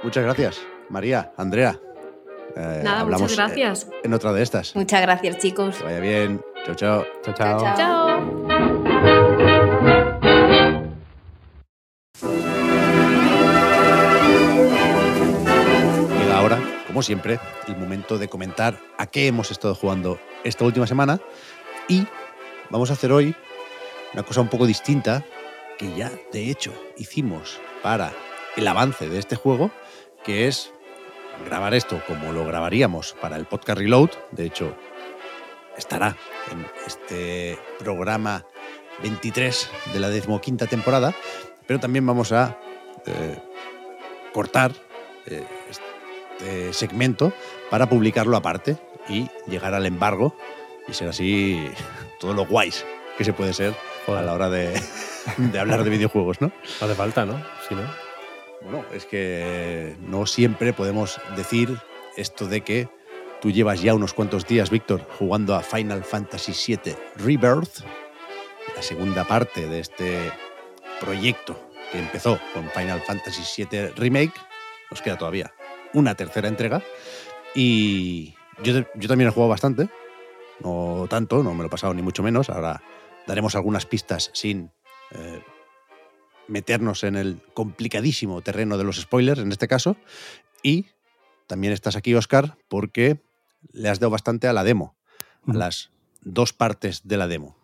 Muchas 0.03 0.23
gracias, 0.23 0.61
María, 0.90 1.31
Andrea. 1.38 1.80
Eh, 2.56 2.81
Nada, 2.84 3.02
hablamos 3.02 3.30
muchas 3.30 3.38
gracias. 3.38 3.84
En, 4.03 4.06
en 4.06 4.14
otra 4.14 4.34
de 4.34 4.41
estas. 4.41 4.76
Muchas 4.76 5.02
gracias, 5.02 5.38
chicos. 5.38 5.77
Que 5.77 5.84
vaya 5.84 5.99
bien. 5.99 6.41
Chao, 6.65 6.76
chao. 6.76 7.06
Chao, 7.23 7.34
chao. 7.36 7.76
Chao, 7.76 7.76
Chao. 12.22 12.49
Como 16.90 17.03
siempre, 17.03 17.40
el 17.68 17.78
momento 17.78 18.18
de 18.18 18.30
comentar 18.30 18.80
a 18.98 19.06
qué 19.06 19.28
hemos 19.28 19.52
estado 19.52 19.76
jugando 19.76 20.20
esta 20.44 20.66
última 20.66 20.88
semana 20.88 21.22
y 21.88 22.07
vamos 22.72 22.90
a 22.90 22.94
hacer 22.94 23.11
hoy 23.11 23.36
una 24.11 24.24
cosa 24.24 24.41
un 24.41 24.49
poco 24.49 24.66
distinta 24.66 25.24
que 25.78 25.94
ya 25.95 26.11
de 26.34 26.49
hecho 26.49 26.74
hicimos 26.98 27.61
para 27.84 28.11
el 28.57 28.68
avance 28.68 29.07
de 29.07 29.20
este 29.20 29.36
juego, 29.36 29.70
que 30.24 30.48
es 30.48 30.74
grabar 31.45 31.76
esto 31.76 32.02
como 32.07 32.34
lo 32.34 32.44
grabaríamos 32.44 33.16
para 33.22 33.36
el 33.36 33.45
podcast 33.45 33.78
Reload. 33.78 34.10
De 34.32 34.48
hecho, 34.48 34.76
estará 35.78 36.18
en 36.52 36.66
este 36.88 37.60
programa 37.78 38.48
23 39.03 39.70
de 39.94 39.99
la 39.99 40.10
decimoquinta 40.10 40.66
temporada, 40.66 41.14
pero 41.68 41.80
también 41.80 42.07
vamos 42.07 42.32
a 42.32 42.57
eh, 43.06 43.38
cortar 44.34 44.72
eh, 45.28 45.44
este 46.40 46.74
segmento 46.74 47.34
para 47.70 47.90
publicarlo 47.90 48.38
aparte 48.38 48.78
y 49.10 49.28
llegar 49.48 49.74
al 49.74 49.86
embargo 49.86 50.36
y 50.88 50.94
ser 50.94 51.10
así 51.10 51.70
todo 52.20 52.34
lo 52.34 52.45
guays 52.45 52.86
que 53.18 53.26
se 53.26 53.34
puede 53.34 53.53
ser 53.53 53.74
a 54.07 54.22
la 54.22 54.34
hora 54.34 54.49
de, 54.49 54.82
de 55.38 55.60
hablar 55.60 55.84
de 55.84 55.90
videojuegos, 55.91 56.41
¿no? 56.41 56.48
No 56.48 56.88
hace 56.88 56.95
falta, 56.95 57.26
¿no? 57.26 57.40
Si 57.68 57.76
no. 57.76 57.82
Bueno, 58.61 58.84
es 58.91 59.06
que 59.06 59.95
no 60.07 60.26
siempre 60.26 60.74
podemos 60.74 61.22
decir 61.36 61.78
esto 62.18 62.48
de 62.48 62.61
que 62.61 62.90
tú 63.40 63.52
llevas 63.52 63.82
ya 63.82 63.94
unos 63.94 64.14
cuantos 64.14 64.48
días, 64.48 64.72
Víctor, 64.72 65.06
jugando 65.20 65.53
a 65.53 65.61
Final 65.61 66.03
Fantasy 66.03 66.53
VII 66.53 66.95
Rebirth, 67.18 67.82
la 68.76 68.82
segunda 68.82 69.26
parte 69.26 69.68
de 69.68 69.80
este 69.80 70.32
proyecto 70.99 71.60
que 71.91 71.99
empezó 71.99 72.40
con 72.53 72.68
Final 72.72 73.02
Fantasy 73.02 73.66
VII 73.70 73.90
Remake. 73.95 74.34
Nos 74.90 75.03
queda 75.03 75.20
todavía 75.20 75.53
una 75.94 76.16
tercera 76.16 76.48
entrega. 76.48 76.84
Y 77.56 78.36
yo, 78.64 78.86
yo 78.95 79.07
también 79.07 79.30
he 79.30 79.32
jugado 79.32 79.49
bastante. 79.49 79.90
No 80.61 81.07
tanto, 81.10 81.44
no 81.44 81.53
me 81.53 81.60
lo 81.60 81.68
he 81.68 81.70
pasado 81.70 81.94
ni 81.94 82.02
mucho 82.02 82.24
menos. 82.24 82.49
Ahora 82.49 82.82
daremos 83.28 83.56
algunas 83.56 83.86
pistas 83.86 84.32
sin 84.34 84.72
eh, 85.11 85.41
meternos 86.48 87.03
en 87.03 87.16
el 87.16 87.41
complicadísimo 87.53 88.41
terreno 88.41 88.78
de 88.78 88.84
los 88.84 88.98
spoilers 88.98 89.40
en 89.40 89.52
este 89.52 89.68
caso. 89.68 89.98
Y 90.61 90.88
también 91.48 91.74
estás 91.74 91.95
aquí, 91.95 92.14
Oscar, 92.14 92.57
porque 92.68 93.22
le 93.72 93.90
has 93.90 93.99
dado 93.99 94.11
bastante 94.11 94.48
a 94.48 94.53
la 94.53 94.64
demo, 94.64 94.95
a 95.48 95.53
las 95.53 95.91
dos 96.22 96.53
partes 96.53 97.07
de 97.07 97.18
la 97.18 97.28
demo. 97.28 97.57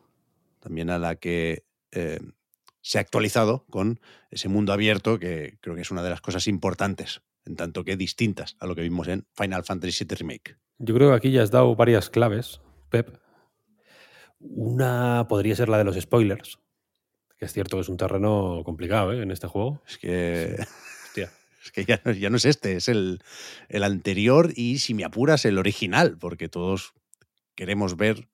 También 0.60 0.90
a 0.90 0.98
la 0.98 1.16
que 1.16 1.66
eh, 1.92 2.20
se 2.82 2.98
ha 2.98 3.02
actualizado 3.02 3.66
con 3.70 4.00
ese 4.32 4.50
mundo 4.50 4.74
abierto 4.74 5.20
que 5.20 5.58
creo 5.62 5.76
que 5.76 5.82
es 5.82 5.92
una 5.92 6.04
de 6.04 6.10
las 6.10 6.22
cosas 6.22 6.48
importantes, 6.48 7.22
en 7.46 7.56
tanto 7.56 7.84
que 7.84 7.98
distintas 7.98 8.56
a 8.60 8.66
lo 8.66 8.76
que 8.76 8.82
vimos 8.82 9.08
en 9.08 9.26
Final 9.34 9.64
Fantasy 9.64 10.06
VII 10.06 10.18
Remake. 10.18 10.58
Yo 10.78 10.94
creo 10.96 11.10
que 11.10 11.16
aquí 11.16 11.32
ya 11.32 11.44
has 11.44 11.52
dado 11.52 11.76
varias 11.76 12.10
claves, 12.10 12.62
Pep. 12.90 13.18
Una 14.40 15.26
podría 15.30 15.56
ser 15.56 15.70
la 15.70 15.78
de 15.78 15.86
los 15.86 16.00
spoilers, 16.00 16.60
que 17.38 17.46
es 17.46 17.54
cierto 17.54 17.78
que 17.78 17.82
es 17.82 17.90
un 17.90 17.98
terreno 17.98 18.62
complicado 18.66 19.14
¿eh? 19.14 19.22
en 19.22 19.32
este 19.32 19.48
juego. 19.48 19.82
Es 19.88 19.98
que, 19.98 20.56
Hostia. 21.06 21.32
es 21.64 21.72
que 21.72 21.86
ya, 21.86 22.02
no, 22.04 22.12
ya 22.12 22.30
no 22.30 22.38
es 22.38 22.46
este, 22.46 22.76
es 22.76 22.90
el, 22.90 23.22
el 23.70 23.84
anterior 23.84 24.52
y, 24.56 24.80
si 24.80 24.94
me 24.94 25.06
apuras, 25.06 25.46
el 25.46 25.58
original, 25.58 26.18
porque 26.18 26.50
todos 26.50 26.94
queremos 27.56 27.96
ver 27.96 28.28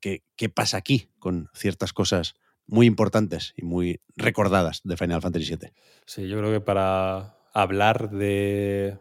qué, 0.00 0.22
qué 0.36 0.48
pasa 0.48 0.76
aquí 0.76 1.10
con 1.18 1.50
ciertas 1.54 1.92
cosas 1.92 2.36
muy 2.66 2.86
importantes 2.86 3.54
y 3.56 3.64
muy 3.64 4.00
recordadas 4.16 4.80
de 4.84 4.96
Final 4.96 5.20
Fantasy 5.20 5.56
VII. 5.56 5.72
Sí, 6.06 6.28
yo 6.28 6.38
creo 6.38 6.52
que 6.52 6.60
para 6.60 7.36
hablar 7.52 8.10
de. 8.10 8.98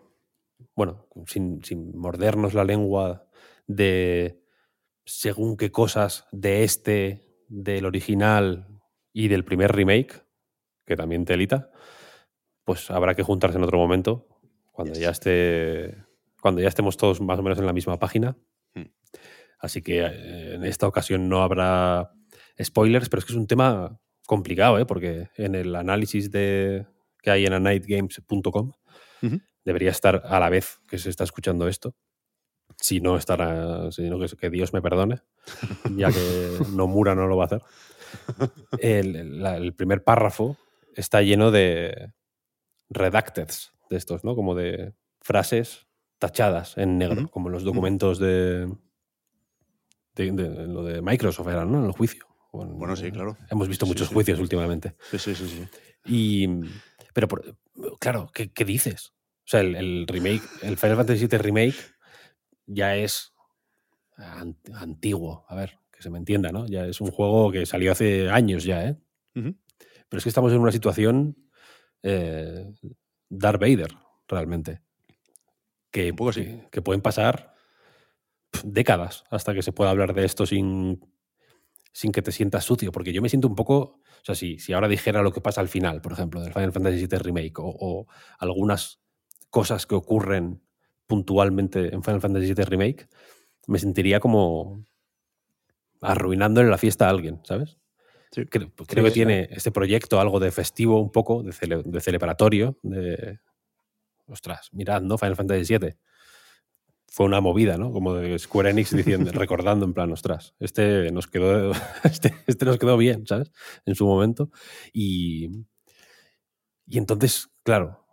Bueno, 0.75 1.07
sin, 1.25 1.63
sin 1.63 1.97
mordernos 1.97 2.53
la 2.53 2.63
lengua 2.63 3.27
de 3.67 4.41
según 5.05 5.57
qué 5.57 5.71
cosas 5.71 6.27
de 6.31 6.63
este, 6.63 7.25
del 7.47 7.85
original 7.85 8.67
y 9.13 9.27
del 9.27 9.43
primer 9.43 9.71
remake, 9.71 10.25
que 10.85 10.95
también 10.95 11.25
telita, 11.25 11.71
pues 12.63 12.91
habrá 12.91 13.15
que 13.15 13.23
juntarse 13.23 13.57
en 13.57 13.63
otro 13.63 13.77
momento, 13.77 14.27
cuando 14.71 14.93
Yes. 14.93 15.01
ya 15.01 15.09
esté. 15.09 16.05
Cuando 16.41 16.61
ya 16.61 16.67
estemos 16.67 16.97
todos 16.97 17.21
más 17.21 17.37
o 17.37 17.43
menos 17.43 17.59
en 17.59 17.67
la 17.67 17.73
misma 17.73 17.99
página. 17.99 18.35
Hmm. 18.73 18.89
Así 19.59 19.83
que 19.83 19.99
eh, 19.99 20.55
en 20.55 20.63
esta 20.63 20.87
ocasión 20.87 21.29
no 21.29 21.43
habrá 21.43 22.13
spoilers, 22.59 23.09
pero 23.09 23.19
es 23.19 23.25
que 23.25 23.33
es 23.33 23.37
un 23.37 23.45
tema 23.45 23.99
complicado, 24.25 24.79
¿eh? 24.79 24.85
porque 24.85 25.29
en 25.35 25.53
el 25.53 25.75
análisis 25.75 26.31
de, 26.31 26.87
que 27.21 27.31
hay 27.31 27.45
en 27.45 27.53
anightgames.com 27.53 28.71
Ujú. 29.23 29.39
debería 29.63 29.91
estar 29.91 30.23
a 30.25 30.39
la 30.39 30.49
vez 30.49 30.79
que 30.87 30.97
se 30.97 31.09
está 31.09 31.23
escuchando 31.23 31.67
esto. 31.67 31.95
Si 32.77 32.99
no 33.01 33.17
estará, 33.17 33.91
si 33.91 34.09
no, 34.09 34.17
que, 34.19 34.27
que 34.35 34.49
Dios 34.49 34.73
me 34.73 34.81
perdone, 34.81 35.21
ya 35.97 36.11
que 36.11 36.57
Nomura 36.71 37.13
no 37.15 37.27
lo 37.27 37.37
va 37.37 37.43
a 37.43 37.47
hacer. 37.47 37.61
El, 38.79 39.15
el- 39.15 39.43
la- 39.43 39.57
el 39.57 39.73
primer 39.73 40.03
párrafo 40.03 40.57
está 40.95 41.21
lleno 41.21 41.51
de 41.51 42.13
redacteds 42.89 43.71
de 43.89 43.97
estos, 43.97 44.23
¿no? 44.23 44.35
Como 44.35 44.55
de 44.55 44.93
frases 45.21 45.85
tachadas 46.17 46.77
en 46.77 46.97
negro, 46.97 47.27
como 47.29 47.49
en 47.49 47.53
los 47.53 47.63
documentos 47.63 48.19
de, 48.19 48.67
de, 50.15 50.31
de- 50.31 50.67
lo 50.67 50.83
de 50.83 51.01
Microsoft 51.01 51.47
eran, 51.47 51.71
¿no? 51.71 51.79
En 51.79 51.85
el 51.85 51.91
juicio. 51.91 52.25
Bueno, 52.53 52.95
sí, 52.97 53.11
claro. 53.11 53.37
Hemos 53.49 53.67
visto 53.69 53.85
Sí, 53.85 53.91
muchos 53.91 54.07
sí. 54.09 54.13
juicios 54.13 54.39
últimamente. 54.39 54.95
Sí, 55.11 55.17
sí, 55.19 55.35
sí. 55.35 55.47
sí. 55.47 55.67
Y, 56.05 56.47
pero, 57.13 57.27
por- 57.27 57.57
claro, 57.99 58.29
¿qué, 58.33 58.51
qué 58.51 58.65
dices? 58.65 59.13
O 59.39 59.47
sea, 59.51 59.61
el, 59.61 59.75
el 59.75 60.05
remake, 60.07 60.41
el 60.61 60.77
Final 60.77 60.97
Fantasy 60.97 61.27
VII 61.27 61.37
Remake 61.39 61.75
ya 62.67 62.95
es 62.95 63.33
an- 64.17 64.57
antiguo. 64.73 65.45
A 65.49 65.55
ver, 65.55 65.79
que 65.91 66.01
se 66.01 66.09
me 66.09 66.17
entienda, 66.17 66.51
¿no? 66.51 66.65
Ya 66.67 66.85
es 66.85 67.01
un 67.01 67.11
juego 67.11 67.51
que 67.51 67.65
salió 67.65 67.91
hace 67.91 68.29
años 68.29 68.63
ya, 68.63 68.85
¿eh? 68.87 68.97
Pero 69.33 70.17
es 70.17 70.23
que 70.23 70.29
estamos 70.29 70.51
en 70.53 70.59
una 70.59 70.71
situación 70.71 71.35
eh, 72.03 72.73
Darth 73.29 73.59
Vader, 73.61 73.93
realmente. 74.27 74.81
Que, 75.89 76.11
Un 76.11 76.15
poco 76.17 76.33
sí. 76.33 76.43
que, 76.45 76.67
que 76.71 76.81
pueden 76.81 77.01
pasar 77.01 77.55
décadas 78.63 79.23
hasta 79.29 79.53
que 79.53 79.61
se 79.61 79.71
pueda 79.71 79.89
hablar 79.89 80.13
de 80.13 80.25
esto 80.25 80.45
sin, 80.45 81.01
sin 81.93 82.11
que 82.11 82.21
te 82.21 82.31
sientas 82.31 82.65
sucio. 82.65 82.91
Porque 82.91 83.13
yo 83.13 83.21
me 83.21 83.29
siento 83.29 83.47
un 83.47 83.55
poco. 83.55 83.99
O 84.21 84.25
sea, 84.25 84.35
si, 84.35 84.59
si 84.59 84.73
ahora 84.73 84.87
dijera 84.87 85.21
lo 85.23 85.31
que 85.31 85.41
pasa 85.41 85.61
al 85.61 85.67
final, 85.67 86.01
por 86.01 86.13
ejemplo, 86.13 86.41
del 86.41 86.53
Final 86.53 86.71
Fantasy 86.71 87.07
VII 87.07 87.17
Remake, 87.19 87.59
o, 87.59 87.65
o 87.67 88.07
algunas 88.37 88.99
cosas 89.49 89.85
que 89.87 89.95
ocurren 89.95 90.61
puntualmente 91.07 91.93
en 91.93 92.03
Final 92.03 92.21
Fantasy 92.21 92.53
VII 92.53 92.65
Remake, 92.65 93.07
me 93.67 93.79
sentiría 93.79 94.19
como 94.19 94.83
arruinándole 96.01 96.69
la 96.69 96.77
fiesta 96.77 97.07
a 97.07 97.09
alguien, 97.09 97.39
¿sabes? 97.43 97.77
Sí. 98.31 98.45
Creo, 98.45 98.71
creo 98.87 99.03
que 99.03 99.09
sí. 99.09 99.15
tiene 99.15 99.49
este 99.51 99.71
proyecto 99.71 100.19
algo 100.21 100.39
de 100.39 100.51
festivo, 100.51 101.01
un 101.01 101.11
poco, 101.11 101.43
de, 101.43 101.51
cele- 101.51 101.83
de 101.83 101.99
celebratorio, 102.01 102.77
de... 102.81 103.39
Ostras, 104.27 104.69
mirad, 104.71 105.01
¿no? 105.01 105.17
Final 105.17 105.35
Fantasy 105.35 105.77
VII. 105.77 105.95
Fue 107.13 107.25
una 107.25 107.41
movida, 107.41 107.77
¿no? 107.77 107.91
Como 107.91 108.13
de 108.13 108.39
Square 108.39 108.69
Enix 108.69 108.95
diciendo, 108.95 109.31
recordando 109.33 109.85
en 109.85 109.93
plan, 109.93 110.09
ostras, 110.13 110.55
este 110.59 111.11
nos 111.11 111.27
quedó, 111.27 111.71
este, 112.05 112.33
este 112.47 112.65
nos 112.65 112.77
quedó 112.77 112.95
bien, 112.95 113.27
¿sabes? 113.27 113.51
En 113.85 113.95
su 113.95 114.05
momento. 114.05 114.49
Y, 114.93 115.65
y 116.85 116.97
entonces, 116.97 117.49
claro, 117.63 118.05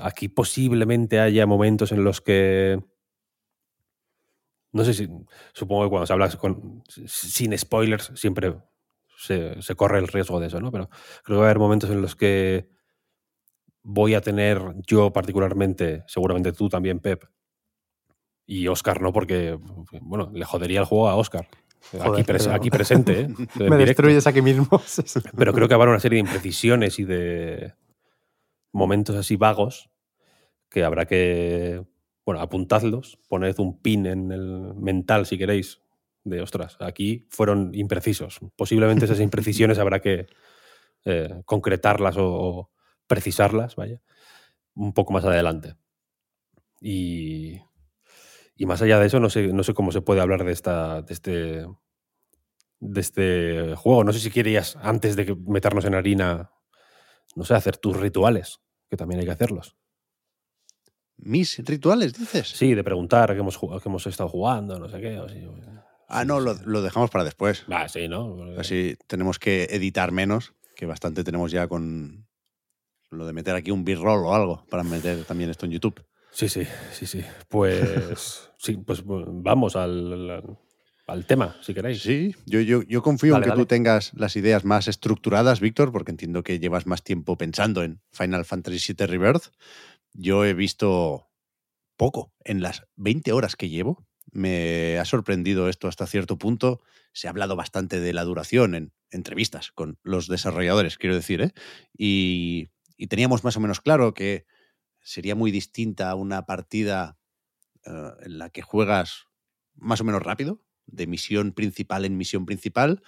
aquí 0.00 0.28
posiblemente 0.28 1.20
haya 1.20 1.44
momentos 1.44 1.92
en 1.92 2.02
los 2.02 2.22
que 2.22 2.80
no 4.72 4.84
sé 4.84 4.94
si, 4.94 5.08
supongo 5.52 5.84
que 5.84 5.90
cuando 5.90 6.06
se 6.06 6.12
habla 6.14 6.30
sin 7.06 7.58
spoilers 7.58 8.12
siempre 8.14 8.56
se 9.18 9.74
corre 9.74 9.98
el 9.98 10.08
riesgo 10.08 10.40
de 10.40 10.46
eso, 10.46 10.60
¿no? 10.60 10.70
Pero 10.70 10.88
creo 11.24 11.36
que 11.36 11.40
va 11.40 11.42
a 11.42 11.50
haber 11.50 11.58
momentos 11.58 11.90
en 11.90 12.00
los 12.00 12.16
que 12.16 12.68
voy 13.82 14.14
a 14.14 14.20
tener 14.20 14.60
yo 14.86 15.12
particularmente, 15.12 16.04
seguramente 16.06 16.52
tú 16.52 16.68
también, 16.68 17.00
Pep, 17.00 17.24
y 18.46 18.68
Oscar 18.68 19.00
no, 19.02 19.12
porque, 19.12 19.58
bueno, 20.00 20.30
le 20.32 20.44
jodería 20.44 20.80
el 20.80 20.86
juego 20.86 21.08
a 21.08 21.16
Oscar. 21.16 21.46
aquí, 21.92 21.98
Joder, 21.98 22.24
pres- 22.26 22.44
pero- 22.44 22.54
aquí 22.54 22.70
presente. 22.70 23.20
¿eh? 23.22 23.28
Me 23.70 23.76
destruyes 23.76 24.26
aquí 24.26 24.42
mismo. 24.42 24.68
Pero 25.36 25.52
creo 25.52 25.68
que 25.68 25.74
habrá 25.74 25.90
una 25.90 26.00
serie 26.00 26.16
de 26.22 26.28
imprecisiones 26.28 26.98
y 26.98 27.04
de 27.04 27.74
momentos 28.72 29.16
así 29.16 29.36
vagos 29.36 29.90
que 30.70 30.84
habrá 30.84 31.06
que, 31.06 31.84
bueno, 32.24 32.40
apuntadlos, 32.40 33.18
poned 33.28 33.58
un 33.58 33.80
pin 33.80 34.06
en 34.06 34.32
el 34.32 34.74
mental 34.74 35.26
si 35.26 35.38
queréis, 35.38 35.80
de 36.24 36.40
ostras, 36.40 36.76
aquí 36.80 37.26
fueron 37.30 37.72
imprecisos. 37.74 38.40
Posiblemente 38.56 39.04
esas 39.04 39.20
imprecisiones 39.20 39.78
habrá 39.78 40.00
que 40.00 40.26
eh, 41.04 41.42
concretarlas 41.44 42.16
o, 42.16 42.26
o 42.26 42.70
precisarlas, 43.06 43.76
vaya, 43.76 44.00
un 44.74 44.92
poco 44.92 45.12
más 45.12 45.24
adelante. 45.24 45.76
Y, 46.80 47.60
y 48.56 48.66
más 48.66 48.80
allá 48.82 48.98
de 48.98 49.06
eso, 49.06 49.20
no 49.20 49.28
sé, 49.30 49.48
no 49.48 49.62
sé 49.62 49.74
cómo 49.74 49.92
se 49.92 50.00
puede 50.00 50.20
hablar 50.20 50.44
de, 50.44 50.52
esta, 50.52 51.02
de, 51.02 51.12
este, 51.12 51.66
de 52.80 53.00
este 53.00 53.74
juego. 53.76 54.02
No 54.04 54.12
sé 54.12 54.20
si 54.20 54.30
querías, 54.30 54.76
antes 54.82 55.14
de 55.16 55.26
que 55.26 55.34
meternos 55.34 55.84
en 55.84 55.94
harina, 55.94 56.50
no 57.34 57.44
sé, 57.44 57.54
hacer 57.54 57.76
tus 57.76 57.96
rituales, 57.96 58.60
que 58.88 58.96
también 58.96 59.20
hay 59.20 59.26
que 59.26 59.32
hacerlos. 59.32 59.76
¿Mis 61.18 61.58
rituales, 61.64 62.12
dices? 62.14 62.48
Sí, 62.48 62.74
de 62.74 62.84
preguntar 62.84 63.32
qué 63.32 63.40
hemos, 63.40 63.58
qué 63.58 63.88
hemos 63.88 64.06
estado 64.06 64.28
jugando, 64.28 64.78
no 64.78 64.88
sé 64.88 65.00
qué. 65.00 65.18
o 65.18 65.26
Ah, 66.08 66.24
no, 66.24 66.40
lo, 66.40 66.54
lo 66.54 66.82
dejamos 66.82 67.10
para 67.10 67.24
después. 67.24 67.64
Ah, 67.68 67.88
sí, 67.88 68.06
¿no? 68.06 68.36
Porque- 68.36 68.60
Así 68.60 68.96
tenemos 69.06 69.38
que 69.38 69.64
editar 69.64 70.12
menos, 70.12 70.54
que 70.76 70.86
bastante 70.86 71.24
tenemos 71.24 71.50
ya 71.50 71.66
con 71.68 72.26
lo 73.10 73.26
de 73.26 73.32
meter 73.32 73.54
aquí 73.54 73.70
un 73.70 73.84
b-roll 73.84 74.26
o 74.26 74.34
algo 74.34 74.66
para 74.70 74.82
meter 74.82 75.24
también 75.24 75.48
esto 75.50 75.64
en 75.66 75.72
YouTube. 75.72 76.04
Sí, 76.36 76.50
sí, 76.50 76.64
sí, 76.92 77.06
sí. 77.06 77.24
Pues 77.48 78.50
sí, 78.58 78.76
pues 78.76 79.02
vamos 79.06 79.74
al, 79.74 80.30
al- 81.06 81.26
tema, 81.26 81.56
si 81.62 81.72
queréis. 81.72 82.02
Sí, 82.02 82.34
yo, 82.44 82.60
yo, 82.60 82.82
yo 82.82 83.00
confío 83.00 83.32
Dale, 83.32 83.44
en 83.46 83.50
que 83.50 83.50
dale. 83.50 83.62
tú 83.62 83.66
tengas 83.66 84.12
las 84.14 84.36
ideas 84.36 84.66
más 84.66 84.86
estructuradas, 84.86 85.60
Víctor, 85.60 85.92
porque 85.92 86.10
entiendo 86.10 86.42
que 86.42 86.58
llevas 86.58 86.86
más 86.86 87.02
tiempo 87.02 87.38
pensando 87.38 87.82
en 87.82 88.02
Final 88.12 88.44
Fantasy 88.44 88.92
VII 88.92 89.06
Rebirth. 89.06 89.44
Yo 90.12 90.44
he 90.44 90.52
visto 90.52 91.30
poco 91.96 92.34
en 92.44 92.60
las 92.60 92.82
20 92.96 93.32
horas 93.32 93.56
que 93.56 93.70
llevo. 93.70 94.06
Me 94.30 94.98
ha 94.98 95.06
sorprendido 95.06 95.70
esto 95.70 95.88
hasta 95.88 96.06
cierto 96.06 96.36
punto. 96.36 96.82
Se 97.14 97.28
ha 97.28 97.30
hablado 97.30 97.56
bastante 97.56 97.98
de 97.98 98.12
la 98.12 98.24
duración 98.24 98.74
en 98.74 98.92
entrevistas 99.10 99.72
con 99.72 99.98
los 100.02 100.28
desarrolladores, 100.28 100.98
quiero 100.98 101.14
decir, 101.14 101.40
¿eh? 101.40 101.52
Y, 101.96 102.68
y 102.98 103.06
teníamos 103.06 103.42
más 103.42 103.56
o 103.56 103.60
menos 103.60 103.80
claro 103.80 104.12
que 104.12 104.44
sería 105.06 105.36
muy 105.36 105.52
distinta 105.52 106.14
una 106.16 106.46
partida 106.46 107.16
eh, 107.86 108.10
en 108.22 108.38
la 108.38 108.50
que 108.50 108.62
juegas 108.62 109.26
más 109.76 110.00
o 110.00 110.04
menos 110.04 110.22
rápido, 110.22 110.62
de 110.86 111.06
misión 111.06 111.52
principal 111.52 112.04
en 112.04 112.16
misión 112.16 112.46
principal. 112.46 113.02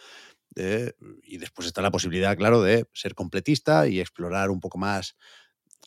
eh, 0.57 0.95
y 1.23 1.39
después 1.39 1.67
está 1.69 1.83
la 1.83 1.91
posibilidad, 1.93 2.37
claro, 2.37 2.63
de 2.63 2.87
ser 2.95 3.15
completista 3.15 3.89
y 3.89 4.01
explorar 4.01 4.51
un 4.51 4.61
poco 4.61 4.79
más 4.79 5.17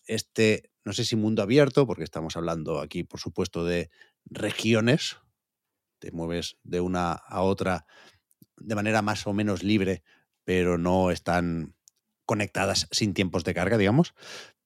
este, 0.07 0.71
no 0.85 0.93
sé 0.93 1.05
si 1.05 1.15
mundo 1.15 1.43
abierto, 1.43 1.87
porque 1.87 2.03
estamos 2.03 2.35
hablando 2.37 2.79
aquí, 2.79 3.03
por 3.03 3.19
supuesto, 3.19 3.65
de 3.65 3.89
regiones. 4.25 5.17
Te 5.99 6.11
mueves 6.11 6.57
de 6.63 6.81
una 6.81 7.13
a 7.13 7.41
otra 7.41 7.85
de 8.57 8.75
manera 8.75 9.01
más 9.01 9.27
o 9.27 9.33
menos 9.33 9.63
libre, 9.63 10.03
pero 10.43 10.77
no 10.77 11.11
están 11.11 11.75
conectadas 12.25 12.87
sin 12.91 13.13
tiempos 13.13 13.43
de 13.43 13.53
carga, 13.53 13.77
digamos. 13.77 14.13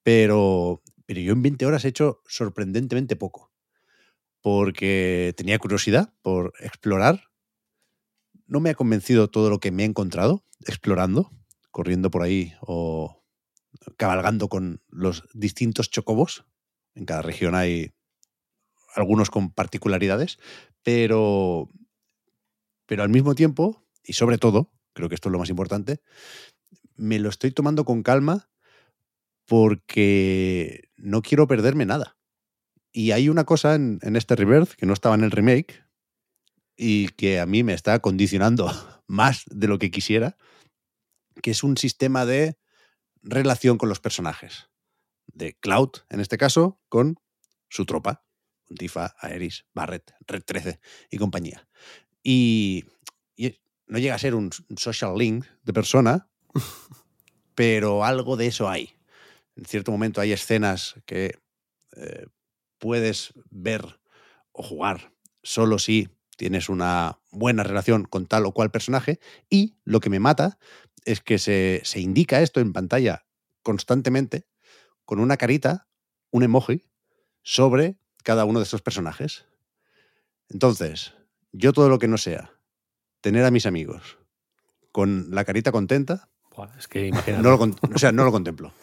Pero, 0.04 0.82
pero 1.06 1.20
yo 1.22 1.34
en 1.34 1.42
20 1.42 1.66
horas 1.66 1.86
he 1.86 1.90
hecho 1.90 2.22
sorprendentemente 2.28 3.16
poco 3.16 3.52
porque 4.46 5.34
tenía 5.36 5.58
curiosidad 5.58 6.14
por 6.22 6.54
explorar. 6.60 7.32
No 8.46 8.60
me 8.60 8.70
ha 8.70 8.76
convencido 8.76 9.28
todo 9.28 9.50
lo 9.50 9.60
que 9.60 9.72
me 9.72 9.82
he 9.82 9.88
encontrado 9.88 10.46
explorando, 10.68 11.32
corriendo 11.72 12.12
por 12.12 12.22
ahí 12.22 12.54
o 12.62 13.24
cabalgando 13.98 14.48
con 14.48 14.84
los 14.88 15.28
distintos 15.34 15.90
chocobos. 15.90 16.46
En 16.94 17.06
cada 17.06 17.24
región 17.24 17.56
hay 17.56 17.96
algunos 18.94 19.32
con 19.32 19.52
particularidades, 19.52 20.38
pero, 20.84 21.68
pero 22.86 23.02
al 23.02 23.10
mismo 23.10 23.34
tiempo, 23.34 23.84
y 24.04 24.14
sobre 24.14 24.38
todo, 24.38 24.72
creo 24.94 25.10
que 25.10 25.16
esto 25.16 25.30
es 25.30 25.34
lo 25.34 25.40
más 25.40 25.50
importante, 25.50 26.02
me 26.96 27.18
lo 27.18 27.30
estoy 27.30 27.50
tomando 27.50 27.84
con 27.84 28.04
calma 28.04 28.48
porque 29.46 30.90
no 30.98 31.22
quiero 31.22 31.48
perderme 31.48 31.86
nada. 31.86 32.18
Y 32.92 33.12
hay 33.12 33.30
una 33.30 33.44
cosa 33.44 33.76
en, 33.76 34.00
en 34.02 34.16
este 34.16 34.36
Rebirth 34.36 34.72
que 34.72 34.86
no 34.86 34.94
estaba 34.94 35.16
en 35.16 35.24
el 35.24 35.32
remake 35.32 35.84
y 36.78 37.10
que 37.10 37.40
a 37.40 37.46
mí 37.46 37.64
me 37.64 37.74
está 37.74 38.00
condicionando 38.00 38.72
más 39.08 39.44
de 39.48 39.68
lo 39.68 39.80
que 39.80 39.92
quisiera, 39.92 40.38
que 41.42 41.52
es 41.52 41.64
un 41.64 41.78
sistema 41.78 42.26
de 42.26 42.58
relación 43.22 43.78
con 43.78 43.90
los 43.90 44.00
personajes. 44.00 44.70
De 45.28 45.58
Cloud, 45.58 45.90
en 46.10 46.20
este 46.20 46.38
caso, 46.38 46.80
con 46.88 47.20
su 47.70 47.86
tropa. 47.86 48.24
Tifa, 48.78 49.16
Aeris, 49.20 49.66
Barret, 49.74 50.14
Red 50.28 50.44
13 50.44 50.80
y 51.12 51.18
compañía. 51.18 51.68
Y, 52.24 52.86
y 53.36 53.60
no 53.88 54.00
llega 54.00 54.16
a 54.16 54.20
ser 54.20 54.34
un 54.34 54.52
social 54.78 55.16
link 55.18 55.46
de 55.64 55.74
persona, 55.74 56.30
pero 57.56 58.04
algo 58.04 58.38
de 58.38 58.48
eso 58.48 58.70
hay. 58.70 58.95
En 59.56 59.66
cierto 59.66 59.92
momento 59.92 60.22
hay 60.22 60.32
escenas 60.32 60.96
que 61.06 61.38
eh, 61.96 62.26
puedes 62.78 63.34
ver 63.50 64.00
o 64.52 64.64
jugar 64.64 65.14
solo 65.44 65.80
si 65.80 66.10
tienes 66.38 66.68
una 66.70 67.20
buena 67.32 67.64
relación 67.64 68.04
con 68.04 68.26
tal 68.28 68.46
o 68.46 68.52
cual 68.52 68.72
personaje 68.72 69.20
y 69.50 69.78
lo 69.86 70.00
que 70.02 70.10
me 70.10 70.20
mata 70.20 70.58
es 71.06 71.22
que 71.22 71.38
se, 71.38 71.82
se 71.86 72.00
indica 72.00 72.42
esto 72.42 72.60
en 72.60 72.74
pantalla 72.74 73.26
constantemente 73.64 74.46
con 75.06 75.20
una 75.20 75.38
carita, 75.38 75.88
un 76.32 76.44
emoji, 76.44 76.84
sobre 77.44 77.98
cada 78.24 78.44
uno 78.46 78.60
de 78.60 78.64
estos 78.64 78.82
personajes. 78.82 79.46
Entonces, 80.50 81.14
yo 81.52 81.74
todo 81.74 81.90
lo 81.90 82.00
que 82.00 82.08
no 82.08 82.18
sea 82.18 82.52
tener 83.22 83.46
a 83.46 83.52
mis 83.52 83.66
amigos 83.66 84.18
con 84.92 85.28
la 85.32 85.44
carita 85.46 85.72
contenta, 85.72 86.30
es 87.14 87.24
que 87.24 87.34
no 87.34 87.50
lo, 87.52 87.58
con- 87.58 87.76
o 87.94 87.98
sea, 88.00 88.12
no 88.12 88.24
lo 88.24 88.32
contemplo. 88.32 88.74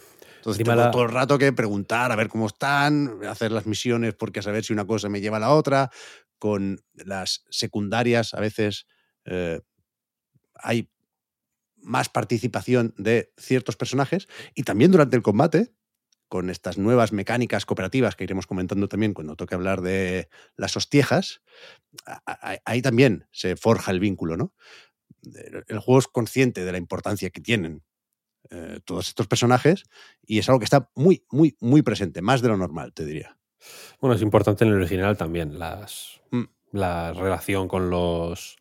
Entonces 0.42 0.64
tengo 0.64 0.76
la- 0.76 0.90
todo 0.90 1.04
el 1.04 1.10
rato 1.10 1.38
que 1.38 1.52
preguntar 1.52 2.10
a 2.10 2.16
ver 2.16 2.28
cómo 2.28 2.48
están, 2.48 3.24
hacer 3.28 3.52
las 3.52 3.64
misiones 3.66 4.14
porque 4.14 4.40
a 4.40 4.42
saber 4.42 4.64
si 4.64 4.72
una 4.72 4.84
cosa 4.84 5.08
me 5.08 5.20
lleva 5.20 5.36
a 5.36 5.40
la 5.40 5.50
otra. 5.54 5.90
Con 6.38 6.80
las 6.94 7.44
secundarias 7.50 8.34
a 8.34 8.40
veces 8.40 8.86
eh, 9.24 9.60
hay 10.54 10.90
más 11.76 12.08
participación 12.08 12.92
de 12.96 13.32
ciertos 13.38 13.76
personajes 13.76 14.26
y 14.54 14.64
también 14.64 14.90
durante 14.90 15.16
el 15.16 15.22
combate 15.22 15.72
con 16.28 16.50
estas 16.50 16.78
nuevas 16.78 17.12
mecánicas 17.12 17.66
cooperativas 17.66 18.16
que 18.16 18.24
iremos 18.24 18.46
comentando 18.46 18.88
también 18.88 19.14
cuando 19.14 19.36
toque 19.36 19.54
hablar 19.54 19.82
de 19.82 20.28
las 20.56 20.76
hostiejas, 20.76 21.42
ahí 22.64 22.82
también 22.82 23.26
se 23.32 23.54
forja 23.54 23.90
el 23.90 24.00
vínculo, 24.00 24.36
¿no? 24.36 24.54
El 25.68 25.78
juego 25.78 25.98
es 25.98 26.08
consciente 26.08 26.64
de 26.64 26.72
la 26.72 26.78
importancia 26.78 27.30
que 27.30 27.40
tienen 27.42 27.84
eh, 28.50 28.80
todos 28.84 29.08
estos 29.08 29.26
personajes 29.26 29.84
y 30.26 30.38
es 30.38 30.48
algo 30.48 30.58
que 30.58 30.64
está 30.64 30.90
muy, 30.94 31.24
muy, 31.30 31.56
muy 31.60 31.82
presente, 31.82 32.22
más 32.22 32.42
de 32.42 32.48
lo 32.48 32.56
normal, 32.56 32.92
te 32.92 33.04
diría. 33.04 33.38
Bueno, 34.00 34.16
es 34.16 34.22
importante 34.22 34.64
en 34.64 34.70
el 34.70 34.76
original 34.76 35.16
también, 35.16 35.58
las, 35.58 36.22
Mm. 36.32 36.44
la 36.72 37.12
relación 37.12 37.68
con 37.68 37.90
los 37.90 38.56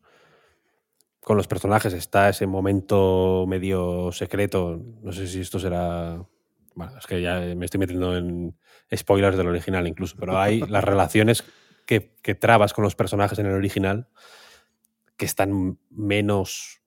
con 1.22 1.38
los 1.38 1.48
personajes. 1.48 1.94
Está 1.94 2.30
ese 2.30 2.46
momento 2.46 3.46
medio 3.48 4.12
secreto. 4.12 4.82
No 5.02 5.12
sé 5.12 5.28
si 5.28 5.42
esto 5.42 5.60
será. 5.60 6.24
Bueno, 6.76 6.98
es 6.98 7.08
que 7.08 7.22
ya 7.22 7.40
me 7.56 7.66
estoy 7.66 7.80
metiendo 7.80 8.16
en 8.18 8.58
spoilers 8.96 9.38
del 9.38 9.48
original 9.48 9.88
incluso, 9.88 10.16
pero 10.20 10.40
hay 10.40 10.60
las 10.70 10.84
relaciones 10.84 11.44
que, 11.86 12.16
que 12.22 12.36
trabas 12.36 12.74
con 12.74 12.84
los 12.84 12.96
personajes 12.96 13.40
en 13.40 13.46
el 13.46 13.54
original 13.54 14.08
que 15.18 15.26
están 15.26 15.78
menos 15.90 16.81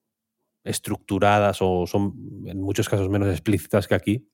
estructuradas 0.65 1.59
o 1.61 1.87
son 1.87 2.43
en 2.45 2.59
muchos 2.61 2.89
casos 2.89 3.07
menos 3.07 3.29
explícitas 3.29 3.87
que 3.87 3.95
aquí, 3.95 4.29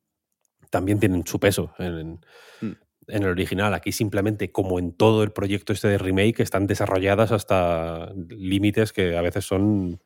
también 0.72 1.00
tienen 1.00 1.26
su 1.28 1.40
peso 1.40 1.74
en, 1.78 2.22
Mm. 2.62 2.72
en 3.08 3.24
el 3.24 3.30
original. 3.30 3.74
Aquí 3.74 3.92
simplemente, 3.92 4.52
como 4.52 4.80
en 4.80 4.94
todo 4.94 5.22
el 5.24 5.32
proyecto 5.32 5.74
este 5.74 5.88
de 5.90 5.98
remake, 5.98 6.40
están 6.40 6.66
desarrolladas 6.68 7.32
hasta 7.32 8.12
límites 8.30 8.94
que 8.94 9.16
a 9.18 9.22
veces 9.22 9.46
son 9.46 10.02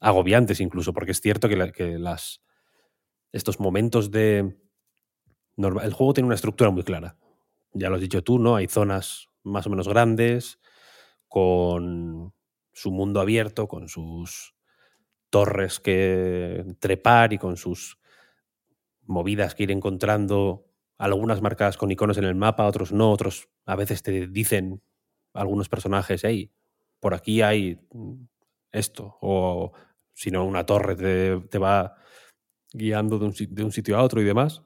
agobiantes 0.00 0.60
incluso, 0.60 0.92
porque 0.92 1.12
es 1.12 1.20
cierto 1.20 1.48
que, 1.48 1.56
la- 1.56 1.72
que 1.72 1.98
las, 1.98 2.42
estos 3.32 3.60
momentos 3.60 4.10
de... 4.10 4.56
norma- 5.56 5.84
El 5.84 5.92
juego 5.92 6.12
tiene 6.12 6.26
una 6.26 6.34
estructura 6.34 6.70
muy 6.70 6.82
clara. 6.82 7.16
Ya 7.72 7.88
lo 7.88 7.94
has 7.94 8.00
dicho 8.02 8.22
tú, 8.22 8.38
¿no? 8.38 8.56
Hay 8.56 8.66
zonas 8.66 9.28
más 9.44 9.66
o 9.66 9.70
menos 9.70 9.88
grandes, 9.88 10.58
con 11.28 12.34
su 12.72 12.90
mundo 12.90 13.20
abierto, 13.20 13.68
con 13.68 13.88
sus 13.88 14.54
torres 15.32 15.80
que 15.80 16.62
trepar 16.78 17.32
y 17.32 17.38
con 17.38 17.56
sus 17.56 17.98
movidas 19.06 19.54
que 19.54 19.62
ir 19.62 19.70
encontrando, 19.70 20.66
algunas 20.98 21.40
marcadas 21.40 21.78
con 21.78 21.90
iconos 21.90 22.18
en 22.18 22.24
el 22.24 22.34
mapa, 22.34 22.66
otros 22.66 22.92
no, 22.92 23.10
otros 23.10 23.48
a 23.64 23.74
veces 23.74 24.02
te 24.02 24.28
dicen 24.28 24.82
algunos 25.32 25.70
personajes, 25.70 26.22
hey, 26.22 26.52
por 27.00 27.14
aquí 27.14 27.40
hay 27.40 27.80
esto, 28.72 29.16
o 29.22 29.72
si 30.12 30.30
no, 30.30 30.44
una 30.44 30.66
torre 30.66 30.96
te, 30.96 31.40
te 31.48 31.58
va 31.58 31.96
guiando 32.70 33.18
de 33.18 33.24
un, 33.24 33.34
de 33.48 33.64
un 33.64 33.72
sitio 33.72 33.96
a 33.96 34.02
otro 34.02 34.20
y 34.20 34.24
demás. 34.24 34.62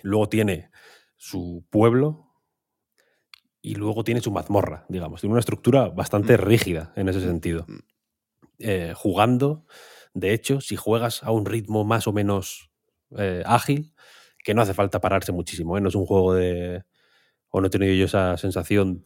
Luego 0.00 0.30
tiene 0.30 0.70
su 1.16 1.66
pueblo 1.68 2.32
y 3.60 3.74
luego 3.74 4.04
tiene 4.04 4.22
su 4.22 4.32
mazmorra, 4.32 4.86
digamos. 4.88 5.20
Tiene 5.20 5.32
una 5.32 5.40
estructura 5.40 5.90
bastante 5.90 6.38
rígida 6.38 6.94
en 6.96 7.10
ese 7.10 7.20
sentido. 7.20 7.66
Eh, 8.64 8.92
jugando, 8.94 9.66
de 10.14 10.32
hecho, 10.32 10.60
si 10.60 10.76
juegas 10.76 11.24
a 11.24 11.32
un 11.32 11.46
ritmo 11.46 11.84
más 11.84 12.06
o 12.06 12.12
menos 12.12 12.70
eh, 13.18 13.42
ágil, 13.44 13.92
que 14.44 14.54
no 14.54 14.62
hace 14.62 14.72
falta 14.72 15.00
pararse 15.00 15.32
muchísimo, 15.32 15.76
¿eh? 15.76 15.80
no 15.80 15.88
es 15.88 15.94
un 15.96 16.06
juego 16.06 16.34
de... 16.34 16.84
o 17.48 17.60
no 17.60 17.66
he 17.66 17.70
tenido 17.70 17.92
yo 17.94 18.04
esa 18.04 18.36
sensación 18.36 19.04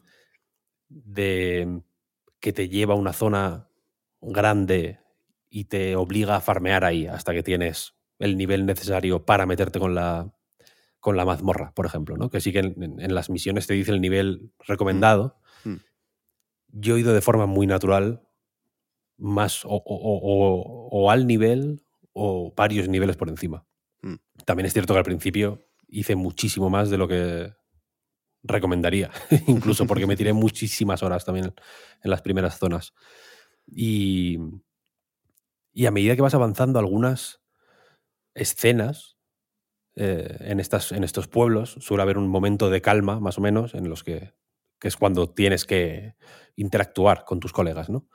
de 0.89 1.81
que 2.39 2.53
te 2.53 2.69
lleva 2.69 2.95
a 2.95 2.99
una 2.99 3.15
zona 3.15 3.69
grande 4.20 5.01
y 5.49 5.65
te 5.65 5.97
obliga 5.97 6.37
a 6.37 6.41
farmear 6.41 6.85
ahí 6.85 7.07
hasta 7.07 7.33
que 7.33 7.43
tienes 7.43 7.95
el 8.19 8.37
nivel 8.37 8.66
necesario 8.66 9.24
para 9.24 9.47
meterte 9.47 9.78
con 9.78 9.95
la, 9.95 10.35
con 11.01 11.16
la 11.16 11.24
mazmorra, 11.24 11.73
por 11.73 11.87
ejemplo, 11.87 12.16
¿no? 12.16 12.28
que 12.28 12.41
sí 12.41 12.53
que 12.53 12.59
en, 12.59 13.15
las 13.15 13.31
misiones 13.31 13.66
te 13.66 13.74
dice 13.74 13.93
el 13.93 14.01
nivel 14.01 14.53
recomendado. 14.66 15.39
Mm. 15.65 15.77
Yo 16.69 16.97
he 16.97 17.01
ido 17.01 17.15
de 17.15 17.20
forma 17.20 17.47
muy 17.47 17.66
natural, 17.66 18.26
más 19.19 19.65
o, 19.65 19.71
o- 19.71 19.81
o- 19.85 20.21
o- 20.23 20.89
o 20.91 21.11
al 21.11 21.27
nivel 21.27 21.83
o 22.13 22.53
varios 22.57 22.89
niveles 22.89 23.17
por 23.17 23.29
encima. 23.29 23.67
Mm. 24.03 24.15
También 24.45 24.67
es 24.67 24.73
cierto 24.73 24.93
que 24.95 24.99
al 24.99 25.05
principio 25.05 25.67
hice 25.89 26.17
muchísimo 26.17 26.71
más 26.71 26.91
de 26.91 26.99
lo 26.99 27.09
que 27.09 27.53
recomendaría, 28.43 29.11
incluso 29.49 29.87
porque 29.87 30.07
me 30.07 30.17
tiré 30.17 30.33
muchísimas 30.35 31.03
horas 31.03 31.25
también 31.25 31.47
en 32.03 32.11
las 32.11 32.23
primeras 32.23 32.59
zonas. 32.59 32.95
Y, 33.67 34.39
y 35.73 35.87
a 35.87 35.91
medida 35.91 36.17
que 36.17 36.23
vas 36.23 36.35
avanzando 36.35 36.79
algunas 36.79 37.41
escenas 38.35 39.17
eh, 39.97 40.37
en, 40.41 40.61
estas, 40.61 40.93
en 40.93 41.05
estos 41.05 41.29
pueblos, 41.29 41.77
suele 41.81 42.03
haber 42.03 42.19
un 42.19 42.29
momento 42.29 42.71
de 42.71 42.83
calma, 42.83 43.19
más 43.21 43.39
o 43.39 43.41
menos, 43.41 43.75
en 43.75 43.89
los 43.89 44.05
que, 44.05 44.35
que 44.79 44.89
es 44.89 44.97
cuando 44.97 45.29
tienes 45.31 45.65
que 45.65 46.15
interactuar 46.57 47.25
con 47.25 47.41
tus 47.41 47.53
colegas, 47.53 47.89
¿no? 47.91 48.07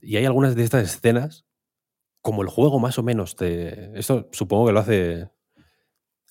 Y 0.00 0.16
hay 0.16 0.24
algunas 0.26 0.54
de 0.54 0.64
estas 0.64 0.84
escenas, 0.84 1.44
como 2.22 2.42
el 2.42 2.48
juego 2.48 2.78
más 2.78 2.98
o 2.98 3.02
menos 3.02 3.36
te... 3.36 3.98
Esto 3.98 4.28
supongo 4.32 4.66
que 4.66 4.72
lo 4.72 4.80
hace 4.80 5.28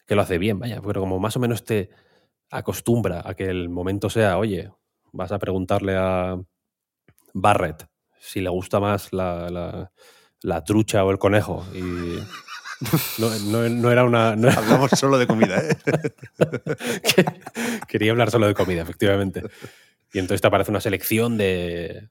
que 0.05 0.15
lo 0.15 0.21
hace 0.21 0.37
bien, 0.37 0.57
vaya, 0.57 0.81
pero 0.81 1.01
como 1.01 1.19
más 1.19 1.35
o 1.35 1.39
menos 1.41 1.65
te 1.65 1.89
acostumbra 2.49 3.21
a 3.25 3.33
que 3.33 3.43
el 3.45 3.67
momento 3.67 4.09
sea, 4.09 4.37
oye, 4.37 4.71
vas 5.11 5.33
a 5.33 5.39
preguntarle 5.39 5.97
a 5.97 6.37
Barrett 7.33 7.87
si 8.19 8.39
le 8.41 8.49
gusta 8.49 8.79
más 8.79 9.11
la, 9.11 9.49
la- 9.49 9.91
la 10.43 10.63
trucha 10.63 11.03
o 11.03 11.11
el 11.11 11.17
conejo. 11.17 11.65
Y 11.73 11.81
no, 13.19 13.29
no- 13.51 13.67
no 13.69 13.91
era 13.91 14.05
una... 14.05 14.35
no 14.37 14.47
era- 14.47 14.59
Hablamos 14.59 14.91
solo 14.91 15.17
de 15.17 15.27
comida, 15.27 15.59
¿eh? 15.59 15.77
que- 17.15 17.25
quería 17.87 18.11
hablar 18.11 18.31
solo 18.31 18.47
de 18.47 18.53
comida, 18.53 18.83
efectivamente. 18.83 19.41
Y 20.13 20.19
entonces 20.19 20.39
te 20.41 20.47
aparece 20.47 20.71
una 20.71 20.79
selección 20.81 21.37
de... 21.37 22.09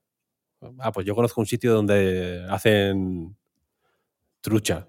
Ah, 0.79 0.93
pues 0.93 1.07
yo 1.07 1.15
conozco 1.15 1.41
un 1.41 1.47
sitio 1.47 1.73
donde 1.75 2.47
hacen 2.51 3.37
trucha. 4.41 4.89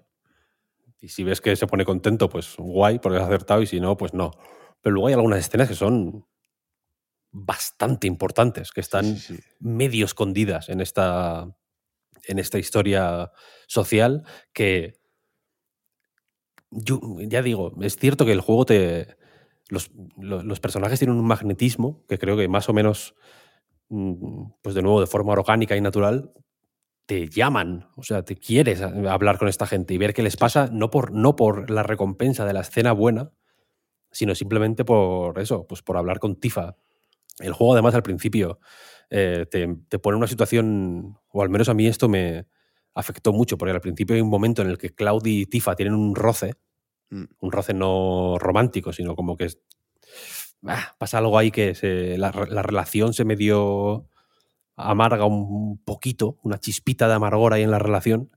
Y 1.00 1.08
si 1.08 1.24
ves 1.24 1.40
que 1.40 1.54
se 1.56 1.66
pone 1.66 1.84
contento, 1.84 2.28
pues 2.28 2.54
guay, 2.58 2.98
porque 2.98 3.18
has 3.18 3.24
acertado, 3.24 3.62
y 3.62 3.66
si 3.66 3.80
no, 3.80 3.96
pues 3.96 4.14
no. 4.14 4.32
Pero 4.82 4.94
luego 4.94 5.08
hay 5.08 5.14
algunas 5.14 5.38
escenas 5.40 5.68
que 5.68 5.74
son 5.74 6.26
bastante 7.30 8.06
importantes, 8.06 8.72
que 8.72 8.80
están 8.80 9.04
Sí, 9.04 9.36
sí, 9.36 9.36
sí. 9.36 9.42
medio 9.60 10.04
escondidas 10.06 10.68
en 10.70 10.80
esta, 10.80 11.54
en 12.24 12.38
esta 12.38 12.58
historia 12.58 13.32
social 13.66 14.24
que 14.52 14.98
yo 16.70 17.00
ya 17.20 17.42
digo, 17.42 17.72
es 17.80 17.96
cierto 17.96 18.26
que 18.26 18.32
el 18.32 18.40
juego 18.40 18.66
te. 18.66 19.16
Los, 19.68 19.90
lo- 20.18 20.42
los 20.42 20.60
personajes 20.60 20.98
tienen 20.98 21.16
un 21.16 21.26
magnetismo 21.26 22.04
que 22.08 22.18
creo 22.18 22.36
que 22.36 22.48
más 22.48 22.68
o 22.68 22.72
menos, 22.72 23.14
pues 24.62 24.74
de 24.74 24.82
nuevo, 24.82 25.00
de 25.00 25.06
forma 25.06 25.32
orgánica 25.32 25.76
y 25.76 25.80
natural, 25.80 26.32
te 27.06 27.28
llaman. 27.28 27.88
O 27.96 28.02
sea, 28.02 28.24
te 28.24 28.36
quieres 28.36 28.82
hablar 28.82 29.38
con 29.38 29.48
esta 29.48 29.66
gente 29.66 29.94
y 29.94 29.98
ver 29.98 30.14
qué 30.14 30.22
les 30.22 30.36
pasa, 30.36 30.68
no 30.72 30.90
por, 30.90 31.12
no 31.12 31.36
por 31.36 31.70
la 31.70 31.82
recompensa 31.82 32.44
de 32.44 32.52
la 32.52 32.60
escena 32.60 32.92
buena, 32.92 33.32
sino 34.10 34.34
simplemente 34.34 34.84
por 34.84 35.38
eso, 35.40 35.66
pues 35.66 35.82
por 35.82 35.96
hablar 35.96 36.18
con 36.20 36.36
Tifa. 36.36 36.76
El 37.40 37.52
juego, 37.52 37.74
además, 37.74 37.94
al 37.94 38.02
principio 38.02 38.60
eh, 39.10 39.46
te, 39.50 39.68
te 39.88 39.98
pone 39.98 40.14
en 40.16 40.18
una 40.18 40.28
situación, 40.28 41.18
o 41.30 41.42
al 41.42 41.50
menos 41.50 41.68
a 41.68 41.74
mí 41.74 41.86
esto 41.86 42.08
me 42.08 42.46
afectó 42.94 43.32
mucho, 43.32 43.58
porque 43.58 43.72
al 43.72 43.80
principio 43.80 44.16
hay 44.16 44.22
un 44.22 44.30
momento 44.30 44.62
en 44.62 44.68
el 44.70 44.78
que 44.78 44.90
Cloud 44.94 45.24
y 45.26 45.46
Tifa 45.46 45.76
tienen 45.76 45.94
un 45.94 46.14
roce, 46.14 46.54
Mm. 47.10 47.24
un 47.40 47.52
roce 47.52 47.72
no 47.72 48.36
romántico, 48.38 48.92
sino 48.92 49.16
como 49.16 49.36
que 49.36 49.44
es- 49.46 49.58
ah, 50.66 50.94
pasa 50.98 51.18
algo 51.18 51.38
ahí 51.38 51.50
que 51.50 51.74
se- 51.74 52.18
la, 52.18 52.32
re- 52.32 52.50
la 52.50 52.62
relación 52.62 53.12
se 53.14 53.24
medio 53.24 54.06
amarga 54.76 55.24
un 55.24 55.78
poquito, 55.84 56.38
una 56.42 56.58
chispita 56.58 57.08
de 57.08 57.14
amargor 57.14 57.52
ahí 57.52 57.62
en 57.62 57.70
la 57.70 57.78
relación. 57.78 58.30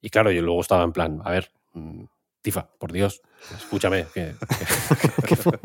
Y 0.00 0.10
claro, 0.10 0.30
yo 0.30 0.42
luego 0.42 0.60
estaba 0.60 0.84
en 0.84 0.92
plan, 0.92 1.20
a 1.24 1.30
ver, 1.30 1.50
mm, 1.74 2.04
Tifa, 2.40 2.70
por 2.78 2.92
Dios, 2.92 3.20
escúchame, 3.56 4.06
que- 4.14 4.34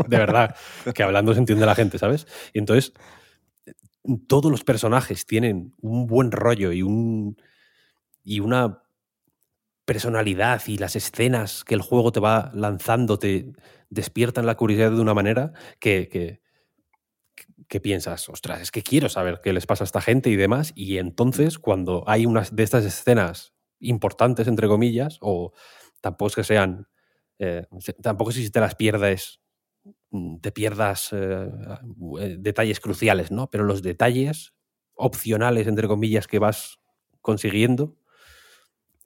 de 0.07 0.17
verdad, 0.17 0.55
que 0.95 1.03
hablando 1.03 1.33
se 1.33 1.39
entiende 1.39 1.65
la 1.67 1.75
gente, 1.75 1.99
¿sabes? 1.99 2.27
Y 2.53 2.59
entonces, 2.59 2.93
todos 4.27 4.51
los 4.51 4.63
personajes 4.63 5.25
tienen 5.25 5.73
un 5.81 6.07
buen 6.07 6.31
rollo 6.31 6.71
y 6.71 6.81
un 6.81 7.37
y 8.25 8.39
una 8.39 8.82
personalidad 9.85 10.61
y 10.68 10.77
las 10.77 10.95
escenas 10.95 11.64
que 11.64 11.76
el 11.76 11.81
juego 11.81 12.11
te 12.11 12.19
va 12.19 12.51
lanzando 12.53 13.19
te 13.19 13.53
despiertan 13.89 14.45
la 14.45 14.55
curiosidad 14.55 14.91
de 14.91 15.01
una 15.01 15.14
manera 15.14 15.53
que, 15.80 16.07
que, 16.10 16.41
que 17.68 17.80
piensas, 17.80 18.30
ostras, 18.30 18.61
es 18.61 18.72
que 18.72 18.84
quiero 18.84 19.10
saber 19.10 19.41
qué 19.43 19.53
les 19.53 19.65
pasa 19.65 19.84
a 19.84 19.85
esta 19.85 20.01
gente 20.01 20.30
y 20.30 20.35
demás. 20.35 20.72
Y 20.76 20.97
entonces, 20.97 21.60
cuando 21.60 22.03
hay 22.07 22.26
unas 22.26 22.55
de 22.55 22.64
estas 22.64 22.85
escenas 22.85 23.53
importantes, 23.80 24.47
entre 24.47 24.68
comillas, 24.68 25.18
o 25.22 25.53
tampoco 26.01 26.27
es 26.27 26.35
que 26.35 26.43
sean, 26.43 26.88
eh, 27.39 27.65
tampoco 28.01 28.31
es 28.31 28.38
si 28.38 28.49
te 28.49 28.60
las 28.60 28.76
pierdes, 28.76 29.41
mm, 30.11 30.38
te 30.38 30.51
pierdas 30.51 31.10
eh, 31.14 31.49
eh, 32.19 32.35
detalles 32.39 32.80
cruciales, 32.80 33.31
¿no? 33.31 33.49
Pero 33.49 33.64
los 33.64 33.81
detalles 33.81 34.53
opcionales, 34.95 35.68
entre 35.68 35.88
comillas, 35.88 36.27
que 36.27 36.39
vas 36.39 36.80
consiguiendo, 37.22 37.97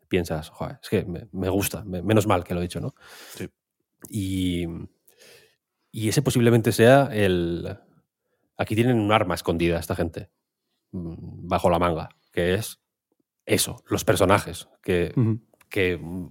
piensas, 0.07 0.49
"Joder, 0.49 0.79
es 0.81 0.89
que 0.89 1.03
me, 1.05 1.27
me 1.31 1.49
gusta, 1.49 1.83
me- 1.85 2.01
menos 2.01 2.27
mal 2.27 2.43
que 2.43 2.53
lo 2.53 2.61
he 2.61 2.65
hecho, 2.65 2.79
¿no? 2.81 2.95
Sí. 3.35 3.47
Y, 4.09 4.65
y 5.91 6.09
ese 6.09 6.21
posiblemente 6.21 6.71
sea 6.71 7.09
el... 7.11 7.77
Aquí 8.57 8.75
tienen 8.75 8.99
un 8.99 9.11
arma 9.11 9.35
escondida 9.35 9.79
esta 9.79 9.95
gente, 9.95 10.31
mm, 10.91 11.47
bajo 11.47 11.69
la 11.69 11.79
manga, 11.79 12.09
que 12.31 12.55
es 12.55 12.81
eso, 13.45 13.83
los 13.87 14.03
personajes, 14.03 14.67
que, 14.81 15.13
que 15.69 15.97
mm, 15.97 16.29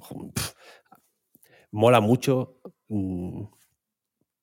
mola 1.70 2.00
mucho 2.00 2.58
mm, 2.88 3.44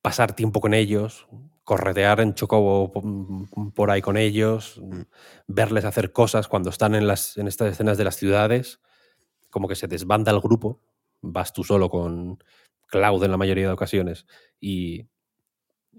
pasar 0.02 0.36
tiempo 0.36 0.60
con 0.62 0.74
ellos, 0.74 1.28
corretear 1.64 2.20
en 2.20 2.34
chocobo 2.34 2.92
po- 2.92 3.72
por 3.74 3.92
ahí 3.92 4.02
con 4.02 4.18
ellos, 4.18 4.82
verles 5.48 5.86
hacer 5.86 6.12
cosas 6.12 6.48
cuando 6.48 6.70
están 6.70 6.96
en, 6.96 7.08
las, 7.08 7.38
en 7.38 7.48
estas 7.48 7.72
escenas 7.72 7.98
de 7.98 8.04
las 8.04 8.16
ciudades, 8.18 8.82
como 9.54 9.68
que 9.68 9.76
se 9.76 9.88
desbanda 9.88 10.32
el 10.32 10.42
grupo, 10.42 10.82
vas 11.22 11.54
tú 11.54 11.64
solo 11.64 11.88
con 11.90 12.44
Cloud 12.88 13.24
en 13.24 13.32
la 13.32 13.38
mayoría 13.38 13.68
de 13.68 13.74
ocasiones 13.74 14.26
y, 14.60 15.08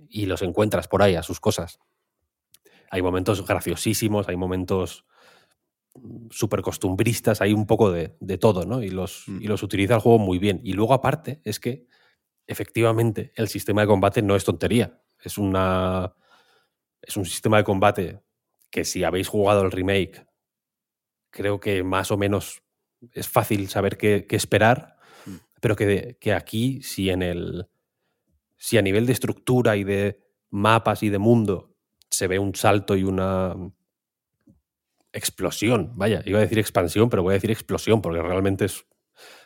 y 0.08 0.26
los 0.26 0.42
encuentras 0.42 0.88
por 0.88 1.02
ahí 1.02 1.14
a 1.14 1.22
sus 1.22 1.38
cosas. 1.38 1.78
Hay 2.90 3.00
momentos 3.00 3.46
graciosísimos, 3.46 4.28
hay 4.28 4.36
momentos 4.36 5.06
súper 6.30 6.60
costumbristas, 6.62 7.40
hay 7.40 7.52
un 7.52 7.66
poco 7.66 7.92
de, 7.92 8.16
de 8.18 8.38
todo, 8.38 8.66
¿no? 8.66 8.82
Y 8.82 8.90
los, 8.90 9.28
Mm. 9.28 9.42
y 9.42 9.46
los 9.46 9.62
utiliza 9.62 9.94
el 9.94 10.00
juego 10.00 10.18
muy 10.18 10.38
bien. 10.40 10.60
Y 10.64 10.72
luego, 10.72 10.92
aparte, 10.92 11.40
es 11.44 11.60
que 11.60 11.86
efectivamente 12.48 13.32
el 13.36 13.46
sistema 13.46 13.82
de 13.82 13.86
combate 13.86 14.20
no 14.20 14.34
es 14.34 14.44
tontería. 14.44 15.00
Es 15.22 15.38
una. 15.38 16.14
Es 17.00 17.16
un 17.16 17.24
sistema 17.24 17.58
de 17.58 17.64
combate 17.64 18.20
que 18.70 18.84
si 18.84 19.04
habéis 19.04 19.28
jugado 19.28 19.62
el 19.62 19.70
remake, 19.70 20.26
creo 21.30 21.60
que 21.60 21.84
más 21.84 22.10
o 22.10 22.16
menos 22.16 22.63
es 23.12 23.28
fácil 23.28 23.68
saber 23.68 23.96
qué, 23.96 24.26
qué 24.28 24.36
esperar. 24.36 24.96
Mm. 25.26 25.36
Pero 25.60 25.76
que, 25.76 26.16
que 26.20 26.32
aquí, 26.32 26.82
si 26.82 27.10
en 27.10 27.22
el. 27.22 27.68
Si 28.56 28.78
a 28.78 28.82
nivel 28.82 29.06
de 29.06 29.12
estructura 29.12 29.76
y 29.76 29.84
de 29.84 30.22
mapas 30.50 31.02
y 31.02 31.10
de 31.10 31.18
mundo 31.18 31.74
se 32.10 32.28
ve 32.28 32.38
un 32.38 32.54
salto 32.54 32.96
y 32.96 33.04
una 33.04 33.54
explosión. 35.12 35.92
Vaya, 35.94 36.22
iba 36.26 36.38
a 36.38 36.42
decir 36.42 36.58
expansión, 36.58 37.08
pero 37.08 37.22
voy 37.22 37.32
a 37.32 37.34
decir 37.34 37.50
explosión 37.50 38.02
porque 38.02 38.20
realmente 38.20 38.66
es 38.66 38.84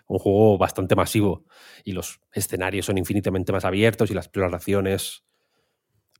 un 0.06 0.18
juego 0.18 0.58
bastante 0.58 0.96
masivo 0.96 1.44
y 1.84 1.92
los 1.92 2.20
escenarios 2.32 2.86
son 2.86 2.98
infinitamente 2.98 3.52
más 3.52 3.64
abiertos 3.64 4.10
y 4.10 4.14
la 4.14 4.20
exploración 4.20 4.86
es... 4.86 5.24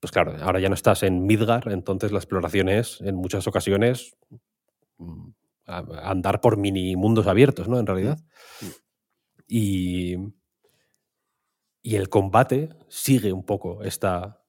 Pues 0.00 0.12
claro, 0.12 0.36
ahora 0.40 0.60
ya 0.60 0.68
no 0.68 0.76
estás 0.76 1.02
en 1.02 1.26
Midgar, 1.26 1.72
entonces 1.72 2.12
la 2.12 2.18
exploración 2.18 2.68
es, 2.68 3.00
en 3.00 3.16
muchas 3.16 3.48
ocasiones, 3.48 4.16
mm, 4.98 5.30
a- 5.68 6.10
andar 6.10 6.40
por 6.40 6.56
mini 6.56 6.96
mundos 6.96 7.26
abiertos, 7.26 7.68
¿no? 7.68 7.78
En 7.78 7.86
realidad. 7.86 8.18
Y, 9.46 10.16
y 11.82 11.96
el 11.96 12.08
combate 12.08 12.70
sigue 12.88 13.32
un 13.32 13.44
poco 13.44 13.82
esta 13.84 14.42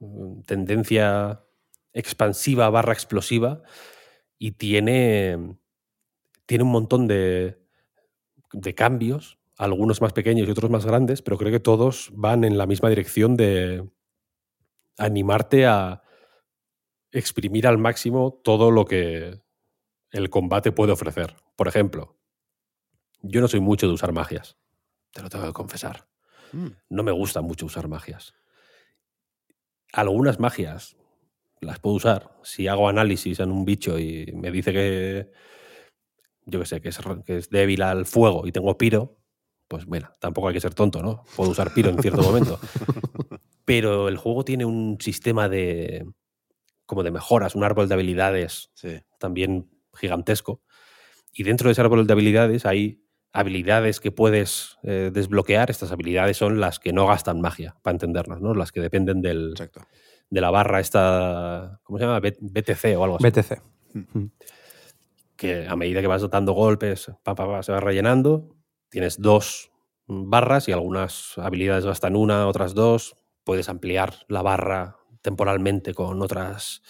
mm, 0.00 0.42
tendencia 0.42 1.42
expansiva 1.92 2.68
barra 2.70 2.92
explosiva 2.92 3.62
y 4.38 4.52
tiene, 4.52 5.56
tiene 6.44 6.64
un 6.64 6.70
montón 6.70 7.06
de, 7.08 7.58
de 8.52 8.74
cambios, 8.74 9.38
algunos 9.56 10.02
más 10.02 10.12
pequeños 10.12 10.46
y 10.46 10.50
otros 10.50 10.70
más 10.70 10.84
grandes, 10.84 11.22
pero 11.22 11.38
creo 11.38 11.50
que 11.50 11.60
todos 11.60 12.10
van 12.12 12.44
en 12.44 12.58
la 12.58 12.66
misma 12.66 12.90
dirección 12.90 13.36
de 13.36 13.88
animarte 14.98 15.66
a 15.66 16.02
exprimir 17.12 17.66
al 17.66 17.78
máximo 17.78 18.40
todo 18.44 18.70
lo 18.70 18.84
que 18.84 19.40
el 20.10 20.30
combate 20.30 20.72
puede 20.72 20.92
ofrecer. 20.92 21.36
Por 21.56 21.68
ejemplo, 21.68 22.16
yo 23.22 23.40
no 23.40 23.48
soy 23.48 23.60
mucho 23.60 23.86
de 23.86 23.94
usar 23.94 24.12
magias, 24.12 24.56
te 25.12 25.22
lo 25.22 25.28
tengo 25.28 25.46
que 25.46 25.52
confesar. 25.52 26.08
Mm. 26.52 26.68
No 26.90 27.02
me 27.02 27.12
gusta 27.12 27.40
mucho 27.40 27.66
usar 27.66 27.88
magias. 27.88 28.34
Algunas 29.92 30.38
magias 30.40 30.96
las 31.60 31.78
puedo 31.80 31.96
usar 31.96 32.36
si 32.42 32.68
hago 32.68 32.88
análisis 32.88 33.40
en 33.40 33.50
un 33.50 33.64
bicho 33.64 33.98
y 33.98 34.30
me 34.34 34.50
dice 34.50 34.72
que, 34.72 35.30
yo 36.44 36.60
qué 36.60 36.66
sé, 36.66 36.80
que 36.80 36.90
es, 36.90 36.98
que 37.24 37.38
es 37.38 37.50
débil 37.50 37.82
al 37.82 38.06
fuego 38.06 38.46
y 38.46 38.52
tengo 38.52 38.76
piro, 38.76 39.16
pues 39.68 39.86
mira, 39.88 40.14
tampoco 40.20 40.48
hay 40.48 40.54
que 40.54 40.60
ser 40.60 40.74
tonto, 40.74 41.02
¿no? 41.02 41.24
Puedo 41.34 41.50
usar 41.50 41.72
piro 41.74 41.90
en 41.90 42.00
cierto 42.00 42.22
momento. 42.22 42.60
Pero 43.64 44.06
el 44.08 44.16
juego 44.16 44.44
tiene 44.44 44.64
un 44.64 44.98
sistema 45.00 45.48
de 45.48 46.06
como 46.84 47.02
de 47.02 47.10
mejoras, 47.10 47.56
un 47.56 47.64
árbol 47.64 47.88
de 47.88 47.94
habilidades 47.94 48.70
Sí. 48.74 49.00
también 49.18 49.68
gigantesco. 49.96 50.62
Y 51.32 51.42
dentro 51.42 51.68
de 51.68 51.72
ese 51.72 51.82
árbol 51.82 52.06
de 52.06 52.12
habilidades 52.12 52.64
hay 52.66 53.02
habilidades 53.32 54.00
que 54.00 54.10
puedes 54.10 54.78
eh, 54.82 55.10
desbloquear. 55.12 55.70
Estas 55.70 55.92
habilidades 55.92 56.38
son 56.38 56.58
las 56.58 56.78
que 56.78 56.92
no 56.92 57.06
gastan 57.06 57.40
magia, 57.40 57.76
para 57.82 57.94
entendernos, 57.94 58.40
¿no? 58.40 58.54
Las 58.54 58.72
que 58.72 58.80
dependen 58.80 59.20
del, 59.20 59.50
Exacto. 59.50 59.82
de 60.30 60.40
la 60.40 60.50
barra 60.50 60.80
esta, 60.80 61.80
¿cómo 61.82 61.98
se 61.98 62.06
llama? 62.06 62.20
BTC 62.20 62.96
o 62.96 63.04
algo 63.04 63.16
así. 63.16 63.28
BTC. 63.28 63.62
Que 65.36 65.66
a 65.68 65.76
medida 65.76 66.00
que 66.00 66.06
vas 66.06 66.28
dando 66.30 66.52
golpes, 66.52 67.12
pa, 67.22 67.34
pa, 67.34 67.46
pa, 67.46 67.62
se 67.62 67.72
va 67.72 67.80
rellenando. 67.80 68.56
Tienes 68.88 69.20
dos 69.20 69.70
barras 70.06 70.68
y 70.68 70.72
algunas 70.72 71.36
habilidades 71.36 71.84
gastan 71.84 72.16
una, 72.16 72.46
otras 72.46 72.74
dos. 72.74 73.16
Puedes 73.44 73.68
ampliar 73.68 74.24
la 74.28 74.40
barra 74.40 74.96
temporalmente 75.20 75.92
con 75.92 76.22
otras, 76.22 76.82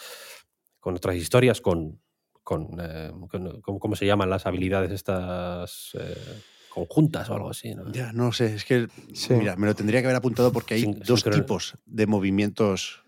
con 0.78 0.94
otras 0.94 1.16
historias, 1.16 1.60
con, 1.60 2.00
con, 2.46 2.68
eh, 2.80 3.10
con- 3.28 3.60
¿cómo, 3.60 3.80
cómo 3.80 3.96
se 3.96 4.06
llaman 4.06 4.30
las 4.30 4.46
habilidades 4.46 4.92
estas 4.92 5.90
eh, 5.98 6.42
conjuntas 6.68 7.28
o 7.28 7.34
algo 7.34 7.50
así? 7.50 7.74
¿no? 7.74 7.90
Ya, 7.90 8.12
no 8.12 8.30
sé, 8.30 8.54
es 8.54 8.64
que, 8.64 8.86
Sí. 9.12 9.34
mira, 9.34 9.56
me 9.56 9.66
lo 9.66 9.74
tendría 9.74 10.00
que 10.00 10.06
haber 10.06 10.16
apuntado 10.16 10.52
porque 10.52 10.74
hay 10.74 10.80
Sin- 10.82 11.00
dos 11.00 11.24
tipos 11.24 11.76
de 11.86 12.06
movimientos 12.06 13.02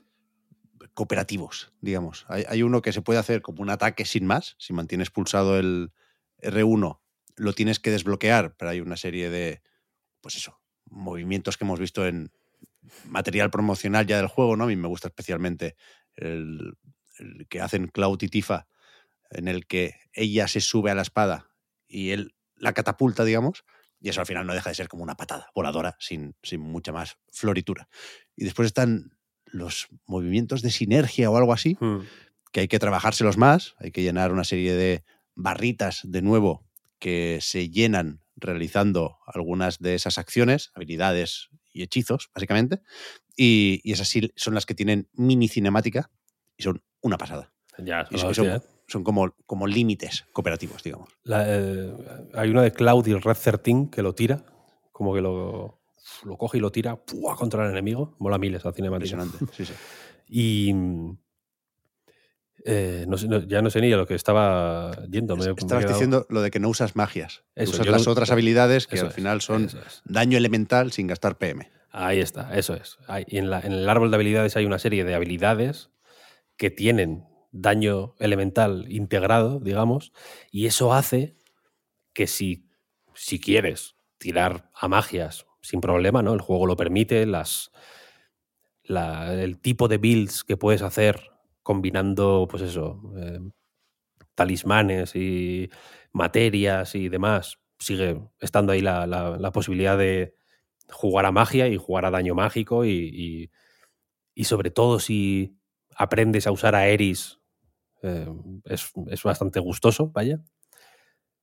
cooperativos, 0.95 1.73
digamos. 1.81 2.27
Hay, 2.29 2.45
hay 2.49 2.65
uno 2.65 2.83
que 2.83 2.93
se 2.93 3.01
puede 3.01 3.21
hacer 3.21 3.41
como 3.43 3.63
un 3.63 3.71
ataque 3.71 4.05
sin 4.05 4.27
más, 4.27 4.57
si 4.59 4.73
mantienes 4.73 5.11
pulsado 5.11 5.57
el 5.57 5.93
R1, 6.43 7.01
lo 7.37 7.53
tienes 7.53 7.79
que 7.79 7.93
desbloquear, 7.93 8.57
pero 8.57 8.71
hay 8.73 8.81
una 8.81 8.97
serie 8.97 9.31
de, 9.31 9.63
pues 10.21 10.35
eso, 10.35 10.61
movimientos 10.87 11.57
que 11.57 11.65
hemos 11.65 11.79
visto 11.79 12.05
en 12.09 12.33
material 13.05 13.51
promocional 13.51 14.05
ya 14.05 14.17
del 14.17 14.27
juego, 14.27 14.57
¿no? 14.57 14.65
A 14.65 14.67
mí 14.67 14.75
me 14.75 14.89
gusta 14.89 15.07
especialmente 15.07 15.77
el, 16.17 16.75
el 17.21 17.47
que 17.49 17.61
hacen 17.61 17.87
Cloud 17.87 18.21
y 18.23 18.29
Tifa, 18.29 18.67
en 19.31 19.49
el 19.49 19.67
que 19.67 19.95
ella 20.13 20.49
se 20.49 20.61
sube 20.61 20.91
a 20.91 20.95
la 20.95 21.03
espada 21.03 21.51
y 21.87 22.11
él 22.11 22.35
la 22.57 22.73
catapulta, 22.73 23.25
digamos, 23.25 23.65
y 24.01 24.09
eso 24.11 24.21
al 24.21 24.27
final 24.27 24.47
no 24.47 24.55
deja 24.55 24.71
de 24.71 24.75
ser 24.75 24.89
como 24.89 25.03
una 25.03 25.17
patada 25.17 25.51
voladora 25.55 25.97
sin, 25.99 26.37
sin 26.43 26.61
mucha 26.61 26.93
más 26.93 27.19
floritura. 27.33 27.89
Y 28.37 28.45
después 28.45 28.67
están 28.67 29.17
los 29.45 29.89
movimientos 30.07 30.63
de 30.63 30.71
sinergia 30.71 31.31
o 31.31 31.37
algo 31.37 31.53
así, 31.53 31.77
Hmm. 31.81 32.01
que 32.53 32.61
hay 32.61 32.69
que 32.69 32.79
trabajárselos 32.79 33.37
más, 33.37 33.75
hay 33.79 33.91
que 33.91 34.03
llenar 34.03 34.33
una 34.33 34.45
serie 34.45 34.75
de 34.75 35.05
barritas 35.35 36.01
de 36.05 36.23
nuevo 36.23 36.67
que 36.99 37.39
se 37.41 37.71
llenan 37.71 38.23
realizando 38.37 39.19
algunas 39.27 39.79
de 39.79 39.95
esas 39.95 40.19
acciones, 40.19 40.71
habilidades 40.75 41.49
y 41.73 41.83
hechizos, 41.83 42.31
básicamente, 42.35 42.81
y, 43.37 43.81
y 43.85 43.93
esas 43.93 44.09
sí 44.09 44.33
son 44.37 44.55
las 44.55 44.67
que 44.67 44.75
tienen 44.75 45.09
mini 45.13 45.49
cinemática 45.49 46.11
y 46.57 46.63
son 46.63 46.83
una 47.01 47.19
pasada. 47.19 47.53
Ya, 47.79 48.07
Y 48.11 48.19
son 48.19 48.35
son, 48.35 48.47
la 48.49 48.63
son- 48.89 49.05
como, 49.05 49.35
como 49.47 49.67
límites 49.69 50.27
cooperativos, 50.33 50.83
digamos. 50.83 51.09
La, 51.23 51.45
eh, 51.47 51.93
hay 52.35 52.51
una 52.51 52.63
de 52.63 52.73
Cloud 52.73 53.07
y 53.07 53.13
el 53.13 53.23
Red 53.23 53.37
13 53.37 53.89
que 53.93 54.03
lo 54.03 54.15
tira, 54.15 54.45
como 54.91 55.15
que 55.15 55.21
lo, 55.21 55.81
lo 56.25 56.37
coge 56.37 56.59
y 56.59 56.61
lo 56.61 56.73
tira 56.73 56.97
¡pua! 56.97 57.37
contra 57.37 57.65
el 57.65 57.71
enemigo. 57.71 58.17
Mola 58.19 58.39
miles 58.39 58.65
la 58.65 58.73
cinemática. 58.73 59.15
Impresionante. 59.23 59.53
Sí, 59.57 59.65
sí. 59.67 59.73
Y 60.31 60.73
mm, 60.75 61.19
eh, 62.65 63.05
no 63.09 63.17
sé, 63.17 63.29
no- 63.29 63.47
ya 63.47 63.63
no 63.63 63.71
sé 63.71 63.81
ni 63.81 63.93
a 63.93 63.97
lo 63.97 64.07
que 64.07 64.15
estaba 64.15 64.91
yendo. 65.09 65.37
me- 65.37 65.45
Estabas 65.57 65.87
diciendo 65.87 66.27
lo 66.29 66.43
de 66.43 66.51
que 66.51 66.59
no 66.59 66.69
usas 66.69 66.97
magias, 66.97 67.45
Eso, 67.55 67.71
usas 67.73 67.87
las 67.87 68.07
no- 68.07 68.13
otras 68.13 68.31
habilidades 68.31 68.87
que 68.87 68.99
al 68.99 69.09
es, 69.09 69.15
final 69.15 69.41
son 69.41 69.65
es. 69.65 70.03
daño 70.05 70.37
elemental 70.37 70.93
sin 70.93 71.07
gastar 71.07 71.39
PM. 71.39 71.71
Ahí 71.91 72.19
está, 72.21 72.57
eso 72.57 72.75
es. 72.75 72.99
Hay- 73.07 73.25
y 73.29 73.39
en, 73.39 73.49
la- 73.51 73.61
en 73.61 73.73
el 73.73 73.89
árbol 73.89 74.11
de 74.11 74.17
habilidades 74.17 74.57
hay 74.57 74.65
una 74.67 74.79
serie 74.79 75.05
de 75.05 75.15
habilidades 75.15 75.91
que 76.57 76.71
tienen 76.71 77.25
daño 77.53 78.15
elemental 78.19 78.87
integrado, 78.91 79.61
digamos, 79.61 80.13
y 80.51 80.67
eso 80.67 80.93
hace 80.95 81.37
que 82.15 82.27
si, 82.27 82.67
si 83.15 83.41
quieres 83.41 83.97
tirar 84.19 84.71
a 84.75 84.89
magias 84.89 85.47
sin 85.63 85.81
problema, 85.81 86.23
¿no? 86.23 86.35
El 86.35 86.41
juego 86.41 86.67
lo 86.67 86.77
permite, 86.77 87.27
las, 87.27 87.71
la- 88.85 89.35
el 89.43 89.59
tipo 89.61 89.89
de 89.89 89.99
builds 89.99 90.45
que 90.45 90.57
puedes 90.57 90.83
hacer 90.83 91.21
combinando, 91.63 92.47
pues 92.51 92.63
eso, 92.63 93.01
eh, 93.17 93.41
talismanes 94.35 95.17
y 95.17 95.71
materias 96.13 96.95
y 96.95 97.09
demás, 97.09 97.59
sigue 97.79 98.21
estando 98.41 98.73
ahí 98.73 98.81
la, 98.83 99.07
la- 99.07 99.39
posibilidad 99.53 99.99
de 99.99 100.37
jugar 100.91 101.27
a 101.27 101.33
magia 101.33 101.69
y 101.69 101.77
jugar 101.77 102.07
a 102.07 102.11
daño 102.11 102.35
mágico 102.35 102.85
y, 102.85 102.91
y- 103.13 103.51
y 104.35 104.45
sobre 104.45 104.71
todo 104.71 105.01
si 105.01 105.59
aprendes 105.97 106.47
a 106.47 106.53
usar 106.53 106.75
a 106.75 106.89
Eris 106.89 107.38
eh, 108.03 108.29
es, 108.65 108.91
es 109.09 109.23
bastante 109.23 109.61
gustoso, 109.61 110.11
vaya. 110.11 110.41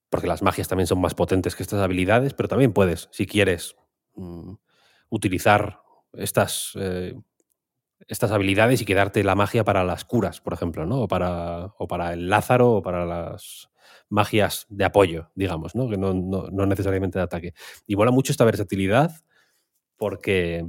Porque 0.10 0.28
las 0.28 0.42
magias 0.42 0.68
también 0.68 0.88
son 0.88 1.02
más 1.02 1.16
potentes 1.16 1.56
que 1.56 1.64
estas 1.64 1.82
habilidades, 1.82 2.34
pero 2.34 2.48
también 2.48 2.74
puedes, 2.74 3.10
si 3.12 3.26
quieres, 3.26 3.76
mm, 4.16 4.54
utilizar 5.10 5.82
estas, 6.14 6.72
eh, 6.76 7.16
estas 8.08 8.32
habilidades 8.32 8.82
y 8.82 8.86
quedarte 8.86 9.24
la 9.24 9.36
magia 9.36 9.64
para 9.64 9.84
las 9.84 10.06
curas, 10.06 10.42
por 10.42 10.54
ejemplo, 10.54 10.86
¿no? 10.86 11.02
O 11.04 11.08
para, 11.08 11.68
o 11.80 11.88
para 11.88 12.14
el 12.14 12.30
Lázaro 12.30 12.72
o 12.74 12.82
para 12.84 13.06
las 13.06 13.70
magias 14.10 14.66
de 14.70 14.86
apoyo, 14.86 15.32
digamos, 15.36 15.76
¿no? 15.76 15.90
Que 15.90 15.98
no, 15.98 16.14
no- 16.14 16.50
no 16.52 16.66
necesariamente 16.68 17.20
de 17.20 17.26
ataque. 17.26 17.54
Y 17.88 17.96
mola 17.98 18.12
mucho 18.12 18.32
esta 18.34 18.46
versatilidad 18.46 19.12
porque 19.98 20.66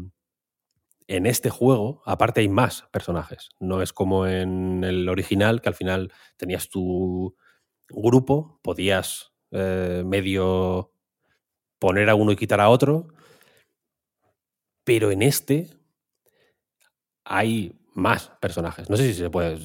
en 1.08 1.26
este 1.26 1.50
juego, 1.50 2.02
aparte 2.04 2.40
hay 2.40 2.48
más 2.48 2.82
personajes. 2.92 3.50
No 3.60 3.82
es 3.82 3.92
como 3.92 4.26
en 4.26 4.82
el 4.84 5.08
original, 5.08 5.60
que 5.62 5.68
al 5.68 5.74
final 5.74 6.12
tenías 6.36 6.68
tu 6.68 7.36
grupo, 7.88 8.58
podías 8.62 9.32
eh, 9.52 10.02
medio 10.04 10.92
poner 11.78 12.10
a 12.10 12.14
uno 12.16 12.32
y 12.32 12.36
quitar 12.36 12.60
a 12.60 12.68
otro, 12.70 13.08
pero 14.84 15.10
en 15.10 15.22
este 15.22 15.68
hay 17.24 17.72
más 17.94 18.30
personajes. 18.40 18.90
No 18.90 18.96
sé 18.96 19.08
si 19.08 19.14
se 19.14 19.30
puede... 19.30 19.58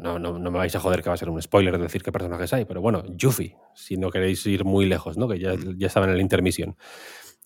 No, 0.00 0.18
no- 0.18 0.38
no 0.38 0.50
me 0.50 0.58
vais 0.58 0.74
a 0.76 0.80
joder 0.80 1.02
que 1.02 1.08
va 1.08 1.14
a 1.14 1.18
ser 1.18 1.30
un 1.30 1.40
spoiler 1.40 1.78
decir 1.78 2.02
qué 2.02 2.12
personajes 2.12 2.52
hay, 2.52 2.64
pero 2.64 2.80
bueno, 2.80 3.02
Yuffie, 3.16 3.56
si 3.74 3.96
no 3.96 4.10
queréis 4.10 4.44
ir 4.46 4.64
muy 4.64 4.86
lejos, 4.86 5.16
¿no? 5.16 5.26
que 5.28 5.38
ya, 5.38 5.54
ya 5.76 5.86
estaba 5.86 6.06
en 6.06 6.12
el 6.12 6.20
intermisión. 6.20 6.76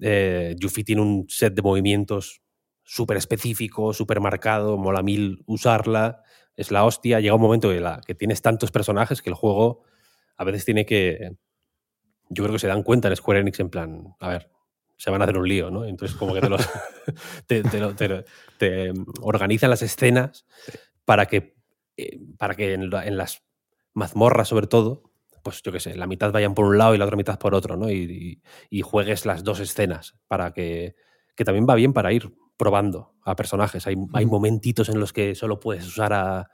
Eh, 0.01 0.55
Yuffie 0.59 0.85
tiene 0.85 1.03
un 1.03 1.27
set 1.29 1.55
de 1.55 1.63
movimientos 1.63 2.43
súper 2.87 3.17
específico, 3.17 3.93
súper 3.93 4.21
marcado, 4.21 4.79
mola 4.79 5.03
mil 5.03 5.43
usarla, 5.47 6.23
es 6.57 6.71
la 6.71 6.85
hostia. 6.85 7.21
Llega 7.21 7.35
un 7.35 7.41
momento 7.43 7.69
que, 7.69 7.81
la, 7.81 8.01
que 8.07 8.15
tienes 8.15 8.41
tantos 8.41 8.71
personajes 8.71 9.21
que 9.21 9.29
el 9.31 9.35
juego 9.35 9.83
a 10.37 10.45
veces 10.45 10.65
tiene 10.65 10.87
que... 10.87 11.37
Yo 12.29 12.45
creo 12.45 12.55
que 12.55 12.61
se 12.61 12.69
dan 12.69 12.83
cuenta 12.83 13.09
en 13.09 13.17
Square 13.17 13.41
Enix 13.41 13.61
en 13.61 13.71
plan, 13.71 14.15
a 14.21 14.29
ver, 14.29 14.51
se 14.97 15.11
van 15.11 15.21
a 15.21 15.25
hacer 15.25 15.37
un 15.37 15.49
lío, 15.49 15.71
¿no? 15.71 15.85
Entonces 15.85 16.17
como 16.17 16.33
que 16.33 16.41
te 16.41 16.49
los... 16.49 16.61
te, 17.47 17.63
te 17.65 17.81
lo- 17.81 17.95
te 17.95 18.09
lo- 18.09 18.25
te, 18.59 18.93
mm, 18.93 19.05
organizan 19.23 19.71
las 19.71 19.83
escenas 19.83 20.47
para 21.05 21.27
que, 21.27 21.57
eh, 21.97 22.19
para 22.39 22.55
que 22.55 22.73
en, 22.75 22.89
la- 22.91 23.05
en 23.07 23.17
las 23.17 23.43
mazmorras 23.95 24.49
sobre 24.49 24.67
todo, 24.69 25.03
pues 25.43 25.63
yo 25.63 25.71
qué 25.73 25.81
sé, 25.81 25.95
la 25.97 26.07
mitad 26.07 26.33
vayan 26.33 26.55
por 26.55 26.65
un 26.67 26.79
lado 26.79 26.95
y 26.95 26.99
la 26.99 27.05
otra 27.05 27.17
mitad 27.17 27.39
por 27.39 27.55
otro, 27.55 27.77
¿no? 27.77 27.91
Y, 27.91 28.41
y- 28.71 28.79
y 28.79 28.83
juegues 28.83 29.27
las 29.27 29.43
dos 29.45 29.61
escenas 29.61 30.17
para 30.29 30.53
que, 30.53 30.95
que 31.37 31.45
también 31.45 31.67
va 31.69 31.75
bien 31.75 31.93
para 31.93 32.13
ir 32.13 32.33
probando 32.57 33.15
a 33.23 33.37
personajes. 33.37 33.87
Hay, 33.87 33.97
hay 34.13 34.27
momentitos 34.27 34.89
en 34.89 35.01
los 35.01 35.13
que 35.13 35.35
solo 35.35 35.61
puedes 35.61 35.87
usar 35.87 36.13
a, 36.13 36.51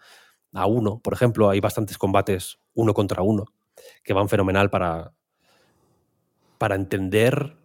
a 0.52 0.66
uno, 0.66 1.00
por 1.00 1.14
ejemplo, 1.14 1.50
hay 1.50 1.60
bastantes 1.60 1.98
combates 1.98 2.58
uno 2.74 2.94
contra 2.94 3.22
uno. 3.22 3.44
que 4.04 4.12
van 4.12 4.28
fenomenal 4.28 4.70
para, 4.70 5.14
para 6.58 6.74
entender 6.74 7.56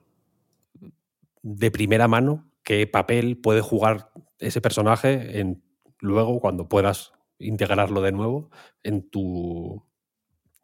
de 1.42 1.72
primera 1.72 2.08
mano 2.08 2.50
qué 2.64 2.88
papel 2.88 3.38
puede 3.38 3.62
jugar 3.62 4.12
ese 4.40 4.62
personaje 4.62 5.40
en, 5.40 5.64
luego 6.00 6.40
cuando 6.40 6.68
puedas 6.68 7.14
integrarlo 7.40 8.02
de 8.02 8.12
nuevo 8.12 8.50
en 8.84 9.10
tu, 9.10 9.84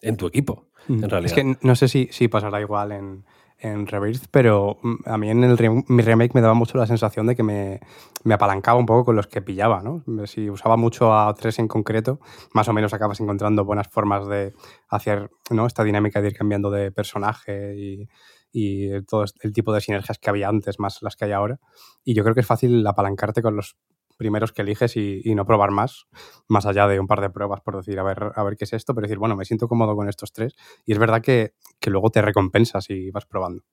en 0.02 0.18
tu 0.18 0.28
equipo, 0.28 0.70
en 0.88 1.10
realidad. 1.10 1.38
Es 1.38 1.44
que 1.44 1.58
no 1.62 1.76
sé 1.76 1.88
si, 1.88 2.10
si 2.12 2.28
pasará 2.28 2.60
igual 2.62 2.92
en, 2.92 3.26
en 3.64 3.88
Rebirth, 3.88 4.26
pero 4.30 4.78
mm, 4.84 4.96
a 5.06 5.18
mí 5.18 5.30
en 5.30 5.44
el 5.44 5.84
mi 5.88 6.04
remake 6.04 6.36
me 6.36 6.42
daba 6.42 6.54
mucho 6.54 6.78
la 6.78 6.86
sensación 6.86 7.26
de 7.28 7.36
que 7.36 7.44
me, 7.44 7.80
me, 8.26 8.34
apalancaba 8.34 8.78
un 8.78 8.86
poco 8.86 9.06
con 9.06 9.16
los 9.16 9.28
que 9.28 9.42
pillaba, 9.42 9.82
¿no? 9.82 10.04
Si 10.28 10.50
usaba 10.50 10.76
mucho 10.76 11.16
a 11.16 11.34
tres 11.34 11.60
en 11.60 11.70
concreto, 11.70 12.20
más 12.54 12.68
o 12.68 12.74
menos 12.74 12.94
acabas 12.94 13.22
encontrando 13.22 13.64
buenas 13.64 13.88
formas 13.88 14.28
de 14.28 14.54
hacer 14.90 15.32
¿no? 15.50 15.66
esta 15.66 15.84
dinámica 15.84 16.22
de 16.22 16.28
ir 16.28 16.34
cambiando 16.36 16.70
de 16.70 16.92
personaje 16.92 17.76
y, 17.78 18.10
y 18.52 19.02
todo 19.06 19.24
el 19.42 19.54
tipo 19.54 19.74
de 19.74 19.80
sinergias 19.80 20.20
que 20.20 20.30
había 20.30 20.50
antes, 20.50 20.80
más 20.80 21.02
las 21.02 21.16
que 21.16 21.26
hay 21.26 21.32
ahora. 21.32 21.60
Y 22.04 22.14
yo 22.14 22.24
creo 22.24 22.36
que 22.36 22.42
es 22.42 22.48
fácil 22.48 22.86
apalancarte 22.86 23.42
con 23.42 23.56
los 23.56 23.78
primeros 24.16 24.52
que 24.52 24.62
eliges 24.62 24.96
y, 24.98 25.22
no 25.36 25.46
probar 25.46 25.72
más, 25.72 26.06
más 26.48 26.66
allá 26.66 26.88
de 26.88 27.00
un 27.00 27.08
par 27.08 27.22
de 27.22 27.30
pruebas 27.30 27.62
por 27.62 27.78
decir, 27.78 28.00
a 28.00 28.04
ver, 28.04 28.32
a 28.36 28.44
ver 28.44 28.56
qué 28.56 28.66
es 28.66 28.74
esto, 28.74 28.94
pero 28.94 29.08
decir, 29.08 29.18
bueno, 29.18 29.36
me 29.36 29.46
siento 29.46 29.68
cómodo 29.68 29.96
con 29.96 30.10
estos 30.10 30.32
tres. 30.32 30.56
Y 30.86 30.94
es 30.94 31.00
verdad 31.00 31.22
que, 31.22 31.54
que 31.80 31.90
luego 31.90 32.10
te 32.10 32.22
recompensas 32.22 32.90
y 32.90 33.12
vas 33.12 33.26
probando. 33.26 33.64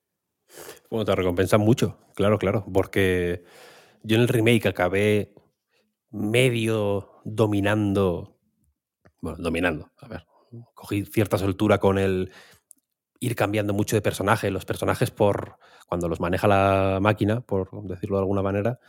Bueno, 0.90 1.04
te 1.04 1.14
recompensan 1.14 1.60
mucho, 1.60 1.98
claro, 2.14 2.38
claro, 2.38 2.64
porque 2.72 3.44
yo 4.02 4.16
en 4.16 4.22
el 4.22 4.28
remake 4.28 4.66
acabé 4.66 5.34
medio 6.10 7.20
dominando, 7.24 8.36
bueno, 9.20 9.38
dominando, 9.40 9.92
a 9.98 10.08
ver, 10.08 10.26
cogí 10.74 11.04
cierta 11.04 11.38
soltura 11.38 11.78
con 11.78 11.98
el 11.98 12.32
ir 13.20 13.36
cambiando 13.36 13.74
mucho 13.74 13.96
de 13.96 14.02
personaje, 14.02 14.50
los 14.50 14.64
personajes 14.64 15.10
por 15.10 15.58
cuando 15.86 16.08
los 16.08 16.20
maneja 16.20 16.48
la 16.48 16.98
máquina, 17.00 17.42
por 17.42 17.68
decirlo 17.84 18.16
de 18.16 18.22
alguna 18.22 18.42
manera, 18.42 18.80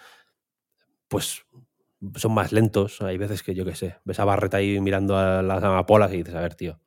pues 1.11 1.45
son 2.15 2.33
más 2.33 2.53
lentos. 2.53 3.01
Hay 3.01 3.17
veces 3.17 3.43
que 3.43 3.53
yo 3.53 3.65
qué 3.65 3.75
sé, 3.75 3.97
ves 4.05 4.19
a 4.19 4.25
Barret 4.25 4.53
ahí 4.53 4.79
mirando 4.79 5.17
a 5.17 5.41
las 5.43 5.61
amapolas 5.61 6.11
y 6.13 6.17
dices, 6.17 6.33
a 6.33 6.39
ver, 6.39 6.55
tío, 6.55 6.79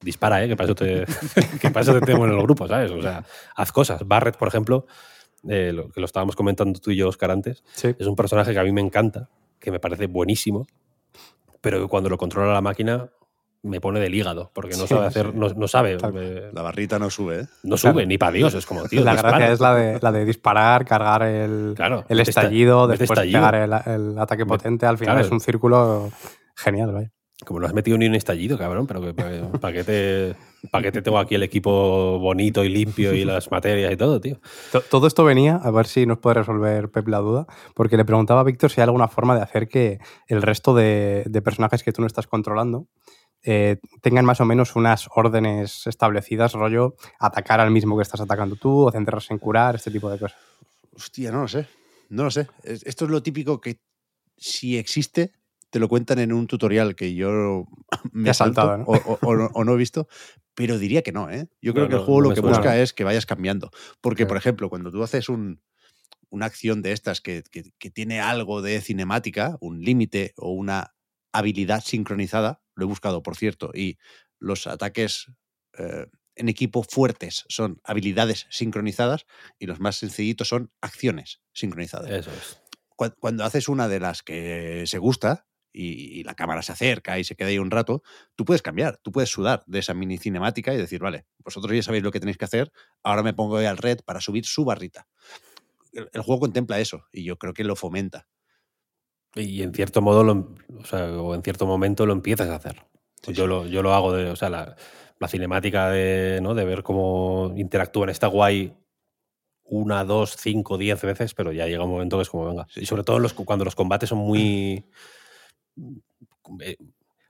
dispara, 0.00 0.42
¿eh? 0.42 0.48
Que 0.48 0.56
para 0.56 0.64
eso 0.64 0.74
te, 0.74 1.04
que 1.60 1.70
te 1.70 2.00
tengo 2.00 2.24
en 2.24 2.32
el 2.32 2.42
grupo, 2.42 2.66
¿sabes? 2.66 2.90
O 2.90 3.02
sea, 3.02 3.24
haz 3.54 3.72
cosas. 3.72 4.08
Barret, 4.08 4.38
por 4.38 4.48
ejemplo, 4.48 4.86
eh, 5.46 5.70
lo, 5.70 5.90
que 5.90 6.00
lo 6.00 6.06
estábamos 6.06 6.34
comentando 6.34 6.80
tú 6.80 6.90
y 6.90 6.96
yo, 6.96 7.08
Oscar, 7.08 7.30
antes, 7.30 7.62
es 7.82 8.06
un 8.06 8.16
personaje 8.16 8.54
que 8.54 8.58
a 8.58 8.64
mí 8.64 8.72
me 8.72 8.80
encanta, 8.80 9.28
que 9.60 9.70
me 9.70 9.80
parece 9.80 10.06
buenísimo, 10.06 10.66
pero 11.60 11.82
que 11.82 11.88
cuando 11.88 12.08
lo 12.08 12.16
controla 12.16 12.54
la 12.54 12.62
máquina 12.62 13.10
me 13.66 13.80
pone 13.80 14.00
del 14.00 14.14
hígado, 14.14 14.50
porque 14.54 14.76
no 14.76 14.86
sabe 14.86 15.06
hacer, 15.06 15.34
no, 15.34 15.68
sabe. 15.68 15.98
la 16.52 16.62
barrita 16.62 16.98
no 16.98 17.10
sube, 17.10 17.40
¿eh? 17.40 17.46
No 17.62 17.76
sube, 17.76 18.06
ni 18.06 18.16
para 18.16 18.32
Dios, 18.32 18.54
es 18.54 18.64
como, 18.64 18.84
tío. 18.84 19.04
La 19.04 19.14
gracia 19.14 19.52
es 19.52 19.60
la 19.60 19.74
de, 19.74 19.98
la 20.00 20.12
de 20.12 20.24
disparar, 20.24 20.84
cargar 20.84 21.22
el, 21.22 21.74
el 22.08 22.20
estallido, 22.20 22.86
después 22.86 23.18
pegar 23.18 23.54
el, 23.54 24.18
ataque 24.18 24.46
potente, 24.46 24.86
al 24.86 24.98
final 24.98 25.20
es 25.20 25.30
un 25.30 25.40
círculo 25.40 26.10
genial, 26.54 26.92
¿vale? 26.92 27.10
Como 27.44 27.60
no 27.60 27.66
has 27.66 27.74
metido 27.74 27.98
ni 27.98 28.06
un 28.06 28.14
estallido, 28.14 28.56
cabrón, 28.56 28.86
pero 28.86 29.14
¿para 29.60 29.72
qué, 29.74 29.84
te, 29.84 30.34
¿para 30.70 30.90
te 30.90 31.02
tengo 31.02 31.18
aquí 31.18 31.34
el 31.34 31.42
equipo 31.42 32.18
bonito 32.18 32.64
y 32.64 32.70
limpio 32.70 33.12
y 33.12 33.26
las 33.26 33.50
materias 33.50 33.92
y 33.92 33.96
todo, 33.98 34.22
tío? 34.22 34.40
Todo 34.88 35.06
esto 35.06 35.22
venía, 35.22 35.56
a 35.56 35.70
ver 35.70 35.86
si 35.86 36.06
nos 36.06 36.16
puede 36.16 36.34
resolver 36.34 36.90
Pep 36.90 37.06
la 37.08 37.18
duda, 37.18 37.46
porque 37.74 37.98
le 37.98 38.06
preguntaba 38.06 38.40
a 38.40 38.44
Víctor 38.44 38.70
si 38.70 38.80
hay 38.80 38.84
alguna 38.84 39.08
forma 39.08 39.36
de 39.36 39.42
hacer 39.42 39.68
que 39.68 39.98
el 40.28 40.40
resto 40.40 40.74
de, 40.74 41.24
de 41.26 41.42
personajes 41.42 41.82
que 41.82 41.92
tú 41.92 42.00
no 42.00 42.06
estás 42.06 42.26
controlando 42.26 42.86
eh, 43.48 43.78
tengan 44.02 44.24
más 44.24 44.40
o 44.40 44.44
menos 44.44 44.74
unas 44.74 45.08
órdenes 45.14 45.86
establecidas, 45.86 46.54
rollo 46.54 46.96
atacar 47.20 47.60
al 47.60 47.70
mismo 47.70 47.96
que 47.96 48.02
estás 48.02 48.20
atacando 48.20 48.56
tú 48.56 48.88
o 48.88 48.90
centrarse 48.90 49.32
en 49.32 49.38
curar, 49.38 49.76
este 49.76 49.92
tipo 49.92 50.10
de 50.10 50.18
cosas. 50.18 50.36
Hostia, 50.92 51.30
no 51.30 51.42
lo 51.42 51.48
sé. 51.48 51.68
No 52.08 52.24
lo 52.24 52.30
sé. 52.32 52.48
Esto 52.64 53.04
es 53.04 53.10
lo 53.12 53.22
típico 53.22 53.60
que 53.60 53.80
si 54.36 54.76
existe, 54.76 55.32
te 55.70 55.78
lo 55.78 55.88
cuentan 55.88 56.18
en 56.18 56.32
un 56.32 56.48
tutorial 56.48 56.96
que 56.96 57.14
yo 57.14 57.66
me 58.12 58.30
he 58.30 58.34
saltado 58.34 58.82
o, 58.84 59.64
¿no? 59.64 59.72
he 59.72 59.76
visto, 59.76 60.08
pero 60.56 60.76
diría 60.76 61.02
que 61.02 61.12
no, 61.12 61.30
¿eh? 61.30 61.46
Yo 61.62 61.72
creo 61.72 61.88
que 61.88 61.94
el 61.94 62.00
juego 62.00 62.22
lo 62.22 62.34
que 62.34 62.40
busca 62.40 62.76
es 62.76 62.92
que 62.92 63.04
vayas 63.04 63.26
cambiando. 63.26 63.70
Porque, 64.00 64.26
por 64.26 64.36
ejemplo, 64.36 64.68
cuando 64.68 64.90
tú 64.90 65.04
haces 65.04 65.28
un, 65.28 65.62
una 66.30 66.46
acción 66.46 66.82
de 66.82 66.90
estas 66.90 67.20
que, 67.20 67.44
que 67.52 67.90
tiene 67.92 68.20
algo 68.20 68.60
de 68.60 68.80
cinemática, 68.80 69.56
un 69.60 69.82
límite 69.82 70.34
o 70.36 70.50
una 70.50 70.96
habilidad 71.30 71.84
sincronizada, 71.84 72.65
lo 72.76 72.84
he 72.84 72.88
buscado, 72.88 73.22
por 73.22 73.36
cierto, 73.36 73.72
y 73.74 73.98
los 74.38 74.66
ataques 74.66 75.32
eh, 75.78 76.06
en 76.36 76.48
equipo 76.48 76.82
fuertes 76.82 77.44
son 77.48 77.80
habilidades 77.82 78.46
sincronizadas 78.50 79.26
y 79.58 79.66
los 79.66 79.80
más 79.80 79.96
sencillitos 79.96 80.48
son 80.48 80.70
acciones 80.80 81.40
sincronizadas. 81.52 82.10
Eso 82.10 82.30
es. 82.30 82.60
Cuando, 83.18 83.44
haces 83.44 83.68
una 83.68 83.88
de 83.88 84.00
las 84.00 84.22
que 84.22 84.84
se 84.86 84.98
gusta 84.98 85.46
y, 85.72 86.22
la 86.24 86.34
cámara 86.34 86.62
se 86.62 86.72
acerca 86.72 87.18
y 87.18 87.24
se 87.24 87.36
queda 87.36 87.48
ahí 87.48 87.58
un 87.58 87.70
rato, 87.70 88.02
tú 88.34 88.46
puedes 88.46 88.62
cambiar, 88.62 88.98
tú 89.02 89.12
puedes 89.12 89.28
sudar 89.28 89.64
de 89.66 89.80
esa 89.80 89.92
mini 89.92 90.16
cinemática 90.16 90.72
y 90.72 90.78
decir, 90.78 91.00
vale, 91.00 91.26
vosotros 91.38 91.74
ya 91.74 91.82
sabéis 91.82 92.04
lo 92.04 92.10
que 92.10 92.20
tenéis 92.20 92.38
que 92.38 92.46
hacer, 92.46 92.72
ahora 93.02 93.22
me 93.22 93.34
pongo 93.34 93.58
al 93.58 93.76
red 93.76 94.00
para 94.02 94.22
subir 94.22 94.46
su 94.46 94.64
barrita. 94.64 95.06
el 95.92 96.22
juego 96.22 96.40
contempla 96.40 96.80
eso 96.80 97.04
y 97.12 97.24
yo 97.24 97.38
creo 97.38 97.52
que 97.52 97.64
lo 97.64 97.76
fomenta. 97.76 98.26
Y 99.36 99.62
en 99.62 99.72
cierto 99.74 100.00
modo, 100.00 100.24
lo, 100.24 100.56
o, 100.78 100.84
sea, 100.84 101.12
o 101.12 101.34
en 101.34 101.42
cierto 101.42 101.66
momento 101.66 102.06
lo 102.06 102.12
empiezas 102.12 102.48
a 102.48 102.56
hacer. 102.56 102.82
yo, 103.28 103.46
Lo, 103.46 103.66
yo 103.66 103.82
lo 103.82 103.92
hago 103.92 104.12
de, 104.12 104.30
o 104.30 104.36
sea, 104.36 104.48
la, 104.48 104.76
la, 105.18 105.28
cinemática 105.28 105.90
de, 105.90 106.40
¿no? 106.42 106.54
de 106.54 106.64
ver 106.64 106.82
cómo 106.82 107.52
interactúan 107.56 108.08
está 108.08 108.28
guay 108.28 108.74
una, 109.64 110.04
dos, 110.04 110.36
cinco, 110.38 110.78
diez 110.78 111.02
veces, 111.02 111.34
pero 111.34 111.52
ya 111.52 111.66
llega 111.66 111.84
un 111.84 111.90
momento 111.90 112.16
que 112.16 112.22
es 112.22 112.30
como, 112.30 112.46
venga. 112.46 112.66
Y 112.76 112.86
sobre 112.86 113.04
todo 113.04 113.18
los, 113.18 113.34
cuando 113.34 113.64
los 113.64 113.74
combates 113.74 114.08
son 114.08 114.18
muy, 114.18 114.86
eh, 116.60 116.76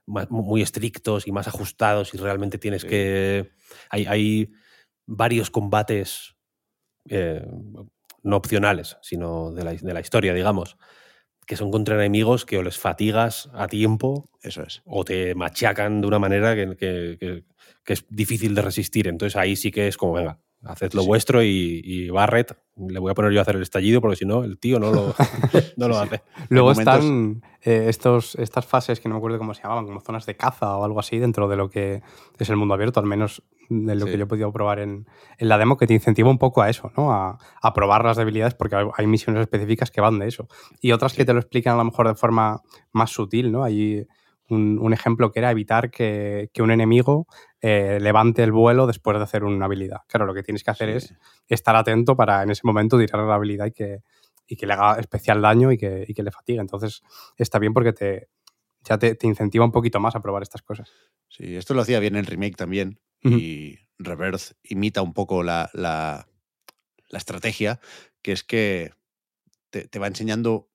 muy 0.05 0.61
estrictos 0.61 1.27
y 1.27 1.31
más 1.31 1.47
ajustados 1.47 2.13
y 2.13 2.17
realmente 2.17 2.57
tienes 2.57 2.85
que... 2.85 3.51
Hay, 3.89 4.05
hay, 4.05 4.51
varios 5.09 5.49
combates 5.49 6.35
eh, 7.09 7.47
no 8.23 8.35
opcionales, 8.35 8.97
sino 9.01 9.53
de 9.53 9.63
la, 9.63 9.73
de 9.73 9.93
la 9.93 10.01
historia, 10.01 10.33
digamos, 10.33 10.77
que 11.47 11.55
son 11.55 11.71
contra 11.71 11.95
enemigos 11.95 12.45
que 12.45 12.57
o 12.57 12.61
les 12.61 12.77
fatigas 12.77 13.49
a 13.53 13.67
tiempo. 13.67 14.29
Eso 14.43 14.61
es. 14.63 14.83
O 14.85 15.05
te 15.05 15.33
machacan 15.33 16.01
de 16.01 16.07
una 16.07 16.19
manera 16.19 16.55
que, 16.55 16.75
que, 16.77 17.43
es 17.93 18.05
difícil 18.09 18.53
de 18.53 18.61
resistir. 18.61 19.07
Entonces 19.07 19.37
ahí 19.37 19.55
sí 19.55 19.71
que 19.71 19.87
es 19.87 19.95
como, 19.95 20.13
venga, 20.13 20.39
haced 20.63 20.93
lo 20.93 21.05
vuestro 21.05 21.43
y, 21.43 22.09
Barret, 22.09 22.57
le 22.75 22.99
voy 22.99 23.11
a 23.11 23.13
poner 23.13 23.31
yo 23.31 23.39
a 23.39 23.41
hacer 23.43 23.55
el 23.55 23.61
estallido 23.61 24.01
porque 24.01 24.17
si 24.17 24.25
no, 24.25 24.43
el 24.43 24.59
tío 24.59 24.79
no 24.79 24.91
lo, 24.91 25.13
no 25.77 25.87
lo 25.87 25.99
hace. 25.99 26.21
Luego 26.49 26.71
están 26.71 27.41
eh, 27.61 27.85
estos, 27.87 28.35
estas 28.35 28.65
fases 28.65 28.99
que 28.99 29.09
no 29.09 29.15
me 29.15 29.19
acuerdo 29.19 29.37
cómo 29.37 29.53
se 29.53 29.63
llamaban, 29.63 29.85
como 29.85 30.01
zonas 30.01 30.25
de 30.25 30.35
caza 30.35 30.77
o 30.77 30.83
algo 30.83 30.99
así 30.99 31.17
dentro 31.17 31.47
de 31.47 31.55
lo 31.55 31.69
que 31.69 32.01
es 32.37 32.49
el 32.49 32.55
mundo 32.55 32.73
abierto, 32.73 32.99
al 32.99 33.05
menos 33.05 33.43
de 33.69 33.95
lo 33.95 34.05
que 34.05 34.17
yo 34.17 34.23
he 34.23 34.27
podido 34.27 34.51
probar 34.51 34.79
en, 34.79 35.07
en, 35.37 35.49
la 35.49 35.57
demo, 35.57 35.77
que 35.77 35.87
te 35.87 35.93
incentiva 35.93 36.29
un 36.29 36.37
poco 36.37 36.61
a 36.61 36.69
eso, 36.69 36.91
¿no? 36.95 37.11
A, 37.11 37.37
a, 37.61 37.73
probar 37.73 38.05
las 38.05 38.15
debilidades, 38.15 38.53
porque 38.53 38.77
hay 38.95 39.07
misiones 39.07 39.41
específicas 39.41 39.91
que 39.91 39.99
van 39.99 40.19
de 40.19 40.27
eso. 40.27 40.47
Y 40.79 40.93
otras 40.93 41.13
que 41.13 41.25
te 41.25 41.33
lo 41.33 41.39
explican 41.39 41.73
a 41.73 41.77
lo 41.77 41.83
mejor 41.83 42.07
de 42.07 42.15
forma 42.15 42.61
más 42.93 43.11
sutil, 43.11 43.51
¿no? 43.51 43.63
Hay 43.63 44.07
un, 44.49 44.79
un 44.79 44.93
ejemplo 44.93 45.31
que 45.31 45.39
era 45.39 45.51
evitar 45.51 45.91
que, 45.91 46.49
que 46.53 46.61
un 46.61 46.71
enemigo 46.71 47.27
eh, 47.61 47.99
levante 48.01 48.43
el 48.43 48.51
vuelo 48.51 48.87
después 48.87 49.17
de 49.17 49.23
hacer 49.23 49.43
una 49.43 49.65
habilidad. 49.65 50.01
Claro, 50.07 50.25
lo 50.25 50.33
que 50.33 50.43
tienes 50.43 50.63
que 50.63 50.71
hacer 50.71 50.89
es 50.89 51.13
estar 51.47 51.75
atento 51.75 52.15
para 52.15 52.43
en 52.43 52.51
ese 52.51 52.61
momento 52.63 52.97
tirar 52.97 53.23
la 53.23 53.35
habilidad 53.35 53.65
y 53.67 53.71
que, 53.71 54.03
y 54.47 54.55
que 54.55 54.67
le 54.67 54.73
haga 54.73 54.99
especial 54.99 55.41
daño 55.41 55.71
y 55.71 55.77
que, 55.77 56.05
y 56.07 56.13
que 56.13 56.23
le 56.23 56.31
fatigue. 56.31 56.59
Entonces 56.59 57.01
está 57.37 57.59
bien 57.59 57.73
porque 57.73 57.93
te, 57.93 58.29
ya 58.83 58.97
te, 58.97 59.15
te, 59.15 59.27
incentiva 59.27 59.65
un 59.65 59.71
poquito 59.71 59.99
más 59.99 60.15
a 60.15 60.21
probar 60.21 60.43
estas 60.43 60.61
cosas. 60.61 60.91
Sí, 61.29 61.55
esto 61.55 61.73
lo 61.73 61.81
hacía 61.81 61.99
bien 61.99 62.15
el 62.15 62.25
remake 62.25 62.55
también 62.55 62.99
y 63.23 63.79
Reverse 63.99 64.55
imita 64.63 65.01
un 65.01 65.13
poco 65.13 65.43
la, 65.43 65.69
la, 65.73 66.27
estrategia, 67.11 67.79
que 68.21 68.31
es 68.31 68.43
que 68.43 68.93
te, 69.69 69.99
va 69.99 70.07
enseñando 70.07 70.69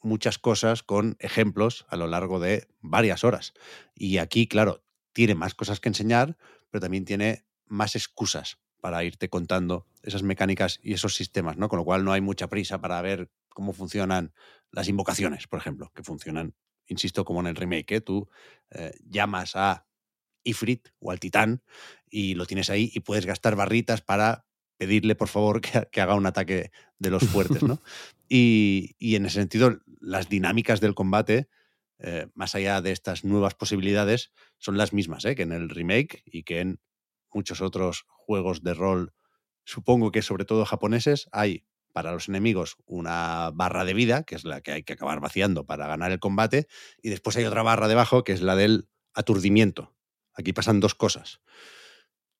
muchas 0.00 0.38
cosas 0.38 0.82
con 0.82 1.16
ejemplos 1.18 1.86
a 1.88 1.96
lo 1.96 2.06
largo 2.06 2.38
de 2.40 2.68
varias 2.80 3.24
horas. 3.24 3.52
Y 3.94 4.18
aquí, 4.18 4.46
claro, 4.46 4.84
tiene 5.12 5.34
más 5.34 5.54
cosas 5.54 5.80
que 5.80 5.88
enseñar, 5.88 6.36
pero 6.70 6.80
también 6.80 7.04
tiene 7.04 7.44
más 7.66 7.96
excusas 7.96 8.58
para 8.80 9.04
irte 9.04 9.28
contando 9.28 9.86
esas 10.02 10.22
mecánicas 10.22 10.80
y 10.82 10.92
esos 10.92 11.14
sistemas, 11.14 11.56
¿no? 11.56 11.68
Con 11.68 11.78
lo 11.78 11.84
cual 11.84 12.04
no 12.04 12.12
hay 12.12 12.20
mucha 12.20 12.48
prisa 12.48 12.80
para 12.80 13.00
ver 13.00 13.30
cómo 13.48 13.72
funcionan 13.72 14.32
las 14.70 14.88
invocaciones, 14.88 15.46
por 15.46 15.60
ejemplo, 15.60 15.92
que 15.94 16.02
funcionan, 16.02 16.54
insisto, 16.86 17.24
como 17.24 17.40
en 17.40 17.46
el 17.46 17.56
remake, 17.56 17.92
¿eh? 17.92 18.00
tú 18.00 18.28
eh, 18.70 18.92
llamas 19.04 19.54
a 19.54 19.86
Ifrit 20.44 20.88
o 20.98 21.12
al 21.12 21.20
Titán 21.20 21.62
y 22.10 22.34
lo 22.34 22.46
tienes 22.46 22.70
ahí 22.70 22.90
y 22.92 23.00
puedes 23.00 23.26
gastar 23.26 23.54
barritas 23.54 24.00
para 24.00 24.46
pedirle 24.76 25.14
por 25.14 25.28
favor 25.28 25.60
que, 25.90 26.00
haga 26.00 26.14
un 26.14 26.26
ataque 26.26 26.72
de 26.98 27.10
los 27.10 27.22
fuertes, 27.22 27.62
¿no? 27.62 27.80
y, 28.28 28.96
en 28.98 29.26
ese 29.26 29.40
sentido, 29.40 29.78
las 30.00 30.28
dinámicas 30.28 30.80
del 30.80 30.94
combate, 30.94 31.48
eh, 31.98 32.26
más 32.34 32.56
allá 32.56 32.80
de 32.80 32.90
estas 32.90 33.24
nuevas 33.24 33.54
posibilidades, 33.54 34.32
son 34.62 34.78
las 34.78 34.92
mismas 34.92 35.24
¿eh? 35.24 35.34
que 35.34 35.42
en 35.42 35.52
el 35.52 35.68
remake 35.68 36.22
y 36.24 36.44
que 36.44 36.60
en 36.60 36.80
muchos 37.32 37.60
otros 37.60 38.06
juegos 38.08 38.62
de 38.62 38.74
rol, 38.74 39.12
supongo 39.64 40.12
que 40.12 40.22
sobre 40.22 40.44
todo 40.44 40.64
japoneses, 40.64 41.28
hay 41.32 41.66
para 41.92 42.12
los 42.12 42.28
enemigos 42.28 42.76
una 42.86 43.50
barra 43.52 43.84
de 43.84 43.92
vida, 43.92 44.22
que 44.22 44.36
es 44.36 44.44
la 44.44 44.60
que 44.60 44.72
hay 44.72 44.82
que 44.84 44.92
acabar 44.92 45.20
vaciando 45.20 45.66
para 45.66 45.88
ganar 45.88 46.12
el 46.12 46.20
combate, 46.20 46.68
y 47.02 47.10
después 47.10 47.36
hay 47.36 47.44
otra 47.44 47.62
barra 47.62 47.88
debajo, 47.88 48.22
que 48.22 48.32
es 48.32 48.40
la 48.40 48.54
del 48.54 48.88
aturdimiento. 49.14 49.94
Aquí 50.32 50.52
pasan 50.52 50.78
dos 50.78 50.94
cosas. 50.94 51.40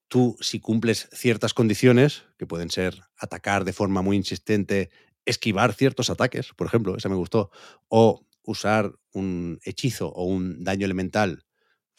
Tú, 0.07 0.37
si 0.41 0.61
cumples 0.61 1.09
ciertas 1.13 1.55
condiciones, 1.55 2.25
que 2.39 2.47
pueden 2.47 2.71
ser 2.71 3.03
atacar 3.19 3.65
de 3.65 3.73
forma 3.73 4.01
muy 4.01 4.17
insistente, 4.17 4.91
esquivar 5.25 5.75
ciertos 5.75 6.09
ataques, 6.09 6.53
por 6.55 6.69
ejemplo, 6.69 6.97
esa 6.97 7.09
me 7.09 7.17
gustó, 7.17 7.51
o 7.89 8.25
usar 8.43 8.93
un 9.13 9.59
hechizo 9.65 10.09
o 10.09 10.25
un 10.25 10.63
daño 10.63 10.85
elemental 10.85 11.45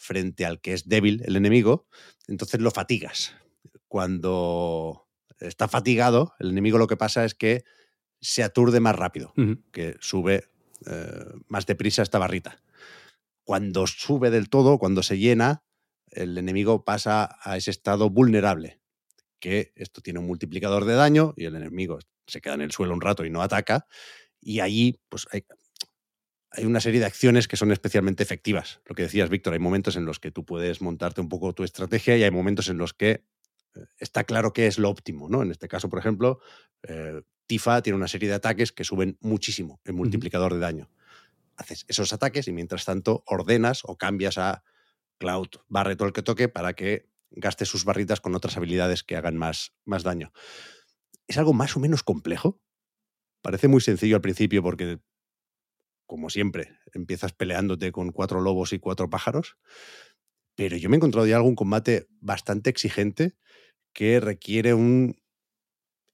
frente 0.03 0.45
al 0.45 0.59
que 0.59 0.73
es 0.73 0.87
débil 0.87 1.23
el 1.25 1.35
enemigo, 1.35 1.87
entonces 2.27 2.59
lo 2.59 2.71
fatigas. 2.71 3.33
Cuando 3.87 5.07
está 5.39 5.67
fatigado, 5.67 6.33
el 6.39 6.49
enemigo 6.49 6.77
lo 6.77 6.87
que 6.87 6.97
pasa 6.97 7.23
es 7.23 7.33
que 7.33 7.63
se 8.19 8.43
aturde 8.43 8.79
más 8.79 8.95
rápido, 8.95 9.33
que 9.71 9.95
sube 9.99 10.49
eh, 10.85 11.25
más 11.47 11.65
deprisa 11.65 12.01
esta 12.01 12.19
barrita. 12.19 12.61
Cuando 13.43 13.87
sube 13.87 14.29
del 14.29 14.49
todo, 14.49 14.77
cuando 14.77 15.03
se 15.03 15.17
llena, 15.17 15.63
el 16.11 16.37
enemigo 16.37 16.83
pasa 16.83 17.37
a 17.41 17.57
ese 17.57 17.71
estado 17.71 18.09
vulnerable, 18.09 18.81
que 19.39 19.73
esto 19.75 20.01
tiene 20.01 20.19
un 20.19 20.27
multiplicador 20.27 20.85
de 20.85 20.95
daño 20.95 21.33
y 21.35 21.45
el 21.45 21.55
enemigo 21.55 21.99
se 22.27 22.41
queda 22.41 22.53
en 22.55 22.61
el 22.61 22.71
suelo 22.71 22.93
un 22.93 23.01
rato 23.01 23.25
y 23.25 23.29
no 23.29 23.41
ataca. 23.41 23.87
Y 24.39 24.59
allí, 24.59 24.99
pues 25.09 25.27
hay, 25.31 25.45
hay 26.55 26.65
una 26.65 26.79
serie 26.79 26.99
de 26.99 27.07
acciones 27.07 27.47
que 27.47 27.57
son 27.57 27.71
especialmente 27.71 28.21
efectivas. 28.21 28.79
Lo 28.85 28.95
que 28.95 29.03
decías, 29.03 29.29
Víctor, 29.29 29.53
hay 29.53 29.59
momentos 29.59 29.95
en 29.95 30.05
los 30.05 30.19
que 30.19 30.31
tú 30.31 30.45
puedes 30.45 30.81
montarte 30.81 31.19
un 31.19 31.29
poco 31.29 31.53
tu 31.53 31.63
estrategia 31.63 32.15
y 32.15 32.23
hay 32.23 32.31
momentos 32.31 32.69
en 32.69 32.77
los 32.77 32.93
que 32.93 33.25
eh, 33.75 33.85
está 33.97 34.23
claro 34.23 34.53
que 34.53 34.67
es 34.67 34.77
lo 34.77 34.89
óptimo, 34.89 35.29
¿no? 35.29 35.41
En 35.41 35.51
este 35.51 35.67
caso, 35.67 35.89
por 35.89 35.97
ejemplo, 35.97 36.39
eh, 36.83 37.21
Tifa 37.47 37.81
tiene 37.81 37.97
una 37.97 38.07
serie 38.07 38.29
de 38.29 38.35
ataques 38.35 38.71
que 38.71 38.83
suben 38.83 39.17
muchísimo 39.19 39.81
el 39.83 39.93
multiplicador 39.93 40.53
de 40.53 40.59
daño. 40.59 40.89
Haces 41.57 41.85
esos 41.87 42.13
ataques 42.13 42.47
y 42.47 42.51
mientras 42.51 42.85
tanto 42.85 43.23
ordenas 43.25 43.81
o 43.83 43.97
cambias 43.97 44.37
a 44.37 44.63
Cloud, 45.17 45.49
barre 45.67 45.95
todo 45.95 46.07
el 46.07 46.13
que 46.13 46.21
toque 46.21 46.49
para 46.49 46.73
que 46.73 47.09
gaste 47.31 47.65
sus 47.65 47.83
barritas 47.83 48.21
con 48.21 48.35
otras 48.35 48.57
habilidades 48.57 49.03
que 49.03 49.15
hagan 49.15 49.37
más, 49.37 49.73
más 49.85 50.03
daño. 50.03 50.31
Es 51.27 51.37
algo 51.37 51.53
más 51.53 51.75
o 51.75 51.79
menos 51.79 52.03
complejo. 52.03 52.61
Parece 53.41 53.67
muy 53.67 53.81
sencillo 53.81 54.15
al 54.15 54.21
principio 54.21 54.61
porque, 54.61 54.99
como 56.13 56.29
siempre, 56.29 56.77
empiezas 56.93 57.33
peleándote 57.33 57.91
con 57.91 58.11
cuatro 58.11 58.39
lobos 58.39 58.71
y 58.71 58.77
cuatro 58.77 59.09
pájaros. 59.09 59.57
Pero 60.53 60.77
yo 60.77 60.87
me 60.87 60.95
he 60.95 60.97
encontrado 60.97 61.25
ya 61.25 61.37
algún 61.37 61.55
combate 61.55 62.05
bastante 62.19 62.69
exigente 62.69 63.35
que 63.93 64.19
requiere 64.19 64.75
un 64.75 65.19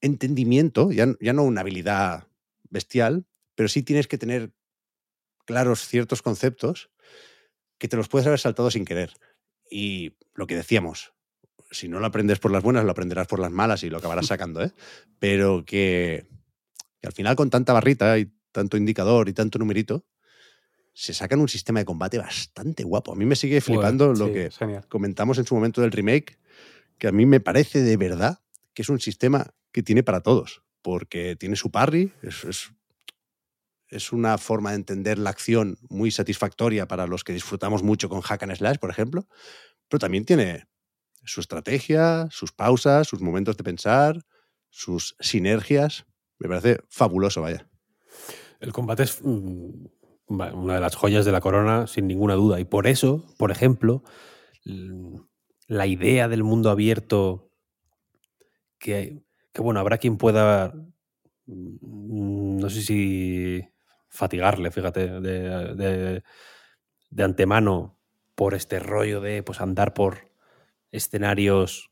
entendimiento, 0.00 0.90
ya, 0.90 1.06
ya 1.20 1.34
no 1.34 1.42
una 1.42 1.60
habilidad 1.60 2.28
bestial, 2.70 3.26
pero 3.54 3.68
sí 3.68 3.82
tienes 3.82 4.08
que 4.08 4.16
tener 4.16 4.54
claros 5.44 5.86
ciertos 5.86 6.22
conceptos 6.22 6.90
que 7.76 7.86
te 7.86 7.98
los 7.98 8.08
puedes 8.08 8.26
haber 8.26 8.40
saltado 8.40 8.70
sin 8.70 8.86
querer. 8.86 9.12
Y 9.70 10.16
lo 10.32 10.46
que 10.46 10.56
decíamos, 10.56 11.12
si 11.70 11.90
no 11.90 12.00
lo 12.00 12.06
aprendes 12.06 12.38
por 12.38 12.52
las 12.52 12.62
buenas, 12.62 12.86
lo 12.86 12.92
aprenderás 12.92 13.26
por 13.26 13.38
las 13.38 13.52
malas 13.52 13.82
y 13.82 13.90
lo 13.90 13.98
acabarás 13.98 14.26
sacando, 14.28 14.62
¿eh? 14.64 14.72
Pero 15.18 15.62
que, 15.66 16.26
al 17.02 17.12
final 17.12 17.36
con 17.36 17.50
tanta 17.50 17.74
barrita 17.74 18.18
y 18.18 18.32
tanto 18.52 18.76
indicador 18.76 19.28
y 19.28 19.32
tanto 19.32 19.58
numerito, 19.58 20.04
se 20.92 21.14
sacan 21.14 21.40
un 21.40 21.48
sistema 21.48 21.80
de 21.80 21.84
combate 21.84 22.18
bastante 22.18 22.84
guapo. 22.84 23.12
A 23.12 23.16
mí 23.16 23.24
me 23.24 23.36
sigue 23.36 23.60
flipando 23.60 24.12
lo 24.12 24.32
que 24.32 24.50
comentamos 24.88 25.38
en 25.38 25.46
su 25.46 25.54
momento 25.54 25.80
del 25.80 25.92
remake, 25.92 26.38
que 26.98 27.08
a 27.08 27.12
mí 27.12 27.26
me 27.26 27.40
parece 27.40 27.82
de 27.82 27.96
verdad 27.96 28.40
que 28.74 28.82
es 28.82 28.88
un 28.88 29.00
sistema 29.00 29.54
que 29.72 29.82
tiene 29.82 30.02
para 30.02 30.20
todos, 30.20 30.62
porque 30.82 31.36
tiene 31.36 31.56
su 31.56 31.70
parry, 31.70 32.12
es, 32.22 32.44
es, 32.44 32.72
es 33.88 34.12
una 34.12 34.36
forma 34.38 34.70
de 34.70 34.76
entender 34.76 35.18
la 35.18 35.30
acción 35.30 35.78
muy 35.88 36.10
satisfactoria 36.10 36.86
para 36.86 37.06
los 37.06 37.24
que 37.24 37.32
disfrutamos 37.32 37.82
mucho 37.82 38.08
con 38.08 38.20
Hack 38.20 38.42
and 38.42 38.56
Slash, 38.56 38.78
por 38.78 38.90
ejemplo, 38.90 39.26
pero 39.88 40.00
también 40.00 40.24
tiene 40.24 40.66
su 41.24 41.40
estrategia, 41.40 42.28
sus 42.30 42.52
pausas, 42.52 43.08
sus 43.08 43.20
momentos 43.20 43.56
de 43.56 43.64
pensar, 43.64 44.24
sus 44.70 45.16
sinergias. 45.20 46.06
Me 46.38 46.48
parece 46.48 46.80
fabuloso, 46.88 47.42
vaya. 47.42 47.69
El 48.60 48.72
combate 48.72 49.04
es 49.04 49.20
mm, 49.22 49.86
una 50.28 50.74
de 50.74 50.80
las 50.80 50.94
joyas 50.94 51.24
de 51.24 51.32
la 51.32 51.40
corona, 51.40 51.86
sin 51.86 52.06
ninguna 52.06 52.34
duda. 52.34 52.60
Y 52.60 52.64
por 52.64 52.86
eso, 52.86 53.24
por 53.38 53.50
ejemplo, 53.50 54.04
la 55.66 55.86
idea 55.86 56.28
del 56.28 56.44
mundo 56.44 56.70
abierto, 56.70 57.50
que, 58.78 59.22
que 59.52 59.62
bueno, 59.62 59.80
habrá 59.80 59.98
quien 59.98 60.18
pueda, 60.18 60.74
mm, 61.46 62.58
no 62.58 62.70
sé 62.70 62.82
si 62.82 63.62
fatigarle, 64.08 64.70
fíjate, 64.70 65.20
de, 65.20 66.22
de, 67.10 67.22
antemano 67.22 67.98
por 68.34 68.54
este 68.54 68.78
rollo 68.78 69.20
de 69.20 69.42
pues, 69.42 69.60
andar 69.60 69.94
por 69.94 70.30
escenarios 70.90 71.89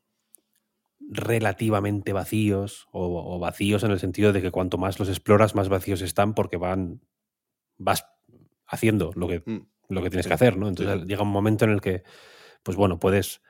relativamente 1.01 2.13
vacíos 2.13 2.89
o, 2.93 3.39
vacíos 3.39 3.83
en 3.85 3.91
el 3.91 3.99
sentido 3.99 4.33
de 4.33 4.43
que 4.43 4.51
cuanto 4.51 4.79
más 4.79 4.99
los 4.99 5.09
exploras, 5.09 5.55
más 5.55 5.69
vacíos 5.69 6.03
están 6.03 6.35
porque 6.35 6.57
van 6.57 7.01
vas 7.79 8.07
haciendo 8.67 9.13
lo 9.15 9.29
que, 9.29 9.43
mm. 9.45 9.67
lo 9.89 10.03
que 10.03 10.11
tienes 10.11 10.27
que 10.27 10.35
hacer, 10.35 10.57
¿no? 10.57 10.69
Entonces 10.69 11.05
llega 11.07 11.23
un 11.23 11.31
momento 11.31 11.65
en 11.65 11.71
el 11.71 11.81
que, 11.81 12.03
pues 12.63 12.77
bueno, 12.77 12.99
puedes, 12.99 13.41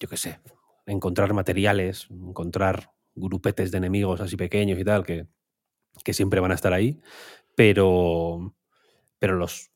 yo 0.00 0.08
qué 0.08 0.16
sé, 0.16 0.40
encontrar 0.86 1.32
materiales, 1.34 2.08
encontrar 2.10 2.90
grupetes 3.14 3.70
de 3.70 3.78
enemigos 3.78 4.20
así 4.20 4.36
pequeños 4.36 4.78
y 4.78 4.84
tal, 4.84 5.04
que, 5.04 5.26
que 6.04 6.14
siempre 6.14 6.40
van 6.40 6.50
a 6.50 6.54
estar 6.54 6.72
ahí, 6.72 7.00
pero, 7.54 8.54
pero 9.18 9.36
los, 9.36 9.70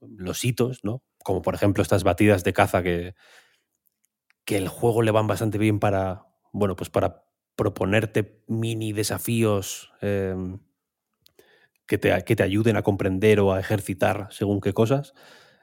los 0.00 0.44
hitos, 0.44 0.84
¿no? 0.84 1.02
Como 1.22 1.42
por 1.42 1.54
ejemplo 1.54 1.82
estas 1.82 2.04
batidas 2.04 2.44
de 2.44 2.52
caza 2.52 2.82
que, 2.82 3.14
que 4.50 4.56
el 4.56 4.66
juego 4.66 5.02
le 5.02 5.12
van 5.12 5.28
bastante 5.28 5.58
bien 5.58 5.78
para, 5.78 6.26
bueno, 6.50 6.74
pues 6.74 6.90
para 6.90 7.24
proponerte 7.54 8.42
mini 8.48 8.92
desafíos 8.92 9.92
em, 10.00 10.58
que, 11.86 11.98
te, 11.98 12.24
que, 12.24 12.34
te, 12.34 12.42
ayuden 12.42 12.76
a 12.76 12.82
comprender 12.82 13.38
o 13.38 13.52
a 13.52 13.60
ejercitar 13.60 14.26
según 14.32 14.60
qué 14.60 14.72
cosas. 14.72 15.14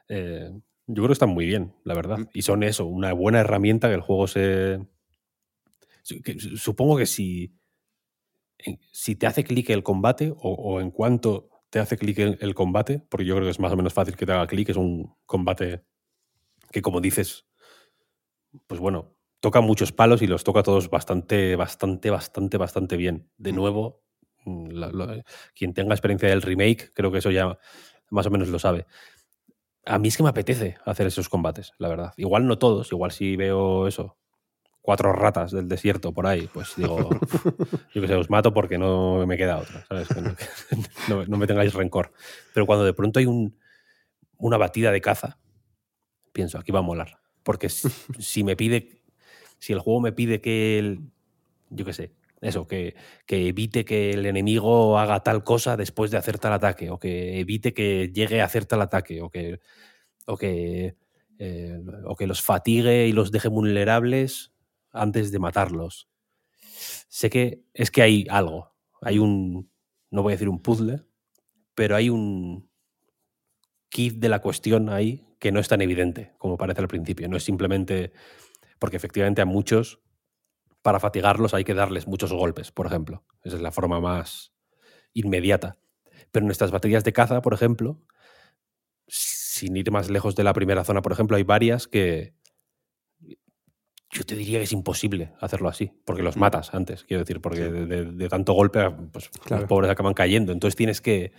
Eh, 0.08 0.50
yo 0.86 0.94
creo 0.94 1.08
que 1.08 1.12
están 1.12 1.28
muy 1.28 1.44
bien, 1.44 1.74
la 1.84 1.92
verdad. 1.92 2.16
Mm. 2.16 2.28
Y 2.32 2.40
son 2.40 2.62
eso, 2.62 2.86
una 2.86 3.12
buena 3.12 3.40
herramienta 3.40 3.88
que 3.88 3.94
el 3.94 4.00
juego 4.00 4.26
se... 4.26 4.78
supongo 6.56 6.96
que 6.96 7.04
si, 7.04 7.58
si 8.90 9.16
te 9.16 9.26
hace 9.26 9.44
clic 9.44 9.68
el 9.68 9.82
combate 9.82 10.32
o, 10.34 10.80
en 10.80 10.92
cuanto 10.92 11.50
te 11.68 11.78
hace 11.78 11.98
clic 11.98 12.20
el, 12.20 12.54
combate, 12.54 13.00
porque 13.10 13.26
yo 13.26 13.34
creo 13.34 13.44
que 13.44 13.50
es 13.50 13.60
más 13.60 13.70
o 13.74 13.76
menos 13.76 13.92
fácil 13.92 14.16
que 14.16 14.24
te 14.24 14.32
haga 14.32 14.46
clic, 14.46 14.70
es 14.70 14.78
un 14.78 15.14
combate 15.26 15.84
que 16.72 16.80
como 16.80 17.02
dices, 17.02 17.47
pues 18.66 18.80
bueno, 18.80 19.14
toca 19.40 19.60
muchos 19.60 19.92
palos 19.92 20.22
y 20.22 20.26
los 20.26 20.44
toca 20.44 20.62
todos 20.62 20.90
bastante, 20.90 21.56
bastante, 21.56 22.10
bastante, 22.10 22.56
bastante 22.56 22.96
bien. 22.96 23.30
De 23.36 23.52
nuevo, 23.52 24.02
mm, 24.44 24.82
quien 25.54 25.74
tenga 25.74 25.94
experiencia 25.94 26.28
del 26.28 26.42
remake, 26.42 26.92
creo 26.94 27.10
que 27.12 27.18
eso 27.18 27.30
ya 27.30 27.58
más 28.10 28.26
o 28.26 28.30
menos 28.30 28.48
lo 28.48 28.58
sabe. 28.58 28.86
A 29.86 29.98
mí 29.98 30.08
es 30.08 30.16
que 30.16 30.22
me 30.22 30.28
apetece 30.28 30.76
hacer 30.84 31.06
esos 31.06 31.28
combates, 31.28 31.72
la 31.78 31.88
verdad. 31.88 32.12
Igual 32.16 32.46
no 32.46 32.58
todos, 32.58 32.92
igual 32.92 33.10
si 33.10 33.36
veo 33.36 33.86
eso, 33.86 34.18
cuatro 34.82 35.12
ratas 35.12 35.52
del 35.52 35.68
desierto 35.68 36.12
por 36.12 36.26
ahí, 36.26 36.48
pues 36.52 36.74
digo, 36.76 37.08
yo 37.94 38.00
que 38.00 38.08
sé, 38.08 38.14
os 38.14 38.30
mato 38.30 38.52
porque 38.52 38.78
no 38.78 39.24
me 39.26 39.36
queda 39.36 39.58
otra, 39.58 39.84
¿sabes? 39.86 40.08
No, 41.08 41.36
me 41.36 41.46
tengáis 41.46 41.74
rencor. 41.74 42.12
Pero 42.54 42.66
cuando 42.66 42.84
de 42.84 42.92
pronto 42.92 43.18
hay 43.18 43.26
un, 43.26 43.58
una 44.38 44.56
batida 44.56 44.90
de 44.90 45.00
caza, 45.00 45.38
pienso, 46.32 46.58
aquí 46.58 46.72
va 46.72 46.80
a 46.80 46.82
molar. 46.82 47.18
Porque 47.48 47.70
si, 47.70 48.44
me 48.44 48.56
pide, 48.56 49.00
si 49.58 49.72
el 49.72 49.78
juego 49.78 50.02
me 50.02 50.12
pide 50.12 50.42
que 50.42 50.98
yo 51.70 51.84
qué 51.86 51.94
sé, 51.94 52.12
eso, 52.42 52.66
que, 52.66 52.94
que, 53.24 53.48
evite 53.48 53.86
que 53.86 54.10
el 54.10 54.26
enemigo 54.26 54.98
haga 54.98 55.22
tal 55.22 55.44
cosa 55.44 55.78
después 55.78 56.10
de 56.10 56.18
hacer 56.18 56.38
tal 56.38 56.52
ataque, 56.52 56.90
o 56.90 56.98
que 56.98 57.40
evite 57.40 57.72
que 57.72 58.12
llegue 58.12 58.42
a 58.42 58.44
hacer 58.44 58.66
tal 58.66 58.82
ataque, 58.82 59.22
o 59.22 59.30
que, 59.30 59.60
o 60.26 60.36
que, 60.36 60.96
eh, 61.38 61.80
o 62.04 62.16
que 62.16 62.26
los 62.26 62.42
fatigue 62.42 63.06
y 63.06 63.12
los 63.12 63.32
deje 63.32 63.48
vulnerables 63.48 64.52
antes 64.92 65.32
de 65.32 65.38
matarlos. 65.38 66.06
Sé 67.08 67.30
que 67.30 67.62
es 67.72 67.90
que 67.90 68.02
hay 68.02 68.26
algo, 68.28 68.74
hay 69.00 69.18
un, 69.18 69.70
no 70.10 70.22
voy 70.22 70.32
a 70.32 70.36
decir 70.36 70.50
un 70.50 70.60
puzzle, 70.60 71.02
pero 71.74 71.96
hay 71.96 72.10
un 72.10 72.68
kit 73.88 74.16
de 74.16 74.28
la 74.28 74.42
cuestión 74.42 74.90
ahí 74.90 75.24
que 75.38 75.52
no 75.52 75.60
es 75.60 75.68
tan 75.68 75.80
evidente 75.80 76.32
como 76.38 76.56
parece 76.56 76.80
al 76.80 76.88
principio. 76.88 77.28
No 77.28 77.36
es 77.36 77.44
simplemente 77.44 78.12
porque 78.78 78.96
efectivamente 78.96 79.40
a 79.42 79.44
muchos, 79.46 80.00
para 80.82 81.00
fatigarlos 81.00 81.54
hay 81.54 81.64
que 81.64 81.74
darles 81.74 82.06
muchos 82.06 82.32
golpes, 82.32 82.70
por 82.72 82.86
ejemplo. 82.86 83.24
Esa 83.42 83.56
es 83.56 83.62
la 83.62 83.72
forma 83.72 84.00
más 84.00 84.52
inmediata. 85.12 85.76
Pero 86.30 86.42
en 86.44 86.46
nuestras 86.48 86.70
baterías 86.70 87.04
de 87.04 87.12
caza, 87.12 87.40
por 87.42 87.54
ejemplo, 87.54 88.00
sin 89.06 89.76
ir 89.76 89.90
más 89.90 90.10
lejos 90.10 90.34
de 90.36 90.44
la 90.44 90.52
primera 90.52 90.84
zona, 90.84 91.02
por 91.02 91.12
ejemplo, 91.12 91.36
hay 91.36 91.42
varias 91.42 91.88
que 91.88 92.34
yo 94.10 94.24
te 94.24 94.34
diría 94.36 94.58
que 94.58 94.64
es 94.64 94.72
imposible 94.72 95.32
hacerlo 95.40 95.68
así, 95.68 95.92
porque 96.04 96.22
los 96.22 96.36
Mm. 96.36 96.40
matas 96.40 96.72
antes, 96.74 97.04
quiero 97.04 97.22
decir, 97.22 97.40
porque 97.40 97.60
de, 97.70 97.86
de- 97.86 98.04
de 98.12 98.28
tanto 98.28 98.52
golpe, 98.54 98.90
pues 99.12 99.28
Claro. 99.44 99.62
los 99.62 99.68
pobres 99.68 99.90
acaban 99.90 100.14
cayendo. 100.14 100.52
Entonces 100.52 100.76
tienes 100.76 101.00
que 101.00 101.32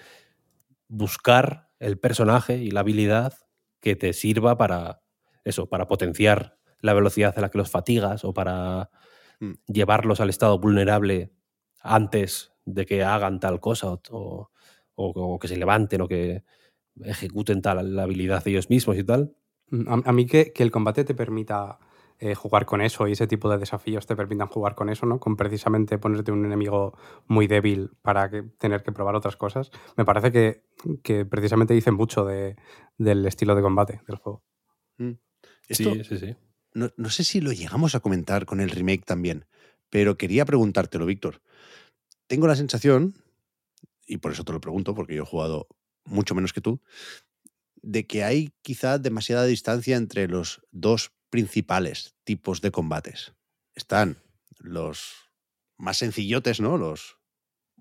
buscar 0.87 1.69
el 1.79 1.97
personaje 1.97 2.57
y 2.57 2.71
la 2.71 2.81
habilidad 2.81 3.33
que 3.81 3.95
te 3.95 4.13
sirva 4.13 4.57
para 4.57 5.01
eso, 5.43 5.67
para 5.69 5.87
potenciar 5.87 6.57
la 6.81 6.93
velocidad 6.93 7.33
a 7.37 7.41
la 7.41 7.49
que 7.49 7.57
los 7.57 7.71
fatigas 7.71 8.23
o 8.25 8.33
para 8.33 8.89
Mm. 9.41 9.53
llevarlos 9.67 10.19
al 10.19 10.29
estado 10.29 10.59
vulnerable 10.59 11.31
antes 11.81 12.51
de 12.65 12.85
que 12.85 13.03
hagan 13.05 13.39
tal 13.39 13.61
cosa 13.61 13.87
o, 14.11 14.49
o- 14.95 15.39
que 15.39 15.47
se 15.47 15.55
levanten 15.55 16.01
o 16.01 16.07
que 16.09 16.43
ejecuten 17.03 17.61
tal 17.61 17.95
la 17.95 18.03
habilidad 18.03 18.45
ellos 18.47 18.69
mismos 18.69 18.97
y 18.97 19.03
tal. 19.03 19.35
Mm, 19.71 19.87
A, 19.89 20.09
a 20.09 20.11
mí 20.13 20.25
que, 20.25 20.51
que 20.53 20.63
el 20.63 20.71
combate 20.71 21.05
te 21.05 21.15
permita 21.15 21.79
eh, 22.19 22.35
jugar 22.35 22.65
con 22.65 22.81
eso 22.81 23.07
y 23.07 23.13
ese 23.13 23.27
tipo 23.27 23.49
de 23.49 23.57
desafíos 23.57 24.05
te 24.05 24.15
permitan 24.15 24.47
jugar 24.47 24.75
con 24.75 24.89
eso, 24.89 25.05
¿no? 25.05 25.19
Con 25.19 25.37
precisamente 25.37 25.97
ponerte 25.97 26.31
un 26.31 26.45
enemigo 26.45 26.97
muy 27.27 27.47
débil 27.47 27.91
para 28.01 28.29
que- 28.29 28.43
tener 28.43 28.83
que 28.83 28.91
probar 28.91 29.15
otras 29.15 29.37
cosas. 29.37 29.71
Me 29.95 30.03
parece 30.05 30.31
que, 30.31 30.63
que 31.01 31.25
precisamente 31.25 31.73
dice 31.73 31.91
mucho 31.91 32.25
de- 32.25 32.57
del 32.97 33.25
estilo 33.25 33.55
de 33.55 33.61
combate 33.61 34.01
del 34.07 34.17
juego. 34.17 34.43
Esto, 35.67 35.93
Sí, 35.93 36.03
sí, 36.03 36.17
sí. 36.17 36.35
no, 36.73 36.89
no 36.97 37.09
sé 37.09 37.23
si 37.23 37.39
lo 37.41 37.51
llegamos 37.53 37.95
a 37.95 37.99
comentar 38.01 38.45
con 38.45 38.59
el 38.59 38.69
remake 38.69 39.05
también, 39.05 39.45
pero 39.89 40.17
quería 40.17 40.43
preguntártelo, 40.45 41.05
Víctor. 41.05 41.41
Tengo 42.27 42.47
la 42.47 42.55
sensación, 42.55 43.15
y 44.05 44.17
por 44.17 44.31
eso 44.33 44.43
te 44.43 44.51
lo 44.51 44.59
pregunto, 44.59 44.93
porque 44.93 45.15
yo 45.15 45.23
he 45.23 45.25
jugado 45.25 45.67
mucho 46.03 46.35
menos 46.35 46.51
que 46.53 46.61
tú, 46.61 46.81
de 47.81 48.05
que 48.05 48.23
hay 48.25 48.51
quizá 48.61 48.97
demasiada 48.97 49.45
distancia 49.45 49.95
entre 49.95 50.27
los 50.27 50.61
dos 50.71 51.13
principales 51.29 52.15
tipos 52.23 52.61
de 52.61 52.71
combates. 52.71 53.33
Están 53.75 54.17
los 54.59 55.13
más 55.77 55.97
sencillotes, 55.97 56.59
¿no? 56.59 56.77
Los 56.77 57.17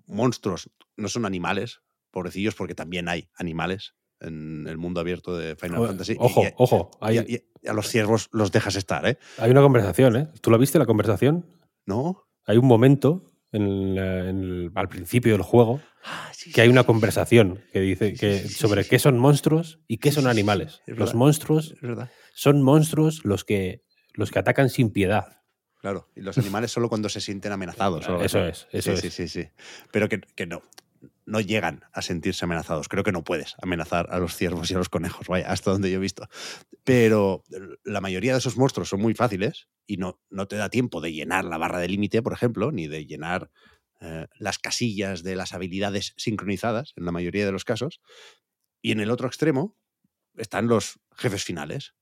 monstruos 0.05 0.69
no 0.95 1.07
son 1.09 1.25
animales, 1.25 1.81
pobrecillos, 2.11 2.55
porque 2.55 2.75
también 2.75 3.07
hay 3.09 3.29
animales 3.35 3.95
en 4.21 4.67
el 4.67 4.77
mundo 4.77 4.99
abierto 4.99 5.37
de 5.37 5.55
Final 5.55 5.79
O- 5.81 5.87
Fantasy. 5.87 6.15
Ojo, 6.19 6.43
y- 6.43 6.53
ojo. 6.57 6.91
Hay, 7.01 7.19
y- 7.19 7.43
y 7.61 7.67
a 7.67 7.73
los 7.73 7.87
ciervos 7.87 8.29
los 8.31 8.51
dejas 8.51 8.75
estar, 8.75 9.05
¿eh? 9.07 9.17
hay 9.37 9.51
una 9.51 9.61
conversación, 9.61 10.15
¿eh? 10.15 10.27
¿Tú 10.41 10.51
la 10.51 10.57
viste 10.57 10.79
la 10.79 10.85
conversación? 10.85 11.45
¿No? 11.85 12.25
Hay 12.45 12.57
un 12.57 12.65
momento 12.67 13.31
en 13.51 13.61
en 13.61 13.97
el- 13.97 14.71
al 14.75 14.89
principio 14.89 15.33
del 15.33 15.41
juego 15.41 15.81
Ah, 16.03 16.29
sí, 16.33 16.51
que 16.51 16.61
hay 16.61 16.69
una 16.69 16.83
conversación 16.85 17.61
que 17.73 17.81
dice 17.81 18.13
que 18.13 18.47
sobre 18.47 18.85
qué 18.85 18.99
son 18.99 19.17
monstruos 19.17 19.79
y 19.87 19.97
qué 19.97 20.11
son 20.11 20.27
animales. 20.27 20.81
Los 20.85 21.13
monstruos. 21.15 21.73
Son 22.39 22.61
monstruos 22.61 23.25
los 23.25 23.43
que, 23.43 23.83
los 24.13 24.31
que 24.31 24.39
atacan 24.39 24.69
sin 24.69 24.91
piedad. 24.91 25.41
Claro. 25.81 26.09
Y 26.15 26.21
los 26.21 26.37
animales 26.37 26.71
solo 26.71 26.87
cuando 26.87 27.09
se 27.09 27.19
sienten 27.19 27.51
amenazados. 27.51 28.07
Eso 28.23 28.45
es, 28.45 28.65
eso 28.71 28.95
sí, 28.95 29.07
es. 29.07 29.13
Sí, 29.13 29.27
sí, 29.27 29.27
sí. 29.27 29.49
Pero 29.91 30.07
que, 30.07 30.21
que 30.21 30.45
no. 30.45 30.61
No 31.25 31.41
llegan 31.41 31.83
a 31.91 32.01
sentirse 32.01 32.45
amenazados. 32.45 32.87
Creo 32.87 33.03
que 33.03 33.11
no 33.11 33.25
puedes 33.25 33.55
amenazar 33.61 34.07
a 34.09 34.19
los 34.19 34.37
ciervos 34.37 34.71
y 34.71 34.73
a 34.73 34.77
los 34.77 34.87
conejos, 34.87 35.27
vaya, 35.27 35.51
hasta 35.51 35.71
donde 35.71 35.91
yo 35.91 35.97
he 35.97 35.99
visto. 35.99 36.29
Pero 36.85 37.43
la 37.83 37.99
mayoría 37.99 38.31
de 38.31 38.39
esos 38.39 38.55
monstruos 38.55 38.87
son 38.87 39.01
muy 39.01 39.13
fáciles 39.15 39.67
y 39.85 39.97
no, 39.97 40.21
no 40.29 40.47
te 40.47 40.55
da 40.55 40.69
tiempo 40.69 41.01
de 41.01 41.11
llenar 41.11 41.43
la 41.43 41.57
barra 41.57 41.79
de 41.79 41.89
límite, 41.89 42.21
por 42.21 42.31
ejemplo, 42.31 42.71
ni 42.71 42.87
de 42.87 43.05
llenar 43.05 43.51
eh, 43.99 44.27
las 44.37 44.59
casillas 44.59 45.23
de 45.23 45.35
las 45.35 45.53
habilidades 45.53 46.13
sincronizadas, 46.15 46.93
en 46.95 47.03
la 47.03 47.11
mayoría 47.11 47.45
de 47.45 47.51
los 47.51 47.65
casos. 47.65 47.99
Y 48.81 48.91
en 48.93 49.01
el 49.01 49.11
otro 49.11 49.27
extremo 49.27 49.77
están 50.35 50.67
los 50.67 50.99
jefes 51.15 51.43
finales, 51.43 51.95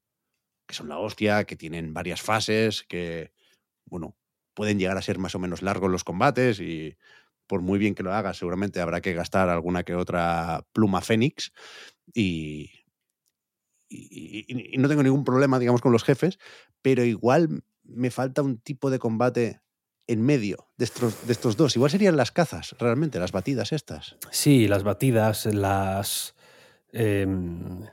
que 0.68 0.76
son 0.76 0.90
la 0.90 1.00
hostia, 1.00 1.46
que 1.46 1.56
tienen 1.56 1.94
varias 1.94 2.22
fases, 2.22 2.84
que, 2.84 3.32
bueno, 3.86 4.16
pueden 4.54 4.78
llegar 4.80 4.98
a 4.98 5.02
ser 5.02 5.18
más 5.18 5.34
o 5.36 5.40
menos 5.40 5.62
largos 5.62 5.90
los 5.90 6.04
combates 6.04 6.60
y 6.60 6.98
por 7.48 7.62
muy 7.62 7.80
bien 7.80 7.96
que 7.96 8.04
lo 8.04 8.14
hagas, 8.14 8.38
seguramente 8.38 8.82
habrá 8.82 9.00
que 9.02 9.14
gastar 9.14 9.48
alguna 9.50 9.84
que 9.84 9.96
otra 9.96 10.66
pluma 10.74 11.02
fénix 11.02 11.52
y, 12.14 12.70
y- 13.90 14.78
no 14.78 14.88
tengo 14.90 15.04
ningún 15.04 15.24
problema, 15.24 15.60
digamos, 15.60 15.82
con 15.82 15.92
los 15.92 16.04
jefes, 16.04 16.40
pero 16.82 17.04
igual 17.04 17.64
me 17.84 18.12
falta 18.12 18.42
un 18.42 18.58
tipo 18.60 18.90
de 18.90 19.00
combate 19.00 19.62
en 20.08 20.22
medio 20.22 20.70
de 20.78 20.86
estos, 20.86 21.26
de 21.28 21.34
estos 21.34 21.56
dos. 21.58 21.76
Igual 21.76 21.92
serían 21.92 22.18
las 22.18 22.32
cazas, 22.32 22.76
realmente, 22.80 23.20
las 23.20 23.32
batidas 23.32 23.72
estas. 23.72 24.18
Sí, 24.32 24.68
las 24.68 24.84
batidas, 24.84 25.46
las. 25.46 26.36
em, 26.92 27.86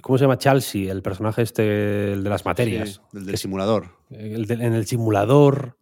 ¿Cómo 0.00 0.16
se 0.18 0.24
llama 0.24 0.38
Chelsea? 0.38 0.90
El 0.90 1.02
personaje 1.02 1.42
este, 1.42 2.12
el 2.12 2.24
de 2.24 2.30
las 2.30 2.44
materias. 2.44 3.00
Sí, 3.10 3.18
el 3.18 3.26
del 3.26 3.36
simulador. 3.38 3.98
El 4.10 4.46
de- 4.46 4.54
en 4.54 4.72
el 4.74 4.86
simulador 4.86 5.78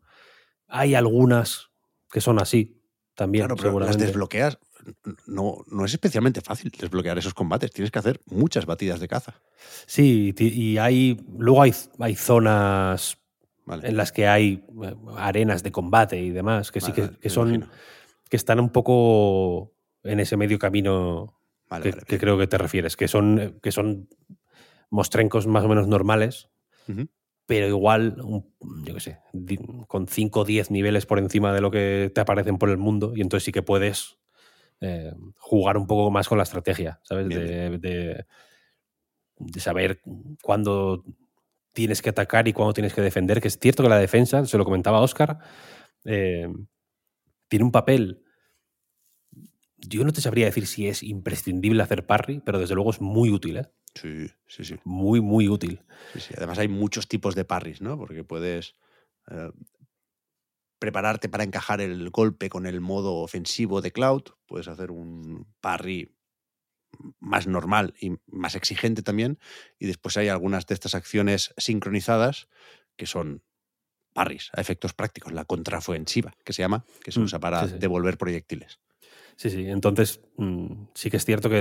hay 0.68 0.94
algunas 0.94 1.70
que 2.10 2.20
son 2.20 2.40
así 2.40 2.82
también, 3.14 3.46
Claro, 3.46 3.56
pero 3.56 3.78
las 3.80 3.98
desbloqueas. 3.98 4.58
No, 5.26 5.58
no 5.70 5.84
es 5.84 5.92
especialmente 5.92 6.40
fácil 6.40 6.72
desbloquear 6.76 7.18
esos 7.18 7.34
combates. 7.34 7.70
Tienes 7.70 7.90
que 7.90 7.98
hacer 7.98 8.20
muchas 8.26 8.64
batidas 8.66 8.98
de 8.98 9.08
caza. 9.08 9.34
Sí, 9.86 10.34
y 10.38 10.78
hay. 10.78 11.20
Luego 11.38 11.62
hay, 11.62 11.74
hay 11.98 12.14
zonas 12.16 13.18
Vale. 13.66 13.86
en 13.88 13.96
las 13.96 14.10
que 14.10 14.26
hay 14.26 14.64
eh, 14.82 14.94
arenas 15.18 15.62
de 15.62 15.70
combate 15.70 16.18
y 16.20 16.30
demás, 16.30 16.72
que 16.72 16.80
sí 16.80 16.92
que, 16.92 17.02
vale, 17.02 17.18
que 17.18 17.28
son. 17.30 17.54
imagino. 17.54 17.68
que 18.30 18.36
están 18.36 18.58
un 18.58 18.70
poco 18.70 19.74
en 20.02 20.18
ese 20.18 20.36
medio 20.38 20.58
camino 20.58 21.39
Vale, 21.70 21.84
que, 21.84 21.90
vale, 21.92 22.02
que 22.04 22.12
bien. 22.16 22.20
creo 22.20 22.38
que 22.38 22.46
te 22.46 22.58
refieres, 22.58 22.96
que 22.96 23.08
son, 23.08 23.58
que 23.62 23.72
son 23.72 24.08
mostrencos 24.90 25.46
más 25.46 25.64
o 25.64 25.68
menos 25.68 25.86
normales, 25.88 26.50
pero 27.46 27.66
igual, 27.66 28.16
yo 28.84 28.94
qué 28.94 29.00
sé, 29.00 29.18
con 29.88 30.06
5 30.08 30.40
o 30.40 30.44
10 30.44 30.70
niveles 30.70 31.06
por 31.06 31.18
encima 31.18 31.52
de 31.52 31.60
lo 31.60 31.70
que 31.70 32.10
te 32.14 32.20
aparecen 32.20 32.58
por 32.58 32.70
el 32.70 32.76
mundo, 32.76 33.12
y 33.16 33.20
entonces 33.22 33.44
sí 33.44 33.52
que 33.52 33.62
puedes 33.62 34.18
eh, 34.80 35.12
jugar 35.38 35.76
un 35.76 35.86
poco 35.86 36.10
más 36.10 36.28
con 36.28 36.38
la 36.38 36.44
estrategia, 36.44 37.00
¿sabes? 37.02 37.28
De- 37.28 38.24
de 39.38 39.60
saber 39.60 40.00
cuándo 40.42 41.04
tienes 41.72 42.02
que 42.02 42.10
atacar 42.10 42.46
y 42.48 42.52
cuándo 42.52 42.74
tienes 42.74 42.94
que 42.94 43.00
defender, 43.00 43.40
que 43.40 43.48
es 43.48 43.58
cierto 43.58 43.82
que 43.82 43.88
la 43.88 43.98
defensa, 43.98 44.44
se 44.44 44.58
lo 44.58 44.64
comentaba 44.64 45.00
Oscar, 45.00 45.38
eh, 46.04 46.48
tiene 47.48 47.64
un 47.64 47.72
papel. 47.72 48.22
Yo 49.80 50.04
no 50.04 50.12
te 50.12 50.20
sabría 50.20 50.46
decir 50.46 50.66
si 50.66 50.88
es 50.88 51.02
imprescindible 51.02 51.82
hacer 51.82 52.06
parry, 52.06 52.40
pero 52.44 52.58
desde 52.58 52.74
luego 52.74 52.90
es 52.90 53.00
muy 53.00 53.30
útil, 53.30 53.56
¿eh? 53.58 53.66
Sí, 53.94 54.28
sí, 54.46 54.64
sí. 54.64 54.76
Muy, 54.84 55.20
muy 55.20 55.48
útil. 55.48 55.82
Sí, 56.12 56.20
sí. 56.20 56.34
Además 56.36 56.58
hay 56.58 56.68
muchos 56.68 57.08
tipos 57.08 57.34
de 57.34 57.44
parries, 57.44 57.80
¿no? 57.80 57.98
Porque 57.98 58.22
puedes 58.24 58.76
eh, 59.30 59.50
prepararte 60.78 61.28
para 61.28 61.44
encajar 61.44 61.80
el 61.80 62.10
golpe 62.10 62.48
con 62.48 62.66
el 62.66 62.80
modo 62.80 63.16
ofensivo 63.16 63.80
de 63.82 63.92
Cloud, 63.92 64.22
puedes 64.46 64.68
hacer 64.68 64.90
un 64.90 65.46
parry 65.60 66.14
más 67.20 67.46
normal 67.46 67.94
y 68.00 68.12
más 68.26 68.54
exigente 68.54 69.02
también, 69.02 69.38
y 69.78 69.86
después 69.86 70.16
hay 70.16 70.28
algunas 70.28 70.66
de 70.66 70.74
estas 70.74 70.94
acciones 70.94 71.54
sincronizadas 71.56 72.48
que 72.96 73.06
son 73.06 73.42
parries 74.12 74.50
a 74.54 74.60
efectos 74.60 74.92
prácticos, 74.94 75.32
la 75.32 75.44
contraofensiva, 75.44 76.34
que 76.44 76.52
se 76.52 76.62
llama, 76.62 76.84
que 77.02 77.12
se 77.12 77.20
Mm, 77.20 77.24
usa 77.24 77.40
para 77.40 77.66
sí, 77.66 77.74
sí. 77.74 77.78
devolver 77.78 78.18
proyectiles. 78.18 78.80
Sí, 79.40 79.48
sí. 79.48 79.70
Entonces, 79.70 80.20
mm, 80.36 80.88
sí 80.94 81.10
que 81.10 81.16
es 81.16 81.24
cierto 81.24 81.48
que 81.48 81.60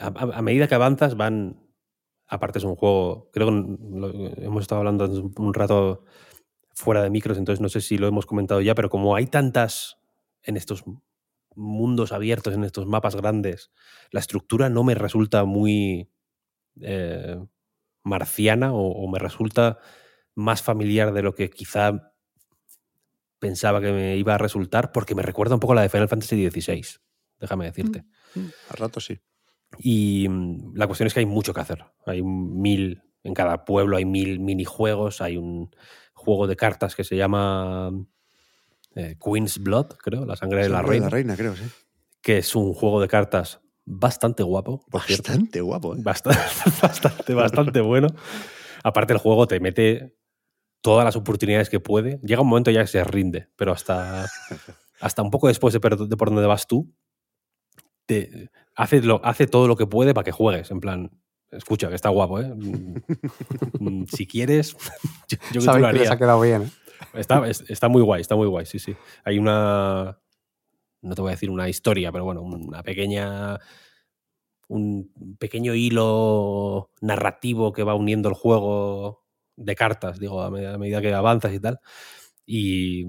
a, 0.00 0.42
medida 0.42 0.68
que 0.68 0.74
avanzas 0.76 1.16
van... 1.16 1.66
Aparte 2.28 2.60
es 2.60 2.64
un 2.64 2.76
juego, 2.76 3.28
creo 3.32 3.48
que 3.48 4.44
hemos 4.44 4.62
estado 4.62 4.78
hablando 4.78 5.32
un 5.36 5.52
rato 5.52 6.04
fuera 6.74 7.02
de 7.02 7.10
micros, 7.10 7.38
entonces 7.38 7.60
no 7.60 7.68
sé 7.68 7.80
si 7.80 7.98
lo 7.98 8.06
hemos 8.06 8.24
comentado 8.24 8.60
ya, 8.60 8.76
pero 8.76 8.88
como 8.88 9.16
hay 9.16 9.26
tantas 9.26 9.98
en 10.44 10.56
estos 10.56 10.84
mundos 11.56 12.12
abiertos, 12.12 12.54
en 12.54 12.62
estos 12.62 12.86
mapas 12.86 13.16
grandes, 13.16 13.72
la 14.12 14.20
estructura 14.20 14.68
no 14.68 14.84
me 14.84 14.94
resulta 14.94 15.44
muy 15.44 16.08
eh, 16.80 17.36
marciana 18.04 18.72
o 18.72 19.10
me 19.10 19.18
resulta 19.18 19.78
más 20.36 20.62
familiar 20.62 21.12
de 21.12 21.22
lo 21.22 21.34
que 21.34 21.50
quizá 21.50 22.09
pensaba 23.40 23.80
que 23.80 23.90
me 23.90 24.16
iba 24.16 24.34
a 24.34 24.38
resultar, 24.38 24.92
porque 24.92 25.16
me 25.16 25.22
recuerda 25.22 25.54
un 25.54 25.60
poco 25.60 25.72
a 25.72 25.76
la 25.76 25.82
de 25.82 25.88
Final 25.88 26.08
Fantasy 26.08 26.48
XVI, 26.48 26.84
déjame 27.40 27.64
decirte. 27.64 28.04
A 28.68 28.76
rato 28.76 29.00
sí. 29.00 29.18
Y 29.78 30.28
mm, 30.28 30.74
la 30.76 30.86
cuestión 30.86 31.08
es 31.08 31.14
que 31.14 31.20
hay 31.20 31.26
mucho 31.26 31.52
que 31.52 31.60
hacer. 31.60 31.84
Hay 32.06 32.22
mil, 32.22 33.02
en 33.24 33.34
cada 33.34 33.64
pueblo 33.64 33.96
hay 33.96 34.04
mil 34.04 34.38
minijuegos, 34.38 35.20
hay 35.20 35.36
un 35.36 35.74
juego 36.12 36.46
de 36.46 36.54
cartas 36.54 36.94
que 36.94 37.02
se 37.02 37.16
llama 37.16 37.90
eh, 38.94 39.16
Queen's 39.22 39.58
Blood, 39.58 39.94
creo, 39.98 40.26
la 40.26 40.36
sangre 40.36 40.62
de 40.62 40.68
la 40.68 40.78
Sangre 40.78 40.92
reina, 40.92 41.06
la 41.06 41.10
reina, 41.10 41.36
creo, 41.36 41.56
sí. 41.56 41.64
que 42.20 42.38
es 42.38 42.54
un 42.54 42.74
juego 42.74 43.00
de 43.00 43.08
cartas 43.08 43.60
bastante 43.84 44.42
guapo. 44.42 44.84
cierto. 45.06 45.30
Bastante 45.30 45.60
guapo, 45.60 45.94
¿eh? 45.96 45.98
Bastante, 46.02 46.38
bastante, 46.82 47.34
bastante 47.34 47.80
bueno. 47.80 48.08
Aparte, 48.84 49.12
el 49.14 49.18
juego 49.18 49.46
te 49.46 49.60
mete 49.60 50.16
todas 50.80 51.04
las 51.04 51.16
oportunidades 51.16 51.68
que 51.70 51.80
puede. 51.80 52.18
Llega 52.22 52.40
un 52.42 52.48
momento 52.48 52.70
ya 52.70 52.80
que 52.82 52.86
se 52.88 53.02
rinde, 53.04 53.48
pero 53.56 53.72
hasta, 53.72 54.26
hasta 55.00 55.22
un 55.22 55.30
poco 55.30 55.48
después 55.48 55.72
de, 55.74 55.80
por 55.80 55.96
donde 56.30 56.46
vas 56.46 56.66
tú, 56.66 56.92
te 58.06 58.50
hace, 58.74 59.02
lo, 59.02 59.24
hace 59.24 59.46
todo 59.46 59.68
lo 59.68 59.76
que 59.76 59.86
puede 59.86 60.14
para 60.14 60.24
que 60.24 60.32
juegues. 60.32 60.70
En 60.70 60.80
plan, 60.80 61.10
escucha, 61.50 61.88
que 61.88 61.94
está 61.94 62.08
guapo, 62.08 62.40
¿eh? 62.40 62.52
Mm, 63.78 64.04
si 64.04 64.26
quieres, 64.26 64.76
yo, 65.28 65.38
yo 65.52 65.60
que 65.72 65.78
lo 65.80 65.86
que 65.88 65.98
les 65.98 66.10
ha 66.10 66.18
quedado 66.18 66.40
bien. 66.40 66.62
¿eh? 66.62 66.70
Está, 67.14 67.46
es- 67.48 67.64
está 67.68 67.88
muy 67.88 68.02
guay, 68.02 68.20
está 68.20 68.36
muy 68.36 68.46
guay, 68.46 68.66
sí, 68.66 68.78
sí. 68.78 68.94
Hay 69.24 69.38
una. 69.38 70.18
No 71.02 71.14
te 71.14 71.22
voy 71.22 71.30
a 71.30 71.32
decir 71.32 71.48
una 71.50 71.68
historia, 71.68 72.12
pero 72.12 72.24
bueno, 72.24 72.42
una 72.42 72.82
pequeña. 72.82 73.58
Un 74.68 75.36
pequeño 75.38 75.74
hilo 75.74 76.90
narrativo 77.00 77.72
que 77.72 77.82
va 77.82 77.94
uniendo 77.94 78.28
el 78.28 78.34
juego 78.36 79.24
de 79.56 79.74
cartas, 79.76 80.18
digo, 80.20 80.42
a 80.42 80.50
medida, 80.50 80.78
medida 80.78 81.00
que 81.02 81.12
avanzas 81.14 81.52
y 81.54 81.60
tal. 81.60 81.80
Y, 82.46 83.06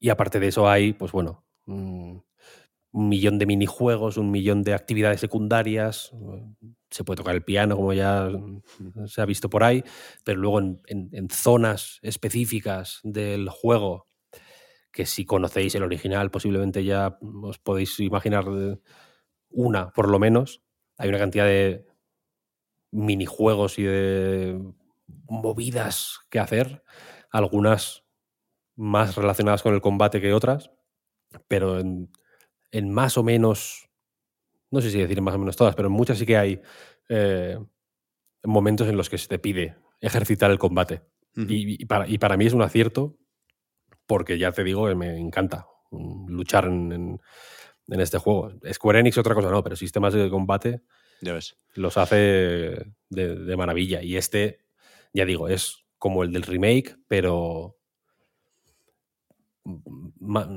y 0.00 0.10
aparte 0.10 0.40
de 0.40 0.48
eso 0.48 0.68
hay, 0.68 0.92
pues 0.92 1.12
bueno, 1.12 1.44
mm, 1.66 2.16
un 2.92 3.08
millón 3.08 3.38
de 3.38 3.46
minijuegos, 3.46 4.16
un 4.18 4.30
millón 4.30 4.62
de 4.62 4.74
actividades 4.74 5.20
secundarias. 5.20 6.12
Se 6.90 7.04
puede 7.04 7.18
tocar 7.18 7.34
el 7.34 7.44
piano, 7.44 7.76
como 7.76 7.92
ya 7.92 8.30
se 9.06 9.22
ha 9.22 9.26
visto 9.26 9.50
por 9.50 9.64
ahí, 9.64 9.84
pero 10.24 10.40
luego 10.40 10.60
en, 10.60 10.80
en- 10.88 11.30
zonas 11.30 11.98
específicas 12.02 13.00
del 13.04 13.48
juego, 13.50 14.08
que 14.92 15.06
si 15.06 15.24
conocéis 15.26 15.74
el 15.76 15.84
original, 15.84 16.30
posiblemente 16.30 16.84
ya 16.84 17.18
os 17.42 17.58
podéis 17.58 18.00
imaginar 18.00 18.46
una, 19.50 19.90
por 19.92 20.08
lo 20.10 20.18
menos. 20.18 20.62
Hay 20.98 21.08
una 21.08 21.18
cantidad 21.18 21.46
de 21.46 21.86
minijuegos 22.92 23.78
y 23.78 23.82
de 23.84 24.60
movidas 25.28 26.18
que 26.30 26.38
hacer, 26.38 26.82
algunas 27.30 28.04
más 28.76 29.16
relacionadas 29.16 29.62
con 29.62 29.74
el 29.74 29.80
combate 29.80 30.20
que 30.20 30.32
otras, 30.32 30.70
pero 31.48 31.78
en, 31.80 32.10
en 32.70 32.90
más 32.92 33.16
o 33.18 33.22
menos, 33.22 33.88
no 34.70 34.80
sé 34.80 34.90
si 34.90 34.98
decir 34.98 35.18
en 35.18 35.24
más 35.24 35.34
o 35.34 35.38
menos 35.38 35.56
todas, 35.56 35.74
pero 35.74 35.88
en 35.88 35.94
muchas 35.94 36.18
sí 36.18 36.26
que 36.26 36.36
hay 36.36 36.60
eh, 37.08 37.58
momentos 38.44 38.88
en 38.88 38.96
los 38.96 39.08
que 39.10 39.18
se 39.18 39.28
te 39.28 39.38
pide 39.38 39.76
ejercitar 40.00 40.50
el 40.50 40.58
combate. 40.58 41.02
Y, 41.36 41.82
y 41.82 41.86
para, 41.86 42.06
y 42.08 42.18
para 42.18 42.36
mí 42.36 42.46
es 42.46 42.52
un 42.52 42.62
acierto 42.62 43.16
porque 44.06 44.38
ya 44.38 44.52
te 44.52 44.62
digo 44.64 44.86
que 44.86 44.94
me 44.94 45.18
encanta 45.18 45.66
luchar 46.28 46.66
en, 46.66 46.92
en- 46.92 47.20
en 47.88 48.00
este 48.00 48.18
juego. 48.18 48.50
Square 48.72 49.00
Enix 49.00 49.18
otra 49.18 49.34
cosa 49.34 49.50
no, 49.50 49.62
pero 49.62 49.76
sistemas 49.76 50.14
de 50.14 50.30
combate 50.30 50.82
Ya 51.20 51.32
ves. 51.34 51.58
los 51.74 51.96
hace 51.98 52.16
de, 53.10 53.34
de 53.36 53.56
maravilla. 53.56 54.02
Y 54.02 54.16
este, 54.16 54.63
ya 55.14 55.24
digo, 55.24 55.48
es 55.48 55.84
como 55.98 56.22
el 56.24 56.32
del 56.32 56.42
remake, 56.42 56.96
pero 57.08 57.76
ma- 60.20 60.48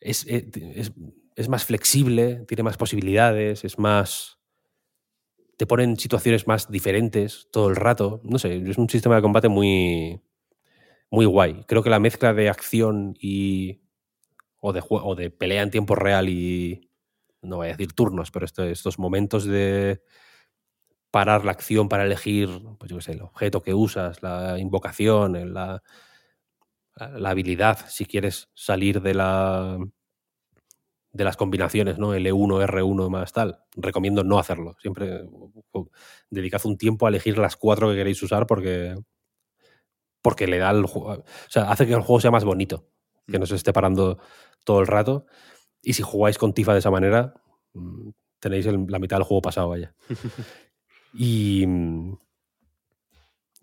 es, 0.00 0.26
es- 0.26 0.44
es- 0.56 0.92
es 1.36 1.48
más 1.48 1.64
flexible, 1.64 2.44
tiene 2.46 2.62
más 2.62 2.76
posibilidades, 2.76 3.64
es 3.64 3.78
más... 3.78 4.38
Te 5.56 5.66
ponen 5.66 5.96
situaciones 5.96 6.46
más 6.48 6.68
diferentes 6.70 7.48
todo 7.52 7.68
el 7.68 7.76
rato. 7.76 8.20
No 8.24 8.38
sé, 8.38 8.56
es 8.68 8.76
un 8.76 8.88
sistema 8.90 9.16
de 9.16 9.22
combate 9.22 9.48
muy, 9.48 10.20
muy 11.10 11.26
guay. 11.26 11.64
Creo 11.68 11.82
que 11.82 11.90
la 11.90 12.00
mezcla 12.00 12.34
de 12.34 12.48
acción 12.50 13.16
y... 13.20 13.82
o 14.60 14.72
de, 14.72 14.82
o 14.88 15.14
de 15.16 15.30
pelea 15.30 15.62
en 15.62 15.70
tiempo 15.70 15.94
real 15.96 16.28
y... 16.28 16.90
no 17.42 17.56
voy 17.58 17.68
a 17.68 17.70
decir 17.72 17.92
turnos, 17.94 18.30
pero 18.30 18.46
esto- 18.46 18.64
estos 18.64 18.98
momentos 18.98 19.44
de 19.46 20.02
parar 21.14 21.44
la 21.44 21.52
acción 21.52 21.88
para 21.88 22.04
elegir, 22.06 22.48
pues 22.76 22.90
yo 22.90 22.96
qué 22.96 23.02
sé, 23.04 23.12
el 23.12 23.22
objeto 23.22 23.62
que 23.62 23.72
usas, 23.72 24.20
la 24.20 24.58
invocación, 24.58 25.54
la, 25.54 25.80
habilidad, 27.24 27.78
si 27.88 28.04
quieres 28.04 28.48
salir 28.52 29.00
de 29.00 29.14
la 29.14 29.78
de 31.12 31.22
las 31.22 31.36
combinaciones, 31.36 31.98
¿no? 32.00 32.16
L1, 32.16 32.60
R1 32.66 33.10
más 33.10 33.32
tal. 33.32 33.60
Recomiendo 33.76 34.24
no 34.24 34.40
hacerlo. 34.40 34.74
Siempre 34.82 35.22
o- 35.70 35.88
dedicad 36.30 36.60
un 36.66 36.76
tiempo 36.76 37.06
a 37.06 37.10
elegir 37.10 37.38
las 37.38 37.54
cuatro 37.54 37.90
que 37.90 37.94
queréis 37.94 38.20
usar 38.20 38.48
porque 38.48 38.96
porque 40.20 40.48
le 40.48 40.58
da 40.58 40.70
el 40.72 40.84
juego, 40.86 41.22
o 41.22 41.24
sea, 41.48 41.70
hace 41.70 41.86
que 41.86 41.92
el 41.92 42.00
juego 42.00 42.18
sea 42.20 42.32
más 42.32 42.44
bonito, 42.44 42.88
que 43.28 43.38
no 43.38 43.46
se 43.46 43.54
esté 43.54 43.72
parando 43.72 44.18
todo 44.64 44.80
el 44.80 44.88
rato. 44.88 45.26
Y 45.80 45.92
si 45.92 46.02
jugáis 46.02 46.38
con 46.38 46.54
Tifa 46.54 46.72
de 46.72 46.80
esa 46.80 46.90
manera, 46.90 47.34
mm, 47.74 48.10
tenéis 48.40 48.66
la 48.66 48.98
mitad 48.98 49.18
del 49.18 49.24
juego 49.24 49.42
pasado, 49.42 49.68
vaya. 49.68 49.94
Y, 51.14 51.64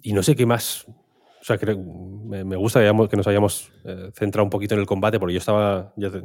y 0.03 0.13
no 0.13 0.23
sé 0.23 0.35
qué 0.35 0.45
más. 0.45 0.85
O 0.87 1.43
sea, 1.43 1.57
creo- 1.57 1.77
me, 1.77 2.43
me 2.43 2.55
gusta 2.55 2.79
que, 3.09 3.17
nos 3.17 3.27
hayamos 3.27 3.71
eh, 3.83 4.11
centrado 4.13 4.43
un 4.43 4.49
poquito 4.49 4.75
en 4.75 4.79
el 4.81 4.85
combate, 4.85 5.19
porque 5.19 5.33
yo 5.33 5.39
estaba, 5.39 5.93
ya, 5.97 6.11
te- 6.11 6.23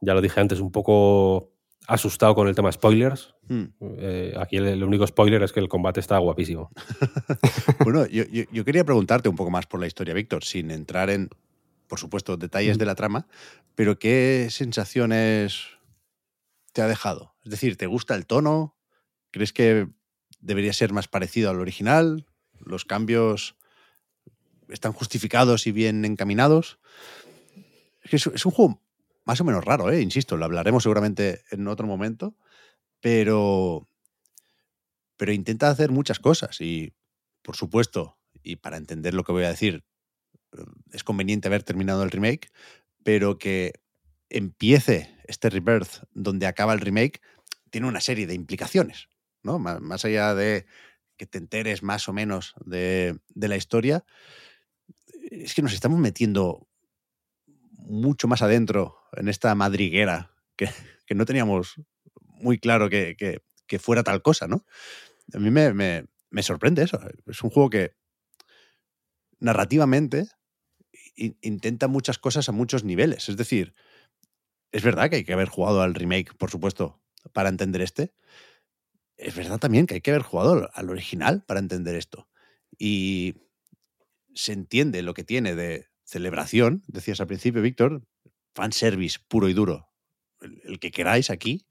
ya 0.00 0.14
lo 0.14 0.20
dije 0.20 0.40
antes, 0.40 0.60
un 0.60 0.72
poco 0.72 1.52
asustado 1.86 2.34
con 2.34 2.48
el 2.48 2.54
tema 2.54 2.70
spoilers. 2.72 3.34
Hmm. 3.48 3.64
Eh, 3.98 4.34
aquí 4.38 4.56
el, 4.56 4.66
el 4.66 4.84
único 4.84 5.06
spoiler 5.06 5.42
es 5.42 5.52
que 5.52 5.60
el 5.60 5.68
combate 5.68 6.00
está 6.00 6.18
guapísimo. 6.18 6.70
Bueno, 7.84 8.06
yo, 8.06 8.24
yo- 8.24 8.44
yo 8.52 8.64
quería 8.64 8.84
preguntarte 8.84 9.28
un 9.28 9.36
poco 9.36 9.50
más 9.50 9.66
por 9.66 9.80
la 9.80 9.86
historia, 9.86 10.14
Víctor, 10.14 10.44
sin 10.44 10.70
entrar 10.70 11.10
en, 11.10 11.28
por 11.88 11.98
supuesto, 11.98 12.36
detalles 12.36 12.78
de 12.78 12.84
la 12.86 12.94
trama, 12.94 13.26
pero 13.74 13.98
¿qué 13.98 14.48
sensaciones 14.50 15.64
te 16.72 16.82
ha 16.82 16.86
dejado? 16.86 17.34
Es 17.44 17.50
decir, 17.50 17.76
¿te 17.76 17.86
gusta 17.86 18.14
el 18.14 18.26
tono? 18.26 18.76
¿Crees 19.30 19.52
que 19.52 19.88
debería 20.40 20.72
ser 20.72 20.92
más 20.92 21.08
parecido 21.08 21.50
al 21.50 21.60
original? 21.60 22.26
¿Los 22.58 22.84
cambios 22.84 23.56
están 24.68 24.92
justificados 24.92 25.66
y 25.66 25.72
bien 25.72 26.04
encaminados? 26.04 26.78
Es 28.02 28.44
un 28.44 28.52
juego 28.52 28.82
más 29.24 29.40
o 29.40 29.44
menos 29.44 29.64
raro, 29.64 29.92
¿eh? 29.92 30.00
insisto, 30.00 30.36
lo 30.36 30.44
hablaremos 30.44 30.82
seguramente 30.82 31.42
en 31.50 31.68
otro 31.68 31.86
momento, 31.86 32.34
pero, 33.00 33.86
pero 35.16 35.32
intenta 35.32 35.70
hacer 35.70 35.92
muchas 35.92 36.18
cosas 36.18 36.60
y, 36.60 36.94
por 37.42 37.54
supuesto, 37.54 38.18
y 38.42 38.56
para 38.56 38.76
entender 38.76 39.14
lo 39.14 39.22
que 39.22 39.32
voy 39.32 39.44
a 39.44 39.50
decir, 39.50 39.84
eh, 40.56 40.62
es 40.92 41.04
conveniente 41.04 41.46
haber 41.46 41.62
terminado 41.62 42.02
el 42.02 42.10
remake, 42.10 42.50
pero 43.04 43.38
que 43.38 43.74
empiece 44.30 45.14
este 45.28 45.50
rebirth 45.50 46.04
donde 46.12 46.46
acaba 46.46 46.72
el 46.72 46.80
remake 46.80 47.20
tiene 47.70 47.86
una 47.86 48.00
serie 48.00 48.26
de 48.26 48.34
implicaciones, 48.34 49.08
¿no? 49.42 49.58
Má- 49.58 49.80
Más, 49.80 50.04
allá 50.04 50.34
de 50.34 50.66
que 51.16 51.26
te 51.26 51.38
enteres 51.38 51.82
más 51.82 52.08
o 52.08 52.12
menos 52.12 52.54
de, 52.64 53.18
de 53.34 53.48
la 53.48 53.56
historia, 53.56 54.04
es 55.30 55.54
que 55.54 55.62
nos 55.62 55.72
estamos 55.72 55.98
metiendo 55.98 56.66
mucho 57.76 58.28
más 58.28 58.42
adentro 58.42 58.96
en 59.12 59.28
esta 59.28 59.54
madriguera 59.54 60.30
que, 60.56 60.66
que 61.06 61.14
no 61.14 61.24
teníamos 61.24 61.74
muy 62.20 62.58
claro 62.58 62.88
que, 62.88 63.16
que- 63.16 63.42
que 63.66 63.78
fuera 63.78 64.02
tal 64.02 64.20
cosa, 64.20 64.48
¿no? 64.48 64.64
A 65.34 65.38
mí 65.38 65.50
me, 65.50 65.72
me- 65.74 66.06
me 66.30 66.42
sorprende 66.42 66.82
eso. 66.82 67.00
Es 67.26 67.42
un 67.42 67.50
juego 67.50 67.70
que 67.70 67.94
narrativamente 69.38 70.28
intenta 71.40 71.88
muchas 71.88 72.18
cosas 72.18 72.48
a 72.48 72.52
muchos 72.52 72.84
niveles. 72.84 73.28
Es 73.28 73.36
decir, 73.36 73.74
es 74.72 74.82
verdad 74.82 75.10
que 75.10 75.16
hay 75.16 75.24
que 75.24 75.32
haber 75.32 75.48
jugado 75.48 75.82
al 75.82 75.94
remake, 75.94 76.34
por 76.36 76.50
supuesto, 76.50 77.00
para 77.32 77.48
entender 77.48 77.82
este. 77.82 78.14
Es 79.20 79.34
verdad 79.36 79.58
también 79.58 79.86
que 79.86 79.94
hay 79.94 80.00
que 80.00 80.10
haber 80.10 80.22
jugado 80.22 80.70
al 80.72 80.90
original 80.90 81.44
para 81.46 81.60
entender 81.60 81.94
esto. 81.94 82.28
Y 82.78 83.34
se 84.34 84.52
entiende 84.52 85.02
lo 85.02 85.14
que 85.14 85.24
tiene 85.24 85.54
de 85.54 85.86
celebración, 86.04 86.82
decías 86.86 87.20
al 87.20 87.26
principio, 87.26 87.62
Víctor, 87.62 88.02
fanservice 88.54 89.18
puro 89.28 89.48
y 89.48 89.52
duro, 89.52 89.88
el, 90.40 90.80
que 90.80 90.90
queráis 90.90 91.28
aquí, 91.30 91.66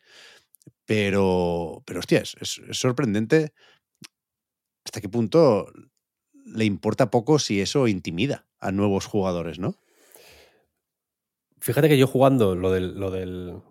pero, 0.86 1.84
pero 1.86 2.00
hostia, 2.00 2.20
es, 2.20 2.36
es- 2.40 2.62
es 2.70 2.78
sorprendente 2.78 3.54
hasta 4.86 5.02
qué 5.02 5.10
punto 5.10 5.72
le 6.46 6.66
importa 6.66 7.10
poco 7.12 7.40
si 7.40 7.62
eso 7.62 7.88
intimida 7.88 8.48
a 8.60 8.72
nuevos 8.72 9.06
jugadores, 9.06 9.60
¿no? 9.60 9.76
Fíjate 11.62 11.90
que 11.90 11.98
yo 11.98 12.08
jugando 12.08 12.56
lo 12.56 12.72
del, 12.72 12.96
lo 13.00 13.12
del. 13.12 13.62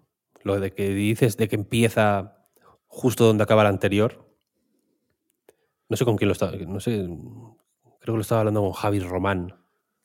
Lo 0.44 0.60
de 0.60 0.72
que 0.72 0.90
dices 0.90 1.36
de 1.36 1.48
que 1.48 1.56
empieza 1.56 2.37
justo 2.88 3.24
donde 3.24 3.44
acaba 3.44 3.62
el 3.62 3.68
anterior. 3.68 4.26
No 5.88 5.96
sé 5.96 6.04
con 6.04 6.16
quién 6.16 6.28
lo 6.28 6.32
estaba. 6.32 6.52
No 6.56 6.80
sé. 6.80 7.06
Creo 8.00 8.14
que 8.14 8.18
lo 8.18 8.20
estaba 8.20 8.40
hablando 8.40 8.62
con 8.62 8.72
Javi 8.72 9.00
Román 9.00 9.54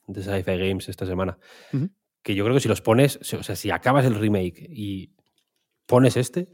de 0.07 0.21
Sci-Fi 0.21 0.57
Games 0.57 0.89
esta 0.89 1.05
semana. 1.05 1.37
Que 2.21 2.35
yo 2.35 2.43
creo 2.43 2.55
que 2.55 2.61
si 2.61 2.69
los 2.69 2.81
pones. 2.81 3.17
O 3.33 3.43
sea, 3.43 3.55
si 3.55 3.71
acabas 3.71 4.05
el 4.05 4.15
remake 4.15 4.67
y 4.69 5.15
pones 5.85 6.17
este. 6.17 6.49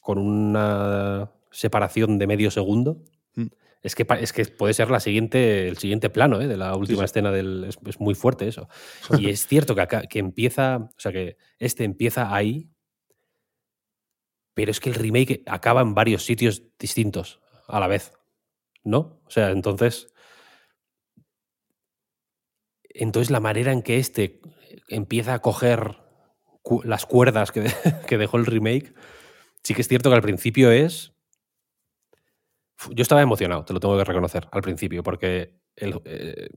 Con 0.00 0.18
una 0.18 1.32
separación 1.50 2.18
de 2.18 2.26
medio 2.26 2.50
segundo. 2.50 3.02
Mm. 3.34 3.46
Es 3.82 3.94
que, 3.94 4.06
es 4.20 4.32
que 4.32 4.44
puede 4.46 4.74
ser 4.74 4.90
la 4.90 5.00
siguiente, 5.00 5.68
el 5.68 5.76
siguiente 5.78 6.10
plano 6.10 6.40
¿eh? 6.40 6.48
de 6.48 6.56
la 6.56 6.74
última 6.76 7.00
sí. 7.00 7.04
escena 7.04 7.30
del. 7.30 7.64
Es, 7.64 7.78
es 7.86 8.00
muy 8.00 8.14
fuerte 8.14 8.48
eso. 8.48 8.68
Y 9.18 9.28
es 9.28 9.46
cierto 9.46 9.74
que, 9.74 9.80
acá, 9.82 10.02
que 10.02 10.18
empieza. 10.18 10.76
O 10.76 11.00
sea, 11.00 11.12
que 11.12 11.36
este 11.58 11.84
empieza 11.84 12.34
ahí. 12.34 12.70
Pero 14.56 14.70
es 14.70 14.80
que 14.80 14.88
el 14.88 14.94
remake 14.94 15.42
acaba 15.44 15.82
en 15.82 15.94
varios 15.94 16.24
sitios 16.24 16.62
distintos 16.78 17.40
a 17.68 17.78
la 17.78 17.88
vez. 17.88 18.14
¿No? 18.82 19.20
O 19.26 19.30
sea, 19.30 19.50
entonces. 19.50 20.08
Entonces 22.88 23.30
la 23.30 23.40
manera 23.40 23.70
en 23.70 23.82
que 23.82 23.98
este 23.98 24.40
empieza 24.88 25.34
a 25.34 25.40
coger 25.40 25.98
las 26.84 27.04
cuerdas 27.04 27.52
que, 27.52 27.66
que 28.08 28.16
dejó 28.16 28.38
el 28.38 28.46
remake, 28.46 28.94
sí 29.62 29.74
que 29.74 29.82
es 29.82 29.88
cierto 29.88 30.08
que 30.08 30.16
al 30.16 30.22
principio 30.22 30.70
es. 30.70 31.12
Yo 32.92 33.02
estaba 33.02 33.20
emocionado, 33.20 33.66
te 33.66 33.74
lo 33.74 33.80
tengo 33.80 33.98
que 33.98 34.04
reconocer 34.04 34.48
al 34.52 34.62
principio, 34.62 35.02
porque 35.02 35.54
el, 35.76 36.00
eh, 36.06 36.48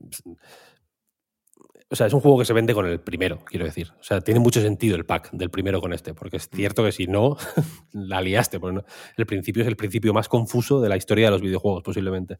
o 1.92 1.96
sea, 1.96 2.06
es 2.06 2.12
un 2.12 2.20
juego 2.20 2.38
que 2.38 2.44
se 2.44 2.52
vende 2.52 2.72
con 2.74 2.86
el 2.86 3.00
primero, 3.00 3.44
quiero 3.44 3.64
decir. 3.64 3.92
O 3.98 4.02
sea, 4.02 4.20
tiene 4.20 4.38
mucho 4.40 4.60
sentido 4.60 4.96
el 4.96 5.04
pack 5.06 5.30
del 5.32 5.50
primero 5.50 5.80
con 5.80 5.92
este, 5.92 6.14
porque 6.14 6.36
es 6.36 6.48
cierto 6.48 6.84
que 6.84 6.92
si 6.92 7.06
no, 7.06 7.36
la 7.92 8.20
liaste. 8.20 8.58
no- 8.60 8.84
el 9.16 9.26
principio 9.26 9.62
es 9.62 9.68
el 9.68 9.76
principio 9.76 10.14
más 10.14 10.28
confuso 10.28 10.80
de 10.80 10.88
la 10.88 10.96
historia 10.96 11.26
de 11.26 11.32
los 11.32 11.42
videojuegos, 11.42 11.82
posiblemente. 11.82 12.38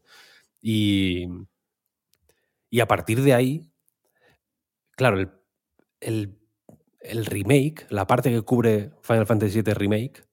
Y, 0.61 1.27
y 2.69 2.79
a 2.79 2.87
partir 2.87 3.21
de 3.21 3.33
ahí, 3.33 3.67
claro, 4.95 5.19
el, 5.19 5.31
el- 5.99 6.37
el 7.01 7.25
remake, 7.25 7.87
la 7.89 8.05
parte 8.05 8.29
que 8.31 8.43
cubre 8.43 8.91
Final 9.01 9.25
Fantasy 9.25 9.61
VII 9.63 9.73
Remake, 9.73 10.23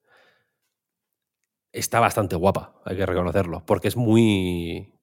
está 1.71 1.99
bastante 1.99 2.35
guapa, 2.35 2.81
hay 2.85 2.97
que 2.97 3.05
reconocerlo, 3.05 3.65
porque 3.65 3.87
es 3.87 3.95
muy... 3.97 4.93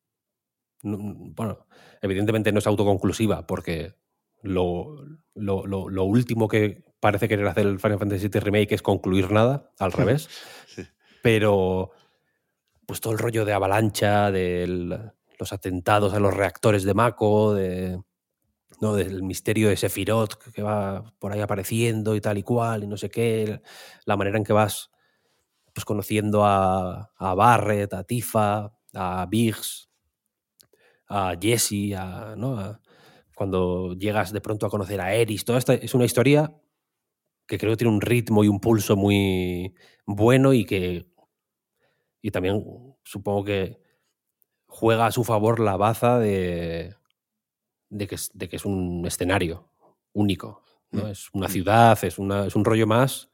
no- 0.82 0.98
Bueno, 1.34 1.66
evidentemente 2.02 2.52
no 2.52 2.58
es 2.60 2.66
autoconclusiva, 2.66 3.46
porque 3.46 3.94
lo, 4.42 4.96
lo- 5.34 5.66
lo- 5.66 5.88
lo 5.88 6.04
último 6.04 6.48
que 6.48 6.84
parece 7.00 7.28
querer 7.28 7.46
hacer 7.46 7.66
el 7.66 7.78
Final 7.80 7.98
Fantasy 7.98 8.28
VII 8.28 8.40
Remake 8.40 8.74
es 8.74 8.82
concluir 8.82 9.30
nada, 9.30 9.70
al 9.78 9.92
revés, 9.92 10.28
Sí. 10.66 10.82
pero 11.22 11.90
pues 12.86 13.00
todo 13.00 13.12
el 13.12 13.18
rollo 13.18 13.44
de 13.44 13.52
avalancha, 13.52 14.30
de 14.30 14.66
los 15.38 15.52
atentados 15.52 16.14
a 16.14 16.20
los 16.20 16.32
reactores 16.34 16.84
de 16.84 16.94
Mako, 16.94 17.54
de, 17.54 18.00
¿no? 18.80 18.94
del 18.94 19.22
misterio 19.22 19.68
de 19.68 19.76
Sephiroth 19.76 20.34
que 20.54 20.62
va 20.62 21.12
por 21.18 21.32
ahí 21.32 21.40
apareciendo 21.40 22.14
y 22.14 22.20
tal 22.20 22.38
y 22.38 22.42
cual, 22.44 22.84
y 22.84 22.86
no 22.86 22.96
sé 22.96 23.10
qué, 23.10 23.60
la 24.04 24.16
manera 24.16 24.38
en 24.38 24.44
que 24.44 24.52
vas 24.52 24.90
pues, 25.74 25.84
conociendo 25.84 26.44
a, 26.44 27.10
a 27.16 27.34
Barret, 27.34 27.92
a 27.92 28.04
Tifa, 28.04 28.72
a 28.94 29.26
Biggs, 29.28 29.90
a 31.08 31.34
Jesse, 31.40 31.94
a, 31.96 32.34
¿no? 32.36 32.58
a- 32.58 32.80
cuando 33.36 33.94
llegas 33.94 34.32
de 34.32 34.42
pronto 34.42 34.66
a 34.66 34.70
conocer 34.70 35.00
a 35.00 35.14
Eris, 35.14 35.46
toda 35.46 35.60
esta 35.60 35.74
es 35.74 35.94
una 35.94 36.06
historia 36.06 36.52
que 37.46 37.58
creo 37.58 37.72
que 37.72 37.78
tiene 37.78 37.94
un 37.94 38.00
ritmo 38.02 38.44
y 38.44 38.48
un 38.48 38.60
pulso 38.60 38.96
muy 38.96 39.74
bueno 40.06 40.52
y 40.54 40.64
que 40.64 41.06
y 42.22 42.30
también 42.30 42.64
supongo 43.04 43.44
que 43.44 43.80
juega 44.66 45.06
a 45.06 45.12
su 45.12 45.24
favor 45.24 45.60
la 45.60 45.76
baza 45.76 46.18
de, 46.18 46.96
de, 47.90 48.06
que, 48.06 48.16
es, 48.16 48.30
de 48.34 48.48
que 48.48 48.56
es 48.56 48.64
un 48.64 49.04
escenario 49.06 49.70
único. 50.12 50.64
¿no? 50.92 51.04
Mm. 51.04 51.08
Es 51.08 51.28
una 51.32 51.48
ciudad, 51.48 51.98
es, 52.04 52.18
una, 52.18 52.46
es 52.46 52.56
un 52.56 52.64
rollo 52.64 52.86
más. 52.86 53.30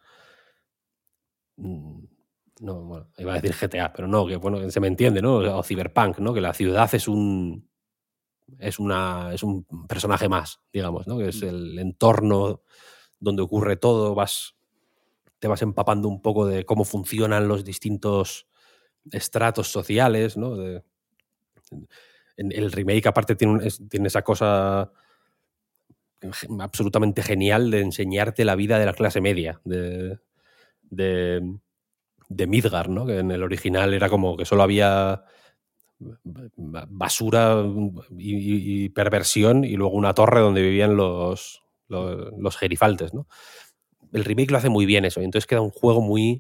mm, 1.57 2.05
No, 2.61 2.85
bueno, 2.85 3.09
iba 3.19 3.33
a 3.35 3.41
decir 3.41 3.55
GTA, 3.55 3.93
pero 3.93 4.07
no, 4.09 4.27
que 4.27 4.37
bueno, 4.37 4.69
se 4.71 4.81
me 4.81 4.87
entiende, 4.89 5.21
¿no? 5.23 5.37
O 5.59 5.63
Cyberpunk, 5.63 6.19
¿no? 6.19 6.33
Que 6.35 6.41
la 6.41 6.55
ciudad 6.55 6.93
es 6.95 7.09
un. 7.09 7.69
Es, 8.59 8.79
una, 8.79 9.33
es 9.33 9.43
un 9.43 9.65
personaje 9.89 10.29
más, 10.29 10.61
digamos, 10.73 11.07
¿no? 11.07 11.19
Que 11.19 11.29
es 11.29 11.43
el 11.43 11.79
entorno 11.79 12.63
donde 13.21 13.43
ocurre 13.43 13.77
todo, 13.77 14.15
vas, 14.15 14.57
te 15.41 15.49
vas 15.49 15.63
empapando 15.63 16.09
un 16.09 16.23
poco 16.23 16.47
de 16.47 16.65
cómo 16.65 16.85
funcionan 16.85 17.49
los 17.49 17.65
distintos 17.65 18.49
estratos 19.13 19.69
sociales, 19.73 20.37
¿no? 20.37 20.57
De- 20.57 20.85
en 22.37 22.53
el 22.53 22.73
remake, 22.73 23.07
aparte, 23.07 23.35
tiene, 23.37 23.55
un- 23.55 23.63
es- 23.63 23.81
tiene 23.89 24.09
esa 24.09 24.23
cosa 24.23 24.91
absolutamente 26.61 27.23
genial 27.23 27.71
de 27.71 27.81
enseñarte 27.81 28.45
la 28.45 28.55
vida 28.55 28.79
de 28.79 28.87
la 28.87 28.93
clase 28.95 29.21
media, 29.21 29.61
de, 29.65 30.19
de, 30.83 31.57
de 32.29 32.47
Midgar, 32.47 32.89
¿no? 32.89 33.07
Que 33.07 33.19
en 33.19 33.31
el 33.33 33.43
original 33.43 33.95
era 33.95 34.09
como 34.09 34.37
que 34.37 34.45
solo 34.45 34.63
había 34.63 35.25
basura 36.57 37.65
y, 38.17 38.85
y- 38.85 38.89
perversión 38.91 39.65
y 39.65 39.77
luego 39.77 39.95
una 39.95 40.15
torre 40.15 40.41
donde 40.41 40.63
vivían 40.63 40.97
los, 40.97 41.63
los, 41.89 42.57
gerifaltes, 42.57 43.15
¿no? 43.15 43.27
El 44.13 44.25
remake 44.25 44.51
lo 44.51 44.59
hace 44.59 44.69
muy 44.69 44.87
bien 44.87 45.05
eso, 45.05 45.21
y 45.21 45.25
entonces 45.25 45.47
queda 45.47 45.61
un 45.61 45.71
juego 45.71 46.01
muy 46.01 46.39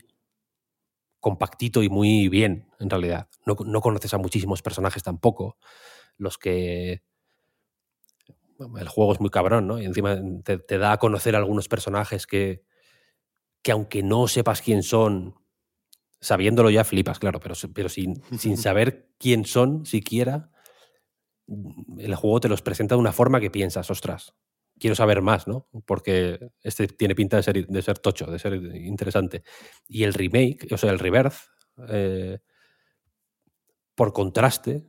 compactito 1.20 1.82
y 1.82 1.88
muy 1.88 2.28
bien, 2.28 2.68
en 2.80 2.90
realidad. 2.90 3.28
No, 3.46 3.56
no 3.64 3.80
conoces 3.80 4.12
a 4.12 4.18
muchísimos 4.18 4.60
personajes 4.60 5.02
tampoco. 5.02 5.56
Los 6.18 6.36
que. 6.36 7.02
El 8.78 8.88
juego 8.88 9.12
es 9.12 9.20
muy 9.20 9.30
cabrón, 9.30 9.66
¿no? 9.66 9.80
Y 9.80 9.84
encima 9.84 10.20
te, 10.44 10.58
te 10.58 10.78
da 10.78 10.92
a 10.92 10.98
conocer 10.98 11.34
algunos 11.34 11.68
personajes 11.68 12.26
que, 12.26 12.62
que, 13.62 13.72
aunque 13.72 14.02
no 14.02 14.28
sepas 14.28 14.62
quién 14.62 14.82
son, 14.82 15.34
sabiéndolo 16.22 16.70
ya 16.70 16.84
flipas, 16.84 17.18
claro, 17.18 17.40
pero, 17.40 17.54
pero 17.74 17.88
sin, 17.90 18.22
sin 18.38 18.56
saber 18.56 19.10
quién 19.18 19.44
son 19.44 19.84
siquiera, 19.84 20.50
el 21.98 22.14
juego 22.14 22.40
te 22.40 22.48
los 22.48 22.62
presenta 22.62 22.94
de 22.94 23.00
una 23.00 23.12
forma 23.12 23.40
que 23.40 23.50
piensas, 23.50 23.90
ostras, 23.90 24.34
quiero 24.78 24.94
saber 24.94 25.20
más, 25.20 25.46
¿no? 25.46 25.68
Porque 25.84 26.38
este 26.62 26.86
tiene 26.86 27.14
pinta 27.14 27.36
de 27.36 27.42
ser, 27.42 27.66
de 27.66 27.82
ser 27.82 27.98
tocho, 27.98 28.26
de 28.26 28.38
ser 28.38 28.54
interesante. 28.54 29.42
Y 29.86 30.04
el 30.04 30.14
remake, 30.14 30.72
o 30.72 30.78
sea, 30.78 30.90
el 30.90 30.98
reverse, 30.98 31.46
eh, 31.88 32.38
por 33.94 34.12
contraste, 34.12 34.86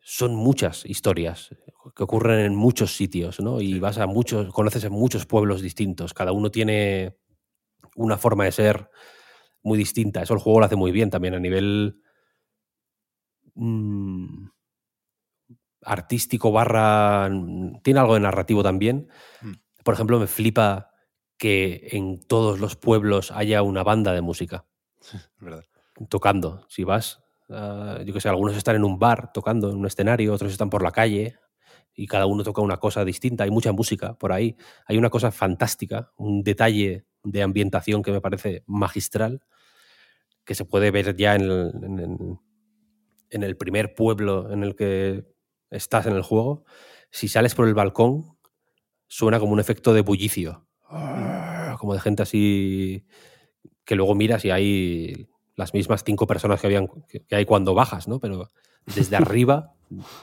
son 0.00 0.34
muchas 0.34 0.84
historias 0.84 1.54
que 1.94 2.02
ocurren 2.02 2.40
en 2.40 2.54
muchos 2.56 2.96
sitios, 2.96 3.38
¿no? 3.38 3.60
Y 3.60 3.78
vas 3.78 3.98
a 3.98 4.06
muchos, 4.06 4.52
conoces 4.52 4.84
a 4.84 4.90
muchos 4.90 5.26
pueblos 5.26 5.62
distintos. 5.62 6.12
Cada 6.14 6.32
uno 6.32 6.50
tiene 6.50 7.16
una 7.94 8.18
forma 8.18 8.44
de 8.44 8.52
ser 8.52 8.90
muy 9.62 9.78
distinta. 9.78 10.22
Eso 10.22 10.34
el 10.34 10.40
juego 10.40 10.60
lo 10.60 10.66
hace 10.66 10.76
muy 10.76 10.92
bien 10.92 11.10
también 11.10 11.34
a 11.34 11.40
nivel 11.40 12.00
mm, 13.54 14.46
artístico 15.82 16.52
barra... 16.52 17.30
Tiene 17.82 18.00
algo 18.00 18.14
de 18.14 18.20
narrativo 18.20 18.62
también. 18.62 19.08
Mm. 19.40 19.52
Por 19.84 19.94
ejemplo, 19.94 20.18
me 20.18 20.26
flipa 20.26 20.90
que 21.42 21.88
en 21.90 22.20
todos 22.20 22.60
los 22.60 22.76
pueblos 22.76 23.32
haya 23.32 23.62
una 23.62 23.82
banda 23.82 24.12
de 24.12 24.20
música 24.20 24.64
verdad. 25.40 25.64
tocando. 26.08 26.64
Si 26.68 26.84
vas, 26.84 27.20
ah, 27.50 27.98
yo 28.04 28.14
que 28.14 28.20
sé, 28.20 28.28
algunos 28.28 28.56
están 28.56 28.76
en 28.76 28.84
un 28.84 28.98
bar 28.98 29.32
tocando 29.32 29.70
en 29.70 29.76
un 29.76 29.86
escenario, 29.86 30.32
otros 30.32 30.52
están 30.52 30.70
por 30.70 30.82
la 30.82 30.92
calle 30.92 31.36
y 31.94 32.06
cada 32.06 32.26
uno 32.26 32.44
toca 32.44 32.62
una 32.62 32.76
cosa 32.76 33.04
distinta. 33.04 33.44
Hay 33.44 33.50
mucha 33.50 33.72
música 33.72 34.14
por 34.14 34.32
ahí. 34.32 34.56
Hay 34.86 34.96
una 34.98 35.10
cosa 35.10 35.30
fantástica, 35.32 36.12
un 36.16 36.42
detalle 36.42 37.06
de 37.24 37.42
ambientación 37.42 38.02
que 38.02 38.12
me 38.12 38.20
parece 38.20 38.62
magistral, 38.66 39.42
que 40.44 40.54
se 40.54 40.64
puede 40.64 40.90
ver 40.90 41.16
ya 41.16 41.34
en 41.34 41.42
el, 41.42 41.72
en 41.82 41.98
el- 41.98 42.38
en 43.30 43.42
el 43.42 43.56
primer 43.56 43.94
pueblo 43.94 44.50
en 44.52 44.62
el 44.62 44.74
que 44.76 45.24
estás 45.70 46.06
en 46.06 46.12
el 46.14 46.22
juego. 46.22 46.64
Si 47.10 47.28
sales 47.28 47.54
por 47.54 47.66
el 47.66 47.74
balcón, 47.74 48.36
suena 49.06 49.40
como 49.40 49.52
un 49.52 49.60
efecto 49.60 49.94
de 49.94 50.02
bullicio. 50.02 50.66
Como 51.78 51.94
de 51.94 52.00
gente 52.00 52.22
así 52.22 53.06
que 53.84 53.94
luego 53.96 54.14
miras 54.14 54.44
y 54.44 54.50
hay 54.50 55.28
las 55.56 55.74
mismas 55.74 56.04
cinco 56.04 56.26
personas 56.26 56.60
que, 56.60 56.66
habían, 56.66 56.88
que, 57.08 57.24
hay 57.34 57.44
cuando 57.44 57.74
bajas, 57.74 58.06
¿no? 58.08 58.20
Pero 58.20 58.48
desde 58.94 59.16
arriba 59.16 59.72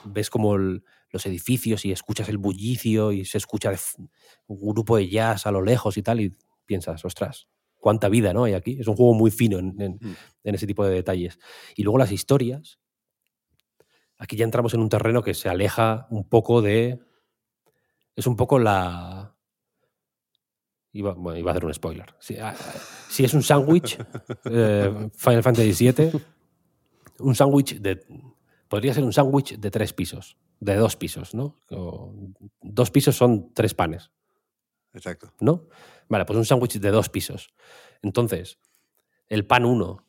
ves 0.04 0.30
como 0.30 0.54
el- 0.56 0.84
los 1.12 1.26
edificios 1.26 1.84
y 1.84 1.90
escuchas 1.92 2.28
el 2.28 2.38
bullicio 2.38 3.10
y 3.10 3.24
se 3.24 3.38
escucha 3.38 3.72
un 4.46 4.58
grupo 4.60 4.96
de 4.96 5.08
jazz 5.08 5.46
a 5.46 5.50
lo 5.50 5.62
lejos 5.62 5.96
y 5.96 6.02
tal 6.04 6.20
y 6.20 6.36
piensas, 6.66 7.04
ostras, 7.04 7.48
cuánta 7.80 8.08
vida 8.08 8.32
¿no? 8.32 8.44
hay 8.44 8.54
aquí. 8.54 8.78
Es 8.80 8.86
un 8.86 8.94
juego 8.96 9.14
muy 9.14 9.30
fino 9.30 9.58
en, 9.58 9.80
en- 9.80 9.98
Mm. 10.00 10.14
en 10.44 10.54
ese 10.54 10.66
tipo 10.66 10.84
de 10.86 10.94
detalles. 10.94 11.38
Y 11.76 11.82
luego 11.82 11.98
las 11.98 12.12
historias. 12.12 12.78
Aquí 14.18 14.36
ya 14.36 14.44
entramos 14.44 14.74
en 14.74 14.80
un 14.80 14.88
terreno 14.88 15.22
que 15.22 15.34
se 15.34 15.48
aleja 15.48 16.06
un 16.10 16.28
poco 16.28 16.60
de... 16.62 17.00
Es 18.14 18.26
un 18.26 18.36
poco 18.36 18.58
la... 18.58 19.34
Iba, 20.92 21.14
bueno, 21.14 21.38
iba 21.38 21.50
a 21.50 21.54
hacer 21.54 21.64
un 21.64 21.72
spoiler. 21.72 22.14
Si, 22.18 22.36
ah, 22.36 22.54
si 23.08 23.24
es 23.24 23.32
un 23.32 23.42
sándwich, 23.42 23.96
eh, 24.44 25.08
Final 25.14 25.42
Fantasy 25.42 25.92
VII, 25.92 26.10
un 27.20 27.34
sándwich 27.34 27.80
de... 27.80 28.00
Podría 28.68 28.92
ser 28.92 29.04
un 29.04 29.12
sándwich 29.12 29.56
de 29.58 29.70
tres 29.70 29.92
pisos, 29.92 30.36
de 30.58 30.74
dos 30.76 30.96
pisos, 30.96 31.34
¿no? 31.34 31.56
O 31.70 32.12
dos 32.60 32.90
pisos 32.90 33.16
son 33.16 33.52
tres 33.54 33.72
panes, 33.74 34.10
Exacto. 34.92 35.32
¿no? 35.40 35.68
Vale, 36.08 36.24
pues 36.24 36.36
un 36.36 36.44
sándwich 36.44 36.78
de 36.78 36.90
dos 36.90 37.08
pisos. 37.08 37.54
Entonces, 38.02 38.58
el 39.28 39.46
pan 39.46 39.64
1 39.64 40.04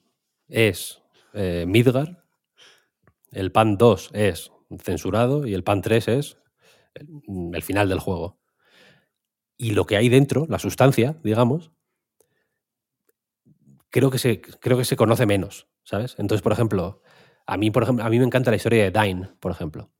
es 0.47 1.01
eh, 1.33 1.65
Midgar, 1.67 2.25
el 3.31 3.51
pan 3.51 3.77
2 3.77 4.09
es 4.13 4.51
censurado 4.79 5.45
y 5.45 5.53
el 5.53 5.63
pan 5.63 5.81
3 5.81 6.07
es 6.07 6.37
el, 6.93 7.07
el 7.53 7.63
final 7.63 7.89
del 7.89 7.99
juego. 7.99 8.39
Y 9.57 9.71
lo 9.71 9.85
que 9.85 9.97
hay 9.97 10.09
dentro, 10.09 10.47
la 10.49 10.57
sustancia, 10.57 11.19
digamos, 11.23 11.71
creo 13.91 14.09
que 14.09 14.17
se, 14.17 14.41
creo 14.41 14.77
que 14.77 14.85
se 14.85 14.95
conoce 14.95 15.27
menos, 15.27 15.67
¿sabes? 15.83 16.15
Entonces, 16.17 16.41
por 16.41 16.51
ejemplo, 16.51 17.01
a 17.45 17.57
mí, 17.57 17.69
por 17.69 17.83
ejemplo, 17.83 18.03
a 18.03 18.09
mí 18.09 18.17
me 18.17 18.25
encanta 18.25 18.49
la 18.49 18.57
historia 18.57 18.89
de 18.89 18.99
Dine, 18.99 19.29
por 19.39 19.51
ejemplo. 19.51 19.91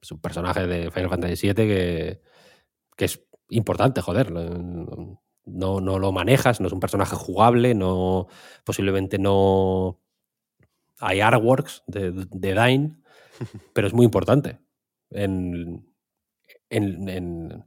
Es 0.00 0.10
un 0.12 0.20
personaje 0.20 0.66
de 0.66 0.90
Final 0.90 1.08
Fantasy 1.08 1.46
VII 1.46 1.54
que, 1.54 2.20
que 2.96 3.04
es 3.04 3.24
importante, 3.48 4.00
joder. 4.00 4.30
no, 4.32 5.80
no 5.80 5.98
lo 5.98 6.12
manejas, 6.12 6.60
no 6.60 6.66
es 6.68 6.72
un 6.72 6.80
personaje 6.80 7.16
jugable, 7.16 7.74
no, 7.74 8.28
posiblemente 8.64 9.18
no 9.18 10.00
hay 10.98 11.20
artworks 11.20 11.82
de, 11.86 12.12
de 12.12 12.54
Dine, 12.54 12.96
pero 13.74 13.86
es 13.86 13.92
muy 13.92 14.04
importante 14.04 14.60
en, 15.10 15.92
en, 16.70 17.08
en, 17.08 17.64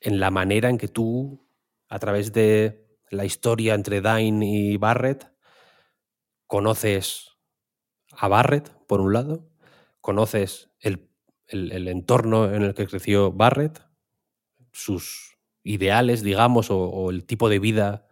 en 0.00 0.20
la 0.20 0.30
manera 0.30 0.68
en 0.70 0.78
que 0.78 0.88
tú, 0.88 1.46
a 1.88 1.98
través 1.98 2.32
de 2.32 2.86
la 3.10 3.24
historia 3.24 3.74
entre 3.74 4.00
Dine 4.00 4.46
y 4.46 4.76
Barrett, 4.76 5.30
conoces 6.46 7.30
a 8.12 8.28
Barrett, 8.28 8.70
por 8.86 9.00
un 9.00 9.12
lado, 9.12 9.50
conoces 10.00 10.70
el, 10.80 11.10
el, 11.46 11.72
el 11.72 11.88
entorno 11.88 12.52
en 12.52 12.62
el 12.62 12.74
que 12.74 12.86
creció 12.86 13.32
Barrett, 13.32 13.82
sus 14.72 15.36
ideales, 15.64 16.22
digamos, 16.22 16.70
o, 16.70 16.78
o, 16.78 17.10
el 17.10 17.24
tipo 17.24 17.48
de 17.48 17.58
vida 17.58 18.06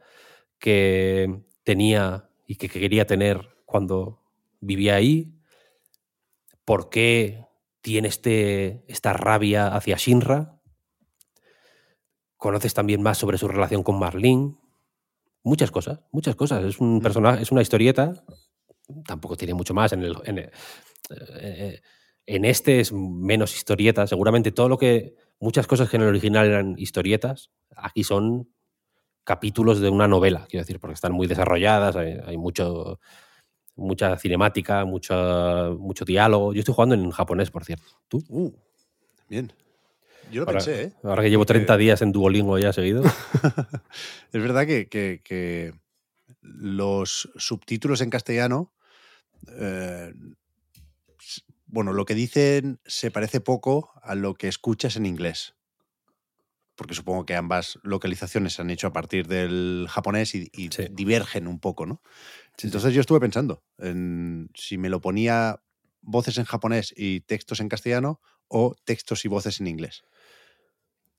que 0.59 1.43
tenía 1.65 2.29
y 2.47 2.57
que 2.57 2.69
quería 2.69 3.07
tener 3.07 3.49
cuando 3.65 4.23
vivía 4.61 4.95
ahí, 4.97 5.33
por 6.65 6.91
qué 6.91 7.47
tiene 7.81 8.09
este, 8.09 8.85
esta 8.87 9.13
rabia 9.13 9.69
hacia 9.69 9.97
Shinra, 9.97 10.61
conoces 12.37 12.75
también 12.75 13.03
más 13.03 13.19
sobre 13.19 13.39
su 13.39 13.49
relación 13.49 13.83
con 13.83 13.99
Marlene, 13.99 14.55
muchas 15.43 15.71
cosas, 15.71 16.01
muchas 16.11 16.37
cosas. 16.37 16.65
Es 16.65 16.79
un 16.79 17.01
personaje, 17.01 17.43
es 17.43 17.53
una 17.53 17.63
historieta, 17.63 18.25
tampoco 19.05 19.37
tiene 19.37 19.55
mucho 19.55 19.75
más. 19.75 19.93
En, 19.93 20.03
el, 20.03 20.17
en, 20.25 20.51
eh, 21.41 21.81
en 22.27 22.45
este 22.45 22.81
es 22.81 22.93
menos 22.93 23.55
historieta, 23.55 24.07
seguramente 24.07 24.53
todo 24.53 24.69
lo 24.69 24.79
que 24.79 25.17
muchas 25.41 25.67
cosas 25.67 25.89
que 25.89 25.97
en 25.97 26.03
el 26.03 26.09
original 26.09 26.47
eran 26.47 26.75
historietas, 26.79 27.51
aquí 27.77 28.05
son 28.05 28.49
capítulos 29.25 29.81
de 29.81 29.89
una 29.89 30.07
novela, 30.07 30.47
quiero 30.49 30.63
decir, 30.63 30.79
porque 30.79 30.95
están 30.95 31.13
muy 31.13 31.27
desarrolladas, 31.27 31.97
hay, 31.97 32.19
hay 32.25 32.37
mucho, 32.37 33.01
mucha 33.77 34.17
cinemática, 34.17 34.85
mucho, 34.85 35.77
mucho 35.81 36.05
diálogo. 36.05 36.53
Yo 36.53 36.61
estoy 36.61 36.75
jugando 36.75 36.95
en 36.95 37.11
japonés, 37.11 37.51
por 37.51 37.65
cierto. 37.65 37.87
¿Tú? 38.09 38.23
Uh, 38.29 38.53
bien. 39.29 39.53
Yo 40.31 40.43
lo 40.43 40.47
ahora, 40.47 40.59
pensé, 40.59 40.83
¿eh? 40.85 40.93
Ahora 41.03 41.23
que 41.23 41.31
llevo 41.31 41.45
30 41.45 41.77
días 41.77 42.03
en 42.03 42.13
Duolingo 42.13 42.59
ya 42.59 42.73
seguido. 42.73 43.03
es 44.33 44.43
verdad 44.43 44.67
que, 44.67 44.89
que, 44.89 45.21
que, 45.25 45.73
los 46.43 47.31
subtítulos 47.37 48.01
en 48.01 48.11
castellano, 48.11 48.73
eh, 49.59 50.13
bueno, 51.71 51.93
lo 51.93 52.05
que 52.05 52.15
dicen 52.15 52.81
se 52.85 53.11
parece 53.11 53.41
poco 53.41 53.93
a 54.03 54.15
lo 54.15 54.35
que 54.35 54.49
escuchas 54.49 54.97
en 54.97 55.07
inglés. 55.07 55.55
Porque 56.75 56.95
supongo 56.95 57.27
que 57.27 57.35
ambas 57.35 57.79
localizaciones 57.83 58.55
se 58.55 58.63
han 58.63 58.71
hecho 58.71 58.87
a 58.87 58.93
partir 58.93 59.27
del 59.27 59.87
japonés 59.89 60.35
y, 60.35 60.51
y 60.53 60.71
sí. 60.71 60.87
divergen 60.91 61.47
un 61.47 61.61
poco, 61.61 61.87
¿no? 61.87 62.01
Sí, 62.57 62.67
Entonces 62.67 62.91
sí. 62.91 62.95
yo 62.95 63.01
estuve 63.01 63.21
pensando 63.21 63.63
en 63.79 64.51
si 64.55 64.79
me 64.79 64.89
lo 64.89 65.01
ponía 65.01 65.61
voces 66.01 66.39
en 66.39 66.45
japonés 66.45 66.95
y 66.97 67.21
textos 67.21 67.61
en 67.61 67.69
castellano 67.69 68.21
o 68.49 68.75
textos 68.85 69.25
y 69.25 69.29
voces 69.29 69.61
en 69.61 69.67
inglés. 69.67 70.03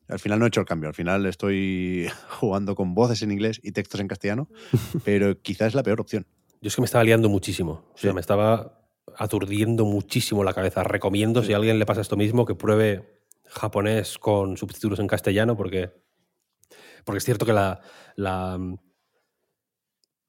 Al 0.07 0.19
final 0.19 0.39
no 0.39 0.45
he 0.45 0.47
hecho 0.49 0.59
el 0.59 0.65
cambio, 0.65 0.89
al 0.89 0.95
final 0.95 1.25
estoy 1.25 2.09
jugando 2.39 2.75
con 2.75 2.93
voces 2.93 3.21
en 3.21 3.31
inglés 3.31 3.59
y 3.63 3.71
textos 3.71 4.01
en 4.01 4.07
castellano, 4.07 4.49
pero 5.05 5.39
quizás 5.41 5.69
es 5.69 5.75
la 5.75 5.83
peor 5.83 6.01
opción. 6.01 6.27
Yo 6.61 6.67
es 6.67 6.75
que 6.75 6.81
me 6.81 6.85
estaba 6.85 7.03
liando 7.03 7.29
muchísimo. 7.29 7.85
O 7.93 7.97
sea, 7.97 8.13
me 8.13 8.21
estaba 8.21 8.80
aturdiendo 9.17 9.85
muchísimo 9.85 10.43
la 10.43 10.53
cabeza. 10.53 10.83
Recomiendo, 10.83 11.43
si 11.43 11.53
a 11.53 11.57
alguien 11.57 11.79
le 11.79 11.85
pasa 11.85 12.01
esto 12.01 12.17
mismo, 12.17 12.45
que 12.45 12.55
pruebe 12.55 13.21
japonés 13.45 14.17
con 14.17 14.57
subtítulos 14.57 14.99
en 14.99 15.07
castellano, 15.07 15.55
porque, 15.55 15.91
porque 17.03 17.17
es 17.19 17.25
cierto 17.25 17.45
que 17.45 17.53
la. 17.53 17.81
la 18.15 18.59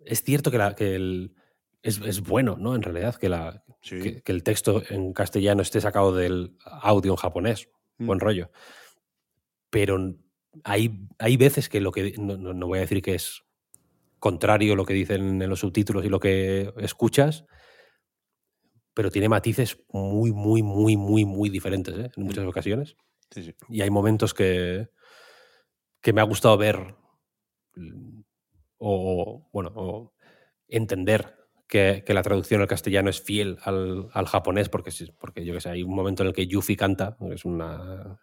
es 0.04 0.24
cierto 0.24 0.50
que, 0.50 0.59
la, 0.59 0.74
que 0.74 0.96
el, 0.96 1.34
es, 1.82 2.00
es, 2.00 2.20
bueno, 2.20 2.56
¿no? 2.59 2.74
En 2.74 2.82
realidad, 2.82 3.14
que, 3.16 3.28
la, 3.28 3.62
sí. 3.82 4.00
que, 4.00 4.22
que, 4.22 4.32
el 4.32 4.42
texto 4.42 4.82
en 4.88 5.12
castellano 5.12 5.62
esté 5.62 5.80
sacado 5.80 6.14
del 6.14 6.56
audio 6.64 7.12
en 7.12 7.16
japonés. 7.16 7.68
Mm. 7.98 8.06
Buen 8.06 8.20
rollo. 8.20 8.50
Pero 9.70 10.16
hay, 10.64 11.09
hay 11.18 11.36
veces 11.36 11.68
que 11.68 11.80
lo 11.80 11.92
que. 11.92 12.14
No, 12.18 12.36
no, 12.36 12.66
voy 12.66 12.78
a 12.78 12.82
decir 12.82 13.02
que 13.02 13.14
es 13.14 13.42
contrario 14.18 14.76
lo 14.76 14.84
que 14.84 14.94
dicen 14.94 15.42
en 15.42 15.50
los 15.50 15.60
subtítulos 15.60 16.04
y 16.04 16.09
lo 16.09 16.20
que 16.20 16.72
escuchas, 16.78 17.44
pero 18.94 19.10
tiene 19.10 19.28
matices 19.28 19.78
muy, 19.93 20.32
muy, 20.32 20.62
muy, 20.62 20.97
muy, 20.97 21.24
muy 21.24 21.51
diferentes 21.51 21.94
¿eh? 21.97 22.10
en 22.16 22.23
muchas 22.23 22.47
ocasiones. 22.47 22.97
Sí, 23.31 23.43
sí. 23.44 23.55
Y 23.69 23.81
hay 23.81 23.90
momentos 23.90 24.35
que, 24.35 24.89
que 26.01 26.12
me 26.12 26.20
ha 26.20 26.24
gustado 26.24 26.59
ver 26.59 26.94
o, 28.78 29.48
bueno, 29.52 29.73
o 29.74 30.12
entender 30.69 31.36
que, 31.66 32.02
que, 32.05 32.12
la 32.12 32.23
traducción 32.23 32.60
al 32.60 32.66
castellano 32.66 33.09
es 33.09 33.23
fiel 33.23 33.59
al, 33.62 34.09
al 34.12 34.27
japonés, 34.27 34.69
porque, 34.69 34.90
porque 35.19 35.44
yo 35.44 35.55
que 35.55 35.60
sé, 35.60 35.70
hay 35.70 35.82
un 35.82 35.94
momento 35.94 36.23
en 36.23 36.28
el 36.28 36.35
que 36.35 36.47
Yuffie 36.47 36.77
canta, 36.77 37.16
es 37.31 37.44
una, 37.44 38.20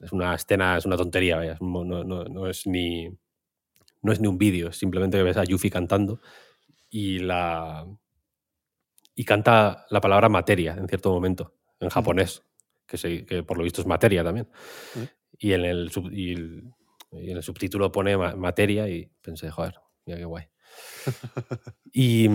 es 0.00 0.12
una 0.12 0.34
escena, 0.34 0.78
es 0.78 0.86
una 0.86 0.96
tontería, 0.96 1.36
vaya, 1.36 1.58
no, 1.60 1.84
no, 1.84 2.04
no, 2.04 2.46
es 2.46 2.66
ni, 2.66 3.08
no 4.00 4.12
es 4.12 4.20
ni 4.20 4.28
un 4.28 4.38
vídeo, 4.38 4.68
es 4.68 4.76
simplemente 4.76 5.18
que 5.18 5.22
ves 5.24 5.36
a 5.36 5.44
Yuffie 5.44 5.70
cantando 5.70 6.20
y 6.88 7.18
la 7.18 7.86
y 9.14 9.24
canta 9.24 9.86
la 9.90 10.00
palabra 10.00 10.28
materia 10.28 10.74
en 10.74 10.88
cierto 10.88 11.10
momento, 11.10 11.54
en 11.80 11.88
japonés, 11.88 12.42
que, 12.86 12.96
se, 12.96 13.24
que 13.26 13.42
por 13.42 13.58
lo 13.58 13.64
visto 13.64 13.80
es 13.80 13.86
materia 13.86 14.24
también. 14.24 14.48
Y, 15.38 15.52
en 15.52 15.64
el, 15.64 15.90
sub, 15.90 16.10
y, 16.12 16.32
el, 16.32 16.72
y, 17.12 17.30
en 17.30 17.36
el, 17.36 17.42
subtítulo 17.42 17.92
pone 17.92 18.16
materia 18.16 18.88
y 18.88 19.10
pensé, 19.20 19.50
joder, 19.50 19.74
mira 20.06 20.18
qué 20.18 20.24
guay. 20.24 20.46
y, 21.92 22.28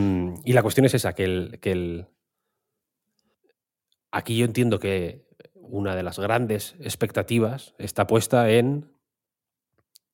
y, 0.46 0.54
la 0.54 0.62
cuestión 0.62 0.86
es 0.86 0.94
esa, 0.94 1.14
que 1.14 1.24
el, 1.24 1.60
que 1.60 1.72
el... 1.72 2.08
Aquí 4.12 4.38
yo 4.38 4.46
entiendo 4.46 4.80
que 4.80 5.28
una 5.54 5.96
de 5.96 6.04
las 6.04 6.18
grandes 6.18 6.76
expectativas 6.80 7.76
está 7.78 8.08
puesta 8.08 8.50
en 8.50 8.92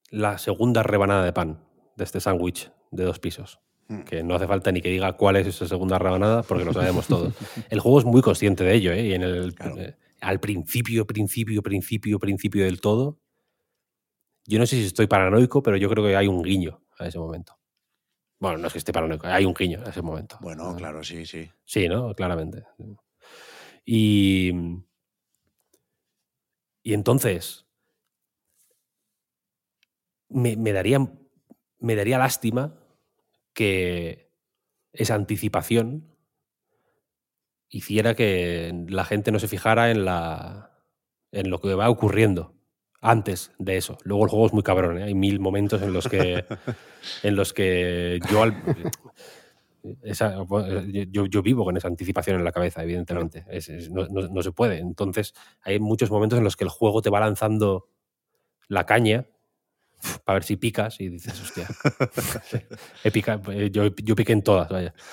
la 0.10 0.38
segunda 0.38 0.84
rebanada 0.84 1.23
de 1.23 1.34
pan 1.34 1.65
de 1.95 2.03
este 2.03 2.19
sándwich 2.19 2.72
de 2.91 3.03
dos 3.03 3.19
pisos 3.19 3.60
que 4.02 4.24
no 4.24 4.36
hace 4.36 4.48
falta 4.48 4.72
ni 4.72 4.82
que 4.82 4.90
diga 4.90 5.14
cuál 5.14 5.36
es 5.36 5.48
esa 5.48 5.68
segunda 5.68 5.99
rebanada, 5.99 6.44
porque 6.44 6.65
lo 6.65 6.74
sabemos 6.74 7.07
todos. 7.07 7.34
El 7.70 7.80
juego 7.80 7.99
es 7.99 8.06
muy 8.06 8.22
consciente 8.22 8.64
de 8.64 8.74
ello, 8.74 8.91
¿eh? 8.91 9.07
Y 9.07 9.14
en 9.14 9.24
el, 9.24 9.53
claro. 9.53 9.78
eh, 9.78 9.95
al 10.22 10.40
principio, 10.40 11.06
principio, 11.06 11.61
principio, 11.61 12.20
principio 12.20 12.64
del 12.65 12.82
todo, 12.82 13.20
yo 14.45 14.60
no 14.60 14.65
sé 14.65 14.76
si 14.78 14.86
estoy 14.86 15.07
paranoico, 15.07 15.64
pero 15.64 15.78
yo 15.78 15.90
creo 15.90 16.03
que 16.03 16.15
hay 16.15 16.28
un 16.28 16.41
guiño 16.41 16.82
a 16.98 17.07
ese 17.07 17.20
momento. 17.20 17.57
Bueno, 18.40 18.57
no 18.57 18.68
es 18.68 18.74
que 18.74 18.80
esté 18.80 18.91
paranoico, 18.91 19.28
hay 19.28 19.45
un 19.45 19.53
guiño 19.53 19.82
a 19.86 19.90
ese 19.90 20.02
momento. 20.02 20.38
Bueno, 20.41 20.72
¿no? 20.72 20.76
claro, 20.76 21.03
sí, 21.03 21.26
sí. 21.26 21.49
Sí, 21.65 21.88
¿no? 21.88 22.14
Claramente. 22.14 22.65
Y. 23.86 24.52
Y 26.84 26.94
entonces. 26.94 27.65
Me, 30.30 30.57
me 30.57 30.74
daría. 30.74 30.99
Me 31.80 31.95
daría 31.95 32.18
lástima 32.18 32.82
que 33.53 34.31
esa 34.91 35.15
anticipación 35.15 36.15
hiciera 37.69 38.13
que 38.13 38.85
la 38.88 39.05
gente 39.05 39.31
no 39.31 39.39
se 39.39 39.47
fijara 39.47 39.89
en, 39.91 40.05
la, 40.05 40.71
en 41.31 41.49
lo 41.49 41.59
que 41.59 41.73
va 41.73 41.89
ocurriendo 41.89 42.53
antes 43.01 43.51
de 43.57 43.77
eso. 43.77 43.97
Luego 44.03 44.23
el 44.23 44.30
juego 44.30 44.45
es 44.45 44.53
muy 44.53 44.63
cabrón, 44.63 44.99
¿eh? 44.99 45.03
hay 45.03 45.15
mil 45.15 45.39
momentos 45.39 45.81
en 45.81 45.91
los 45.91 46.07
que, 46.07 46.45
en 47.23 47.35
los 47.35 47.51
que 47.51 48.19
yo, 48.31 48.43
al, 48.43 48.55
esa, 50.03 50.38
yo, 51.09 51.25
yo, 51.25 51.41
vivo 51.41 51.65
con 51.65 51.75
esa 51.75 51.88
anticipación 51.88 52.38
en 52.38 52.43
la 52.43 52.51
cabeza, 52.51 52.84
evidentemente. 52.84 53.45
Es, 53.49 53.69
es, 53.69 53.89
no, 53.89 54.07
no, 54.07 54.27
no 54.30 54.41
se 54.41 54.51
puede. 54.51 54.77
Entonces 54.77 55.34
hay 55.63 55.80
muchos 55.80 56.11
momentos 56.11 56.38
en 56.38 56.45
los 56.45 56.55
que 56.55 56.63
el 56.63 56.69
juego 56.69 57.01
te 57.01 57.09
va 57.09 57.19
lanzando 57.19 57.89
la 58.67 58.85
caña 58.85 59.27
para 60.25 60.35
ver 60.35 60.43
si 60.43 60.57
picas 60.57 60.99
y 60.99 61.09
dices, 61.09 61.39
hostia, 61.39 61.67
he 63.03 63.11
pica, 63.11 63.41
yo, 63.71 63.95
yo, 63.95 64.15
piqué 64.15 64.34
en 64.34 64.43
todas, 64.43 64.69
vaya. 64.69 64.93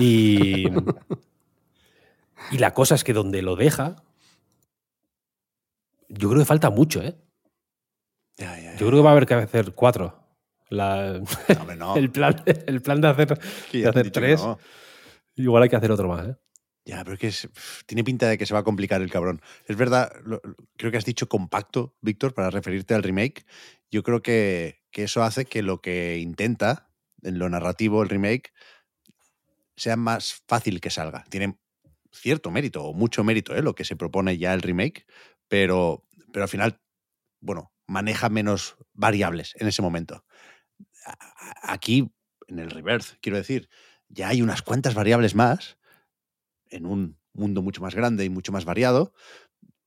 Y, 0.00 0.66
y 2.50 2.58
la 2.58 2.72
cosa 2.72 2.94
es 2.94 3.04
que 3.04 3.12
donde 3.12 3.42
lo 3.42 3.56
deja, 3.56 3.96
yo 6.08 6.28
creo 6.28 6.40
que 6.40 6.46
falta 6.46 6.70
mucho, 6.70 7.02
¿eh? 7.02 7.16
Ya, 8.36 8.56
ya, 8.56 8.72
ya. 8.72 8.76
Yo 8.76 8.86
creo 8.86 9.00
que 9.00 9.02
va 9.02 9.10
a 9.10 9.12
haber 9.12 9.26
que 9.26 9.34
hacer 9.34 9.74
cuatro. 9.74 10.24
La, 10.70 11.20
no, 11.66 11.74
no. 11.76 11.96
el, 11.96 12.10
plan, 12.10 12.42
el 12.44 12.82
plan 12.82 13.00
de 13.00 13.08
hacer, 13.08 13.38
de 13.72 13.88
hacer 13.88 14.10
tres, 14.10 14.40
no. 14.40 14.58
igual 15.34 15.62
hay 15.62 15.68
que 15.68 15.76
hacer 15.76 15.90
otro 15.90 16.08
más, 16.08 16.28
¿eh? 16.28 16.36
Ya, 16.88 17.04
pero 17.04 17.14
es 17.14 17.20
que 17.20 17.26
es, 17.26 17.48
tiene 17.84 18.02
pinta 18.02 18.26
de 18.28 18.38
que 18.38 18.46
se 18.46 18.54
va 18.54 18.60
a 18.60 18.64
complicar 18.64 19.02
el 19.02 19.10
cabrón. 19.10 19.42
Es 19.66 19.76
verdad, 19.76 20.10
lo, 20.24 20.40
creo 20.74 20.90
que 20.90 20.96
has 20.96 21.04
dicho 21.04 21.28
compacto, 21.28 21.94
Víctor, 22.00 22.32
para 22.32 22.48
referirte 22.48 22.94
al 22.94 23.02
remake. 23.02 23.44
Yo 23.90 24.02
creo 24.02 24.22
que, 24.22 24.80
que, 24.90 25.04
eso 25.04 25.22
hace 25.22 25.46
que 25.46 25.62
lo 25.62 25.80
que 25.80 26.18
intenta 26.18 26.90
en 27.22 27.38
lo 27.38 27.48
narrativo 27.48 28.02
el 28.02 28.08
remake 28.08 28.52
sea 29.76 29.96
más 29.96 30.42
fácil 30.46 30.80
que 30.80 30.90
salga. 30.90 31.24
Tiene 31.30 31.58
cierto 32.12 32.50
mérito, 32.50 32.84
o 32.84 32.94
mucho 32.94 33.24
mérito, 33.24 33.54
¿eh? 33.54 33.62
lo 33.62 33.74
que 33.74 33.84
se 33.84 33.96
propone 33.96 34.38
ya 34.38 34.54
el 34.54 34.62
remake, 34.62 35.06
pero, 35.48 36.04
pero 36.32 36.44
al 36.44 36.48
final, 36.48 36.80
bueno, 37.40 37.72
maneja 37.86 38.28
menos 38.28 38.76
variables 38.92 39.54
en 39.58 39.68
ese 39.68 39.82
momento. 39.82 40.24
Aquí, 41.62 42.10
en 42.48 42.58
el 42.58 42.70
reverse, 42.70 43.16
quiero 43.20 43.38
decir, 43.38 43.68
ya 44.08 44.28
hay 44.28 44.42
unas 44.42 44.62
cuantas 44.62 44.94
variables 44.94 45.34
más 45.34 45.78
en 46.70 46.86
un 46.86 47.18
mundo 47.32 47.62
mucho 47.62 47.80
más 47.80 47.94
grande 47.94 48.24
y 48.24 48.30
mucho 48.30 48.52
más 48.52 48.64
variado, 48.64 49.14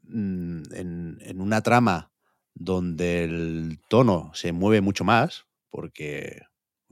mm, 0.04 0.74
en, 0.74 1.18
en 1.22 1.42
una 1.42 1.62
trama 1.62 2.12
donde 2.54 3.24
el 3.24 3.80
tono 3.88 4.32
se 4.34 4.52
mueve 4.52 4.82
mucho 4.82 5.04
más, 5.04 5.46
porque 5.70 6.42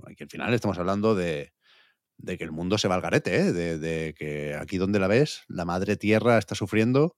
aquí 0.06 0.24
al 0.24 0.30
final 0.30 0.54
estamos 0.54 0.78
hablando 0.78 1.16
de, 1.16 1.54
que 2.26 2.44
el 2.44 2.52
mundo 2.52 2.78
se 2.78 2.88
va 2.88 2.96
al 2.96 3.02
garete, 3.02 3.36
¿eh? 3.36 3.54
de, 3.54 3.78
de, 3.78 4.14
que 4.18 4.56
aquí 4.56 4.78
donde 4.78 5.00
la 5.00 5.08
ves, 5.08 5.44
la 5.48 5.66
madre 5.66 5.98
tierra 5.98 6.38
está 6.38 6.56
sufriendo 6.56 7.18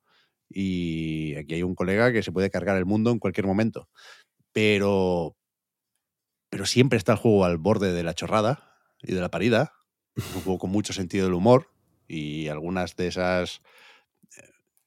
y 0.54 1.36
aquí 1.36 1.56
hay 1.56 1.64
un 1.64 1.76
colega 1.76 2.12
que 2.12 2.24
se 2.24 2.32
puede 2.32 2.50
cargar 2.50 2.78
el 2.78 2.86
mundo 2.86 3.12
en 3.12 3.20
cualquier 3.20 3.48
momento. 3.48 3.90
Pero, 4.52 5.38
pero 6.50 6.66
siempre 6.66 6.98
está 6.98 7.14
el 7.14 7.20
juego 7.20 7.46
al 7.46 7.58
borde 7.58 7.94
de 7.94 8.04
la 8.04 8.14
chorrada 8.14 8.76
y 9.02 9.14
de 9.14 9.22
la 9.22 9.32
parida, 9.32 9.74
un 10.18 10.42
juego 10.42 10.60
con 10.60 10.72
mucho 10.72 10.94
sentido 10.94 11.26
del 11.26 11.34
humor 11.34 11.70
y 12.08 12.50
algunas 12.50 12.96
de 12.96 13.08
esas 13.08 13.62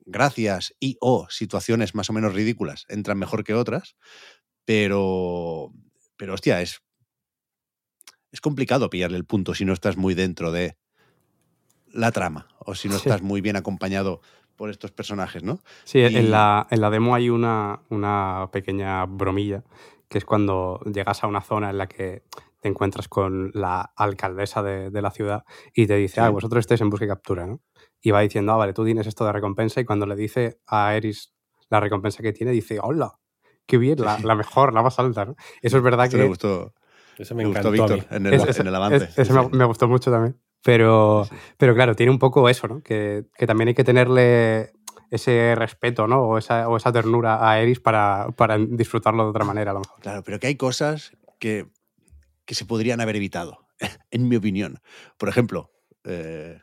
gracias 0.05 0.75
y 0.81 0.97
o 1.01 1.27
situaciones 1.31 1.95
más 1.95 2.11
o 2.11 2.13
menos 2.13 2.35
ridículas 2.35 2.85
entran 2.89 3.19
mejor 3.19 3.45
que 3.45 3.55
otras, 3.55 3.97
pero, 4.65 5.73
pero 6.17 6.35
hostia, 6.35 6.61
es, 6.61 6.83
es 8.33 8.41
complicado 8.41 8.91
pillarle 8.91 9.17
el 9.17 9.25
punto 9.25 9.55
si 9.55 9.65
no 9.65 9.73
estás 9.73 9.97
muy 9.97 10.15
dentro 10.15 10.53
de 10.53 10.77
la 11.93 12.11
trama 12.13 12.49
o 12.59 12.75
si 12.75 12.89
no 12.89 12.97
estás 12.97 13.23
muy 13.23 13.41
bien 13.41 13.57
acompañado 13.57 14.21
por 14.57 14.71
estos 14.71 14.93
personajes, 14.93 15.43
¿no? 15.43 15.61
Sí, 15.85 15.99
y... 15.99 16.05
en, 16.05 16.31
la, 16.31 16.67
en 16.71 16.81
la 16.81 16.91
demo 16.91 17.15
hay 17.15 17.31
una, 17.31 17.81
una 17.89 18.49
pequeña 18.53 19.05
bromilla 19.07 19.65
que 20.09 20.19
es 20.19 20.25
cuando 20.25 20.81
llegas 20.93 21.25
a 21.25 21.27
una 21.27 21.41
zona 21.41 21.71
en 21.71 21.79
la 21.79 21.87
que 21.89 22.23
te 22.61 22.69
encuentras 22.69 23.09
con 23.09 23.51
la 23.53 23.93
alcaldesa 23.97 24.63
de, 24.63 24.91
de 24.91 25.03
la 25.03 25.11
ciudad 25.11 25.45
y 25.75 25.87
te 25.87 25.97
dice, 25.97 26.15
sí. 26.15 26.21
ah, 26.21 26.31
vosotros 26.31 26.61
estáis 26.61 26.81
en 26.81 26.91
busca 26.91 27.05
y 27.05 27.09
captura, 27.09 27.47
¿no? 27.47 27.61
Y 28.07 28.11
va 28.11 28.21
diciendo, 28.21 28.53
ah, 28.53 28.57
vale, 28.57 28.75
tú 28.75 28.85
tienes 28.85 29.07
esto 29.07 29.25
de 29.25 29.33
recompensa 29.33 29.81
y 29.81 29.85
cuando 29.87 30.05
le 30.05 30.15
dice 30.15 30.61
a 30.67 30.95
Eris 30.95 31.33
la 31.71 31.81
recompensa 31.81 32.23
que 32.23 32.35
tiene, 32.35 32.53
dice, 32.53 32.79
hola, 32.81 33.19
qué 33.67 33.79
bien, 33.79 33.99
la, 33.99 34.19
la 34.23 34.35
mejor, 34.35 34.75
la 34.75 34.83
más 34.83 34.99
alta, 34.99 35.25
¿no? 35.25 35.37
Eso 35.63 35.79
es 35.79 35.83
verdad 35.83 36.05
Eso 36.07 36.19
que... 36.19 36.23
Me 36.23 36.29
gustó, 36.29 36.75
Eso 37.17 37.35
me, 37.35 37.45
me 37.45 37.49
encantó 37.49 37.71
gustó 37.71 37.95
Víctor 37.95 38.15
en 38.15 38.27
el, 38.27 38.35
Es- 38.35 38.45
es- 38.45 38.61
en 38.61 38.67
el 38.67 38.75
avance. 38.75 39.05
es- 39.07 39.19
Eso 39.19 39.33
me, 39.51 39.57
me 39.57 39.65
gustó 39.65 39.89
mucho 39.89 40.11
también. 40.11 40.39
Pero, 40.63 41.27
pero 41.57 41.75
claro, 41.75 41.95
tiene 41.97 42.13
un 42.13 42.19
poco 42.19 42.47
eso, 42.51 42.69
¿no? 42.69 42.83
Que, 42.83 43.25
que 43.37 43.47
también 43.47 43.69
hay 43.69 43.75
que 43.75 43.85
tenerle 43.85 44.73
ese 45.11 45.55
respeto, 45.55 46.07
¿no? 46.07 46.23
O 46.23 46.37
esa, 46.39 46.69
o 46.69 46.77
esa 46.77 46.93
ternura 46.93 47.49
a 47.51 47.59
Eris 47.61 47.81
para, 47.81 48.29
para 48.37 48.59
disfrutarlo 48.59 49.25
de 49.25 49.31
otra 49.31 49.45
manera, 49.47 49.71
a 49.71 49.75
lo 49.75 49.81
mejor. 49.81 50.01
Claro, 50.01 50.23
pero 50.23 50.39
que 50.39 50.47
hay 50.49 50.57
cosas 50.57 51.17
que, 51.39 51.69
que 52.45 52.55
se 52.55 52.67
podrían 52.67 53.01
haber 53.01 53.17
evitado, 53.17 53.67
en 54.11 54.29
mi 54.29 54.37
opinión. 54.37 54.81
Por 55.17 55.29
ejemplo, 55.31 55.71
eh, 56.05 56.61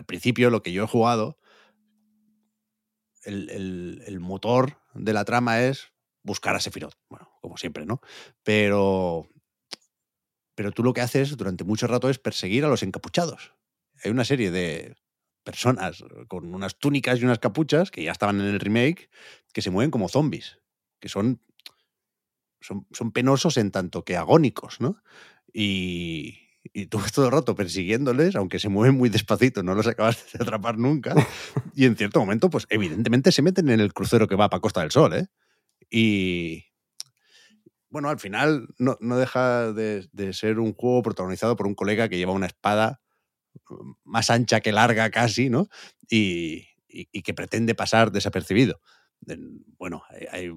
al 0.00 0.06
principio 0.06 0.48
lo 0.50 0.62
que 0.62 0.72
yo 0.72 0.84
he 0.84 0.86
jugado, 0.86 1.38
el, 3.24 3.50
el- 4.06 4.20
motor 4.20 4.78
de 4.94 5.12
la 5.12 5.24
trama 5.24 5.62
es 5.62 5.92
buscar 6.22 6.56
a 6.56 6.60
Sephiroth. 6.60 6.94
Bueno, 7.10 7.28
como 7.42 7.56
siempre, 7.58 7.84
¿no? 7.84 8.00
Pero, 8.42 9.28
pero 10.54 10.72
tú 10.72 10.82
lo 10.82 10.92
que 10.92 11.00
haces 11.00 11.36
durante 11.36 11.64
mucho 11.64 11.86
rato 11.86 12.10
es 12.10 12.18
perseguir 12.18 12.64
a 12.64 12.68
los 12.68 12.82
encapuchados. 12.82 13.54
Hay 14.04 14.10
una 14.10 14.24
serie 14.24 14.50
de 14.50 14.96
personas 15.44 16.04
con 16.28 16.54
unas 16.54 16.78
túnicas 16.78 17.18
y 17.20 17.24
unas 17.24 17.38
capuchas 17.38 17.90
que 17.90 18.02
ya 18.02 18.12
estaban 18.12 18.40
en 18.40 18.46
el 18.46 18.60
remake 18.60 19.08
que 19.52 19.62
se 19.62 19.70
mueven 19.70 19.90
como 19.90 20.08
zombies, 20.08 20.58
que 21.00 21.08
son, 21.08 21.40
son, 22.60 22.86
son 22.92 23.12
penosos 23.12 23.56
en 23.56 23.70
tanto 23.70 24.04
que 24.04 24.16
agónicos, 24.16 24.80
¿no? 24.80 25.02
Y, 25.52 26.38
y 26.62 26.86
tú 26.86 26.98
ves 27.00 27.12
todo 27.12 27.26
el 27.26 27.32
rato 27.32 27.54
persiguiéndoles, 27.54 28.36
aunque 28.36 28.58
se 28.58 28.68
mueven 28.68 28.96
muy 28.96 29.08
despacito, 29.08 29.62
no 29.62 29.74
los 29.74 29.86
acabas 29.86 30.18
de 30.32 30.42
atrapar 30.42 30.78
nunca. 30.78 31.14
Y 31.74 31.86
en 31.86 31.96
cierto 31.96 32.20
momento, 32.20 32.50
pues 32.50 32.66
evidentemente 32.70 33.32
se 33.32 33.42
meten 33.42 33.68
en 33.70 33.80
el 33.80 33.92
crucero 33.94 34.28
que 34.28 34.36
va 34.36 34.50
para 34.50 34.60
Costa 34.60 34.80
del 34.82 34.90
Sol, 34.90 35.14
¿eh? 35.14 35.26
Y 35.90 36.64
bueno, 37.88 38.08
al 38.08 38.20
final 38.20 38.68
no, 38.78 38.96
no 39.00 39.16
deja 39.18 39.72
de, 39.72 40.08
de 40.12 40.32
ser 40.32 40.58
un 40.60 40.74
juego 40.74 41.02
protagonizado 41.02 41.56
por 41.56 41.66
un 41.66 41.74
colega 41.74 42.08
que 42.08 42.18
lleva 42.18 42.32
una 42.32 42.46
espada 42.46 43.00
mm, 43.70 43.92
más 44.04 44.30
ancha 44.30 44.60
que 44.60 44.72
larga 44.72 45.10
casi, 45.10 45.50
¿no? 45.50 45.68
Y, 46.10 46.66
y- 46.88 47.08
y 47.12 47.22
que 47.22 47.34
pretende 47.34 47.74
pasar 47.74 48.12
desapercibido. 48.12 48.80
En- 49.26 49.64
Bueno, 49.78 50.02
hay, 50.10 50.26
hay 50.32 50.52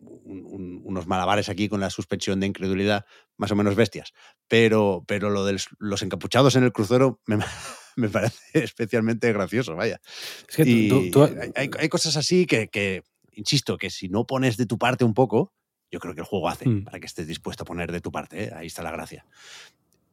un- 0.00 0.44
un- 0.46 0.80
unos 0.84 1.06
malabares 1.06 1.48
aquí 1.48 1.68
con 1.68 1.80
la 1.80 1.90
suspensión 1.90 2.40
de 2.40 2.46
incredulidad 2.46 3.04
más 3.36 3.50
o 3.50 3.56
menos 3.56 3.74
bestias, 3.74 4.12
pero, 4.48 5.04
pero 5.06 5.30
lo 5.30 5.44
de 5.44 5.58
los 5.78 6.02
encapuchados 6.02 6.56
en 6.56 6.64
el 6.64 6.72
crucero 6.72 7.20
me, 7.26 7.36
me 7.96 8.08
parece 8.08 8.36
especialmente 8.54 9.32
gracioso, 9.32 9.74
vaya. 9.74 10.00
Es 10.48 10.56
que 10.56 10.64
tú- 10.64 10.70
Y 10.70 10.88
tú- 10.88 11.10
tú- 11.10 11.24
hay, 11.24 11.50
hay- 11.54 11.70
hay 11.78 11.88
cosas 11.88 12.16
así 12.16 12.46
que, 12.46 12.68
que, 12.68 13.02
insisto, 13.32 13.76
que 13.78 13.90
si 13.90 14.08
no 14.08 14.26
pones 14.26 14.56
de 14.56 14.66
tu 14.66 14.78
parte 14.78 15.04
un 15.04 15.14
poco, 15.14 15.52
yo 15.90 16.00
creo 16.00 16.14
que 16.14 16.20
el 16.20 16.26
juego 16.26 16.48
hace 16.48 16.68
Mm. 16.68 16.84
para 16.84 16.98
que 17.00 17.06
estés 17.06 17.26
dispuesto 17.26 17.62
a 17.62 17.66
poner 17.66 17.92
de 17.92 18.00
tu 18.00 18.10
parte, 18.10 18.44
¿eh? 18.44 18.52
ahí 18.54 18.66
está 18.66 18.82
la 18.82 18.90
gracia. 18.90 19.24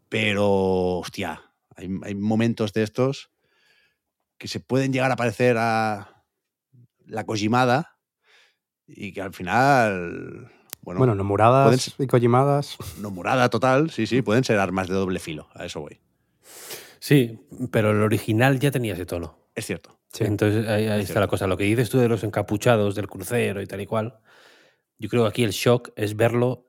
Pero, 0.10 1.00
hostia, 1.00 1.42
hay, 1.76 1.90
hay 2.04 2.16
momentos 2.16 2.74
de 2.74 2.84
estos 2.84 3.32
que 4.38 4.48
se 4.48 4.60
pueden 4.60 4.94
llegar 4.94 5.12
a 5.12 5.16
parecer 5.16 5.58
a 5.58 6.24
la 7.06 7.26
Kojimada 7.26 7.93
y 8.88 9.12
que 9.14 9.22
al 9.22 9.34
final, 9.34 10.52
bueno, 10.82 10.98
Bueno, 11.00 11.16
Nomuradas 11.16 11.66
pueden 11.68 11.80
ser- 11.80 11.94
y 12.00 12.08
Kojimadas. 12.08 12.78
nomurada 13.00 13.50
total, 13.50 13.90
sí, 13.92 14.06
sí, 14.08 14.22
pueden 14.22 14.44
ser 14.44 14.60
armas 14.60 14.88
de 14.88 14.96
doble 14.96 15.20
filo, 15.20 15.48
a 15.54 15.66
eso 15.66 15.80
voy. 15.82 16.00
Sí, 17.00 17.40
pero 17.72 17.92
el 17.92 18.02
original 18.02 18.60
ya 18.60 18.72
tenía 18.72 18.94
ese 18.94 19.06
tono. 19.06 19.38
Es 19.56 19.66
cierto. 19.66 20.00
Sí. 20.12 20.24
Entonces 20.26 20.68
ahí, 20.68 20.88
ahí 20.88 21.02
Es 21.02 21.10
está 21.10 21.20
la 21.20 21.28
cosa. 21.28 21.48
Lo 21.48 21.58
que 21.58 21.64
dices 21.66 21.90
tú 21.90 21.98
de 22.00 22.08
los 22.08 22.24
encapuchados 22.24 22.96
del 22.96 23.08
crucero 23.08 23.62
y 23.62 23.68
tal 23.68 23.82
y 23.82 23.86
cual, 23.86 24.20
yo 25.00 25.10
creo 25.10 25.24
que 25.24 25.30
aquí 25.30 25.44
el 25.44 25.52
shock 25.52 25.92
es 25.96 26.16
verlo 26.16 26.66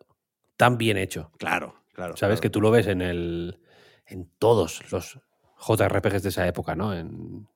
tan 0.57 0.77
bien 0.79 0.97
hecho. 0.97 1.31
Claro, 1.39 1.75
claro. 1.93 2.17
Sabes 2.17 2.37
claro. 2.39 2.41
que 2.43 2.51
tú 2.51 2.61
lo 2.61 2.71
ves 2.71 2.87
en 2.89 3.01
el 3.03 3.61
en 4.07 4.29
todos 4.39 4.91
los 4.93 5.19
JRPGs 5.59 6.23
de 6.23 6.29
esa 6.31 6.47
época, 6.49 6.75
¿no? 6.75 6.95
En, 6.95 7.47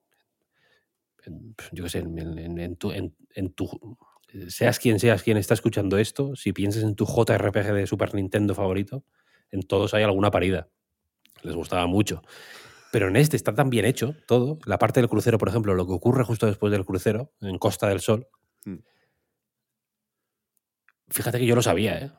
en, 1.24 1.54
yo 1.72 1.84
qué 1.84 1.90
sé, 1.90 1.98
en, 1.98 2.18
en- 2.18 2.58
en 2.58 2.76
tu, 2.76 2.90
en- 2.92 3.14
en 3.34 3.52
tu- 3.52 3.98
seas 4.48 4.78
quien 4.78 4.98
seas 5.00 5.22
quien 5.22 5.36
está 5.36 5.54
escuchando 5.54 5.98
esto, 5.98 6.36
si 6.36 6.52
piensas 6.52 6.82
en 6.82 6.94
tu 6.94 7.06
JRPG 7.06 7.72
de 7.72 7.86
Super 7.86 8.14
Nintendo 8.14 8.54
favorito, 8.54 9.04
en 9.50 9.62
todos 9.62 9.94
hay 9.94 10.02
alguna 10.02 10.30
parida. 10.30 10.68
Les 11.42 11.54
gustaba 11.54 11.86
mucho. 11.86 12.22
Pero 12.92 13.08
en 13.08 13.16
este 13.16 13.36
está 13.36 13.54
tan 13.54 13.70
bien 13.70 13.84
hecho 13.84 14.14
todo. 14.26 14.58
La 14.64 14.78
parte 14.78 15.00
del 15.00 15.08
crucero, 15.08 15.38
por 15.38 15.48
ejemplo, 15.48 15.74
lo 15.74 15.86
que 15.86 15.92
ocurre 15.92 16.24
justo 16.24 16.46
después 16.46 16.70
del 16.72 16.84
crucero, 16.84 17.32
en 17.40 17.58
Costa 17.58 17.88
del 17.88 18.00
Sol. 18.00 18.26
Mm. 18.64 18.76
Fíjate 21.10 21.38
que 21.38 21.46
yo 21.46 21.54
lo 21.54 21.62
sabía, 21.62 21.98
¿eh? 21.98 22.10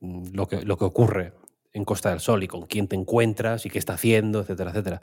Lo 0.00 0.46
que, 0.46 0.62
lo 0.62 0.76
que 0.76 0.84
ocurre 0.84 1.32
en 1.72 1.84
Costa 1.84 2.10
del 2.10 2.20
Sol 2.20 2.42
y 2.42 2.48
con 2.48 2.66
quién 2.66 2.86
te 2.88 2.96
encuentras 2.96 3.64
y 3.66 3.70
qué 3.70 3.78
está 3.78 3.94
haciendo, 3.94 4.40
etcétera, 4.40 4.70
etcétera. 4.70 5.02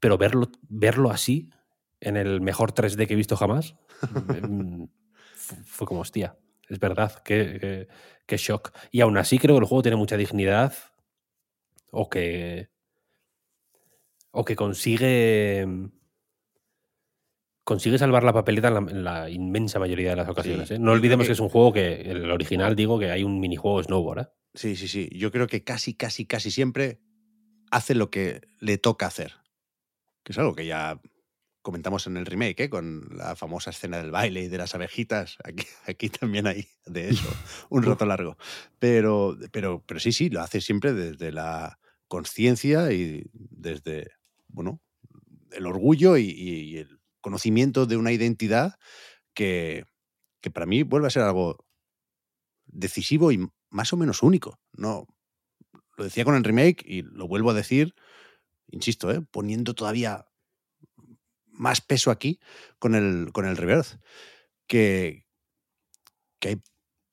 Pero 0.00 0.18
verlo, 0.18 0.50
verlo 0.68 1.10
así, 1.10 1.50
en 2.00 2.16
el 2.16 2.40
mejor 2.42 2.72
3D 2.72 3.06
que 3.06 3.14
he 3.14 3.16
visto 3.16 3.36
jamás, 3.36 3.74
fu- 3.88 4.06
fue 5.64 5.86
como, 5.86 6.00
hostia, 6.00 6.36
es 6.68 6.78
verdad, 6.78 7.22
qué, 7.24 7.58
qué- 7.60 7.88
qué 8.26 8.36
shock. 8.36 8.72
Y 8.90 9.00
aún 9.00 9.16
así 9.18 9.38
creo 9.38 9.54
que 9.56 9.60
el 9.60 9.66
juego 9.66 9.82
tiene 9.82 9.96
mucha 9.96 10.16
dignidad 10.16 10.74
o 11.90 12.08
que, 12.08 12.68
o 14.32 14.44
que 14.44 14.56
consigue 14.56 15.66
consigue 17.64 17.98
salvar 17.98 18.22
la 18.22 18.32
papeleta 18.32 18.68
en 18.68 18.74
la, 18.74 18.80
en 18.80 19.04
la 19.04 19.30
inmensa 19.30 19.78
mayoría 19.78 20.10
de 20.10 20.16
las 20.16 20.28
ocasiones. 20.28 20.68
Sí, 20.68 20.74
¿eh? 20.74 20.78
No 20.78 20.92
olvidemos 20.92 21.24
que- 21.24 21.28
que 21.28 21.32
es 21.32 21.40
un 21.40 21.48
juego 21.48 21.72
que, 21.72 22.00
el 22.02 22.30
original, 22.30 22.76
digo, 22.76 22.98
que 22.98 23.10
hay 23.10 23.24
un 23.24 23.40
minijuego 23.40 23.82
snowboard. 23.82 24.20
¿eh? 24.20 24.28
Sí, 24.54 24.76
sí, 24.76 24.86
sí. 24.88 25.08
Yo 25.12 25.32
creo 25.32 25.46
que 25.48 25.64
casi, 25.64 25.94
casi, 25.94 26.26
casi 26.26 26.50
siempre 26.52 27.00
hace 27.72 27.94
lo 27.94 28.08
que 28.10 28.40
le 28.60 28.78
toca 28.78 29.06
hacer. 29.06 29.32
Que 30.22 30.32
es 30.32 30.38
algo 30.38 30.54
que 30.54 30.64
ya 30.66 31.00
comentamos 31.66 32.06
en 32.06 32.16
el 32.16 32.26
remake, 32.26 32.60
¿eh? 32.60 32.70
con 32.70 33.08
la 33.10 33.34
famosa 33.34 33.70
escena 33.70 33.98
del 33.98 34.12
baile 34.12 34.44
y 34.44 34.48
de 34.48 34.56
las 34.56 34.76
abejitas. 34.76 35.36
Aquí, 35.42 35.64
aquí 35.88 36.08
también 36.10 36.46
hay 36.46 36.68
de 36.84 37.08
eso, 37.08 37.28
un 37.70 37.82
rato 37.82 38.06
largo. 38.06 38.36
Pero, 38.78 39.36
pero, 39.50 39.82
pero 39.84 39.98
sí, 39.98 40.12
sí, 40.12 40.30
lo 40.30 40.42
hace 40.42 40.60
siempre 40.60 40.92
desde 40.94 41.32
la 41.32 41.80
conciencia 42.06 42.92
y 42.92 43.24
desde, 43.32 44.12
bueno, 44.46 44.80
el 45.50 45.66
orgullo 45.66 46.16
y, 46.16 46.26
y- 46.30 46.60
y 46.70 46.76
el 46.78 47.00
conocimiento 47.20 47.84
de 47.86 47.96
una 47.96 48.12
identidad 48.12 48.76
que, 49.34 49.86
que 50.40 50.52
para 50.52 50.66
mí 50.66 50.84
vuelve 50.84 51.08
a 51.08 51.10
ser 51.10 51.22
algo 51.24 51.66
decisivo 52.66 53.32
y 53.32 53.44
más 53.70 53.92
o 53.92 53.96
menos 53.96 54.22
único. 54.22 54.60
No, 54.72 55.08
lo 55.98 56.04
decía 56.04 56.24
con 56.24 56.36
el 56.36 56.44
remake 56.44 56.84
y 56.86 57.02
lo 57.02 57.26
vuelvo 57.26 57.50
a 57.50 57.54
decir, 57.54 57.92
insisto, 58.68 59.10
¿eh? 59.10 59.20
poniendo 59.32 59.74
todavía 59.74 60.26
más 61.56 61.80
peso 61.80 62.10
aquí 62.10 62.38
con 62.78 62.94
el, 62.94 63.32
con 63.32 63.46
el 63.46 63.56
reverse, 63.56 63.98
que, 64.66 65.26
que 66.38 66.48
hay 66.48 66.62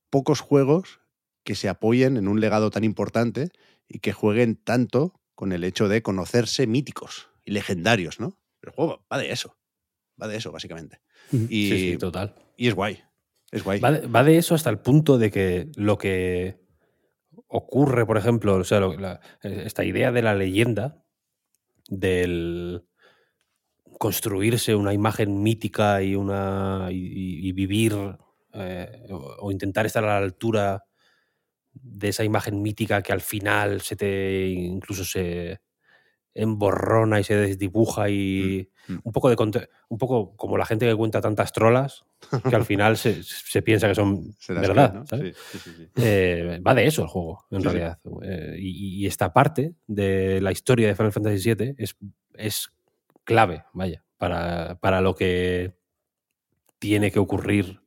pocos 0.09 0.39
juegos 0.39 0.99
que 1.43 1.55
se 1.55 1.69
apoyen 1.69 2.17
en 2.17 2.27
un 2.27 2.39
legado 2.39 2.69
tan 2.69 2.83
importante 2.83 3.49
y 3.87 3.99
que 3.99 4.13
jueguen 4.13 4.55
tanto 4.55 5.19
con 5.35 5.51
el 5.51 5.63
hecho 5.63 5.87
de 5.87 6.01
conocerse 6.01 6.67
míticos 6.67 7.29
y 7.43 7.51
legendarios, 7.51 8.19
¿no? 8.19 8.39
El 8.61 8.71
juego 8.71 9.05
va 9.11 9.17
de 9.17 9.31
eso. 9.31 9.57
Va 10.21 10.27
de 10.27 10.37
eso, 10.37 10.51
básicamente. 10.51 11.01
Y, 11.31 11.69
Sí, 11.69 11.77
sí, 11.91 11.97
total. 11.97 12.35
y 12.55 12.67
es 12.67 12.75
guay. 12.75 13.03
Es 13.51 13.63
guay. 13.63 13.79
Va 13.79 13.91
de, 13.91 14.07
va 14.07 14.23
de 14.23 14.37
eso 14.37 14.55
hasta 14.55 14.69
el 14.69 14.79
punto 14.79 15.17
de 15.17 15.31
que 15.31 15.69
lo 15.75 15.97
que 15.97 16.59
ocurre, 17.47 18.05
por 18.05 18.17
ejemplo, 18.17 18.55
o 18.55 18.63
sea, 18.63 18.79
lo- 18.79 18.97
la- 18.97 19.19
esta 19.41 19.83
idea 19.83 20.11
de 20.11 20.21
la 20.21 20.35
leyenda, 20.35 21.03
del 21.89 22.85
construirse 24.03 24.75
una 24.75 24.93
imagen 24.93 25.41
mítica 25.41 26.03
y, 26.03 26.15
una, 26.15 26.89
y, 26.91 27.51
vivir 27.53 27.93
eh, 28.53 29.07
o, 29.09 29.35
o 29.39 29.51
intentar 29.51 29.85
estar 29.85 30.03
a 30.03 30.07
la 30.07 30.17
altura 30.17 30.83
de 31.71 32.09
esa 32.09 32.23
imagen 32.23 32.61
mítica 32.61 33.01
que 33.01 33.13
al 33.13 33.21
final 33.21 33.79
se 33.81 33.95
te 33.95 34.47
incluso 34.49 35.05
se 35.05 35.61
emborrona 36.33 37.19
y 37.19 37.23
se 37.23 37.35
desdibuja 37.35 38.09
y 38.09 38.69
Mm, 38.87 38.93
mm. 38.93 39.01
un 39.03 39.11
poco 39.11 39.29
de 39.29 39.67
un 39.89 39.97
poco 39.97 40.35
como 40.35 40.57
la 40.57 40.65
gente 40.65 40.85
que 40.85 40.95
cuenta 40.95 41.21
tantas 41.21 41.51
trolas 41.53 42.03
que 42.49 42.55
al 42.55 42.65
final 42.65 42.97
se, 42.97 43.23
se 43.23 43.61
piensa 43.61 43.87
que 43.87 43.95
son 43.95 44.35
verdad 44.49 44.89
cree, 44.89 44.99
¿no? 44.99 45.07
¿sabes? 45.07 45.37
Sí, 45.51 45.57
sí, 45.57 45.69
sí, 45.69 45.75
sí. 45.77 45.89
Eh, 45.95 46.61
va 46.65 46.73
de 46.73 46.85
eso 46.85 47.03
el 47.03 47.07
juego, 47.07 47.45
en 47.51 47.63
realidad. 47.63 47.99
Eh, 48.23 48.57
y, 48.59 49.03
y 49.03 49.07
esta 49.07 49.33
parte 49.33 49.75
de 49.87 50.41
la 50.41 50.51
historia 50.51 50.87
de 50.87 50.95
Final 50.95 51.11
Fantasy 51.11 51.53
VII 51.53 51.75
es, 51.77 51.95
es 52.35 52.71
clave, 53.23 53.63
vaya, 53.73 54.03
para, 54.17 54.75
para 54.79 55.01
lo 55.01 55.15
que 55.15 55.75
tiene 56.79 57.11
que 57.11 57.19
ocurrir 57.19 57.81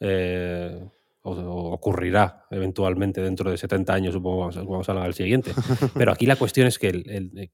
eh, 0.00 0.88
o, 1.22 1.30
o 1.32 1.72
ocurrirá 1.72 2.46
eventualmente 2.50 3.20
dentro 3.20 3.50
de 3.50 3.56
70 3.56 3.94
años, 3.94 4.14
supongo, 4.14 4.38
vamos, 4.40 4.56
a- 4.56 4.62
vamos 4.62 4.88
a 4.88 4.92
hablar 4.92 5.04
del 5.06 5.14
siguiente. 5.14 5.52
Pero 5.94 6.12
aquí 6.12 6.26
la 6.26 6.36
cuestión 6.36 6.66
es 6.66 6.78
que 6.78 6.88
el- 6.88 7.08
el- 7.10 7.38
eh, 7.38 7.50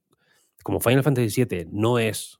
como 0.63 0.79
Final 0.79 1.03
Fantasy 1.03 1.43
VII 1.45 1.67
no 1.71 1.99
es 1.99 2.39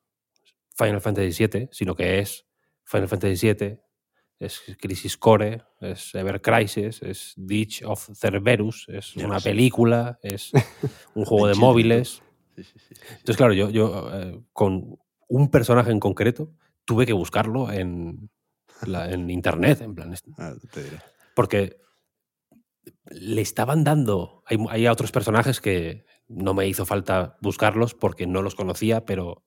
Final 0.75 1.01
Fantasy 1.01 1.45
VII, 1.47 1.69
sino 1.71 1.95
que 1.95 2.19
es 2.19 2.45
Final 2.85 3.07
Fantasy 3.07 3.53
VII, 3.53 3.79
es 4.39 4.61
Crisis 4.79 5.17
Core, 5.17 5.61
es 5.81 6.15
Ever 6.15 6.41
Crisis, 6.41 7.01
es 7.03 7.33
Ditch 7.35 7.83
of 7.83 8.09
Cerberus, 8.15 8.87
es 8.89 9.15
una 9.17 9.39
película, 9.43 10.17
es 10.23 10.51
un 11.13 11.25
juego 11.25 11.47
de 11.47 11.53
móviles. 11.55 12.23
Sí, 12.63 12.63
sí, 12.63 12.79
sí, 12.79 12.95
sí, 12.95 12.95
sí. 12.95 13.01
Entonces, 13.11 13.37
claro, 13.37 13.53
yo, 13.53 13.69
yo 13.69 14.09
eh, 14.13 14.41
con 14.53 14.97
un 15.27 15.49
personaje 15.51 15.91
en 15.91 15.99
concreto 15.99 16.51
tuve 16.85 17.05
que 17.05 17.13
buscarlo 17.13 17.71
en, 17.71 18.29
la- 18.85 19.09
en 19.11 19.29
internet, 19.29 19.81
en 19.81 19.95
plan, 19.95 20.13
Ah, 20.37 20.53
te 20.71 20.83
diré. 20.83 20.97
porque 21.35 21.77
le 23.09 23.41
estaban 23.41 23.83
dando. 23.83 24.43
Hay, 24.45 24.57
hay 24.69 24.87
otros 24.87 25.11
personajes 25.11 25.61
que 25.61 26.05
no 26.27 26.53
me 26.53 26.67
hizo 26.67 26.85
falta 26.85 27.37
buscarlos 27.41 27.93
porque 27.93 28.27
no 28.27 28.41
los 28.41 28.55
conocía, 28.55 29.05
pero 29.05 29.43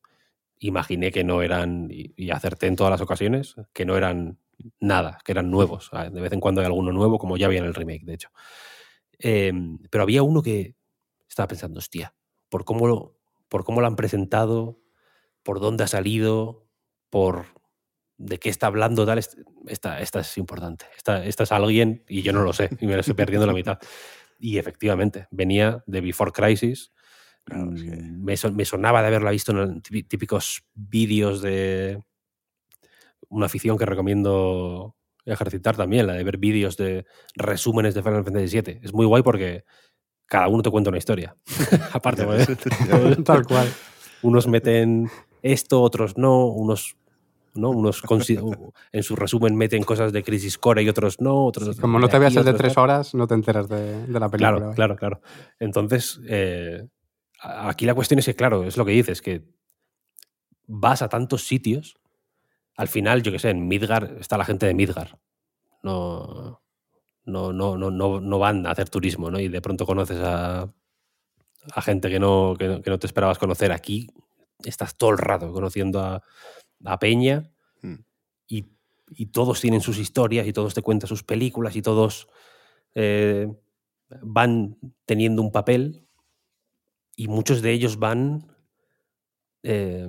imaginé 0.58 1.10
que 1.10 1.24
no 1.24 1.42
eran, 1.42 1.88
y, 1.90 2.12
y 2.16 2.30
acerté 2.30 2.66
en 2.68 2.76
todas 2.76 2.90
las 2.92 3.00
ocasiones, 3.00 3.56
que 3.72 3.84
no 3.84 3.96
eran 3.96 4.38
nada, 4.80 5.18
que 5.24 5.32
eran 5.32 5.50
nuevos. 5.50 5.88
Ah, 5.92 6.08
De 6.08 6.20
vez 6.20 6.32
en 6.32 6.40
cuando 6.40 6.60
hay 6.60 6.66
alguno 6.66 6.92
nuevo, 6.92 7.18
como 7.18 7.36
ya 7.36 7.46
había 7.46 7.58
en 7.60 7.64
el 7.66 7.74
remake, 7.74 8.04
de 8.04 8.14
hecho. 8.14 8.28
Eh, 9.18 9.52
pero 9.90 10.02
había 10.02 10.22
uno 10.22 10.42
que 10.42 10.76
estaba 11.28 11.48
pensando, 11.48 11.78
hostia, 11.78 12.14
por 12.52 12.66
cómo 12.66 12.86
lo, 12.86 13.18
por 13.48 13.64
cómo 13.64 13.80
lo 13.80 13.86
han 13.86 13.96
presentado, 13.96 14.78
por 15.42 15.58
dónde 15.58 15.84
ha 15.84 15.86
salido, 15.86 16.68
por 17.08 17.46
de 18.18 18.38
qué 18.38 18.50
está 18.50 18.66
hablando, 18.66 19.06
tal, 19.06 19.16
est- 19.18 19.38
esta, 19.66 20.00
esta 20.00 20.20
es 20.20 20.36
importante. 20.36 20.84
Esta, 20.94 21.24
esta 21.24 21.44
es 21.44 21.50
alguien 21.52 22.04
y 22.08 22.20
yo 22.20 22.34
no 22.34 22.42
lo 22.42 22.52
sé, 22.52 22.68
y 22.78 22.86
me 22.86 22.92
lo 22.94 23.00
estoy 23.00 23.14
perdiendo 23.14 23.46
la 23.46 23.54
mitad. 23.54 23.78
Y 24.38 24.58
efectivamente, 24.58 25.28
venía 25.30 25.82
de 25.86 26.00
Before 26.02 26.30
Crisis. 26.30 26.92
Claro, 27.44 27.72
es 27.74 27.82
que- 27.82 27.90
Mm, 27.96 28.22
me, 28.22 28.36
son- 28.36 28.54
me 28.54 28.66
sonaba 28.66 29.00
de 29.00 29.08
haberla 29.08 29.30
visto 29.30 29.50
en 29.62 29.80
típicos 29.80 30.62
vídeos 30.74 31.40
de 31.40 32.02
una 33.28 33.46
afición 33.46 33.78
que 33.78 33.86
recomiendo 33.86 34.94
ejercitar 35.24 35.76
también, 35.76 36.06
la 36.06 36.12
de 36.14 36.24
ver 36.24 36.36
vídeos 36.36 36.76
de 36.76 37.06
resúmenes 37.34 37.94
de 37.94 38.02
Final 38.02 38.24
Fantasy 38.24 38.60
VII. 38.60 38.80
Es 38.82 38.92
muy 38.92 39.06
guay 39.06 39.22
porque 39.22 39.64
cada 40.32 40.48
uno 40.48 40.62
te 40.62 40.70
cuenta 40.70 40.88
una 40.88 40.96
historia. 40.96 41.36
Aparte, 41.92 42.24
porque 42.24 42.56
Tal 43.24 43.44
cual. 43.46 43.68
unos 44.22 44.46
meten 44.48 45.10
esto, 45.42 45.82
otros 45.82 46.16
no, 46.16 46.46
unos 46.46 46.96
no, 47.54 47.68
unos 47.68 48.02
consi- 48.02 48.40
en 48.92 49.02
su 49.02 49.14
resumen 49.14 49.54
meten 49.56 49.82
cosas 49.82 50.10
de 50.10 50.22
Crisis 50.22 50.56
Core 50.56 50.82
y 50.84 50.88
otros 50.88 51.20
no, 51.20 51.44
otros 51.44 51.78
Como 51.78 51.98
no 51.98 52.08
te 52.08 52.18
veas 52.18 52.34
el 52.34 52.44
de 52.46 52.54
tres 52.54 52.78
horas, 52.78 53.14
no 53.14 53.26
te 53.26 53.34
enteras 53.34 53.68
de, 53.68 54.06
de 54.06 54.20
la 54.20 54.30
película. 54.30 54.56
Claro, 54.56 54.72
claro, 54.74 54.96
claro. 54.96 55.20
Entonces, 55.60 56.18
eh, 56.26 56.88
aquí 57.42 57.84
la 57.84 57.94
cuestión 57.94 58.20
es 58.20 58.24
que, 58.24 58.34
claro, 58.34 58.64
es 58.64 58.78
lo 58.78 58.86
que 58.86 58.92
dices, 58.92 59.20
que 59.20 59.44
vas 60.66 61.02
a 61.02 61.10
tantos 61.10 61.46
sitios, 61.46 61.98
al 62.78 62.88
final, 62.88 63.22
yo 63.22 63.32
qué 63.32 63.38
sé, 63.38 63.50
en 63.50 63.68
Midgar 63.68 64.16
está 64.18 64.38
la 64.38 64.46
gente 64.46 64.64
de 64.64 64.72
Midgar. 64.72 65.18
No, 65.82 66.61
no, 67.24 67.52
no, 67.52 67.76
no, 67.76 67.90
no, 67.90 68.20
no 68.20 68.38
van 68.38 68.66
a 68.66 68.70
hacer 68.72 68.88
turismo, 68.88 69.30
¿no? 69.30 69.38
Y 69.38 69.48
de 69.48 69.60
pronto 69.60 69.86
conoces 69.86 70.18
a, 70.22 70.72
a 71.72 71.82
gente 71.82 72.10
que 72.10 72.18
no, 72.18 72.54
que, 72.58 72.68
no, 72.68 72.82
que 72.82 72.90
no 72.90 72.98
te 72.98 73.06
esperabas 73.06 73.38
conocer. 73.38 73.72
Aquí 73.72 74.08
estás 74.64 74.96
todo 74.96 75.10
el 75.10 75.18
rato 75.18 75.52
conociendo 75.52 76.00
a, 76.00 76.22
a 76.84 76.98
Peña 76.98 77.48
Mm. 77.82 78.04
y, 78.46 78.66
y 79.10 79.26
todos 79.26 79.60
tienen 79.60 79.80
sus 79.80 79.98
historias 79.98 80.46
y 80.46 80.52
todos 80.52 80.72
te 80.72 80.82
cuentan 80.82 81.08
sus 81.08 81.24
películas 81.24 81.74
y 81.74 81.82
todos 81.82 82.28
eh, 82.94 83.48
van 84.20 84.78
teniendo 85.04 85.42
un 85.42 85.50
papel 85.50 86.06
y 87.16 87.26
muchos 87.26 87.60
de 87.60 87.72
ellos 87.72 87.98
van 87.98 88.54
eh, 89.64 90.08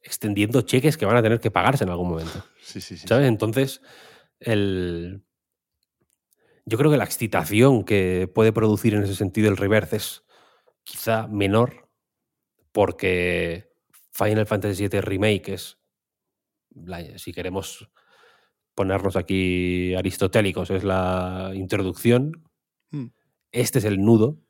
extendiendo 0.00 0.62
cheques 0.62 0.96
que 0.96 1.06
van 1.06 1.16
a 1.16 1.22
tener 1.22 1.40
que 1.40 1.50
pagarse 1.50 1.82
en 1.84 1.90
algún 1.90 2.10
momento. 2.10 2.44
Sí, 2.62 2.80
sí, 2.80 2.96
sí. 2.96 3.08
¿Sabes? 3.08 3.26
Entonces, 3.26 3.80
el... 4.38 5.24
yo 6.66 6.78
creo 6.78 6.90
que 6.90 6.96
la 6.96 7.04
excitación 7.04 7.84
que 7.84 8.28
puede 8.32 8.52
producir 8.52 8.94
en 8.94 9.02
ese 9.02 9.14
sentido 9.14 9.48
el 9.50 9.56
reverse 9.56 9.96
es 9.96 10.24
quizá 10.82 11.26
menor 11.28 11.88
porque 12.72 13.70
Final 14.12 14.46
Fantasy 14.46 14.88
VII 14.88 15.00
Remake 15.00 15.54
es, 15.54 15.78
la- 16.74 17.18
si 17.18 17.32
queremos 17.32 17.88
ponernos 18.74 19.16
aquí 19.16 19.94
aristotélicos, 19.94 20.70
es 20.70 20.82
la 20.84 21.52
introducción, 21.54 22.48
Mm. 22.90 23.06
este 23.52 23.78
es 23.78 23.84
el 23.84 24.00
nudo 24.02 24.40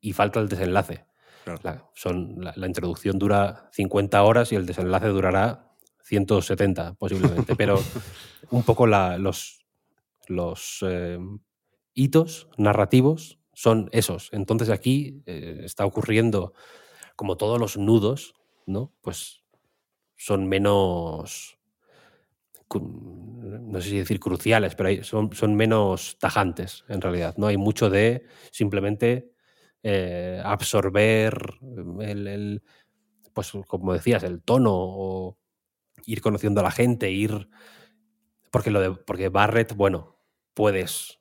y 0.00 0.12
falta 0.12 0.40
el 0.40 0.48
desenlace. 0.48 1.06
Claro. 1.44 1.60
La, 1.62 1.90
son, 1.94 2.36
la, 2.38 2.52
la 2.56 2.66
introducción 2.66 3.18
dura 3.18 3.68
50 3.72 4.22
horas 4.22 4.52
y 4.52 4.56
el 4.56 4.66
desenlace 4.66 5.06
durará 5.08 5.72
170 6.02 6.94
posiblemente, 6.94 7.54
pero 7.56 7.78
un 8.50 8.62
poco 8.64 8.86
la- 8.86 9.18
los, 9.18 9.59
los 10.30 10.78
eh, 10.82 11.18
hitos 11.94 12.48
narrativos 12.58 13.38
son 13.52 13.88
esos. 13.92 14.30
Entonces 14.32 14.70
aquí 14.70 15.22
eh, 15.26 15.62
está 15.64 15.84
ocurriendo 15.86 16.54
como 17.16 17.36
todos 17.36 17.60
los 17.60 17.76
nudos, 17.78 18.34
¿no? 18.66 18.92
Pues 19.02 19.44
son 20.16 20.48
menos, 20.48 21.58
no 22.72 23.80
sé 23.80 23.90
si 23.90 23.98
decir 23.98 24.20
cruciales, 24.20 24.74
pero 24.74 25.02
son, 25.04 25.32
son 25.32 25.54
menos 25.56 26.16
tajantes 26.18 26.84
en 26.88 27.00
realidad, 27.00 27.34
¿no? 27.36 27.46
Hay 27.48 27.56
mucho 27.56 27.90
de 27.90 28.24
simplemente 28.52 29.32
eh, 29.82 30.40
absorber 30.44 31.54
el, 32.00 32.26
el- 32.28 32.62
pues 33.32 33.52
como 33.66 33.92
decías, 33.92 34.22
el 34.24 34.42
tono 34.42 34.72
o 34.74 35.38
ir 36.06 36.20
conociendo 36.20 36.60
a 36.60 36.64
la 36.64 36.70
gente, 36.72 37.10
ir... 37.10 37.48
Porque, 38.50 38.70
lo 38.70 38.80
de, 38.80 38.92
porque 38.92 39.28
Barrett, 39.28 39.74
bueno, 39.76 40.16
puedes... 40.54 41.18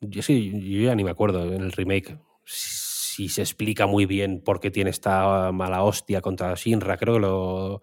Yo 0.00 0.22
sí, 0.22 0.52
yo 0.52 0.82
ya 0.82 0.94
ni 0.94 1.04
me 1.04 1.10
acuerdo 1.10 1.52
en 1.52 1.62
el 1.62 1.72
remake 1.72 2.18
si 2.44 3.28
se 3.28 3.42
explica 3.42 3.86
muy 3.86 4.06
bien 4.06 4.42
por 4.44 4.60
qué 4.60 4.70
tiene 4.70 4.90
esta 4.90 5.50
mala 5.52 5.82
hostia 5.82 6.20
contra 6.20 6.54
Shinra. 6.54 6.96
Creo 6.96 7.14
que 7.14 7.20
lo, 7.20 7.82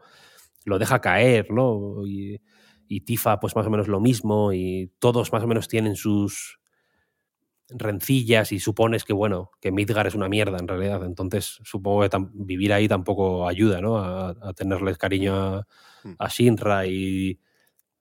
lo 0.64 0.80
deja 0.80 1.02
caer, 1.02 1.52
¿no? 1.52 2.08
Y, 2.08 2.42
y 2.88 3.02
Tifa, 3.02 3.40
pues 3.40 3.56
más 3.56 3.68
o 3.68 3.70
menos 3.70 3.88
lo 3.90 4.00
mismo, 4.00 4.54
y 4.54 4.94
todos 5.00 5.34
más 5.34 5.44
o 5.44 5.48
menos 5.48 5.68
tienen 5.68 5.96
sus 5.98 6.60
rencillas 7.70 8.52
y 8.52 8.60
supones 8.60 9.04
que, 9.04 9.14
bueno, 9.14 9.52
que 9.60 9.72
Midgar 9.72 10.08
es 10.08 10.16
una 10.16 10.30
mierda 10.30 10.58
en 10.60 10.68
realidad. 10.68 11.04
Entonces, 11.04 11.60
supongo 11.64 12.08
que 12.08 12.18
vivir 12.34 12.72
ahí 12.72 12.88
tampoco 12.88 13.48
ayuda, 13.48 13.82
¿no? 13.82 13.98
A, 13.98 14.30
a 14.30 14.54
tenerles 14.54 14.98
cariño 14.98 15.36
a, 15.36 15.68
a 16.20 16.28
Shinra 16.30 16.86
y, 16.88 17.40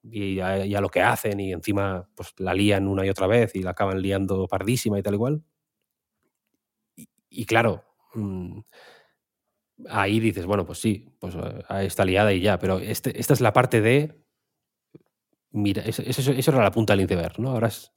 y, 0.04 0.40
a, 0.40 0.80
lo 0.80 0.88
que 0.90 1.02
hacen, 1.02 1.40
y 1.40 1.52
encima 1.52 2.08
pues 2.14 2.34
la 2.38 2.54
lían 2.54 2.86
una 2.88 3.06
y 3.06 3.10
otra 3.10 3.26
vez 3.26 3.54
y 3.56 3.62
la 3.62 3.70
acaban 3.70 4.00
liando 4.02 4.46
pardísima 4.48 4.98
y 4.98 5.02
tal 5.02 5.14
igual. 5.14 5.42
Y, 7.30 7.46
claro, 7.46 7.84
mm, 8.14 8.60
ahí 9.88 10.20
dices, 10.20 10.46
bueno, 10.46 10.64
pues 10.66 10.78
sí, 10.78 11.14
pues 11.20 11.34
eh, 11.34 11.62
está 11.86 12.04
liada 12.04 12.32
y 12.32 12.40
ya, 12.40 12.58
pero 12.58 12.78
este, 12.78 13.18
esta 13.20 13.34
es 13.34 13.40
la 13.40 13.52
parte 13.52 13.80
de 13.80 14.24
mira, 15.50 15.82
eso, 15.82 16.02
eso- 16.02 16.32
eso 16.32 16.50
era 16.50 16.62
la 16.62 16.70
punta 16.70 16.94
del 16.94 17.04
iceberg, 17.04 17.38
¿no? 17.40 17.50
Ahora, 17.50 17.68
es, 17.68 17.92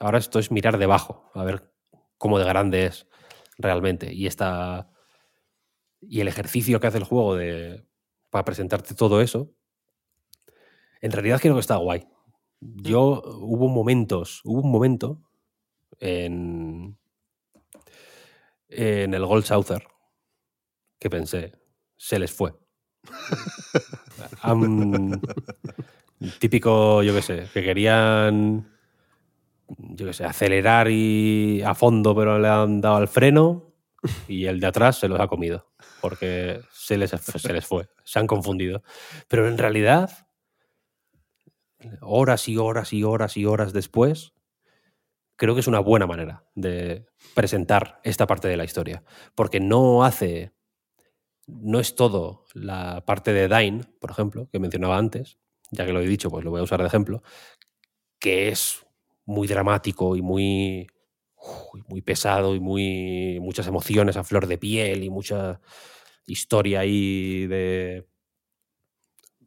ahora 0.00 0.18
esto 0.18 0.40
es 0.40 0.50
mirar 0.52 0.78
debajo, 0.78 1.30
a 1.34 1.44
ver 1.44 1.72
cómo 2.18 2.40
de 2.40 2.46
grande 2.46 2.86
es 2.86 3.08
realmente. 3.58 4.12
Y 4.14 4.26
esta. 4.28 4.90
Y 6.00 6.20
el 6.20 6.28
ejercicio 6.28 6.80
que 6.80 6.86
hace 6.88 6.98
el 6.98 7.04
juego 7.04 7.36
de, 7.36 7.84
para 8.30 8.44
presentarte 8.44 8.94
todo 8.94 9.20
eso, 9.20 9.52
en 11.02 11.12
realidad 11.12 11.40
creo 11.40 11.54
que 11.54 11.60
está 11.60 11.76
guay. 11.76 12.06
Yo 12.60 13.22
hubo 13.40 13.68
momentos, 13.68 14.40
hubo 14.44 14.60
un 14.60 14.70
momento 14.70 15.20
en, 15.98 16.96
en 18.68 19.14
el 19.14 19.26
Gold 19.26 19.44
Souther 19.44 19.82
que 20.98 21.10
pensé, 21.10 21.52
se 21.96 22.20
les 22.20 22.32
fue. 22.32 22.54
Típico, 26.38 27.02
yo 27.02 27.12
qué 27.12 27.22
sé, 27.22 27.48
que 27.52 27.64
querían, 27.64 28.70
yo 29.66 30.06
qué 30.06 30.12
sé, 30.12 30.24
acelerar 30.24 30.88
y 30.88 31.62
a 31.62 31.74
fondo, 31.74 32.14
pero 32.14 32.38
le 32.38 32.46
han 32.46 32.80
dado 32.80 32.94
al 32.96 33.08
freno 33.08 33.74
y 34.28 34.46
el 34.46 34.60
de 34.60 34.68
atrás 34.68 34.98
se 34.98 35.08
los 35.08 35.18
ha 35.18 35.26
comido, 35.26 35.72
porque 36.00 36.60
se 36.70 36.96
les, 36.96 37.10
se 37.10 37.52
les 37.52 37.66
fue, 37.66 37.88
se 38.04 38.20
han 38.20 38.28
confundido. 38.28 38.84
Pero 39.26 39.48
en 39.48 39.58
realidad, 39.58 40.28
horas 42.00 42.48
y 42.48 42.56
horas 42.56 42.92
y 42.92 43.04
horas 43.04 43.36
y 43.36 43.46
horas 43.46 43.72
después, 43.72 44.32
creo 45.36 45.54
que 45.54 45.60
es 45.60 45.66
una 45.66 45.80
buena 45.80 46.06
manera 46.06 46.44
de 46.54 47.06
presentar 47.34 48.00
esta 48.04 48.26
parte 48.26 48.48
de 48.48 48.56
la 48.56 48.64
historia, 48.64 49.02
porque 49.34 49.60
no 49.60 50.04
hace, 50.04 50.52
no 51.46 51.80
es 51.80 51.94
todo 51.96 52.44
la 52.54 53.04
parte 53.06 53.32
de 53.32 53.48
Dine, 53.48 53.84
por 54.00 54.10
ejemplo, 54.10 54.48
que 54.50 54.58
mencionaba 54.58 54.98
antes, 54.98 55.38
ya 55.70 55.86
que 55.86 55.92
lo 55.92 56.00
he 56.00 56.06
dicho, 56.06 56.30
pues 56.30 56.44
lo 56.44 56.50
voy 56.50 56.60
a 56.60 56.64
usar 56.64 56.80
de 56.80 56.86
ejemplo, 56.88 57.22
que 58.18 58.48
es 58.48 58.86
muy 59.24 59.48
dramático 59.48 60.16
y 60.16 60.22
muy, 60.22 60.86
uy, 61.72 61.82
muy 61.88 62.02
pesado 62.02 62.54
y 62.54 62.60
muy 62.60 63.38
muchas 63.40 63.66
emociones 63.66 64.16
a 64.16 64.24
flor 64.24 64.46
de 64.46 64.58
piel 64.58 65.04
y 65.04 65.10
mucha 65.10 65.60
historia 66.26 66.80
ahí 66.80 67.46
de 67.46 68.06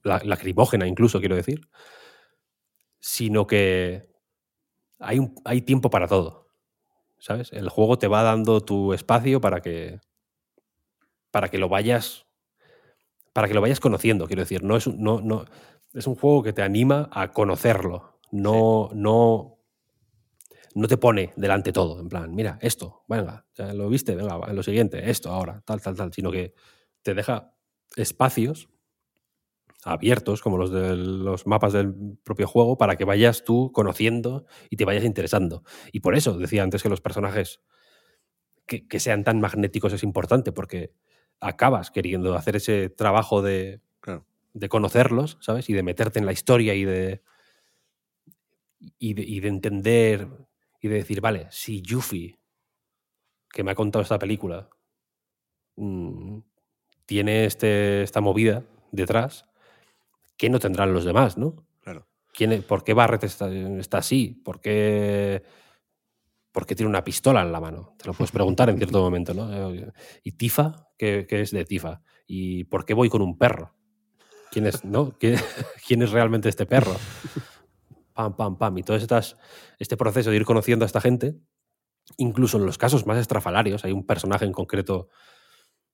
la- 0.03 0.21
lacrimógena 0.23 0.87
incluso, 0.87 1.19
quiero 1.19 1.35
decir, 1.35 1.61
sino 3.05 3.45
que 3.45 4.09
hay, 4.99 5.19
un- 5.19 5.35
hay 5.45 5.61
tiempo 5.61 5.89
para 5.91 6.07
todo, 6.07 6.49
¿sabes? 7.19 7.51
El 7.53 7.69
juego 7.69 7.99
te 7.99 8.07
va 8.07 8.23
dando 8.23 8.61
tu 8.61 8.93
espacio 8.93 9.41
para 9.41 9.61
que 9.61 9.99
para 11.31 11.49
que 11.49 11.57
lo 11.57 11.69
vayas 11.69 12.25
para 13.33 13.47
que 13.47 13.53
lo 13.53 13.61
vayas 13.61 13.79
conociendo, 13.79 14.27
quiero 14.27 14.41
decir, 14.43 14.63
no 14.63 14.77
es 14.77 14.87
un, 14.87 15.01
no, 15.01 15.19
no, 15.21 15.45
es 15.93 16.07
un 16.07 16.15
juego 16.15 16.41
que 16.43 16.53
te 16.53 16.61
anima 16.61 17.09
a 17.11 17.31
conocerlo, 17.31 18.19
no, 18.31 18.89
no, 18.93 19.57
no 20.75 20.87
te 20.87 20.97
pone 20.97 21.31
delante 21.35 21.71
todo, 21.71 21.99
en 21.99 22.09
plan, 22.09 22.33
mira, 22.35 22.57
esto, 22.61 23.03
venga, 23.07 23.45
ya 23.55 23.73
lo 23.73 23.89
viste, 23.89 24.15
venga, 24.15 24.37
lo 24.53 24.63
siguiente, 24.63 25.09
esto 25.09 25.31
ahora, 25.31 25.61
tal, 25.65 25.81
tal, 25.81 25.95
tal, 25.95 26.13
sino 26.13 26.31
que 26.31 26.53
te 27.01 27.13
deja 27.13 27.53
espacios 27.95 28.69
abiertos, 29.85 30.41
como 30.41 30.57
los 30.57 30.71
de 30.71 30.95
los 30.97 31.47
mapas 31.47 31.73
del 31.73 31.93
propio 32.23 32.47
juego, 32.47 32.77
para 32.77 32.97
que 32.97 33.05
vayas 33.05 33.43
tú 33.43 33.71
conociendo 33.71 34.45
y 34.69 34.77
te 34.77 34.85
vayas 34.85 35.03
interesando. 35.05 35.63
Y 35.91 36.01
por 36.01 36.15
eso 36.15 36.37
decía 36.37 36.63
antes 36.63 36.83
que 36.83 36.89
los 36.89 37.01
personajes 37.01 37.61
que, 38.65 38.87
que 38.87 38.99
sean 38.99 39.23
tan 39.23 39.39
magnéticos 39.39 39.93
es 39.93 40.03
importante, 40.03 40.51
porque 40.51 40.91
acabas 41.39 41.91
queriendo 41.91 42.35
hacer 42.35 42.55
ese 42.55 42.89
trabajo 42.89 43.41
de, 43.41 43.81
Claro. 44.01 44.25
de 44.53 44.69
conocerlos, 44.69 45.37
¿sabes? 45.41 45.69
Y 45.69 45.73
de 45.73 45.83
meterte 45.83 46.19
en 46.19 46.25
la 46.25 46.31
historia 46.33 46.73
y 46.73 46.85
de, 46.85 47.21
y 48.99 49.13
de, 49.13 49.21
y 49.23 49.39
de 49.39 49.47
entender 49.47 50.27
y 50.81 50.87
de 50.87 50.95
decir, 50.95 51.21
vale, 51.21 51.47
si 51.51 51.81
Yuffie, 51.81 52.39
que 53.51 53.63
me 53.63 53.71
ha 53.71 53.75
contado 53.75 54.03
esta 54.03 54.19
película, 54.19 54.69
mm, 55.75 56.39
tiene 57.05 57.45
este, 57.45 58.03
esta 58.03 58.21
movida 58.21 58.63
detrás, 58.91 59.45
¿qué 60.37 60.49
no 60.49 60.59
tendrán 60.59 60.93
los 60.93 61.05
demás, 61.05 61.37
no? 61.37 61.65
Claro. 61.81 62.07
¿Quién, 62.33 62.63
¿Por 62.63 62.83
qué 62.83 62.93
Barrett 62.93 63.23
está, 63.23 63.49
está 63.79 63.99
así? 63.99 64.41
¿Por 64.43 64.59
qué, 64.59 65.43
por 66.51 66.65
qué 66.65 66.75
tiene 66.75 66.89
una 66.89 67.03
pistola 67.03 67.41
en 67.41 67.51
la 67.51 67.59
mano? 67.61 67.95
Te 67.97 68.05
lo 68.07 68.13
puedes 68.13 68.31
preguntar 68.31 68.69
en 68.69 68.77
cierto 68.77 69.01
momento, 69.01 69.33
¿no? 69.33 69.73
¿Y 70.23 70.31
Tifa? 70.33 70.87
¿Qué, 70.97 71.25
qué 71.27 71.41
es 71.41 71.51
de 71.51 71.65
Tifa? 71.65 72.01
¿Y 72.27 72.65
por 72.65 72.85
qué 72.85 72.93
voy 72.93 73.09
con 73.09 73.21
un 73.21 73.37
perro? 73.37 73.73
¿Quién 74.51 74.67
es, 74.67 74.83
no? 74.85 75.17
¿Qué- 75.17 75.35
¿Quién 75.87 76.01
es 76.01 76.11
realmente 76.11 76.49
este 76.49 76.65
perro? 76.65 76.95
Pam, 78.13 78.35
pam, 78.35 78.57
pam. 78.57 78.77
Y 78.77 78.83
todo 78.83 78.95
estas, 78.97 79.37
este 79.79 79.97
proceso 79.97 80.29
de 80.29 80.37
ir 80.37 80.45
conociendo 80.45 80.85
a 80.85 80.87
esta 80.87 81.01
gente, 81.01 81.35
incluso 82.17 82.57
en 82.57 82.65
los 82.65 82.77
casos 82.77 83.05
más 83.05 83.17
estrafalarios, 83.17 83.83
hay 83.83 83.91
un 83.91 84.05
personaje 84.05 84.45
en 84.45 84.53
concreto 84.53 85.09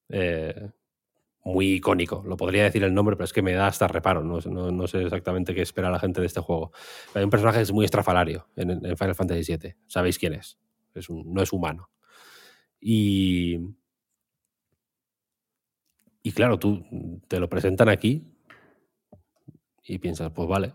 eh, 0.10 0.70
muy 1.44 1.74
icónico. 1.74 2.24
Lo 2.26 2.38
podría 2.38 2.64
decir 2.64 2.84
el 2.84 2.94
nombre, 2.94 3.16
pero 3.16 3.26
es 3.26 3.34
que 3.34 3.42
me 3.42 3.54
da 3.54 3.68
hasta 3.68 3.88
reparo. 3.88 4.24
No, 4.24 4.40
no- 4.50 4.72
no 4.72 4.88
sé 4.88 5.02
exactamente 5.04 5.56
qué 5.56 5.62
espera 5.62 5.90
la 5.90 6.00
gente 6.00 6.22
de 6.22 6.28
este 6.28 6.40
juego. 6.42 6.72
Hay 7.16 7.24
un 7.24 7.30
personaje 7.30 7.58
que 7.58 7.64
es 7.64 7.72
muy 7.72 7.86
estrafalario 7.86 8.48
en, 8.56 8.70
en 8.86 8.98
Final 8.98 9.16
Fantasy 9.16 9.56
VII. 9.58 9.76
Sabéis 9.88 10.18
quién 10.20 10.34
es. 10.34 10.58
es 10.94 11.10
un- 11.10 11.34
no 11.34 11.42
es 11.42 11.52
humano. 11.54 11.90
Y. 12.80 13.58
Y 16.24 16.32
claro, 16.34 16.60
tú 16.60 16.84
te 17.28 17.40
lo 17.40 17.50
presentan 17.50 17.90
aquí 17.90 18.24
y 19.84 19.98
piensas, 19.98 20.32
pues 20.32 20.48
vale. 20.48 20.74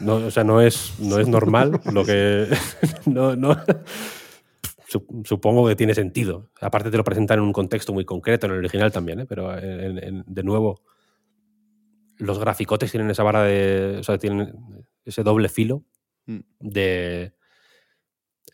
No, 0.00 0.16
o 0.16 0.30
sea, 0.30 0.44
no 0.44 0.60
es, 0.60 0.94
no 1.00 1.18
es 1.18 1.28
normal 1.36 1.80
lo 1.92 2.04
que. 2.04 2.46
no, 3.06 3.34
no. 3.36 3.56
Sup- 4.94 5.26
Supongo 5.26 5.66
que 5.66 5.74
tiene 5.76 5.94
sentido. 5.94 6.50
Aparte 6.60 6.90
te 6.90 6.96
lo 6.96 7.04
presentan 7.04 7.38
en 7.38 7.44
un 7.44 7.52
contexto 7.52 7.92
muy 7.92 8.04
concreto, 8.04 8.46
en 8.46 8.52
el 8.52 8.58
original 8.58 8.92
también, 8.92 9.20
¿eh? 9.20 9.26
pero 9.26 9.56
en- 9.58 9.98
en- 9.98 10.24
de 10.26 10.42
nuevo, 10.42 10.82
los 12.18 12.38
graficotes 12.38 12.90
tienen 12.92 13.10
esa 13.10 13.22
vara 13.24 13.42
de. 13.42 13.96
O 13.98 14.02
sea, 14.04 14.18
tienen 14.18 14.54
ese 15.04 15.22
doble 15.22 15.48
filo 15.48 15.82
Mm. 16.26 16.38
de, 16.60 17.34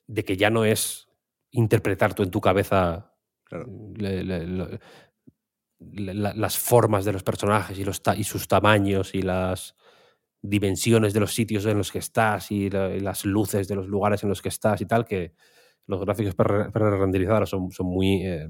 de 0.06 0.24
que 0.24 0.36
ya 0.36 0.50
no 0.50 0.64
es 0.64 1.08
interpretar 1.50 2.14
tú 2.14 2.22
en 2.22 2.30
tu 2.30 2.40
cabeza 2.40 3.12
Claro. 3.44 3.66
le- 3.96 4.24
le- 4.24 4.46
lo- 4.46 4.68
le- 5.80 6.14
la- 6.14 6.34
las 6.34 6.58
formas 6.58 7.04
de 7.04 7.12
los 7.12 7.22
personajes 7.22 7.78
y, 7.78 7.84
los 7.84 8.00
y 8.16 8.24
sus 8.24 8.48
tamaños 8.48 9.14
y 9.14 9.22
las 9.22 9.74
dimensiones 10.42 11.12
de 11.12 11.20
los 11.20 11.34
sitios 11.34 11.66
en 11.66 11.76
los 11.78 11.92
que 11.92 11.98
estás 11.98 12.50
y, 12.50 12.70
la- 12.70 12.94
y 12.94 13.00
las 13.00 13.24
luces 13.24 13.68
de 13.68 13.74
los 13.76 13.86
lugares 13.88 14.22
en 14.22 14.28
los 14.30 14.40
que 14.42 14.48
estás 14.48 14.80
y 14.80 14.86
tal, 14.86 15.04
que 15.04 15.34
los 15.90 16.00
gráficos 16.00 16.34
pre- 16.34 16.70
pre-renderizados 16.70 17.50
son, 17.50 17.70
son 17.72 17.86
muy 17.86 18.22
eh, 18.24 18.48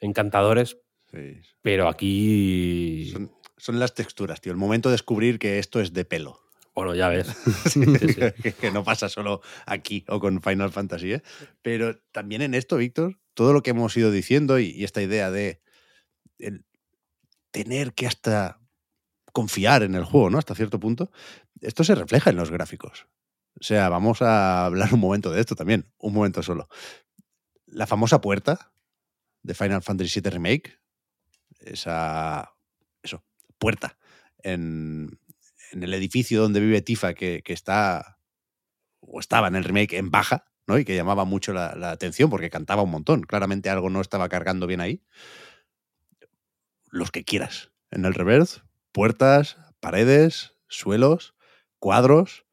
encantadores, 0.00 0.78
Sí. 1.10 1.40
pero 1.62 1.88
aquí... 1.88 3.08
Son, 3.12 3.30
son 3.56 3.78
las 3.78 3.94
texturas, 3.94 4.40
tío. 4.40 4.50
El 4.52 4.58
momento 4.58 4.88
de 4.88 4.94
descubrir 4.94 5.38
que 5.38 5.58
esto 5.60 5.80
es 5.80 5.92
de 5.92 6.04
pelo. 6.04 6.40
Bueno, 6.74 6.94
ya 6.94 7.08
ves. 7.08 7.28
Sí, 7.72 7.84
Sí, 7.84 8.08
sí. 8.08 8.20
Que, 8.42 8.52
que 8.52 8.70
no 8.72 8.82
pasa 8.82 9.08
solo 9.08 9.40
aquí 9.64 10.04
o 10.08 10.18
con 10.18 10.42
Final 10.42 10.72
Fantasy, 10.72 11.12
¿eh? 11.12 11.22
Pero 11.62 12.00
también 12.10 12.42
en 12.42 12.54
esto, 12.54 12.76
Víctor, 12.78 13.20
todo 13.34 13.52
lo 13.52 13.62
que 13.62 13.70
hemos 13.70 13.96
ido 13.96 14.10
diciendo 14.10 14.58
y, 14.58 14.70
y 14.70 14.82
esta 14.82 15.02
idea 15.02 15.30
de 15.30 15.62
el 16.38 16.64
tener 17.52 17.94
que 17.94 18.08
hasta 18.08 18.58
confiar 19.32 19.84
en 19.84 19.94
el 19.94 20.04
juego, 20.04 20.30
¿no? 20.30 20.38
Hasta 20.38 20.54
cierto 20.56 20.80
punto, 20.80 21.12
esto 21.60 21.84
se 21.84 21.94
refleja 21.94 22.30
en 22.30 22.36
los 22.36 22.50
gráficos. 22.50 23.06
O 23.60 23.62
sea, 23.62 23.88
vamos 23.88 24.22
a 24.22 24.66
hablar 24.66 24.92
un 24.94 25.00
momento 25.00 25.30
de 25.30 25.40
esto 25.40 25.54
también, 25.54 25.90
un 25.98 26.12
momento 26.12 26.42
solo. 26.42 26.68
La 27.66 27.86
famosa 27.86 28.20
puerta 28.20 28.72
de 29.42 29.54
Final 29.54 29.82
Fantasy 29.82 30.20
VII 30.20 30.30
Remake, 30.30 30.78
esa 31.60 32.54
eso, 33.02 33.24
puerta 33.58 33.96
en, 34.38 35.18
en 35.72 35.82
el 35.82 35.94
edificio 35.94 36.42
donde 36.42 36.60
vive 36.60 36.82
Tifa, 36.82 37.14
que, 37.14 37.42
que 37.42 37.52
está 37.52 38.18
o 39.06 39.20
estaba 39.20 39.48
en 39.48 39.56
el 39.56 39.64
remake 39.64 39.94
en 39.94 40.10
baja, 40.10 40.46
¿no? 40.66 40.78
Y 40.78 40.84
que 40.84 40.96
llamaba 40.96 41.24
mucho 41.24 41.52
la, 41.52 41.90
atención 41.90 42.30
porque 42.30 42.50
cantaba 42.50 42.82
un 42.82 42.90
montón. 42.90 43.22
Claramente 43.22 43.70
algo 43.70 43.90
no 43.90 44.00
estaba 44.00 44.28
cargando 44.28 44.66
bien 44.66 44.80
ahí. 44.80 45.02
Los 46.90 47.10
que 47.10 47.24
quieras. 47.24 47.72
En 47.90 48.04
el 48.04 48.14
reverse, 48.14 48.62
puertas, 48.92 49.56
paredes, 49.80 50.56
suelos, 50.68 51.34
cuadros. 51.78 52.43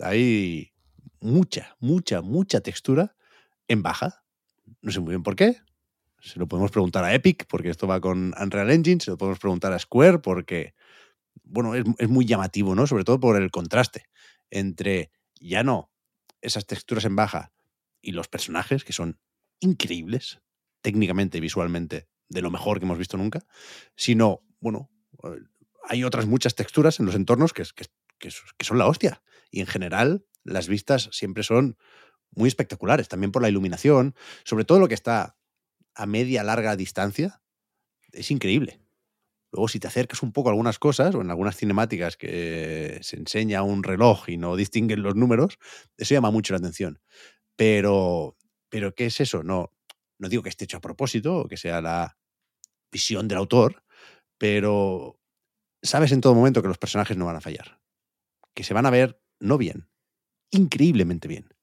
Hay 0.00 0.72
mucha, 1.20 1.76
mucha, 1.80 2.22
mucha 2.22 2.60
textura 2.60 3.16
en 3.66 3.82
baja. 3.82 4.24
No 4.82 4.92
sé 4.92 5.00
muy 5.00 5.10
bien 5.10 5.22
por 5.22 5.36
qué. 5.36 5.60
Se 6.20 6.38
lo 6.38 6.48
podemos 6.48 6.70
preguntar 6.70 7.04
a 7.04 7.14
Epic, 7.14 7.46
porque 7.48 7.70
esto 7.70 7.86
va 7.86 8.00
con 8.00 8.34
Unreal 8.40 8.70
Engine. 8.70 9.00
Se 9.00 9.10
lo 9.10 9.18
podemos 9.18 9.38
preguntar 9.38 9.72
a 9.72 9.78
Square, 9.78 10.18
porque, 10.18 10.74
bueno, 11.44 11.74
es, 11.74 11.84
es 11.98 12.08
muy 12.08 12.24
llamativo, 12.24 12.74
¿no? 12.74 12.86
Sobre 12.86 13.04
todo 13.04 13.20
por 13.20 13.40
el 13.40 13.50
contraste 13.50 14.04
entre 14.50 15.10
ya 15.40 15.62
no 15.62 15.90
esas 16.40 16.66
texturas 16.66 17.04
en 17.04 17.16
baja 17.16 17.52
y 18.00 18.12
los 18.12 18.28
personajes, 18.28 18.84
que 18.84 18.92
son 18.92 19.18
increíbles, 19.60 20.40
técnicamente 20.80 21.38
y 21.38 21.40
visualmente, 21.40 22.08
de 22.28 22.42
lo 22.42 22.50
mejor 22.50 22.78
que 22.78 22.84
hemos 22.84 22.98
visto 22.98 23.16
nunca, 23.16 23.44
sino, 23.96 24.42
bueno, 24.60 24.90
hay 25.84 26.04
otras 26.04 26.26
muchas 26.26 26.54
texturas 26.54 27.00
en 27.00 27.06
los 27.06 27.14
entornos 27.14 27.52
que, 27.52 27.64
que, 27.74 27.86
que 28.28 28.64
son 28.64 28.78
la 28.78 28.86
hostia. 28.86 29.22
Y 29.50 29.60
en 29.60 29.66
general, 29.66 30.26
las 30.44 30.68
vistas 30.68 31.08
siempre 31.12 31.42
son 31.42 31.76
muy 32.30 32.48
espectaculares, 32.48 33.08
también 33.08 33.32
por 33.32 33.42
la 33.42 33.48
iluminación, 33.48 34.14
sobre 34.44 34.64
todo 34.64 34.78
lo 34.78 34.88
que 34.88 34.94
está 34.94 35.36
a 35.94 36.06
media, 36.06 36.44
larga 36.44 36.76
distancia, 36.76 37.42
es 38.12 38.30
increíble. 38.30 38.80
Luego, 39.50 39.68
si 39.68 39.80
te 39.80 39.88
acercas 39.88 40.22
un 40.22 40.32
poco 40.32 40.50
a 40.50 40.52
algunas 40.52 40.78
cosas, 40.78 41.14
o 41.14 41.22
en 41.22 41.30
algunas 41.30 41.56
cinemáticas 41.56 42.16
que 42.16 42.98
se 43.02 43.16
enseña 43.16 43.62
un 43.62 43.82
reloj 43.82 44.28
y 44.28 44.36
no 44.36 44.56
distinguen 44.56 45.02
los 45.02 45.14
números, 45.14 45.58
eso 45.96 46.14
llama 46.14 46.30
mucho 46.30 46.52
la 46.52 46.58
atención. 46.58 47.00
Pero, 47.56 48.36
pero 48.68 48.94
¿qué 48.94 49.06
es 49.06 49.20
eso? 49.20 49.42
No, 49.42 49.72
no 50.18 50.28
digo 50.28 50.42
que 50.42 50.50
esté 50.50 50.64
hecho 50.64 50.76
a 50.76 50.82
propósito 50.82 51.38
o 51.38 51.48
que 51.48 51.56
sea 51.56 51.80
la 51.80 52.18
visión 52.92 53.26
del 53.26 53.38
autor, 53.38 53.84
pero 54.36 55.18
sabes 55.82 56.12
en 56.12 56.20
todo 56.20 56.34
momento 56.34 56.62
que 56.62 56.68
los 56.68 56.78
personajes 56.78 57.16
no 57.16 57.26
van 57.26 57.36
a 57.36 57.40
fallar. 57.40 57.80
Que 58.54 58.64
se 58.64 58.74
van 58.74 58.86
a 58.86 58.90
ver 58.90 59.20
no 59.40 59.58
bien, 59.58 59.88
increíblemente 60.50 61.28
bien. 61.28 61.54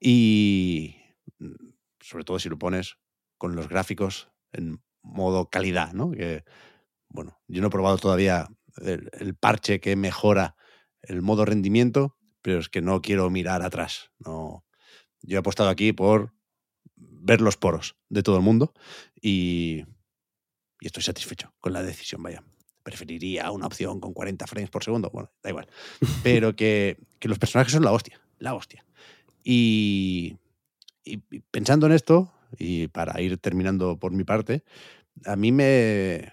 Y 0.00 0.96
mm, 1.38 1.70
sobre 2.00 2.24
todo 2.24 2.38
si 2.38 2.48
lo 2.48 2.58
pones 2.58 2.98
con 3.38 3.56
los 3.56 3.68
gráficos 3.68 4.30
en 4.52 4.82
modo 5.02 5.50
calidad, 5.50 5.92
¿no? 5.92 6.10
Que 6.12 6.44
bueno, 7.08 7.40
yo 7.46 7.60
no 7.60 7.68
he 7.68 7.70
probado 7.70 7.98
todavía 7.98 8.48
el, 8.80 9.34
parche 9.34 9.80
que 9.80 9.96
mejora 9.96 10.56
el 11.02 11.22
modo 11.22 11.44
rendimiento, 11.44 12.16
pero 12.40 12.58
es 12.58 12.68
que 12.68 12.80
no 12.80 13.02
quiero 13.02 13.28
mirar 13.30 13.62
atrás. 13.62 14.10
No, 14.18 14.64
yo 15.20 15.36
he 15.36 15.40
apostado 15.40 15.68
aquí 15.68 15.92
por 15.92 16.32
ver 16.96 17.40
los 17.40 17.56
poros 17.56 17.96
de 18.08 18.22
todo 18.22 18.36
el 18.36 18.42
mundo 18.42 18.72
y, 19.20 19.84
estoy 20.80 21.02
satisfecho 21.02 21.54
con 21.60 21.72
la 21.72 21.82
decisión, 21.82 22.22
vaya. 22.22 22.42
Preferiría 22.82 23.50
una 23.50 23.66
opción 23.66 24.00
con 24.00 24.12
40 24.12 24.46
frames 24.46 24.70
por 24.70 24.84
segundo, 24.84 25.10
bueno, 25.12 25.30
da 25.42 25.50
igual. 25.50 25.68
Pero 26.22 26.56
que, 26.56 26.98
los 27.20 27.38
personajes 27.38 27.72
son 27.72 27.84
la 27.84 27.92
hostia, 27.92 28.20
la 28.38 28.54
hostia. 28.54 28.84
y, 29.44 30.36
pensando 31.50 31.86
en 31.86 31.92
esto, 31.92 32.32
y 32.58 32.88
para 32.88 33.20
ir 33.20 33.38
terminando 33.38 33.98
por 33.98 34.12
mi 34.12 34.24
parte, 34.24 34.64
a 35.24 35.36
mí 35.36 35.52
me, 35.52 36.32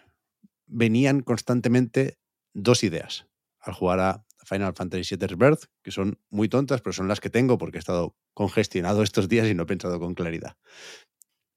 venían 0.69 1.21
constantemente 1.21 2.17
dos 2.53 2.83
ideas 2.83 3.25
al 3.59 3.73
jugar 3.73 3.99
a 3.99 4.25
Final 4.45 4.73
Fantasy 4.73 5.15
VII 5.15 5.27
Rebirth, 5.27 5.65
que 5.83 5.91
son 5.91 6.19
muy 6.29 6.47
tontas, 6.47 6.81
pero 6.81 6.93
son 6.93 7.07
las 7.07 7.19
que 7.19 7.29
tengo 7.29 7.57
porque 7.57 7.77
he 7.77 7.79
estado 7.79 8.15
congestionado 8.33 9.03
estos 9.03 9.27
días 9.27 9.47
y 9.47 9.53
no 9.53 9.63
he 9.63 9.67
pensado 9.67 9.99
con 9.99 10.13
claridad. 10.13 10.57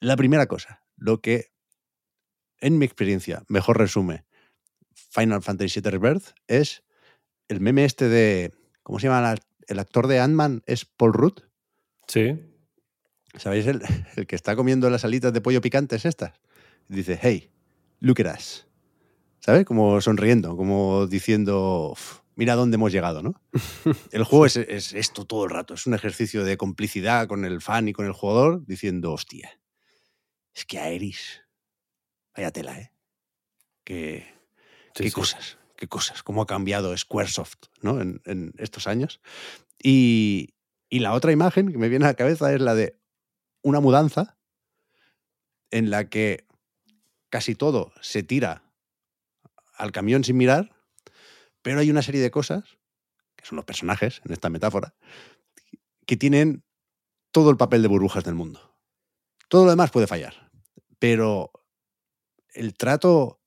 La 0.00 0.16
primera 0.16 0.46
cosa, 0.46 0.84
lo 0.96 1.20
que 1.20 1.52
en 2.58 2.78
mi 2.78 2.84
experiencia 2.84 3.44
mejor 3.48 3.78
resume 3.78 4.24
Final 5.12 5.42
Fantasy 5.42 5.80
VII 5.80 5.90
Rebirth 5.90 6.34
es 6.46 6.82
el 7.48 7.60
meme 7.60 7.84
este 7.84 8.08
de, 8.08 8.52
¿cómo 8.82 8.98
se 8.98 9.08
llama? 9.08 9.34
El 9.66 9.78
actor 9.78 10.06
de 10.06 10.20
Ant-Man 10.20 10.62
es 10.66 10.84
Paul 10.84 11.12
Rudd. 11.12 11.40
Sí. 12.08 12.40
¿Sabéis? 13.36 13.66
El, 13.66 13.82
el, 14.16 14.26
que 14.26 14.36
está 14.36 14.56
comiendo 14.56 14.88
las 14.90 15.04
alitas 15.04 15.32
de 15.32 15.40
pollo 15.40 15.60
picantes 15.60 16.04
estas. 16.04 16.32
Dice, 16.88 17.18
hey, 17.20 17.50
look 18.00 18.20
at 18.20 18.34
us. 18.36 18.66
¿sabes? 19.42 19.64
Como 19.66 20.00
sonriendo, 20.00 20.56
como 20.56 21.06
diciendo, 21.06 21.96
mira 22.36 22.54
dónde 22.54 22.76
hemos 22.76 22.92
llegado, 22.92 23.22
¿no? 23.22 23.34
El 24.12 24.24
juego 24.24 24.46
es, 24.46 24.56
esto 24.56 25.26
todo 25.26 25.44
el 25.44 25.50
rato, 25.50 25.74
es 25.74 25.86
un 25.86 25.94
ejercicio 25.94 26.44
de 26.44 26.56
complicidad 26.56 27.26
con 27.26 27.44
el 27.44 27.60
fan 27.60 27.88
y 27.88 27.92
con 27.92 28.06
el 28.06 28.12
jugador, 28.12 28.64
diciendo, 28.66 29.12
hostia, 29.12 29.60
es 30.54 30.64
que 30.64 30.78
Aeris, 30.78 31.42
vaya 32.36 32.52
tela, 32.52 32.78
¿eh? 32.78 32.92
Qué 34.94 35.10
cosas, 35.10 35.58
qué 35.76 35.88
cosas, 35.88 36.22
cómo 36.22 36.42
ha 36.42 36.46
cambiado 36.46 36.96
Squaresoft, 36.96 37.58
¿no? 37.80 38.00
En, 38.00 38.52
estos 38.58 38.86
años. 38.86 39.20
Y, 39.82 40.54
y 40.88 41.00
la 41.00 41.12
otra 41.12 41.32
imagen 41.32 41.72
que 41.72 41.78
me 41.78 41.88
viene 41.88 42.04
a 42.04 42.08
la 42.08 42.14
cabeza 42.14 42.52
es 42.52 42.60
la 42.60 42.74
de 42.74 42.98
una 43.62 43.80
mudanza 43.80 44.38
en 45.70 45.90
la 45.90 46.08
que 46.08 46.46
casi 47.30 47.54
todo 47.54 47.92
se 48.00 48.22
tira 48.22 48.62
al 49.74 49.90
camión 49.90 50.22
sin 50.22 50.36
mirar, 50.36 50.76
pero 51.62 51.80
hay 51.80 51.90
una 51.90 52.02
serie 52.02 52.20
de 52.20 52.30
cosas, 52.30 52.78
que 53.36 53.46
son 53.46 53.56
los 53.56 53.64
personajes 53.64 54.20
en 54.24 54.32
esta 54.32 54.50
metáfora, 54.50 54.94
que 56.06 56.16
tienen 56.16 56.64
todo 57.30 57.50
el 57.50 57.56
papel 57.56 57.82
de 57.82 57.88
burbujas 57.88 58.24
del 58.24 58.34
mundo. 58.34 58.76
Todo 59.48 59.64
lo 59.64 59.70
demás 59.70 59.90
puede 59.90 60.06
fallar, 60.06 60.50
pero 60.98 61.50
el 62.54 62.74
trato 62.74 63.41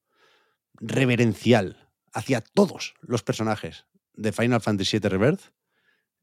reverencial 0.80 1.90
hacia 2.14 2.42
todos 2.42 2.96
los 3.02 3.24
personajes 3.24 3.86
de 4.14 4.32
Final 4.32 4.62
Fantasy 4.62 5.00
VII 5.00 5.10
Rebirth 5.10 5.42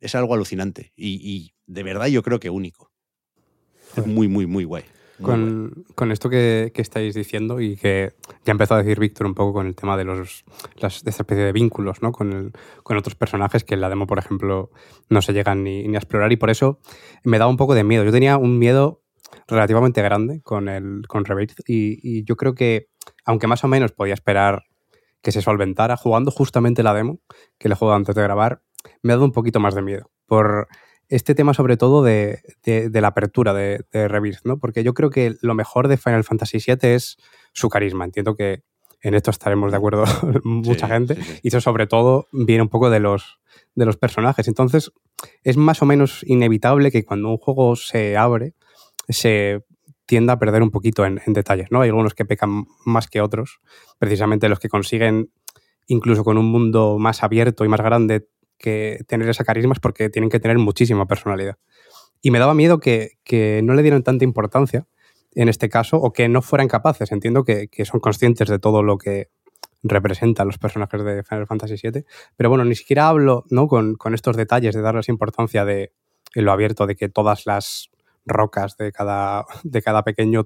es 0.01 0.15
algo 0.15 0.35
alucinante 0.35 0.93
y, 0.97 1.21
y 1.23 1.55
de 1.67 1.83
verdad 1.83 2.07
yo 2.07 2.23
creo 2.23 2.41
que 2.41 2.51
único. 2.51 2.91
Es 3.97 4.07
muy, 4.07 4.29
muy, 4.29 4.47
muy 4.47 4.65
guay. 4.65 4.85
Con, 5.21 5.85
con, 5.95 6.11
esto 6.11 6.29
que, 6.29 6.73
que, 6.75 6.83
estáis 6.83 7.15
diciendo 7.15 7.61
y 7.61 7.77
que 7.77 8.15
ya 8.45 8.51
empezó 8.51 8.75
a 8.75 8.83
decir 8.83 8.99
Víctor 8.99 9.27
un 9.27 9.35
poco 9.35 9.53
con 9.53 9.69
el 9.69 9.77
tema 9.77 9.97
de, 9.97 10.05
los, 10.05 10.45
las, 10.77 11.05
de 11.05 11.11
esta 11.11 11.23
especie 11.23 11.45
de 11.45 11.53
vínculos 11.53 12.03
¿no? 12.03 12.11
con, 12.11 12.33
el, 12.33 12.53
con, 12.83 12.97
otros 12.97 13.15
personajes 13.15 13.63
que 13.63 13.75
en 13.75 13.83
la 13.83 13.89
demo, 13.89 14.09
por 14.09 14.19
ejemplo, 14.19 14.71
no 15.11 15.23
se 15.23 15.33
llegan 15.33 15.63
ni, 15.63 15.87
ni, 15.87 15.95
a 15.95 15.99
explorar 15.99 16.33
y 16.33 16.37
por 16.37 16.51
eso 16.51 16.81
me 17.23 17.39
da 17.39 17.47
un 17.47 17.57
poco 17.57 17.75
de 17.75 17.85
miedo. 17.85 18.05
Yo 18.05 18.11
tenía 18.11 18.37
un 18.37 18.59
miedo 18.59 19.03
relativamente 19.47 20.03
grande 20.03 20.41
con, 20.43 20.69
el, 20.69 21.07
con 21.07 21.25
Rebirth 21.25 21.61
y, 21.69 22.01
y 22.03 22.25
yo 22.25 22.37
creo 22.37 22.55
que, 22.55 22.89
aunque 23.25 23.47
más 23.47 23.65
o 23.65 23.69
menos 23.69 23.93
podía 23.93 24.15
esperar 24.15 24.65
que 25.21 25.33
se 25.33 25.43
solventara 25.43 25.97
jugando 25.97 26.31
justamente 26.31 26.83
la 26.83 26.95
demo 26.95 27.21
que 27.59 27.69
le 27.69 27.75
he 27.75 27.77
jugado 27.77 27.97
antes 27.97 28.15
de 28.15 28.23
grabar, 28.23 28.63
me 29.03 29.13
ha 29.13 29.17
dado 29.17 29.27
un 29.27 29.33
poquito 29.33 29.61
más 29.61 29.75
de 29.75 29.83
miedo. 29.83 30.11
Por, 30.27 30.69
este 31.09 31.35
tema 31.35 31.53
sobre 31.53 31.77
todo 31.77 32.03
de, 32.03 32.41
la 32.65 33.09
apertura 33.09 33.53
de, 33.53 33.85
de, 33.93 34.09
Rebirth, 34.09 34.45
¿no? 34.45 34.59
Porque 34.59 34.83
yo 34.83 34.95
creo 34.95 35.11
que 35.11 35.35
lo 35.43 35.55
mejor 35.55 35.89
de 35.89 35.99
Final 35.99 36.25
Fantasy 36.25 36.59
VII 36.67 36.95
es 36.95 37.19
su 37.53 37.69
carisma. 37.69 38.07
Entiendo 38.07 38.35
que 38.35 38.63
en 39.03 39.15
esto 39.15 39.31
estaremos 39.31 39.73
de 39.73 39.77
acuerdo 39.77 40.05
mucha 40.45 40.89
gente. 40.89 41.19
Y 41.43 41.49
eso 41.49 41.61
sobre 41.61 41.87
todo 41.87 42.29
viene 42.33 42.63
un 42.63 42.71
poco 42.71 42.89
de 42.89 43.01
los, 43.01 43.41
de 43.75 43.85
los 43.85 43.99
personajes. 43.99 44.49
Entonces 44.49 44.91
es 45.43 45.59
más 45.59 45.83
o 45.83 45.87
menos 45.87 46.23
inevitable 46.27 46.91
que 46.91 47.05
cuando 47.05 47.29
un 47.29 47.37
juego 47.37 47.77
se 47.77 48.17
abre 48.17 48.55
se 49.09 49.65
tienda 50.07 50.35
a 50.35 50.39
perder 50.39 50.63
un 50.63 50.71
poquito 50.71 51.05
en, 51.05 51.21
detalles, 51.27 51.69
¿no? 51.71 51.81
Hay 51.81 51.89
algunos 51.89 52.15
que 52.15 52.25
pecan 52.25 52.67
más 52.85 53.09
que 53.09 53.21
otros. 53.21 53.61
Precisamente 53.99 54.49
los 54.49 54.59
que 54.59 54.69
consiguen 54.69 55.31
incluso 55.87 56.25
con 56.25 56.39
un 56.39 56.47
mundo 56.47 56.99
más 56.99 57.23
abierto 57.23 57.65
y 57.65 57.69
más 57.69 57.81
grande, 57.81 58.29
que 58.59 59.01
tener 59.09 59.29
esa 59.29 59.45
carisma 59.45 59.73
es 59.73 59.81
porque 59.81 60.09
tienen 60.09 60.31
que 60.31 60.41
tener 60.41 60.59
muchísima 60.59 61.07
personalidad. 61.07 61.59
Y 62.21 62.31
me 62.31 62.39
daba 62.39 62.55
miedo 62.55 62.79
que, 62.79 63.19
que 63.25 63.61
no 63.65 63.75
le 63.75 63.83
dieran 63.83 64.05
tanta 64.05 64.25
importancia 64.25 64.87
en 65.35 65.49
este 65.49 65.69
caso 65.69 65.97
o 65.97 66.13
que 66.13 66.29
no 66.29 66.43
fueran 66.43 66.69
capaces. 66.69 67.11
Entiendo 67.11 67.45
que, 67.45 67.69
que 67.69 67.85
son 67.85 68.01
conscientes 68.01 68.49
de 68.49 68.59
todo 68.59 68.83
lo 68.83 68.99
que 68.99 69.31
representan 69.83 70.47
los 70.47 70.59
personajes 70.59 71.03
de 71.03 71.25
Final 71.25 71.47
Fantasy 71.47 71.75
VII. 71.83 72.05
Pero 72.37 72.49
bueno, 72.49 72.65
ni 72.65 72.75
siquiera 72.75 73.09
hablo 73.09 73.45
¿no? 73.51 73.67
con, 73.67 73.97
con 73.97 74.15
estos 74.15 74.37
detalles 74.37 74.75
de 74.75 74.81
darles 74.81 75.09
importancia 75.09 75.65
de, 75.65 75.93
en 76.35 76.45
lo 76.45 76.53
abierto, 76.53 76.87
de 76.87 76.95
que 76.95 77.09
todas 77.09 77.47
las 77.47 77.91
rocas 78.25 78.77
de 78.77 78.93
cada, 78.93 79.45
de 79.65 79.83
cada 79.83 80.03
pequeño 80.03 80.45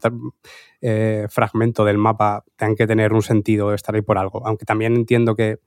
eh, 0.81 1.27
fragmento 1.29 1.85
del 1.85 1.99
mapa 1.99 2.45
tengan 2.57 2.77
que 2.77 2.87
tener 2.87 3.13
un 3.13 3.23
sentido, 3.23 3.75
estar 3.75 3.95
ahí 3.95 4.03
por 4.03 4.19
algo. 4.19 4.47
Aunque 4.47 4.65
también 4.65 4.95
entiendo 4.95 5.35
que 5.35 5.61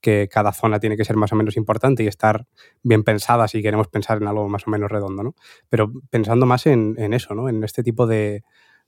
que 0.00 0.28
cada 0.28 0.52
zona 0.52 0.80
tiene 0.80 0.96
que 0.96 1.04
ser 1.04 1.16
más 1.16 1.32
o 1.32 1.36
menos 1.36 1.56
importante 1.56 2.02
y 2.02 2.06
estar 2.06 2.46
bien 2.82 3.04
pensada 3.04 3.48
si 3.48 3.62
queremos 3.62 3.88
pensar 3.88 4.18
en 4.20 4.28
algo 4.28 4.48
más 4.48 4.66
o 4.66 4.70
menos 4.70 4.90
redondo, 4.90 5.22
¿no? 5.22 5.34
Pero 5.68 5.92
pensando 6.10 6.46
más 6.46 6.66
en, 6.66 6.96
eso, 7.12 7.34
¿no? 7.34 7.48
En 7.48 7.62
este 7.64 7.82
tipo 7.82 8.06
de, 8.06 8.42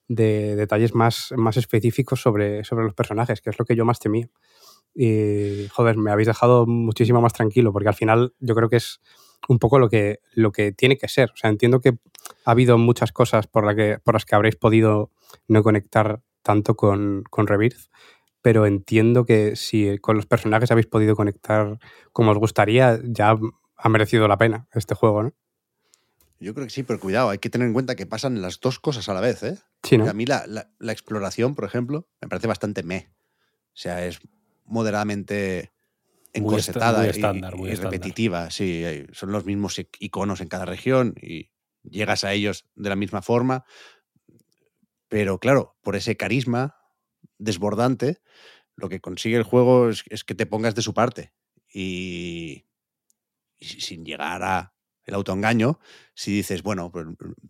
detalles 0.09 0.95
más, 0.95 1.33
más 1.37 1.57
específicos 1.57 2.21
sobre, 2.21 2.65
sobre 2.65 2.85
los 2.85 2.95
personajes, 2.95 3.41
que 3.41 3.51
es 3.51 3.59
lo 3.59 3.65
que 3.65 3.77
yo 3.77 3.85
más 3.85 3.99
temía. 3.99 4.29
Y, 4.95 5.69
joder, 5.69 5.97
me 5.97 6.11
habéis 6.11 6.29
dejado 6.29 6.67
muchísimo 6.67 7.21
más 7.21 7.33
tranquilo, 7.33 7.73
porque 7.73 7.89
al 7.89 7.95
final 7.95 8.35
yo 8.41 8.55
creo 8.55 8.69
que 8.69 8.77
es 8.77 9.01
un 9.49 9.59
poco 9.59 9.79
lo 9.79 9.89
que, 9.89 10.21
lo 10.35 10.53
que 10.53 10.73
tiene 10.73 10.97
que 10.97 11.09
ser. 11.09 11.31
O 11.33 11.37
sea, 11.37 11.51
entiendo 11.51 11.81
que 11.81 11.97
ha 12.45 12.51
habido 12.51 12.79
muchas 12.79 13.13
cosas 13.13 13.47
por, 13.47 13.65
la 13.65 13.75
que, 13.75 13.99
por 14.03 14.15
las 14.15 14.25
que 14.25 14.35
habréis 14.35 14.57
podido 14.57 15.11
no 15.49 15.63
conectar 15.63 16.23
tanto 16.43 16.75
con, 16.75 17.25
con 17.31 17.47
Rebirth, 17.47 17.89
pero 18.41 18.67
entiendo 18.67 19.25
que 19.25 19.57
si 19.57 19.99
con 19.99 20.17
los 20.17 20.27
personajes 20.27 20.71
habéis 20.71 20.87
podido 20.87 21.15
conectar 21.15 21.79
como 22.13 22.33
os 22.33 22.39
gustaría, 22.39 23.01
ya 23.05 23.37
ha 23.77 23.89
merecido 23.89 24.29
la 24.29 24.37
pena 24.37 24.67
este 24.73 24.95
juego, 24.95 25.23
¿no? 25.23 25.33
Yo 26.41 26.55
creo 26.55 26.67
que 26.67 26.73
sí, 26.73 26.83
pero 26.83 26.99
cuidado, 26.99 27.31
hay 27.31 27.39
que 27.39 27.51
tener 27.51 27.69
en 27.69 27.73
cuenta 27.73 27.95
que 27.95 28.05
pasan 28.05 28.43
las 28.43 28.59
dos 28.59 28.81
cosas 28.81 29.09
a 29.09 29.15
la 29.15 29.21
vez, 29.21 29.45
¿eh? 29.45 29.59
Sí, 29.85 29.97
¿no? 29.97 30.11
A 30.11 30.13
mí 30.13 30.27
la, 30.27 30.45
la, 30.47 30.93
exploración, 30.93 31.55
por 31.55 31.65
ejemplo, 31.65 32.09
me 32.21 32.29
parece 32.29 32.49
bastante 32.49 32.83
me. 32.83 33.13
O 33.69 33.77
sea, 33.77 34.05
es 34.05 34.19
moderadamente 34.65 35.71
encorsetada 36.33 37.07
y, 37.07 37.75
repetitiva. 37.75 38.51
Sí, 38.51 38.85
son 39.13 39.33
los 39.33 39.45
mismos 39.45 39.81
iconos 39.99 40.41
en 40.41 40.49
cada 40.49 40.65
región 40.65 41.15
y 41.21 41.51
llegas 41.83 42.25
a 42.25 42.33
ellos 42.33 42.67
de 42.75 42.89
la 42.89 42.97
misma 42.97 43.23
forma. 43.23 43.65
Pero 45.09 45.39
claro, 45.39 45.77
por 45.83 45.97
ese 45.97 46.17
carisma 46.17 46.77
desbordante, 47.39 48.23
lo 48.77 48.89
que 48.89 49.01
consigue 49.01 49.37
el 49.37 49.43
juego 49.43 49.91
es, 49.91 50.25
que 50.25 50.35
te 50.35 50.47
pongas 50.47 50.75
de 50.75 50.83
su 50.83 50.95
parte. 50.95 51.33
Y, 51.73 52.67
y 53.59 53.67
sin 53.67 54.05
llegar 54.05 54.43
a 54.43 54.75
el 55.05 55.15
autoengaño, 55.15 55.81
si 56.15 56.33
dices, 56.33 56.63
bueno, 56.63 56.91
pues 56.91 57.07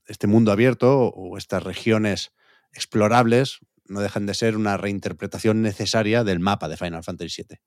este 0.07 0.27
mundo 0.27 0.53
abierto 0.53 1.09
o 1.09 1.37
estas 1.37 1.63
regiones 1.63 2.33
explorables 2.73 3.61
no 3.85 4.01
dejan 4.01 4.27
de 4.27 4.35
ser 4.35 4.57
una 4.57 4.77
reinterpretación 4.77 5.61
necesaria 5.63 6.25
del 6.25 6.41
mapa 6.41 6.69
de 6.69 6.77
Final 6.77 7.05
Fantasy 7.05 7.43
VII. 7.43 7.59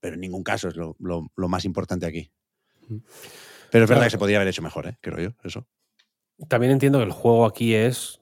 Pero 0.00 0.14
en 0.14 0.20
ningún 0.20 0.42
caso 0.42 0.68
es 0.68 0.76
lo, 0.76 0.96
lo- 1.00 1.30
lo 1.34 1.48
más 1.48 1.64
importante 1.64 2.06
aquí. 2.06 2.30
Pero 3.70 3.84
es 3.84 3.90
verdad 3.90 4.04
que 4.04 4.10
se 4.10 4.18
podría 4.18 4.38
haber 4.38 4.48
hecho 4.48 4.62
mejor, 4.62 4.86
¿eh? 4.86 4.96
creo 5.00 5.18
yo, 5.30 5.36
eso. 5.42 5.66
También 6.48 6.72
entiendo 6.72 6.98
que 6.98 7.04
el 7.04 7.12
juego 7.12 7.46
aquí 7.46 7.74
es 7.74 8.20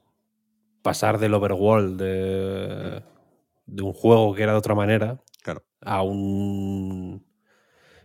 pasar 0.83 1.19
del 1.19 1.35
overworld 1.35 2.01
de, 2.01 3.03
de 3.67 3.83
un 3.83 3.93
juego 3.93 4.35
que 4.35 4.43
era 4.43 4.53
de 4.53 4.59
otra 4.59 4.75
manera 4.75 5.21
Claro. 5.43 5.65
a 5.83 6.03
un. 6.03 7.27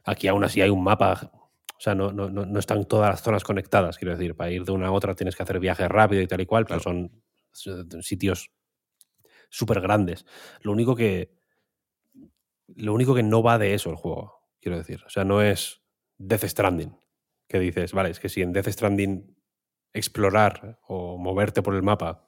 Aquí 0.03 0.27
aún 0.27 0.43
así 0.43 0.61
hay 0.61 0.69
un 0.69 0.83
mapa. 0.83 1.31
O 1.77 1.81
sea, 1.81 1.95
no, 1.95 2.11
no, 2.11 2.29
no, 2.29 2.59
están 2.59 2.83
todas 2.85 3.09
las 3.11 3.21
zonas 3.21 3.43
conectadas. 3.43 3.97
Quiero 3.97 4.11
decir, 4.17 4.35
para 4.35 4.51
ir 4.51 4.65
de 4.65 4.71
una 4.73 4.87
a 4.87 4.91
otra 4.91 5.15
tienes 5.15 5.35
que 5.35 5.43
hacer 5.43 5.59
viajes 5.59 5.87
rápido 5.87 6.21
y 6.21 6.27
tal 6.27 6.41
y 6.41 6.45
cual, 6.45 6.65
pero 6.65 6.79
son 6.81 7.11
son 7.51 8.01
sitios 8.03 8.51
súper 9.49 9.79
grandes. 9.81 10.25
Lo 10.61 10.71
único 10.73 10.95
que. 10.95 11.38
Lo 12.75 12.93
único 12.93 13.15
que 13.15 13.23
no 13.23 13.41
va 13.43 13.57
de 13.57 13.73
eso 13.73 13.89
el 13.89 13.95
juego, 13.95 14.33
quiero 14.61 14.77
decir. 14.77 15.03
O 15.05 15.09
sea, 15.09 15.23
no 15.23 15.41
es 15.41 15.81
Death 16.17 16.45
Stranding. 16.45 16.95
Que 17.47 17.59
dices, 17.59 17.93
vale, 17.93 18.09
es 18.11 18.19
que 18.19 18.29
si 18.29 18.41
en 18.41 18.53
Death 18.53 18.67
Stranding 18.69 19.35
explorar 19.93 20.79
o 20.87 21.17
moverte 21.17 21.61
por 21.63 21.73
el 21.75 21.81
mapa 21.81 22.27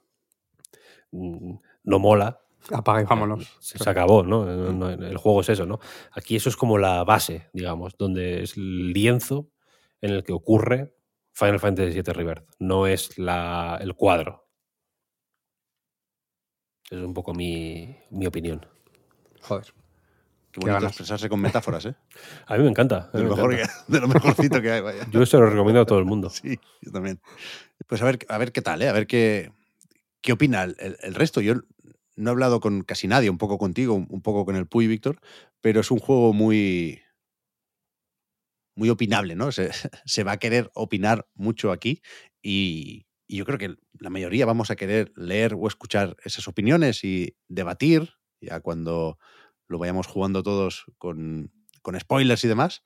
mm, 1.12 1.54
no 1.84 1.98
mola, 1.98 2.40
Apaga 2.70 3.02
y 3.02 3.04
vámonos. 3.04 3.56
se, 3.60 3.78
se 3.78 3.90
acabó, 3.90 4.22
¿no? 4.22 4.44
No- 4.44 4.72
no- 4.72 4.88
El 4.90 5.16
juego 5.16 5.40
es 5.40 5.48
eso, 5.48 5.66
¿no? 5.66 5.80
Aquí 6.12 6.36
eso 6.36 6.48
es 6.48 6.56
como 6.56 6.78
la 6.78 7.02
base, 7.04 7.48
digamos, 7.52 7.96
donde 7.96 8.42
es 8.44 8.56
el 8.56 8.92
lienzo 8.92 9.50
en 10.00 10.10
el 10.12 10.22
que 10.24 10.32
ocurre 10.32 10.94
Final 11.32 11.58
Fantasy 11.60 11.92
VII 11.92 12.12
Rebirth, 12.12 12.48
no 12.60 12.86
es 12.86 13.16
la, 13.18 13.78
el 13.80 13.94
cuadro. 13.94 14.46
Es 16.90 16.98
un 16.98 17.14
poco 17.14 17.32
mi, 17.32 17.96
mi 18.10 18.26
opinión. 18.26 18.64
Joder. 19.40 19.72
Qué 20.52 20.60
bonito 20.60 20.74
ganas. 20.74 20.90
expresarse 20.92 21.28
con 21.28 21.40
metáforas, 21.40 21.86
¿eh? 21.86 21.94
A 22.46 22.56
mí 22.56 22.62
me 22.62 22.68
encanta. 22.70 23.10
De 23.12 23.22
lo, 23.22 23.30
me 23.30 23.36
mejor 23.36 23.50
que- 23.56 23.62
encanta. 23.62 23.84
de 23.88 24.00
lo 24.00 24.08
mejorcito 24.08 24.62
que 24.62 24.70
hay, 24.70 24.80
vaya. 24.82 25.06
Yo 25.10 25.24
se 25.26 25.38
lo 25.38 25.48
recomiendo 25.48 25.80
a 25.80 25.86
todo 25.86 25.98
el 25.98 26.04
mundo. 26.04 26.30
Sí, 26.42 26.58
yo 26.82 26.92
también. 26.92 27.20
Pues 27.86 28.00
a 28.02 28.04
ver, 28.04 28.18
a 28.28 28.38
ver 28.38 28.52
qué 28.52 28.62
tal, 28.62 28.82
¿eh? 28.82 28.88
A 28.88 28.92
ver 28.92 29.06
qué, 29.06 29.50
qué 30.20 30.32
opina 30.32 30.62
el, 30.64 31.14
resto. 31.14 31.40
Yo 31.40 31.54
no 32.16 32.30
he 32.30 32.32
hablado 32.32 32.60
con 32.60 32.82
casi 32.82 33.08
nadie, 33.08 33.30
un 33.30 33.38
poco 33.38 33.58
contigo, 33.58 33.94
un, 33.94 34.06
un 34.10 34.20
poco 34.22 34.44
con 34.44 34.54
el 34.56 34.66
Puy, 34.66 34.86
Víctor, 34.86 35.18
pero 35.60 35.80
es 35.80 35.90
un 35.90 35.98
juego 35.98 36.32
muy 36.32 37.00
muy 38.74 38.88
opinable, 38.90 39.34
¿no? 39.34 39.52
Se, 39.52 39.70
se 40.04 40.24
va 40.24 40.32
a 40.32 40.36
querer 40.38 40.70
opinar 40.74 41.26
mucho 41.34 41.72
aquí 41.72 42.00
y, 42.42 43.06
y 43.26 43.36
yo 43.36 43.44
creo 43.44 43.58
que 43.58 43.74
la 43.98 44.10
mayoría 44.10 44.46
vamos 44.46 44.70
a 44.70 44.76
querer 44.76 45.12
leer 45.16 45.54
o 45.58 45.66
escuchar 45.68 46.16
esas 46.24 46.48
opiniones 46.48 47.04
y 47.04 47.36
debatir, 47.48 48.14
ya 48.40 48.60
cuando 48.60 49.18
lo 49.72 49.78
vayamos 49.78 50.06
jugando 50.06 50.42
todos 50.42 50.84
con, 50.98 51.50
con 51.82 51.98
spoilers 51.98 52.44
y 52.44 52.48
demás, 52.48 52.82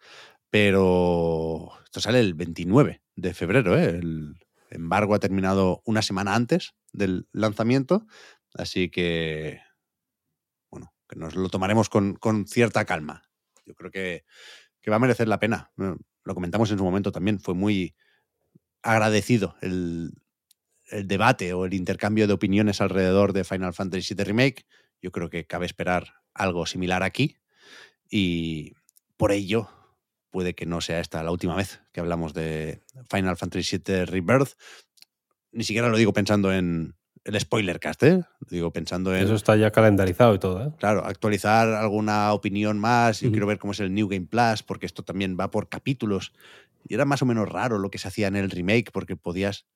pero 0.48 1.70
esto 1.84 2.00
sale 2.00 2.20
el 2.20 2.34
29 2.34 3.02
de 3.16 3.34
febrero, 3.34 3.78
¿eh? 3.78 3.90
El 3.90 4.36
embargo 4.70 5.14
ha 5.14 5.18
terminado 5.18 5.82
una 5.84 6.02
semana 6.02 6.34
antes 6.34 6.74
del 6.92 7.28
lanzamiento, 7.32 8.06
así 8.54 8.88
que, 8.88 9.60
bueno, 10.70 10.94
que 11.08 11.16
nos 11.16 11.34
lo 11.34 11.48
tomaremos 11.50 11.88
con, 11.88 12.14
con 12.14 12.46
cierta 12.46 12.84
calma. 12.84 13.24
Yo 13.66 13.74
creo 13.74 13.90
que, 13.90 14.24
que 14.80 14.90
va 14.90 14.96
a 14.96 15.00
merecer 15.00 15.28
la 15.28 15.40
pena. 15.40 15.72
Lo 15.76 16.34
comentamos 16.34 16.70
en 16.70 16.78
su 16.78 16.84
momento 16.84 17.12
también, 17.12 17.40
fue 17.40 17.54
muy 17.54 17.94
agradecido 18.82 19.56
el, 19.60 20.12
el 20.88 21.08
debate 21.08 21.52
o 21.52 21.64
el 21.64 21.74
intercambio 21.74 22.26
de 22.26 22.32
opiniones 22.32 22.80
alrededor 22.80 23.32
de 23.32 23.44
Final 23.44 23.74
Fantasy 23.74 24.14
VII 24.14 24.24
Remake. 24.24 24.66
Yo 25.02 25.10
creo 25.10 25.28
que 25.28 25.46
cabe 25.46 25.66
esperar 25.66 26.14
algo 26.36 26.66
similar 26.66 27.02
aquí 27.02 27.36
y 28.10 28.74
por 29.16 29.32
ello 29.32 29.68
puede 30.30 30.54
que 30.54 30.66
no 30.66 30.80
sea 30.80 31.00
esta 31.00 31.22
la 31.22 31.30
última 31.30 31.54
vez 31.54 31.80
que 31.92 32.00
hablamos 32.00 32.34
de 32.34 32.82
Final 33.10 33.36
Fantasy 33.36 33.78
VII 33.78 34.04
Rebirth. 34.04 34.52
Ni 35.52 35.64
siquiera 35.64 35.88
lo 35.88 35.96
digo 35.96 36.12
pensando 36.12 36.52
en 36.52 36.94
el 37.24 37.40
spoiler 37.40 37.80
cast, 37.80 38.02
¿eh? 38.04 38.24
Lo 38.40 38.48
digo 38.48 38.72
pensando 38.72 39.14
en 39.14 39.24
Eso 39.24 39.34
está 39.34 39.56
ya 39.56 39.72
calendarizado 39.72 40.34
y 40.34 40.38
todo, 40.38 40.62
¿eh? 40.62 40.72
Claro, 40.78 41.04
actualizar 41.04 41.68
alguna 41.72 42.32
opinión 42.32 42.78
más. 42.78 43.20
Yo 43.20 43.30
quiero 43.30 43.46
ver 43.46 43.58
cómo 43.58 43.72
es 43.72 43.80
el 43.80 43.92
New 43.92 44.08
Game 44.08 44.26
Plus, 44.26 44.62
porque 44.62 44.86
esto 44.86 45.02
también 45.02 45.36
va 45.38 45.50
por 45.50 45.68
capítulos. 45.68 46.32
Y 46.86 46.94
era 46.94 47.04
más 47.04 47.22
o 47.22 47.26
menos 47.26 47.48
raro 47.48 47.78
lo 47.78 47.90
que 47.90 47.98
se 47.98 48.06
hacía 48.06 48.28
en 48.28 48.36
el 48.36 48.50
remake, 48.50 48.92
porque 48.92 49.16
podías 49.16 49.66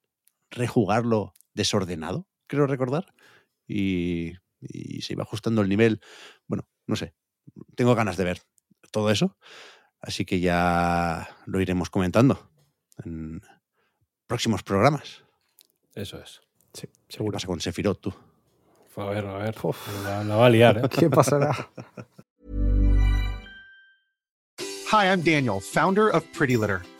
rejugarlo 0.51 1.35
desordenado, 1.55 2.29
creo 2.47 2.67
recordar. 2.67 3.15
Y, 3.67 4.35
y 4.61 5.03
se 5.03 5.15
iba 5.15 5.23
ajustando 5.23 5.63
el 5.63 5.69
nivel. 5.69 6.01
Bueno, 6.47 6.67
no 6.87 6.97
sé. 6.97 7.15
Tengo 7.77 7.95
ganas 7.95 8.17
de 8.17 8.25
ver 8.25 8.43
todo 8.91 9.11
eso. 9.11 9.37
Así 10.01 10.25
que 10.25 10.41
ya 10.41 11.29
lo 11.47 11.61
iremos 11.61 11.91
comentando 11.91 12.51
en 13.05 13.43
próximos 14.27 14.63
programas. 14.63 15.23
Eso 15.95 16.19
es. 16.21 16.41
Sí, 16.73 16.87
¿Qué 17.09 17.17
seguro. 17.17 17.35
pasa 17.35 17.47
con 17.47 17.61
Sephiroth, 17.61 18.01
tú? 18.01 18.15
A 18.97 19.05
ver, 19.07 19.27
a 19.27 19.39
ver. 19.39 19.57
La, 20.05 20.25
la 20.25 20.37
va 20.37 20.47
a 20.47 20.51
liar, 20.51 20.79
¿eh? 20.79 20.89
¿Qué 20.99 21.09
pasará? 21.11 21.71
Hi, 24.93 25.07
I'm 25.07 25.23
Daniel, 25.23 25.61
founder 25.61 26.09
of 26.15 26.25
Pretty 26.37 26.57
Litter. 26.57 26.83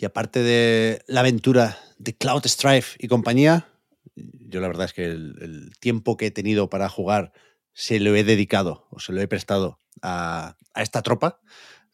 Y 0.00 0.06
aparte 0.06 0.42
de 0.42 1.02
la 1.08 1.20
aventura 1.20 1.76
de 1.98 2.16
Cloud 2.16 2.46
Strife 2.46 2.96
y 2.98 3.06
compañía, 3.06 3.68
yo 4.16 4.62
la 4.62 4.68
verdad 4.68 4.86
es 4.86 4.94
que 4.94 5.04
el, 5.04 5.36
el 5.42 5.72
tiempo 5.78 6.16
que 6.16 6.26
he 6.26 6.30
tenido 6.30 6.70
para 6.70 6.88
jugar 6.88 7.32
se 7.74 8.00
lo 8.00 8.16
he 8.16 8.24
dedicado 8.24 8.86
o 8.90 8.98
se 8.98 9.12
lo 9.12 9.20
he 9.20 9.28
prestado 9.28 9.78
a, 10.00 10.56
a 10.72 10.82
esta 10.82 11.02
tropa. 11.02 11.40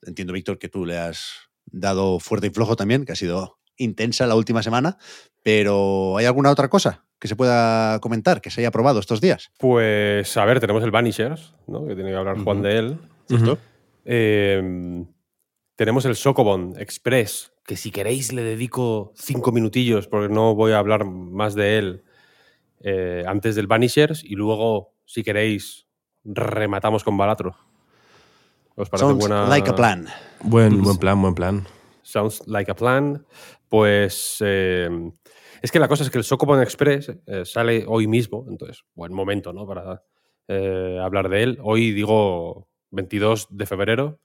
Entiendo, 0.02 0.32
Víctor, 0.32 0.60
que 0.60 0.68
tú 0.68 0.86
le 0.86 0.96
has 0.96 1.48
dado 1.64 2.20
fuerte 2.20 2.46
y 2.46 2.50
flojo 2.50 2.76
también, 2.76 3.04
que 3.04 3.10
ha 3.10 3.16
sido 3.16 3.58
intensa 3.76 4.24
la 4.28 4.36
última 4.36 4.62
semana, 4.62 4.98
pero 5.42 6.16
¿hay 6.16 6.26
alguna 6.26 6.52
otra 6.52 6.68
cosa 6.68 7.04
que 7.18 7.26
se 7.26 7.34
pueda 7.34 7.98
comentar, 7.98 8.40
que 8.40 8.50
se 8.50 8.60
haya 8.60 8.70
probado 8.70 9.00
estos 9.00 9.20
días? 9.20 9.50
Pues, 9.58 10.36
a 10.36 10.44
ver, 10.44 10.60
tenemos 10.60 10.84
el 10.84 10.92
Vanishers, 10.92 11.54
¿no? 11.66 11.84
Que 11.84 11.96
tiene 11.96 12.10
que 12.10 12.16
hablar 12.16 12.38
Juan 12.38 12.62
de 12.62 12.78
él. 12.78 12.98
¿Cierto? 13.26 13.58
Eh, 14.04 15.04
tenemos 15.76 16.04
el 16.06 16.16
Socobon 16.16 16.74
Express, 16.78 17.52
que 17.64 17.76
si 17.76 17.90
queréis 17.90 18.32
le 18.32 18.42
dedico 18.42 19.12
cinco 19.14 19.52
minutillos, 19.52 20.08
porque 20.08 20.32
no 20.32 20.54
voy 20.54 20.72
a 20.72 20.78
hablar 20.78 21.04
más 21.04 21.54
de 21.54 21.78
él 21.78 22.04
eh, 22.80 23.24
antes 23.26 23.54
del 23.54 23.66
Vanishers, 23.66 24.24
y 24.24 24.34
luego, 24.34 24.94
si 25.04 25.22
queréis, 25.22 25.86
rematamos 26.24 27.04
con 27.04 27.16
Balatro. 27.16 27.56
¿Os 28.74 28.90
parece 28.90 29.06
Sounds 29.06 29.20
buena? 29.20 29.48
like 29.48 29.70
a 29.70 29.74
plan. 29.74 30.06
Buen, 30.42 30.82
buen 30.82 30.98
plan, 30.98 31.20
buen 31.20 31.34
plan. 31.34 31.66
Sounds 32.02 32.42
like 32.46 32.70
a 32.70 32.74
plan. 32.74 33.24
Pues 33.68 34.36
eh, 34.40 34.88
es 35.62 35.72
que 35.72 35.78
la 35.78 35.88
cosa 35.88 36.04
es 36.04 36.10
que 36.10 36.18
el 36.18 36.24
Socobon 36.24 36.62
Express 36.62 37.12
eh, 37.26 37.44
sale 37.44 37.84
hoy 37.88 38.06
mismo, 38.06 38.46
entonces, 38.48 38.84
buen 38.94 39.12
momento, 39.12 39.52
¿no? 39.52 39.66
Para 39.66 40.02
eh, 40.48 41.00
hablar 41.02 41.28
de 41.28 41.42
él. 41.42 41.58
Hoy 41.62 41.92
digo 41.92 42.68
22 42.90 43.48
de 43.50 43.66
febrero, 43.66 44.20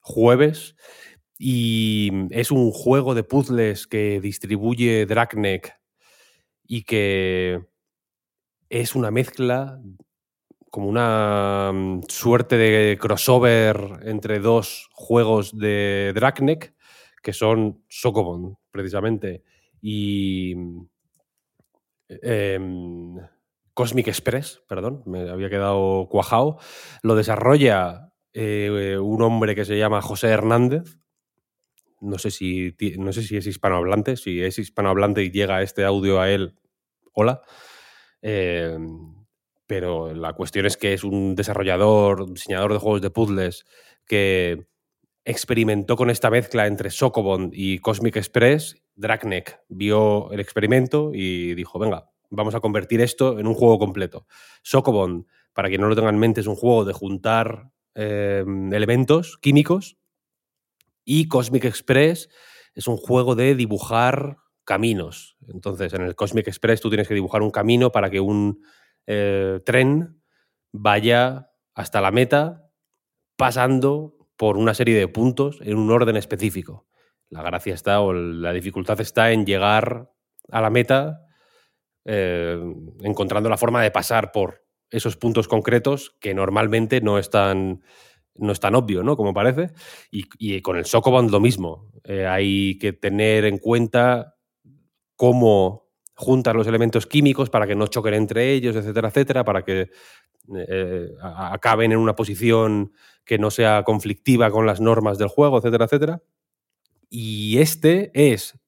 jueves, 0.00 0.76
y 1.38 2.10
es 2.30 2.50
un 2.50 2.70
juego 2.70 3.14
de 3.14 3.24
puzzles 3.24 3.86
que 3.86 4.20
distribuye 4.20 5.06
Dragneck 5.06 5.74
y 6.66 6.82
que 6.84 7.64
es 8.68 8.94
una 8.94 9.10
mezcla 9.10 9.80
como 10.70 10.88
una 10.88 11.72
mm, 11.72 12.02
suerte 12.08 12.56
de 12.56 12.98
crossover 12.98 14.00
entre 14.04 14.38
dos 14.38 14.88
juegos 14.92 15.56
de 15.56 16.12
Dragneck 16.14 16.74
que 17.22 17.32
son 17.32 17.84
Sokobon, 17.88 18.56
precisamente, 18.70 19.42
y 19.80 20.54
em, 22.08 23.16
Cosmic 23.74 24.08
Express, 24.08 24.62
perdón, 24.68 25.02
me 25.06 25.28
había 25.30 25.50
quedado 25.50 26.08
cuajado. 26.08 26.58
Lo 27.02 27.14
desarrolla 27.14 28.09
eh, 28.32 28.98
un 29.00 29.22
hombre 29.22 29.54
que 29.54 29.64
se 29.64 29.78
llama 29.78 30.02
José 30.02 30.28
Hernández, 30.28 30.98
no 32.00 32.18
sé 32.18 32.30
si, 32.30 32.74
no 32.98 33.12
sé 33.12 33.22
si 33.22 33.36
es 33.36 33.46
hispanohablante, 33.46 34.16
si 34.16 34.42
es 34.42 34.58
hispanohablante 34.58 35.22
y 35.22 35.30
llega 35.30 35.62
este 35.62 35.84
audio 35.84 36.20
a 36.20 36.30
él, 36.30 36.54
hola. 37.12 37.42
Eh, 38.22 38.78
pero 39.66 40.12
la 40.14 40.32
cuestión 40.32 40.66
es 40.66 40.76
que 40.76 40.94
es 40.94 41.04
un 41.04 41.36
desarrollador, 41.36 42.32
diseñador 42.32 42.72
de 42.72 42.78
juegos 42.78 43.02
de 43.02 43.10
puzzles 43.10 43.66
que 44.06 44.66
experimentó 45.24 45.94
con 45.96 46.10
esta 46.10 46.30
mezcla 46.30 46.66
entre 46.66 46.90
Sokobond 46.90 47.52
y 47.54 47.78
Cosmic 47.78 48.16
Express. 48.16 48.82
Dragneck 48.96 49.60
vio 49.68 50.32
el 50.32 50.40
experimento 50.40 51.12
y 51.14 51.54
dijo, 51.54 51.78
venga, 51.78 52.10
vamos 52.30 52.54
a 52.54 52.60
convertir 52.60 53.00
esto 53.00 53.38
en 53.38 53.46
un 53.46 53.54
juego 53.54 53.78
completo. 53.78 54.26
Sokobond, 54.62 55.26
para 55.52 55.68
quien 55.68 55.80
no 55.80 55.88
lo 55.88 55.94
tenga 55.94 56.10
en 56.10 56.18
mente, 56.18 56.40
es 56.40 56.46
un 56.46 56.56
juego 56.56 56.84
de 56.84 56.92
juntar 56.92 57.70
eh, 57.94 58.44
elementos 58.72 59.38
químicos 59.38 59.98
y 61.04 61.28
Cosmic 61.28 61.64
Express 61.64 62.28
es 62.74 62.86
un 62.86 62.96
juego 62.96 63.34
de 63.34 63.54
dibujar 63.54 64.36
caminos. 64.64 65.36
Entonces, 65.48 65.92
en 65.94 66.02
el 66.02 66.14
Cosmic 66.14 66.46
Express 66.48 66.80
tú 66.80 66.90
tienes 66.90 67.08
que 67.08 67.14
dibujar 67.14 67.42
un 67.42 67.50
camino 67.50 67.90
para 67.90 68.10
que 68.10 68.20
un 68.20 68.62
eh, 69.06 69.60
tren 69.64 70.22
vaya 70.72 71.50
hasta 71.74 72.00
la 72.00 72.10
meta 72.10 72.70
pasando 73.36 74.16
por 74.36 74.56
una 74.56 74.74
serie 74.74 74.96
de 74.96 75.08
puntos 75.08 75.58
en 75.62 75.76
un 75.76 75.90
orden 75.90 76.16
específico. 76.16 76.86
La 77.28 77.42
gracia 77.42 77.74
está, 77.74 78.00
o 78.00 78.12
la 78.12 78.52
dificultad 78.52 79.00
está 79.00 79.32
en 79.32 79.46
llegar 79.46 80.10
a 80.50 80.60
la 80.60 80.70
meta 80.70 81.26
eh, 82.04 82.58
encontrando 83.00 83.48
la 83.48 83.56
forma 83.56 83.82
de 83.82 83.90
pasar 83.90 84.32
por 84.32 84.64
esos 84.90 85.16
puntos 85.16 85.48
concretos 85.48 86.16
que 86.20 86.34
normalmente 86.34 87.00
no 87.00 87.18
están 87.18 87.82
no 88.34 88.52
es 88.52 88.60
tan 88.60 88.74
obvio, 88.74 89.02
¿no? 89.02 89.16
Como 89.16 89.34
parece. 89.34 89.70
Y, 90.10 90.24
y 90.38 90.62
con 90.62 90.76
el 90.76 90.86
Sokobond 90.86 91.30
lo 91.30 91.40
mismo. 91.40 91.90
Eh, 92.04 92.26
hay 92.26 92.78
que 92.78 92.92
tener 92.92 93.44
en 93.44 93.58
cuenta 93.58 94.36
cómo 95.16 95.90
juntas 96.14 96.54
los 96.54 96.66
elementos 96.66 97.06
químicos 97.06 97.50
para 97.50 97.66
que 97.66 97.74
no 97.74 97.86
choquen 97.86 98.14
entre 98.14 98.52
ellos, 98.52 98.76
etcétera, 98.76 99.08
etcétera, 99.08 99.44
para 99.44 99.62
que 99.62 99.90
eh, 100.56 101.08
acaben 101.22 101.92
en 101.92 101.98
una 101.98 102.16
posición 102.16 102.92
que 103.24 103.38
no 103.38 103.50
sea 103.50 103.84
conflictiva 103.84 104.50
con 104.50 104.66
las 104.66 104.80
normas 104.80 105.18
del 105.18 105.28
juego, 105.28 105.58
etcétera, 105.58 105.84
etcétera. 105.84 106.22
Y 107.08 107.58
este 107.58 108.10
es 108.14 108.58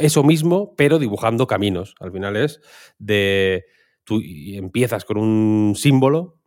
eso 0.00 0.22
mismo, 0.22 0.74
pero 0.76 0.98
dibujando 0.98 1.46
caminos. 1.46 1.94
Al 2.00 2.12
final 2.12 2.36
es 2.36 2.60
de. 2.98 3.64
Tú 4.04 4.20
empiezas 4.24 5.04
con 5.04 5.16
un 5.18 5.74
símbolo, 5.76 6.38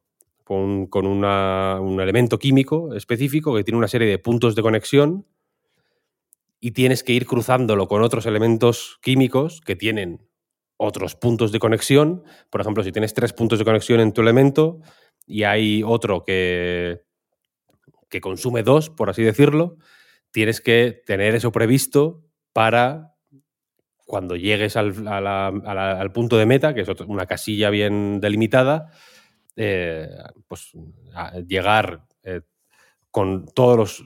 con, 0.43 0.87
un 0.93 1.99
elemento 1.99 2.37
químico 2.37 2.93
específico 2.93 3.55
que 3.55 3.63
tiene 3.63 3.77
una 3.77 3.87
serie 3.87 4.07
de 4.07 4.19
puntos 4.19 4.55
de 4.55 4.61
conexión 4.61 5.25
y 6.59 6.71
tienes 6.71 7.03
que 7.03 7.13
ir 7.13 7.25
cruzándolo 7.25 7.87
con 7.87 8.03
otros 8.03 8.25
elementos 8.25 8.99
químicos 9.01 9.61
que 9.61 9.75
tienen 9.75 10.29
otros 10.77 11.15
puntos 11.15 11.51
de 11.51 11.59
conexión. 11.59 12.23
Por 12.49 12.61
ejemplo, 12.61 12.83
si 12.83 12.91
tienes 12.91 13.13
tres 13.13 13.33
puntos 13.33 13.57
de 13.57 13.65
conexión 13.65 13.99
en 13.99 14.13
tu 14.13 14.21
elemento 14.21 14.79
y 15.25 15.43
hay 15.43 15.81
otro 15.83 16.23
que, 16.23 17.01
que 18.09 18.21
consume 18.21 18.61
dos, 18.61 18.91
por 18.91 19.09
así 19.09 19.23
decirlo, 19.23 19.77
tienes 20.31 20.61
que 20.61 21.01
tener 21.05 21.33
eso 21.33 21.51
previsto 21.51 22.23
para 22.53 23.14
cuando 24.05 24.35
llegues 24.35 24.77
al, 24.77 25.07
a 25.07 25.21
la- 25.21 25.47
a 25.47 25.73
la- 25.73 25.99
al 25.99 26.11
punto 26.11 26.37
de 26.37 26.45
meta, 26.45 26.73
que 26.73 26.81
es 26.81 26.89
una 27.07 27.25
casilla 27.25 27.69
bien 27.69 28.19
delimitada, 28.21 28.91
eh, 29.55 30.09
pues 30.47 30.71
llegar 31.47 32.05
eh, 32.23 32.41
con 33.11 33.45
todos 33.47 33.77
los 33.77 34.05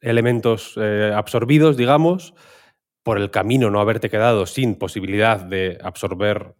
elementos 0.00 0.74
eh, 0.80 1.12
absorbidos, 1.14 1.76
digamos, 1.76 2.34
por 3.02 3.18
el 3.18 3.30
camino 3.30 3.70
no 3.70 3.80
haberte 3.80 4.10
quedado 4.10 4.46
sin 4.46 4.76
posibilidad 4.76 5.40
de 5.40 5.78
absorber 5.82 6.54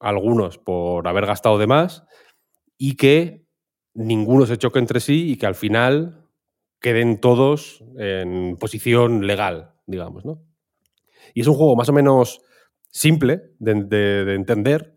algunos 0.00 0.58
por 0.58 1.08
haber 1.08 1.26
gastado 1.26 1.58
de 1.58 1.66
más 1.66 2.04
y 2.78 2.96
que 2.96 3.46
ninguno 3.94 4.46
se 4.46 4.58
choque 4.58 4.78
entre 4.78 5.00
sí 5.00 5.30
y 5.32 5.36
que 5.38 5.46
al 5.46 5.54
final 5.54 6.26
queden 6.80 7.20
todos 7.20 7.82
en 7.98 8.56
posición 8.58 9.26
legal, 9.26 9.74
digamos, 9.86 10.24
¿no? 10.24 10.42
Y 11.34 11.40
es 11.42 11.46
un 11.46 11.54
juego 11.54 11.76
más 11.76 11.88
o 11.88 11.92
menos 11.92 12.40
simple 12.90 13.50
de, 13.58 13.74
de- 13.84 14.24
de 14.24 14.34
entender. 14.34 14.94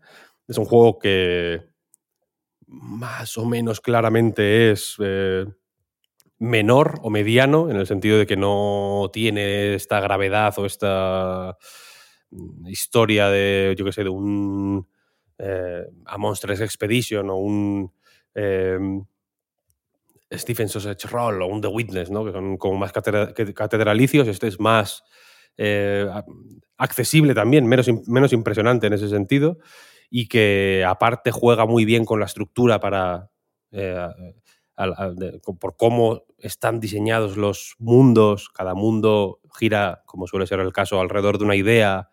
Es 0.48 0.58
un 0.58 0.64
juego 0.64 0.98
que 0.98 1.60
más 2.66 3.36
o 3.38 3.44
menos 3.46 3.80
claramente 3.80 4.70
es 4.70 4.94
eh, 5.00 5.44
menor 6.38 7.00
o 7.02 7.10
mediano, 7.10 7.68
en 7.70 7.76
el 7.76 7.86
sentido 7.86 8.18
de 8.18 8.26
que 8.26 8.36
no 8.36 9.10
tiene 9.12 9.74
esta 9.74 10.00
gravedad 10.00 10.54
o 10.58 10.66
esta 10.66 11.56
mm, 12.30 12.66
historia 12.68 13.28
de, 13.28 13.74
yo 13.78 13.84
qué 13.84 13.92
sé, 13.92 14.04
de 14.04 14.10
un 14.10 14.88
eh, 15.38 15.84
A 16.06 16.18
Monsters 16.18 16.60
Expedition 16.60 17.28
o 17.30 17.36
un 17.36 17.92
eh, 18.34 18.78
Stephen 20.32 20.68
Sausage 20.68 21.08
Roll 21.08 21.42
o 21.42 21.46
un 21.46 21.60
The 21.60 21.68
Witness, 21.68 22.10
¿no? 22.10 22.24
que 22.24 22.32
son 22.32 22.56
como 22.56 22.78
más 22.78 22.92
catedralicios. 22.92 24.28
Este 24.28 24.46
es 24.46 24.60
más 24.60 25.02
eh, 25.56 26.08
accesible 26.76 27.34
también, 27.34 27.66
menos, 27.66 27.88
menos 28.06 28.32
impresionante 28.32 28.86
en 28.86 28.94
ese 28.94 29.08
sentido, 29.08 29.58
y 30.10 30.28
que 30.28 30.84
aparte 30.86 31.30
juega 31.30 31.66
muy 31.66 31.84
bien 31.84 32.04
con 32.04 32.20
la 32.20 32.26
estructura 32.26 32.80
para. 32.80 33.30
eh, 33.72 34.08
por 35.60 35.76
cómo 35.76 36.24
están 36.38 36.80
diseñados 36.80 37.36
los 37.36 37.74
mundos, 37.78 38.48
cada 38.48 38.74
mundo 38.74 39.40
gira, 39.58 40.02
como 40.06 40.26
suele 40.26 40.46
ser 40.46 40.60
el 40.60 40.72
caso, 40.72 41.00
alrededor 41.00 41.38
de 41.38 41.44
una 41.44 41.56
idea, 41.56 42.08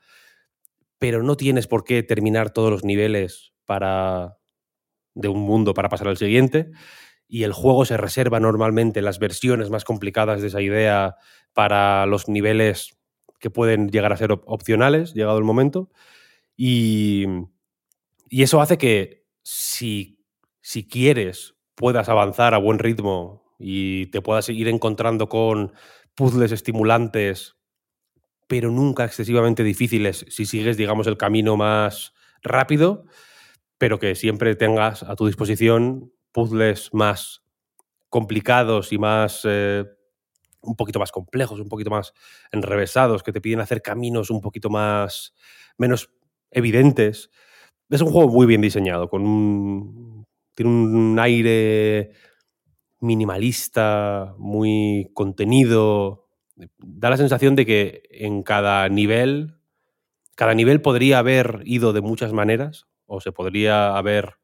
pero 0.99 1.23
no 1.23 1.37
tienes 1.37 1.67
por 1.67 1.83
qué 1.83 2.03
terminar 2.03 2.49
todos 2.51 2.71
los 2.71 2.83
niveles 2.83 3.53
para 3.65 4.37
de 5.15 5.29
un 5.29 5.39
mundo 5.41 5.73
para 5.73 5.89
pasar 5.89 6.07
al 6.07 6.17
siguiente 6.17 6.71
y 7.27 7.43
el 7.43 7.53
juego 7.53 7.85
se 7.85 7.97
reserva 7.97 8.39
normalmente 8.39 9.01
las 9.01 9.19
versiones 9.19 9.69
más 9.69 9.85
complicadas 9.85 10.41
de 10.41 10.47
esa 10.47 10.61
idea 10.61 11.15
para 11.53 12.05
los 12.05 12.29
niveles 12.29 12.96
que 13.39 13.49
pueden 13.49 13.89
llegar 13.89 14.13
a 14.13 14.17
ser 14.17 14.31
op- 14.31 14.43
opcionales, 14.47 15.13
llegado 15.13 15.37
el 15.37 15.43
momento. 15.43 15.89
Y, 16.57 17.25
y 18.29 18.43
eso 18.43 18.61
hace 18.61 18.77
que 18.77 19.25
si, 19.43 20.19
si 20.61 20.87
quieres 20.87 21.55
puedas 21.75 22.09
avanzar 22.09 22.53
a 22.53 22.57
buen 22.57 22.79
ritmo 22.79 23.43
y 23.59 24.07
te 24.07 24.21
puedas 24.21 24.49
ir 24.49 24.67
encontrando 24.67 25.29
con 25.29 25.73
puzzles 26.15 26.51
estimulantes, 26.51 27.55
pero 28.47 28.71
nunca 28.71 29.05
excesivamente 29.05 29.63
difíciles 29.63 30.25
si 30.29 30.45
sigues, 30.45 30.77
digamos, 30.77 31.07
el 31.07 31.17
camino 31.17 31.57
más 31.57 32.13
rápido, 32.41 33.05
pero 33.77 33.99
que 33.99 34.15
siempre 34.15 34.55
tengas 34.55 35.03
a 35.03 35.15
tu 35.15 35.27
disposición 35.27 36.13
puzzles 36.31 36.93
más 36.93 37.43
complicados 38.09 38.93
y 38.93 38.99
más 38.99 39.41
eh, 39.45 39.85
un 40.67 40.75
poquito 40.75 40.99
más 40.99 41.11
complejos, 41.11 41.59
un 41.59 41.69
poquito 41.69 41.89
más 41.89 42.13
enrevesados, 42.51 43.23
que 43.23 43.31
te 43.31 43.41
piden 43.41 43.61
hacer 43.61 43.81
caminos 43.81 44.29
un 44.29 44.41
poquito 44.41 44.69
más 44.69 45.33
menos 45.77 46.11
evidentes. 46.51 47.29
Es 47.89 48.01
un 48.01 48.11
juego 48.11 48.29
muy 48.29 48.45
bien 48.45 48.61
diseñado, 48.61 49.09
con 49.09 49.25
un, 49.25 50.25
tiene 50.55 50.71
un 50.71 51.17
aire 51.19 52.11
minimalista, 52.99 54.35
muy 54.37 55.09
contenido. 55.13 56.27
Da 56.77 57.09
la 57.09 57.17
sensación 57.17 57.55
de 57.55 57.65
que 57.65 58.03
en 58.11 58.43
cada 58.43 58.89
nivel, 58.89 59.59
cada 60.35 60.53
nivel 60.53 60.81
podría 60.81 61.19
haber 61.19 61.61
ido 61.65 61.93
de 61.93 62.01
muchas 62.01 62.33
maneras, 62.33 62.87
o 63.05 63.21
se 63.21 63.31
podría 63.31 63.95
haber 63.95 64.35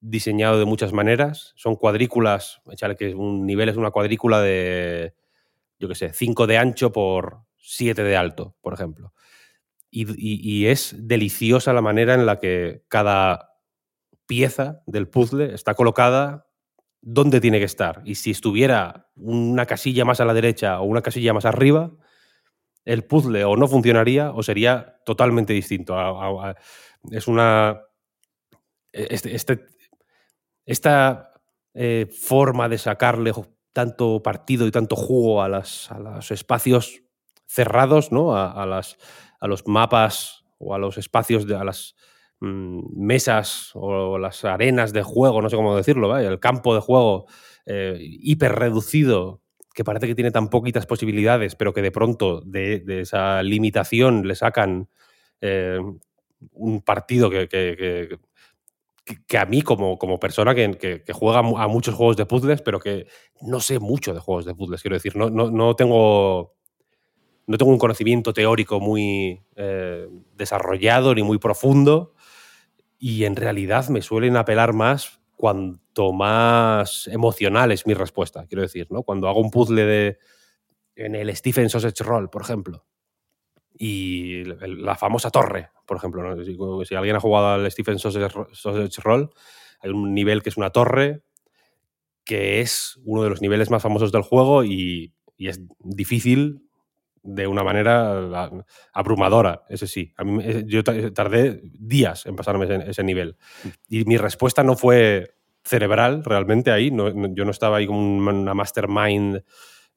diseñado 0.00 0.58
de 0.58 0.66
muchas 0.66 0.92
maneras. 0.92 1.52
Son 1.56 1.76
cuadrículas, 1.76 2.60
échale 2.70 2.96
que 2.96 3.14
un 3.14 3.46
nivel 3.46 3.68
es 3.68 3.76
una 3.76 3.90
cuadrícula 3.90 4.40
de, 4.40 5.14
yo 5.78 5.88
qué 5.88 5.94
sé, 5.94 6.12
5 6.12 6.46
de 6.46 6.58
ancho 6.58 6.92
por 6.92 7.42
7 7.58 8.02
de 8.02 8.16
alto, 8.16 8.56
por 8.60 8.74
ejemplo. 8.74 9.12
Y, 9.90 10.66
es 10.66 10.94
deliciosa 10.98 11.72
la 11.72 11.80
manera 11.80 12.12
en 12.14 12.26
la 12.26 12.38
que 12.38 12.82
cada 12.88 13.52
pieza 14.26 14.82
del 14.86 15.08
puzzle 15.08 15.54
está 15.54 15.74
colocada 15.74 16.48
donde 17.00 17.40
tiene 17.40 17.58
que 17.58 17.64
estar. 17.64 18.02
Y 18.04 18.16
si 18.16 18.32
estuviera 18.32 19.08
una 19.14 19.64
casilla 19.64 20.04
más 20.04 20.20
a 20.20 20.26
la 20.26 20.34
derecha 20.34 20.80
o 20.80 20.84
una 20.84 21.00
casilla 21.00 21.32
más 21.32 21.46
arriba, 21.46 21.92
el 22.84 23.04
puzzle 23.04 23.44
o 23.44 23.56
no 23.56 23.68
funcionaría 23.68 24.32
o 24.32 24.42
sería 24.42 24.98
totalmente 25.06 25.52
distinto. 25.52 25.96
Es 27.10 27.26
una. 27.26 27.80
Este, 28.92 29.34
este- 29.34 29.66
esta 30.66 31.30
eh, 31.74 32.06
forma 32.10 32.68
de 32.68 32.78
sacarle 32.78 33.32
tanto 33.76 34.22
partido 34.22 34.66
y 34.66 34.70
tanto 34.70 34.96
jugo 34.96 35.42
a, 35.42 35.50
las, 35.50 35.92
a 35.92 35.98
los 35.98 36.30
espacios 36.30 37.02
cerrados, 37.46 38.10
¿no? 38.10 38.34
A, 38.34 38.64
las, 38.64 38.96
a 39.38 39.46
los 39.46 39.68
mapas 39.68 40.46
o 40.58 40.74
a 40.74 40.78
los 40.78 40.96
espacios, 40.96 41.46
de, 41.46 41.56
a 41.56 41.62
las 41.62 41.94
mm, 42.40 42.80
mesas 42.96 43.72
o 43.74 44.16
las 44.16 44.46
arenas 44.46 44.94
de 44.94 45.02
juego, 45.02 45.42
no 45.42 45.50
sé 45.50 45.56
cómo 45.56 45.76
decirlo, 45.76 46.08
¿vale? 46.08 46.26
el 46.26 46.40
campo 46.40 46.74
de 46.74 46.80
juego 46.80 47.26
eh, 47.66 47.98
hiper 48.00 48.52
reducido 48.54 49.42
que 49.74 49.84
parece 49.84 50.06
que 50.06 50.14
tiene 50.14 50.30
tan 50.30 50.48
poquitas 50.48 50.86
posibilidades, 50.86 51.54
pero 51.54 51.74
que 51.74 51.82
de 51.82 51.90
pronto 51.92 52.40
de, 52.46 52.82
esa 53.02 53.42
limitación 53.42 54.26
le 54.26 54.34
sacan 54.36 54.88
eh, 55.42 55.78
un 56.52 56.80
partido 56.80 57.28
que- 57.28 57.46
que- 57.46 58.18
que- 59.28 59.38
a 59.38 59.46
mí 59.46 59.62
como, 59.62 59.98
como 59.98 60.18
persona 60.18 60.54
que, 60.54 60.72
que- 60.78 61.12
juega 61.14 61.38
a 61.40 61.68
muchos 61.68 61.94
juegos 61.94 62.16
de 62.16 62.26
puzzles, 62.26 62.62
pero 62.62 62.80
que 62.80 63.06
no 63.42 63.60
sé 63.60 63.78
mucho 63.78 64.12
de 64.14 64.20
juegos 64.20 64.44
de 64.46 64.54
puzzles, 64.54 64.82
quiero 64.82 64.96
decir, 64.96 65.16
no, 65.16 65.30
no, 65.30 65.50
no 65.50 65.76
tengo... 65.76 66.54
No 67.46 67.58
tengo 67.58 67.70
un 67.72 67.78
conocimiento 67.78 68.32
teórico 68.32 68.80
muy 68.80 69.40
eh, 69.56 70.08
desarrollado 70.34 71.14
ni 71.14 71.22
muy 71.22 71.38
profundo 71.38 72.14
y 72.98 73.24
en 73.24 73.36
realidad 73.36 73.88
me 73.88 74.02
suelen 74.02 74.36
apelar 74.36 74.72
más 74.72 75.20
cuanto 75.36 76.12
más 76.12 77.08
emocional 77.08 77.72
es 77.72 77.86
mi 77.86 77.94
respuesta, 77.94 78.46
quiero 78.48 78.62
decir, 78.62 78.88
¿no? 78.90 79.02
Cuando 79.04 79.28
hago 79.28 79.40
un 79.40 79.50
puzzle 79.50 79.84
de 79.84 80.18
en 80.96 81.14
el 81.14 81.34
Stephen 81.36 81.70
Sausage 81.70 82.04
Roll, 82.04 82.30
por 82.30 82.42
ejemplo, 82.42 82.84
y 83.78 84.44
la 84.44 84.96
famosa 84.96 85.30
torre, 85.30 85.70
por 85.86 85.96
ejemplo, 85.98 86.22
¿no? 86.22 86.42
si, 86.84 86.94
alguien 86.94 87.16
ha 87.16 87.20
jugado 87.20 87.48
al 87.48 87.70
Stephen 87.70 87.98
Sausage, 87.98 88.32
Sausage 88.52 89.00
Roll, 89.02 89.30
hay 89.80 89.90
un 89.90 90.14
nivel 90.14 90.42
que 90.42 90.48
es 90.50 90.56
una 90.56 90.70
torre 90.70 91.22
que 92.24 92.60
es 92.60 92.98
uno 93.04 93.22
de 93.22 93.30
los 93.30 93.40
niveles 93.40 93.70
más 93.70 93.82
famosos 93.82 94.10
del 94.12 94.22
juego 94.22 94.64
y, 94.64 95.14
y 95.36 95.48
es 95.48 95.60
difícil 95.80 96.62
de 97.22 97.46
una 97.46 97.64
manera 97.64 98.44
a- 98.44 98.50
abrumadora, 98.92 99.62
ese 99.68 99.86
sí. 99.86 100.12
A 100.16 100.24
mí, 100.24 100.42
yo 100.66 100.82
ta- 100.84 101.12
tardé 101.12 101.60
días 101.64 102.26
en 102.26 102.36
pasarme 102.36 102.64
ese, 102.66 102.90
ese 102.90 103.04
nivel. 103.04 103.36
Y 103.88 104.04
mi 104.04 104.16
respuesta 104.16 104.62
no 104.62 104.76
fue 104.76 105.34
cerebral 105.64 106.24
realmente 106.24 106.70
ahí. 106.70 106.90
no- 106.90 107.10
yo 107.34 107.44
no 107.44 107.50
estaba 107.50 107.78
ahí 107.78 107.86
como 107.86 107.98
un- 108.00 108.26
una 108.28 108.54
mastermind 108.54 109.36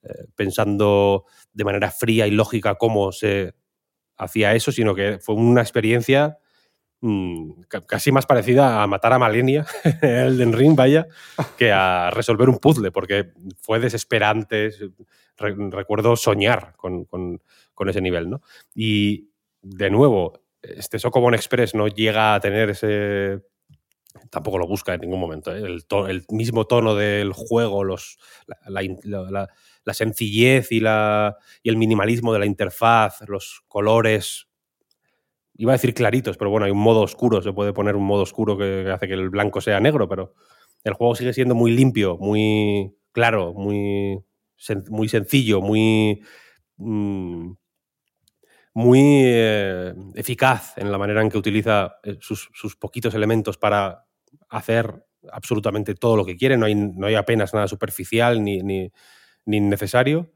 eh, 0.03 0.25
pensando 0.35 1.25
de 1.53 1.66
manera 1.66 1.91
fría 1.91 2.25
y 2.27 2.32
lógica 2.32 2.75
cómo 2.75 3.11
se 3.11 3.53
hacía 4.20 4.54
eso, 4.54 4.72
sino 4.72 4.94
que 4.94 5.18
fue 5.20 5.34
una 5.36 5.62
experiencia 5.62 6.38
mm, 7.02 7.62
ca- 7.70 7.86
casi 7.86 8.12
más 8.12 8.26
parecida 8.26 8.84
a 8.84 8.88
matar 8.88 9.14
a 9.14 9.20
Malenia 9.20 9.66
en 10.02 10.10
Elden 10.10 10.54
Ring, 10.54 10.76
vaya, 10.76 11.08
que 11.58 11.72
a 11.72 12.12
resolver 12.12 12.50
un 12.50 12.60
puzzle, 12.60 12.92
porque 12.92 13.32
fue 13.62 13.80
desesperante. 13.80 14.72
Re- 15.38 15.56
recuerdo 15.72 16.16
soñar 16.18 16.74
con, 16.76 17.06
con- 17.06 17.42
ese 17.90 18.02
nivel, 18.02 18.30
¿no? 18.30 18.42
Y 18.76 19.30
de 19.62 19.90
nuevo, 19.90 20.44
este 20.62 21.00
Socobon 21.00 21.34
Express 21.34 21.74
no 21.74 21.88
llega 21.88 22.36
a 22.36 22.40
tener 22.42 22.70
ese. 22.70 23.42
Tampoco 24.30 24.58
lo 24.58 24.68
busca 24.68 24.94
en 24.94 25.02
ningún 25.02 25.20
momento. 25.20 25.56
¿eh? 25.56 25.62
El, 25.64 26.26
mismo 26.30 26.66
tono 26.68 26.96
del 26.96 27.32
juego, 27.32 27.86
los, 27.86 28.18
la- 29.85 29.93
sencillez 29.93 30.72
y, 30.72 30.80
la, 30.80 31.38
y 31.64 31.69
el 31.69 31.77
minimalismo 31.77 32.33
de 32.33 32.40
la 32.40 32.45
interfaz, 32.45 33.22
los 33.27 33.61
colores. 33.67 34.48
Iba 35.56 35.74
a 35.74 35.75
decir 35.75 35.93
claritos, 35.93 36.38
pero 36.38 36.49
bueno, 36.51 36.66
hay 36.66 36.72
un 36.72 36.80
modo 36.80 37.01
oscuro. 37.01 37.41
Se 37.41 37.51
puede 37.53 37.74
poner 37.74 37.95
un 37.95 38.06
modo 38.06 38.24
oscuro 38.24 38.58
que, 38.58 38.90
hace 38.91 39.08
que 39.08 39.14
el 39.14 39.30
blanco 39.30 39.59
sea 39.61 39.80
negro, 39.80 40.08
pero 40.08 40.33
el 40.83 40.93
juego 40.93 41.16
sigue 41.16 41.33
siendo 41.33 41.53
muy 41.56 41.72
limpio, 41.72 42.17
muy 42.17 42.95
claro, 43.11 43.53
muy, 43.53 44.19
muy 44.90 45.09
sencillo, 45.09 45.61
muy. 45.61 46.22
mm, 46.77 47.51
muy 48.74 48.99
eh, 49.25 49.93
eficaz 50.16 50.77
en 50.77 50.91
la 50.91 50.98
manera 50.98 51.22
en 51.22 51.30
que 51.30 51.38
utiliza 51.38 51.95
eh, 52.03 52.17
sus, 52.22 52.49
sus 52.53 52.75
poquitos 52.75 53.14
elementos 53.16 53.58
para 53.58 54.06
hacer 54.49 55.03
absolutamente 55.32 55.95
todo 55.95 56.16
lo 56.16 56.25
que 56.25 56.38
quiere. 56.38 56.58
No 56.58 56.66
hay, 56.66 56.75
no 56.75 57.08
hay 57.08 57.16
apenas 57.16 57.53
nada 57.53 57.67
superficial 57.67 58.43
ni, 58.43 58.61
ni 59.45 59.58
innecesario, 59.58 60.32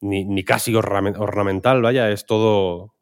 ni, 0.00 0.24
ni 0.24 0.44
casi 0.44 0.72
ornamen- 0.74 1.18
ornamental, 1.18 1.82
vaya, 1.82 2.10
es 2.10 2.26
todo 2.26 2.94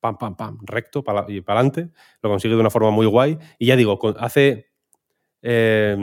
pam, 0.00 0.18
pam, 0.18 0.36
pam, 0.36 0.58
recto 0.64 1.00
y 1.28 1.40
para 1.40 1.60
adelante. 1.60 1.90
Lo 2.22 2.30
consigue 2.30 2.54
de 2.54 2.60
una 2.60 2.70
forma 2.70 2.90
muy 2.90 3.06
guay. 3.06 3.38
Y 3.58 3.66
ya 3.66 3.76
digo, 3.76 3.98
hace... 4.18 4.70
eh, 5.42 5.96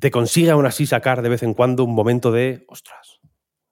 te- 0.00 0.10
consigue 0.10 0.50
aún 0.50 0.66
así 0.66 0.86
sacar 0.86 1.22
de 1.22 1.28
vez 1.28 1.42
en 1.42 1.54
cuando 1.54 1.84
un 1.84 1.94
momento 1.94 2.30
de, 2.32 2.64
ostras, 2.68 3.20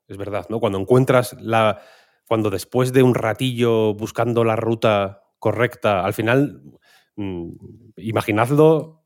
es 0.07 0.17
verdad, 0.17 0.47
¿no? 0.49 0.61
Cuando 0.61 0.79
encuentras 0.79 1.37
la. 1.41 1.81
Cuando 2.27 2.51
después 2.51 2.93
de 2.93 3.03
un 3.03 3.15
ratillo 3.15 3.95
buscando 3.95 4.45
la 4.45 4.55
ruta 4.57 5.23
correcta, 5.39 6.05
al 6.05 6.13
final, 6.13 6.63
mm, 7.17 7.51
imaginadlo, 7.97 8.98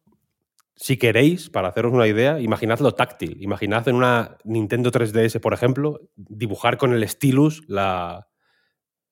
si 0.75 0.97
queréis, 0.97 1.51
para 1.51 1.69
haceros 1.69 1.93
una 1.93 2.07
idea, 2.07 2.41
imaginadlo 2.41 2.93
táctil. 2.93 3.37
Imaginad 3.41 3.89
en 3.89 3.97
una 3.97 4.39
Nintendo 4.45 4.91
3DS, 4.91 5.41
por 5.41 5.55
ejemplo, 5.55 6.01
dibujar 6.17 6.79
con 6.79 6.93
el 6.93 7.09
stylus 7.09 7.63
la, 7.69 8.29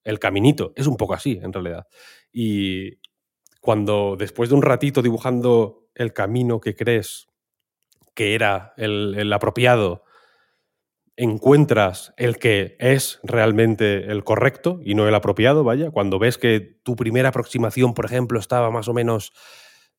el 0.04 0.18
caminito. 0.18 0.72
Es 0.76 0.86
un 0.86 0.96
poco 0.96 1.14
así, 1.14 1.38
en 1.42 1.52
realidad. 1.52 1.86
Y 2.32 2.98
cuando 3.60 4.16
después 4.18 4.48
de 4.48 4.56
un 4.56 4.62
ratito 4.62 5.02
dibujando 5.02 5.88
el 5.94 6.12
camino 6.12 6.60
que 6.60 6.74
crees 6.74 7.26
que 8.14 8.34
era 8.34 8.72
el, 8.76 9.14
el 9.16 9.32
apropiado, 9.32 10.04
encuentras 11.16 12.14
el 12.16 12.38
que 12.38 12.76
es 12.78 13.20
realmente 13.22 14.10
el 14.10 14.24
correcto 14.24 14.80
y 14.82 14.94
no 14.94 15.06
el 15.06 15.14
apropiado, 15.14 15.64
vaya, 15.64 15.90
cuando 15.90 16.18
ves 16.18 16.38
que 16.38 16.60
tu 16.82 16.96
primera 16.96 17.28
aproximación, 17.28 17.92
por 17.92 18.06
ejemplo, 18.06 18.40
estaba 18.40 18.70
más 18.70 18.88
o 18.88 18.94
menos, 18.94 19.32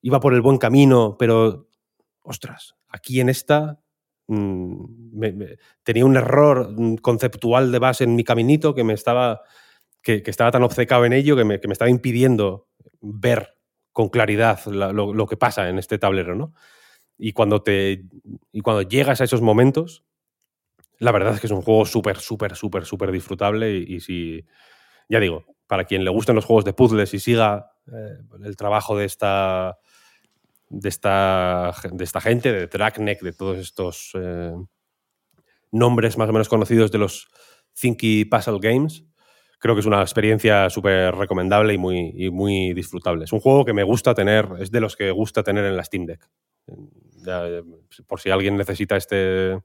iba 0.02 0.20
por 0.20 0.34
el 0.34 0.42
buen 0.42 0.58
camino, 0.58 1.16
pero, 1.18 1.68
ostras, 2.24 2.76
aquí 2.90 3.20
en 3.22 3.30
esta 3.30 3.80
mm, 4.28 4.86
me- 5.20 5.34
me- 5.34 5.58
tenía 5.84 6.06
un 6.06 6.16
error 6.18 6.72
mm, 6.78 6.96
conceptual 6.98 7.72
de 7.72 7.80
base 7.80 8.04
en 8.06 8.16
mi 8.16 8.24
caminito 8.24 8.74
que 8.76 8.84
me 8.84 8.94
estaba, 8.94 9.42
que, 10.02 10.24
que 10.24 10.32
estaba 10.32 10.52
tan 10.52 10.64
obcecado 10.64 11.06
en 11.06 11.14
ello 11.14 11.36
que 11.36 11.44
me, 11.46 11.60
que 11.60 11.68
me 11.68 11.74
estaba 11.74 11.90
impidiendo 11.92 12.68
ver 13.02 13.58
con 13.94 14.10
claridad 14.10 14.66
la- 14.68 14.94
lo, 14.94 15.14
lo 15.14 15.28
que 15.28 15.38
pasa 15.38 15.70
en 15.70 15.80
este 15.80 15.98
tablero, 16.00 16.36
¿no? 16.36 16.54
Y 17.18 17.34
cuando, 17.34 17.62
te, 17.64 18.06
y 18.52 18.62
cuando 18.62 18.84
llegas 18.84 19.22
a 19.22 19.26
esos 19.26 19.42
momentos, 19.42 20.06
la 21.00 21.12
verdad 21.12 21.34
es 21.34 21.42
que 21.42 21.48
es 21.48 21.52
un 21.54 21.62
juego 21.62 21.86
súper, 21.86 22.18
súper, 22.20 22.56
súper, 22.56 22.86
súper 22.86 23.12
disfrutable 23.12 23.76
y, 23.78 23.96
y 23.96 24.00
si, 24.02 24.46
ya 25.10 25.20
digo, 25.20 25.46
para 25.68 25.86
quien 25.86 26.04
le 26.04 26.12
gusten 26.12 26.36
los 26.36 26.46
juegos 26.46 26.66
de 26.66 26.74
puzzles 26.74 27.14
y 27.14 27.20
siga 27.20 27.72
eh, 27.88 28.18
el 28.44 28.56
trabajo 28.56 28.98
de 28.98 29.06
esta, 29.06 29.80
de 30.72 30.90
esta, 30.90 31.74
de 31.92 32.04
esta 32.04 32.22
gente, 32.22 32.52
de 32.52 32.68
Trackneck, 32.68 33.22
de 33.22 33.34
todos 33.34 33.58
estos 33.58 34.12
eh, 34.16 34.56
nombres 35.72 36.18
más 36.18 36.30
o 36.30 36.34
menos 36.34 36.50
conocidos 36.50 36.92
de 36.92 36.98
los 36.98 37.28
Thinky 37.74 38.26
Puzzle 38.26 38.60
Games, 38.62 39.04
creo 39.60 39.76
que 39.76 39.82
es 39.82 39.86
una 39.86 40.02
experiencia 40.02 40.70
súper 40.70 41.14
recomendable 41.14 41.74
y 41.74 41.78
muy, 41.78 42.14
y 42.16 42.30
muy 42.30 42.74
disfrutable. 42.74 43.26
Es 43.26 43.34
un 43.34 43.42
juego 43.42 43.66
que 43.66 43.74
me 43.74 43.84
gusta 43.84 44.14
tener, 44.14 44.48
es 44.60 44.72
de 44.72 44.82
los 44.82 44.96
que 44.96 45.12
gusta 45.12 45.44
tener 45.44 45.66
en 45.66 45.78
la 45.78 45.84
Steam 45.84 46.06
Deck. 46.06 46.28
Eh, 47.28 47.64
por 48.08 48.20
si 48.20 48.32
alguien 48.32 48.58
necesita 48.58 48.96
este, 48.96 49.60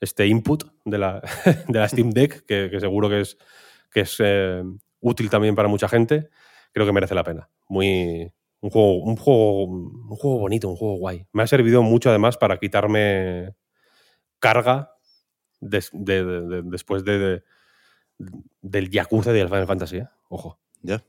este 0.00 0.26
input 0.26 0.64
de 0.84 0.98
la, 0.98 1.20
de 1.68 1.78
la 1.78 1.88
Steam 1.88 2.10
Deck, 2.10 2.44
que, 2.46 2.68
que 2.70 2.80
seguro 2.80 3.08
que 3.08 3.20
es, 3.20 3.38
que 3.90 4.00
es 4.00 4.16
eh, 4.18 4.64
útil 5.00 5.30
también 5.30 5.54
para 5.54 5.68
mucha 5.68 5.88
gente, 5.88 6.30
creo 6.72 6.86
que 6.86 6.92
merece 6.92 7.14
la 7.14 7.24
pena. 7.24 7.48
Muy, 7.68 8.32
un, 8.66 8.70
juego, 8.70 8.94
un, 9.02 9.16
juego, 9.16 9.64
un 9.64 10.16
juego 10.16 10.38
bonito, 10.38 10.68
un 10.68 10.76
juego 10.76 10.96
guay. 10.96 11.26
Me 11.32 11.42
ha 11.42 11.46
servido 11.46 11.82
mucho 11.82 12.10
además 12.10 12.36
para 12.36 12.58
quitarme 12.58 13.54
carga 14.38 14.90
de- 15.60 15.84
de- 15.92 16.24
de- 16.24 16.62
después 16.64 17.04
de, 17.04 17.18
de- 17.18 17.42
del 18.60 18.90
Yakuza 18.90 19.30
y 19.30 19.34
del 19.34 19.48
Final 19.48 19.66
Fantasy. 19.66 19.98
¿eh? 19.98 20.08
Ojo. 20.28 20.58
Ya. 20.82 21.04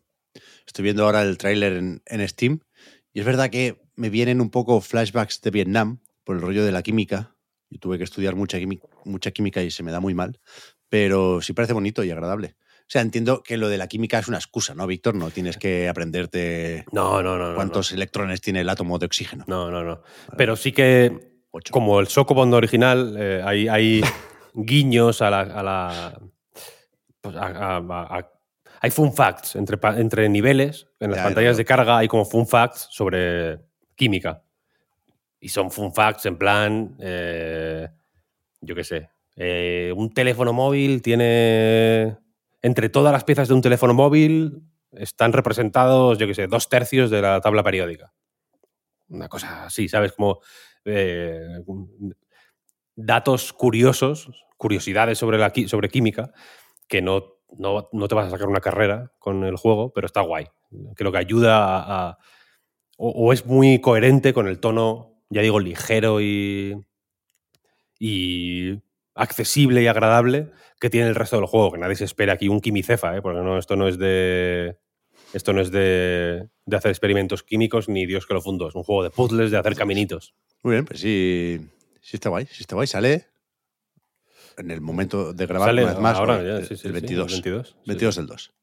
Estoy 0.65 0.83
viendo 0.83 1.03
ahora 1.05 1.21
el 1.23 1.37
tráiler 1.37 1.73
en, 1.73 2.01
en 2.05 2.27
Steam 2.27 2.59
y 3.13 3.19
es 3.21 3.25
verdad 3.25 3.49
que 3.49 3.81
me 3.95 4.09
vienen 4.09 4.41
un 4.41 4.49
poco 4.51 4.79
flashbacks 4.81 5.41
de 5.41 5.51
Vietnam 5.51 5.99
por 6.23 6.35
el 6.35 6.41
rollo 6.41 6.63
de 6.63 6.71
la 6.71 6.83
química. 6.83 7.35
Yo 7.69 7.79
tuve 7.79 7.97
que 7.97 8.03
estudiar 8.03 8.35
mucha, 8.35 8.59
quimi- 8.59 8.81
mucha 9.03 9.31
química 9.31 9.61
y 9.63 9.71
se 9.71 9.83
me 9.83 9.91
da 9.91 9.99
muy 9.99 10.13
mal, 10.13 10.39
pero 10.89 11.41
sí 11.41 11.53
parece 11.53 11.73
bonito 11.73 12.03
y 12.03 12.11
agradable. 12.11 12.55
O 12.87 12.89
sea, 12.89 13.01
entiendo 13.01 13.43
que 13.43 13.57
lo 13.57 13.67
de 13.67 13.77
la 13.77 13.87
química 13.87 14.17
es 14.19 14.29
una 14.29 14.37
excusa, 14.37 14.73
¿no, 14.73 14.87
Víctor? 14.87 15.13
No 15.13 15.29
tienes 15.29 15.57
que 15.57 15.89
aprenderte 15.89 16.85
No, 16.93 17.21
no, 17.21 17.37
no. 17.37 17.49
no, 17.49 17.55
cuántos 17.55 17.91
electrones 17.91 18.39
tiene 18.39 18.61
el 18.61 18.69
átomo 18.69 18.97
de 18.97 19.07
oxígeno. 19.07 19.43
No, 19.47 19.69
no, 19.69 19.83
no. 19.83 20.01
Pero 20.37 20.55
sí 20.55 20.71
que, 20.71 21.41
Ocho. 21.51 21.73
como 21.73 21.99
el 21.99 22.07
Socobond 22.07 22.53
original, 22.53 23.13
eh, 23.19 23.41
hay, 23.43 23.67
hay 23.67 24.01
guiños 24.53 25.21
a 25.21 25.29
la. 25.29 25.39
a 25.41 25.63
la- 25.63 26.21
pues 27.19 27.35
a- 27.37 28.31
hay 28.79 28.91
fun 28.91 29.11
facts 29.11 29.55
entre, 29.57 29.77
entre 29.99 30.29
niveles. 30.29 30.87
En 31.01 31.09
las 31.09 31.17
Ya, 31.17 31.23
pantallas 31.25 31.57
de 31.57 31.65
carga 31.65 31.97
hay 31.97 32.07
como 32.07 32.23
fun 32.23 32.47
facts 32.47 32.87
sobre 32.91 33.59
química. 33.95 34.43
Y 35.41 35.49
son 35.49 35.71
fun 35.71 35.93
facts 35.93 36.25
en 36.27 36.37
plan. 36.37 36.95
eh, 37.01 37.89
yo 38.61 38.75
qué 38.75 38.83
sé. 38.85 39.09
eh, 39.35 39.91
un 39.95 40.13
teléfono 40.13 40.53
móvil 40.53 41.01
tiene. 41.01 42.15
Entre 42.67 42.89
todas 42.89 43.13
las 43.13 43.23
piezas 43.23 43.47
de 43.47 43.53
un 43.53 43.61
teléfono 43.61 43.93
móvil 43.93 44.61
están 44.91 45.31
representados, 45.31 46.17
yo 46.17 46.27
qué 46.27 46.33
sé, 46.33 46.47
dos 46.47 46.67
tercios 46.67 47.09
de 47.09 47.21
la 47.21 47.39
tabla 47.39 47.63
periódica. 47.63 48.11
Una 49.07 49.29
cosa 49.29 49.63
así, 49.63 49.87
¿sabes? 49.87 50.11
Como. 50.11 50.41
eh, 50.83 51.63
datos 52.97 53.53
curiosos, 53.53 54.45
curiosidades 54.57 55.17
sobre, 55.17 55.39
sobre 55.69 55.87
química, 55.87 56.33
que 56.89 57.01
no, 57.01 57.39
no, 57.57 58.07
te 58.09 58.15
vas 58.15 58.27
a 58.27 58.31
sacar 58.31 58.49
una 58.49 58.59
carrera 58.59 59.13
con 59.17 59.45
el 59.45 59.55
juego, 59.55 59.93
pero 59.93 60.05
está 60.05 60.19
guay. 60.19 60.47
Que 60.97 61.05
lo 61.05 61.13
que 61.13 61.19
ayuda 61.19 62.09
a. 62.09 62.17
o, 62.97 63.31
es 63.31 63.45
muy 63.45 63.79
coherente 63.79 64.33
con 64.33 64.45
el 64.45 64.59
tono, 64.59 65.21
ya 65.29 65.41
digo, 65.41 65.61
ligero 65.61 66.19
y. 66.19 66.75
y 67.97 68.81
accesible 69.17 69.81
y 69.81 69.87
agradable 69.87 70.51
que 70.79 70.89
tiene 70.89 71.07
el 71.07 71.15
resto 71.15 71.37
del 71.37 71.45
juego, 71.45 71.71
que 71.73 71.79
nadie 71.79 71.95
se 71.95 72.05
espera 72.05 72.33
aquí 72.33 72.47
un 72.47 72.61
quimicefa, 72.61 73.17
¿eh? 73.17 73.21
porque 73.21 73.41
no, 73.41 73.57
esto 73.57 73.75
no 73.75 73.87
es 73.87 73.97
de. 73.97 74.77
Esto 75.33 75.51
no 75.51 75.59
es 75.59 75.71
de, 75.71 76.47
de 76.65 76.77
hacer 76.77 76.89
experimentos 76.89 77.43
químicos 77.43 77.89
ni 77.89 78.05
Dios 78.05 78.25
que 78.25 78.33
lo 78.33 78.41
fundó. 78.41 78.69
Es 78.69 78.75
un 78.75 78.83
juego 78.83 79.03
de 79.03 79.09
puzzles, 79.09 79.51
de 79.51 79.57
hacer 79.57 79.75
caminitos. 79.75 80.33
Muy 80.63 80.73
bien, 80.73 80.85
pues 80.85 81.01
sí, 81.01 81.59
sí 82.01 82.15
está 82.15 82.29
guay. 82.29 82.45
Sí 82.45 82.61
está 82.61 82.75
guay. 82.75 82.87
Sale 82.87 83.27
en 84.57 84.71
el 84.71 84.81
momento 84.81 85.33
de 85.33 85.45
grabar 85.45 85.69
Sale 85.69 85.83
una 85.83 85.93
vez 85.93 86.01
más. 86.01 86.17
ahora, 86.17 86.39
el, 86.39 86.47
ya, 86.47 86.59
sí, 86.61 86.75
sí, 86.75 86.87
el 86.87 86.93
sí, 86.93 86.99
22. 86.99 87.31
22, 87.31 87.67
sí, 87.67 87.75
22 87.85 88.15
sí. 88.15 88.21
del 88.21 88.27
2. 88.27 88.53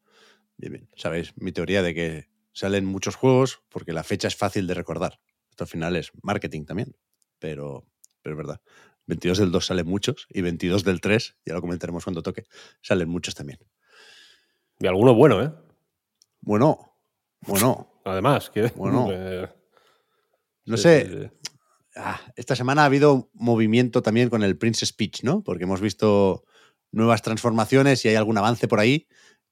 Bien, 0.56 0.72
bien. 0.72 0.88
Sabéis 0.96 1.32
mi 1.36 1.52
teoría 1.52 1.82
de 1.82 1.94
que 1.94 2.28
salen 2.52 2.84
muchos 2.84 3.16
juegos 3.16 3.62
porque 3.68 3.92
la 3.92 4.04
fecha 4.04 4.28
es 4.28 4.36
fácil 4.36 4.66
de 4.66 4.74
recordar. 4.74 5.20
Esto 5.50 5.64
al 5.64 5.68
final 5.68 5.96
es 5.96 6.10
marketing 6.22 6.64
también. 6.64 6.96
Pero, 7.38 7.86
pero 8.22 8.34
es 8.34 8.36
verdad. 8.36 8.60
22 9.06 9.38
del 9.38 9.52
2 9.52 9.66
salen 9.66 9.86
muchos 9.86 10.26
y 10.30 10.40
22 10.40 10.84
del 10.84 11.00
3, 11.00 11.36
ya 11.44 11.54
lo 11.54 11.60
comentaremos 11.60 12.04
cuando 12.04 12.22
toque, 12.22 12.44
salen 12.80 13.08
muchos 13.08 13.34
también. 13.34 13.58
Y 14.78 14.86
alguno 14.86 15.14
bueno, 15.14 15.42
¿eh? 15.42 15.52
Bueno, 16.40 16.96
bueno. 17.46 17.90
Además, 18.04 18.50
que. 18.50 18.68
Bueno. 18.76 19.08
eh, 19.12 19.48
No 20.66 20.76
sé. 20.76 21.30
Ah, 21.96 22.20
esta 22.34 22.56
semana 22.56 22.82
ha 22.82 22.86
habido 22.86 23.30
movimiento 23.34 24.02
también 24.02 24.28
con 24.28 24.42
el 24.42 24.58
Princess 24.58 24.92
Peach, 24.92 25.22
¿no? 25.22 25.44
Porque 25.44 25.64
hemos 25.64 25.80
visto 25.80 26.44
nuevas 26.90 27.22
transformaciones 27.22 28.04
y 28.04 28.08
hay 28.08 28.16
algún 28.16 28.36
avance 28.36 28.66
por 28.66 28.80
ahí 28.80 29.06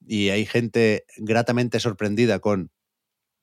y 0.06 0.30
hay 0.30 0.44
gente 0.44 1.04
gratamente 1.18 1.78
sorprendida 1.78 2.40
con 2.40 2.70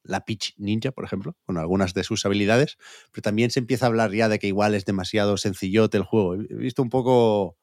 la 0.03 0.26
Peach 0.26 0.53
Ninja, 0.58 0.92
por 0.92 1.03
ejemplo, 1.06 1.36
con 1.45 1.58
algunas 1.58 1.94
de 1.94 2.03
sus 2.03 2.26
habilidades, 2.26 2.78
pero 3.11 3.22
también 3.22 3.52
se 3.52 3.60
empieza 3.60 3.86
a 3.86 3.90
hablar 3.90 4.11
ya 4.14 4.30
de 4.30 4.40
que 4.40 4.48
igual 4.48 4.74
es 4.76 4.86
demasiado 4.86 5.38
sencillote 5.38 5.98
el 5.98 6.03
juego. 6.03 6.36
He 6.36 6.56
visto 6.56 6.82
un 6.82 6.90
poco 6.90 7.58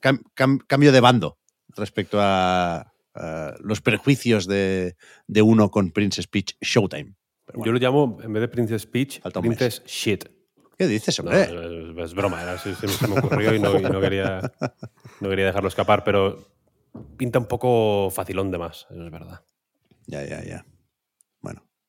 cam- 0.00 0.22
cam- 0.34 0.60
cambio 0.66 0.92
de 0.92 1.00
bando 1.00 1.38
respecto 1.76 2.18
a, 2.20 2.92
a 3.14 3.54
los 3.60 3.80
prejuicios 3.80 4.46
de, 4.46 4.96
de 5.26 5.42
uno 5.42 5.70
con 5.70 5.90
Princess 5.90 6.26
Peach 6.26 6.56
Showtime. 6.60 7.14
Yo 7.64 7.72
lo 7.72 7.78
llamo, 7.78 8.18
en 8.22 8.32
vez 8.32 8.42
de 8.42 8.48
Princess 8.48 8.86
Peach. 8.86 9.20
Princess 9.58 9.82
Shit. 9.86 10.24
¿Qué 10.78 10.86
dices, 10.86 11.18
hombre? 11.20 11.42
es, 11.42 11.50
es 12.10 12.14
broma, 12.14 12.40
era- 12.42 12.56
se, 12.58 12.74
se 12.74 12.86
me- 12.86 12.92
se 12.92 13.06
me 13.08 13.18
ocurrió 13.18 13.54
y 13.54 13.58
no, 13.58 13.78
y 13.78 13.82
no 13.82 14.00
quería, 14.00 14.52
no 15.20 15.28
quería 15.28 15.46
dejarlo 15.46 15.68
escapar, 15.68 16.04
pero 16.04 16.38
pinta 17.16 17.38
un 17.38 17.46
poco 17.46 18.10
facilón 18.10 18.50
de 18.50 18.58
más, 18.58 18.86
eso 18.90 19.04
es 19.04 19.10
verdad. 19.10 19.42
Ya, 20.06 20.24
ya, 20.24 20.42
ya. 20.44 20.64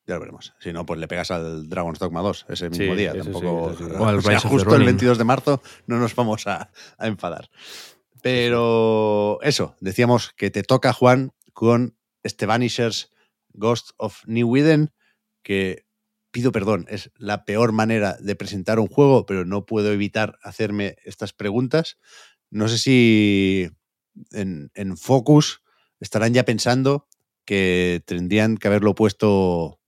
Ya 0.06 0.14
lo 0.14 0.20
veremos. 0.20 0.52
Si 0.58 0.72
no, 0.72 0.84
pues 0.84 0.98
le 0.98 1.06
pegas 1.08 1.30
al 1.30 1.68
Dragon's 1.68 1.98
Dogma 1.98 2.20
2 2.22 2.46
ese 2.48 2.70
mismo 2.70 2.92
Sí, 2.92 2.98
día. 2.98 3.12
Tampoco. 3.12 3.74
sí. 3.76 3.84
O 3.98 4.06
al 4.06 4.16
o 4.18 4.22
sea, 4.22 4.40
justo 4.40 4.70
el 4.70 4.74
Ronin. 4.74 4.86
22 4.86 5.18
de 5.18 5.24
marzo 5.24 5.62
no 5.86 5.98
nos 5.98 6.14
vamos 6.16 6.46
a, 6.46 6.70
a 6.98 7.06
enfadar. 7.06 7.48
Pero 8.22 9.38
eso, 9.42 9.76
decíamos 9.80 10.32
que 10.36 10.50
te 10.50 10.62
toca, 10.62 10.92
Juan, 10.92 11.32
con 11.52 11.96
este 12.22 12.46
Vanishers 12.46 13.10
Ghost 13.52 13.90
of 13.96 14.22
New 14.26 14.56
Eden, 14.56 14.92
que 15.42 15.86
pido 16.30 16.50
perdón, 16.52 16.86
es 16.88 17.10
la 17.16 17.44
peor 17.44 17.72
manera 17.72 18.16
de 18.20 18.34
presentar 18.36 18.78
un 18.80 18.88
juego, 18.88 19.26
pero 19.26 19.44
no 19.44 19.66
puedo 19.66 19.92
evitar 19.92 20.38
hacerme 20.42 20.96
estas 21.04 21.32
preguntas. 21.32 21.98
No 22.50 22.68
sé 22.68 22.78
si 22.78 23.70
en, 24.32 24.70
en 24.74 24.96
Focus 24.96 25.62
estarán 26.00 26.32
ya 26.32 26.44
pensando 26.44 27.06
que 27.44 28.02
tendrían 28.06 28.56
que 28.56 28.68
haberlo 28.68 28.94
puesto 28.94 29.80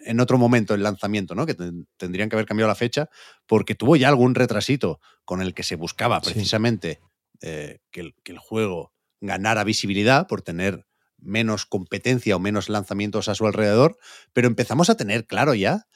en 0.00 0.20
otro 0.20 0.38
momento 0.38 0.74
el 0.74 0.82
lanzamiento, 0.82 1.34
¿no? 1.34 1.46
Que 1.46 1.54
ten- 1.54 1.86
tendrían 1.96 2.28
que 2.28 2.36
haber 2.36 2.46
cambiado 2.46 2.68
la 2.68 2.74
fecha, 2.74 3.08
porque 3.46 3.74
tuvo 3.74 3.96
ya 3.96 4.08
algún 4.08 4.34
retrasito 4.34 5.00
con 5.24 5.40
el 5.42 5.54
que 5.54 5.62
se 5.62 5.76
buscaba 5.76 6.20
Sí. 6.22 6.32
precisamente 6.32 7.00
eh, 7.42 7.78
que, 7.90 8.00
el, 8.00 8.14
que 8.24 8.32
el 8.32 8.38
juego 8.38 8.92
ganara 9.20 9.62
visibilidad 9.64 10.26
por 10.26 10.42
tener 10.42 10.86
menos 11.18 11.64
competencia 11.66 12.36
o 12.36 12.38
menos 12.38 12.68
lanzamientos 12.68 13.28
a 13.28 13.34
su 13.34 13.46
alrededor, 13.46 13.96
pero 14.32 14.48
empezamos 14.48 14.90
a 14.90 14.96
tener 14.96 15.26
claro 15.26 15.54
ya 15.54 15.86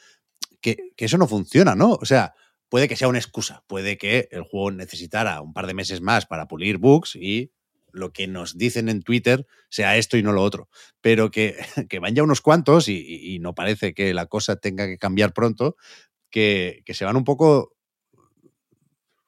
que, 0.61 0.77
que 0.97 1.05
eso 1.07 1.19
no 1.19 1.27
funciona, 1.27 1.75
¿no? 1.75 1.93
O 1.95 2.05
sea, 2.05 2.35
puede 2.69 2.89
que 2.89 2.97
sea 2.97 3.09
una 3.09 3.19
excusa, 3.19 3.65
puede 3.67 3.99
que 3.99 4.29
el 4.31 4.43
juego 4.43 4.71
necesitara 4.71 5.41
un 5.41 5.53
par 5.53 5.67
de 5.67 5.75
meses 5.75 6.01
más 6.01 6.27
para 6.27 6.47
pulir 6.47 6.79
bugs 6.79 7.17
y 7.17 7.53
lo 7.93 8.13
que 8.13 8.27
nos 8.27 8.57
dicen 8.57 8.89
en 8.89 9.03
Twitter 9.03 9.47
sea 9.69 9.97
esto 9.97 10.17
y 10.17 10.23
no 10.23 10.33
lo 10.33 10.43
otro, 10.43 10.69
pero 11.01 11.31
que, 11.31 11.57
que 11.89 11.99
van 11.99 12.15
ya 12.15 12.23
unos 12.23 12.41
cuantos 12.41 12.89
y, 12.89 13.39
no 13.41 13.55
parece 13.55 13.95
que 13.95 14.13
la 14.15 14.27
cosa 14.27 14.57
tenga 14.57 14.87
que 14.87 14.99
cambiar 14.99 15.33
pronto, 15.33 15.77
que, 16.31 16.83
que 16.85 16.95
se 16.95 17.05
van 17.05 17.17
un 17.17 17.25
poco, 17.25 17.77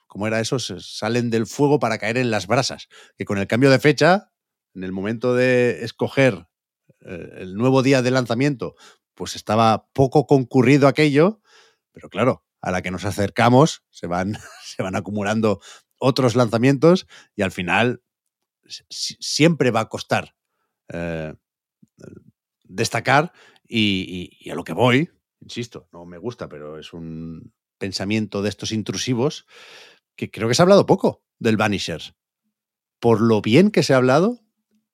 ¿cómo 0.06 0.26
era 0.26 0.40
eso? 0.40 0.58
Salen 0.58 1.30
del 1.30 1.46
fuego 1.46 1.78
para 1.78 1.98
caer 1.98 2.18
en 2.18 2.30
las 2.30 2.46
brasas, 2.46 2.88
que 3.16 3.24
con 3.24 3.38
el 3.38 3.46
cambio 3.46 3.70
de 3.70 3.78
fecha, 3.78 4.32
en 4.74 4.84
el 4.84 4.92
momento 4.92 5.34
de 5.34 5.84
escoger 5.84 6.46
eh, 7.00 7.38
el 7.38 7.54
nuevo 7.54 7.82
día 7.82 8.02
de 8.02 8.10
lanzamiento, 8.10 8.74
pues 9.14 9.36
estaba 9.36 9.88
poco 9.92 10.26
concurrido 10.26 10.88
aquello, 10.88 11.40
pero 11.92 12.08
claro, 12.08 12.44
a 12.60 12.70
la 12.70 12.82
que 12.82 12.90
nos 12.90 13.04
acercamos 13.04 13.84
se 13.90 14.06
van, 14.06 14.36
se 14.64 14.82
van 14.82 14.96
acumulando 14.96 15.60
otros 15.98 16.34
lanzamientos 16.34 17.06
y 17.36 17.42
al 17.42 17.52
final 17.52 18.02
siempre 18.68 19.70
va 19.70 19.80
a 19.80 19.88
costar 19.88 20.34
eh, 20.92 21.34
destacar 22.64 23.32
y, 23.66 24.28
y- 24.40 24.50
a 24.50 24.54
lo 24.54 24.64
que 24.64 24.72
voy, 24.72 25.10
insisto, 25.40 25.88
no 25.92 26.04
me 26.04 26.18
gusta, 26.18 26.48
pero 26.48 26.78
es 26.78 26.92
un 26.92 27.52
pensamiento 27.78 28.42
de 28.42 28.48
estos 28.48 28.72
intrusivos 28.72 29.46
que 30.16 30.30
creo 30.30 30.48
que 30.48 30.54
se 30.54 30.62
ha 30.62 30.64
hablado 30.64 30.86
poco 30.86 31.24
del 31.38 31.56
Vanishers. 31.56 32.14
Por 33.00 33.20
lo 33.22 33.42
bien 33.42 33.70
que 33.72 33.84
se 33.84 33.94
ha 33.94 33.98
hablado, 33.98 34.40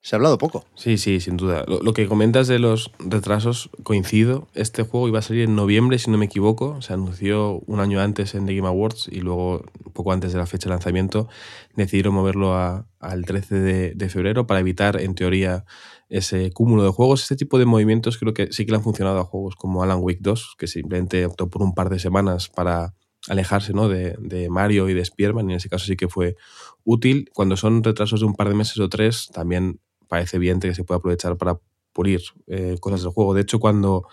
se 0.01 0.15
ha 0.15 0.17
hablado 0.17 0.37
poco. 0.37 0.65
Sí, 0.75 0.97
sí, 0.97 1.19
sin 1.19 1.35
duda. 1.35 1.65
Lo, 1.67 1.93
que 1.93 2.07
comentas 2.07 2.47
de 2.47 2.57
los 2.57 2.91
retrasos, 2.99 3.69
coincido. 3.83 4.47
Este 4.53 4.83
juego 4.83 5.09
iba 5.09 5.19
a 5.19 5.21
salir 5.21 5.43
en 5.43 5.55
noviembre, 5.55 5.99
si 5.99 6.09
no 6.09 6.17
me 6.17 6.25
equivoco. 6.25 6.81
Se 6.81 6.93
anunció 6.93 7.59
un 7.67 7.81
año 7.81 7.99
antes 7.99 8.33
en 8.33 8.45
The 8.45 8.55
Game 8.55 8.67
Awards 8.67 9.09
y 9.11 9.19
luego, 9.19 9.65
poco 9.93 10.13
antes 10.13 10.31
de 10.31 10.39
la 10.39 10.45
fecha 10.45 10.69
de 10.69 10.75
lanzamiento, 10.75 11.27
decidieron 11.75 12.13
moverlo 12.13 12.55
a- 12.55 12.87
al 12.99 13.25
13 13.25 13.55
de, 13.59 14.09
febrero 14.09 14.47
para 14.47 14.61
evitar, 14.61 15.01
en 15.01 15.15
teoría, 15.15 15.65
ese 16.07 16.51
cúmulo 16.51 16.83
de 16.83 16.89
juegos. 16.91 17.23
Este 17.23 17.35
tipo 17.35 17.59
de 17.59 17.65
movimientos 17.65 18.17
creo 18.17 18.33
que 18.33 18.51
sí 18.53 18.65
que 18.65 18.71
le 18.71 18.77
han 18.77 18.83
funcionado 18.83 19.19
a 19.19 19.25
juegos 19.25 19.55
como 19.55 19.83
Alan 19.83 19.99
Wake 20.01 20.19
2, 20.21 20.55
que 20.57 20.67
simplemente 20.67 21.25
optó 21.25 21.49
por 21.49 21.61
un 21.61 21.73
par 21.75 21.89
de 21.89 21.99
semanas 21.99 22.47
para 22.47 22.95
alejarse 23.27 23.73
¿no? 23.73 23.89
de, 23.89 24.15
de 24.17 24.49
Mario 24.49 24.87
y 24.89 24.93
de 24.93 25.03
Spearman, 25.03 25.49
y 25.49 25.53
en 25.53 25.57
ese 25.57 25.69
caso 25.69 25.85
sí 25.85 25.97
que 25.97 26.07
fue 26.07 26.37
útil. 26.85 27.29
Cuando 27.33 27.57
son 27.57 27.83
retrasos 27.83 28.21
de 28.21 28.25
un 28.25 28.33
par 28.33 28.47
de 28.47 28.55
meses 28.55 28.79
o 28.79 28.87
tres, 28.87 29.29
también 29.33 29.79
parece 30.09 30.35
evidente 30.35 30.67
que 30.67 30.75
se 30.75 30.83
puede 30.83 30.97
aprovechar 30.97 31.37
para 31.37 31.57
pulir 31.93 32.21
eh, 32.47 32.75
cosas 32.81 33.03
del 33.03 33.11
juego. 33.11 33.33
De 33.33 33.41
hecho, 33.41 33.59
cuando 33.59 34.07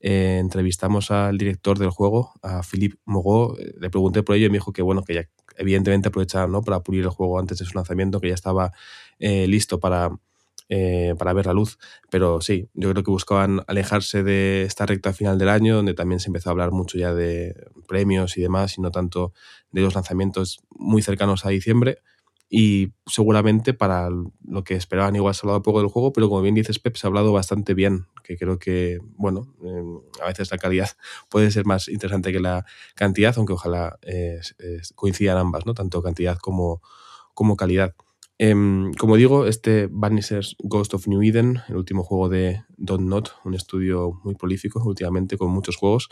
eh, 0.00 0.38
entrevistamos 0.40 1.10
al 1.10 1.36
director 1.36 1.78
del 1.78 1.90
juego, 1.90 2.32
a 2.42 2.62
Philippe 2.62 2.96
Mogot, 3.04 3.60
eh, 3.60 3.74
le 3.78 3.90
pregunté 3.90 4.22
por 4.22 4.34
ello 4.36 4.46
y 4.46 4.50
me 4.50 4.56
dijo 4.56 4.72
que 4.72 4.80
bueno, 4.82 5.04
que 5.04 5.14
ya 5.14 5.28
evidentemente 5.58 6.08
aprovechaban 6.08 6.50
¿no? 6.50 6.62
para 6.62 6.80
pulir 6.80 7.04
el 7.04 7.10
juego 7.10 7.38
antes 7.38 7.58
de 7.58 7.66
su 7.66 7.74
lanzamiento, 7.74 8.20
que 8.20 8.28
ya 8.28 8.34
estaba 8.34 8.72
eh, 9.18 9.46
listo 9.46 9.78
para, 9.78 10.10
eh, 10.70 11.14
para 11.18 11.32
ver 11.34 11.46
la 11.46 11.52
luz. 11.52 11.78
Pero 12.10 12.40
sí, 12.40 12.70
yo 12.72 12.90
creo 12.90 13.04
que 13.04 13.10
buscaban 13.10 13.62
alejarse 13.66 14.22
de 14.22 14.62
esta 14.62 14.86
recta 14.86 15.12
final 15.12 15.38
del 15.38 15.50
año, 15.50 15.76
donde 15.76 15.94
también 15.94 16.20
se 16.20 16.28
empezó 16.28 16.48
a 16.48 16.52
hablar 16.52 16.70
mucho 16.70 16.96
ya 16.96 17.12
de 17.12 17.54
premios 17.86 18.38
y 18.38 18.40
demás, 18.40 18.78
y 18.78 18.80
no 18.80 18.90
tanto 18.90 19.34
de 19.70 19.82
los 19.82 19.94
lanzamientos 19.94 20.60
muy 20.70 21.02
cercanos 21.02 21.44
a 21.44 21.50
diciembre. 21.50 21.98
Y 22.52 22.94
seguramente 23.06 23.74
para 23.74 24.10
lo 24.10 24.64
que 24.64 24.74
esperaban, 24.74 25.14
igual 25.14 25.34
se 25.34 25.40
ha 25.40 25.42
hablado 25.46 25.62
poco 25.62 25.78
del 25.80 25.88
juego, 25.88 26.12
pero 26.12 26.28
como 26.28 26.42
bien 26.42 26.56
dices, 26.56 26.80
Pep, 26.80 26.96
se 26.96 27.06
ha 27.06 27.08
hablado 27.08 27.32
bastante 27.32 27.74
bien. 27.74 28.06
Que 28.24 28.36
creo 28.36 28.58
que, 28.58 28.98
bueno, 29.16 29.54
eh, 29.64 30.20
a 30.22 30.26
veces 30.26 30.50
la 30.50 30.58
calidad 30.58 30.90
puede 31.30 31.50
ser 31.52 31.64
más 31.64 31.86
interesante 31.88 32.32
que 32.32 32.40
la 32.40 32.64
cantidad, 32.96 33.32
aunque 33.36 33.52
ojalá 33.52 33.98
eh, 34.02 34.40
eh, 34.58 34.80
coincidan 34.96 35.38
ambas, 35.38 35.64
¿no? 35.64 35.74
Tanto 35.74 36.02
cantidad 36.02 36.36
como, 36.38 36.82
como 37.34 37.56
calidad. 37.56 37.94
Em, 38.42 38.94
como 38.94 39.16
digo, 39.16 39.46
este 39.46 39.86
Vanishers 39.90 40.56
Ghost 40.60 40.94
of 40.94 41.06
New 41.06 41.22
Eden, 41.22 41.60
el 41.68 41.76
último 41.76 42.02
juego 42.02 42.30
de 42.30 42.62
Don't 42.78 43.06
Not, 43.06 43.32
un 43.44 43.52
estudio 43.54 44.18
muy 44.24 44.34
prolífico 44.34 44.82
últimamente 44.82 45.36
con 45.36 45.50
muchos 45.50 45.76
juegos, 45.76 46.08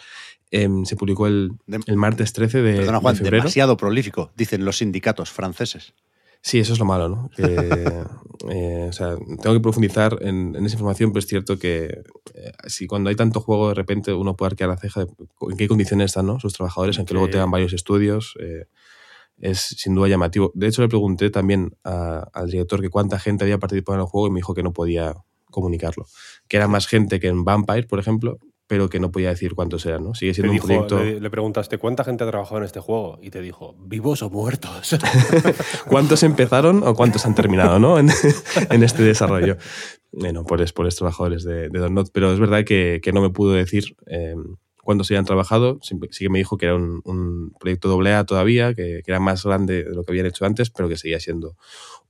em, 0.50 0.84
se 0.84 0.94
publicó 0.94 1.26
el, 1.26 1.52
De- 1.66 1.80
el 1.86 1.96
martes 1.96 2.32
13 2.34 2.60
de, 2.60 2.76
Perdona, 2.76 2.98
de 2.98 3.02
Juan, 3.02 3.16
febrero. 3.16 3.36
demasiado 3.38 3.76
prolífico, 3.78 4.30
dicen 4.36 4.64
los 4.66 4.76
sindicatos 4.78 5.30
franceses. 5.32 5.94
Sí, 6.42 6.58
eso 6.60 6.72
es 6.72 6.78
lo 6.78 6.84
malo, 6.84 7.08
¿no? 7.08 7.30
Que 7.36 8.04
eh, 8.50 8.86
o 8.88 8.92
sea, 8.92 9.16
tengo 9.16 9.54
que 9.54 9.60
profundizar 9.60 10.18
en, 10.20 10.54
esa 10.54 10.74
información, 10.74 11.10
pero 11.10 11.20
es 11.20 11.26
cierto 11.26 11.58
que 11.58 12.02
eh, 12.34 12.52
si 12.68 12.86
cuando 12.86 13.10
hay 13.10 13.16
tanto 13.16 13.40
juego 13.40 13.68
de 13.70 13.74
repente 13.74 14.12
uno 14.12 14.36
puede 14.36 14.52
arquear 14.52 14.70
la 14.70 14.76
ceja 14.76 15.04
de 15.04 15.10
en 15.50 15.56
qué 15.56 15.66
condiciones 15.66 16.06
están 16.06 16.26
¿no? 16.26 16.38
sus 16.38 16.52
trabajadores, 16.52 16.98
aunque 16.98 17.14
luego 17.14 17.30
tengan 17.30 17.50
varios 17.50 17.72
estudios, 17.72 18.36
eh, 18.40 18.66
es 19.38 19.60
sin 19.60 19.94
duda 19.94 20.08
llamativo. 20.08 20.52
De 20.54 20.68
hecho, 20.68 20.82
le 20.82 20.88
pregunté 20.88 21.30
también 21.30 21.76
al 21.82 22.50
director 22.50 22.80
que 22.80 22.90
cuánta 22.90 23.18
gente 23.18 23.44
había 23.44 23.58
participado 23.58 23.96
en 23.96 24.00
el 24.00 24.06
juego 24.06 24.26
y 24.28 24.30
me 24.30 24.38
dijo 24.38 24.54
que 24.54 24.62
no 24.62 24.72
podía 24.72 25.14
comunicarlo, 25.50 26.06
que 26.48 26.56
era 26.56 26.68
más 26.68 26.86
gente 26.86 27.20
que 27.20 27.28
en 27.28 27.44
Vampire, 27.44 27.84
por 27.84 27.98
ejemplo, 27.98 28.38
pero 28.68 28.90
que 28.90 29.00
no 29.00 29.10
podía 29.10 29.30
decir 29.30 29.54
cuántos 29.54 29.84
eran, 29.86 30.04
¿no? 30.04 30.14
Sigue 30.14 30.34
siendo 30.34 30.52
un 30.52 30.58
proyecto... 30.58 31.02
Le, 31.02 31.30
preguntaste, 31.30 31.78
¿cuánta 31.78 32.04
gente 32.04 32.22
ha 32.22 32.26
trabajado 32.26 32.58
en 32.58 32.64
este 32.64 32.80
juego? 32.80 33.18
Y 33.22 33.30
te 33.30 33.40
dijo, 33.40 33.74
¿vivos 33.80 34.22
o 34.22 34.28
muertos? 34.28 34.96
¿Cuántos 35.88 36.22
empezaron 36.22 36.82
o 36.84 36.94
cuántos 36.94 37.24
han 37.24 37.34
terminado, 37.34 37.78
¿no? 37.78 37.98
En, 37.98 38.10
este 38.82 39.02
desarrollo. 39.02 39.56
Bueno, 40.12 40.44
por, 40.44 40.72
por 40.74 40.84
los 40.84 40.96
trabajadores 40.96 41.44
de, 41.44 41.70
de 41.70 41.90
Not. 41.90 42.10
Pero 42.12 42.30
es 42.30 42.38
verdad 42.38 42.64
que, 42.64 43.00
que 43.02 43.10
no 43.10 43.22
me 43.22 43.30
pudo 43.30 43.54
decir 43.54 43.96
eh, 44.06 44.34
cuántos 44.84 45.10
habían 45.10 45.24
trabajado. 45.24 45.78
Sí, 45.80 45.98
que 46.18 46.28
me 46.28 46.38
dijo 46.38 46.58
que 46.58 46.66
era 46.66 46.74
un, 46.74 47.00
un 47.04 47.54
proyecto 47.58 47.98
A 47.98 48.24
todavía, 48.24 48.74
que, 48.74 49.00
que, 49.02 49.10
era 49.10 49.18
más 49.18 49.44
grande 49.44 49.84
de 49.84 49.94
lo 49.94 50.04
que 50.04 50.12
habían 50.12 50.26
hecho 50.26 50.44
antes, 50.44 50.68
pero 50.68 50.90
que 50.90 50.98
seguía 50.98 51.20
siendo 51.20 51.56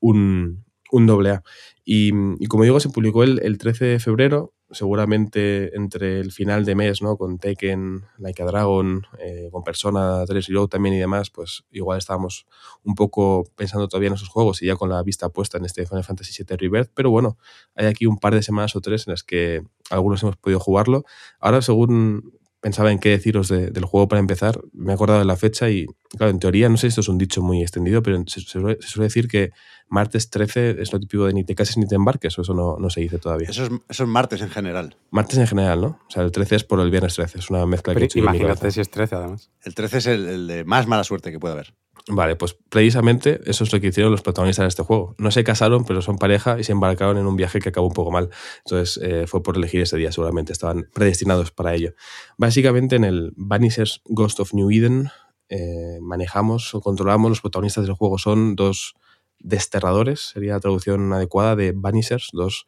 un, 0.01 0.65
un 0.91 1.09
AA. 1.09 1.43
Y, 1.91 2.11
como 2.49 2.65
digo, 2.65 2.81
se 2.81 2.91
publicó 2.91 3.23
el, 3.23 3.41
el 3.43 3.57
13 3.57 3.87
de 3.87 3.99
febrero 3.99 4.53
seguramente 4.71 5.75
entre 5.75 6.21
el 6.21 6.33
final 6.33 6.67
de 6.67 6.75
mes, 6.75 7.01
¿no? 7.01 7.17
Con 7.17 7.39
Tekken, 7.39 8.05
Like 8.19 8.43
a 8.43 8.45
Dragon, 8.45 9.07
eh, 9.19 9.49
con 9.51 9.65
Persona 9.65 10.23
3 10.27 10.49
Reload 10.49 10.69
también 10.69 10.97
y 10.97 10.99
demás, 10.99 11.31
pues 11.31 11.65
igual 11.71 11.97
estábamos 11.97 12.47
un 12.85 12.95
poco 12.95 13.45
pensando 13.57 13.89
todavía 13.89 14.09
en 14.09 14.17
esos 14.17 14.29
juegos 14.29 14.61
y 14.61 14.67
ya 14.67 14.77
con 14.77 14.91
la 14.91 15.03
vista 15.03 15.31
puesta 15.31 15.57
en 15.57 15.65
este 15.65 15.87
Final 15.87 16.05
Fantasy 16.05 16.45
VII 16.45 16.59
Rebirth, 16.59 16.91
pero 16.93 17.11
bueno, 17.11 17.39
hay 17.75 17.87
aquí 17.87 18.05
un 18.05 18.19
par 18.19 18.35
de 18.35 18.43
semanas 18.43 18.77
o 18.77 18.83
tres 18.83 19.07
en 19.07 19.13
las 19.13 19.23
que 19.23 19.63
algunos 19.89 20.23
hemos 20.23 20.37
podido 20.37 20.61
jugarlo. 20.61 21.05
Ahora, 21.41 21.63
según 21.63 22.38
pensaba 22.61 22.91
en 22.91 22.99
qué 22.99 23.11
deciros 23.11 23.49
del 23.49 23.85
juego 23.85 24.09
para 24.09 24.21
empezar, 24.21 24.61
me 24.73 24.93
he 24.93 24.95
acordado 24.95 25.21
de 25.21 25.25
la 25.25 25.37
fecha 25.37 25.71
y, 25.71 25.87
claro, 26.17 26.31
en 26.31 26.39
teoría, 26.39 26.69
no 26.69 26.77
sé 26.77 26.83
si 26.83 26.87
esto 26.89 27.01
es 27.03 27.09
un 27.09 27.19
dicho 27.19 27.43
muy 27.43 27.63
extendido, 27.63 28.03
pero 28.03 28.23
se, 28.27 28.41
suele, 28.41 28.79
decir 28.97 29.29
que 29.29 29.53
martes 29.89 30.31
13 30.31 30.77
es 30.81 30.93
lo 30.93 31.01
típico 31.01 31.27
de 31.27 31.35
ni 31.35 31.45
te 31.45 31.55
cases 31.55 31.77
ni 31.77 31.87
te 31.87 31.95
embarques, 31.95 32.39
o 32.39 32.43
eso 32.43 32.55
no, 32.55 32.77
no 32.79 32.91
se 32.91 33.01
dice 33.01 33.19
todavía. 33.19 33.49
Eso 33.49 33.65
es, 33.65 33.71
eso 33.89 34.03
es, 34.05 34.09
martes 34.09 34.43
en 34.43 34.51
general. 34.51 34.97
Martes 35.11 35.39
en 35.39 35.47
general, 35.47 35.81
¿no? 35.81 35.87
O 36.09 36.11
sea, 36.11 36.25
el 36.25 36.33
13 36.33 36.57
es 36.57 36.65
por 36.65 36.81
el 36.81 36.91
viernes 36.91 37.15
13, 37.15 37.39
es 37.39 37.51
una 37.51 37.65
mezcla 37.67 37.95
pero 37.95 38.09
que 38.09 38.19
he 38.19 38.23
Imagínate 38.23 38.71
si 38.71 38.81
es 38.81 38.91
13, 38.91 39.15
además. 39.15 39.51
El 39.63 39.75
13 39.75 39.99
es 39.99 40.07
el 40.07 40.47
de 40.47 40.65
más 40.65 40.87
mala 40.87 41.05
suerte 41.05 41.31
que 41.31 41.39
puede 41.39 41.55
haber. 41.55 41.75
Vale, 42.11 42.37
pues 42.37 42.57
precisamente 42.71 43.41
eso 43.45 43.65
es 43.65 43.73
lo 43.73 43.81
que 43.81 43.89
hicieron 43.89 44.11
los 44.11 44.23
protagonistas 44.23 44.65
de 44.65 44.69
este 44.69 44.83
juego. 44.83 45.15
No 45.19 45.31
se 45.31 45.45
casaron, 45.45 45.85
pero 45.85 46.01
son 46.01 46.17
pareja 46.17 46.59
y 46.59 46.65
se 46.65 46.73
embarcaron 46.73 47.19
en 47.19 47.27
un 47.27 47.37
viaje 47.37 47.61
que 47.61 47.69
acabó 47.69 47.87
un 47.87 47.93
poco 47.93 48.11
mal. 48.11 48.31
Entonces 48.65 48.99
eh, 49.03 49.27
fue 49.27 49.43
por 49.43 49.57
elegir 49.57 49.83
ese 49.83 49.99
día, 49.99 50.11
seguramente 50.11 50.53
estaban 50.53 50.89
predestinados 50.95 51.51
para 51.51 51.75
ello. 51.75 51.93
Básicamente 52.39 52.97
en 52.97 53.05
el 53.05 53.33
Vanishers 53.37 54.01
Ghost 54.07 54.41
of 54.41 54.55
New 54.55 54.71
Eden 54.71 55.11
eh, 55.51 55.99
manejamos 56.01 56.75
o 56.75 56.81
controlamos, 56.81 57.31
los 57.31 57.41
protagonistas 57.43 57.85
del 57.85 57.95
juego 57.95 58.17
son 58.17 58.57
dos 58.57 58.95
desterradores, 59.39 60.31
sería 60.33 60.55
la 60.55 60.61
traducción 60.61 61.13
adecuada 61.13 61.57
de 61.57 61.73
Vanishers, 61.77 62.31
dos 62.33 62.67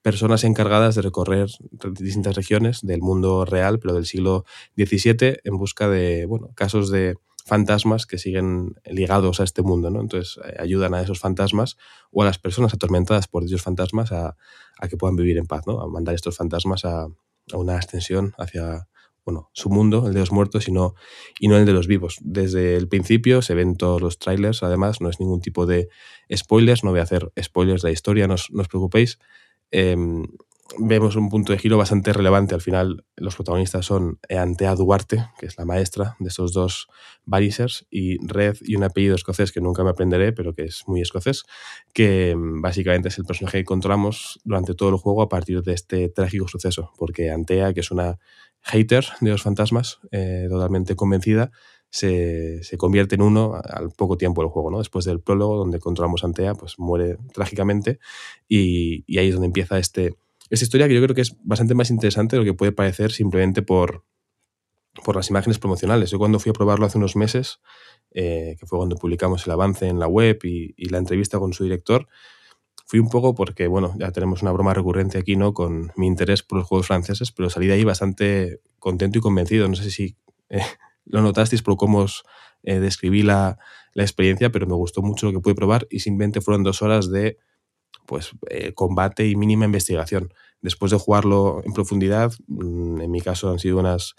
personas 0.00 0.44
encargadas 0.44 0.94
de 0.94 1.02
recorrer 1.02 1.48
distintas 1.98 2.34
regiones 2.36 2.80
del 2.82 3.00
mundo 3.00 3.44
real, 3.44 3.78
pero 3.78 3.94
del 3.94 4.06
siglo 4.06 4.44
XVII, 4.76 5.40
en 5.44 5.58
busca 5.58 5.88
de 5.88 6.24
bueno, 6.24 6.50
casos 6.54 6.90
de 6.90 7.16
fantasmas 7.48 8.06
que 8.06 8.18
siguen 8.18 8.74
ligados 8.84 9.40
a 9.40 9.44
este 9.44 9.62
mundo, 9.62 9.90
¿no? 9.90 10.00
Entonces 10.00 10.38
eh, 10.44 10.56
ayudan 10.60 10.94
a 10.94 11.00
esos 11.00 11.18
fantasmas 11.18 11.76
o 12.12 12.22
a 12.22 12.26
las 12.26 12.38
personas 12.38 12.74
atormentadas 12.74 13.26
por 13.26 13.42
dichos 13.42 13.62
fantasmas 13.62 14.12
a, 14.12 14.36
que 14.88 14.96
puedan 14.96 15.16
vivir 15.16 15.38
en 15.38 15.46
paz, 15.46 15.66
¿no? 15.66 15.80
A 15.80 15.88
mandar 15.88 16.14
estos 16.14 16.36
fantasmas 16.36 16.84
a, 16.84 17.08
una 17.54 17.78
ascensión 17.78 18.34
hacia, 18.36 18.88
bueno, 19.24 19.48
su 19.54 19.70
mundo, 19.70 20.06
el 20.06 20.12
de 20.12 20.20
los 20.20 20.32
muertos 20.32 20.68
y 20.68 20.72
no, 20.72 20.94
y 21.40 21.48
no 21.48 21.56
el 21.56 21.64
de 21.64 21.72
los 21.72 21.86
vivos. 21.86 22.18
Desde 22.20 22.76
el 22.76 22.88
principio 22.88 23.40
se 23.40 23.54
ven 23.54 23.76
todos 23.76 24.02
los 24.02 24.18
trailers, 24.18 24.62
además 24.62 25.00
no 25.00 25.08
es 25.08 25.18
ningún 25.18 25.40
tipo 25.40 25.64
de 25.64 25.88
spoilers, 26.36 26.84
no 26.84 26.90
voy 26.90 27.00
a 27.00 27.04
hacer 27.04 27.32
spoilers 27.42 27.80
de 27.80 27.88
la 27.88 27.92
historia, 27.92 28.28
no 28.28 28.34
os, 28.34 28.50
preocupéis. 28.68 29.18
Em, 29.70 30.26
vemos 30.76 31.16
un 31.16 31.28
punto 31.28 31.52
de 31.52 31.58
giro 31.58 31.78
bastante 31.78 32.12
relevante. 32.12 32.54
Al 32.54 32.60
final, 32.60 33.04
los 33.16 33.34
protagonistas 33.34 33.86
son 33.86 34.18
Antea 34.28 34.74
Duarte, 34.74 35.26
que 35.38 35.46
es 35.46 35.56
la 35.56 35.64
maestra 35.64 36.16
de 36.18 36.28
esos 36.28 36.52
dos 36.52 36.88
Barisers, 37.24 37.86
y 37.90 38.18
Red 38.26 38.56
y 38.60 38.76
un 38.76 38.84
apellido 38.84 39.14
escocés 39.14 39.52
que 39.52 39.60
nunca 39.60 39.82
me 39.82 39.90
aprenderé, 39.90 40.32
pero 40.32 40.54
que 40.54 40.64
es 40.64 40.84
muy 40.86 41.00
escocés, 41.00 41.44
que 41.94 42.34
mm, 42.36 42.60
básicamente 42.60 43.08
es 43.08 43.18
el 43.18 43.24
personaje 43.24 43.58
que 43.58 43.62
encontramos 43.62 44.40
durante 44.44 44.74
todo 44.74 44.90
el 44.90 44.96
juego 44.96 45.22
a 45.22 45.28
partir 45.28 45.62
de 45.62 45.72
este 45.72 46.08
trágico 46.10 46.48
suceso, 46.48 46.92
porque 46.98 47.30
Antea, 47.30 47.72
que 47.72 47.80
es 47.80 47.90
una 47.90 48.18
hater 48.62 49.06
de 49.20 49.30
los 49.30 49.42
fantasmas, 49.42 50.00
eh, 50.10 50.46
totalmente 50.50 50.96
convencida, 50.96 51.50
se, 51.90 52.62
se, 52.62 52.76
convierte 52.76 53.14
en 53.14 53.22
uno 53.22 53.54
al 53.64 53.90
poco 53.92 54.18
tiempo 54.18 54.42
del 54.42 54.50
juego, 54.50 54.70
¿no? 54.70 54.78
Después 54.78 55.06
del 55.06 55.20
prólogo, 55.20 55.56
donde 55.56 55.78
encontramos 55.78 56.22
a 56.22 56.26
Antea, 56.26 56.54
pues 56.54 56.78
muere 56.78 57.16
trágicamente 57.32 57.98
y, 58.46 59.04
y 59.06 59.16
ahí 59.16 59.28
es 59.28 59.34
donde 59.34 59.46
empieza 59.46 59.78
este 59.78 60.14
esta 60.50 60.64
historia 60.64 60.88
que 60.88 60.94
yo 60.94 61.02
creo 61.02 61.14
que 61.14 61.22
es 61.22 61.36
bastante 61.42 61.74
más 61.74 61.90
interesante 61.90 62.36
de 62.36 62.40
lo 62.40 62.44
que 62.44 62.54
puede 62.54 62.72
parecer 62.72 63.12
simplemente 63.12 63.62
por, 63.62 64.04
por 65.04 65.16
las 65.16 65.30
imágenes 65.30 65.58
promocionales. 65.58 66.10
Yo 66.10 66.18
cuando 66.18 66.38
fui 66.38 66.50
a 66.50 66.52
probarlo 66.52 66.86
hace 66.86 66.98
unos 66.98 67.16
meses, 67.16 67.60
eh, 68.12 68.56
que 68.58 68.66
fue 68.66 68.78
cuando 68.78 68.96
publicamos 68.96 69.46
el 69.46 69.52
avance 69.52 69.86
en 69.86 69.98
la 69.98 70.06
web 70.06 70.38
y, 70.44 70.88
la 70.88 70.98
entrevista 70.98 71.38
con 71.38 71.52
su 71.52 71.64
director, 71.64 72.08
fui 72.86 72.98
un 72.98 73.10
poco 73.10 73.34
porque, 73.34 73.66
bueno, 73.66 73.94
ya 73.98 74.10
tenemos 74.12 74.42
una 74.42 74.52
broma 74.52 74.72
recurrente 74.72 75.18
aquí, 75.18 75.36
¿no? 75.36 75.52
Con 75.52 75.92
mi 75.96 76.06
interés 76.06 76.42
por 76.42 76.58
los 76.58 76.66
juegos 76.66 76.86
franceses, 76.86 77.32
pero 77.32 77.50
salí 77.50 77.66
de 77.66 77.74
ahí 77.74 77.84
bastante 77.84 78.60
contento 78.78 79.18
y 79.18 79.20
convencido. 79.20 79.68
No 79.68 79.74
sé 79.74 79.90
si 79.90 80.16
eh, 80.48 80.62
lo 81.04 81.20
notasteis 81.20 81.62
por 81.62 81.76
cómo 81.76 81.98
os 81.98 82.24
eh, 82.62 82.80
describí 82.80 83.22
la, 83.22 83.58
la, 83.92 84.02
experiencia, 84.02 84.50
pero 84.50 84.66
me 84.66 84.74
gustó 84.74 85.02
mucho 85.02 85.26
lo 85.26 85.32
que 85.32 85.40
pude 85.40 85.54
probar 85.54 85.86
y 85.90 86.00
simplemente 86.00 86.40
fueron 86.40 86.62
dos 86.62 86.82
horas 86.82 87.10
de 87.10 87.38
pues 88.08 88.30
eh, 88.48 88.72
combate 88.72 89.28
y 89.28 89.36
mínima 89.36 89.66
investigación. 89.66 90.32
Después 90.62 90.90
de 90.90 90.98
jugarlo 90.98 91.60
en 91.64 91.74
profundidad, 91.74 92.32
mm, 92.46 93.02
en 93.02 93.10
mi 93.10 93.20
caso 93.20 93.50
han 93.50 93.58
sido 93.58 93.78
unas 93.78 94.14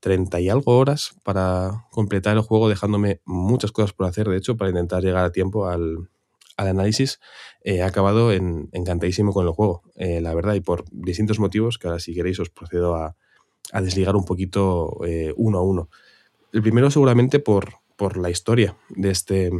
30 0.00 0.40
y 0.40 0.48
algo 0.48 0.76
horas 0.76 1.14
para 1.22 1.86
completar 1.92 2.36
el 2.36 2.42
juego, 2.42 2.68
dejándome 2.68 3.20
muchas 3.24 3.70
cosas 3.70 3.92
por 3.92 4.06
hacer, 4.06 4.28
de 4.28 4.36
hecho, 4.36 4.56
para 4.56 4.70
intentar 4.70 5.04
llegar 5.04 5.24
a 5.24 5.30
tiempo 5.30 5.68
al, 5.68 6.10
análisis, 6.56 7.20
eh, 7.62 7.76
he 7.76 7.82
acabado 7.82 8.32
en, 8.32 8.68
encantadísimo 8.72 9.32
con 9.32 9.46
el 9.46 9.52
juego, 9.52 9.82
eh, 9.94 10.20
la 10.20 10.34
verdad, 10.34 10.54
y 10.54 10.60
por 10.60 10.84
distintos 10.90 11.38
motivos, 11.38 11.78
que 11.78 11.86
ahora 11.86 12.00
si 12.00 12.14
queréis 12.14 12.38
os 12.40 12.50
procedo 12.50 12.96
a, 12.96 13.16
desligar 13.80 14.16
un 14.16 14.24
poquito 14.24 14.98
uno 15.36 15.58
a 15.58 15.62
uno. 15.62 15.88
El 16.52 16.60
primero 16.60 16.90
seguramente 16.90 17.38
por, 17.38 17.74
por 17.96 18.16
la 18.16 18.28
historia 18.28 18.76
de 18.88 19.10
este, 19.10 19.52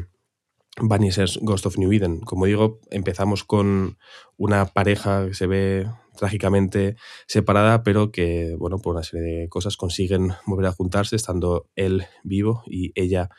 Vanishers 0.78 1.39
Ghost 1.42 1.66
of 1.66 1.78
New 1.78 1.92
Eden. 1.92 2.20
Como 2.20 2.47
digo, 2.47 2.81
empezamos 2.90 3.44
con 3.44 3.99
una 4.36 4.66
pareja 4.66 5.26
que 5.26 5.34
se 5.34 5.47
ve 5.47 5.86
trágicamente 6.16 6.97
separada, 7.26 7.82
pero 7.82 8.12
que, 8.12 8.55
bueno, 8.58 8.78
por 8.78 8.94
una 8.94 9.02
serie 9.02 9.40
de 9.42 9.49
cosas 9.49 9.76
consiguen 9.76 10.32
volver 10.47 10.66
a 10.66 10.73
juntarse, 10.73 11.16
estando 11.16 11.68
él 11.76 12.07
vivo 12.23 12.62
y 12.66 12.92
ella 12.94 13.31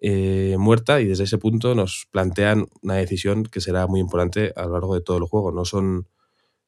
eh, 0.00 0.56
muerta, 0.58 1.00
y 1.00 1.06
desde 1.06 1.24
ese 1.24 1.38
punto 1.38 1.74
nos 1.74 2.06
plantean 2.10 2.66
una 2.82 2.94
decisión 2.94 3.44
que 3.44 3.60
será 3.60 3.86
muy 3.86 4.00
importante 4.00 4.52
a 4.56 4.64
lo 4.64 4.72
largo 4.72 4.94
de 4.94 5.00
todo 5.00 5.16
el 5.18 5.24
juego. 5.24 5.52
No 5.52 5.64
son 5.64 6.08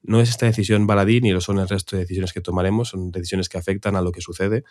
no 0.07 0.21
es 0.21 0.29
esta 0.31 0.47
decisión 0.47 0.87
baladí 0.87 1.21
ni 1.21 1.33
lo 1.33 1.41
son 1.41 1.59
el 1.59 1.69
resto 1.69 1.97
de 1.97 2.03
decisiones 2.03 2.33
que 2.33 2.41
tomaremos, 2.41 2.91
son 2.91 3.11
decisiones 3.11 3.49
que 3.49 3.59
afectan 3.59 3.97
a 3.97 4.01
lo 4.01 4.13
que 4.13 4.21
sucede. 4.21 4.65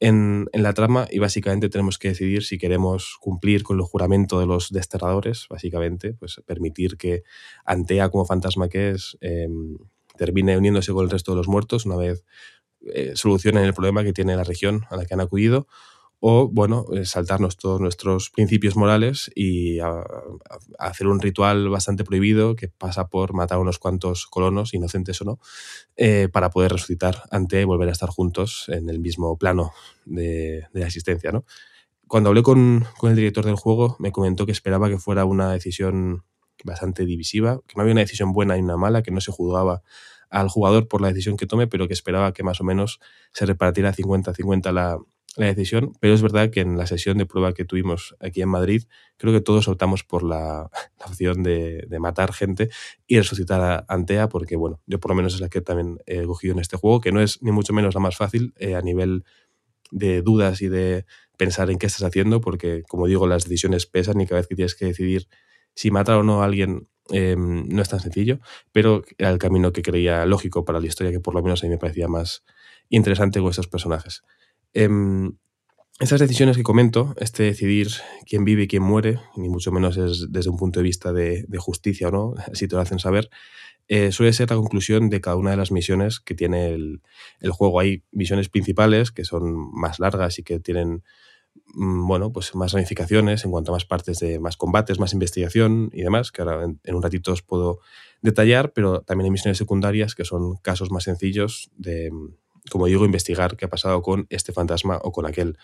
En, 0.00 0.48
la 0.52 0.72
trama 0.72 1.06
y 1.10 1.18
básicamente 1.18 1.68
tenemos 1.68 1.98
que 1.98 2.08
decidir 2.08 2.42
si 2.42 2.58
queremos 2.58 3.16
cumplir 3.20 3.62
con 3.62 3.78
el 3.78 3.84
juramento 3.84 4.40
de 4.40 4.46
los 4.46 4.70
desterradores, 4.70 5.46
básicamente, 5.48 6.14
pues 6.14 6.40
permitir 6.46 6.96
que 6.96 7.22
Antea 7.64 8.08
como 8.08 8.24
fantasma 8.24 8.68
que 8.68 8.90
es 8.90 9.16
em, 9.20 9.78
termine 10.16 10.56
uniéndose 10.56 10.92
con 10.92 11.04
el 11.04 11.10
resto 11.10 11.32
de 11.32 11.36
los 11.36 11.48
muertos 11.48 11.86
una 11.86 11.96
vez 11.96 12.24
eh, 12.94 13.12
solucionen 13.14 13.64
el 13.64 13.74
problema 13.74 14.02
que 14.02 14.12
tiene 14.12 14.36
la 14.36 14.44
región 14.44 14.86
a 14.90 14.96
la 14.96 15.04
que 15.04 15.14
han 15.14 15.20
acudido 15.20 15.66
o, 16.20 16.48
bueno, 16.48 16.84
eh, 16.92 17.06
saltarnos 17.06 17.56
todos 17.56 17.80
nuestros 17.80 18.28
principios 18.28 18.76
morales 18.76 19.30
y 19.34 19.78
hacer 20.78 21.06
un 21.06 21.18
ritual 21.18 21.70
bastante 21.70 22.04
prohibido 22.04 22.54
que 22.54 22.68
pasa 22.68 23.08
por 23.08 23.32
matar 23.32 23.56
a 23.56 23.60
unos 23.60 23.78
cuantos 23.78 24.26
colonos, 24.26 24.74
inocentes 24.74 25.20
o 25.22 25.24
no, 25.24 25.40
eh, 25.96 26.28
para 26.30 26.50
poder 26.50 26.72
resucitar 26.72 27.22
ante 27.30 27.64
volver 27.64 27.88
a 27.88 27.92
estar 27.92 28.10
juntos 28.10 28.66
en 28.68 28.90
el 28.90 28.98
mismo 29.00 29.38
plano 29.38 29.72
de, 30.04 30.66
la 30.74 30.86
existencia, 30.86 31.32
¿no? 31.32 31.44
Cuando 32.06 32.28
hablé 32.28 32.42
con, 32.42 32.84
con 32.98 33.10
el 33.10 33.16
director 33.16 33.46
del 33.46 33.54
juego, 33.54 33.96
me 33.98 34.12
comentó 34.12 34.44
que 34.44 34.52
esperaba 34.52 34.88
que 34.88 34.98
fuera 34.98 35.24
una 35.24 35.52
decisión 35.52 36.24
bastante 36.64 37.06
divisiva, 37.06 37.60
que 37.66 37.74
no 37.76 37.82
había 37.82 37.92
una 37.92 38.02
decisión 38.02 38.32
buena 38.32 38.58
y 38.58 38.60
una 38.60 38.76
mala, 38.76 39.02
que 39.02 39.10
no 39.10 39.20
se 39.22 39.32
juzgaba 39.32 39.82
al 40.28 40.48
jugador 40.48 40.86
por 40.86 41.00
la 41.00 41.08
decisión 41.08 41.36
que 41.36 41.46
tome, 41.46 41.66
pero 41.66 41.88
que 41.88 41.94
esperaba 41.94 42.32
que 42.32 42.42
más 42.42 42.60
o 42.60 42.64
menos 42.64 43.00
se 43.32 43.46
repartiera 43.46 43.94
50-50 43.94 44.72
la, 44.72 44.98
la 45.36 45.46
decisión, 45.46 45.92
pero 46.00 46.14
es 46.14 46.22
verdad 46.22 46.50
que 46.50 46.60
en 46.60 46.76
la 46.76 46.86
sesión 46.86 47.16
de 47.18 47.26
prueba 47.26 47.54
que 47.54 47.64
tuvimos 47.64 48.16
aquí 48.18 48.42
en 48.42 48.48
Madrid, 48.48 48.84
creo 49.16 49.32
que 49.32 49.40
todos 49.40 49.68
optamos 49.68 50.02
por 50.02 50.22
la, 50.24 50.70
opción 51.06 51.42
de, 51.42 51.86
matar 52.00 52.32
gente 52.32 52.68
y 53.06 53.18
resucitar 53.18 53.60
a 53.60 53.84
Antea, 53.88 54.28
porque 54.28 54.56
bueno, 54.56 54.80
yo 54.86 54.98
por 54.98 55.10
lo 55.10 55.14
menos 55.14 55.34
es 55.34 55.40
la 55.40 55.48
que 55.48 55.60
también 55.60 55.98
he 56.06 56.24
cogido 56.24 56.54
en 56.54 56.60
este 56.60 56.76
juego, 56.76 57.00
que 57.00 57.12
no 57.12 57.20
es 57.20 57.42
ni 57.42 57.52
mucho 57.52 57.72
menos 57.72 57.94
la 57.94 58.00
más 58.00 58.16
fácil 58.16 58.54
eh, 58.58 58.74
a 58.74 58.80
nivel 58.80 59.24
de 59.90 60.22
dudas 60.22 60.62
y 60.62 60.68
de 60.68 61.04
pensar 61.36 61.70
en 61.70 61.78
qué 61.78 61.86
estás 61.86 62.02
haciendo, 62.02 62.40
porque 62.40 62.82
como 62.88 63.06
digo, 63.06 63.26
las 63.26 63.44
decisiones 63.44 63.86
pesan 63.86 64.20
y 64.20 64.26
cada 64.26 64.40
vez 64.40 64.48
que 64.48 64.54
tienes 64.54 64.74
que 64.74 64.86
decidir 64.86 65.28
si 65.74 65.90
matar 65.90 66.16
o 66.16 66.22
no 66.22 66.42
a 66.42 66.44
alguien 66.44 66.88
em, 67.10 67.68
no 67.68 67.82
es 67.82 67.88
tan 67.88 68.00
sencillo, 68.00 68.40
pero 68.72 69.02
era 69.18 69.30
el 69.30 69.38
camino 69.38 69.72
que 69.72 69.82
creía 69.82 70.26
lógico 70.26 70.64
para 70.64 70.80
la 70.80 70.86
historia, 70.86 71.12
que 71.12 71.20
por 71.20 71.34
lo 71.34 71.42
menos 71.42 71.62
a 71.62 71.66
mí 71.66 71.70
me 71.70 71.78
parecía 71.78 72.08
más 72.08 72.44
interesante 72.88 73.40
con 73.40 73.50
estos 73.50 73.68
personajes. 73.68 74.22
Eh, 74.74 74.88
esas 76.00 76.18
decisiones 76.18 76.56
que 76.56 76.62
comento, 76.62 77.14
este 77.18 77.42
decidir 77.42 77.88
quién 78.24 78.46
vive 78.46 78.62
y 78.62 78.68
quién 78.68 78.82
muere, 78.82 79.20
ni 79.36 79.50
mucho 79.50 79.70
menos 79.70 79.98
es 79.98 80.32
desde 80.32 80.48
un 80.48 80.56
punto 80.56 80.80
de 80.80 80.84
vista 80.84 81.12
de, 81.12 81.44
justicia 81.58 82.08
o 82.08 82.10
no, 82.10 82.34
si 82.54 82.66
te 82.68 82.74
lo 82.74 82.80
hacen 82.80 82.98
saber, 82.98 83.28
eh, 83.86 84.10
suele 84.10 84.32
ser 84.32 84.48
la 84.48 84.56
conclusión 84.56 85.10
de 85.10 85.20
cada 85.20 85.36
una 85.36 85.50
de 85.50 85.58
las 85.58 85.70
misiones 85.70 86.18
que 86.18 86.34
tiene 86.34 86.68
el, 86.68 87.02
juego. 87.50 87.80
Hay 87.80 88.02
misiones 88.12 88.48
principales 88.48 89.10
que 89.12 89.26
son 89.26 89.70
más 89.74 90.00
largas 90.00 90.38
y 90.38 90.42
que 90.42 90.58
tienen 90.58 91.02
mm, 91.74 92.06
bueno, 92.06 92.32
pues 92.32 92.54
más 92.54 92.72
ramificaciones 92.72 93.44
en 93.44 93.50
cuanto 93.50 93.72
a 93.72 93.74
más 93.74 93.84
partes 93.84 94.20
de 94.20 94.38
más 94.38 94.56
combates, 94.56 94.98
más 94.98 95.12
investigación 95.12 95.90
y 95.92 96.00
demás, 96.00 96.32
que 96.32 96.40
ahora 96.40 96.64
en 96.64 96.94
un 96.94 97.02
ratito 97.02 97.32
os 97.32 97.42
puedo 97.42 97.80
detallar, 98.22 98.72
pero 98.72 99.02
también 99.02 99.26
hay 99.26 99.32
misiones 99.32 99.58
secundarias 99.58 100.14
que 100.14 100.24
son 100.24 100.56
casos 100.62 100.90
más 100.90 101.04
sencillos 101.04 101.70
de, 101.76 102.10
como 102.70 102.86
digo, 102.86 103.04
investigar 103.04 103.56
qué 103.56 103.64
ha 103.64 103.70
pasado 103.70 104.02
con 104.02 104.26
este 104.30 104.52
fantasma 104.52 104.98
o 105.02 105.12
con 105.12 105.26
aquel. 105.26 105.56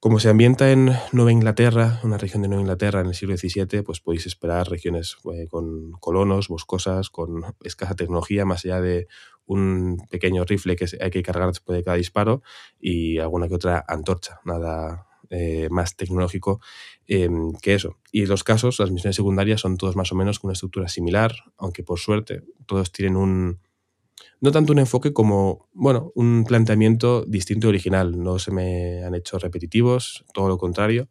Como 0.00 0.18
se 0.18 0.28
ambienta 0.28 0.72
en 0.72 0.90
Nueva 1.12 1.30
Inglaterra, 1.30 2.00
una 2.02 2.18
región 2.18 2.42
de 2.42 2.48
Nueva 2.48 2.62
Inglaterra 2.62 3.00
en 3.00 3.06
el 3.06 3.14
siglo 3.14 3.36
XVII, 3.36 3.82
pues 3.82 4.00
podéis 4.00 4.26
esperar 4.26 4.68
regiones 4.68 5.16
eh, 5.32 5.46
con 5.48 5.92
colonos, 5.92 6.48
boscosas, 6.48 7.08
con 7.08 7.44
escasa 7.62 7.94
tecnología, 7.94 8.44
más 8.44 8.64
allá 8.64 8.80
de 8.80 9.06
un 9.46 10.04
pequeño 10.10 10.44
rifle 10.44 10.74
que 10.74 10.86
hay 11.00 11.10
que 11.10 11.22
cargar 11.22 11.48
después 11.48 11.76
de 11.76 11.84
cada 11.84 11.96
disparo 11.96 12.42
y 12.80 13.18
alguna 13.18 13.46
que 13.46 13.54
otra 13.54 13.84
antorcha, 13.86 14.40
nada 14.44 15.06
eh, 15.30 15.68
más 15.70 15.96
tecnológico 15.96 16.60
em, 17.06 17.52
que 17.52 17.74
eso. 17.74 17.96
Y 18.10 18.26
los 18.26 18.44
casos, 18.44 18.78
las 18.80 18.90
misiones 18.90 19.16
secundarias 19.16 19.60
son 19.60 19.76
todos 19.76 19.94
más 19.94 20.10
o 20.12 20.14
menos 20.14 20.38
con 20.38 20.48
una 20.48 20.54
estructura 20.54 20.88
similar, 20.88 21.32
aunque 21.56 21.82
por 21.82 21.98
suerte 21.98 22.42
todos 22.66 22.90
tienen 22.92 23.16
un, 23.16 23.60
no 24.42 24.50
tanto 24.50 24.72
un 24.72 24.80
enfoque 24.80 25.12
como, 25.12 25.68
bueno, 25.72 26.10
un 26.16 26.44
planteamiento 26.44 27.24
distinto 27.24 27.68
y 27.68 27.70
original. 27.70 28.20
No 28.20 28.40
se 28.40 28.50
me 28.50 29.04
han 29.04 29.14
hecho 29.14 29.38
repetitivos, 29.38 30.24
todo 30.34 30.48
lo 30.48 30.58
contrario, 30.58 31.08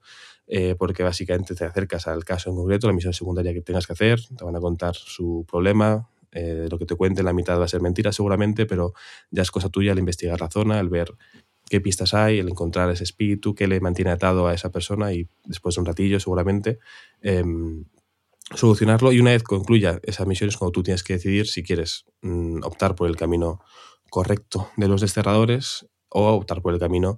eh, 0.47 0.75
porque 0.77 1.01
básicamente 1.01 1.55
te 1.55 1.63
acercas 1.63 2.07
al 2.07 2.25
caso 2.25 2.49
en 2.49 2.57
concreto, 2.57 2.87
la 2.87 2.93
misión 2.93 3.13
secundaria 3.13 3.53
que 3.53 3.61
tengas 3.61 3.87
que 3.87 3.93
hacer, 3.93 4.19
te 4.37 4.43
van 4.43 4.57
a 4.57 4.59
contar 4.59 4.95
su 4.95 5.45
problema, 5.49 6.09
eh, 6.33 6.67
lo 6.69 6.77
que 6.77 6.85
te 6.85 6.95
cuente 6.95 7.23
la 7.23 7.31
mitad 7.31 7.57
va 7.57 7.63
a 7.63 7.69
ser 7.69 7.81
mentira 7.81 8.11
seguramente, 8.11 8.65
pero 8.65 8.93
ya 9.29 9.43
es 9.43 9.51
cosa 9.51 9.69
tuya 9.69 9.93
el 9.93 9.99
investigar 9.99 10.41
la 10.41 10.49
zona, 10.49 10.77
el 10.81 10.89
ver 10.89 11.13
qué 11.69 11.79
pistas 11.79 12.13
hay, 12.13 12.39
el 12.39 12.49
encontrar 12.49 12.91
ese 12.91 13.05
espíritu 13.05 13.55
que 13.55 13.65
le 13.65 13.79
mantiene 13.79 14.11
atado 14.11 14.47
a 14.47 14.53
esa 14.53 14.71
persona 14.71 15.13
y 15.13 15.29
después 15.45 15.75
de 15.75 15.79
un 15.79 15.85
ratillo 15.85 16.19
seguramente 16.19 16.79
em, 17.21 17.85
solucionarlo 18.55 19.11
y 19.11 19.19
una 19.19 19.31
vez 19.31 19.43
concluya 19.43 19.99
esa 20.03 20.25
misión 20.25 20.49
es 20.49 20.57
cuando 20.57 20.71
tú 20.71 20.83
tienes 20.83 21.03
que 21.03 21.13
decidir 21.13 21.47
si 21.47 21.63
quieres 21.63 22.05
mm, 22.21 22.63
optar 22.63 22.95
por 22.95 23.07
el 23.07 23.15
camino 23.15 23.61
correcto 24.09 24.69
de 24.77 24.87
los 24.87 25.01
desterradores 25.01 25.87
o 26.09 26.27
optar 26.29 26.61
por 26.61 26.73
el 26.73 26.79
camino 26.79 27.17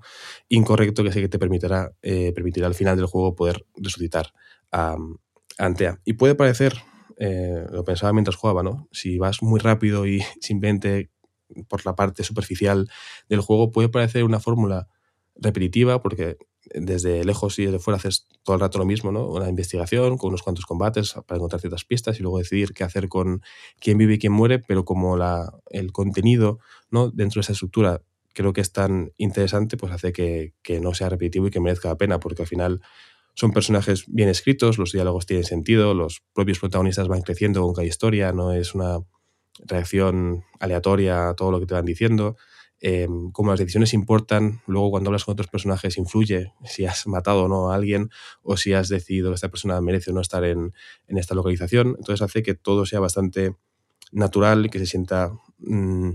incorrecto 0.50 1.03
que 1.03 1.12
sé 1.12 1.22
que 1.22 1.30
te 1.30 1.40
permitirá, 1.40 1.92
eh, 2.02 2.32
permitirá 2.34 2.68
al 2.68 2.76
final 2.76 2.95
del 2.95 3.08
juego 3.08 3.36
poder 3.36 3.66
resucitar 3.76 4.32
a, 4.72 4.95
Antea. 5.58 6.00
Y 6.03 6.14
puede 6.14 6.36
parecer, 6.36 6.74
eh, 7.18 7.66
lo 7.72 7.84
pensaba 7.84 8.12
mientras 8.14 8.36
jugaba, 8.36 8.64
¿no? 8.64 8.88
Si 8.92 9.18
vas 9.18 9.44
muy 9.44 9.60
rápido 9.60 10.08
y 10.08 10.22
simplemente 10.42 11.12
por 11.68 11.86
la 11.86 11.95
parte 11.95 12.24
superficial 12.24 12.90
del 13.30 13.42
juego, 13.42 13.72
puede 13.72 13.90
parecer 13.90 14.24
una 14.24 14.40
fórmula 14.40 14.88
repetitiva 15.36 16.02
porque 16.02 16.38
desde 16.74 17.24
lejos 17.24 17.59
y 17.59 17.66
desde 17.66 17.80
fuera 17.80 17.98
haces 17.98 18.27
todo 18.43 18.56
el 18.56 18.61
rato 18.61 18.77
lo 18.77 18.85
mismo, 18.85 19.11
¿no? 19.11 19.27
Una 19.27 19.50
investigación 19.50 20.17
con 20.17 20.30
unos 20.30 20.43
cuantos 20.43 20.66
combates 20.66 21.14
para 21.25 21.38
encontrar 21.38 21.61
ciertas 21.61 21.85
pistas 21.85 22.19
y 22.19 22.24
luego 22.24 22.38
decidir 22.38 22.74
qué 22.74 22.83
hacer 22.83 23.09
con 23.09 23.42
quién 23.80 23.98
vive 23.98 24.16
y 24.16 24.19
quién 24.19 24.33
muere, 24.33 24.59
pero 24.59 24.85
como 24.85 25.17
la, 25.17 25.53
el 25.69 25.92
contenido, 25.92 26.59
¿no? 26.90 27.09
Dentro 27.09 27.40
de 27.40 27.42
esa 27.42 27.53
estructura 27.53 28.01
creo 28.33 28.53
que 28.53 28.61
es 28.61 28.72
tan 28.72 29.11
interesante, 29.17 29.77
pues 29.77 29.92
hace 29.92 30.11
que, 30.11 30.53
que 30.64 30.80
no 30.80 30.93
sea 30.93 31.09
repetitivo 31.09 31.48
y 31.48 31.51
que 31.51 31.59
merezca 31.59 31.90
la 31.90 31.98
pena, 31.98 32.19
porque 32.19 32.43
al 32.43 32.48
final 32.48 32.82
son 33.35 33.51
personajes 33.51 34.06
bien 34.08 34.30
escritos, 34.30 34.77
los 34.77 34.92
diálogos 34.92 35.25
tienen 35.25 35.45
sentido, 35.45 35.93
los 35.93 36.24
propios 36.33 36.59
protagonistas 36.59 37.08
van 37.08 37.22
creciendo 37.22 37.61
con 37.61 37.74
cada 37.74 37.88
historia, 37.88 38.32
no 38.32 38.53
es 38.53 38.75
una 38.75 39.00
reacción 39.59 40.43
aleatoria 40.59 41.30
a 41.30 41.35
todo 41.35 41.51
lo 41.51 41.59
que 41.59 41.66
te 41.66 41.74
van 41.74 41.85
diciendo. 41.85 42.35
Eh, 42.86 43.08
como 43.32 43.52
las 43.52 43.60
decisiones 43.60 43.94
importan, 43.94 44.62
luego 44.68 44.92
cuando 44.92 45.08
hablas 45.08 45.24
con 45.24 45.32
otros 45.32 45.48
personajes 45.48 45.98
influye 45.98 46.52
si 46.66 46.86
has 46.86 47.08
matado 47.08 47.45
o 47.45 47.48
no 47.48 47.72
a 47.72 47.76
alguien 47.76 48.10
o 48.42 48.58
si 48.58 48.74
has 48.74 48.90
decidido 48.90 49.30
que 49.30 49.36
esta 49.36 49.48
persona 49.48 49.80
merece 49.80 50.12
o 50.12 50.14
no 50.14 50.20
estar 50.20 50.44
en, 50.44 50.74
esta 51.08 51.34
localización. 51.34 51.95
Entonces 51.98 52.22
hace 52.22 52.44
que 52.44 52.56
todo 52.56 52.86
sea 52.86 53.00
bastante 53.00 53.56
natural, 54.12 54.70
que 54.70 54.80
se 54.80 54.86
sienta 54.86 55.32
mm, 55.60 56.10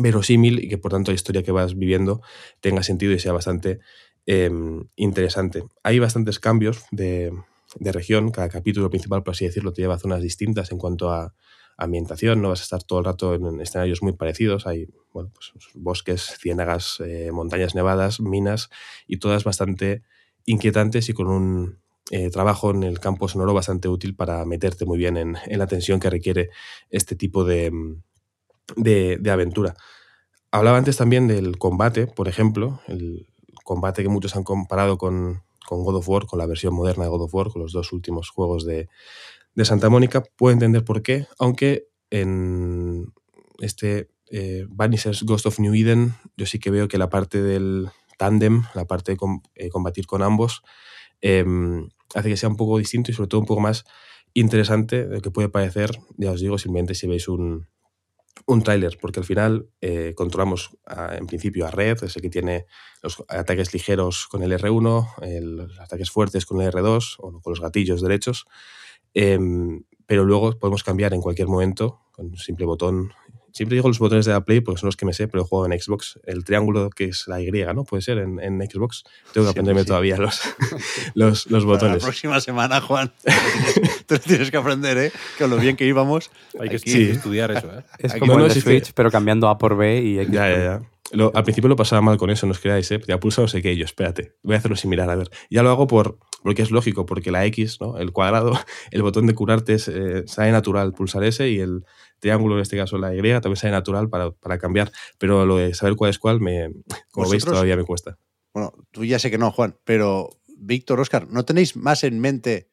verosímil 0.00 0.64
y 0.64 0.70
que 0.70 0.78
por 0.78 0.90
tanto 0.90 1.10
la 1.10 1.16
historia 1.16 1.42
que 1.42 1.52
vas 1.52 1.76
viviendo 1.76 2.22
tenga 2.60 2.82
sentido 2.82 3.12
y 3.12 3.18
sea 3.18 3.34
bastante 3.34 3.80
em, 4.24 4.88
interesante. 4.96 5.64
Hay 5.82 5.98
bastantes 5.98 6.40
cambios 6.40 6.82
de, 6.92 7.30
de 7.78 7.92
región, 7.92 8.30
cada 8.30 8.48
capítulo 8.48 8.88
principal, 8.88 9.22
por 9.22 9.32
así 9.32 9.44
decirlo, 9.44 9.74
te 9.74 9.82
lleva 9.82 9.96
a 9.96 9.98
zonas 9.98 10.22
distintas 10.22 10.72
en 10.72 10.78
cuanto 10.78 11.10
a 11.10 11.34
ambientación, 11.80 12.42
no 12.42 12.50
vas 12.50 12.60
a 12.60 12.64
estar 12.64 12.82
todo 12.82 12.98
el 12.98 13.06
rato 13.06 13.34
en 13.34 13.60
escenarios 13.60 14.02
muy 14.02 14.12
parecidos, 14.12 14.66
hay 14.66 14.88
bueno, 15.12 15.30
pues, 15.34 15.52
bosques, 15.74 16.36
ciénagas, 16.38 17.00
eh, 17.00 17.30
montañas 17.32 17.74
nevadas, 17.74 18.20
minas 18.20 18.68
y 19.06 19.16
todas 19.16 19.44
bastante 19.44 20.02
inquietantes 20.44 21.08
y 21.08 21.14
con 21.14 21.28
un 21.28 21.78
eh, 22.10 22.30
trabajo 22.30 22.70
en 22.70 22.82
el 22.82 23.00
campo 23.00 23.28
sonoro 23.28 23.54
bastante 23.54 23.88
útil 23.88 24.14
para 24.14 24.44
meterte 24.44 24.84
muy 24.84 24.98
bien 24.98 25.16
en, 25.16 25.36
la 25.46 25.66
tensión 25.66 26.00
que 26.00 26.10
requiere 26.10 26.50
este 26.90 27.16
tipo 27.16 27.44
de, 27.44 27.72
de, 28.76 29.30
aventura. 29.30 29.74
Hablaba 30.50 30.76
antes 30.76 30.98
también 30.98 31.28
del 31.28 31.56
combate, 31.56 32.06
por 32.06 32.28
ejemplo, 32.28 32.80
el 32.88 33.26
combate 33.64 34.02
que 34.02 34.08
muchos 34.08 34.36
han 34.36 34.44
comparado 34.44 34.98
con, 34.98 35.42
con 35.66 35.82
God 35.82 35.96
of 35.96 36.08
War, 36.08 36.26
con 36.26 36.38
la 36.38 36.46
versión 36.46 36.74
moderna 36.74 37.04
de 37.04 37.10
God 37.10 37.22
of 37.22 37.34
War, 37.34 37.48
con 37.48 37.62
los 37.62 37.72
dos 37.72 37.92
últimos 37.92 38.28
juegos 38.28 38.66
de, 38.66 38.88
de 39.54 39.64
Santa 39.64 39.88
Mónica, 39.88 40.22
puedo 40.36 40.52
entender 40.52 40.84
por 40.84 41.02
qué, 41.02 41.26
aunque 41.38 41.88
en 42.10 43.12
este 43.58 44.10
eh, 44.30 44.66
Ghost 45.22 45.46
of 45.46 45.58
New 45.58 45.74
Eden 45.74 46.14
yo 46.36 46.46
sí 46.46 46.58
que 46.58 46.70
veo 46.70 46.88
que 46.88 46.98
la 46.98 47.10
parte 47.10 47.42
del 47.42 47.88
tándem, 48.18 48.64
la 48.74 48.86
parte 48.86 49.12
de 49.12 49.18
eh, 49.54 49.68
combatir 49.70 50.06
con 50.06 50.22
ambos, 50.22 50.62
em, 51.20 51.88
hace 52.14 52.28
que 52.28 52.36
sea 52.36 52.48
un 52.48 52.56
poco 52.56 52.78
distinto 52.78 53.10
y 53.10 53.14
sobre 53.14 53.28
todo 53.28 53.40
un 53.40 53.46
poco 53.46 53.60
más 53.60 53.84
interesante 54.34 55.06
de 55.06 55.16
lo 55.16 55.22
que 55.22 55.30
puede 55.30 55.48
parecer, 55.48 55.90
ya 56.16 56.30
os 56.30 56.40
digo, 56.40 56.58
simplemente 56.58 56.94
si 56.94 57.06
veis 57.06 57.28
un, 57.28 57.66
un 58.46 58.62
tráiler, 58.62 58.98
porque 59.00 59.20
al 59.20 59.26
final 59.26 59.68
eh, 59.80 60.14
controlamos 60.16 60.70
en 61.12 61.26
principio 61.26 61.66
a 61.66 61.70
Red, 61.70 62.04
es 62.04 62.16
el 62.16 62.22
que 62.22 62.30
tiene 62.30 62.66
los 63.02 63.24
ataques 63.28 63.72
ligeros 63.74 64.26
con 64.28 64.42
el 64.42 64.52
R1, 64.52 65.40
los 65.42 65.80
ataques 65.80 66.10
fuertes 66.10 66.46
con 66.46 66.60
el 66.60 66.72
R2 66.72 67.16
o 67.18 67.40
con 67.40 67.50
los 67.50 67.60
gatillos 67.60 68.02
derechos, 68.02 68.46
Em, 69.14 69.82
pero 70.06 70.24
luego 70.24 70.58
podemos 70.58 70.82
cambiar 70.82 71.14
en 71.14 71.20
cualquier 71.20 71.48
momento 71.48 72.00
con 72.12 72.26
un 72.26 72.36
simple 72.36 72.66
botón. 72.66 73.12
Siempre 73.52 73.74
digo 73.74 73.88
los 73.88 73.98
botones 73.98 74.26
de 74.26 74.32
la 74.32 74.44
Play 74.44 74.60
porque 74.60 74.80
son 74.80 74.88
los 74.88 74.96
que 74.96 75.06
me 75.06 75.12
sé, 75.12 75.26
pero 75.26 75.44
juego 75.44 75.66
en 75.66 75.80
Xbox. 75.80 76.20
El 76.24 76.44
triángulo 76.44 76.88
que 76.90 77.06
es 77.06 77.26
la 77.26 77.40
Y, 77.40 77.50
¿no? 77.74 77.84
Puede 77.84 78.02
ser 78.02 78.18
en, 78.18 78.38
en 78.38 78.60
Xbox. 78.60 79.02
Tengo 79.32 79.46
que 79.46 79.50
aprenderme 79.50 79.84
todavía 79.84 80.16
los, 80.16 80.40
los, 81.14 81.50
los 81.50 81.64
botones. 81.64 82.02
la 82.02 82.06
próxima 82.06 82.40
semana, 82.40 82.80
Juan. 82.80 83.12
Tú 84.06 84.18
tienes 84.18 84.50
que 84.50 84.56
aprender, 84.56 84.98
¿eh? 84.98 85.12
Con 85.38 85.50
lo 85.50 85.56
bien 85.56 85.76
que 85.76 85.86
íbamos. 85.86 86.30
Hay 86.60 86.68
que 86.68 86.76
estudiar 86.76 87.50
eso, 87.50 87.66
¿eh? 87.66 87.84
Es 87.98 88.14
como 88.14 88.38
el 88.38 88.52
Switch, 88.52 88.92
pero 88.94 89.10
cambiando 89.10 89.48
A 89.48 89.58
por 89.58 89.76
B 89.76 90.00
y 90.00 90.18
X. 90.20 90.32
Ya, 90.32 90.48
ya, 90.48 90.58
ya 90.58 90.82
al 91.12 91.44
principio 91.44 91.68
lo 91.68 91.76
pasaba 91.76 92.02
mal 92.02 92.16
con 92.16 92.30
eso, 92.30 92.46
no 92.46 92.52
os 92.52 92.60
creáis, 92.60 92.90
¿eh? 92.92 93.00
Ya 93.06 93.18
pulsa 93.18 93.42
no 93.42 93.48
sé 93.48 93.62
qué, 93.62 93.76
yo, 93.76 93.84
espérate, 93.84 94.34
voy 94.42 94.54
a 94.54 94.58
hacerlo 94.58 94.76
similar, 94.76 95.10
a 95.10 95.16
ver. 95.16 95.30
Ya 95.50 95.62
lo 95.62 95.70
hago 95.70 95.86
por, 95.86 96.18
porque 96.42 96.62
es 96.62 96.70
lógico, 96.70 97.06
porque 97.06 97.30
la 97.30 97.44
X, 97.46 97.78
¿no? 97.80 97.98
El 97.98 98.12
cuadrado, 98.12 98.52
el 98.90 99.02
botón 99.02 99.26
de 99.26 99.34
curarte 99.34 99.74
eh, 99.74 100.24
sale 100.26 100.52
natural 100.52 100.92
pulsar 100.92 101.24
ese 101.24 101.50
y 101.50 101.60
el 101.60 101.84
triángulo, 102.18 102.56
en 102.56 102.62
este 102.62 102.76
caso 102.76 102.98
la 102.98 103.14
Y, 103.14 103.18
también 103.18 103.56
sale 103.56 103.72
natural 103.72 104.08
para, 104.08 104.30
para 104.30 104.58
cambiar. 104.58 104.92
Pero 105.18 105.46
lo 105.46 105.56
de 105.56 105.74
saber 105.74 105.96
cuál 105.96 106.10
es 106.10 106.18
cuál, 106.18 106.40
me, 106.40 106.70
como 107.10 107.28
veis, 107.28 107.44
todavía 107.44 107.76
me 107.76 107.84
cuesta. 107.84 108.18
Bueno, 108.52 108.72
tú 108.90 109.04
ya 109.04 109.18
sé 109.18 109.30
que 109.30 109.38
no, 109.38 109.50
Juan, 109.52 109.76
pero 109.84 110.30
Víctor, 110.56 111.00
Oscar, 111.00 111.28
¿no 111.28 111.44
tenéis 111.44 111.76
más 111.76 112.04
en 112.04 112.18
mente 112.20 112.68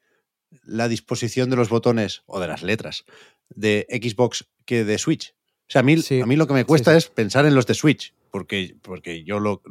la 0.63 0.87
disposición 0.87 1.49
de 1.49 1.55
los 1.55 1.69
botones 1.69 2.23
o 2.25 2.39
de 2.39 2.47
las 2.47 2.63
letras 2.63 3.05
de 3.49 3.85
Xbox 3.89 4.47
que 4.65 4.83
de 4.83 4.97
Switch? 4.97 5.35
O 5.61 5.69
sea, 5.69 5.81
a 5.81 5.83
mí, 5.83 5.95
a 5.95 6.25
mí 6.25 6.35
lo 6.35 6.47
que 6.47 6.53
me 6.53 6.65
cuesta 6.65 6.95
es 6.95 7.09
pensar 7.09 7.45
en 7.45 7.53
los 7.53 7.67
de 7.67 7.73
Switch 7.73 8.13
porque, 8.37 8.77
porque 8.81 9.23
yo 9.23 9.39
lo, 9.39 9.61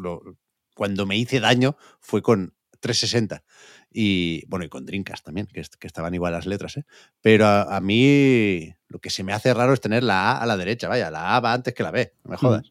cuando 0.74 1.06
me 1.06 1.16
hice 1.16 1.40
daño 1.40 1.76
fue 2.00 2.22
con 2.22 2.54
360. 2.80 3.44
Y 3.98 4.44
bueno, 4.48 4.66
y 4.66 4.68
con 4.68 4.84
Drinkas 4.84 5.22
también, 5.22 5.46
que, 5.46 5.62
que, 5.80 5.86
estaban 5.86 6.14
igual 6.14 6.34
las 6.34 6.44
letras, 6.44 6.76
¿eh? 6.76 6.84
Pero 7.22 7.46
a, 7.46 7.62
a, 7.74 7.80
mí 7.80 8.70
lo 8.88 8.98
que 8.98 9.08
se 9.08 9.24
me 9.24 9.32
hace 9.32 9.54
raro 9.54 9.72
es 9.72 9.80
tener 9.80 10.02
la 10.02 10.32
A 10.32 10.42
a 10.42 10.44
la 10.44 10.58
derecha, 10.58 10.86
vaya, 10.86 11.10
la 11.10 11.34
A 11.34 11.40
va 11.40 11.54
antes 11.54 11.72
que 11.72 11.82
la 11.82 11.92
B, 11.92 12.12
no 12.22 12.32
me 12.32 12.36
jodas. 12.36 12.70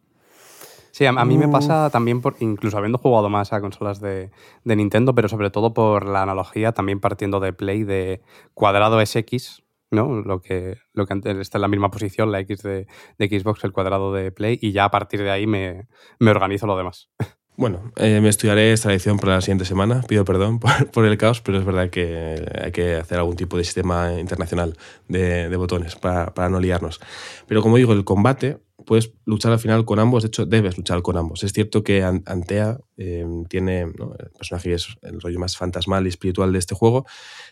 Sí, 0.92 1.04
a, 1.08 1.10
a 1.10 1.26
mí 1.26 1.40
me 1.40 1.48
pasa 1.48 1.90
también, 1.90 2.22
por, 2.22 2.36
incluso 2.42 2.78
habiendo 2.78 3.00
jugado 3.00 3.28
más 3.30 3.54
a 3.54 3.60
consolas 3.60 4.00
de, 4.00 4.30
de, 4.66 4.76
Nintendo, 4.76 5.16
pero 5.16 5.28
sobre 5.28 5.50
todo 5.50 5.74
por 5.74 6.08
la 6.08 6.22
analogía, 6.22 6.74
también 6.74 7.00
partiendo 7.00 7.40
de 7.40 7.54
Play, 7.54 7.84
de 7.84 8.22
cuadrado 8.54 9.02
es 9.02 9.16
X, 9.16 9.64
¿no? 9.90 10.22
Lo 10.22 10.44
que, 10.44 10.78
lo 10.94 11.08
que 11.08 11.14
antes 11.14 11.38
está 11.38 11.58
en 11.58 11.64
la 11.64 11.68
misma 11.70 11.90
posición, 11.90 12.32
la 12.32 12.40
X 12.42 12.62
de, 12.62 12.86
de 13.18 13.40
Xbox, 13.40 13.64
el 13.64 13.72
cuadrado 13.72 14.14
de 14.14 14.32
Play, 14.32 14.60
y 14.62 14.74
ya 14.74 14.86
a 14.86 14.92
partir 14.92 15.24
de 15.24 15.32
ahí 15.32 15.48
me, 15.48 15.88
me 16.20 16.30
organizo 16.30 16.68
lo 16.68 16.78
demás. 16.78 17.10
Bueno, 17.58 17.94
eh, 17.96 18.20
me 18.20 18.28
estudiaré 18.28 18.74
esta 18.74 18.90
lección 18.90 19.18
para 19.18 19.36
la 19.36 19.42
siguiente 19.42 19.64
semana. 19.64 20.02
Pido 20.02 20.26
perdón 20.26 20.60
por, 20.92 21.06
el 21.06 21.18
caos, 21.18 21.40
pero 21.40 21.58
es 21.58 21.66
verdad 21.66 21.90
que 21.90 22.46
hay 22.62 22.72
que 22.72 22.96
hacer 22.96 23.18
algún 23.18 23.38
tipo 23.38 23.58
de 23.58 23.64
sistema 23.64 24.20
internacional 24.20 24.76
de, 25.08 25.56
botones 25.56 25.96
para, 25.96 26.50
no 26.50 26.60
liarnos. 26.60 27.00
Pero 27.48 27.62
como 27.62 27.78
digo, 27.78 27.94
el 27.94 28.04
combate, 28.04 28.58
puedes 28.86 29.14
luchar 29.24 29.54
al 29.54 29.60
final 29.60 29.86
con 29.86 30.00
ambos. 30.00 30.24
De 30.24 30.28
hecho, 30.28 30.46
debes 30.46 30.76
luchar 30.76 31.02
con 31.02 31.16
ambos. 31.16 31.44
Es 31.46 31.54
cierto 31.54 31.82
que 31.82 32.04
Antea 32.04 32.78
eh, 32.98 33.26
tiene, 33.48 33.86
¿no? 33.86 34.14
el 34.20 34.32
personaje 34.32 34.74
es 34.74 34.90
el 35.02 35.22
rollo 35.22 35.40
más 35.40 35.56
fantasmal 35.56 36.06
y 36.06 36.10
espiritual 36.10 36.52
de 36.52 36.60
este 36.60 36.76
juego, 36.76 37.06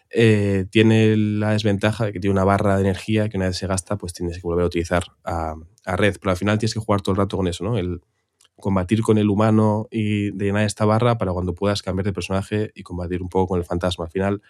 eh, 0.10 0.66
tiene 0.70 1.16
la 1.16 1.52
desventaja 1.52 2.06
de 2.06 2.14
que 2.14 2.20
tiene 2.20 2.34
una 2.34 2.44
barra 2.44 2.76
de 2.76 2.82
energía 2.82 3.30
que 3.30 3.38
una 3.38 3.48
vez 3.48 3.58
se 3.58 3.68
gasta, 3.68 3.98
pues 3.98 4.12
tienes 4.12 4.36
que 4.36 4.44
volver 4.44 4.64
a 4.64 4.68
utilizar 4.68 5.06
a, 5.24 5.56
red. 5.86 6.18
Pero 6.20 6.32
al 6.32 6.38
final 6.38 6.58
tienes 6.60 6.74
que 6.74 6.82
jugar 6.82 7.02
todo 7.02 7.14
el 7.14 7.18
rato 7.18 7.38
con 7.38 7.48
eso, 7.48 7.64
¿no? 7.64 7.78
Combatir 8.60 9.02
con 9.02 9.18
el 9.18 9.30
humano 9.30 9.88
y 9.92 10.32
de 10.32 10.46
llenar 10.46 10.66
esta 10.66 10.86
barra 10.86 11.18
para 11.18 11.34
cuando 11.34 11.54
puedas 11.54 11.82
cambiar 11.82 12.06
de 12.06 12.14
personaje 12.14 12.72
y 12.76 12.84
combatir 12.84 13.22
un 13.22 13.30
poco 13.30 13.50
con 13.50 13.60
el 13.60 13.66
fantasma. 13.66 14.06
Al 14.06 14.12
final, 14.12 14.42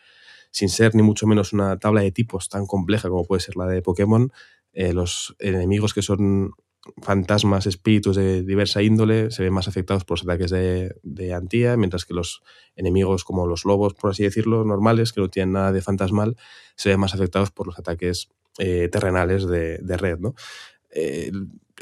sin 0.51 0.69
ser 0.69 0.95
ni 0.95 1.01
mucho 1.03 1.27
menos 1.27 1.53
una 1.53 1.77
tabla 1.79 2.01
de 2.01 2.11
tipos 2.11 2.49
tan 2.49 2.65
compleja 2.65 3.09
como 3.09 3.25
puede 3.25 3.41
ser 3.41 3.55
la 3.55 3.65
de 3.65 3.81
Pokémon, 3.81 4.31
eh, 4.73 4.93
los 4.93 5.35
enemigos 5.39 5.93
que 5.93 6.01
son 6.01 6.53
fantasmas, 7.01 7.65
espíritus 7.65 8.15
de 8.15 8.43
diversa 8.43 8.81
índole, 8.81 9.31
se 9.31 9.43
ven 9.43 9.53
más 9.53 9.67
afectados 9.67 10.03
por 10.03 10.17
los 10.17 10.27
ataques 10.27 10.51
de, 10.51 10.95
de 11.01 11.33
Antía, 11.33 11.77
mientras 11.77 12.05
que 12.05 12.13
los 12.13 12.43
enemigos 12.75 13.23
como 13.23 13.47
los 13.47 13.63
lobos, 13.63 13.93
por 13.93 14.11
así 14.11 14.23
decirlo, 14.23 14.65
normales, 14.65 15.13
que 15.13 15.21
no 15.21 15.29
tienen 15.29 15.53
nada 15.53 15.71
de 15.71 15.81
fantasmal, 15.81 16.35
se 16.75 16.89
ven 16.89 16.99
más 16.99 17.13
afectados 17.13 17.51
por 17.51 17.67
los 17.67 17.79
ataques 17.79 18.29
eh, 18.59 18.89
terrenales 18.91 19.47
de, 19.47 19.77
de 19.77 19.97
red. 19.97 20.19
¿no? 20.19 20.35
Eh, 20.91 21.31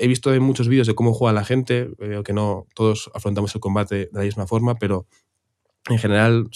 he 0.02 0.08
visto 0.08 0.34
en 0.34 0.42
muchos 0.42 0.68
vídeos 0.68 0.88
de 0.88 0.96
cómo 0.96 1.14
juega 1.14 1.32
la 1.32 1.46
gente, 1.46 1.90
veo 2.00 2.24
que 2.24 2.34
no 2.34 2.66
todos 2.74 3.12
afrontamos 3.14 3.54
el 3.54 3.62
combate 3.62 3.96
de 3.96 4.10
la 4.12 4.24
misma 4.24 4.48
forma, 4.48 4.76
pero 4.76 5.06
en 5.90 6.00
general 6.00 6.50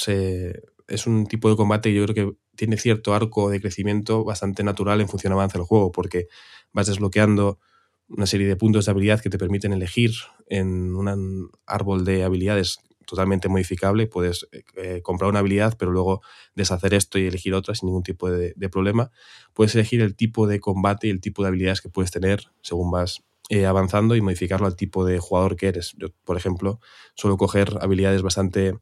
es 0.87 1.05
un 1.05 1.27
tipo 1.27 1.47
de 1.49 1.55
combate 1.55 1.89
que 1.89 1.95
yo 1.95 2.05
creo 2.07 2.15
que 2.15 2.37
tiene 2.55 2.77
cierto 2.77 3.13
arco 3.13 3.51
de 3.51 3.61
crecimiento 3.61 4.23
bastante 4.23 4.63
natural 4.63 4.99
en 4.99 5.07
función 5.07 5.31
avanza 5.31 5.59
el 5.59 5.63
juego, 5.63 5.91
porque 5.91 6.27
vas 6.73 6.87
desbloqueando 6.87 7.59
una 8.07 8.25
serie 8.25 8.47
de 8.47 8.55
puntos 8.55 8.85
de 8.85 8.91
habilidad 8.91 9.21
que 9.21 9.29
te 9.29 9.37
permiten 9.37 9.73
elegir 9.73 10.11
en 10.47 10.95
un 10.95 11.51
árbol 11.67 12.03
de 12.03 12.23
habilidades 12.23 12.79
totalmente 13.05 13.47
modificable. 13.47 14.07
Puedes 14.07 14.47
eh, 14.75 15.01
comprar 15.03 15.29
una 15.29 15.39
habilidad, 15.39 15.75
pero 15.77 15.91
luego 15.91 16.21
deshacer 16.55 16.95
esto 16.95 17.19
y 17.19 17.27
elegir 17.27 17.53
otra 17.53 17.75
sin 17.75 17.87
ningún 17.87 18.01
tipo 18.01 18.31
de, 18.31 18.53
problema. 18.69 19.11
Puedes 19.53 19.75
elegir 19.75 20.01
el 20.01 20.15
tipo 20.15 20.47
de 20.47 20.59
combate 20.59 21.07
y 21.07 21.09
el 21.11 21.21
tipo 21.21 21.43
de 21.43 21.49
habilidades 21.49 21.81
que 21.81 21.89
puedes 21.89 22.09
tener 22.09 22.45
según 22.61 22.89
vas 22.89 23.23
eh, 23.49 23.65
avanzando 23.65 24.15
y 24.15 24.21
modificarlo 24.21 24.67
al 24.67 24.75
tipo 24.75 25.05
de 25.05 25.19
jugador 25.19 25.55
que 25.55 25.67
eres. 25.67 25.93
Yo, 25.97 26.07
por 26.23 26.37
ejemplo, 26.37 26.79
suelo 27.15 27.37
coger 27.37 27.77
habilidades 27.81 28.21
bastante 28.21 28.79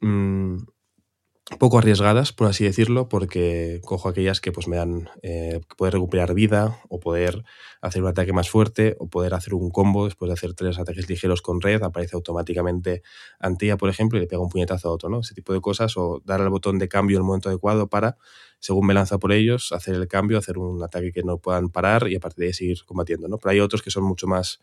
mmm, 0.00 0.58
poco 1.58 1.78
arriesgadas, 1.78 2.32
por 2.32 2.46
así 2.46 2.64
decirlo, 2.64 3.08
porque 3.08 3.80
cojo 3.84 4.08
aquellas 4.08 4.40
que 4.40 4.52
pues, 4.52 4.68
me 4.68 4.76
dan 4.76 5.08
eh, 5.22 5.60
poder 5.76 5.94
recuperar 5.94 6.34
vida 6.34 6.80
o 6.88 7.00
poder 7.00 7.44
hacer 7.80 8.02
un 8.02 8.08
ataque 8.08 8.32
más 8.32 8.48
fuerte 8.48 8.96
o 9.00 9.08
poder 9.08 9.34
hacer 9.34 9.54
un 9.54 9.70
combo 9.70 10.04
después 10.04 10.28
de 10.28 10.34
hacer 10.34 10.54
tres 10.54 10.78
ataques 10.78 11.08
ligeros 11.08 11.42
con 11.42 11.60
red, 11.60 11.82
aparece 11.82 12.16
automáticamente 12.16 13.02
Antía, 13.40 13.76
por 13.76 13.90
ejemplo, 13.90 14.18
y 14.18 14.22
le 14.22 14.28
pega 14.28 14.40
un 14.40 14.48
puñetazo 14.48 14.88
a 14.88 14.92
otro, 14.92 15.08
¿no? 15.08 15.20
Ese 15.20 15.34
tipo 15.34 15.52
de 15.52 15.60
cosas, 15.60 15.96
o 15.96 16.22
dar 16.24 16.40
al 16.40 16.48
botón 16.48 16.78
de 16.78 16.88
cambio 16.88 17.16
en 17.16 17.22
el 17.22 17.26
momento 17.26 17.48
adecuado 17.48 17.88
para, 17.88 18.16
según 18.60 18.86
me 18.86 18.94
lanza 18.94 19.18
por 19.18 19.32
ellos, 19.32 19.72
hacer 19.72 19.94
el 19.96 20.06
cambio, 20.06 20.38
hacer 20.38 20.58
un 20.58 20.82
ataque 20.82 21.12
que 21.12 21.22
no 21.24 21.38
puedan 21.38 21.70
parar 21.70 22.08
y 22.08 22.14
a 22.14 22.20
partir 22.20 22.42
de 22.42 22.46
ahí 22.46 22.52
seguir 22.52 22.84
combatiendo, 22.86 23.26
¿no? 23.28 23.38
Pero 23.38 23.50
hay 23.50 23.60
otros 23.60 23.82
que 23.82 23.90
son 23.90 24.04
mucho 24.04 24.26
más 24.28 24.60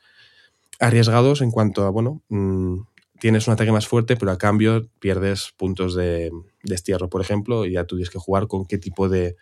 arriesgados 0.79 1.41
en 1.41 1.51
cuanto 1.51 1.83
a, 1.83 1.89
bueno, 1.89 2.21
mmm, 2.29 2.79
tienes 3.19 3.47
un 3.47 3.53
ataque 3.53 3.71
más 3.71 3.87
fuerte, 3.87 4.15
pero 4.15 4.31
a 4.31 4.37
cambio 4.37 4.89
pierdes 4.99 5.53
puntos 5.57 5.95
de 5.95 6.31
destierro, 6.63 7.09
por 7.09 7.21
ejemplo, 7.21 7.65
y 7.65 7.73
ya 7.73 7.85
tú 7.85 7.95
tienes 7.95 8.09
que 8.09 8.19
jugar 8.19 8.47
con 8.47 8.65
qué 8.65 8.77
tipo 8.77 9.09
de, 9.09 9.35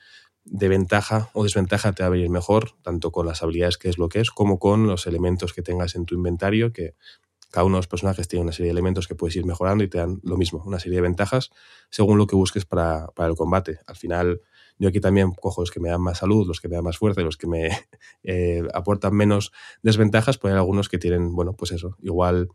ventaja 0.43 1.29
o 1.33 1.43
desventaja 1.43 1.91
te 1.93 2.03
va 2.03 2.07
a 2.07 2.09
venir 2.11 2.29
mejor, 2.29 2.71
tanto 2.81 3.11
con 3.11 3.25
las 3.25 3.43
habilidades 3.43 3.77
que 3.77 3.89
es 3.89 3.97
lo 3.97 4.09
que 4.09 4.19
es, 4.19 4.31
como 4.31 4.59
con 4.59 4.87
los 4.87 5.05
elementos 5.05 5.53
que 5.53 5.61
tengas 5.61 5.95
en 5.95 6.05
tu 6.05 6.15
inventario, 6.15 6.71
que 6.73 6.95
cada 7.51 7.65
uno 7.65 7.77
de 7.77 7.79
los 7.79 7.87
personajes 7.87 8.27
tiene 8.27 8.43
una 8.43 8.51
serie 8.51 8.67
de 8.67 8.71
elementos 8.71 9.07
que 9.07 9.15
puedes 9.15 9.35
ir 9.35 9.45
mejorando 9.45 9.83
y 9.83 9.87
te 9.87 9.97
dan 9.97 10.19
lo 10.23 10.37
mismo, 10.37 10.63
una 10.65 10.79
serie 10.79 10.97
de 10.97 11.01
ventajas 11.01 11.49
según 11.89 12.17
lo 12.17 12.27
que 12.27 12.35
busques 12.35 12.65
para, 12.65 13.07
el 13.17 13.35
combate. 13.35 13.79
Al 13.87 13.95
final, 13.95 14.41
yo 14.77 14.89
aquí 14.89 14.99
también 14.99 15.31
cojo 15.31 15.61
los 15.61 15.71
que 15.71 15.79
me 15.79 15.89
dan 15.89 16.01
más 16.01 16.17
salud, 16.17 16.45
los 16.45 16.59
que 16.59 16.67
me 16.67 16.75
dan 16.75 16.83
más 16.83 16.97
fuerza, 16.97 17.21
los 17.21 17.37
que 17.37 17.47
me 17.47 17.69
eh, 18.23 18.63
aportan 18.73 19.15
menos 19.15 19.51
desventajas, 19.81 20.37
pues 20.37 20.53
algunos 20.53 20.89
que 20.89 20.97
tienen, 20.97 21.33
bueno, 21.35 21.53
pues 21.53 21.71
eso, 21.71 21.95
igual 22.01 22.49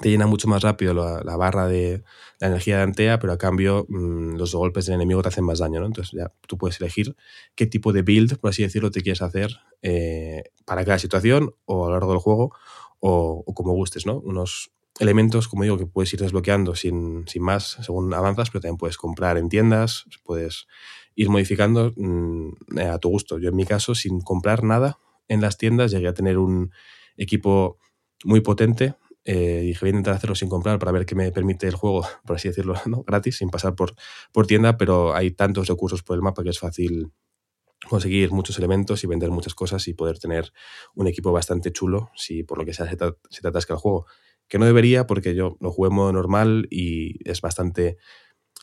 te 0.00 0.10
llena 0.10 0.26
mucho 0.26 0.48
más 0.48 0.62
rápido 0.62 0.92
la, 0.92 1.36
barra 1.36 1.66
de 1.66 2.02
la 2.40 2.48
energía 2.48 2.78
de 2.78 2.82
Antea, 2.82 3.18
pero 3.18 3.32
a 3.32 3.38
cambio 3.38 3.86
mmm, 3.88 4.34
los 4.36 4.54
golpes 4.54 4.86
del 4.86 4.96
enemigo 4.96 5.22
te 5.22 5.28
hacen 5.28 5.44
más 5.44 5.60
daño, 5.60 5.80
¿no? 5.80 5.86
Entonces 5.86 6.12
ya 6.18 6.32
tú 6.46 6.58
puedes 6.58 6.80
elegir 6.80 7.16
qué 7.54 7.66
tipo 7.66 7.92
de 7.92 8.02
build, 8.02 8.38
por 8.38 8.50
así 8.50 8.62
decirlo, 8.62 8.90
te 8.90 9.02
quieres 9.02 9.22
hacer 9.22 9.56
eh, 9.82 10.44
para 10.64 10.84
cada 10.84 10.98
situación 10.98 11.54
o 11.64 11.84
a 11.84 11.88
lo 11.88 11.94
largo 11.94 12.12
del 12.12 12.20
juego 12.20 12.54
o, 13.00 13.44
como 13.54 13.72
gustes, 13.72 14.06
¿no? 14.06 14.18
Unos 14.18 14.72
elementos, 14.98 15.48
como 15.48 15.62
digo, 15.62 15.76
que 15.76 15.86
puedes 15.86 16.12
ir 16.14 16.20
desbloqueando 16.20 16.74
sin, 16.74 17.26
sin 17.28 17.42
más 17.42 17.78
según 17.82 18.12
avanzas, 18.14 18.50
pero 18.50 18.62
también 18.62 18.78
puedes 18.78 18.96
comprar 18.96 19.38
en 19.38 19.48
tiendas, 19.48 20.06
puedes 20.24 20.66
ir 21.14 21.28
modificando 21.30 21.92
mmm, 21.96 22.50
a 22.78 22.98
tu 22.98 23.10
gusto. 23.10 23.38
Yo 23.38 23.50
en 23.50 23.56
mi 23.56 23.66
caso, 23.66 23.94
sin 23.94 24.20
comprar 24.20 24.64
nada 24.64 24.98
en 25.28 25.40
las 25.40 25.56
tiendas, 25.56 25.90
llegué 25.90 26.08
a 26.08 26.14
tener 26.14 26.38
un 26.38 26.72
equipo 27.16 27.78
muy 28.24 28.40
potente 28.40 28.94
eh, 29.24 29.60
dije, 29.62 29.80
voy 29.80 29.88
a 29.88 29.90
intentar 29.90 30.14
hacerlo 30.14 30.34
sin 30.34 30.48
comprar 30.48 30.78
para 30.78 30.92
ver 30.92 31.06
qué 31.06 31.14
me 31.14 31.30
permite 31.32 31.66
el 31.66 31.74
juego, 31.74 32.06
por 32.26 32.36
así 32.36 32.48
decirlo, 32.48 32.74
¿no? 32.86 33.04
gratis, 33.04 33.38
sin 33.38 33.50
pasar 33.50 33.74
por, 33.74 33.94
por 34.32 34.46
tienda, 34.46 34.76
pero 34.76 35.14
hay 35.14 35.30
tantos 35.30 35.68
recursos 35.68 36.02
por 36.02 36.16
el 36.16 36.22
mapa 36.22 36.42
que 36.42 36.50
es 36.50 36.58
fácil 36.58 37.10
conseguir 37.88 38.32
muchos 38.32 38.58
elementos 38.58 39.04
y 39.04 39.06
vender 39.06 39.30
muchas 39.30 39.54
cosas 39.54 39.86
y 39.88 39.94
poder 39.94 40.18
tener 40.18 40.52
un 40.94 41.06
equipo 41.06 41.32
bastante 41.32 41.70
chulo 41.70 42.10
si 42.14 42.42
por 42.42 42.58
lo 42.58 42.64
que 42.64 42.72
sea 42.72 42.88
se 42.88 42.96
te, 42.96 43.12
se 43.30 43.42
te 43.42 43.48
atasca 43.48 43.74
el 43.74 43.78
juego. 43.80 44.06
Que 44.48 44.58
no 44.58 44.66
debería 44.66 45.06
porque 45.06 45.34
yo 45.34 45.56
lo 45.60 45.70
juego 45.70 45.92
en 45.92 45.96
modo 45.96 46.12
normal 46.12 46.66
y 46.70 47.18
es 47.28 47.40
bastante 47.40 47.96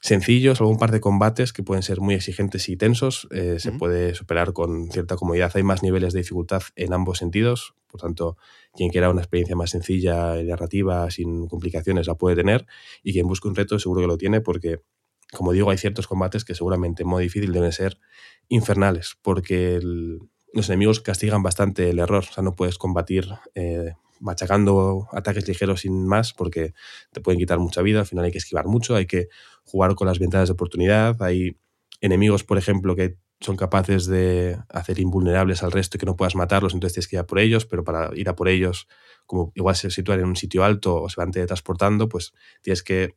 sencillo, 0.01 0.55
solo 0.55 0.69
un 0.69 0.77
par 0.77 0.91
de 0.91 0.99
combates 0.99 1.53
que 1.53 1.63
pueden 1.63 1.83
ser 1.83 2.01
muy 2.01 2.15
exigentes 2.15 2.67
y 2.69 2.77
tensos, 2.77 3.27
eh, 3.31 3.59
se 3.59 3.69
uh 3.69 3.73
-huh. 3.73 3.79
puede 3.79 4.15
superar 4.15 4.53
con 4.53 4.91
cierta 4.91 5.15
comodidad. 5.15 5.51
Hay 5.55 5.63
más 5.63 5.83
niveles 5.83 6.13
de 6.13 6.19
dificultad 6.19 6.63
en 6.75 6.93
ambos 6.93 7.19
sentidos, 7.19 7.75
por 7.91 8.01
tanto, 8.01 8.37
quien 8.73 8.89
quiera 8.89 9.09
una 9.09 9.21
experiencia 9.21 9.55
más 9.55 9.71
sencilla 9.71 10.39
y 10.39 10.45
narrativa, 10.45 11.09
sin 11.11 11.47
complicaciones, 11.47 12.07
la 12.07 12.15
puede 12.15 12.35
tener, 12.35 12.65
y 13.03 13.13
quien 13.13 13.27
busque 13.27 13.47
un 13.47 13.55
reto 13.55 13.77
seguro 13.77 14.01
que 14.01 14.07
lo 14.07 14.17
tiene, 14.17 14.41
porque, 14.41 14.81
como 15.31 15.51
digo, 15.51 15.69
hay 15.69 15.77
ciertos 15.77 16.07
combates 16.07 16.45
que 16.45 16.55
seguramente 16.55 17.03
en 17.03 17.09
modo 17.09 17.19
difícil 17.19 17.51
deben 17.51 17.71
ser 17.71 17.99
infernales, 18.47 19.17
porque 19.21 19.79
los 20.53 20.69
enemigos 20.69 20.99
castigan 21.01 21.43
bastante 21.43 21.89
el 21.89 21.99
error, 21.99 22.25
o 22.29 22.33
sea, 22.33 22.43
no 22.43 22.55
puedes 22.55 22.77
combatir 22.77 23.27
eh, 23.55 23.93
machacando 24.19 25.07
ataques 25.11 25.47
ligeros 25.47 25.81
sin 25.81 26.05
más 26.05 26.33
porque 26.33 26.73
te 27.11 27.21
pueden 27.21 27.39
quitar 27.39 27.59
mucha 27.59 27.81
vida, 27.81 28.01
al 28.01 28.05
final 28.05 28.25
hay 28.25 28.31
que 28.31 28.37
esquivar 28.37 28.67
mucho, 28.67 28.95
hay 28.95 29.07
que 29.07 29.27
jugar 29.63 29.95
con 29.95 30.07
las 30.07 30.19
ventanas 30.19 30.49
de 30.49 30.53
oportunidad, 30.53 31.21
hay 31.21 31.57
enemigos, 32.01 32.43
por 32.43 32.57
ejemplo, 32.57 32.95
que 32.95 33.17
son 33.41 33.57
capaces 33.57 34.05
de 34.05 34.59
hacer 34.69 34.99
invulnerables 34.99 35.63
al 35.63 35.71
resto 35.71 35.97
y 35.97 35.99
que 35.99 36.05
no 36.05 36.15
puedas 36.15 36.35
matarlos, 36.35 36.73
entonces 36.73 36.93
tienes 36.93 37.07
que 37.07 37.15
ir 37.15 37.21
a 37.21 37.27
por 37.27 37.39
ellos, 37.39 37.65
pero 37.65 37.83
para 37.83 38.11
ir 38.15 38.29
a 38.29 38.35
por 38.35 38.47
ellos, 38.47 38.87
como 39.25 39.51
igual 39.55 39.75
se 39.75 39.89
sitúan 39.89 40.19
en 40.19 40.27
un 40.27 40.35
sitio 40.35 40.63
alto 40.63 41.01
o 41.01 41.09
se 41.09 41.19
van 41.19 41.31
teletransportando, 41.31 42.07
pues 42.07 42.33
tienes 42.61 42.83
que 42.83 43.15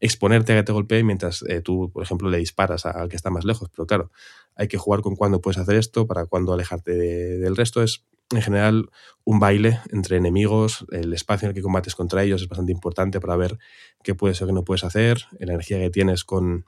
exponerte 0.00 0.52
a 0.52 0.56
que 0.56 0.62
te 0.62 0.72
golpee 0.72 1.04
mientras 1.04 1.42
eh, 1.48 1.60
tú, 1.60 1.90
por 1.92 2.02
ejemplo, 2.02 2.30
le 2.30 2.38
disparas 2.38 2.86
al 2.86 3.08
que 3.08 3.16
está 3.16 3.30
más 3.30 3.44
lejos. 3.44 3.68
Pero 3.70 3.86
claro, 3.86 4.10
hay 4.54 4.68
que 4.68 4.78
jugar 4.78 5.02
con 5.02 5.16
cuándo 5.16 5.40
puedes 5.40 5.58
hacer 5.58 5.76
esto, 5.76 6.06
para 6.06 6.26
cuándo 6.26 6.52
alejarte 6.52 6.92
de, 6.92 7.38
del 7.38 7.54
resto. 7.54 7.82
Es 7.82 8.04
en 8.30 8.42
general 8.42 8.90
un 9.24 9.38
baile 9.38 9.80
entre 9.90 10.16
enemigos, 10.16 10.86
el 10.92 11.12
espacio 11.12 11.46
en 11.46 11.50
el 11.50 11.54
que 11.54 11.62
combates 11.62 11.94
contra 11.94 12.22
ellos 12.24 12.42
es 12.42 12.48
bastante 12.48 12.72
importante 12.72 13.20
para 13.20 13.36
ver 13.36 13.58
qué 14.02 14.14
puedes 14.14 14.40
o 14.42 14.46
qué 14.46 14.52
no 14.52 14.64
puedes 14.64 14.84
hacer, 14.84 15.26
la 15.38 15.52
energía 15.52 15.78
que 15.78 15.90
tienes 15.90 16.24
con, 16.24 16.66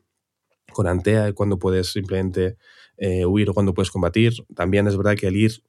con 0.73 0.87
Antea 0.87 1.29
y 1.29 1.33
cuándo 1.33 1.59
puedes 1.59 1.93
simplemente 1.93 2.57
eh, 3.01 3.25
huir 3.25 3.49
o 3.49 3.55
cuándo 3.55 3.75
puedes 3.75 3.91
combatir. 3.91 4.35
También 4.55 4.87
es 4.87 4.97
verdad 4.97 5.17
que 5.17 5.27
el 5.27 5.37
ir 5.37 5.63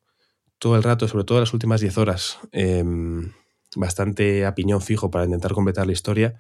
todo 0.59 0.75
el 0.75 0.83
rato, 0.83 1.07
sobre 1.07 1.23
todo 1.23 1.39
las 1.39 1.53
últimas 1.53 1.79
10 1.81 1.97
horas, 1.97 2.39
eh, 2.51 2.83
bastante 3.75 4.45
a 4.45 4.53
piñón 4.53 4.81
fijo 4.81 5.09
para 5.09 5.23
intentar 5.25 5.53
completar 5.53 5.87
la 5.87 5.93
historia. 5.93 6.37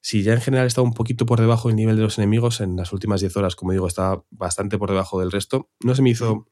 Si 0.00 0.22
ya 0.22 0.32
en 0.32 0.40
general 0.40 0.66
estaba 0.66 0.86
un 0.86 0.94
poquito 0.94 1.26
por 1.26 1.40
debajo 1.40 1.68
del 1.68 1.76
nivel 1.76 1.96
de 1.96 2.02
los 2.02 2.16
enemigos, 2.16 2.60
en 2.60 2.76
las 2.76 2.92
últimas 2.92 3.20
10 3.20 3.36
horas, 3.36 3.56
como 3.56 3.72
digo, 3.72 3.88
estaba 3.88 4.24
bastante 4.30 4.78
por 4.78 4.88
debajo 4.88 5.18
del 5.18 5.32
resto. 5.32 5.68
No 5.80 5.94
se 5.96 6.02
me 6.02 6.10
hizo 6.10 6.46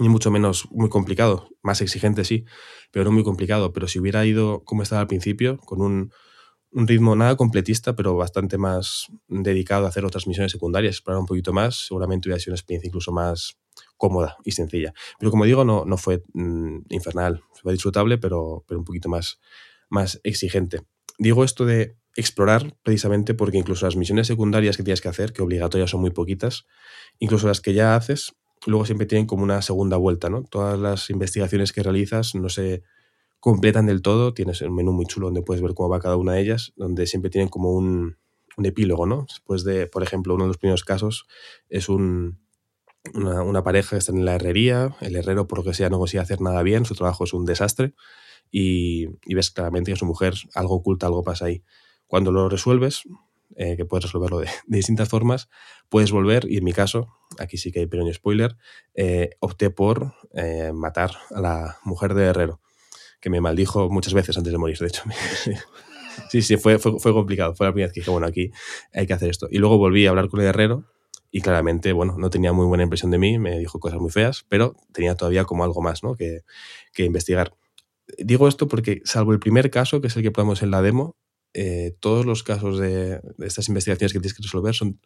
ni 0.00 0.08
mucho 0.08 0.32
menos 0.32 0.68
muy 0.72 0.88
complicado, 0.88 1.48
más 1.62 1.80
exigente 1.80 2.24
sí, 2.24 2.44
pero 2.90 3.04
no 3.04 3.12
muy 3.12 3.22
complicado. 3.22 3.72
Pero 3.72 3.86
si 3.86 4.00
hubiera 4.00 4.26
ido 4.26 4.64
como 4.64 4.82
estaba 4.82 5.00
al 5.00 5.06
principio, 5.06 5.58
con 5.58 5.80
un, 5.80 6.12
un 6.72 6.86
ritmo 6.86 7.16
nada 7.16 7.36
completista, 7.36 7.96
pero 7.96 8.16
bastante 8.16 8.58
más 8.58 9.08
dedicado 9.28 9.86
a 9.86 9.88
hacer 9.88 10.04
otras 10.04 10.26
misiones 10.26 10.52
secundarias, 10.52 10.96
explorar 10.96 11.20
un 11.20 11.26
poquito 11.26 11.52
más, 11.52 11.86
seguramente 11.86 12.28
hubiera 12.28 12.40
sido 12.40 12.52
una 12.52 12.58
experiencia 12.58 12.88
incluso 12.88 13.12
más 13.12 13.58
cómoda 13.96 14.36
y 14.44 14.52
sencilla. 14.52 14.94
Pero 15.18 15.30
como 15.30 15.44
digo, 15.44 15.64
no, 15.64 15.84
no 15.84 15.96
fue 15.96 16.22
mm, 16.32 16.78
infernal, 16.90 17.42
fue 17.52 17.72
disfrutable, 17.72 18.18
pero, 18.18 18.64
pero 18.66 18.78
un 18.78 18.84
poquito 18.84 19.08
más, 19.08 19.40
más 19.88 20.20
exigente. 20.22 20.82
Digo 21.18 21.44
esto 21.44 21.66
de 21.66 21.96
explorar 22.16 22.76
precisamente 22.82 23.34
porque 23.34 23.58
incluso 23.58 23.86
las 23.86 23.96
misiones 23.96 24.26
secundarias 24.26 24.76
que 24.76 24.82
tienes 24.82 25.00
que 25.00 25.08
hacer, 25.08 25.32
que 25.32 25.42
obligatorias 25.42 25.90
son 25.90 26.00
muy 26.00 26.10
poquitas, 26.10 26.66
incluso 27.18 27.46
las 27.46 27.60
que 27.60 27.74
ya 27.74 27.94
haces, 27.94 28.34
luego 28.66 28.84
siempre 28.84 29.06
tienen 29.06 29.26
como 29.26 29.42
una 29.42 29.62
segunda 29.62 29.96
vuelta, 29.96 30.28
¿no? 30.28 30.42
Todas 30.44 30.78
las 30.78 31.10
investigaciones 31.10 31.72
que 31.72 31.82
realizas 31.82 32.34
no 32.34 32.48
se 32.48 32.82
completan 33.40 33.86
del 33.86 34.02
todo, 34.02 34.34
tienes 34.34 34.60
un 34.60 34.74
menú 34.74 34.92
muy 34.92 35.06
chulo 35.06 35.26
donde 35.26 35.42
puedes 35.42 35.62
ver 35.62 35.74
cómo 35.74 35.88
va 35.88 35.98
cada 35.98 36.16
una 36.16 36.34
de 36.34 36.42
ellas, 36.42 36.72
donde 36.76 37.06
siempre 37.06 37.30
tienen 37.30 37.48
como 37.48 37.72
un, 37.72 38.16
epílogo, 38.62 39.06
¿no? 39.06 39.24
Después 39.26 39.64
de, 39.64 39.86
por 39.86 40.02
ejemplo, 40.02 40.34
uno 40.34 40.44
de 40.44 40.48
los 40.48 40.58
primeros 40.58 40.84
casos 40.84 41.26
es 41.70 41.88
un, 41.88 42.38
una, 43.14 43.64
pareja 43.64 43.90
que 43.90 43.96
está 43.96 44.12
en 44.12 44.26
la 44.26 44.34
herrería, 44.34 44.94
el 45.00 45.16
herrero 45.16 45.46
por 45.46 45.58
lo 45.58 45.64
que 45.64 45.72
sea 45.72 45.88
no 45.88 45.98
consigue 45.98 46.20
hacer 46.20 46.42
nada 46.42 46.62
bien, 46.62 46.84
su 46.84 46.94
trabajo 46.94 47.24
es 47.24 47.32
un 47.32 47.46
desastre. 47.46 47.94
Y, 48.50 49.06
ves 49.34 49.50
claramente 49.50 49.92
que 49.92 49.96
su 49.96 50.04
mujer 50.04 50.34
algo 50.54 50.74
oculta, 50.74 51.06
algo 51.06 51.22
pasa 51.22 51.46
ahí. 51.46 51.62
Cuando 52.06 52.32
lo 52.32 52.50
resuelves, 52.50 53.04
eh, 53.56 53.76
que 53.78 53.86
puedes 53.86 54.04
resolverlo 54.04 54.40
de, 54.40 54.48
distintas 54.66 55.08
formas, 55.08 55.48
puedes 55.88 56.12
volver, 56.12 56.44
y 56.50 56.58
en 56.58 56.64
mi 56.64 56.74
caso, 56.74 57.08
aquí 57.38 57.56
sí 57.56 57.72
que 57.72 57.80
hay 57.80 57.86
pequeño 57.86 58.12
spoiler, 58.12 58.58
eh, 58.94 59.30
opté 59.40 59.70
por 59.70 60.12
eh, 60.34 60.72
matar 60.74 61.12
a 61.30 61.40
la 61.40 61.78
mujer 61.84 62.12
de 62.12 62.24
Herrero, 62.24 62.60
que 63.20 63.30
me 63.30 63.40
maldijo 63.40 63.88
muchas 63.90 64.14
veces 64.14 64.36
antes 64.36 64.52
de 64.52 64.58
morir, 64.58 64.78
de 64.78 64.86
hecho. 64.86 65.02
sí, 66.30 66.42
sí, 66.42 66.56
fue, 66.56 66.78
fue, 66.78 66.98
fue, 66.98 67.12
complicado. 67.12 67.54
Fue 67.54 67.66
la 67.66 67.72
primera 67.72 67.88
vez 67.88 67.94
que 67.94 68.00
dije, 68.00 68.10
bueno, 68.10 68.26
aquí 68.26 68.50
hay 68.92 69.06
que 69.06 69.12
hacer 69.12 69.30
esto. 69.30 69.48
Y 69.50 69.58
luego 69.58 69.78
volví 69.78 70.06
a 70.06 70.10
hablar 70.10 70.28
con 70.28 70.40
el 70.40 70.46
Herrero 70.46 70.84
y 71.30 71.40
claramente, 71.40 71.92
bueno, 71.92 72.16
no 72.18 72.30
tenía 72.30 72.52
muy 72.52 72.66
buena 72.66 72.82
impresión 72.82 73.10
de 73.10 73.18
mí, 73.18 73.38
me 73.38 73.58
dijo 73.58 73.78
cosas 73.78 74.00
muy 74.00 74.10
feas, 74.10 74.44
pero 74.48 74.74
tenía 74.92 75.14
todavía 75.14 75.44
como 75.44 75.64
algo 75.64 75.80
más 75.80 76.02
¿no? 76.02 76.16
que, 76.16 76.42
que 76.92 77.04
investigar. 77.04 77.54
Digo 78.18 78.48
esto 78.48 78.66
porque, 78.66 79.02
salvo 79.04 79.32
el 79.32 79.38
primer 79.38 79.70
caso, 79.70 80.00
que 80.00 80.08
es 80.08 80.16
el 80.16 80.22
que 80.22 80.32
ponemos 80.32 80.62
en 80.62 80.72
la 80.72 80.82
demo, 80.82 81.16
eh, 81.54 81.96
todos 82.00 82.26
los 82.26 82.42
casos 82.42 82.78
de, 82.78 83.20
de, 83.38 83.46
estas 83.46 83.68
investigaciones 83.68 84.12
que 84.12 84.20
tienes 84.20 84.34
que 84.34 84.42
resolver 84.42 84.74
son, 84.74 85.00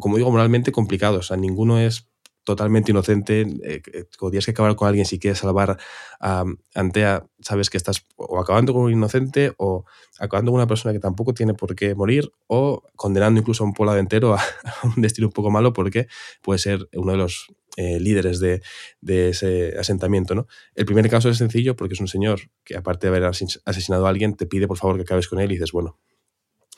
como 0.00 0.16
digo, 0.16 0.30
moralmente 0.30 0.72
complicados. 0.72 1.18
O 1.18 1.28
sea, 1.28 1.36
ninguno 1.36 1.78
es 1.78 2.08
totalmente 2.46 2.92
inocente. 2.92 3.40
Eh, 3.64 3.82
cuando 4.16 4.30
tienes 4.30 4.46
que 4.46 4.52
acabar 4.52 4.76
con 4.76 4.86
alguien, 4.88 5.04
si 5.04 5.18
quieres 5.18 5.40
salvar 5.40 5.76
a 6.20 6.44
Antea, 6.74 7.26
sabes 7.40 7.68
que 7.68 7.76
estás 7.76 8.06
o 8.14 8.38
acabando 8.38 8.72
con 8.72 8.82
un 8.82 8.92
inocente 8.92 9.52
o 9.58 9.84
acabando 10.20 10.52
con 10.52 10.60
una 10.60 10.68
persona 10.68 10.92
que 10.94 11.00
tampoco 11.00 11.34
tiene 11.34 11.54
por 11.54 11.74
qué 11.74 11.94
morir 11.94 12.30
o 12.46 12.84
condenando 12.94 13.40
incluso 13.40 13.64
a 13.64 13.66
un 13.66 13.74
poblado 13.74 13.98
entero 13.98 14.34
a, 14.34 14.38
a 14.64 14.86
un 14.86 15.02
destino 15.02 15.26
un 15.26 15.32
poco 15.32 15.50
malo 15.50 15.72
porque 15.72 16.06
puede 16.40 16.60
ser 16.60 16.88
uno 16.94 17.12
de 17.12 17.18
los 17.18 17.48
eh, 17.76 17.98
líderes 17.98 18.38
de, 18.38 18.62
de, 19.00 19.30
ese 19.30 19.76
asentamiento. 19.76 20.36
¿no? 20.36 20.46
El 20.76 20.86
primer 20.86 21.10
caso 21.10 21.28
es 21.28 21.38
sencillo 21.38 21.74
porque 21.74 21.94
es 21.94 22.00
un 22.00 22.08
señor 22.08 22.40
que 22.64 22.76
aparte 22.76 23.10
de 23.10 23.16
haber 23.16 23.24
asesinado 23.24 24.06
a 24.06 24.08
alguien 24.08 24.36
te 24.36 24.46
pide 24.46 24.68
por 24.68 24.78
favor 24.78 24.96
que 24.96 25.02
acabes 25.02 25.26
con 25.26 25.40
él 25.40 25.50
y 25.50 25.54
dices, 25.56 25.72
bueno, 25.72 25.98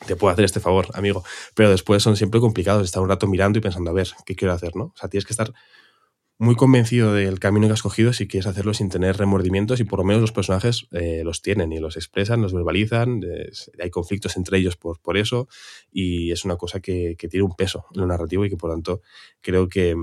te 0.05 0.15
puedo 0.15 0.31
hacer 0.31 0.45
este 0.45 0.59
favor, 0.59 0.87
amigo. 0.93 1.23
Pero 1.55 1.69
después 1.69 2.01
son 2.03 2.15
siempre 2.15 2.39
complicados, 2.39 2.85
estar 2.85 3.01
un 3.01 3.09
rato 3.09 3.27
mirando 3.27 3.59
y 3.59 3.61
pensando, 3.61 3.91
a 3.91 3.93
ver, 3.93 4.09
¿qué 4.25 4.35
quiero 4.35 4.53
hacer? 4.53 4.75
¿no? 4.75 4.85
O 4.85 4.93
sea, 4.95 5.09
tienes 5.09 5.25
que 5.25 5.33
estar 5.33 5.53
muy 6.39 6.55
convencido 6.55 7.13
del 7.13 7.37
camino 7.37 7.67
que 7.67 7.73
has 7.73 7.81
cogido 7.81 8.13
si 8.13 8.25
quieres 8.25 8.47
hacerlo 8.47 8.73
sin 8.73 8.87
tener 8.87 9.17
remordimientos 9.17 9.81
y 9.81 9.83
por 9.83 9.99
lo 9.99 10.05
menos 10.05 10.21
los 10.21 10.31
personajes 10.31 10.87
eh, 10.91 11.21
los 11.25 11.41
tienen 11.41 11.73
y 11.73 11.79
los 11.79 11.97
expresan, 11.97 12.41
los 12.41 12.53
verbalizan, 12.53 13.21
eh, 13.23 13.49
hay 13.77 13.89
conflictos 13.89 14.37
entre 14.37 14.57
ellos 14.57 14.77
por, 14.77 15.01
por 15.01 15.17
eso 15.17 15.49
y 15.91 16.31
es 16.31 16.45
una 16.45 16.55
cosa 16.55 16.79
que, 16.79 17.15
que, 17.17 17.27
tiene 17.27 17.43
un 17.43 17.57
peso 17.57 17.87
en 17.93 18.01
lo 18.01 18.07
narrativo 18.07 18.45
y 18.45 18.49
que 18.49 18.55
por 18.55 18.71
tanto 18.71 19.01
creo 19.41 19.67
que, 19.67 19.97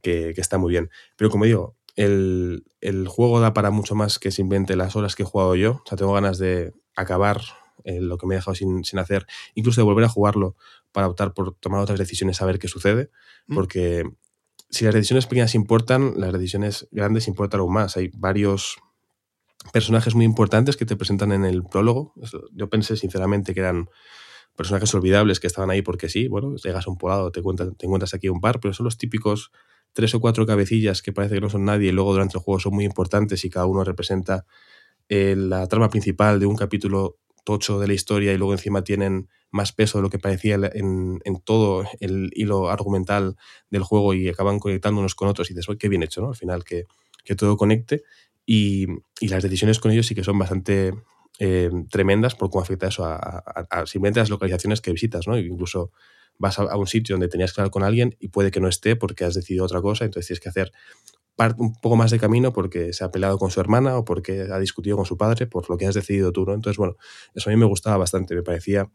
que, 0.00 0.32
está 0.38 0.56
muy 0.56 0.70
bien. 0.70 0.88
Pero 1.16 1.28
como 1.28 1.44
digo, 1.44 1.76
el, 1.96 2.64
el, 2.80 3.06
juego 3.06 3.38
da 3.38 3.52
para 3.52 3.70
mucho 3.70 3.94
más 3.94 4.18
que 4.18 4.30
simplemente 4.30 4.74
las 4.74 4.96
horas 4.96 5.16
que 5.16 5.22
he 5.22 5.26
jugado 5.26 5.54
yo, 5.54 5.72
o 5.72 5.82
sea, 5.86 5.98
tengo 5.98 6.14
ganas 6.14 6.38
de 6.38 6.72
acabar 6.96 7.42
eh, 7.88 8.02
lo 8.02 8.18
que 8.18 8.26
me 8.26 8.34
he 8.34 8.38
dejado 8.38 8.54
sin, 8.54 8.84
sin, 8.84 8.98
hacer, 8.98 9.26
incluso 9.54 9.80
de 9.80 9.86
volver 9.86 10.04
a 10.04 10.10
jugarlo 10.10 10.56
para 10.92 11.08
optar 11.08 11.32
por 11.32 11.54
tomar 11.54 11.80
otras 11.80 11.98
decisiones, 11.98 12.42
a 12.42 12.44
ver 12.44 12.58
qué 12.58 12.68
sucede, 12.68 13.10
mm. 13.46 13.54
porque 13.54 14.04
si 14.68 14.84
las 14.84 14.92
decisiones 14.92 15.26
pequeñas 15.26 15.54
importan, 15.54 16.12
las 16.18 16.30
decisiones 16.34 16.86
grandes 16.90 17.28
importan 17.28 17.60
aún 17.60 17.72
más. 17.72 17.96
Hay 17.96 18.10
varios 18.14 18.76
personajes 19.72 20.14
muy 20.14 20.26
importantes 20.26 20.76
que 20.76 20.84
te 20.84 20.96
presentan 20.96 21.32
en 21.32 21.46
el 21.46 21.64
prólogo. 21.64 22.12
Yo 22.52 22.68
pensé 22.68 22.94
sinceramente 22.98 23.54
que 23.54 23.60
eran 23.60 23.88
personajes 24.54 24.92
olvidables 24.94 25.40
que 25.40 25.46
estaban 25.46 25.70
ahí 25.70 25.80
porque 25.80 26.10
sí, 26.10 26.28
bueno, 26.28 26.56
llegas 26.56 26.86
a 26.86 26.90
un 26.90 26.98
poblado, 26.98 27.32
te, 27.32 27.40
cuentas, 27.40 27.68
te 27.78 27.86
encuentras 27.86 28.12
aquí 28.12 28.28
un 28.28 28.42
par, 28.42 28.60
pero 28.60 28.74
son 28.74 28.84
los 28.84 28.98
típicos 28.98 29.50
tres 29.94 30.14
o 30.14 30.20
cuatro 30.20 30.44
cabecillas 30.44 31.00
que 31.00 31.14
parece 31.14 31.36
que 31.36 31.40
no 31.40 31.48
son 31.48 31.64
nadie 31.64 31.88
y 31.88 31.92
luego 31.92 32.12
durante 32.12 32.36
el 32.36 32.44
juego 32.44 32.60
son 32.60 32.74
muy 32.74 32.84
importantes 32.84 33.46
y 33.46 33.50
cada 33.50 33.64
uno 33.64 33.82
representa 33.82 34.44
eh, 35.08 35.34
la 35.36 35.66
trama 35.68 35.88
principal 35.88 36.38
de 36.38 36.44
un 36.44 36.56
capítulo 36.56 37.16
tocho 37.48 37.80
de 37.80 37.86
la 37.86 37.94
historia 37.94 38.34
y 38.34 38.36
luego 38.36 38.52
encima 38.52 38.84
tienen 38.84 39.30
más 39.50 39.72
peso 39.72 39.96
de 39.96 40.02
lo 40.02 40.10
que 40.10 40.18
parecía 40.18 40.56
en, 40.74 41.18
todo 41.46 41.86
el 41.98 42.30
hilo 42.34 42.68
argumental 42.68 43.36
del 43.70 43.84
juego 43.84 44.12
y 44.12 44.28
acaban 44.28 44.58
conectando 44.58 45.00
unos 45.00 45.14
con 45.14 45.28
otros 45.28 45.50
y 45.50 45.54
dices, 45.54 45.74
qué 45.78 45.88
bien 45.88 46.02
hecho, 46.02 46.20
¿no? 46.20 46.28
Al 46.28 46.36
final 46.36 46.62
que, 46.62 46.84
que 47.24 47.34
todo 47.36 47.56
conecte 47.56 48.02
y, 48.44 48.86
y, 49.18 49.28
las 49.28 49.42
decisiones 49.42 49.78
con 49.78 49.92
ellos 49.92 50.06
sí 50.06 50.14
que 50.14 50.24
son 50.24 50.38
bastante 50.38 50.92
eh, 51.38 51.70
tremendas 51.90 52.34
por 52.34 52.50
cómo 52.50 52.60
afecta 52.60 52.88
eso 52.88 53.06
a, 53.06 53.16
a, 53.16 53.66
a, 53.70 53.86
simplemente 53.86 54.20
las 54.20 54.28
localizaciones 54.28 54.82
que 54.82 54.92
visitas, 54.92 55.26
¿no? 55.26 55.38
Incluso 55.38 55.90
vas 56.36 56.58
a, 56.58 56.64
a, 56.64 56.76
un 56.76 56.86
sitio 56.86 57.14
donde 57.14 57.28
tenías 57.28 57.54
que 57.54 57.62
hablar 57.62 57.70
con 57.70 57.82
alguien 57.82 58.14
y 58.20 58.28
puede 58.28 58.50
que 58.50 58.60
no 58.60 58.68
esté 58.68 58.94
porque 58.94 59.24
has 59.24 59.32
decidido 59.32 59.64
otra 59.64 59.80
cosa, 59.80 60.04
entonces 60.04 60.26
tienes 60.26 60.40
que 60.40 60.50
hacer 60.50 60.72
un 61.58 61.74
poco 61.80 61.96
más 61.96 62.10
de 62.10 62.18
camino 62.18 62.52
porque 62.52 62.92
se 62.92 63.04
ha 63.04 63.10
peleado 63.10 63.38
con 63.38 63.50
su 63.50 63.60
hermana 63.60 63.96
o 63.96 64.04
porque 64.04 64.48
ha 64.52 64.58
discutido 64.58 64.96
con 64.96 65.06
su 65.06 65.16
padre 65.16 65.46
por 65.46 65.68
lo 65.70 65.76
que 65.76 65.86
has 65.86 65.94
decidido 65.94 66.32
tú, 66.32 66.44
¿no? 66.44 66.54
Entonces, 66.54 66.76
bueno, 66.76 66.96
eso 67.34 67.50
a 67.50 67.52
mí 67.52 67.58
me 67.58 67.66
gustaba 67.66 67.96
bastante, 67.96 68.34
me 68.34 68.42
parecía 68.42 68.90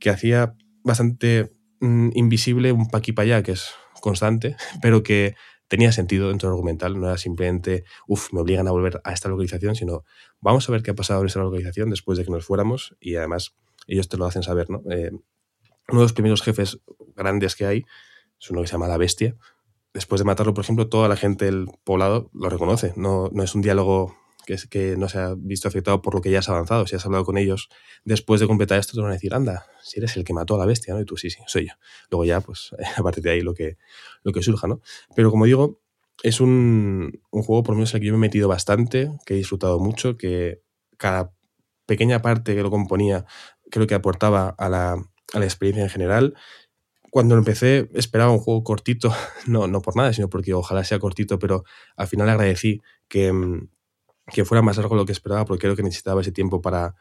que 0.00 0.10
hacía 0.10 0.54
bastante 0.82 1.52
mmm, 1.80 2.10
invisible 2.14 2.72
un 2.72 2.88
pa' 2.88 2.98
aquí 2.98 3.12
pa' 3.12 3.22
allá, 3.22 3.42
que 3.42 3.52
es 3.52 3.70
constante, 4.00 4.56
pero 4.82 5.02
que 5.02 5.34
tenía 5.68 5.92
sentido 5.92 6.28
dentro 6.28 6.48
del 6.48 6.54
argumental, 6.54 6.98
no 6.98 7.06
era 7.06 7.18
simplemente, 7.18 7.84
uff, 8.06 8.32
me 8.32 8.40
obligan 8.40 8.68
a 8.68 8.70
volver 8.70 9.00
a 9.04 9.12
esta 9.12 9.28
localización, 9.28 9.74
sino 9.74 10.04
vamos 10.40 10.68
a 10.68 10.72
ver 10.72 10.82
qué 10.82 10.92
ha 10.92 10.94
pasado 10.94 11.20
en 11.20 11.26
esta 11.26 11.40
localización 11.40 11.90
después 11.90 12.18
de 12.18 12.24
que 12.24 12.30
nos 12.30 12.44
fuéramos 12.44 12.96
y 13.00 13.16
además 13.16 13.56
ellos 13.86 14.08
te 14.08 14.16
lo 14.16 14.26
hacen 14.26 14.42
saber, 14.42 14.70
¿no? 14.70 14.82
Eh, 14.90 15.10
uno 15.88 16.00
de 16.00 16.04
los 16.04 16.12
primeros 16.12 16.42
jefes 16.42 16.80
grandes 17.14 17.54
que 17.54 17.66
hay 17.66 17.84
es 18.40 18.50
uno 18.50 18.60
que 18.60 18.66
se 18.66 18.72
llama 18.72 18.88
La 18.88 18.96
Bestia, 18.96 19.36
después 19.96 20.18
de 20.20 20.26
matarlo, 20.26 20.52
por 20.52 20.62
ejemplo, 20.62 20.88
toda 20.88 21.08
la 21.08 21.16
gente 21.16 21.46
del 21.46 21.68
poblado 21.82 22.30
lo 22.34 22.50
reconoce. 22.50 22.92
No, 22.96 23.30
no 23.32 23.42
es 23.42 23.54
un 23.54 23.62
diálogo 23.62 24.14
que, 24.44 24.52
es, 24.52 24.66
que 24.66 24.94
no 24.98 25.08
se 25.08 25.18
ha 25.18 25.34
visto 25.34 25.68
afectado 25.68 26.02
por 26.02 26.14
lo 26.14 26.20
que 26.20 26.30
ya 26.30 26.40
has 26.40 26.48
avanzado. 26.50 26.86
Si 26.86 26.94
has 26.94 27.06
hablado 27.06 27.24
con 27.24 27.38
ellos 27.38 27.70
después 28.04 28.38
de 28.40 28.46
completar 28.46 28.78
esto, 28.78 28.92
te 28.92 29.00
van 29.00 29.10
a 29.10 29.14
decir, 29.14 29.34
anda, 29.34 29.66
si 29.82 29.98
eres 29.98 30.14
el 30.18 30.24
que 30.24 30.34
mató 30.34 30.54
a 30.54 30.58
la 30.58 30.66
bestia, 30.66 30.92
¿no? 30.92 31.00
Y 31.00 31.06
tú, 31.06 31.16
sí, 31.16 31.30
sí, 31.30 31.38
soy 31.46 31.68
yo. 31.68 31.72
Luego 32.10 32.26
ya, 32.26 32.42
pues, 32.42 32.70
a 32.96 33.02
partir 33.02 33.24
de 33.24 33.30
ahí 33.30 33.40
lo 33.40 33.54
que, 33.54 33.78
lo 34.22 34.32
que 34.32 34.42
surja, 34.42 34.68
¿no? 34.68 34.82
Pero 35.14 35.30
como 35.30 35.46
digo, 35.46 35.80
es 36.22 36.40
un, 36.40 37.22
un 37.30 37.42
juego, 37.42 37.62
por 37.62 37.74
lo 37.74 37.78
menos, 37.78 37.94
en 37.94 37.96
el 37.96 38.00
que 38.02 38.06
yo 38.08 38.12
me 38.12 38.18
he 38.18 38.28
metido 38.28 38.48
bastante, 38.48 39.10
que 39.24 39.32
he 39.32 39.36
disfrutado 39.38 39.80
mucho, 39.80 40.18
que 40.18 40.60
cada 40.98 41.32
pequeña 41.86 42.20
parte 42.20 42.54
que 42.54 42.62
lo 42.62 42.70
componía 42.70 43.24
creo 43.70 43.86
que 43.86 43.94
aportaba 43.94 44.54
a 44.58 44.68
la, 44.68 44.92
a 45.32 45.38
la 45.38 45.44
experiencia 45.44 45.84
en 45.84 45.90
general 45.90 46.34
cuando 47.16 47.34
empecé 47.38 47.88
esperaba 47.94 48.30
un 48.30 48.40
juego 48.40 48.62
cortito, 48.62 49.10
no, 49.46 49.66
no 49.66 49.80
por 49.80 49.96
nada, 49.96 50.12
sino 50.12 50.28
porque 50.28 50.52
ojalá 50.52 50.84
sea 50.84 50.98
cortito, 50.98 51.38
pero 51.38 51.64
al 51.96 52.08
final 52.08 52.28
agradecí 52.28 52.82
que, 53.08 53.32
mm, 53.32 53.70
que 54.34 54.44
fuera 54.44 54.60
más 54.60 54.76
largo 54.76 54.96
de 54.96 55.00
lo 55.00 55.06
que 55.06 55.12
esperaba 55.12 55.46
porque 55.46 55.62
creo 55.62 55.76
que 55.76 55.82
necesitaba 55.82 56.20
ese 56.20 56.30
tiempo 56.30 56.60
para, 56.60 56.94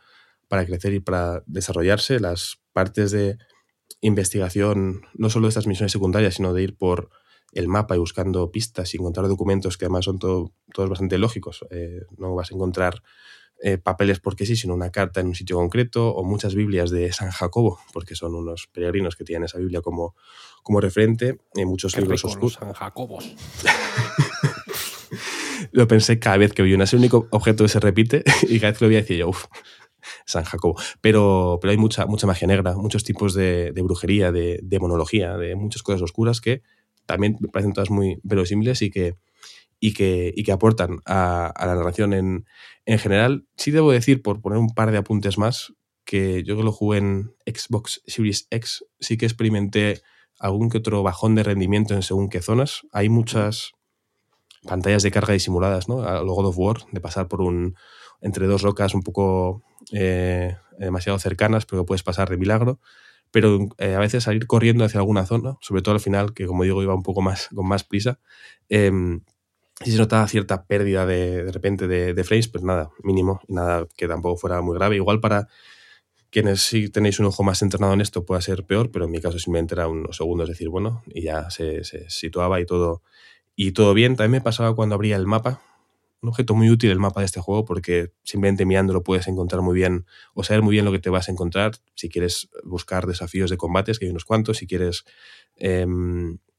para 0.48 0.66
crecer 0.66 0.94
y 0.94 1.02
para 1.02 1.44
desarrollarse. 1.48 2.22
Las 2.22 2.61
partes 2.72 3.11
de 3.11 3.38
investigación, 4.00 5.02
no 5.16 5.30
solo 5.30 5.48
de 5.48 5.50
estas 5.50 5.68
misiones 5.68 5.92
secundarias, 5.92 6.35
sino 6.35 6.53
de 6.53 6.64
ir 6.64 6.77
por 6.77 7.10
el 7.52 7.68
mapa 7.68 7.98
y 7.98 8.00
buscando 8.00 8.50
pistas 8.52 8.94
y 8.94 8.98
encontrar 8.98 9.27
documentos 9.27 9.77
que 9.77 9.84
además 9.84 10.06
son 10.06 10.18
todo, 10.18 10.53
todos 10.74 10.90
bastante 10.90 11.18
lógicos. 11.18 11.66
Eh, 11.72 12.03
no 12.18 12.34
vas 12.35 12.53
a 12.53 12.56
encontrar 12.56 13.03
eh, 13.68 13.80
papeles 13.80 14.19
porque 14.19 14.45
sí, 14.45 14.56
sino 14.56 14.76
una 14.76 14.92
carta 14.92 15.22
en 15.22 15.26
un 15.26 15.34
sitio 15.34 15.56
concreto 15.56 16.10
o 16.10 16.24
muchas 16.24 16.53
Biblias 16.53 16.92
de 16.92 17.11
San 17.11 17.32
Jacobo, 17.32 17.80
porque 17.94 18.14
son 18.14 18.35
unos 18.35 18.69
peregrinos 18.72 19.16
que 19.16 19.24
tienen 19.24 19.45
esa 19.45 19.58
Biblia 19.58 19.82
como, 19.82 20.14
como 20.61 20.80
referente, 20.80 21.40
y 21.56 21.66
muchos 21.66 21.95
Qué 21.95 22.02
libros 22.02 22.24
oscuros. 22.26 22.60
San 22.60 22.74
Jacobos. 22.74 23.26
lo 25.72 25.88
pensé 25.88 26.19
cada 26.19 26.38
vez 26.38 26.53
que 26.53 26.61
vi 26.61 26.76
una. 26.76 26.84
Es 26.84 26.94
el 26.94 27.00
único 27.00 27.27
objeto 27.32 27.64
que 27.64 27.69
se 27.69 27.80
repite 27.80 28.24
y 28.48 28.60
cada 28.60 28.69
vez 28.69 28.77
que 28.77 28.85
lo 28.85 28.90
veía 28.90 29.02
decía 29.02 29.18
yo, 29.18 29.30
uff, 29.30 29.45
San 30.27 30.44
Jacobo. 30.44 30.80
Pero, 31.02 31.58
pero 31.60 31.72
hay 31.72 31.77
mucha, 31.77 32.06
mucha 32.06 32.27
magia 32.27 32.48
negra, 32.48 32.76
muchos 32.76 33.03
tipos 33.03 33.34
de, 33.34 33.72
de 33.72 33.82
brujería, 33.82 34.32
de 34.32 34.60
demonología, 34.61 35.38
de 35.38 35.56
muchas 35.56 35.82
cosas 35.82 36.03
oscuras 36.03 36.40
que 36.40 36.61
también 37.08 37.38
me 37.40 37.48
parecen 37.48 37.74
todas 37.74 37.90
muy 37.90 38.19
verosímiles 38.22 38.84
y 38.84 38.92
que, 38.92 39.16
y 39.86 39.94
que, 39.94 40.34
y 40.36 40.44
que 40.44 40.52
aportan 40.52 41.02
a, 41.06 41.46
a 41.48 41.68
la 41.68 41.76
narración 41.76 42.14
en, 42.14 42.46
en 42.86 42.98
general. 42.98 43.46
Sí 43.56 43.70
debo 43.70 43.92
decir, 43.92 44.24
por 44.24 44.42
poner 44.42 44.58
un 44.58 44.74
par 44.74 44.90
de 44.92 44.98
apuntes 44.98 45.38
más, 45.38 45.74
que 46.06 46.44
yo 46.44 46.58
que 46.58 46.64
lo 46.64 46.72
jugué 46.72 46.98
en 46.98 47.36
Xbox 47.46 48.02
Series 48.08 48.48
X, 48.50 48.84
sí 49.00 49.18
que 49.18 49.28
experimenté 49.28 50.02
algún 50.40 50.70
que 50.70 50.80
otro 50.80 51.04
bajón 51.04 51.36
de 51.36 51.44
rendimiento 51.44 51.94
en 51.94 52.02
según 52.02 52.30
qué 52.30 52.42
zonas. 52.42 52.82
Hay 52.92 53.10
muchas 53.10 53.74
pantallas 54.64 55.04
de 55.04 55.12
carga 55.12 55.34
disimuladas, 55.34 55.88
¿no? 55.88 56.02
A 56.02 56.24
lo 56.24 56.34
God 56.34 56.48
of 56.48 56.58
War, 56.58 56.78
de 56.92 57.00
pasar 57.00 57.28
por 57.28 57.42
un 57.42 57.76
entre 58.22 58.48
dos 58.48 58.64
rocas 58.64 58.96
un 58.96 59.04
poco 59.04 59.62
eh, 59.92 60.56
demasiado 60.80 61.20
cercanas, 61.20 61.68
pero 61.68 61.84
que 61.84 61.88
puedes 61.88 62.02
pasar 62.02 62.28
de 62.30 62.38
milagro. 62.38 62.80
Pero 63.30 63.70
eh, 63.78 63.94
a 63.94 64.00
veces 64.00 64.24
salir 64.24 64.48
corriendo 64.48 64.84
hacia 64.84 65.00
alguna 65.00 65.26
zona, 65.26 65.58
sobre 65.62 65.82
todo 65.82 65.94
al 65.94 66.02
final, 66.02 66.34
que 66.34 66.48
como 66.48 66.64
digo, 66.64 66.82
iba 66.82 66.96
un 66.96 67.04
poco 67.04 67.22
más 67.22 67.50
con 67.54 67.68
más 67.68 67.84
prisa, 67.84 68.20
eh, 68.70 68.92
sí 69.84 69.92
se 69.92 69.98
notaba 69.98 70.28
cierta 70.28 70.66
pérdida 70.66 71.06
de, 71.06 71.44
de 71.44 71.52
repente 71.52 71.88
de, 71.88 72.24
frames, 72.24 72.48
pues 72.48 72.64
nada, 72.64 72.92
mínimo, 73.04 73.42
nada 73.48 73.88
que 73.98 74.08
tampoco 74.08 74.38
fuera 74.38 74.62
muy 74.62 74.76
grave. 74.76 74.95
Igual 74.95 75.20
para 75.20 75.48
quienes 76.30 76.62
sí 76.62 76.90
tenéis 76.90 77.20
un 77.20 77.28
ojo 77.28 77.44
más 77.44 77.62
entrenado 77.62 77.94
en 77.94 78.02
esto 78.02 78.26
puede 78.26 78.42
ser 78.42 78.66
peor, 78.66 78.92
pero 78.92 79.06
en 79.06 79.12
mi 79.12 79.22
caso 79.22 79.40
simplemente 79.40 79.76
era 79.76 79.88
unos 79.88 80.18
segundos 80.18 80.50
decir, 80.50 80.70
bueno, 80.70 81.04
y 81.08 81.24
ya 81.24 81.50
se, 81.50 81.84
situaba 82.10 82.60
y 82.60 82.66
todo, 82.66 83.02
y 83.56 83.72
todo 83.72 83.94
bien. 83.94 84.16
También 84.16 84.32
me 84.32 84.42
pasaba 84.42 84.76
cuando 84.76 84.95
abría 84.95 85.18
el 85.18 85.28
mapa, 85.28 85.62
un 86.22 86.30
objeto 86.30 86.56
muy 86.56 86.70
útil 86.70 86.90
el 86.90 87.00
mapa 87.00 87.20
de 87.20 87.28
este 87.28 87.40
juego 87.40 87.66
porque 87.66 88.12
simplemente 88.24 88.66
mirándolo 88.66 89.04
puedes 89.04 89.28
encontrar 89.28 89.62
muy 89.62 89.76
bien 89.76 90.06
o 90.34 90.44
saber 90.44 90.64
muy 90.64 90.72
bien 90.72 90.86
lo 90.86 90.92
que 90.92 91.00
te 91.00 91.10
vas 91.10 91.30
a 91.30 91.32
encontrar 91.32 91.74
si 91.94 92.10
quieres 92.10 92.50
buscar 92.64 93.06
desafíos 93.06 93.50
de 93.50 93.58
combates, 93.58 94.00
que 94.00 94.06
hay 94.06 94.12
unos 94.12 94.26
cuantos, 94.26 94.58
si 94.58 94.68
quieres 94.68 95.06
eh, 95.58 95.86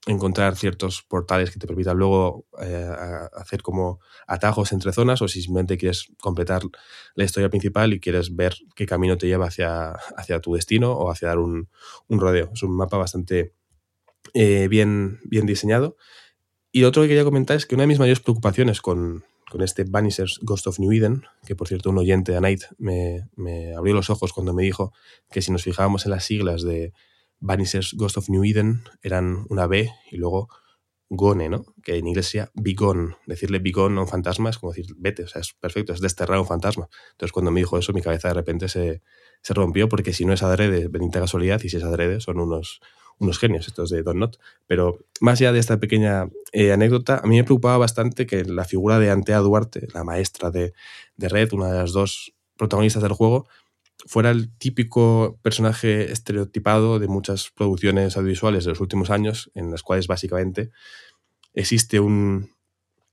encontrar 0.07 0.57
ciertos 0.57 1.03
portales 1.03 1.51
que 1.51 1.59
te 1.59 1.67
permitan 1.67 1.97
luego 1.97 2.47
eh, 2.63 2.89
hacer 3.35 3.63
como 3.63 3.99
atajos 4.27 4.73
entre 4.73 4.93
zonas 4.93 5.21
o 5.21 5.29
si 5.29 5.43
simplemente 5.43 5.77
quieres 5.77 6.09
completar 6.21 6.63
la 7.15 7.25
historia 7.25 7.51
principal 7.51 7.93
y 7.93 8.01
quieres 8.01 8.35
ver 8.35 8.55
qué 8.77 8.87
camino 8.87 9.19
te 9.19 9.27
lleva 9.27 9.47
hacia, 9.47 9.91
hacia 10.17 10.41
tu 10.41 10.55
destino 10.55 10.93
o 10.93 11.11
hacia 11.11 11.29
dar 11.29 11.39
un, 11.39 11.69
un 12.07 12.21
rodeo. 12.21 12.51
Es 12.55 12.63
un 12.63 12.77
mapa 12.77 12.97
bastante 12.97 13.53
eh, 14.33 14.69
bien, 14.69 15.21
bien 15.25 15.45
diseñado. 15.45 15.97
Y 16.71 16.85
otro 16.85 17.03
que 17.03 17.09
quería 17.09 17.25
comentar 17.25 17.57
es 17.57 17.67
que 17.67 17.75
una 17.75 17.83
de 17.83 17.89
mis 17.89 17.99
mayores 17.99 18.21
preocupaciones 18.21 18.81
con, 18.81 19.25
con 19.51 19.63
este 19.63 19.85
Vanishers 19.85 20.39
Ghost 20.43 20.69
of 20.69 20.79
New 20.79 20.93
Eden, 20.93 21.25
que 21.47 21.57
por 21.57 21.67
cierto 21.67 21.91
un 21.91 21.99
oyente 21.99 22.33
de 22.33 22.41
Night 22.41 22.63
me, 22.79 23.29
me, 23.35 23.75
abrió 23.75 23.95
los 23.95 24.11
ojos 24.11 24.33
cuando 24.33 24.53
me 24.53 24.63
dijo 24.63 24.93
que 25.31 25.43
si 25.43 25.51
nos 25.51 25.65
fijábamos 25.65 26.05
en 26.05 26.13
las 26.13 26.25
siglas 26.25 26.63
de 26.63 26.93
Vanishers 27.41 27.95
Ghost 27.95 28.17
of 28.17 28.29
New 28.29 28.45
Eden 28.45 28.83
eran 29.03 29.47
una 29.49 29.67
B 29.67 29.91
y 30.11 30.17
luego 30.17 30.49
Gone, 31.09 31.49
¿no? 31.49 31.65
Que 31.85 31.97
en 31.99 32.09
inglés 32.09 32.27
sería. 32.27 32.51
Decirle 33.27 33.61
Begone 33.61 33.99
a 33.99 34.03
un 34.03 34.09
fantasma 34.09 34.51
es 34.51 34.59
como 34.59 34.73
decir 34.73 34.93
vete, 34.99 35.23
o 35.23 35.29
sea, 35.29 35.41
es 35.41 35.53
perfecto, 35.53 35.93
es 35.93 36.01
desterrar 36.01 36.39
a 36.39 36.41
un 36.41 36.47
fantasma. 36.47 36.89
Entonces 37.13 37.33
cuando 37.33 37.51
me 37.51 37.61
dijo 37.61 37.79
eso, 37.79 37.93
mi 37.93 38.03
cabeza 38.03 38.29
de 38.29 38.35
repente 38.35 38.69
se, 38.69 39.03
se 39.41 39.55
rompió 39.55 39.89
porque 39.89 40.13
si 40.13 40.25
no 40.25 40.33
es 40.33 40.43
adrede, 40.43 40.89
bendita 40.89 41.21
casualidad, 41.21 41.63
y 41.63 41.69
si 41.69 41.77
es 41.77 41.85
adrede, 41.85 42.21
son 42.21 42.41
unos, 42.41 42.81
unos 43.19 43.39
genios 43.39 43.69
estos 43.69 43.91
de 43.91 44.03
Don 44.03 44.19
Not. 44.19 44.39
Pero 44.67 44.99
más 45.21 45.41
allá 45.41 45.53
de 45.53 45.61
esta 45.61 45.79
pequeña 45.79 46.29
eh, 46.53 46.73
anécdota, 46.73 47.21
a 47.23 47.27
mí 47.27 47.37
me 47.37 47.45
preocupaba 47.45 47.79
bastante 47.79 48.27
que 48.27 48.45
la 48.45 48.65
figura 48.65 48.99
de 48.99 49.11
Antea 49.11 49.39
Duarte, 49.39 49.87
la 49.95 50.03
maestra 50.03 50.51
de, 50.51 50.73
de 51.17 51.29
Red, 51.29 51.53
una 51.53 51.71
de 51.71 51.79
las 51.79 51.93
dos 51.93 52.35
protagonistas 52.57 53.03
del 53.03 53.13
juego, 53.13 53.47
fuera 54.07 54.31
el 54.31 54.57
típico 54.57 55.39
personaje 55.43 56.13
estereotipado 56.13 56.99
de 56.99 57.09
muchas 57.09 57.51
producciones 57.55 58.17
audiovisuales 58.17 58.65
de 58.65 58.71
los 58.71 58.81
últimos 58.81 59.11
años, 59.11 59.51
en 59.55 59.71
las 59.71 59.83
cuales 59.83 60.07
básicamente 60.07 60.71
existe 61.55 61.99
un, 62.01 62.51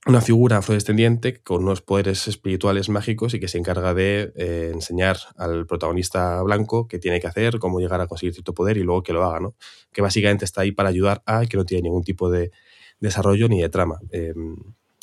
una 0.06 0.22
figura 0.22 0.58
afrodescendiente 0.58 1.42
con 1.42 1.64
unos 1.64 1.82
poderes 1.82 2.28
espirituales 2.28 2.90
mágicos 2.90 3.34
y 3.34 3.40
que 3.40 3.48
se 3.48 3.58
encarga 3.58 3.94
de 3.94 4.34
eh, 4.36 4.72
enseñar 4.74 5.18
al 5.38 5.66
protagonista 5.66 6.42
blanco 6.42 6.88
qué 6.88 7.00
tiene 7.00 7.22
que 7.22 7.28
hacer, 7.28 7.60
cómo 7.60 7.80
llegar 7.80 8.02
a 8.02 8.08
conseguir 8.08 8.34
cierto 8.34 8.54
poder 8.54 8.78
y 8.78 8.84
luego 8.84 9.04
que 9.04 9.14
lo 9.14 9.24
haga, 9.24 9.40
¿no? 9.40 9.56
Que 9.94 10.02
básicamente 10.02 10.44
está 10.44 10.62
ahí 10.62 10.74
para 10.74 10.90
ayudar 10.90 11.24
a 11.26 11.46
que 11.46 11.56
no 11.56 11.66
tiene 11.66 11.84
ningún 11.84 12.04
tipo 12.04 12.30
de 12.30 12.52
desarrollo 13.00 13.48
ni 13.48 13.62
de 13.62 13.70
trama. 13.70 14.00
Eh, 14.12 14.34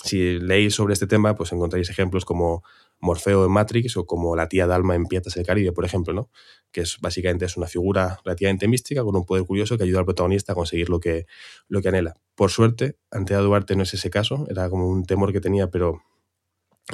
si 0.02 0.38
leéis 0.38 0.74
sobre 0.74 0.92
este 0.92 1.06
tema, 1.06 1.34
pues 1.34 1.52
encontráis 1.52 1.88
ejemplos 1.88 2.24
como 2.24 2.62
Morfeo 3.00 3.44
en 3.44 3.50
Matrix 3.50 3.96
o 3.96 4.06
como 4.06 4.36
la 4.36 4.48
tía 4.48 4.66
Dalma 4.66 4.94
en 4.94 5.06
Piratas 5.06 5.34
del 5.34 5.46
Caribe, 5.46 5.72
por 5.72 5.84
ejemplo, 5.84 6.12
¿no? 6.12 6.30
que 6.70 6.82
es 6.82 6.98
básicamente 7.00 7.46
es 7.46 7.56
una 7.56 7.66
figura 7.66 8.18
relativamente 8.24 8.68
mística 8.68 9.02
con 9.02 9.16
un 9.16 9.24
poder 9.24 9.44
curioso 9.44 9.76
que 9.76 9.84
ayuda 9.84 10.00
al 10.00 10.04
protagonista 10.04 10.52
a 10.52 10.54
conseguir 10.54 10.88
lo 10.88 11.00
que, 11.00 11.26
lo 11.68 11.82
que 11.82 11.88
anhela. 11.88 12.14
Por 12.34 12.50
suerte, 12.50 12.96
Antea 13.10 13.38
Duarte 13.38 13.74
no 13.76 13.82
es 13.82 13.94
ese 13.94 14.10
caso, 14.10 14.46
era 14.48 14.68
como 14.70 14.88
un 14.88 15.04
temor 15.04 15.32
que 15.32 15.40
tenía, 15.40 15.70
pero 15.70 16.02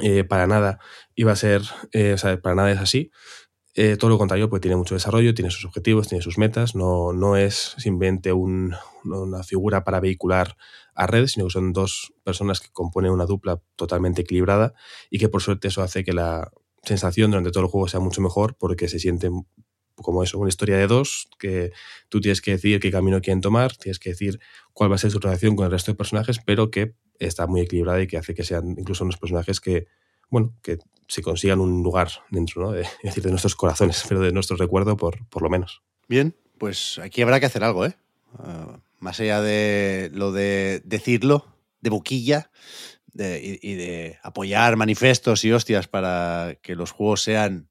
eh, 0.01 0.23
para 0.23 0.47
nada 0.47 0.79
iba 1.15 1.31
a 1.31 1.35
ser, 1.35 1.61
eh, 1.91 2.13
o 2.13 2.17
sea, 2.17 2.39
para 2.39 2.55
nada 2.55 2.71
es 2.71 2.79
así. 2.79 3.11
Eh, 3.75 3.95
todo 3.95 4.09
lo 4.09 4.17
contrario, 4.17 4.49
pues 4.49 4.61
tiene 4.61 4.75
mucho 4.75 4.95
desarrollo, 4.95 5.35
tiene 5.35 5.51
sus 5.51 5.65
objetivos, 5.65 6.07
tiene 6.07 6.23
sus 6.23 6.39
metas, 6.39 6.73
no, 6.73 7.13
no 7.13 7.37
es 7.37 7.75
simplemente 7.77 8.33
un, 8.33 8.75
una 9.03 9.43
figura 9.43 9.83
para 9.83 9.99
vehicular 9.99 10.57
a 10.97 11.05
red, 11.05 11.27
sino 11.27 11.45
que 11.45 11.51
son 11.51 11.73
dos 11.73 12.13
personas 12.23 12.59
que 12.59 12.69
componen 12.73 13.11
una 13.11 13.27
dupla 13.27 13.61
totalmente 13.75 14.23
equilibrada 14.23 14.73
y 15.11 15.19
que 15.19 15.29
por 15.29 15.43
suerte 15.43 15.67
eso 15.67 15.83
hace 15.83 16.03
que 16.03 16.11
la 16.11 16.51
sensación 16.83 17.29
durante 17.29 17.51
todo 17.51 17.63
el 17.63 17.69
juego 17.69 17.87
sea 17.87 17.99
mucho 17.99 18.19
mejor 18.19 18.55
porque 18.57 18.87
se 18.87 18.97
siente 18.97 19.29
como 19.95 20.23
eso, 20.23 20.37
una 20.39 20.49
historia 20.49 20.77
de 20.77 20.87
dos, 20.87 21.27
que 21.39 21.71
tú 22.09 22.19
tienes 22.19 22.41
que 22.41 22.51
decidir 22.51 22.79
qué 22.79 22.91
camino 22.91 23.21
quieren 23.21 23.41
tomar, 23.41 23.75
tienes 23.75 23.99
que 23.99 24.11
decir 24.11 24.39
cuál 24.73 24.91
va 24.91 24.95
a 24.95 24.99
ser 24.99 25.11
su 25.11 25.19
relación 25.19 25.55
con 25.55 25.65
el 25.65 25.71
resto 25.71 25.91
de 25.91 25.95
personajes, 25.97 26.39
pero 26.45 26.69
que 26.69 26.93
está 27.19 27.47
muy 27.47 27.61
equilibrada 27.61 28.01
y 28.01 28.07
que 28.07 28.17
hace 28.17 28.35
que 28.35 28.43
sean 28.43 28.75
incluso 28.77 29.03
unos 29.03 29.17
personajes 29.17 29.59
que, 29.59 29.87
bueno, 30.29 30.55
que 30.61 30.77
se 31.07 31.21
consigan 31.21 31.59
un 31.59 31.81
lugar 31.83 32.09
dentro, 32.29 32.61
¿no? 32.61 32.71
De, 32.73 32.87
decir, 33.03 33.23
de 33.23 33.29
nuestros 33.29 33.55
corazones, 33.55 34.03
pero 34.09 34.19
de 34.21 34.31
nuestro 34.31 34.55
recuerdo 34.55 34.97
por, 34.97 35.27
por 35.29 35.41
lo 35.41 35.49
menos. 35.49 35.81
Bien, 36.07 36.35
pues 36.57 36.99
aquí 36.99 37.21
habrá 37.21 37.39
que 37.39 37.47
hacer 37.47 37.63
algo, 37.63 37.85
¿eh? 37.85 37.95
Uh, 38.39 38.77
más 38.99 39.19
allá 39.19 39.41
de 39.41 40.09
lo 40.13 40.31
de 40.31 40.81
decirlo, 40.85 41.55
de 41.81 41.89
boquilla, 41.89 42.51
y, 43.19 43.73
de 43.73 44.19
apoyar 44.21 44.75
manifestos 44.75 45.43
y 45.43 45.51
hostias 45.51 45.87
para 45.87 46.57
que 46.61 46.75
los 46.75 46.91
juegos 46.91 47.23
sean 47.23 47.69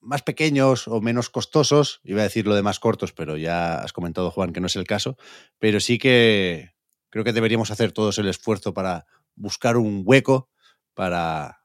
más 0.00 0.22
pequeños 0.22 0.86
o 0.86 1.00
menos 1.00 1.30
costosos, 1.30 2.00
iba 2.04 2.20
a 2.20 2.24
decir 2.24 2.46
lo 2.46 2.54
de 2.54 2.62
más 2.62 2.78
cortos, 2.78 3.12
pero 3.12 3.36
ya 3.36 3.80
has 3.82 3.92
comentado, 3.92 4.30
Juan, 4.30 4.52
que 4.52 4.60
no 4.60 4.66
es 4.66 4.76
el 4.76 4.86
caso, 4.86 5.16
pero 5.58 5.80
sí 5.80 5.98
que 5.98 6.72
creo 7.10 7.24
que 7.24 7.32
deberíamos 7.32 7.70
hacer 7.70 7.92
todos 7.92 8.18
el 8.18 8.28
esfuerzo 8.28 8.72
para 8.72 9.06
buscar 9.34 9.76
un 9.76 10.02
hueco 10.04 10.50
para 10.94 11.64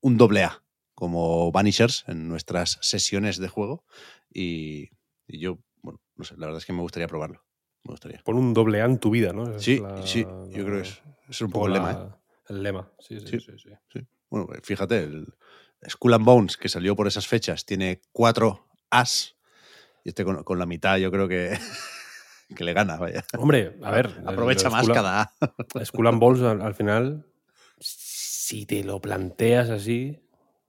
un 0.00 0.16
doble 0.16 0.44
A, 0.44 0.62
como 0.94 1.50
Vanishers 1.52 2.04
en 2.08 2.28
nuestras 2.28 2.78
sesiones 2.82 3.38
de 3.38 3.48
juego. 3.48 3.84
Y, 4.32 4.90
yo, 5.26 5.58
no 6.20 6.24
sé, 6.24 6.34
la 6.36 6.46
verdad 6.46 6.58
es 6.58 6.66
que 6.66 6.72
me 6.72 6.82
gustaría 6.82 7.08
probarlo. 7.08 7.44
Me 7.84 7.92
gustaría. 7.92 8.20
Pon 8.24 8.36
un 8.36 8.54
doble 8.54 8.82
A 8.82 8.84
en 8.84 8.98
tu 8.98 9.10
vida, 9.10 9.32
¿no? 9.32 9.58
Sí, 9.58 9.78
la, 9.80 10.06
sí, 10.06 10.24
yo 10.50 10.64
creo 10.64 10.82
que 10.82 10.88
es, 10.88 11.02
es 11.28 11.40
un 11.40 11.50
poco 11.50 11.66
el 11.66 11.72
lema. 11.72 11.92
¿eh? 11.92 12.20
El 12.48 12.62
lema, 12.62 12.92
sí 12.98 13.18
sí, 13.20 13.40
sí, 13.40 13.52
sí. 13.58 14.00
Bueno, 14.28 14.48
fíjate, 14.62 14.98
el 14.98 15.34
Skull 15.88 16.14
and 16.14 16.24
Bones, 16.24 16.56
que 16.56 16.68
salió 16.68 16.94
por 16.94 17.06
esas 17.06 17.26
fechas, 17.26 17.64
tiene 17.64 18.00
cuatro 18.12 18.68
As. 18.90 19.36
Y 20.04 20.10
este 20.10 20.24
con, 20.24 20.44
con 20.44 20.58
la 20.58 20.66
mitad 20.66 20.98
yo 20.98 21.10
creo 21.10 21.26
que, 21.26 21.58
que 22.56 22.64
le 22.64 22.72
gana, 22.72 22.96
vaya. 22.96 23.24
Hombre, 23.38 23.78
a 23.82 23.90
ver. 23.90 24.22
Aprovecha 24.26 24.70
más 24.70 24.84
Skull, 24.84 24.94
cada 24.94 25.22
A. 25.22 25.84
Skull 25.84 26.06
and 26.06 26.20
Bones 26.20 26.42
al, 26.42 26.60
al 26.60 26.74
final 26.74 27.26
si 27.80 28.66
te 28.66 28.82
lo 28.82 29.00
planteas 29.00 29.70
así, 29.70 30.20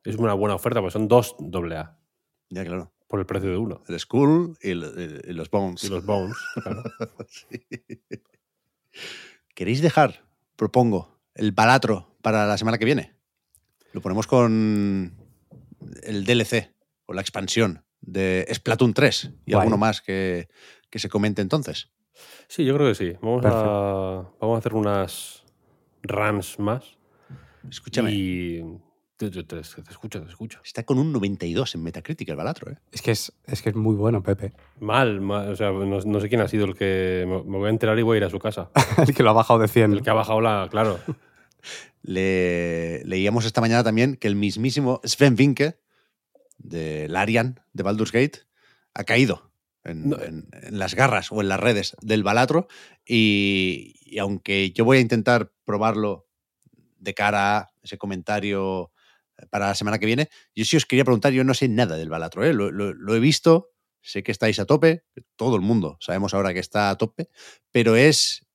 es 0.03 0.15
una 0.17 0.33
buena 0.35 0.53
oferta, 0.53 0.81
porque 0.81 0.93
son 0.93 1.07
dos 1.07 1.35
doble 1.39 1.77
A. 1.77 1.97
Ya, 2.49 2.63
claro. 2.63 2.93
Por 3.11 3.19
el 3.19 3.25
precio 3.25 3.49
de 3.49 3.57
uno. 3.57 3.81
El 3.89 3.99
Skull 3.99 4.57
y, 4.61 4.69
el, 4.69 5.25
y 5.27 5.33
los 5.33 5.51
Bones. 5.51 5.83
Y 5.83 5.89
los 5.89 6.05
Bones, 6.05 6.37
claro. 6.63 6.81
sí. 7.27 7.61
¿Queréis 9.53 9.81
dejar, 9.81 10.23
propongo, 10.55 11.19
el 11.35 11.51
balatro 11.51 12.15
para 12.21 12.45
la 12.45 12.57
semana 12.57 12.77
que 12.77 12.85
viene? 12.85 13.13
Lo 13.91 13.99
ponemos 13.99 14.27
con 14.27 15.13
el 16.03 16.23
DLC 16.23 16.73
o 17.05 17.11
la 17.11 17.19
expansión 17.19 17.83
de 17.99 18.47
Splatoon 18.49 18.93
3 18.93 19.23
y 19.45 19.51
Guay. 19.51 19.59
alguno 19.59 19.77
más 19.77 19.99
que, 19.99 20.47
que, 20.89 20.97
se 20.97 21.09
comente 21.09 21.41
entonces. 21.41 21.91
Sí, 22.47 22.63
yo 22.63 22.73
creo 22.75 22.87
que 22.87 22.95
sí. 22.95 23.11
Vamos, 23.21 23.43
a, 23.45 24.31
vamos 24.39 24.55
a 24.55 24.57
hacer 24.57 24.73
unas 24.73 25.43
runs 26.01 26.59
más. 26.59 26.97
Escúchame. 27.69 28.13
Y 28.13 28.63
te, 29.29 29.43
te, 29.43 29.43
te, 29.43 29.61
te, 29.61 29.91
escucho, 29.91 30.21
te 30.23 30.29
escucho. 30.29 30.59
Está 30.63 30.83
con 30.83 30.97
un 30.97 31.11
92 31.11 31.75
en 31.75 31.83
Metacritic 31.83 32.29
el 32.29 32.35
balatro, 32.35 32.71
¿eh? 32.71 32.77
Es 32.91 33.01
que 33.01 33.11
es, 33.11 33.31
es, 33.45 33.61
que 33.61 33.69
es 33.69 33.75
muy 33.75 33.95
bueno, 33.95 34.23
Pepe. 34.23 34.53
Mal, 34.79 35.21
mal 35.21 35.49
o 35.49 35.55
sea, 35.55 35.71
no, 35.71 35.85
no, 35.99 36.19
sé 36.19 36.29
quién 36.29 36.41
ha 36.41 36.47
sido 36.47 36.65
el 36.65 36.75
que... 36.75 37.25
Me 37.27 37.57
voy 37.57 37.67
a 37.67 37.69
enterar 37.69 37.97
y 37.99 38.01
voy 38.01 38.15
a 38.15 38.17
ir 38.19 38.23
a 38.23 38.29
su 38.29 38.39
casa. 38.39 38.69
el 39.07 39.13
que 39.13 39.23
lo 39.23 39.29
ha 39.29 39.33
bajado 39.33 39.59
de 39.59 39.67
100. 39.67 39.93
El 39.93 40.01
que 40.01 40.09
ha 40.09 40.13
bajado 40.13 40.41
la... 40.41 40.67
Claro. 40.71 40.99
Le, 42.03 43.03
leíamos 43.05 43.45
esta 43.45 43.61
mañana 43.61 43.83
también 43.83 44.15
que 44.15 44.27
el 44.27 44.35
mismísimo 44.35 44.99
Sven 45.03 45.35
Vinke, 45.35 45.79
de 46.57 47.07
Larian, 47.07 47.59
de 47.73 47.83
Baldur's 47.83 48.11
Gate, 48.11 48.39
ha 48.93 49.03
caído 49.03 49.51
en, 49.83 50.09
No. 50.09 50.19
en- 50.21 50.47
en 50.63 50.79
las 50.79 50.95
garras 50.95 51.31
o 51.31 51.41
en 51.41 51.49
las 51.49 51.59
redes 51.59 51.95
del 52.01 52.23
Balatro. 52.23 52.67
Y, 53.05 53.95
y 54.03 54.17
aunque 54.19 54.71
yo 54.71 54.85
voy 54.85 54.97
a 54.97 55.01
intentar 55.01 55.51
probarlo 55.63 56.27
de 56.97 57.13
cara 57.13 57.57
a 57.57 57.71
ese 57.83 57.97
comentario 57.97 58.91
para 59.49 59.67
la 59.67 59.75
semana 59.75 59.97
que 59.99 60.05
viene, 60.05 60.29
yo 60.55 60.65
sí 60.65 60.77
os 60.77 60.85
quería 60.85 61.03
preguntar, 61.05 61.33
yo 61.33 61.43
no 61.43 61.53
sé 61.53 61.67
nada 61.67 61.97
del 61.97 62.09
Balatro, 62.09 62.43
¿eh? 62.45 62.53
lo, 62.53 62.71
lo- 62.71 62.93
lo 62.93 63.15
he 63.15 63.19
visto, 63.19 63.71
sé 64.01 64.23
que 64.23 64.31
estáis 64.31 64.59
a 64.59 64.65
tope, 64.65 65.03
todo 65.35 65.55
el 65.55 65.61
mundo 65.61 65.97
sabemos 65.99 66.33
ahora 66.33 66.53
que 66.53 66.59
está 66.59 66.89
a 66.89 66.97
tope, 66.97 67.29
pero 67.71 67.95
es, 67.95 68.45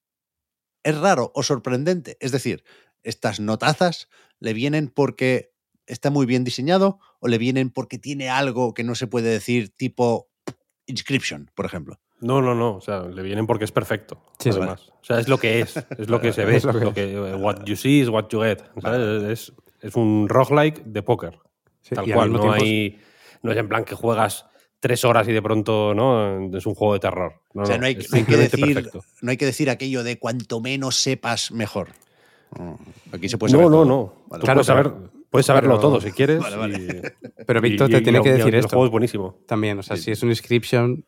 es 0.83 0.97
raro 0.99 1.33
o 1.35 1.43
sorprendente. 1.43 2.17
Es 2.21 2.33
decir, 2.33 2.65
estas 3.03 3.41
notazas 3.41 4.09
le 4.41 4.53
vienen 4.53 4.89
porque 4.89 5.53
está 5.87 6.11
muy 6.11 6.27
bien 6.27 6.43
diseñado 6.45 6.99
o 7.21 7.29
le 7.29 7.39
vienen 7.39 7.71
porque 7.71 7.99
tiene 7.99 8.29
algo 8.29 8.75
que 8.75 8.83
no 8.85 8.95
se 8.95 9.07
puede 9.07 9.29
decir 9.31 9.71
tipo 9.71 10.29
Inscription, 10.87 11.51
por 11.55 11.67
ejemplo. 11.67 12.01
No, 12.21 12.41
no, 12.41 12.55
no. 12.55 12.77
O 12.77 12.81
sea, 12.81 13.03
le 13.03 13.23
vienen 13.23 13.47
porque 13.47 13.65
es 13.65 13.73
perfecto. 13.73 14.23
Sí, 14.39 14.49
además. 14.51 14.89
O 15.01 15.05
sea, 15.05 15.19
es 15.21 15.29
lo 15.29 15.39
que 15.39 15.61
es. 15.61 15.77
Es 15.99 16.09
lo 16.09 16.21
que 16.21 16.33
se 16.33 16.45
ve. 16.45 16.57
Es 16.57 16.65
lo 16.65 16.73
que 16.73 16.81
lo 16.81 16.89
es. 16.91 16.95
que, 16.95 17.13
eh, 17.13 17.35
what 17.35 17.65
you 17.65 17.77
see 17.77 18.01
is 18.01 18.09
what 18.09 18.29
you 18.31 18.41
get. 18.43 18.63
¿sabes? 18.81 19.23
Es, 19.25 19.53
es 19.81 19.95
un 19.97 20.29
roguelike 20.29 20.85
de 20.85 21.03
póker. 21.03 21.39
Sí, 21.81 21.95
tal 21.95 22.11
cual. 22.13 22.33
No, 22.33 22.41
tiempo- 22.41 22.55
hay, 22.57 23.01
no 23.43 23.53
es 23.53 23.59
en 23.59 23.69
plan 23.69 23.85
que 23.85 23.95
juegas 23.95 24.47
tres 24.81 25.05
horas 25.05 25.27
y 25.29 25.33
de 25.33 25.43
pronto 25.43 25.95
no 25.95 26.57
es 26.57 26.67
un 26.67 26.75
juego 26.75 26.95
de 26.95 27.01
terror. 27.01 27.41
No, 27.55 27.63
o 27.63 27.67
sea, 27.67 27.77
no, 27.77 27.83
no 27.83 27.87
hay, 27.87 27.95
no 27.97 28.27
que 28.27 28.37
decir, 28.37 28.75
perfecto. 28.75 29.01
no 29.23 29.31
hay 29.31 29.37
que 29.37 29.47
decir 29.47 29.71
aquello 29.71 30.03
de 30.05 30.19
cuanto 30.19 30.61
menos 30.61 30.97
sepas, 30.97 31.51
mejor. 31.53 31.89
No, 32.59 32.79
Aquí 33.13 33.29
se 33.29 33.39
puede 33.39 33.53
No, 33.53 33.59
saber 33.59 33.71
no, 33.71 33.77
todo. 33.77 33.85
no. 33.87 34.13
Vale, 34.29 34.41
Tú 34.41 34.45
Claro, 34.45 34.59
puedes, 34.59 34.67
saber, 34.67 34.93
puedes 35.31 35.47
saberlo 35.47 35.71
pero- 35.71 35.81
todo 35.81 36.01
si 36.01 36.13
quieres. 36.13 36.39
Vale, 36.41 36.57
vale. 36.57 36.79
y- 36.79 37.27
Pero 37.47 37.61
Víctor 37.61 37.89
te 37.91 37.99
y- 37.99 38.03
tiene 38.03 38.19
y- 38.19 38.23
que 38.23 38.29
y 38.29 38.33
decir 38.33 38.55
el 38.55 38.61
esto. 38.61 38.69
juego 38.71 38.87
es 38.87 38.91
buenísimo. 38.91 39.39
También, 39.47 39.79
o 39.79 39.83
sea, 39.83 39.97
Sí. 39.97 40.05
si 40.05 40.11
es 40.13 40.23
un 40.23 40.29
inscription, 40.31 41.05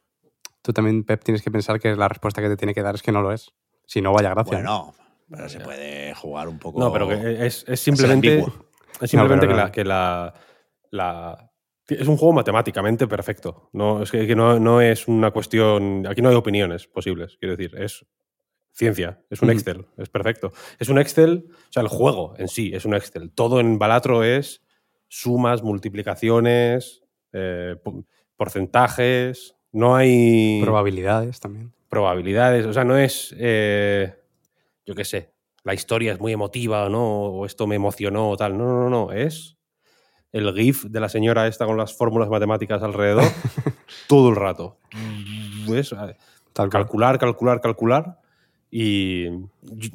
tú 0.63 0.73
también, 0.73 1.05
Pep, 1.05 1.23
tienes 1.23 1.43
que 1.43 1.51
pensar 1.51 1.79
que 1.81 1.95
la 1.97 2.09
respuesta 2.09 2.43
que 2.43 2.49
te 2.49 2.57
tiene 2.57 2.75
que 2.75 2.83
dar 2.83 2.95
es 2.95 3.03
que 3.03 3.13
no 3.13 3.23
lo 3.23 3.33
es. 3.33 3.53
Si 3.87 4.01
no, 4.03 4.13
vaya 4.13 4.31
gracia. 4.31 4.61
¿no? 4.63 4.95
Bueno, 5.28 5.44
pero 5.44 5.48
se 5.48 5.60
puede 5.60 6.15
jugar 6.15 6.48
un 6.48 6.58
poco. 6.58 6.81
No, 6.81 6.92
pero 6.92 7.08
que 7.08 7.47
es, 7.47 7.65
es 7.68 7.81
simplemente, 7.81 8.44
es 9.00 9.10
simplemente 9.10 9.47
No, 9.47 9.52
que, 9.52 9.57
la, 9.58 9.73
que 9.73 9.84
la, 9.84 10.34
la- 10.90 11.50
Es 11.89 12.08
un 12.08 12.16
juego 12.16 12.32
matemáticamente 12.32 13.07
perfecto. 13.07 13.68
No, 13.73 14.02
es 14.02 14.10
que, 14.10 14.26
que 14.26 14.34
no, 14.34 14.58
no 14.58 14.81
es 14.81 15.07
una 15.08 15.31
cuestión. 15.31 16.07
Aquí 16.07 16.23
no 16.23 16.28
hay 16.31 16.34
opiniones 16.34 16.86
posibles, 16.86 17.36
quiero 17.39 17.57
decir. 17.57 17.78
Es 17.78 18.05
ciencia, 18.73 19.20
es 19.31 19.42
un. 19.42 19.50
Excel, 19.50 19.86
es 19.98 20.08
perfecto. 20.08 20.52
Es 20.78 20.89
un 20.89 20.98
Excel, 20.98 21.47
o 21.50 21.73
sea, 21.73 21.82
el 21.82 21.89
juego 21.89 22.34
en 22.39 22.48
sí 22.48 22.70
es 22.74 22.84
un 22.84 22.94
Excel. 22.94 23.31
Todo 23.32 23.60
en 23.60 23.78
Balatro 23.78 24.24
es 24.24 24.62
sumas, 25.08 25.62
multiplicaciones, 25.62 27.02
eh, 27.32 27.76
po- 27.82 28.05
porcentajes. 28.36 29.55
No 29.73 29.94
hay 29.97 30.60
Probabilidades 30.62 31.40
también. 31.40 31.73
probabilidades. 31.89 32.65
O 32.66 32.73
sea, 32.73 32.84
no 32.84 32.97
es, 32.97 33.34
eh, 33.39 34.15
yo 34.89 34.94
qué 34.94 35.05
sé, 35.05 35.34
la 35.65 35.75
historia 35.75 36.12
es 36.15 36.18
muy 36.18 36.33
emotiva 36.33 36.86
o 36.86 36.89
no, 36.89 37.05
o 37.05 37.44
esto 37.44 37.67
me 37.67 37.75
emocionó 37.76 38.31
o 38.31 38.36
tal. 38.39 38.57
No, 38.57 38.65
no, 38.65 38.89
no, 38.89 38.91
no. 38.91 39.12
Es 39.12 39.58
el 40.33 40.50
GIF 40.55 40.84
de 40.84 40.99
la 40.99 41.10
señora 41.10 41.47
esta 41.47 41.67
con 41.67 41.76
las 41.76 41.94
fórmulas 41.94 42.31
matemáticas 42.31 42.83
alrededor 42.83 43.25
todo 44.08 44.31
el 44.31 44.36
rato. 44.36 44.78
Es, 45.70 45.92
eh, 45.92 46.17
Tal 46.55 46.70
calcular, 46.70 47.18
calcular, 47.18 47.60
calcular. 47.60 48.18
Y, 48.70 49.26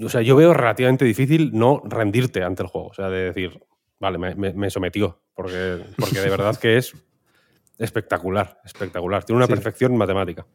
o 0.03 0.09
sea, 0.09 0.21
yo 0.21 0.35
veo 0.35 0.53
relativamente 0.53 1.05
difícil 1.05 1.49
no 1.53 1.81
rendirte 1.85 2.43
ante 2.43 2.61
el 2.61 2.69
juego. 2.69 2.89
O 2.89 2.93
sea, 2.93 3.09
de 3.09 3.23
decir, 3.23 3.59
vale, 3.99 4.19
me, 4.19 4.35
me- 4.35 4.53
me 4.53 4.69
sometió. 4.69 5.19
Porque, 5.33 5.83
porque 5.97 6.19
de 6.19 6.29
verdad 6.29 6.55
que 6.59 6.77
es 6.77 6.93
espectacular, 7.79 8.59
espectacular. 8.63 9.23
Tiene 9.23 9.37
una 9.37 9.47
Sí. 9.47 9.53
perfección 9.53 9.97
matemática. 9.97 10.45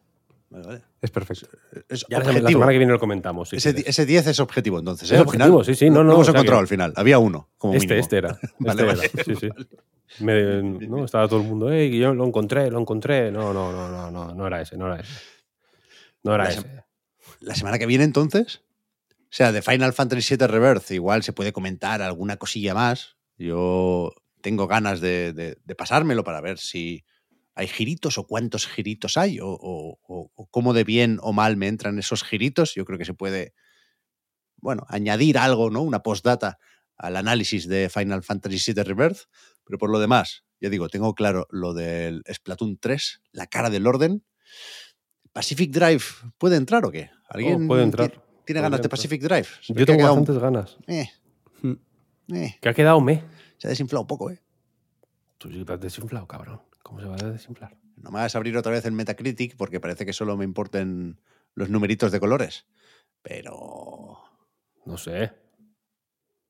Vale, 0.50 0.66
vale. 0.66 0.82
Es 1.02 1.10
perfecto. 1.10 1.46
Es 1.88 2.06
Ya 2.08 2.20
la, 2.20 2.24
semana 2.48 2.72
que 2.72 2.78
viene 2.78 2.92
lo 2.92 2.98
comentamos. 2.98 3.50
si 3.50 3.56
ese, 3.56 3.74
quieres. 3.74 3.90
ese 3.90 4.06
10 4.06 4.26
es 4.28 4.40
objetivo, 4.40 4.78
entonces. 4.78 5.10
Es 5.10 5.18
¿eh? 5.18 5.20
Objetivo, 5.20 5.60
final, 5.62 5.64
sí, 5.64 5.74
sí, 5.74 5.90
no, 5.90 5.96
no, 5.96 6.04
Lo 6.04 6.12
hemos 6.14 6.20
o 6.20 6.24
sea 6.24 6.32
encontrado 6.32 6.58
que- 6.60 6.62
al 6.62 6.68
final. 6.68 6.92
Había 6.96 7.18
uno, 7.18 7.50
como 7.58 7.74
Este, 7.74 7.86
mínimo. 7.86 8.00
este 8.00 8.16
era. 8.16 8.38
Vale, 8.58 8.82
este 8.82 8.84
vale. 8.96 9.10
era, 9.14 9.24
Sí, 9.24 9.34
sí. 9.36 9.48
Me- 10.24 10.62
no, 10.88 11.04
estaba 11.04 11.28
todo 11.28 11.42
el 11.42 11.46
mundo, 11.46 11.70
"Ey, 11.70 11.98
yo 11.98 12.14
lo 12.14 12.24
encontré, 12.26 12.70
lo 12.70 12.80
encontré. 12.80 13.30
No, 13.30 13.52
no, 13.52 13.70
no, 13.72 13.88
no, 13.90 14.10
no, 14.10 14.34
no 14.34 14.46
era 14.46 14.62
ese, 14.62 14.76
no 14.78 14.86
era 14.86 15.00
ese. 15.00 15.12
No 16.24 16.34
era 16.34 16.44
La 16.44 16.50
ese. 16.50 16.84
La 17.40 17.54
semana 17.54 17.78
que 17.78 17.84
viene, 17.86 18.04
entonces. 18.04 18.62
O 19.24 19.30
sea, 19.30 19.52
de 19.52 19.60
Final 19.60 19.92
Fantasy 19.92 20.34
VII 20.36 20.46
Rebirth, 20.46 20.90
igual 20.92 21.22
se 21.22 21.34
puede 21.34 21.52
comentar 21.52 22.00
alguna 22.00 22.38
cosilla 22.38 22.72
más. 22.72 23.16
Yo 23.36 24.14
tengo 24.40 24.66
ganas 24.66 25.00
de, 25.02 25.34
de- 25.34 25.58
de 25.62 25.74
pasármelo 25.74 26.24
para 26.24 26.40
ver 26.40 26.56
si 26.58 27.04
hay 27.58 27.66
giritos 27.66 28.18
o 28.18 28.26
cuántos 28.26 28.66
giritos 28.68 29.16
hay 29.16 29.40
o, 29.40 29.48
o- 29.48 29.98
o- 30.06 30.30
o 30.34 30.46
cómo 30.46 30.72
de 30.72 30.84
bien 30.84 31.18
o 31.22 31.32
mal 31.32 31.56
me 31.56 31.66
entran 31.66 31.98
esos 31.98 32.22
giritos. 32.22 32.74
Yo 32.74 32.84
creo 32.84 32.98
que 32.98 33.04
se 33.04 33.14
puede, 33.14 33.52
bueno, 34.56 34.84
añadir 34.88 35.38
algo, 35.38 35.68
¿no? 35.68 35.82
Una 35.82 36.02
postdata 36.04 36.58
al 36.96 37.16
análisis 37.16 37.66
de 37.66 37.88
Final 37.88 38.22
Fantasy 38.22 38.72
VII 38.72 38.84
Rebirth. 38.84 39.22
Pero 39.64 39.76
por 39.78 39.90
lo 39.90 39.98
demás, 39.98 40.44
ya 40.60 40.68
digo, 40.70 40.88
tengo 40.88 41.14
claro 41.14 41.46
lo 41.50 41.74
del 41.74 42.22
Splatoon 42.32 42.78
3, 42.78 43.22
la 43.32 43.46
cara 43.48 43.70
del 43.70 43.86
orden. 43.88 44.24
¿Pacific 45.32 45.70
Drive 45.72 46.04
puede 46.38 46.56
entrar 46.56 46.84
o 46.84 46.90
qué? 46.90 47.10
¿Alguien 47.28 47.64
Oh, 47.64 47.68
puede 47.68 47.82
entrar. 47.82 48.10
ti- 48.10 48.18
tiene 48.46 48.60
ganas 48.60 48.80
de. 48.82 48.88
Pacific 48.88 49.20
Drive? 49.22 49.48
Yo 49.68 49.84
tengo 49.84 50.00
un- 50.04 50.06
bastantes 50.20 50.38
ganas. 50.38 50.76
eh, 50.86 51.08
Mm. 51.62 52.34
eh, 52.34 52.56
Que 52.60 52.68
ha 52.68 52.74
quedado 52.74 53.00
me. 53.00 53.22
se 53.58 53.66
ha 53.66 53.70
desinflado 53.70 54.02
un 54.02 54.06
poco, 54.06 54.30
¿eh? 54.30 54.40
Tú 55.38 55.50
sí 55.50 55.64
te 55.64 55.72
has 55.72 55.80
desinflado, 55.80 56.26
cabrón. 56.26 56.60
¿Cómo 56.88 57.02
se 57.02 57.06
va 57.06 57.16
a 57.16 57.32
desinflar? 57.32 57.76
No 57.96 58.10
me 58.10 58.20
hagas 58.20 58.34
abrir 58.34 58.56
otra 58.56 58.72
vez 58.72 58.86
el 58.86 58.92
Metacritic 58.92 59.56
porque 59.56 59.78
parece 59.78 60.06
que 60.06 60.14
solo 60.14 60.38
me 60.38 60.44
importen 60.46 61.20
los 61.52 61.68
numeritos 61.68 62.10
de 62.10 62.18
colores. 62.18 62.64
Pero. 63.20 64.16
No 64.86 64.96
sé. 64.96 65.32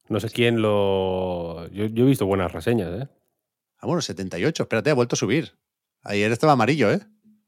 No 0.09 0.21
sé 0.21 0.31
quién 0.31 0.63
lo. 0.63 1.67
Yo, 1.73 1.87
yo 1.87 2.05
he 2.05 2.09
visto 2.09 2.25
buenas 2.25 2.53
reseñas, 2.53 3.03
¿eh? 3.03 3.09
Ah, 3.79 3.87
bueno, 3.89 4.01
78. 4.01 4.63
Espérate, 4.63 4.91
ha 4.91 4.95
vuelto 4.95 5.17
a 5.17 5.19
subir. 5.19 5.59
Ayer 6.03 6.31
estaba 6.31 6.53
amarillo, 6.53 6.93
¿eh? 6.93 7.01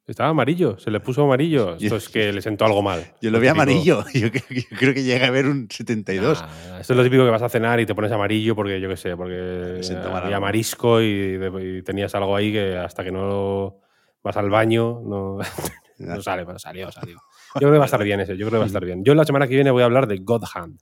Estaba 0.06 0.30
amarillo, 0.30 0.76
se 0.78 0.90
le 0.90 0.98
puso 1.00 1.22
amarillo. 1.22 1.74
Esto 1.74 1.86
Yo- 1.86 1.96
es 1.96 2.08
que 2.08 2.32
le 2.32 2.42
sentó 2.42 2.64
algo 2.64 2.82
mal. 2.82 3.14
Yo 3.22 3.30
lo 3.30 3.38
vi 3.38 3.46
típico- 3.46 3.62
amarillo. 3.62 4.04
Yo, 4.14 4.30
creo- 4.30 4.42
yo 4.48 4.76
creo 4.78 4.94
que 4.94 5.02
llega 5.04 5.26
a 5.28 5.30
ver 5.30 5.46
un 5.46 5.68
72. 5.70 6.40
Nah, 6.42 6.80
esto 6.80 6.92
es 6.92 6.96
lo 6.96 7.04
típico 7.04 7.24
que 7.24 7.30
vas 7.30 7.42
a 7.42 7.48
cenar 7.48 7.78
y 7.80 7.86
te 7.86 7.94
pones 7.94 8.10
amarillo 8.10 8.56
porque, 8.56 8.80
yo 8.80 8.88
qué 8.88 8.96
sé, 8.96 9.16
porque 9.16 9.80
había 10.12 10.40
marisco 10.40 11.00
y, 11.00 11.82
tenías 11.84 12.14
algo 12.14 12.34
ahí 12.34 12.52
que 12.52 12.76
hasta 12.76 13.04
que 13.04 13.12
no 13.12 13.76
vas 14.22 14.36
al 14.36 14.50
baño 14.50 15.00
no, 15.04 15.38
no 15.98 16.22
sale, 16.22 16.44
pero 16.44 16.58
salió, 16.58 16.90
salió. 16.90 17.16
Yo 17.54 17.58
creo 17.60 17.72
que 17.72 17.78
va 17.78 17.84
a 17.84 17.86
estar 17.86 18.02
bien 18.02 18.20
ese, 18.20 18.36
yo 18.36 18.46
creo 18.46 18.52
que 18.52 18.58
va 18.58 18.64
a 18.64 18.66
estar 18.66 18.84
bien. 18.84 19.04
Yo 19.04 19.14
la 19.14 19.24
semana 19.24 19.46
que 19.46 19.54
viene 19.54 19.70
voy 19.70 19.82
a 19.82 19.86
hablar 19.86 20.06
de 20.08 20.18
God 20.18 20.42
Hand. 20.54 20.80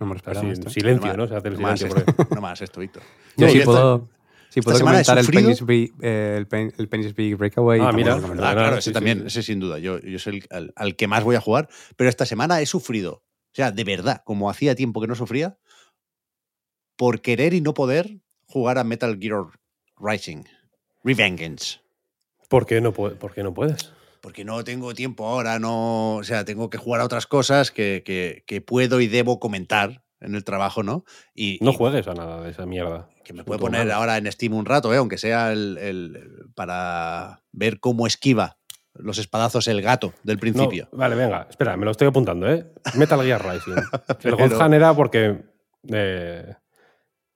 No 0.00 0.06
me 0.06 0.12
lo 0.12 0.16
esperaba. 0.16 0.48
Así, 0.48 0.62
silencio, 0.70 1.08
No 1.16 1.16
¿no? 1.16 1.22
más- 1.24 1.28
Se 1.30 1.36
hace 1.36 1.48
el 1.48 1.56
silencio. 1.56 1.86
esto, 1.88 2.04
por 2.04 2.20
ahí. 2.20 2.26
no 2.36 2.40
más 2.40 2.60
esto, 2.62 2.80
Víctor. 2.80 3.02
Yo 3.36 3.46
No, 3.46 3.52
sí 3.52 3.60
puedo, 3.60 4.08
sí 4.62 4.64
puedo 4.64 4.78
semana 4.78 5.00
he 5.00 5.04
comentar 5.04 5.18
el 5.18 5.24
sufrido- 5.24 5.42
Penis, 5.46 5.66
Big, 5.66 5.92
eh, 6.02 6.34
el, 6.38 6.46
Pen- 6.46 6.72
el 6.78 6.88
Penis 6.88 7.14
Big 7.14 7.36
Breakaway. 7.36 7.80
Ah, 7.82 7.92
mira. 7.92 8.14
Ah, 8.14 8.52
claro, 8.52 8.72
sí, 8.74 8.78
ese 8.78 8.90
sí, 8.90 8.92
también, 8.94 9.20
sí. 9.20 9.26
ese 9.26 9.42
sin 9.42 9.60
duda. 9.60 9.78
Yo, 9.78 9.98
yo 10.00 10.18
soy 10.18 10.38
el, 10.38 10.46
al, 10.50 10.72
al 10.76 10.96
que 10.96 11.06
más 11.08 11.24
voy 11.24 11.36
a 11.36 11.40
jugar. 11.40 11.68
Pero 11.96 12.08
esta 12.10 12.26
semana 12.26 12.60
he 12.60 12.66
sufrido. 12.66 13.22
O 13.50 13.54
sea, 13.54 13.72
de 13.72 13.84
verdad, 13.84 14.22
como 14.24 14.50
hacía 14.50 14.74
tiempo 14.74 15.00
que 15.00 15.06
no 15.06 15.14
sufría, 15.14 15.58
por 16.96 17.20
querer 17.20 17.54
y 17.54 17.60
no 17.60 17.74
poder 17.74 18.20
jugar 18.46 18.78
a 18.78 18.84
Metal 18.84 19.18
Gear 19.20 19.44
Rising. 19.98 20.44
Revengeance. 21.04 21.80
¿Por 22.48 22.66
qué 22.66 22.80
no, 22.80 22.92
por 22.92 23.32
qué 23.34 23.42
no 23.42 23.54
puedes? 23.54 23.92
Porque 24.20 24.44
no 24.44 24.64
tengo 24.64 24.94
tiempo 24.94 25.26
ahora, 25.26 25.58
no. 25.58 26.16
O 26.16 26.24
sea, 26.24 26.44
tengo 26.44 26.70
que 26.70 26.78
jugar 26.78 27.00
a 27.00 27.04
otras 27.04 27.26
cosas 27.26 27.70
que, 27.70 28.02
que- 28.04 28.42
que 28.46 28.60
puedo 28.60 29.00
y 29.00 29.06
debo 29.06 29.38
comentar 29.38 30.02
en 30.20 30.34
el 30.34 30.42
trabajo, 30.44 30.82
¿no? 30.82 31.04
Y, 31.34 31.58
No 31.60 31.70
y 31.70 31.74
juegues 31.76 32.08
a 32.08 32.14
nada 32.14 32.42
de 32.42 32.50
esa 32.50 32.66
mierda. 32.66 33.08
que 33.24 33.32
me 33.32 33.44
puede 33.44 33.60
poner 33.60 33.90
ahora 33.92 34.16
en 34.18 34.30
Steam 34.32 34.54
un 34.54 34.64
rato, 34.66 34.92
¿eh? 34.92 34.96
aunque 34.96 35.16
sea 35.18 35.52
el, 35.52 35.78
el- 35.78 36.46
para 36.54 37.42
ver 37.52 37.78
cómo 37.80 38.06
esquiva 38.06 38.58
los 38.94 39.18
espadazos 39.18 39.68
el 39.68 39.80
gato 39.80 40.12
del 40.24 40.36
No, 40.36 40.40
principio. 40.40 40.88
vale, 40.92 41.14
venga, 41.14 41.46
espera, 41.48 41.76
me 41.76 41.84
lo 41.84 41.92
estoy 41.92 42.08
apuntando, 42.08 42.50
¿eh? 42.50 42.72
Metal 42.96 43.22
Gear 43.22 43.40
Rising. 43.44 43.74
El 44.08 44.16
Pero- 44.22 44.36
God 44.36 44.60
Hand 44.60 44.74
era 44.74 44.94
porque. 44.94 45.44
eh, 45.92 46.54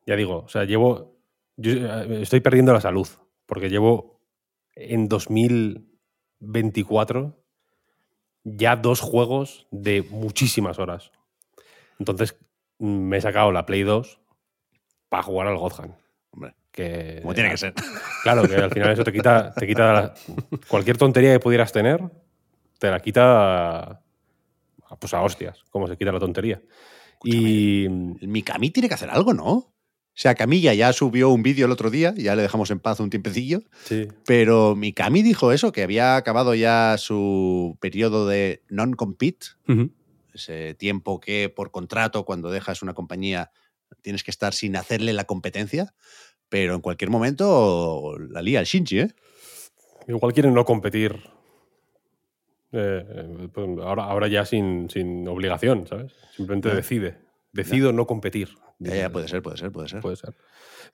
ya 0.07 0.17
digo, 0.17 0.39
o 0.45 0.49
sea, 0.49 0.65
llevo. 0.65 1.21
yo, 1.57 1.73
eh, 1.73 2.23
estoy 2.23 2.41
perdiendo 2.41 2.73
la 2.73 2.81
salud. 2.81 3.07
Porque 3.47 3.69
llevo 3.71 4.21
en 4.75 5.09
2024 5.09 7.39
ya 8.45 8.77
dos 8.77 9.01
juegos 9.01 9.67
de 9.71 10.03
muchísimas 10.11 10.79
horas. 10.79 11.11
Entonces 11.99 12.39
me 12.83 13.17
he 13.17 13.21
sacado 13.21 13.53
la 13.53 13.65
Play 13.67 13.83
2 13.83 14.21
para 15.09 15.23
jugar 15.23 15.47
al 15.49 15.57
God 15.57 15.73
Hand. 15.81 15.95
Hombre, 16.33 16.55
Que, 16.71 17.19
como 17.23 17.35
tiene 17.35 17.51
que 17.51 17.57
ser. 17.59 17.75
Claro, 18.23 18.49
que 18.49 18.55
al 18.57 18.71
final 18.71 18.91
eso 18.93 19.05
te 19.05 19.13
quita, 19.13 19.53
te 19.55 19.67
quita 19.67 19.93
la- 19.93 20.15
cualquier 20.69 20.97
tontería 20.97 21.33
que 21.33 21.41
pudieras 21.41 21.73
tener, 21.73 22.01
te 22.79 22.91
la 22.91 23.01
quita 23.01 24.01
pues 24.99 25.15
a 25.15 25.23
hostias, 25.23 25.63
como 25.71 25.87
se 25.87 25.97
quita 25.97 26.13
la 26.13 26.19
tontería. 26.21 26.61
Y 27.25 27.85
El 27.87 28.29
Mikami 28.29 28.71
tiene 28.71 28.89
que 28.89 28.95
hacer 28.95 29.11
algo, 29.11 29.33
¿no? 29.33 29.51
O 29.53 29.73
sea, 30.15 30.35
Camilla 30.35 30.75
ya 30.75 30.93
subió 30.93 31.31
un 31.31 31.43
vídeo 31.43 31.65
el 31.67 31.73
otro 31.73 31.89
día, 31.89 32.13
ya 32.17 32.37
le 32.37 32.43
dejamos 32.43 32.71
en 32.71 32.81
paz 32.81 33.01
un 33.01 33.09
tiempecillo, 33.09 33.63
sí, 33.85 34.09
pero 34.27 34.75
Mikami 34.77 35.23
dijo 35.23 35.53
eso, 35.53 35.73
que 35.73 35.83
había 35.83 36.17
acabado 36.17 36.55
ya 36.55 36.97
su 36.99 37.79
periodo 37.81 38.27
de 38.29 38.63
non-compete, 38.69 39.47
Ujú. 39.69 39.91
Ese 40.35 40.75
tiempo 40.75 41.21
que 41.21 41.49
por 41.49 41.71
contrato, 41.71 42.25
cuando 42.25 42.51
dejas 42.51 42.83
una 42.83 42.95
compañía, 42.95 43.51
tienes 44.03 44.25
que 44.25 44.31
estar 44.31 44.55
sin 44.55 44.77
hacerle 44.77 45.13
la 45.13 45.25
competencia, 45.25 45.95
pero 46.49 46.75
en 46.75 46.81
cualquier 46.81 47.11
momento 47.11 48.17
la 48.31 48.43
lía 48.43 48.61
el 48.61 48.67
Shinji, 48.67 49.01
¿eh? 49.01 49.15
igual 50.09 50.33
quieren 50.33 50.55
no 50.55 50.65
competir. 50.65 51.23
eh, 52.73 53.49
pues 53.53 53.69
ahora, 53.81 54.05
ahora 54.05 54.29
ya 54.29 54.45
sin, 54.47 54.89
sin 54.91 55.27
obligación, 55.29 55.87
¿sabes? 55.87 56.13
Simplemente 56.35 56.75
decide. 56.75 57.19
Decido 57.53 57.93
no 57.93 58.07
competir. 58.07 58.49
Ya, 58.79 58.95
ya, 58.97 59.11
puede 59.13 59.29
ser, 59.29 59.43
puede 59.43 59.59
ser, 59.59 59.71
puede 59.71 59.89
ser. 59.89 60.01
Puede 60.01 60.17
ser. 60.17 60.35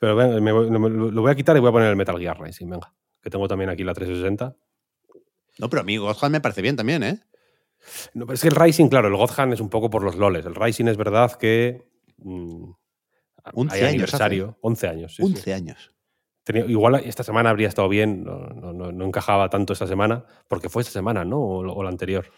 Pero 0.00 0.16
me 0.40 0.52
voy- 0.52 0.70
me- 0.70 0.90
lo 1.12 1.22
voy 1.22 1.30
a 1.30 1.34
quitar 1.36 1.56
y 1.56 1.60
voy 1.60 1.68
a 1.68 1.72
poner 1.72 1.88
el 1.88 1.96
Metal 1.96 2.18
Gear 2.18 2.38
Rising, 2.40 2.68
venga. 2.68 2.92
Que 3.22 3.30
tengo 3.30 3.46
también 3.46 3.70
aquí 3.70 3.84
la 3.84 3.94
360. 3.94 4.56
No, 5.58 5.70
pero 5.70 5.82
a 5.82 5.84
mí 5.84 5.96
Godhand 5.96 6.32
me 6.32 6.40
parece 6.40 6.62
bien 6.62 6.76
también, 6.76 7.02
¿eh? 7.04 7.20
No, 8.14 8.26
pero 8.26 8.34
es 8.34 8.42
que 8.42 8.48
el 8.48 8.54
Rising, 8.56 8.88
claro, 8.88 9.08
el 9.08 9.16
Godhand 9.16 9.52
es 9.54 9.60
un 9.60 9.68
poco 9.70 9.88
por 9.90 10.02
los 10.02 10.16
loles. 10.16 10.44
El 10.46 10.54
Rising 10.54 10.86
es 10.88 10.96
verdad 10.96 11.32
que. 11.32 11.88
mm, 12.18 12.70
11 13.54 13.74
hay 13.76 13.80
años 13.82 13.88
aniversario. 13.90 14.58
11 14.60 14.88
años. 14.88 15.14
sí, 15.14 15.22
sí. 15.22 15.28
11 15.32 15.54
años. 15.54 15.94
Tenía- 16.44 16.64
igual 16.66 16.96
esta 17.04 17.22
semana 17.22 17.50
habría 17.50 17.68
estado 17.68 17.88
bien, 17.88 18.24
no, 18.24 18.38
no- 18.72 19.04
encajaba 19.04 19.48
tanto 19.50 19.72
esta 19.74 19.86
semana, 19.86 20.24
porque 20.48 20.68
fue 20.68 20.80
esta 20.82 20.92
semana, 20.92 21.24
¿no? 21.24 21.38
O, 21.38 21.58
o 21.72 21.82
la 21.82 21.88
anterior. 21.90 22.30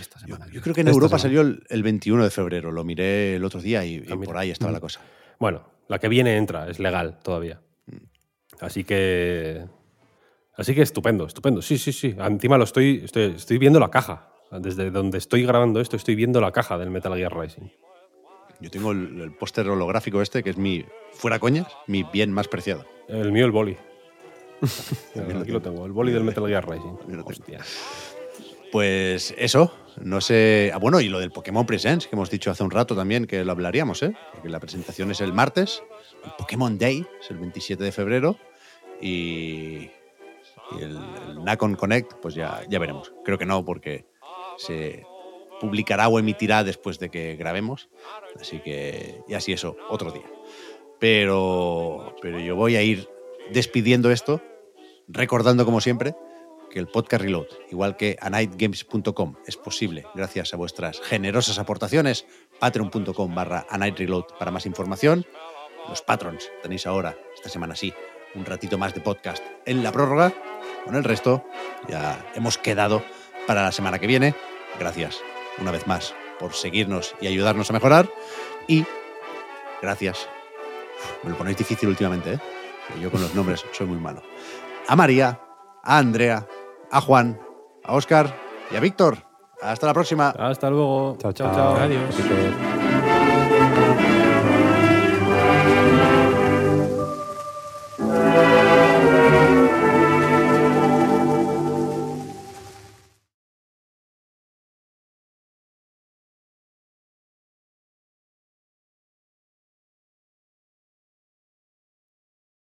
Esta 0.00 0.20
Yo, 0.20 0.26
semana. 0.36 0.46
yo 0.52 0.60
creo 0.60 0.74
que 0.74 0.82
en 0.82 0.88
Europa 0.88 1.18
semana. 1.18 1.22
salió 1.22 1.40
el, 1.40 1.64
el 1.70 1.82
21 1.82 2.24
de 2.24 2.30
febrero, 2.30 2.72
lo 2.72 2.84
miré 2.84 3.36
el 3.36 3.44
otro 3.44 3.60
día 3.60 3.84
y, 3.84 4.04
Ah, 4.10 4.16
por 4.22 4.36
ahí 4.36 4.50
estaba 4.50 4.70
Mm. 4.70 4.74
la 4.74 4.80
cosa. 4.80 5.00
Bueno, 5.38 5.64
la 5.88 5.98
que 5.98 6.08
viene 6.08 6.36
entra, 6.36 6.68
es 6.68 6.78
legal 6.78 7.18
todavía. 7.22 7.60
Mm. 7.86 7.96
Así 8.60 8.84
que. 8.84 9.64
Así 10.56 10.74
que 10.74 10.82
estupendo, 10.82 11.26
estupendo. 11.26 11.60
Sí, 11.62 11.78
sí, 11.78 11.92
sí. 11.92 12.14
Encima 12.18 12.56
lo 12.58 12.64
estoy, 12.64 13.00
estoy, 13.04 13.34
estoy 13.34 13.58
viendo 13.58 13.80
la 13.80 13.90
caja. 13.90 14.30
Desde 14.50 14.90
donde 14.90 15.18
estoy 15.18 15.44
grabando 15.44 15.80
esto, 15.80 15.96
estoy 15.96 16.14
viendo 16.14 16.40
la 16.40 16.52
caja 16.52 16.78
del 16.78 16.90
Metal 16.90 17.14
Gear 17.16 17.36
Rising. 17.36 17.68
Yo 18.60 18.70
tengo 18.70 18.92
el, 18.92 19.20
el 19.20 19.32
póster 19.32 19.68
holográfico 19.68 20.22
este, 20.22 20.42
que 20.42 20.50
es 20.50 20.56
mi, 20.56 20.84
fuera 21.12 21.38
coñas, 21.38 21.66
mi 21.86 22.04
bien 22.04 22.32
más 22.32 22.48
preciado. 22.48 22.84
El 23.08 23.32
mío, 23.32 23.44
el 23.44 23.50
boli. 23.50 23.76
Aquí 25.40 25.50
lo 25.50 25.60
tengo. 25.60 25.84
el 25.86 25.92
boli 25.92 26.12
del 26.12 26.24
Metal 26.24 26.46
Gear 26.46 26.68
Rising. 26.68 27.22
Hostia. 27.24 27.60
Pues 28.72 29.34
eso, 29.38 29.72
no 30.00 30.20
sé. 30.20 30.70
Ah, 30.74 30.78
bueno, 30.78 31.00
y 31.00 31.08
lo 31.08 31.20
del 31.20 31.30
Pokémon 31.30 31.66
Presents, 31.66 32.06
que 32.06 32.16
hemos 32.16 32.30
dicho 32.30 32.50
hace 32.50 32.62
un 32.62 32.70
rato 32.70 32.96
también 32.96 33.26
que 33.26 33.44
lo 33.44 33.52
hablaríamos, 33.52 34.02
¿eh? 34.02 34.14
Porque 34.32 34.48
la 34.48 34.60
presentación 34.60 35.10
es 35.10 35.20
el 35.20 35.32
martes, 35.32 35.82
el 36.24 36.32
Pokémon 36.36 36.78
Day 36.78 37.06
es 37.20 37.30
el 37.30 37.38
27 37.38 37.84
de 37.84 37.92
febrero 37.92 38.36
y, 39.00 39.90
y 40.72 40.80
el, 40.80 40.98
el 41.28 41.44
Nacon 41.44 41.76
Connect, 41.76 42.14
pues 42.14 42.34
ya, 42.34 42.62
ya 42.68 42.78
veremos. 42.78 43.12
Creo 43.24 43.38
que 43.38 43.46
no, 43.46 43.64
porque 43.64 44.06
se 44.58 45.06
publicará 45.60 46.08
o 46.08 46.18
emitirá 46.18 46.64
después 46.64 46.98
de 46.98 47.10
que 47.10 47.36
grabemos. 47.36 47.88
Así 48.40 48.60
que, 48.60 49.22
y 49.28 49.34
así 49.34 49.52
eso, 49.52 49.76
otro 49.88 50.10
día. 50.10 50.30
Pero, 50.98 52.14
pero 52.20 52.38
yo 52.38 52.56
voy 52.56 52.76
a 52.76 52.82
ir 52.82 53.08
despidiendo 53.50 54.10
esto, 54.10 54.40
recordando 55.08 55.64
como 55.64 55.80
siempre 55.80 56.14
que 56.70 56.80
el 56.80 56.88
podcast 56.88 57.22
Reload, 57.22 57.46
igual 57.70 57.96
que 57.96 58.16
anightgames.com, 58.20 59.36
es 59.46 59.56
posible 59.56 60.06
gracias 60.14 60.52
a 60.54 60.56
vuestras 60.56 61.00
generosas 61.00 61.58
aportaciones. 61.58 62.26
Patreon.com 62.58 63.34
barra 63.34 63.64
anightreload 63.70 64.24
para 64.38 64.50
más 64.50 64.66
información. 64.66 65.24
Los 65.88 66.02
patrons 66.02 66.50
tenéis 66.62 66.86
ahora, 66.86 67.16
esta 67.34 67.48
semana 67.48 67.76
sí, 67.76 67.92
un 68.34 68.44
ratito 68.44 68.76
más 68.76 68.92
de 68.92 69.00
podcast 69.00 69.44
en 69.66 69.84
la 69.84 69.92
prórroga. 69.92 70.32
Con 70.84 70.96
el 70.96 71.04
resto 71.04 71.44
ya 71.88 72.32
hemos 72.34 72.58
quedado 72.58 73.04
para 73.46 73.62
la 73.62 73.72
semana 73.72 73.98
que 73.98 74.06
viene. 74.06 74.34
Gracias 74.78 75.20
una 75.58 75.70
vez 75.70 75.86
más 75.86 76.14
por 76.38 76.52
seguirnos 76.54 77.14
y 77.20 77.26
ayudarnos 77.26 77.70
a 77.70 77.72
mejorar. 77.72 78.08
Y 78.66 78.84
gracias. 79.82 80.28
Me 81.22 81.30
lo 81.30 81.36
ponéis 81.36 81.56
difícil 81.56 81.88
últimamente, 81.88 82.34
¿eh? 82.34 82.38
Yo 83.00 83.10
con 83.10 83.20
los 83.20 83.34
nombres 83.34 83.64
soy 83.72 83.86
muy 83.86 83.98
malo. 83.98 84.22
A 84.88 84.96
María, 84.96 85.40
a 85.82 85.98
Andrea, 85.98 86.46
a 86.90 87.00
Juan, 87.00 87.40
a 87.84 87.94
Oscar 87.94 88.34
y 88.70 88.76
a 88.76 88.80
Víctor. 88.80 89.18
Hasta 89.62 89.86
la 89.86 89.94
próxima. 89.94 90.30
Hasta 90.30 90.68
luego. 90.70 91.16
Chao, 91.18 91.32
chao. 91.32 91.76
Adiós. 91.76 92.02
Así 92.10 92.22
que- 92.22 92.83